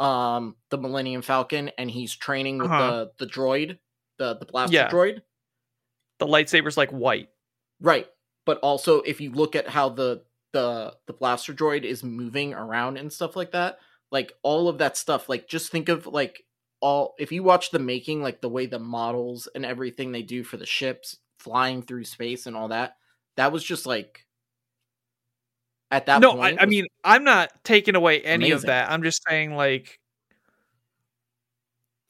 um 0.00 0.56
the 0.70 0.78
Millennium 0.78 1.22
Falcon 1.22 1.70
and 1.78 1.88
he's 1.90 2.14
training 2.16 2.58
with 2.58 2.70
Uh-huh. 2.72 3.06
the 3.18 3.24
the 3.24 3.30
droid, 3.30 3.78
the 4.18 4.34
the 4.36 4.46
blaster 4.46 4.74
Yeah. 4.74 4.90
droid, 4.90 5.22
The 6.18 6.26
lightsaber's 6.26 6.76
like 6.76 6.90
white. 6.90 7.28
right? 7.80 8.08
But 8.48 8.60
also 8.60 9.02
if 9.02 9.20
you 9.20 9.30
look 9.30 9.54
at 9.54 9.68
how 9.68 9.90
the 9.90 10.22
the 10.54 10.94
the 11.06 11.12
blaster 11.12 11.52
droid 11.52 11.82
is 11.84 12.02
moving 12.02 12.54
around 12.54 12.96
and 12.96 13.12
stuff 13.12 13.36
like 13.36 13.50
that, 13.50 13.78
like 14.10 14.32
all 14.42 14.70
of 14.70 14.78
that 14.78 14.96
stuff, 14.96 15.28
like 15.28 15.48
just 15.48 15.70
think 15.70 15.90
of 15.90 16.06
like 16.06 16.46
all 16.80 17.14
if 17.18 17.30
you 17.30 17.42
watch 17.42 17.72
the 17.72 17.78
making, 17.78 18.22
like 18.22 18.40
the 18.40 18.48
way 18.48 18.64
the 18.64 18.78
models 18.78 19.48
and 19.54 19.66
everything 19.66 20.12
they 20.12 20.22
do 20.22 20.42
for 20.42 20.56
the 20.56 20.64
ships 20.64 21.18
flying 21.38 21.82
through 21.82 22.04
space 22.04 22.46
and 22.46 22.56
all 22.56 22.68
that, 22.68 22.96
that 23.36 23.52
was 23.52 23.62
just 23.62 23.84
like 23.84 24.24
at 25.90 26.06
that 26.06 26.22
no, 26.22 26.32
point. 26.32 26.58
I, 26.58 26.62
I 26.62 26.64
mean, 26.64 26.86
I'm 27.04 27.24
not 27.24 27.52
taking 27.64 27.96
away 27.96 28.22
any 28.22 28.52
of 28.52 28.62
that. 28.62 28.90
I'm 28.90 29.02
just 29.02 29.22
saying, 29.28 29.56
like, 29.56 30.00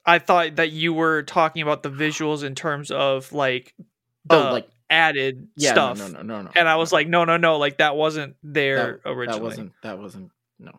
I 0.06 0.20
thought 0.20 0.54
that 0.54 0.70
you 0.70 0.92
were 0.92 1.24
talking 1.24 1.62
about 1.62 1.82
the 1.82 1.90
visuals 1.90 2.44
in 2.44 2.54
terms 2.54 2.92
of 2.92 3.32
like 3.32 3.74
oh, 3.80 3.84
the 4.28 4.48
Oh, 4.50 4.52
like- 4.52 4.68
added 4.90 5.48
stuff, 5.58 5.66
Yeah, 5.66 5.72
no, 5.72 5.94
stuff. 5.94 5.98
no, 6.12 6.22
no, 6.22 6.22
no, 6.22 6.42
no, 6.42 6.50
And 6.56 6.68
I 6.68 6.76
was 6.76 6.92
like, 6.92 7.08
no, 7.08 7.24
no, 7.24 7.36
no, 7.36 7.58
like 7.58 7.78
that 7.78 7.96
wasn't 7.96 8.36
there 8.42 9.00
that, 9.04 9.10
originally. 9.10 9.38
that 9.38 9.44
wasn't 9.44 9.72
that 9.82 9.98
wasn't 9.98 10.30
no. 10.58 10.72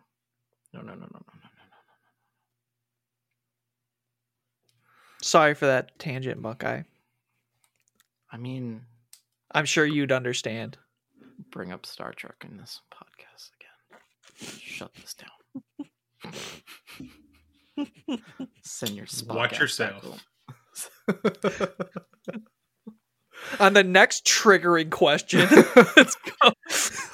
No, 0.72 0.80
no, 0.82 0.92
no, 0.94 0.94
no, 0.94 1.00
no, 1.00 1.06
no. 1.06 1.08
No, 1.10 1.20
no. 1.22 1.76
Sorry 5.22 5.54
for 5.54 5.66
that 5.66 5.98
tangent, 5.98 6.40
Buckeye. 6.42 6.82
I 8.32 8.36
mean, 8.36 8.82
I'm 9.52 9.64
sure 9.64 9.84
you'd 9.84 10.12
understand. 10.12 10.78
bring 11.50 11.72
up 11.72 11.84
Star 11.86 12.12
Trek 12.12 12.44
in 12.48 12.56
this 12.56 12.80
podcast 12.94 13.50
again. 13.58 14.58
Shut 14.60 14.92
this 14.94 15.14
down. 15.14 15.28
Send 18.62 18.92
your 18.94 19.06
Spock 19.06 19.34
Watch 19.34 19.58
yourself. 19.58 20.22
Back 23.50 23.58
home. 23.58 23.66
On 23.66 23.72
the 23.74 23.84
next 23.84 24.24
triggering 24.24 24.90
question, 24.90 25.40
let's 25.96 26.16
go. 26.42 26.52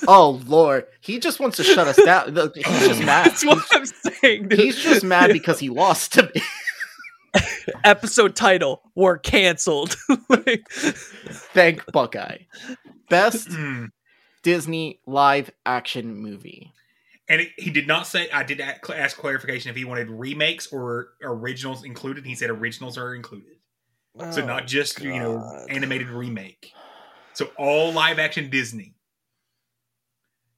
oh 0.08 0.42
Lord, 0.46 0.86
he 1.00 1.18
just 1.18 1.40
wants 1.40 1.56
to 1.58 1.64
shut 1.64 1.86
us 1.88 1.96
down. 2.04 2.34
He's 2.54 2.64
just 2.86 3.00
mad. 3.04 3.26
That's 3.26 3.44
what 3.44 3.64
I'm 3.72 3.86
saying. 3.86 4.48
dude. 4.48 4.58
He's 4.58 4.82
just 4.82 5.04
mad 5.04 5.32
because 5.32 5.58
he 5.58 5.68
lost 5.68 6.12
to 6.14 6.30
me. 6.34 6.42
Episode 7.84 8.34
title: 8.36 8.82
We're 8.94 9.18
canceled. 9.18 9.96
Like, 10.28 10.68
Thank 10.70 11.84
Buckeye. 11.92 12.38
Best 13.08 13.48
Mm. 13.50 13.90
Disney 14.42 15.00
live 15.06 15.50
action 15.64 16.16
movie. 16.16 16.72
And 17.28 17.40
it, 17.42 17.48
he 17.56 17.70
did 17.70 17.86
not 17.88 18.06
say. 18.06 18.28
I 18.30 18.42
did 18.44 18.60
ask 18.60 19.16
clarification 19.16 19.70
if 19.70 19.76
he 19.76 19.84
wanted 19.84 20.08
remakes 20.10 20.68
or 20.72 21.08
originals 21.22 21.84
included. 21.84 22.24
He 22.24 22.34
said 22.36 22.50
originals 22.50 22.96
are 22.98 23.14
included, 23.14 23.55
so 24.30 24.42
Oh, 24.42 24.46
not 24.46 24.66
just 24.66 25.00
you 25.02 25.18
know 25.18 25.66
animated 25.68 26.08
remake. 26.08 26.72
So 27.34 27.50
all 27.58 27.92
live 27.92 28.18
action 28.18 28.48
Disney. 28.50 28.94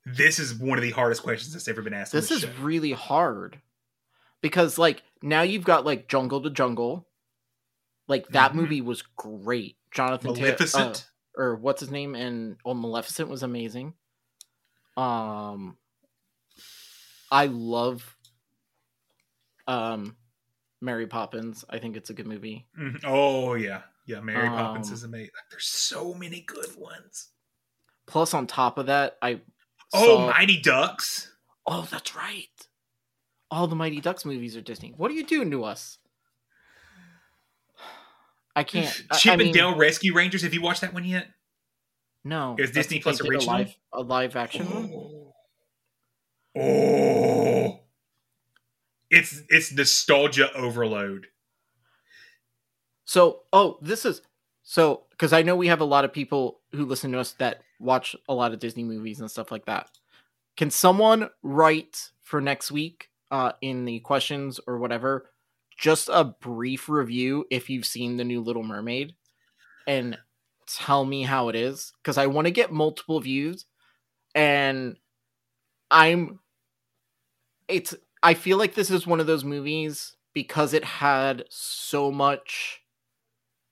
This 0.06 0.38
is 0.38 0.54
one 0.54 0.78
of 0.78 0.82
the 0.82 0.90
hardest 0.92 1.22
questions 1.22 1.52
that's 1.52 1.68
ever 1.68 1.82
been 1.82 1.92
asked. 1.94 2.12
This 2.12 2.28
this 2.28 2.44
is 2.44 2.48
show. 2.50 2.62
really 2.62 2.92
hard. 2.92 3.60
because 4.40 4.78
like 4.78 5.02
now 5.20 5.42
you've 5.42 5.64
got 5.64 5.84
like 5.84 6.08
Jungle 6.08 6.40
to 6.42 6.50
Jungle. 6.50 7.06
Like 8.06 8.28
that 8.28 8.52
Mhm. 8.52 8.54
movie 8.54 8.80
was 8.80 9.02
great. 9.16 9.76
Jonathan 9.90 10.32
Ta- 10.34 10.40
Maleficent. 10.40 11.08
uh, 11.36 11.40
or 11.42 11.56
what's 11.56 11.80
his 11.80 11.90
name 11.90 12.14
and 12.14 12.56
oh 12.64 12.74
Maleficent 12.74 13.28
was 13.28 13.42
amazing. 13.42 13.94
Um 14.96 15.76
I 17.30 17.46
love 17.46 18.16
um 19.66 20.16
Mary 20.80 21.06
Poppins. 21.06 21.64
I 21.68 21.78
think 21.78 21.96
it's 21.96 22.10
a 22.10 22.14
good 22.14 22.26
movie. 22.26 22.66
Mhm. 22.78 23.00
Oh 23.04 23.54
yeah, 23.54 23.82
yeah. 24.06 24.20
Mary 24.20 24.48
Poppins 24.48 24.88
Um, 24.88 24.94
is 24.94 25.02
amazing. 25.04 25.30
There's 25.50 25.66
so 25.66 26.14
many 26.14 26.40
good 26.42 26.76
ones. 26.76 27.28
Plus 28.06 28.32
on 28.34 28.46
top 28.46 28.78
of 28.78 28.86
that, 28.86 29.18
I 29.20 29.40
Oh, 29.92 30.16
saw- 30.18 30.26
Mighty 30.30 30.60
Ducks. 30.60 31.34
Oh, 31.66 31.86
that's 31.90 32.14
right. 32.14 32.48
All 33.50 33.66
the 33.66 33.76
Mighty 33.76 34.00
Ducks 34.00 34.24
movies 34.24 34.56
are 34.56 34.60
Disney. 34.60 34.92
What 34.96 35.10
are 35.10 35.14
you 35.14 35.24
doing 35.24 35.50
to 35.50 35.64
us? 35.64 35.98
I 38.54 38.64
can't. 38.64 38.88
Chip 39.16 39.32
I 39.32 39.36
mean, 39.36 39.46
and 39.48 39.54
Dale 39.54 39.76
Rescue 39.76 40.12
Rangers. 40.14 40.42
Have 40.42 40.52
you 40.52 40.60
watched 40.60 40.80
that 40.80 40.92
one 40.92 41.04
yet? 41.04 41.28
No, 42.24 42.56
that's- 42.58 42.74
Disney 42.74 42.98
Plus 43.00 43.20
original? 43.20 43.42
a 43.42 43.46
live, 43.46 43.76
a 43.92 44.00
live 44.02 44.36
action 44.36 44.66
one. 44.70 44.90
Oh, 44.92 45.34
it's 49.10 49.42
it's 49.48 49.72
nostalgia 49.72 50.52
overload. 50.54 51.28
So, 53.04 53.40
oh, 53.52 53.78
this 53.80 54.04
is 54.04 54.22
so 54.62 55.04
because 55.10 55.32
I 55.32 55.42
know 55.42 55.56
we 55.56 55.68
have 55.68 55.80
a 55.80 55.86
lot 55.86 56.04
of 56.04 56.12
people 56.12 56.60
who 56.72 56.84
listen 56.84 57.12
to 57.12 57.20
us 57.20 57.32
that 57.38 57.62
watch 57.80 58.14
a 58.28 58.34
lot 58.34 58.52
of 58.52 58.58
Disney 58.58 58.84
movies 58.84 59.20
and 59.20 59.30
stuff 59.30 59.50
like 59.50 59.66
that. 59.66 59.88
Can 60.56 60.70
someone 60.70 61.30
write 61.42 62.10
for 62.22 62.40
next 62.40 62.70
week 62.70 63.08
uh, 63.30 63.52
in 63.60 63.84
the 63.84 64.00
questions 64.00 64.60
or 64.66 64.78
whatever 64.78 65.30
just 65.78 66.10
a 66.12 66.24
brief 66.24 66.88
review 66.88 67.46
if 67.50 67.70
you've 67.70 67.86
seen 67.86 68.16
the 68.16 68.24
new 68.24 68.40
Little 68.40 68.64
Mermaid 68.64 69.14
and 69.86 70.18
tell 70.66 71.04
me 71.04 71.22
how 71.22 71.48
it 71.48 71.56
is 71.56 71.92
because 72.02 72.18
I 72.18 72.26
want 72.26 72.46
to 72.46 72.50
get 72.50 72.72
multiple 72.72 73.20
views 73.20 73.64
and 74.34 74.96
I'm 75.90 76.40
it's 77.68 77.94
I 78.22 78.34
feel 78.34 78.58
like 78.58 78.74
this 78.74 78.90
is 78.90 79.06
one 79.06 79.20
of 79.20 79.26
those 79.26 79.44
movies 79.44 80.16
because 80.34 80.74
it 80.74 80.84
had 80.84 81.44
so 81.48 82.10
much 82.10 82.82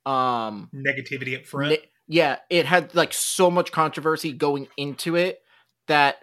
um 0.04 0.70
Negativity 0.74 1.36
up 1.36 1.46
front. 1.46 1.72
ne- 1.72 1.90
yeah, 2.08 2.38
it 2.50 2.66
had 2.66 2.94
like 2.94 3.12
so 3.12 3.50
much 3.50 3.72
controversy 3.72 4.32
going 4.32 4.68
into 4.76 5.16
it 5.16 5.40
that 5.88 6.16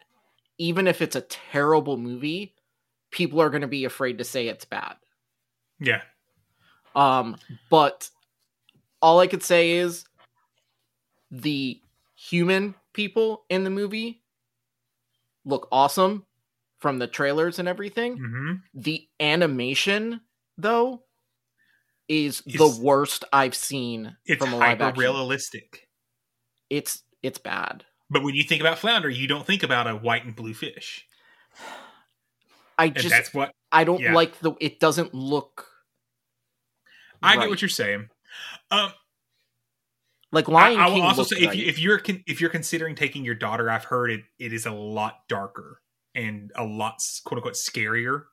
even 0.57 0.87
if 0.87 1.01
it's 1.01 1.15
a 1.15 1.21
terrible 1.21 1.97
movie, 1.97 2.55
people 3.11 3.41
are 3.41 3.49
going 3.49 3.61
to 3.61 3.67
be 3.67 3.85
afraid 3.85 4.17
to 4.19 4.23
say 4.23 4.47
it's 4.47 4.65
bad. 4.65 4.95
yeah, 5.79 6.01
Um, 6.95 7.35
but 7.69 8.09
all 9.01 9.19
I 9.19 9.27
could 9.27 9.43
say 9.43 9.71
is 9.71 10.05
the 11.31 11.81
human 12.15 12.75
people 12.93 13.43
in 13.49 13.63
the 13.63 13.69
movie 13.69 14.21
look 15.43 15.67
awesome 15.71 16.25
from 16.83 16.99
the 16.99 17.07
trailers 17.07 17.57
and 17.59 17.67
everything. 17.67 18.17
hmm 18.17 18.53
The 18.73 19.07
animation, 19.21 20.19
though, 20.57 21.05
is 22.09 22.41
It's- 22.45 22.57
the 22.57 22.83
worst 22.83 23.23
I've 23.31 23.55
seen 23.55 24.17
it's 24.25 24.43
from 24.43 24.53
a 24.53 24.57
live 24.57 24.81
action. 24.81 24.99
realistic. 24.99 25.87
It's 26.69 27.01
it's 27.21 27.37
bad. 27.39 27.85
But 28.09 28.21
when 28.23 28.35
you 28.35 28.43
think 28.43 28.59
about 28.59 28.77
flounder, 28.79 29.09
you 29.09 29.27
don't 29.27 29.47
think 29.47 29.63
about 29.63 29.87
a 29.87 29.95
white 29.95 30.25
and 30.25 30.35
blue 30.35 30.53
fish. 30.53 31.07
I 32.77 32.85
And 32.87 32.95
just 32.95 33.09
that's 33.09 33.33
what 33.33 33.53
I 33.71 33.85
don't 33.85 34.01
yeah. 34.01 34.13
like 34.13 34.37
the. 34.39 34.53
It 34.59 34.79
doesn't 34.81 35.13
look. 35.13 35.67
I 37.21 37.37
get 37.37 37.47
what 37.49 37.61
you're 37.61 37.69
saying. 37.69 38.09
Um, 38.71 38.91
Like 40.33 40.49
I, 40.49 40.51
Lion 40.51 40.79
I 40.79 40.87
will 40.87 40.95
King 40.95 41.03
also 41.03 41.23
say 41.23 41.37
if 41.37 41.55
you, 41.55 41.65
if 41.67 41.79
you're 41.79 41.99
con- 41.99 42.23
if 42.27 42.41
you're 42.41 42.49
considering 42.49 42.95
taking 42.95 43.23
your 43.23 43.35
daughter, 43.35 43.69
I've 43.69 43.85
heard 43.85 44.11
it 44.11 44.23
it 44.37 44.51
is 44.51 44.65
a 44.65 44.71
lot 44.71 45.19
darker 45.29 45.79
and 46.15 46.51
a 46.55 46.63
lot 46.63 47.01
quote 47.23 47.37
unquote 47.39 47.53
scarier. 47.55 48.23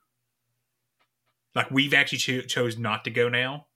Like 1.55 1.69
we've 1.71 1.93
actually 1.93 2.19
cho- 2.19 2.41
chose 2.41 2.77
not 2.77 3.03
to 3.05 3.11
go 3.11 3.29
now. 3.29 3.67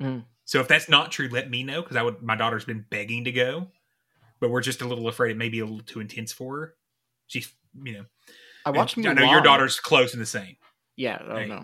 Mm. 0.00 0.24
So 0.44 0.60
if 0.60 0.68
that's 0.68 0.88
not 0.88 1.10
true, 1.10 1.28
let 1.28 1.50
me 1.50 1.62
know 1.62 1.82
because 1.82 1.96
I 1.96 2.02
would. 2.02 2.22
My 2.22 2.36
daughter's 2.36 2.64
been 2.64 2.84
begging 2.88 3.24
to 3.24 3.32
go, 3.32 3.68
but 4.40 4.50
we're 4.50 4.60
just 4.60 4.82
a 4.82 4.88
little 4.88 5.08
afraid 5.08 5.32
it 5.32 5.36
may 5.36 5.48
be 5.48 5.60
a 5.60 5.64
little 5.64 5.80
too 5.80 6.00
intense 6.00 6.32
for 6.32 6.58
her. 6.58 6.74
She's 7.26 7.52
you 7.82 7.92
know. 7.94 8.04
I 8.66 8.70
and 8.70 8.76
watched. 8.76 8.98
I 8.98 9.12
know 9.12 9.30
your 9.30 9.42
daughter's 9.42 9.80
close 9.80 10.14
in 10.14 10.20
the 10.20 10.26
same. 10.26 10.56
Yeah, 10.96 11.18
I 11.20 11.40
don't 11.40 11.48
know. 11.48 11.62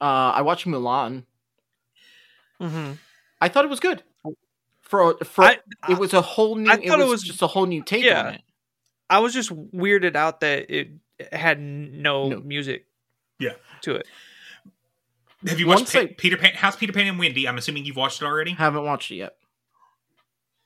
Uh, 0.00 0.32
I 0.34 0.42
watched 0.42 0.66
Mulan. 0.66 1.24
Mm-hmm. 2.60 2.92
I 3.40 3.48
thought 3.48 3.64
it 3.64 3.68
was 3.70 3.80
good. 3.80 4.02
For 4.80 5.16
for 5.24 5.44
I- 5.44 5.58
it 5.88 5.98
was 5.98 6.14
a 6.14 6.20
whole 6.20 6.54
new. 6.56 6.70
I 6.70 6.76
thought 6.76 7.00
it 7.00 7.04
was, 7.04 7.10
was- 7.10 7.22
just 7.22 7.42
a 7.42 7.46
whole 7.46 7.66
new 7.66 7.82
take 7.82 8.04
yeah. 8.04 8.26
on 8.26 8.34
it. 8.34 8.42
I 9.08 9.20
was 9.20 9.32
just 9.32 9.50
weirded 9.50 10.16
out 10.16 10.40
that 10.40 10.68
it 10.68 10.90
had 11.32 11.60
no, 11.60 12.28
No. 12.28 12.40
music 12.40 12.86
Yeah. 13.38 13.54
to 13.82 13.94
it. 13.96 14.06
Have 15.46 15.60
you 15.60 15.66
watched 15.66 15.80
Once 15.80 15.92
Pa- 15.92 15.98
I- 16.00 16.06
Peter 16.06 16.36
Pan? 16.36 16.52
How's 16.54 16.76
Peter 16.76 16.92
Pan 16.92 17.06
and 17.06 17.18
Wendy? 17.18 17.46
I'm 17.46 17.58
assuming 17.58 17.84
you've 17.84 17.96
watched 17.96 18.22
it 18.22 18.24
already. 18.24 18.52
Haven't 18.52 18.84
watched 18.84 19.10
it 19.10 19.16
yet. 19.16 19.36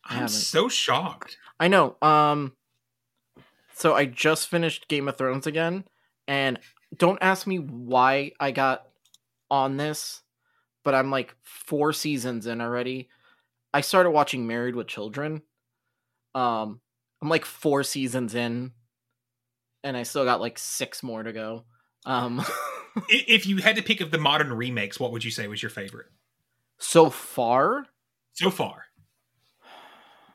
I 0.05 0.15
I'm 0.15 0.21
haven't. 0.21 0.29
so 0.31 0.69
shocked. 0.69 1.39
I 1.59 1.69
know. 1.69 1.97
Um, 2.01 2.57
so 3.75 3.95
I 3.95 4.07
just 4.07 4.49
finished 4.49 4.89
Game 4.89 5.09
of 5.09 5.17
Thrones 5.19 5.47
again, 5.47 5.85
and 6.27 6.59
don't 6.97 7.19
ask 7.21 7.47
me 7.47 7.59
why 7.59 8.33
I 8.41 8.51
got 8.53 8.87
on 9.51 9.77
this, 9.77 10.23
but 10.85 10.95
I'm 10.95 11.11
like 11.11 11.35
four 11.43 11.93
seasons 11.93 12.47
in 12.47 12.61
already. 12.61 13.09
I 13.75 13.83
started 13.83 14.11
watching 14.11 14.47
Married 14.47 14.75
with 14.75 14.87
Children. 14.87 15.43
Um, 16.35 16.81
I'm 17.21 17.29
like 17.29 17.45
four 17.45 17.83
seasons 17.83 18.35
in, 18.35 18.73
and 19.85 19.97
I 19.97 20.03
still 20.05 20.25
got 20.25 20.41
like 20.41 20.59
six 20.59 21.03
more 21.03 21.23
to 21.23 21.33
go. 21.33 21.65
Um, 22.07 22.43
if 23.09 23.47
you 23.47 23.59
had 23.59 23.77
to 23.77 23.83
pick 23.83 24.01
of 24.01 24.11
the 24.11 24.19
modern 24.19 24.53
remakes, 24.53 24.99
what 25.01 25.13
would 25.13 25.25
you 25.25 25.31
say 25.31 25.47
was 25.49 25.63
your 25.63 25.71
favorite 25.71 26.07
so 26.79 27.11
far, 27.11 27.87
so 28.33 28.51
far? 28.51 28.85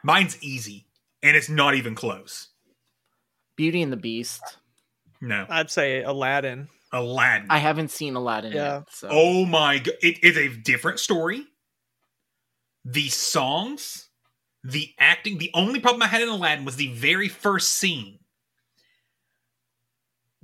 Mine's 0.03 0.41
easy, 0.43 0.85
and 1.24 1.35
it's 1.35 1.49
not 1.49 1.74
even 1.75 1.95
close. 1.95 2.49
Beauty 3.56 3.82
and 3.82 3.91
the 3.91 3.98
Beast. 3.98 4.41
No, 5.22 5.45
I'd 5.49 5.72
say 5.72 6.03
Aladdin. 6.03 6.67
Aladdin. 6.91 7.48
I 7.49 7.57
haven't 7.57 7.90
seen 7.90 8.15
Aladdin 8.15 8.51
Yeah. 8.51 8.74
yet. 8.80 8.83
So. 8.91 9.09
Oh 9.11 9.45
my 9.45 9.80
god, 9.80 9.95
it 10.01 10.24
is 10.24 10.38
a 10.38 10.49
different 10.56 10.99
story. 10.99 11.45
The 12.83 13.09
songs, 13.09 14.09
the 14.64 14.90
acting. 14.99 15.40
The 15.40 15.49
only 15.56 15.80
problem 15.80 16.03
I 16.03 16.07
had 16.07 16.22
in 16.22 16.30
Aladdin 16.30 16.65
was 16.65 16.75
the 16.75 16.90
very 16.93 17.27
first 17.27 17.69
scene. 17.69 18.19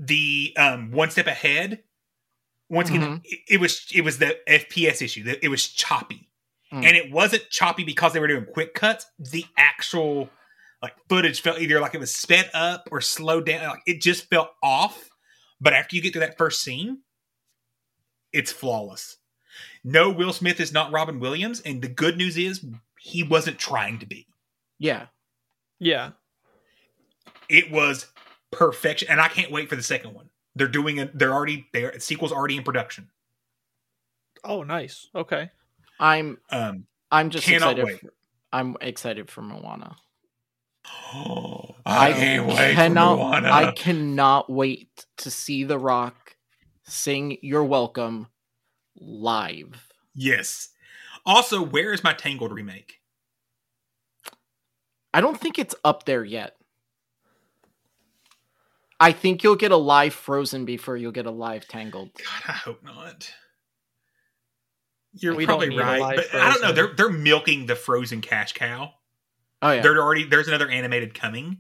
The 0.03 0.53
um 0.57 0.91
one 0.91 1.11
step 1.11 1.27
ahead. 1.27 1.83
Once 2.69 2.89
again, 2.89 3.01
Mhm. 3.01 3.21
it, 3.25 3.39
it 3.49 3.59
was 3.59 3.85
it 3.93 4.01
was 4.01 4.17
the 4.17 4.38
FPS 4.47 5.01
issue. 5.01 5.23
that 5.23 5.43
It 5.43 5.49
was 5.49 5.67
choppy, 5.67 6.27
Mm. 6.71 6.85
and 6.85 6.97
it 6.97 7.11
wasn't 7.11 7.49
choppy 7.49 7.83
because 7.83 8.13
they 8.13 8.19
were 8.19 8.27
doing 8.27 8.45
quick 8.45 8.73
cuts. 8.73 9.05
The 9.19 9.45
actual 9.57 10.30
like 10.81 10.95
footage 11.07 11.41
felt 11.41 11.59
either 11.61 11.80
like 11.80 11.93
it 11.93 11.99
was 11.99 12.15
sped 12.15 12.49
up 12.53 12.88
or 12.91 13.01
slowed 13.01 13.45
down. 13.45 13.67
Like 13.67 13.83
it 13.85 14.01
just 14.01 14.27
felt 14.30 14.49
off. 14.63 15.09
But 15.59 15.73
after 15.73 15.95
you 15.95 16.01
get 16.01 16.13
to 16.13 16.19
that 16.21 16.38
first 16.39 16.63
scene, 16.63 17.03
it's 18.33 18.51
flawless. 18.51 19.17
No, 19.83 20.09
Will 20.09 20.33
Smith 20.33 20.59
is 20.59 20.71
not 20.71 20.91
Robin 20.91 21.19
Williams, 21.19 21.59
and 21.61 21.81
the 21.83 21.88
good 21.89 22.17
news 22.17 22.38
is 22.38 22.65
he 22.99 23.21
wasn't 23.21 23.59
trying 23.59 23.99
to 23.99 24.05
be. 24.07 24.25
Yeah. 24.80 25.07
Yeah. 25.77 26.11
It 27.49 27.69
was 27.69 28.07
perfection, 28.51 29.07
and 29.09 29.19
I 29.21 29.27
can't 29.27 29.51
wait 29.51 29.69
for 29.69 29.75
the 29.75 29.83
second 29.83 30.13
one. 30.13 30.30
They're 30.55 30.67
doing 30.67 30.97
it. 30.97 31.17
They're 31.17 31.33
already 31.33 31.67
their 31.73 31.99
sequel's 31.99 32.31
already 32.31 32.57
in 32.57 32.63
production. 32.63 33.09
Oh, 34.43 34.63
nice. 34.63 35.07
Okay. 35.15 35.49
I'm 35.99 36.38
Um, 36.49 36.85
I'm 37.11 37.30
just 37.30 37.47
excited. 37.47 37.85
wait. 37.85 37.99
For, 38.01 38.13
I'm 38.51 38.75
excited 38.81 39.30
for 39.30 39.41
Moana. 39.41 39.95
I 41.85 42.11
can't 42.13 42.47
wait 42.47 42.75
cannot, 42.75 43.17
for 43.17 43.23
Moana. 43.23 43.51
I 43.51 43.71
cannot 43.71 44.49
wait 44.49 45.05
to 45.17 45.30
see 45.31 45.63
The 45.63 45.77
Rock 45.80 46.35
sing 46.83 47.38
"You're 47.41 47.63
Welcome" 47.63 48.27
live. 48.99 49.88
yes. 50.15 50.69
Also, 51.23 51.61
where 51.61 51.93
is 51.93 52.03
my 52.03 52.13
Tangled 52.13 52.51
remake? 52.51 52.99
I 55.13 55.21
don't 55.21 55.39
think 55.39 55.59
it's 55.59 55.75
up 55.83 56.05
there 56.05 56.23
yet. 56.23 56.55
I 59.01 59.11
think 59.11 59.43
you'll 59.43 59.55
get 59.55 59.71
a 59.71 59.77
live 59.77 60.13
Frozen 60.13 60.65
before 60.65 60.95
you'll 60.95 61.11
get 61.11 61.25
a 61.25 61.31
live 61.31 61.67
Tangled. 61.67 62.11
God, 62.13 62.43
I 62.47 62.51
hope 62.51 62.83
not. 62.83 63.33
You're 65.13 65.35
We 65.35 65.47
probably 65.47 65.75
right, 65.75 65.99
live 65.99 66.15
but 66.17 66.39
I 66.39 66.51
don't 66.51 66.61
know. 66.61 66.71
They're 66.71 66.93
they're 66.95 67.09
milking 67.09 67.65
the 67.65 67.75
Frozen 67.75 68.21
cash 68.21 68.53
cow. 68.53 68.91
Oh 69.63 69.71
yeah, 69.71 69.81
They're 69.81 69.99
already 69.99 70.25
there's 70.25 70.47
another 70.47 70.69
animated 70.69 71.15
coming, 71.15 71.57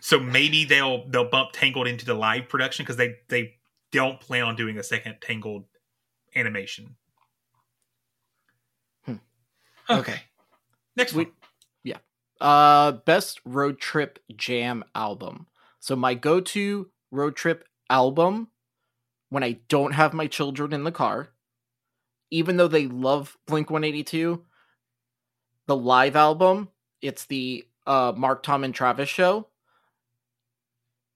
so 0.00 0.18
maybe 0.18 0.64
they'll 0.64 1.08
they'll 1.08 1.30
bump 1.30 1.50
Tangled 1.52 1.86
into 1.86 2.04
the 2.04 2.14
live 2.14 2.48
production 2.48 2.84
because 2.84 2.96
they 2.96 3.14
they 3.28 3.54
don't 3.92 4.20
plan 4.20 4.42
on 4.42 4.56
doing 4.56 4.78
a 4.78 4.82
second 4.82 5.18
Tangled 5.20 5.64
animation. 6.34 6.96
Hmm. 9.04 9.14
Okay. 9.88 10.22
Next 10.96 11.12
we, 11.12 11.24
one. 11.24 11.32
Yeah. 11.84 11.98
Uh 12.40 12.92
best 12.92 13.40
road 13.44 13.78
trip 13.78 14.18
jam 14.36 14.84
album. 14.94 15.46
So 15.80 15.96
my 15.96 16.14
go-to 16.14 16.90
road 17.10 17.36
trip 17.36 17.64
album 17.88 18.48
when 19.28 19.42
I 19.42 19.58
don't 19.68 19.92
have 19.92 20.12
my 20.12 20.26
children 20.26 20.72
in 20.72 20.84
the 20.84 20.92
car, 20.92 21.30
even 22.30 22.56
though 22.56 22.68
they 22.68 22.86
love 22.86 23.36
Blink 23.46 23.70
182, 23.70 24.42
the 25.66 25.76
live 25.76 26.16
album, 26.16 26.68
it's 27.02 27.26
the 27.26 27.64
uh 27.86 28.12
Mark 28.16 28.42
Tom 28.42 28.64
and 28.64 28.74
Travis 28.74 29.08
show. 29.08 29.48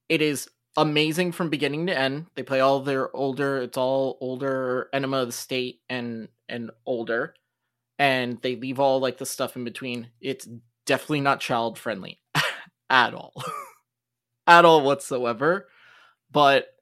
It 0.09 0.23
is 0.23 0.49
amazing 0.77 1.33
from 1.33 1.51
beginning 1.51 1.87
to 1.87 1.97
end. 1.97 2.27
They 2.35 2.43
play 2.43 2.61
all 2.61 2.81
their 2.81 3.15
older, 3.15 3.59
it's 3.59 3.79
all 3.79 4.19
older 4.21 4.89
Enema 4.93 5.19
of 5.19 5.29
the 5.29 5.33
State 5.33 5.81
and 5.89 6.29
and 6.49 6.71
older. 6.87 7.35
And 7.99 8.41
they 8.41 8.57
leave 8.57 8.81
all 8.81 8.99
like 8.99 9.19
the 9.19 9.27
stuff 9.27 9.57
in 9.57 9.65
between. 9.65 10.09
It's 10.21 10.49
definitely 10.87 11.21
not 11.21 11.41
child 11.41 11.79
friendly 11.79 12.19
at 12.91 13.15
all. 13.15 13.35
at 14.51 14.65
all 14.65 14.83
whatsoever. 14.83 15.69
But 16.31 16.75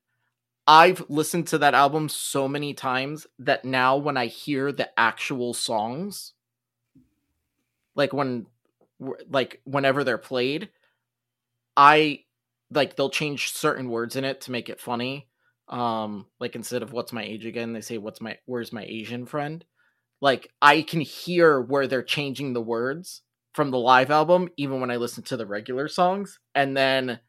I've 0.67 1.05
listened 1.09 1.47
to 1.49 1.59
that 1.59 1.75
album 1.75 2.09
so 2.09 2.49
many 2.49 2.75
times 2.75 3.27
that 3.39 3.65
now 3.65 3.97
when 3.99 4.17
I 4.17 4.27
hear 4.27 4.73
the 4.73 4.89
actual 4.99 5.55
songs, 5.55 6.33
like 7.95 8.13
when 8.13 8.47
like 9.29 9.61
whenever 9.65 10.03
they're 10.03 10.19
played, 10.19 10.71
I 11.77 12.25
like 12.71 12.97
they'll 12.97 13.11
change 13.11 13.53
certain 13.53 13.89
words 13.91 14.17
in 14.17 14.25
it 14.25 14.41
to 14.43 14.51
make 14.51 14.69
it 14.69 14.81
funny. 14.81 15.29
Um, 15.69 16.27
like 16.41 16.57
instead 16.57 16.83
of 16.83 16.93
what's 16.93 17.13
my 17.13 17.23
age 17.23 17.45
again, 17.45 17.75
they 17.75 17.83
say 17.83 17.99
what's 17.99 18.21
my 18.21 18.39
where's 18.47 18.73
my 18.73 18.85
Asian 18.85 19.27
friend? 19.27 19.65
Like 20.21 20.51
I 20.61 20.83
can 20.83 21.01
hear 21.01 21.61
where 21.61 21.87
they're 21.87 22.03
changing 22.03 22.53
the 22.53 22.63
words 22.63 23.23
from 23.53 23.71
the 23.71 23.79
live 23.79 24.11
album, 24.11 24.49
even 24.57 24.81
when 24.81 24.91
I 24.91 24.97
listen 24.97 25.23
to 25.25 25.37
the 25.37 25.47
regular 25.47 25.89
songs, 25.89 26.39
and 26.55 26.77
then 26.77 27.21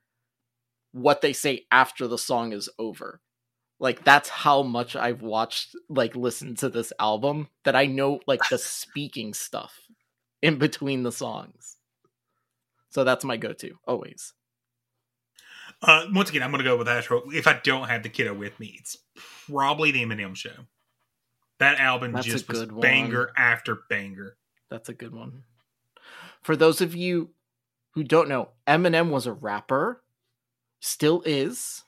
what 0.91 1.21
they 1.21 1.33
say 1.33 1.65
after 1.71 2.07
the 2.07 2.17
song 2.17 2.53
is 2.53 2.69
over. 2.79 3.21
Like 3.79 4.03
that's 4.03 4.29
how 4.29 4.63
much 4.63 4.95
I've 4.95 5.21
watched 5.21 5.75
like 5.87 6.15
listened 6.15 6.57
to 6.59 6.69
this 6.69 6.91
album 6.99 7.47
that 7.63 7.75
I 7.75 7.85
know 7.85 8.19
like 8.27 8.41
the 8.49 8.57
speaking 8.57 9.33
stuff 9.33 9.73
in 10.41 10.57
between 10.57 11.03
the 11.03 11.11
songs. 11.11 11.77
So 12.89 13.03
that's 13.03 13.23
my 13.23 13.37
go-to 13.37 13.77
always. 13.87 14.33
Uh, 15.81 16.05
once 16.13 16.29
again, 16.29 16.43
I'm 16.43 16.51
going 16.51 16.63
to 16.63 16.69
go 16.69 16.75
with 16.75 16.89
Astro. 16.89 17.23
If 17.31 17.47
I 17.47 17.59
don't 17.63 17.87
have 17.87 18.03
the 18.03 18.09
kiddo 18.09 18.33
with 18.33 18.59
me, 18.59 18.75
it's 18.79 18.97
probably 19.47 19.91
the 19.91 20.03
Eminem 20.03 20.35
show. 20.35 20.65
That 21.59 21.79
album 21.79 22.13
That's 22.13 22.25
just 22.25 22.49
was 22.49 22.65
one. 22.65 22.81
banger 22.81 23.31
after 23.37 23.79
banger. 23.89 24.37
That's 24.69 24.89
a 24.89 24.93
good 24.93 25.13
one. 25.13 25.43
For 26.41 26.55
those 26.55 26.81
of 26.81 26.95
you 26.95 27.29
who 27.91 28.03
don't 28.03 28.29
know, 28.29 28.49
Eminem 28.67 29.09
was 29.09 29.25
a 29.25 29.33
rapper, 29.33 30.01
still 30.79 31.21
is. 31.25 31.83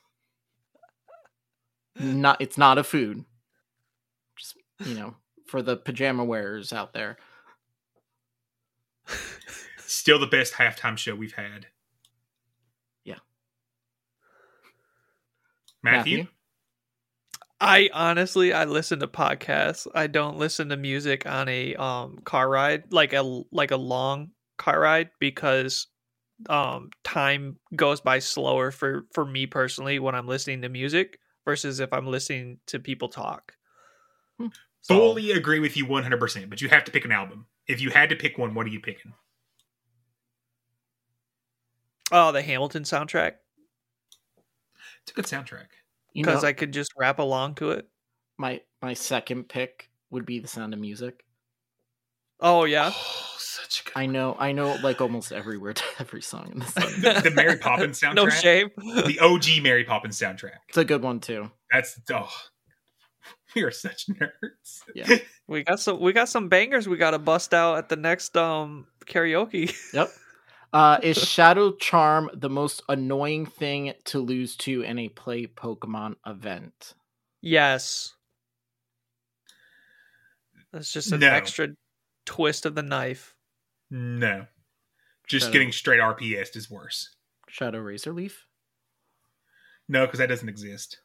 Not 2.00 2.42
it's 2.42 2.58
not 2.58 2.78
a 2.78 2.84
food. 2.84 3.26
Just, 4.38 4.56
you 4.86 4.95
know, 4.95 5.16
for 5.45 5.61
the 5.61 5.76
pajama 5.76 6.24
wearers 6.24 6.72
out 6.72 6.94
there. 6.94 7.18
Still 9.78 10.20
the 10.20 10.28
best 10.28 10.53
halftime 10.53 10.98
show 10.98 11.14
we've 11.16 11.34
had. 11.34 11.68
Yeah. 13.03 13.18
Matthew? 15.84 16.20
Matthew? 16.20 16.32
I 17.60 17.90
honestly 17.94 18.53
I 18.53 18.66
listen 18.66 19.00
to 19.02 19.08
podcasts. 19.08 19.86
I 19.94 20.08
don't 20.08 20.38
listen 20.38 20.70
to 20.70 20.78
music 20.78 21.28
on 21.28 21.48
a 21.50 21.76
um 21.76 22.20
car 22.24 22.50
ride, 22.50 22.92
like 22.92 23.14
a 23.14 23.44
like 23.52 23.72
a 23.72 23.78
long 23.78 24.32
car 24.58 24.80
ride 24.80 25.10
because 25.20 25.88
um 26.50 26.90
time 27.03 27.58
goes 27.76 28.02
by 28.02 28.20
slower 28.20 28.72
for 28.72 29.06
for 29.14 29.26
me 29.26 29.45
personally 29.45 30.00
when 30.00 30.16
I'm 30.16 30.28
listening 30.28 30.61
to 30.64 30.70
music 30.70 31.20
versus 31.45 31.80
if 31.80 31.92
I'm 31.94 32.08
listening 32.08 32.60
to 32.68 32.80
people 32.80 33.10
talk. 33.10 33.53
So- 34.40 34.50
Fully 34.95 35.32
agree 35.32 35.60
with 35.60 35.78
you 35.78 35.86
100%, 35.86 36.50
but 36.50 36.61
you 36.61 36.70
have 36.70 36.84
to 36.86 36.92
pick 36.92 37.06
an 37.06 37.11
album. 37.11 37.45
If 37.68 37.82
you 37.82 37.92
had 37.92 38.10
to 38.10 38.16
pick 38.16 38.38
one, 38.38 38.53
what 38.56 38.66
are 38.66 38.70
you 38.70 38.80
picking? 38.80 39.14
Oh, 42.11 42.32
the 42.32 42.42
Hamilton 42.42 42.84
soundtrack 42.84 43.34
It's 45.03 45.11
a 45.11 45.14
good 45.14 45.26
soundtrack. 45.26 45.68
You 46.14 46.24
because 46.24 46.44
know, 46.44 46.50
I 46.50 46.53
could 46.53 46.74
just 46.74 46.92
rap 46.98 47.20
along 47.20 47.56
to 47.56 47.72
it. 47.72 47.88
my 48.38 48.61
my 48.82 48.94
second 48.94 49.48
pick 49.50 49.90
would 50.10 50.26
be 50.26 50.40
The 50.40 50.48
Sound 50.48 50.74
of 50.74 50.80
Music. 50.80 51.24
Oh 52.42 52.64
yeah. 52.66 52.92
Oh, 52.94 53.26
such 53.38 53.82
a 53.82 53.84
good 53.86 53.94
I 53.95 54.06
know 54.06 54.36
I 54.40 54.52
know 54.52 54.76
like 54.82 55.02
almost 55.02 55.32
every 55.32 55.58
word 55.58 55.78
to 55.78 55.84
every 56.00 56.22
song 56.22 56.50
in 56.53 56.60
the 56.60 57.22
the, 57.24 57.30
the 57.30 57.36
Mary 57.36 57.58
Poppins 57.58 58.00
soundtrack. 58.02 58.16
No 58.16 58.30
shame. 58.30 58.70
The 58.78 59.20
OG 59.22 59.64
Mary 59.64 59.84
Poppins 59.84 60.20
soundtrack. 60.20 60.58
It's 60.70 60.78
a 60.78 60.86
good 60.86 61.02
one 61.03 61.20
too. 61.20 61.52
That's 61.72 62.00
oh, 62.11 62.30
we 63.56 63.64
are 63.64 63.72
such 63.72 64.08
nerds. 64.08 64.82
Yeah. 64.95 65.18
We 65.48 65.64
got 65.64 65.80
some 65.80 66.00
we 66.00 66.14
got 66.14 66.30
some 66.30 66.50
bangers 66.50 66.88
we 66.88 66.98
got 66.98 67.11
to 67.11 67.20
bust 67.20 67.53
out 67.53 67.78
at 67.78 67.90
the 67.90 67.95
next 67.98 68.36
um 68.38 68.88
karaoke. 69.06 69.74
Yep. 69.94 70.10
Uh, 70.74 70.98
is 71.03 71.18
Shadow 71.18 71.74
Charm 71.74 72.30
the 72.34 72.50
most 72.50 72.82
annoying 72.88 73.45
thing 73.45 73.92
to 74.06 74.20
lose 74.20 74.56
to 74.56 74.84
in 74.84 75.00
a 75.00 75.10
play 75.10 75.45
Pokemon 75.45 76.16
event? 76.26 76.94
yes. 77.42 78.14
That's 80.72 80.94
just 80.94 81.11
an 81.11 81.20
No. 81.20 81.28
extra 81.28 81.68
twist 82.25 82.66
of 82.66 82.75
the 82.75 82.83
knife. 82.83 83.35
no, 83.90 84.48
just 85.27 85.45
Shadow- 85.45 85.53
getting 85.53 85.72
straight 85.72 86.00
RPS 86.00 86.56
is 86.56 86.69
worse. 86.69 87.16
Shadow 87.48 87.80
Razor 87.80 88.14
Leaf? 88.14 88.48
No, 89.88 90.06
because 90.06 90.19
that 90.19 90.30
doesn't 90.30 90.48
exist. 90.50 91.00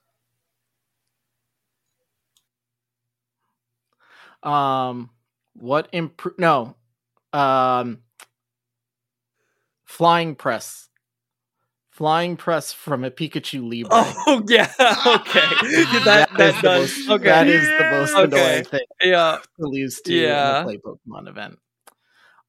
Um, 4.43 5.11
what 5.55 5.89
improve? 5.93 6.39
No, 6.39 6.77
um, 7.33 8.03
flying 9.85 10.35
press, 10.35 10.89
flying 11.97 12.37
press 12.37 12.73
from 12.75 13.05
a 13.05 13.11
Pikachu 13.11 13.63
Libre. 13.63 13.89
Oh 13.93 14.43
yeah. 14.49 14.71
Okay. 14.79 15.41
that 15.41 15.65
is 15.65 16.05
that 16.05 16.29
the 16.37 16.63
does. 16.63 16.63
most, 16.63 17.11
okay. 17.11 17.25
That 17.25 17.49
is 17.49 17.67
the 17.67 17.89
most 17.91 18.15
Okay. 18.15 18.25
annoying 18.25 18.65
thing 18.65 18.87
Yeah. 19.03 19.39
to 19.59 19.67
lose 19.67 20.01
to 20.03 20.15
Yeah. 20.15 20.51
in 20.51 20.57
a 20.57 20.65
play 20.65 20.79
Pokemon 20.79 21.29
event. 21.29 21.59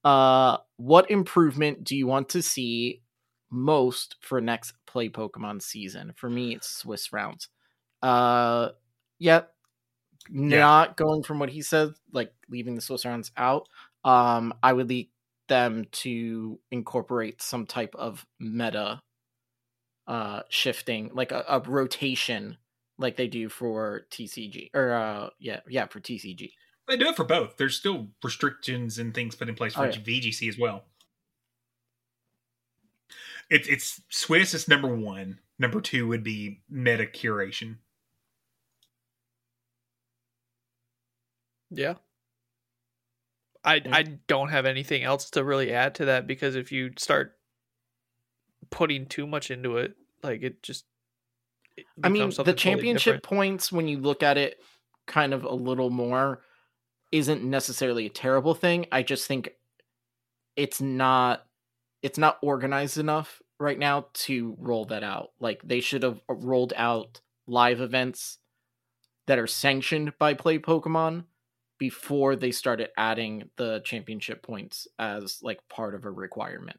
Uh, 0.04 0.58
what 0.76 1.10
improvement 1.10 1.82
do 1.82 1.96
you 1.96 2.06
want 2.06 2.28
to 2.30 2.42
see 2.42 3.02
most 3.50 4.16
for 4.20 4.40
next 4.40 4.74
play 4.86 5.08
Pokemon 5.08 5.62
season? 5.62 6.12
For 6.16 6.28
me, 6.28 6.54
it's 6.54 6.68
Swiss 6.68 7.12
rounds. 7.12 7.48
Uh, 8.02 8.70
yeah, 9.18 9.42
not 10.30 10.96
going 10.96 11.22
from 11.22 11.38
what 11.38 11.48
he 11.48 11.62
said, 11.62 11.94
like 12.12 12.32
leaving 12.50 12.74
the 12.74 12.80
Swiss 12.82 13.04
rounds 13.06 13.32
out. 13.36 13.66
Um, 14.04 14.52
I 14.62 14.72
would 14.74 14.88
leave 14.88 15.08
them 15.48 15.86
to 15.90 16.60
incorporate 16.70 17.40
some 17.40 17.64
type 17.66 17.94
of 17.94 18.24
meta 18.38 19.00
uh 20.08 20.40
shifting, 20.48 21.10
like 21.14 21.30
a, 21.30 21.44
a 21.48 21.60
rotation, 21.60 22.56
like 22.98 23.16
they 23.16 23.28
do 23.28 23.48
for 23.48 24.06
TCG 24.10 24.70
or 24.74 24.92
uh 24.92 25.30
yeah 25.38 25.60
yeah 25.68 25.86
for 25.86 26.00
TCG. 26.00 26.50
They 26.88 26.96
do 26.96 27.08
it 27.08 27.16
for 27.16 27.24
both. 27.24 27.56
There's 27.58 27.76
still 27.76 28.08
restrictions 28.24 28.98
and 28.98 29.14
things 29.14 29.36
put 29.36 29.48
in 29.48 29.54
place 29.54 29.74
for 29.74 29.82
Oh, 29.82 29.84
yeah. 29.90 29.98
VGC 29.98 30.48
as 30.48 30.58
well. 30.58 30.84
It's 33.50 33.68
it's 33.68 34.00
Swiss 34.08 34.54
is 34.54 34.68
number 34.68 34.94
one. 34.94 35.38
Number 35.58 35.80
two 35.80 36.08
would 36.08 36.22
be 36.24 36.62
meta 36.70 37.04
curation. 37.04 37.76
Yeah. 41.70 41.94
I 43.64 43.82
I 43.90 44.02
don't 44.02 44.48
have 44.50 44.66
anything 44.66 45.02
else 45.02 45.30
to 45.30 45.44
really 45.44 45.72
add 45.72 45.94
to 45.96 46.06
that 46.06 46.26
because 46.26 46.56
if 46.56 46.72
you 46.72 46.92
start 46.96 47.37
putting 48.70 49.06
too 49.06 49.26
much 49.26 49.50
into 49.50 49.78
it, 49.78 49.94
like 50.22 50.42
it 50.42 50.62
just 50.62 50.84
it 51.76 51.86
I 52.02 52.08
mean, 52.08 52.28
the 52.28 52.32
something 52.32 52.54
totally 52.54 52.74
championship 52.74 53.22
points, 53.22 53.72
when 53.72 53.88
you 53.88 53.98
look 53.98 54.22
at 54.22 54.36
it 54.36 54.58
kind 55.06 55.32
of 55.32 55.44
a 55.44 55.54
little 55.54 55.90
more, 55.90 56.42
isn't 57.12 57.42
necessarily 57.42 58.06
a 58.06 58.10
terrible 58.10 58.54
thing. 58.54 58.86
I 58.92 59.02
just 59.02 59.26
think 59.26 59.50
it's 60.56 60.80
not 60.80 61.46
it's 62.02 62.18
not 62.18 62.38
organized 62.42 62.98
enough 62.98 63.40
right 63.58 63.78
now 63.78 64.06
to 64.12 64.56
roll 64.58 64.84
that 64.86 65.02
out. 65.02 65.30
Like 65.40 65.62
they 65.62 65.80
should 65.80 66.02
have 66.02 66.20
uh, 66.28 66.34
rolled 66.34 66.72
out 66.76 67.20
live 67.46 67.80
events 67.80 68.38
that 69.26 69.38
are 69.38 69.46
sanctioned 69.46 70.12
by 70.18 70.34
Play 70.34 70.58
Pokemon 70.58 71.24
before 71.78 72.34
they 72.34 72.50
started 72.50 72.90
adding 72.96 73.50
the 73.56 73.80
championship 73.84 74.42
points 74.42 74.88
as 74.98 75.38
like 75.42 75.60
part 75.68 75.94
of 75.94 76.04
a 76.04 76.10
requirement. 76.10 76.78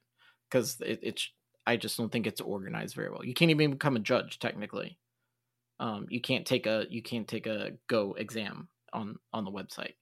Because 0.50 0.80
it, 0.82 1.00
it's 1.03 1.32
I 1.70 1.78
just 1.78 1.98
don't 1.98 2.12
think 2.12 2.26
it's 2.26 2.42
organized 2.42 2.96
very 2.96 3.12
well. 3.12 3.24
You 3.24 3.36
can't 3.36 3.52
even 3.52 3.70
become 3.70 3.96
a 3.96 4.00
judge 4.00 4.40
technically. 4.40 4.98
Um, 5.80 6.08
you 6.10 6.20
can't 6.20 6.46
take 6.46 6.66
a 6.66 6.86
you 6.90 7.04
can't 7.04 7.28
take 7.28 7.46
a 7.46 7.74
Go 7.88 8.14
exam 8.14 8.70
on 8.92 9.18
on 9.32 9.46
the 9.46 9.52
website. 9.52 9.94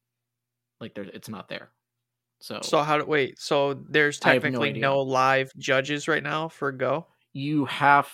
Like 0.79 0.95
there, 0.95 1.03
it's 1.03 1.27
not 1.27 1.49
there. 1.49 1.71
So 2.39 2.59
So 2.63 2.83
how 2.83 2.97
do 2.99 3.05
wait? 3.05 3.37
So 3.37 3.73
there's 3.73 4.23
have 4.23 4.35
no 4.35 4.39
technically 4.39 4.79
no, 4.79 5.01
live 5.01 5.51
judges 5.57 6.07
right 6.07 6.23
now 6.23 6.47
for 6.47 6.71
Go. 6.71 7.05
you 7.33 7.65
have 7.65 8.09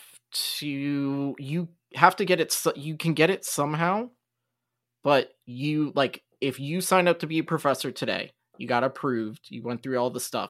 to 0.60 1.36
you 1.38 1.68
have 1.94 2.16
to 2.16 2.26
get 2.26 2.40
it. 2.40 2.52
so- 2.52 2.74
You 2.76 2.98
can 2.98 3.14
get 3.14 3.30
it 3.30 3.46
somehow, 3.46 4.10
but 5.04 5.32
you 5.46 5.92
like 5.94 6.24
if 6.42 6.60
you 6.60 6.82
signed 6.82 7.08
up 7.08 7.20
to 7.20 7.28
be 7.28 7.38
a 7.38 7.44
professor 7.44 7.92
today, 7.92 8.32
you 8.58 8.68
got 8.68 8.84
approved. 8.84 9.42
You 9.50 9.62
went 9.62 9.84
through 9.84 10.00
all 10.00 10.10
the 10.10 10.20
stuff. 10.20 10.50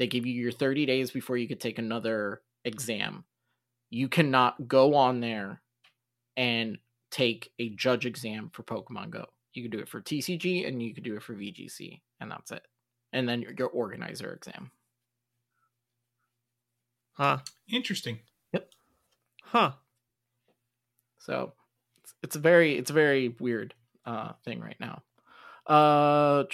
They 0.00 0.06
give 0.06 0.24
you 0.24 0.32
your 0.32 0.50
30 0.50 0.86
days 0.86 1.10
before 1.10 1.36
you 1.36 1.46
could 1.46 1.60
take 1.60 1.78
another 1.78 2.40
exam. 2.64 3.24
You 3.90 4.08
cannot 4.08 4.66
go 4.66 4.94
on 4.94 5.20
there 5.20 5.60
and 6.38 6.78
take 7.10 7.52
a 7.58 7.68
judge 7.68 8.06
exam 8.06 8.50
for 8.50 8.62
Pokemon 8.62 9.10
Go. 9.10 9.26
You 9.52 9.62
can 9.62 9.70
do 9.70 9.78
it 9.78 9.90
for 9.90 10.00
TCG 10.00 10.66
and 10.66 10.82
you 10.82 10.94
can 10.94 11.04
do 11.04 11.16
it 11.16 11.22
for 11.22 11.34
VGC, 11.34 12.00
and 12.18 12.30
that's 12.30 12.50
it. 12.50 12.62
And 13.12 13.28
then 13.28 13.42
your, 13.42 13.52
your 13.58 13.68
organizer 13.68 14.32
exam. 14.32 14.70
Huh. 17.12 17.40
Interesting. 17.70 18.20
Yep. 18.54 18.70
Huh. 19.42 19.72
So 21.18 21.52
it's, 22.02 22.14
it's 22.22 22.36
a 22.36 22.38
very 22.40 22.78
it's 22.78 22.90
a 22.90 22.94
very 22.94 23.36
weird 23.38 23.74
uh 24.06 24.32
thing 24.46 24.60
right 24.60 24.80
now. 24.80 25.02
Uh 25.66 26.44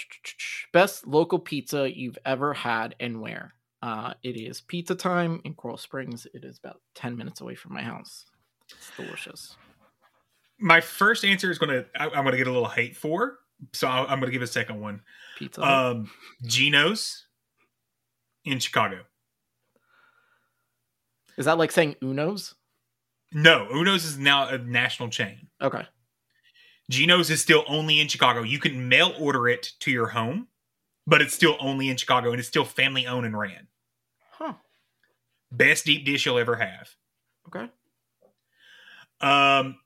best 0.73 1.07
local 1.07 1.39
pizza 1.39 1.89
you've 1.93 2.17
ever 2.25 2.53
had 2.53 2.95
and 2.99 3.21
where? 3.21 3.53
Uh 3.81 4.13
it 4.23 4.39
is 4.39 4.61
pizza 4.61 4.95
time 4.95 5.41
in 5.43 5.53
Coral 5.53 5.77
Springs. 5.77 6.27
It 6.33 6.43
is 6.43 6.57
about 6.57 6.81
10 6.95 7.15
minutes 7.15 7.41
away 7.41 7.55
from 7.55 7.73
my 7.73 7.81
house. 7.81 8.25
It's 8.69 8.91
delicious. 8.95 9.55
My 10.59 10.81
first 10.81 11.23
answer 11.23 11.51
is 11.51 11.57
gonna 11.57 11.85
I, 11.95 12.05
I'm 12.05 12.23
gonna 12.23 12.37
get 12.37 12.47
a 12.47 12.51
little 12.51 12.67
hate 12.67 12.95
for, 12.95 13.39
so 13.73 13.87
I'll, 13.87 14.07
I'm 14.07 14.19
gonna 14.19 14.31
give 14.31 14.41
a 14.41 14.47
second 14.47 14.81
one. 14.81 15.01
Pizza. 15.37 15.61
Um, 15.61 16.09
Geno's 16.45 17.25
in 18.43 18.59
Chicago. 18.59 19.01
Is 21.37 21.45
that 21.45 21.57
like 21.57 21.71
saying 21.71 21.95
Uno's? 22.01 22.55
No, 23.31 23.67
Uno's 23.71 24.05
is 24.05 24.17
now 24.17 24.47
a 24.47 24.57
national 24.57 25.09
chain. 25.09 25.47
Okay. 25.61 25.85
Geno's 26.89 27.29
is 27.29 27.41
still 27.41 27.63
only 27.67 27.99
in 27.99 28.07
Chicago. 28.07 28.43
You 28.43 28.59
can 28.59 28.87
mail 28.87 29.13
order 29.19 29.47
it 29.47 29.73
to 29.81 29.91
your 29.91 30.07
home, 30.07 30.47
but 31.05 31.21
it's 31.21 31.33
still 31.33 31.57
only 31.59 31.89
in 31.89 31.97
Chicago 31.97 32.31
and 32.31 32.39
it's 32.39 32.47
still 32.47 32.65
family 32.65 33.05
owned 33.07 33.25
and 33.25 33.37
ran. 33.37 33.67
Huh. 34.31 34.53
Best 35.51 35.85
deep 35.85 36.05
dish 36.05 36.25
you'll 36.25 36.37
ever 36.37 36.55
have. 36.55 36.89
Okay. 37.47 37.69
Um, 39.19 39.77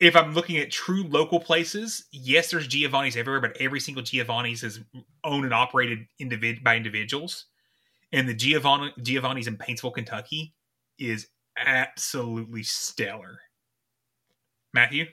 if 0.00 0.16
I'm 0.16 0.34
looking 0.34 0.58
at 0.58 0.70
true 0.70 1.04
local 1.04 1.40
places, 1.40 2.06
yes, 2.12 2.50
there's 2.50 2.68
Giovanni's 2.68 3.16
everywhere, 3.16 3.40
but 3.40 3.56
every 3.60 3.80
single 3.80 4.02
Giovanni's 4.02 4.62
is 4.62 4.80
owned 5.24 5.44
and 5.44 5.54
operated 5.54 6.06
individ- 6.20 6.62
by 6.62 6.76
individuals. 6.76 7.46
And 8.12 8.28
the 8.28 8.34
Giovanni 8.34 8.92
Giovanni's 9.02 9.48
in 9.48 9.58
Paintsville, 9.58 9.92
Kentucky, 9.92 10.54
is 10.98 11.28
absolutely 11.56 12.62
stellar. 12.62 13.40
Matthew, 14.72 15.06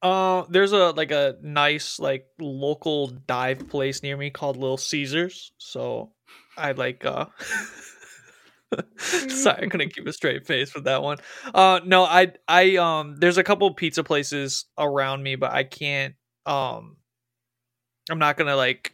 Uh, 0.00 0.44
there's 0.48 0.72
a 0.72 0.90
like 0.90 1.10
a 1.10 1.36
nice 1.42 1.98
like 1.98 2.26
local 2.38 3.08
dive 3.08 3.68
place 3.68 4.02
near 4.02 4.16
me 4.16 4.30
called 4.30 4.56
Little 4.56 4.76
Caesars. 4.76 5.52
So 5.58 6.12
I 6.56 6.72
like 6.72 7.04
uh 7.04 7.26
sorry, 8.96 9.64
I 9.64 9.66
couldn't 9.66 9.94
keep 9.94 10.06
a 10.06 10.12
straight 10.12 10.46
face 10.46 10.74
with 10.74 10.84
that 10.84 11.02
one. 11.02 11.18
Uh 11.52 11.80
no, 11.84 12.04
I 12.04 12.32
I 12.46 12.76
um 12.76 13.16
there's 13.18 13.38
a 13.38 13.44
couple 13.44 13.72
pizza 13.74 14.04
places 14.04 14.66
around 14.78 15.22
me, 15.22 15.36
but 15.36 15.52
I 15.52 15.64
can't 15.64 16.14
um 16.46 16.96
I'm 18.10 18.18
not 18.18 18.36
gonna 18.36 18.56
like 18.56 18.92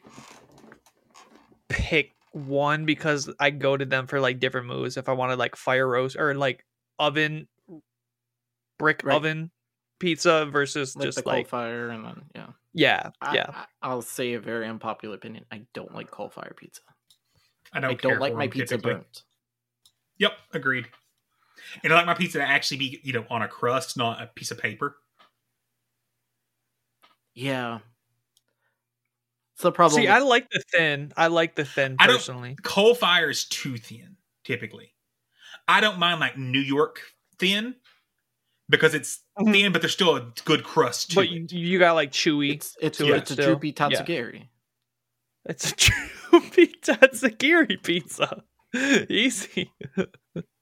pick 1.69 2.13
one 2.33 2.85
because 2.85 3.31
I 3.39 3.51
go 3.51 3.77
to 3.77 3.85
them 3.85 4.07
for 4.07 4.21
like 4.21 4.41
different 4.41 4.67
moves. 4.67 4.97
If 4.97 5.09
I 5.09 5.13
wanted 5.13 5.39
like 5.39 5.57
fire 5.57 5.87
roast 5.87 6.17
or 6.17 6.35
like 6.35 6.65
oven 6.99 7.49
brick 8.79 9.03
Right. 9.03 9.15
oven 9.17 9.51
pizza 9.99 10.47
versus 10.47 10.97
Like 10.97 11.03
the 11.03 11.07
just 11.09 11.25
coal 11.25 11.33
like 11.33 11.49
fire 11.49 11.89
and 11.89 12.05
then 12.05 12.23
yeah. 12.35 12.47
yeah 12.73 13.11
I, 13.21 13.35
yeah 13.35 13.47
I, 13.51 13.65
I'll 13.83 14.03
say 14.03 14.35
a 14.35 14.41
very 14.41 14.67
unpopular 14.67 15.15
opinion. 15.15 15.45
I 15.51 15.63
don't 15.73 15.95
like 15.95 16.11
coal 16.11 16.29
fire 16.29 16.55
pizza. 16.57 16.83
I 17.73 17.81
don't, 17.81 17.91
I 17.91 17.95
don't 17.95 18.21
like 18.21 18.35
my 18.35 18.49
pizza 18.49 18.77
typically. 18.77 18.95
burnt. 18.95 19.23
Yep, 20.19 20.33
agreed. 20.53 20.87
And 21.83 21.93
I 21.93 21.97
like 21.97 22.07
my 22.07 22.15
pizza 22.15 22.39
to 22.39 22.45
actually 22.45 22.77
be, 22.79 23.01
you 23.03 23.13
know, 23.13 23.25
on 23.31 23.43
a 23.43 23.49
crust, 23.49 23.97
not 23.97 24.23
a 24.23 24.27
piece 24.27 24.51
of 24.51 24.59
paper. 24.59 24.97
Yeah. 27.35 27.81
It's 29.55 29.63
the 29.63 29.73
problem. 29.73 30.01
See, 30.01 30.09
I 30.09 30.19
like 30.19 30.51
the 30.51 30.63
thin. 30.71 31.13
I 31.17 31.29
like 31.29 31.55
the 31.55 31.65
thin 31.65 31.97
personally. 31.99 32.57
Coal 32.63 32.95
fire 32.95 33.31
is 33.31 33.45
too 33.45 33.77
thin, 33.77 34.17
typically. 34.45 34.95
I 35.67 35.81
don't 35.81 35.99
mind 35.99 36.21
like 36.21 36.37
New 36.37 36.61
York 36.61 37.01
thin 37.39 37.75
because 38.69 38.95
it's 38.95 39.21
mm-hmm. 39.39 39.53
thin, 39.53 39.73
but 39.73 39.83
there's 39.83 39.93
still 39.93 40.17
a 40.17 40.33
good 40.45 40.65
crust 40.65 41.11
to 41.11 41.17
But 41.17 41.27
it. 41.27 41.53
you, 41.53 41.61
you 41.61 41.79
got 41.79 41.95
like 41.95 42.13
chewy. 42.13 42.55
It's 42.55 42.77
it's, 42.81 42.99
to 42.99 43.07
yeah, 43.07 43.17
it's 43.17 43.31
a 43.31 43.35
still. 43.35 43.47
droopy 43.47 43.69
Yeah. 43.69 43.75
tatsugiri. 43.89 44.49
It's 45.47 45.71
a 45.73 45.75
droopy 46.31 46.75
tatsugiri 46.83 47.83
pizza. 47.83 48.43
Easy. 49.09 49.73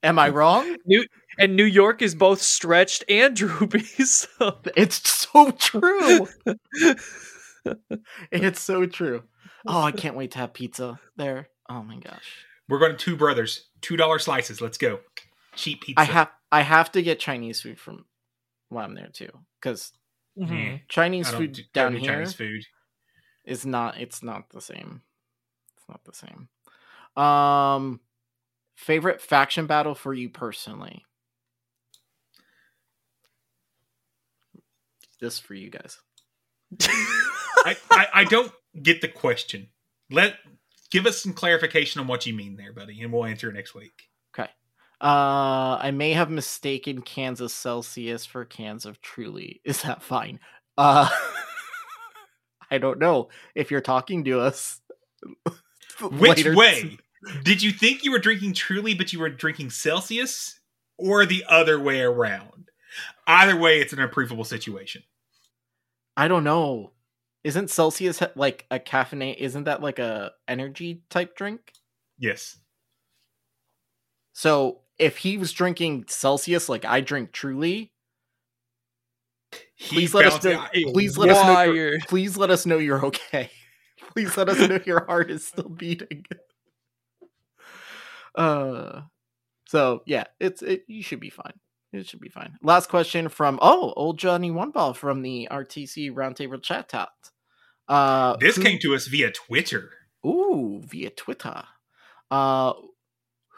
Am 0.03 0.19
I 0.19 0.29
wrong? 0.29 0.75
New 0.85 1.05
and 1.39 1.55
New 1.55 1.63
York 1.63 2.01
is 2.01 2.13
both 2.13 2.41
stretched 2.41 3.03
and 3.09 3.35
droopy. 3.35 3.79
So 4.05 4.59
It's 4.75 5.09
so 5.09 5.51
true. 5.51 6.27
it's 8.31 8.61
so 8.61 8.85
true. 8.85 9.23
Oh, 9.65 9.81
I 9.81 9.91
can't 9.91 10.15
wait 10.15 10.31
to 10.31 10.39
have 10.39 10.53
pizza 10.53 10.99
there. 11.15 11.47
Oh 11.69 11.81
my 11.81 11.97
gosh. 11.97 12.45
We're 12.69 12.79
going 12.79 12.91
to 12.91 12.97
Two 12.97 13.15
Brothers, 13.15 13.69
two 13.81 13.95
dollar 13.97 14.19
slices. 14.19 14.61
Let's 14.61 14.77
go. 14.77 14.99
Cheap 15.55 15.81
pizza. 15.81 16.01
I 16.01 16.05
have 16.05 16.29
I 16.53 16.61
have 16.61 16.91
to 16.93 17.01
get 17.01 17.19
Chinese 17.19 17.61
food 17.61 17.79
from 17.79 18.05
while 18.69 18.85
I'm 18.85 18.93
there 18.95 19.09
too, 19.11 19.29
because 19.59 19.91
Mhm. 20.37 20.87
Chinese 20.87 21.29
food 21.29 21.53
do- 21.53 21.63
down 21.73 21.93
do 21.93 21.97
here 21.99 22.11
Chinese 22.13 22.33
food. 22.33 22.65
is 23.43 23.65
not. 23.65 23.99
It's 23.99 24.21
not 24.23 24.49
the 24.49 24.61
same. 24.61 25.01
It's 25.77 25.87
not 25.89 26.03
the 26.05 26.13
same. 26.13 26.49
Um, 27.21 27.99
favorite 28.75 29.21
faction 29.21 29.67
battle 29.67 29.95
for 29.95 30.13
you 30.13 30.29
personally? 30.29 31.05
This 35.19 35.39
for 35.39 35.53
you 35.53 35.69
guys. 35.69 35.99
I, 37.65 37.77
I, 37.91 38.07
I 38.13 38.23
don't 38.25 38.51
get 38.81 39.01
the 39.01 39.07
question. 39.07 39.69
Let 40.09 40.35
give 40.91 41.05
us 41.05 41.21
some 41.21 41.33
clarification 41.33 42.01
on 42.01 42.07
what 42.07 42.25
you 42.25 42.33
mean 42.33 42.57
there, 42.57 42.73
buddy, 42.73 43.01
and 43.01 43.11
we'll 43.13 43.25
answer 43.25 43.49
it 43.49 43.53
next 43.53 43.73
week. 43.75 44.09
Uh, 45.03 45.77
I 45.81 45.91
may 45.91 46.13
have 46.13 46.29
mistaken 46.29 47.01
cans 47.01 47.41
of 47.41 47.51
Celsius 47.51 48.25
for 48.25 48.45
cans 48.45 48.85
of 48.85 49.01
Truly. 49.01 49.59
Is 49.65 49.81
that 49.81 50.01
fine? 50.01 50.39
Uh, 50.77 51.09
I 52.71 52.77
don't 52.77 52.99
know. 52.99 53.27
If 53.53 53.69
you're 53.69 53.81
talking 53.81 54.23
to 54.23 54.39
us, 54.39 54.79
Which 56.01 56.45
way? 56.45 56.97
Did 57.43 57.61
you 57.61 57.71
think 57.71 58.03
you 58.03 58.11
were 58.11 58.19
drinking 58.19 58.53
truly, 58.53 58.93
but 58.93 59.13
you 59.13 59.19
were 59.19 59.29
drinking 59.29 59.69
Celsius, 59.69 60.59
or 60.97 61.25
the 61.25 61.45
other 61.47 61.79
way 61.79 62.01
around? 62.01 62.69
Either 63.27 63.55
way, 63.55 63.79
it's 63.79 63.93
an 63.93 63.99
improvable 63.99 64.43
situation. 64.43 65.03
I 66.17 66.27
don't 66.27 66.43
know. 66.43 66.91
Isn't 67.43 67.69
Celsius 67.69 68.21
like 68.35 68.65
a 68.71 68.79
caffeinate? 68.79 69.37
Isn't 69.37 69.65
that 69.65 69.81
like 69.81 69.99
a 69.99 70.31
energy 70.47 71.03
type 71.09 71.35
drink? 71.35 71.73
Yes. 72.17 72.57
So 74.33 74.82
if 74.99 75.17
he 75.17 75.37
was 75.37 75.51
drinking 75.51 76.05
Celsius 76.07 76.69
like 76.69 76.85
I 76.85 77.01
drink 77.01 77.31
Truly, 77.31 77.91
please 79.79 80.13
let 80.13 80.25
us 80.25 80.43
know. 80.43 80.65
Please 80.93 81.17
let 81.17 81.29
us 81.29 81.45
know. 81.45 81.73
You're, 81.73 81.99
please 82.07 82.37
let 82.37 82.49
us 82.51 82.65
know 82.65 82.77
you're 82.77 83.05
okay. 83.07 83.49
Please 84.13 84.37
let 84.37 84.47
us 84.47 84.59
know 84.69 84.79
your 84.85 85.05
heart 85.05 85.31
is 85.31 85.47
still 85.47 85.69
beating. 85.69 86.25
Uh, 88.35 89.01
so 89.67 90.01
yeah, 90.05 90.23
it's 90.39 90.61
it. 90.63 90.83
You 90.87 91.03
should 91.03 91.19
be 91.19 91.29
fine. 91.29 91.53
It 91.91 92.07
should 92.07 92.19
be 92.19 92.29
fine. 92.29 92.57
Last 92.63 92.89
question 92.89 93.29
from 93.29 93.59
oh 93.61 93.93
old 93.95 94.17
Johnny 94.17 94.49
One 94.49 94.71
Ball 94.71 94.93
from 94.95 95.21
the 95.21 95.47
RTC 95.51 96.11
Roundtable 96.11 96.59
Chatot. 96.59 97.07
Uh, 97.87 98.35
This 98.37 98.55
who- 98.55 98.63
came 98.63 98.79
to 98.79 98.95
us 98.95 99.05
via 99.05 99.31
Twitter. 99.31 99.91
Ooh, 100.25 100.81
via 100.83 101.11
Twitter. 101.11 101.63
Uh 102.31 102.73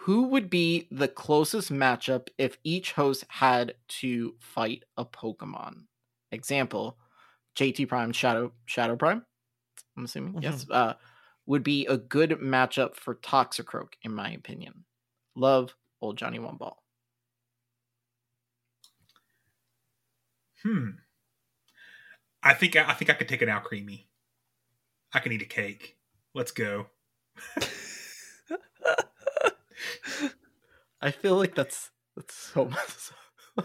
who 0.06 0.28
would 0.28 0.52
be 0.52 0.88
the 0.92 1.08
closest 1.08 1.72
matchup 1.72 2.28
if 2.38 2.60
each 2.64 2.92
host 2.92 3.26
had 3.28 3.74
to 3.88 4.36
fight 4.40 4.84
a 4.98 5.04
Pokemon? 5.04 5.86
Example, 6.32 7.00
JT 7.58 7.88
Prime 7.88 8.12
Shadow 8.12 8.52
Shadow 8.66 8.96
Prime. 8.96 9.26
I'm 9.98 10.06
assuming. 10.06 10.44
Yes. 10.44 10.70
Uh 10.70 10.94
would 11.48 11.64
be 11.64 11.88
a 11.88 11.98
good 11.98 12.32
matchup 12.42 12.96
for 12.96 13.16
Toxicroak, 13.16 13.94
in 14.04 14.14
my 14.14 14.32
opinion. 14.32 14.84
Love 15.36 15.76
old 16.02 16.18
Johnny 16.20 16.38
One 16.38 16.58
Ball. 16.58 16.78
Hmm. 20.62 20.90
I 22.44 22.54
think 22.54 22.76
I 22.76 22.94
think 22.94 23.10
I 23.10 23.14
could 23.16 23.28
take 23.28 23.42
it 23.42 23.50
Alcremie. 23.50 24.06
I 25.14 25.20
can 25.20 25.32
eat 25.32 25.42
a 25.42 25.46
cake. 25.46 25.98
Let's 26.36 26.52
go. 26.52 26.88
I 31.02 31.12
feel 31.12 31.36
like 31.38 31.56
that's 31.56 31.92
that's 32.16 32.34
so 32.36 32.66
much 32.70 33.12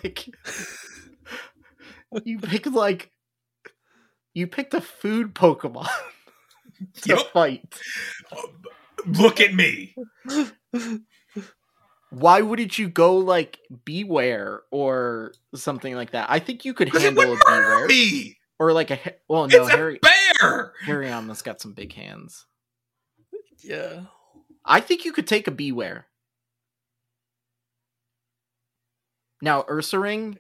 like 0.02 0.28
you 2.24 2.39
picked 2.39 2.66
like 2.66 3.10
you 4.34 4.47
picked 4.47 4.74
a 4.74 4.80
food 4.80 5.34
Pokemon 5.34 5.89
to 7.02 7.08
Yep. 7.08 7.32
fight. 7.32 7.80
Look 9.06 9.40
at 9.40 9.55
me. 9.55 9.94
Why 12.10 12.40
wouldn't 12.40 12.78
you 12.78 12.89
go 12.89 13.16
like 13.18 13.60
Bewear 13.86 14.60
or 14.70 15.32
something 15.55 15.94
like 15.94 16.10
that? 16.12 16.26
I 16.28 16.39
think 16.40 16.64
you 16.64 16.74
could 16.74 16.94
handle 16.94 17.24
a 17.24 17.28
would 17.30 17.39
murder 17.48 17.86
Bewear 17.86 17.89
me. 17.89 18.39
or 18.58 18.72
like 18.72 18.90
a 18.90 18.98
well 19.28 19.47
no 19.48 19.64
It's 19.64 19.72
a 19.72 19.76
Harry 19.76 20.00
bear. 20.02 20.72
Hariyama's 20.86 21.42
got 21.42 21.60
some 21.60 21.72
big 21.72 21.92
hands. 21.92 22.47
Yeah. 23.62 24.02
I 24.64 24.80
think 24.80 25.05
you 25.05 25.12
could 25.12 25.26
take 25.26 25.48
a 25.48 25.50
Bewear. 25.50 26.05
Now 29.42 29.62
Ursaring, 29.62 30.39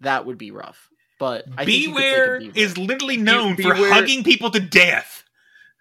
that 0.00 0.24
would 0.26 0.38
be 0.38 0.50
rough. 0.50 0.88
But 1.18 1.46
I 1.56 1.64
think 1.64 1.82
you 1.82 1.92
could 1.94 2.00
take 2.00 2.12
a 2.12 2.18
Bewear 2.20 2.40
Bewear. 2.52 2.56
is 2.56 2.78
literally 2.78 3.16
known 3.16 3.56
for 3.56 3.74
Bewear- 3.74 3.90
hugging 3.92 4.22
people 4.24 4.50
to 4.50 4.60
death. 4.60 5.24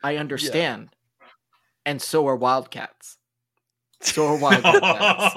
I 0.03 0.15
understand. 0.17 0.89
And 1.85 2.01
so 2.01 2.27
are 2.27 2.35
Wildcats. 2.35 3.17
So 4.01 4.25
are 4.27 4.37
Wildcats. 4.41 5.35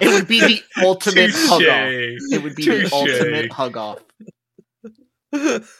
it 0.00 0.08
would 0.08 0.28
be 0.28 0.40
the 0.40 0.62
ultimate 0.84 1.30
hug 1.32 1.62
off. 1.62 1.88
It 2.32 2.42
would 2.42 2.54
be 2.56 2.64
Touche. 2.64 2.90
the 2.90 2.94
ultimate 2.96 3.52
hug 3.52 3.76
off. 3.76 4.02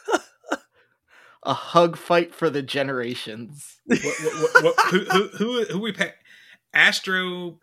A 1.45 1.53
hug 1.55 1.97
fight 1.97 2.35
for 2.35 2.49
the 2.49 2.63
generations. 2.63 3.77
what, 3.87 4.01
what, 4.03 4.43
what, 4.43 4.65
what, 4.65 4.87
who, 4.91 4.99
who, 5.05 5.29
who, 5.37 5.65
who 5.65 5.79
we 5.79 5.93
pick? 5.93 6.15
Astro. 6.73 7.59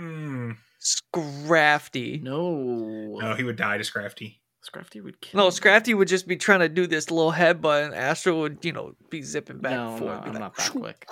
Mm, 0.00 0.56
Scrafty. 0.80 2.22
No. 2.22 3.18
no, 3.20 3.34
he 3.34 3.44
would 3.44 3.56
die 3.56 3.76
to 3.78 3.84
Scrafty. 3.84 4.36
Scrafty 4.66 5.02
would 5.02 5.20
kill. 5.20 5.38
No, 5.38 5.48
Scrafty 5.48 5.94
would 5.94 6.08
just 6.08 6.26
be 6.26 6.36
trying 6.36 6.60
to 6.60 6.68
do 6.68 6.86
this 6.86 7.10
little 7.10 7.32
headbutt, 7.32 7.84
and 7.86 7.94
Astro 7.94 8.40
would, 8.40 8.64
you 8.64 8.72
know, 8.72 8.94
be 9.10 9.20
zipping 9.22 9.58
back 9.58 9.72
No, 9.72 9.90
and 9.90 9.98
forth. 9.98 10.20
be 10.22 10.28
I'm 10.28 10.32
like, 10.34 10.40
not 10.40 10.56
that 10.56 10.70
quick. 10.70 11.06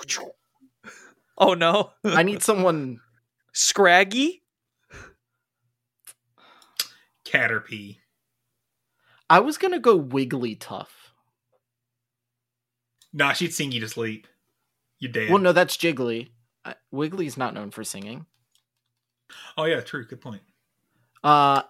Oh 1.37 1.53
no, 1.53 1.91
I 2.03 2.23
need 2.23 2.41
someone. 2.41 2.99
Scraggy. 3.53 4.41
Caterpie. 7.25 7.97
I 9.29 9.39
was 9.39 9.57
gonna 9.57 9.79
go 9.79 9.99
Wigglytuff. 10.01 10.87
Nah, 13.13 13.33
she'd 13.33 13.53
sing 13.53 13.71
you 13.71 13.79
to 13.81 13.89
sleep. 13.89 14.27
You're 14.99 15.11
dead. 15.11 15.29
Well, 15.29 15.39
no, 15.39 15.51
that's 15.51 15.75
Jiggly. 15.77 16.29
Uh, 16.63 16.73
Wiggly's 16.91 17.37
not 17.37 17.53
known 17.53 17.71
for 17.71 17.83
singing. 17.83 18.25
Oh 19.57 19.65
yeah, 19.65 19.81
true. 19.81 20.05
Good 20.05 20.21
point. 20.21 20.41
Uh, 21.23 21.63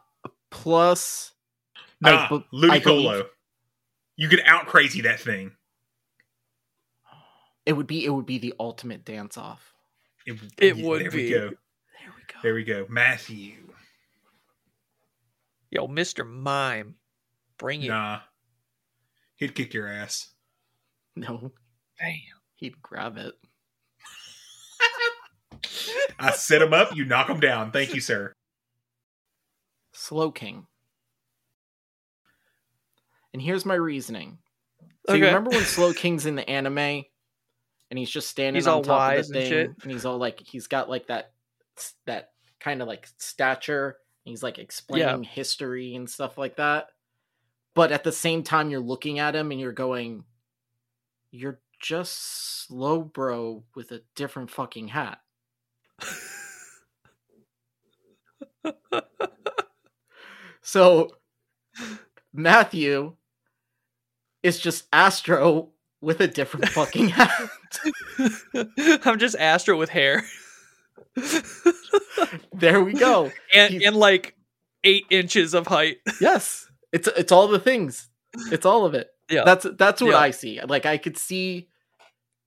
plus, 0.49 1.31
I 2.03 2.11
Nah, 2.11 2.29
be- 2.29 2.45
Ludicolo. 2.53 2.83
believe- 2.83 3.25
You 4.17 4.27
could 4.29 4.41
out 4.45 4.67
crazy 4.67 5.01
that 5.01 5.19
thing. 5.19 5.55
it 7.65 7.73
would 7.73 7.87
be 7.87 8.03
it 8.05 8.09
would 8.09 8.25
be 8.25 8.37
the 8.39 8.53
ultimate 8.59 9.05
dance 9.05 9.37
off. 9.37 9.73
It, 10.25 10.39
It 10.57 10.77
yeah, 10.77 10.85
would 10.87 11.01
there 11.01 11.11
be. 11.11 11.23
We 11.25 11.29
go. 11.29 11.39
There 11.39 12.13
we 12.15 12.23
go. 12.33 12.39
There 12.43 12.53
we 12.53 12.63
go. 12.63 12.85
Matthew. 12.89 13.55
Yo, 15.69 15.87
Mister 15.87 16.23
Mime, 16.25 16.95
bring 17.57 17.83
it. 17.83 17.87
Nah. 17.89 18.19
He'd 19.35 19.55
kick 19.55 19.73
your 19.73 19.87
ass. 19.87 20.30
No, 21.17 21.51
Damn. 21.99 22.13
he'd 22.55 22.81
grab 22.81 23.17
it. 23.17 23.33
I 26.17 26.31
set 26.31 26.61
him 26.61 26.73
up, 26.73 26.95
you 26.95 27.03
knock 27.05 27.29
him 27.29 27.39
down. 27.39 27.71
Thank 27.71 27.93
you, 27.93 27.99
sir. 28.01 28.33
Slowking. 29.93 30.65
And 33.33 33.41
here's 33.41 33.65
my 33.65 33.75
reasoning. 33.75 34.37
So 35.07 35.13
Okay. 35.13 35.19
you 35.19 35.25
remember 35.25 35.49
when 35.51 35.63
Slowking's 35.63 36.25
in 36.25 36.35
the 36.35 36.47
anime 36.49 36.77
and 36.77 37.03
he's 37.97 38.09
just 38.09 38.29
standing 38.29 38.55
He's 38.57 38.67
on 38.67 38.75
all 38.75 38.83
top 38.83 38.99
wise 38.99 39.29
of 39.29 39.33
the 39.33 39.39
and 39.39 39.43
thing 39.43 39.49
shit? 39.49 39.71
and 39.83 39.91
he's 39.91 40.05
all 40.05 40.17
like 40.17 40.39
he's 40.39 40.67
got 40.67 40.89
like 40.89 41.07
that 41.07 41.31
that 42.05 42.29
kind 42.59 42.81
of 42.81 42.87
like 42.87 43.07
stature 43.17 43.97
and 44.25 44.31
he's 44.31 44.43
like 44.43 44.59
explaining 44.59 45.23
history 45.23 45.95
and 45.95 46.09
stuff 46.09 46.37
like 46.37 46.57
that. 46.57 46.87
But 47.73 47.91
at 47.91 48.03
the 48.03 48.11
same 48.11 48.43
time 48.43 48.69
you're 48.69 48.79
looking 48.79 49.19
at 49.19 49.35
him 49.35 49.51
and 49.51 49.59
you're 49.59 49.71
going 49.71 50.23
you're 51.31 51.59
just 51.79 52.69
Slowbro 52.69 53.63
with 53.75 53.91
a 53.91 54.01
different 54.15 54.51
fucking 54.51 54.89
hat. 54.89 55.19
So 60.61 61.15
Matthew 62.33 63.15
is 64.43 64.59
just 64.59 64.87
Astro 64.93 65.69
with 66.01 66.19
a 66.21 66.27
different 66.27 66.69
fucking 66.69 67.09
hat. 67.17 67.49
I'm 69.05 69.19
just 69.19 69.35
Astro 69.37 69.77
with 69.77 69.89
hair 69.89 70.23
There 72.53 72.83
we 72.83 72.93
go. 72.93 73.31
and 73.53 73.81
and 73.81 73.95
like 73.95 74.35
eight 74.83 75.05
inches 75.09 75.53
of 75.53 75.67
height. 75.67 75.97
Yes. 76.19 76.67
It's 76.91 77.07
it's 77.17 77.31
all 77.31 77.47
the 77.47 77.59
things. 77.59 78.09
It's 78.51 78.65
all 78.65 78.85
of 78.85 78.93
it. 78.93 79.09
Yeah. 79.31 79.43
That's 79.45 79.65
that's 79.77 80.01
what 80.01 80.11
Yeah. 80.11 80.17
I 80.19 80.31
see. 80.31 80.61
Like 80.61 80.85
I 80.85 80.97
could 80.97 81.17
see 81.17 81.69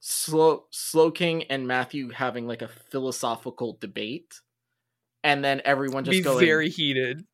Slow 0.01 0.67
Slowking 0.71 1.47
and 1.49 1.67
Matthew 1.67 2.11
having 2.11 2.47
like 2.47 2.63
a 2.63 2.69
philosophical 2.69 3.79
debate. 3.81 4.41
And 5.23 5.43
then 5.43 5.63
everyone 5.65 6.05
just 6.05 6.19
Be 6.19 6.23
going 6.23 6.45
very 6.45 6.69
heated. 6.69 7.25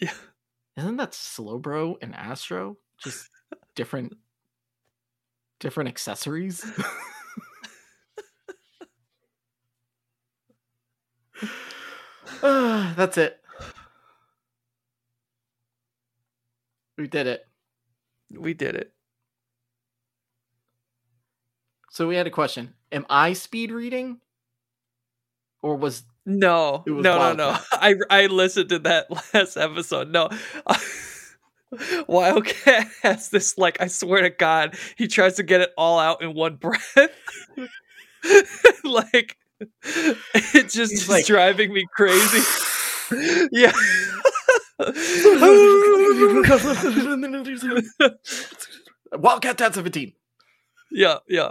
Yeah. 0.00 0.12
Isn't 0.76 0.96
that 0.96 1.12
Slowbro 1.12 1.96
and 2.00 2.14
Astro? 2.14 2.76
Just 2.98 3.30
different 3.74 4.16
different 5.58 5.88
accessories? 5.88 6.64
That's 12.42 13.18
it. 13.18 13.40
We 16.96 17.08
did 17.08 17.26
it. 17.26 17.46
We 18.38 18.54
did 18.54 18.74
it. 18.76 18.92
So 21.90 22.08
we 22.08 22.16
had 22.16 22.26
a 22.26 22.30
question. 22.30 22.74
Am 22.92 23.06
I 23.08 23.32
speed 23.34 23.70
reading? 23.70 24.20
Or 25.62 25.76
was 25.76 26.02
No, 26.26 26.82
It 26.86 26.90
no, 26.90 26.96
was 26.96 27.04
no, 27.04 27.32
no. 27.34 27.56
I 27.72 27.94
I 28.10 28.26
listened 28.26 28.68
to 28.70 28.78
that 28.80 29.06
last 29.34 29.56
episode. 29.56 30.10
No, 30.10 30.28
Wildcat 32.06 32.86
has 33.02 33.30
this 33.30 33.56
like 33.58 33.80
I 33.80 33.86
swear 33.86 34.22
to 34.22 34.30
God, 34.30 34.76
he 34.96 35.08
tries 35.08 35.36
to 35.36 35.42
get 35.42 35.60
it 35.60 35.70
all 35.78 35.98
out 35.98 36.22
in 36.22 36.34
one 36.34 36.56
breath. 36.56 36.96
like 38.84 39.36
it 39.60 40.68
just 40.70 40.92
is 40.92 41.08
like- 41.08 41.26
driving 41.26 41.72
me 41.72 41.84
crazy. 41.94 42.42
yeah. 43.52 43.72
Wildcat 49.12 49.56
Dad 49.56 49.74
17. 49.74 50.12
yeah, 50.90 51.18
yeah. 51.28 51.50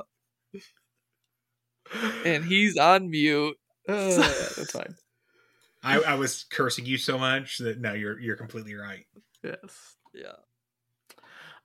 And 2.26 2.43
he's 2.43 2.77
on 2.77 3.10
mute. 3.10 3.56
Uh, 3.88 3.93
that's 4.18 4.72
fine. 4.72 4.95
I, 5.84 6.00
I 6.00 6.16
was 6.16 6.45
cursing 6.50 6.85
you 6.85 6.98
so 6.98 7.18
much 7.18 7.58
that 7.60 7.80
no, 7.80 7.93
you're 7.93 8.19
you're 8.19 8.38
completely 8.38 8.76
right. 8.76 9.06
Yes. 9.43 9.95
Yeah. 10.14 10.34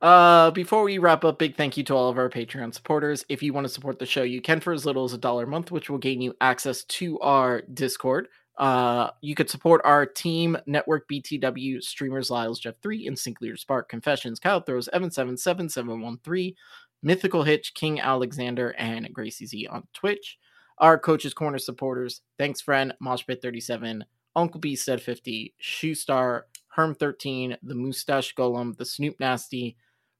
Uh, 0.00 0.52
before 0.52 0.84
we 0.84 0.98
wrap 0.98 1.24
up, 1.24 1.38
big 1.38 1.56
thank 1.56 1.76
you 1.76 1.82
to 1.84 1.94
all 1.94 2.08
of 2.08 2.18
our 2.18 2.28
Patreon 2.28 2.72
supporters. 2.72 3.24
If 3.28 3.42
you 3.42 3.52
want 3.52 3.66
to 3.66 3.72
support 3.72 3.98
the 3.98 4.06
show, 4.06 4.22
you 4.22 4.40
can 4.40 4.60
for 4.60 4.72
as 4.72 4.86
little 4.86 5.04
as 5.04 5.12
a 5.12 5.18
dollar 5.18 5.44
a 5.44 5.48
month, 5.48 5.72
which 5.72 5.90
will 5.90 5.98
gain 5.98 6.20
you 6.20 6.34
access 6.40 6.84
to 6.84 7.18
our 7.20 7.62
Discord. 7.62 8.28
Uh, 8.58 9.10
you 9.20 9.36
could 9.36 9.48
support 9.48 9.80
our 9.84 10.04
team 10.04 10.58
network 10.66 11.08
BTW 11.08 11.80
streamers 11.80 12.28
Lyles 12.28 12.58
Jeff 12.58 12.74
three 12.82 13.06
Instinct 13.06 13.40
Leader 13.40 13.56
Spark 13.56 13.88
Confessions 13.88 14.40
Kyle 14.40 14.60
Throws 14.60 14.88
Evan 14.88 15.12
seven 15.12 15.36
seven 15.36 15.68
seven 15.68 16.00
one 16.00 16.18
three 16.24 16.56
Mythical 17.00 17.44
Hitch 17.44 17.72
King 17.74 17.98
Owlexander 17.98 18.74
and 18.76 19.08
Gracie 19.12 19.46
Z 19.46 19.68
on 19.68 19.86
Twitch. 19.94 20.38
Our 20.78 20.98
coaches 20.98 21.34
corner 21.34 21.58
supporters, 21.58 22.22
thanks 22.36 22.60
friend 22.60 22.92
Moshpit 23.00 23.40
thirty 23.40 23.60
seven 23.60 24.04
Uncle 24.34 24.58
B 24.58 24.74
said 24.74 25.00
fifty 25.00 25.54
Shoestar 25.62 26.42
Herm 26.66 26.96
thirteen 26.96 27.56
The 27.62 27.76
Mustache 27.76 28.34
Golem 28.34 28.76
The 28.76 28.84
Snoop 28.84 29.20
Nasty 29.20 29.76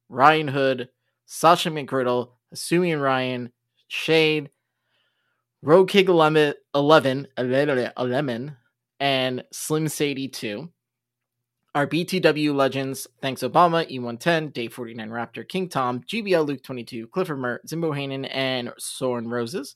Ryan 0.09 0.49
Hood, 0.49 0.89
Sasha 1.27 1.71
McGriddle, 1.71 2.31
Asumian 2.55 3.03
Ryan, 3.03 3.53
Shade, 3.89 4.51
Rogue 5.61 5.89
King 5.89 6.07
11, 6.07 6.55
11, 6.73 7.27
11, 7.37 7.91
11, 7.99 8.57
and 9.01 9.45
Slim 9.53 9.89
Sadie 9.89 10.29
2. 10.29 10.69
Our 11.75 11.85
BTW 11.85 12.55
legends, 12.55 13.09
thanks 13.21 13.43
Obama, 13.43 13.91
E110, 13.91 14.53
Day 14.53 14.69
49 14.69 15.11
Raptor, 15.11 15.49
King 15.49 15.69
Tom, 15.69 16.01
GBL 16.03 16.47
Luke 16.47 16.63
22, 16.63 17.09
Clifford 17.09 17.41
Mert, 17.41 17.67
Zimbo 17.67 17.91
Hanen, 17.91 18.29
and 18.33 18.73
Soren 18.79 19.29
Roses. 19.29 19.75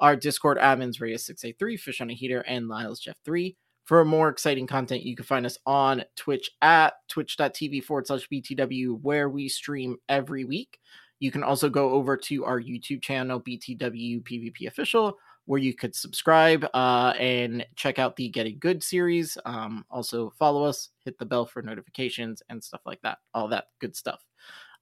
Our 0.00 0.16
Discord 0.16 0.58
admins, 0.58 1.00
Reyes683, 1.00 1.78
Fish 1.78 2.00
on 2.00 2.10
a 2.10 2.14
Heater, 2.14 2.40
and 2.40 2.66
Lyles 2.66 2.98
Jeff 2.98 3.16
3. 3.24 3.56
For 3.84 4.04
more 4.04 4.30
exciting 4.30 4.66
content, 4.66 5.04
you 5.04 5.14
can 5.14 5.24
find 5.24 5.46
us 5.46 5.58
on 5.64 6.02
Twitch 6.16 6.50
at 6.60 6.94
twitch.tv 7.08 7.84
forward 7.84 8.08
slash 8.08 8.26
BTW, 8.28 9.00
where 9.00 9.28
we 9.28 9.48
stream 9.48 9.96
every 10.08 10.44
week. 10.44 10.80
You 11.20 11.30
can 11.30 11.44
also 11.44 11.68
go 11.68 11.90
over 11.90 12.16
to 12.16 12.44
our 12.44 12.60
YouTube 12.60 13.02
channel, 13.02 13.40
BTW 13.40 14.22
PvP 14.22 14.66
Official, 14.66 15.16
where 15.44 15.60
you 15.60 15.74
could 15.74 15.94
subscribe 15.94 16.66
uh, 16.74 17.12
and 17.18 17.64
check 17.76 17.98
out 17.98 18.16
the 18.16 18.28
Getting 18.30 18.58
Good 18.58 18.82
series. 18.82 19.36
Um, 19.44 19.84
also, 19.90 20.32
follow 20.38 20.64
us, 20.64 20.88
hit 21.04 21.18
the 21.18 21.26
bell 21.26 21.44
for 21.44 21.62
notifications, 21.62 22.42
and 22.48 22.64
stuff 22.64 22.80
like 22.86 23.02
that. 23.02 23.18
All 23.34 23.48
that 23.48 23.66
good 23.80 23.94
stuff. 23.94 24.24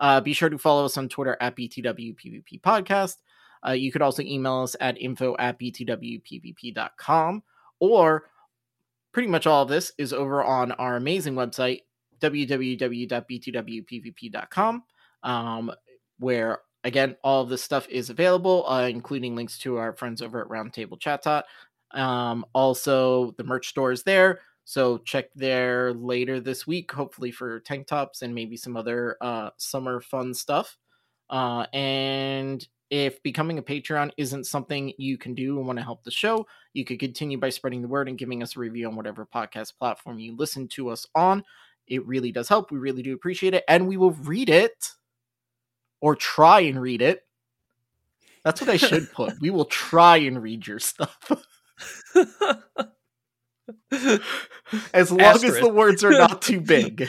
Uh, 0.01 0.21
be 0.21 0.33
sure 0.33 0.49
to 0.49 0.59
follow 0.59 0.85
us 0.85 0.97
on 0.97 1.09
Twitter 1.09 1.37
at 1.41 1.57
BTW 1.57 2.15
PvP 2.17 2.61
Podcast. 2.61 3.17
Uh, 3.67 3.73
you 3.73 3.91
could 3.91 4.03
also 4.03 4.23
email 4.23 4.63
us 4.63 4.77
at 4.81 5.01
info 5.01 5.35
at 5.39 5.59
btwpvp.com 5.59 7.43
or 7.81 8.31
pretty 9.13 9.29
much 9.29 9.47
all 9.47 9.63
of 9.63 9.69
this 9.69 9.93
is 9.99 10.13
over 10.13 10.45
on 10.45 10.73
our 10.73 10.97
amazing 10.97 11.35
website 11.35 11.81
www.btwpvp.com 12.21 13.13
um, 15.23 15.73
where 16.19 16.61
again 16.85 17.17
all 17.23 17.43
of 17.43 17.49
this 17.49 17.63
stuff 17.63 17.89
is 17.89 18.11
available 18.11 18.65
uh, 18.69 18.87
including 18.89 19.35
links 19.35 19.59
to 19.59 19.77
our 19.77 19.93
friends 19.93 20.23
over 20.23 20.41
at 20.41 20.49
roundtable 20.49 20.99
chatot 20.99 21.43
um, 21.93 22.45
also 22.53 23.33
the 23.39 23.45
merch 23.45 23.69
store 23.69 23.93
is 23.93 24.03
there 24.03 24.41
so 24.65 24.99
check 24.99 25.27
there 25.35 25.93
later 25.95 26.41
this 26.41 26.67
week 26.67 26.91
hopefully 26.93 27.31
for 27.31 27.61
tank 27.61 27.87
tops 27.87 28.23
and 28.23 28.35
maybe 28.35 28.57
some 28.57 28.77
other 28.77 29.17
uh, 29.21 29.51
summer 29.57 30.01
fun 30.01 30.35
stuff 30.35 30.77
uh, 31.31 31.67
and 31.73 32.67
if 32.91 33.23
becoming 33.23 33.59
a 33.59 33.63
Patreon 33.63 34.11
isn't 34.17 34.45
something 34.45 34.93
you 34.97 35.19
can 35.19 35.35
do 35.35 35.59
and 35.59 35.67
want 35.67 35.79
to 35.79 35.85
help 35.85 36.03
the 36.05 36.11
show, 36.11 36.47
you 36.73 36.85
could 36.85 36.99
continue 36.99 37.39
by 37.39 37.51
spreading 37.51 37.83
the 37.83 37.89
word 37.89 38.09
and 38.09 38.19
giving 38.19 38.43
us 38.43 38.57
a 38.57 38.61
review 38.61 38.89
on 38.89 38.97
whatever 38.97 39.27
podcast 39.27 39.77
platform 39.79 40.19
you 40.19 40.35
listen 40.37 40.67
to 40.69 40.89
us 40.89 41.07
on. 41.15 41.45
It 41.87 42.07
really 42.07 42.33
does 42.33 42.49
help. 42.49 42.71
We 42.71 42.79
really 42.79 43.03
do 43.03 43.15
appreciate 43.15 43.55
it. 43.55 43.65
And 43.69 43.87
we 43.87 43.97
will 43.97 44.13
read 44.13 44.49
it 44.49 44.91
or 46.01 46.17
try 46.17 46.61
and 46.61 46.81
read 46.81 47.03
it. 47.03 47.25
That's 48.45 48.61
what 48.61 48.71
I 48.71 48.77
should 48.77 49.13
put. 49.13 49.41
we 49.41 49.51
will 49.51 49.65
try 49.65 50.19
and 50.19 50.43
read 50.43 50.67
your 50.67 50.79
stuff. 50.79 51.19
as 54.93 55.11
long 55.11 55.45
as 55.45 55.61
the 55.61 55.71
words 55.73 56.05
are 56.05 56.13
not 56.13 56.43
too 56.43 56.61
big. 56.61 57.09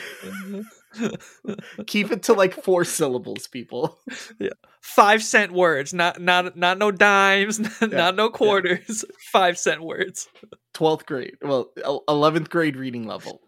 Keep 1.88 2.12
it 2.12 2.24
to 2.24 2.34
like 2.34 2.54
four 2.54 2.84
syllables, 2.84 3.48
people. 3.48 4.00
Yeah. 4.40 4.50
Five 4.82 5.24
cent 5.24 5.52
words, 5.52 5.94
not 5.94 6.20
not 6.20 6.58
not 6.58 6.78
no 6.78 6.92
dimes, 6.92 7.60
not 7.82 8.16
no 8.16 8.30
quarters. 8.30 9.06
Five 9.32 9.58
cent 9.58 9.84
words. 9.84 10.28
12th 10.74 11.06
grade. 11.06 11.38
Well, 11.42 11.72
11th 11.78 12.50
grade 12.50 12.76
reading 12.76 13.06
level. 13.06 13.42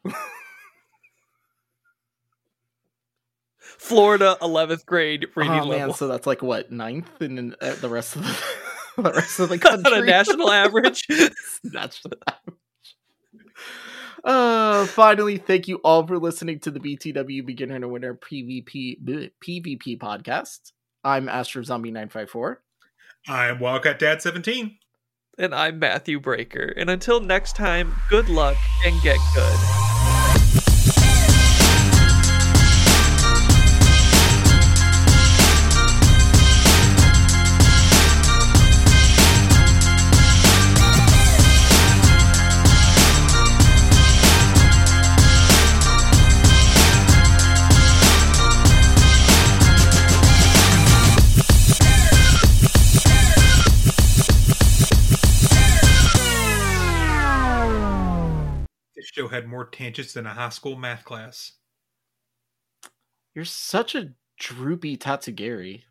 Florida 3.78 4.38
eleventh 4.42 4.86
grade 4.86 5.28
reading 5.36 5.54
oh, 5.54 5.66
level. 5.66 5.88
man, 5.88 5.94
so 5.94 6.08
that's 6.08 6.28
like 6.28 6.42
what, 6.42 6.72
ninth 6.72 7.10
and 7.22 7.38
then 7.38 7.56
uh, 7.62 7.76
the 7.76 7.90
rest 7.90 8.16
of 8.16 8.24
the, 8.24 8.38
the 9.02 9.12
rest 9.14 9.40
of 9.40 9.50
the 9.50 9.56
On 9.72 9.84
country? 9.84 10.00
a 10.00 10.06
national 10.06 10.52
average. 10.52 11.06
national 11.64 12.18
average. 12.28 12.58
Uh, 14.24 14.86
finally, 14.86 15.38
thank 15.38 15.68
you 15.68 15.78
all 15.78 16.06
for 16.06 16.20
listening 16.20 16.60
to 16.60 16.70
the 16.72 16.80
BTW 16.80 17.46
Beginner 17.46 17.80
to 17.80 17.88
Winner 17.88 18.14
PvP 18.14 19.02
bleh, 19.04 19.32
PvP 19.44 19.98
podcast. 19.98 20.72
I'm 21.04 21.28
Astro 21.28 21.64
Zombie 21.64 21.90
954. 21.90 22.62
I'm 23.28 23.60
Wildcat 23.60 23.98
Dad 23.98 24.22
17. 24.22 24.78
And 25.38 25.56
I'm 25.56 25.80
Matthew 25.80 26.20
Braeker. 26.20 26.74
And 26.78 26.90
until 26.90 27.20
next 27.20 27.56
time, 27.56 27.96
good 28.10 28.30
luck 28.30 28.58
and 28.86 29.02
get 29.02 29.18
good. 29.34 29.91
Had 59.32 59.48
more 59.48 59.66
tangents 59.66 60.14
than 60.14 60.26
a 60.26 60.34
high 60.34 60.50
school 60.50 60.78
math 60.78 61.04
class. 61.04 61.54
You're 63.34 63.46
such 63.46 63.96
a 63.96 64.14
droopy 64.38 64.98
Tatsugiri. 64.98 65.84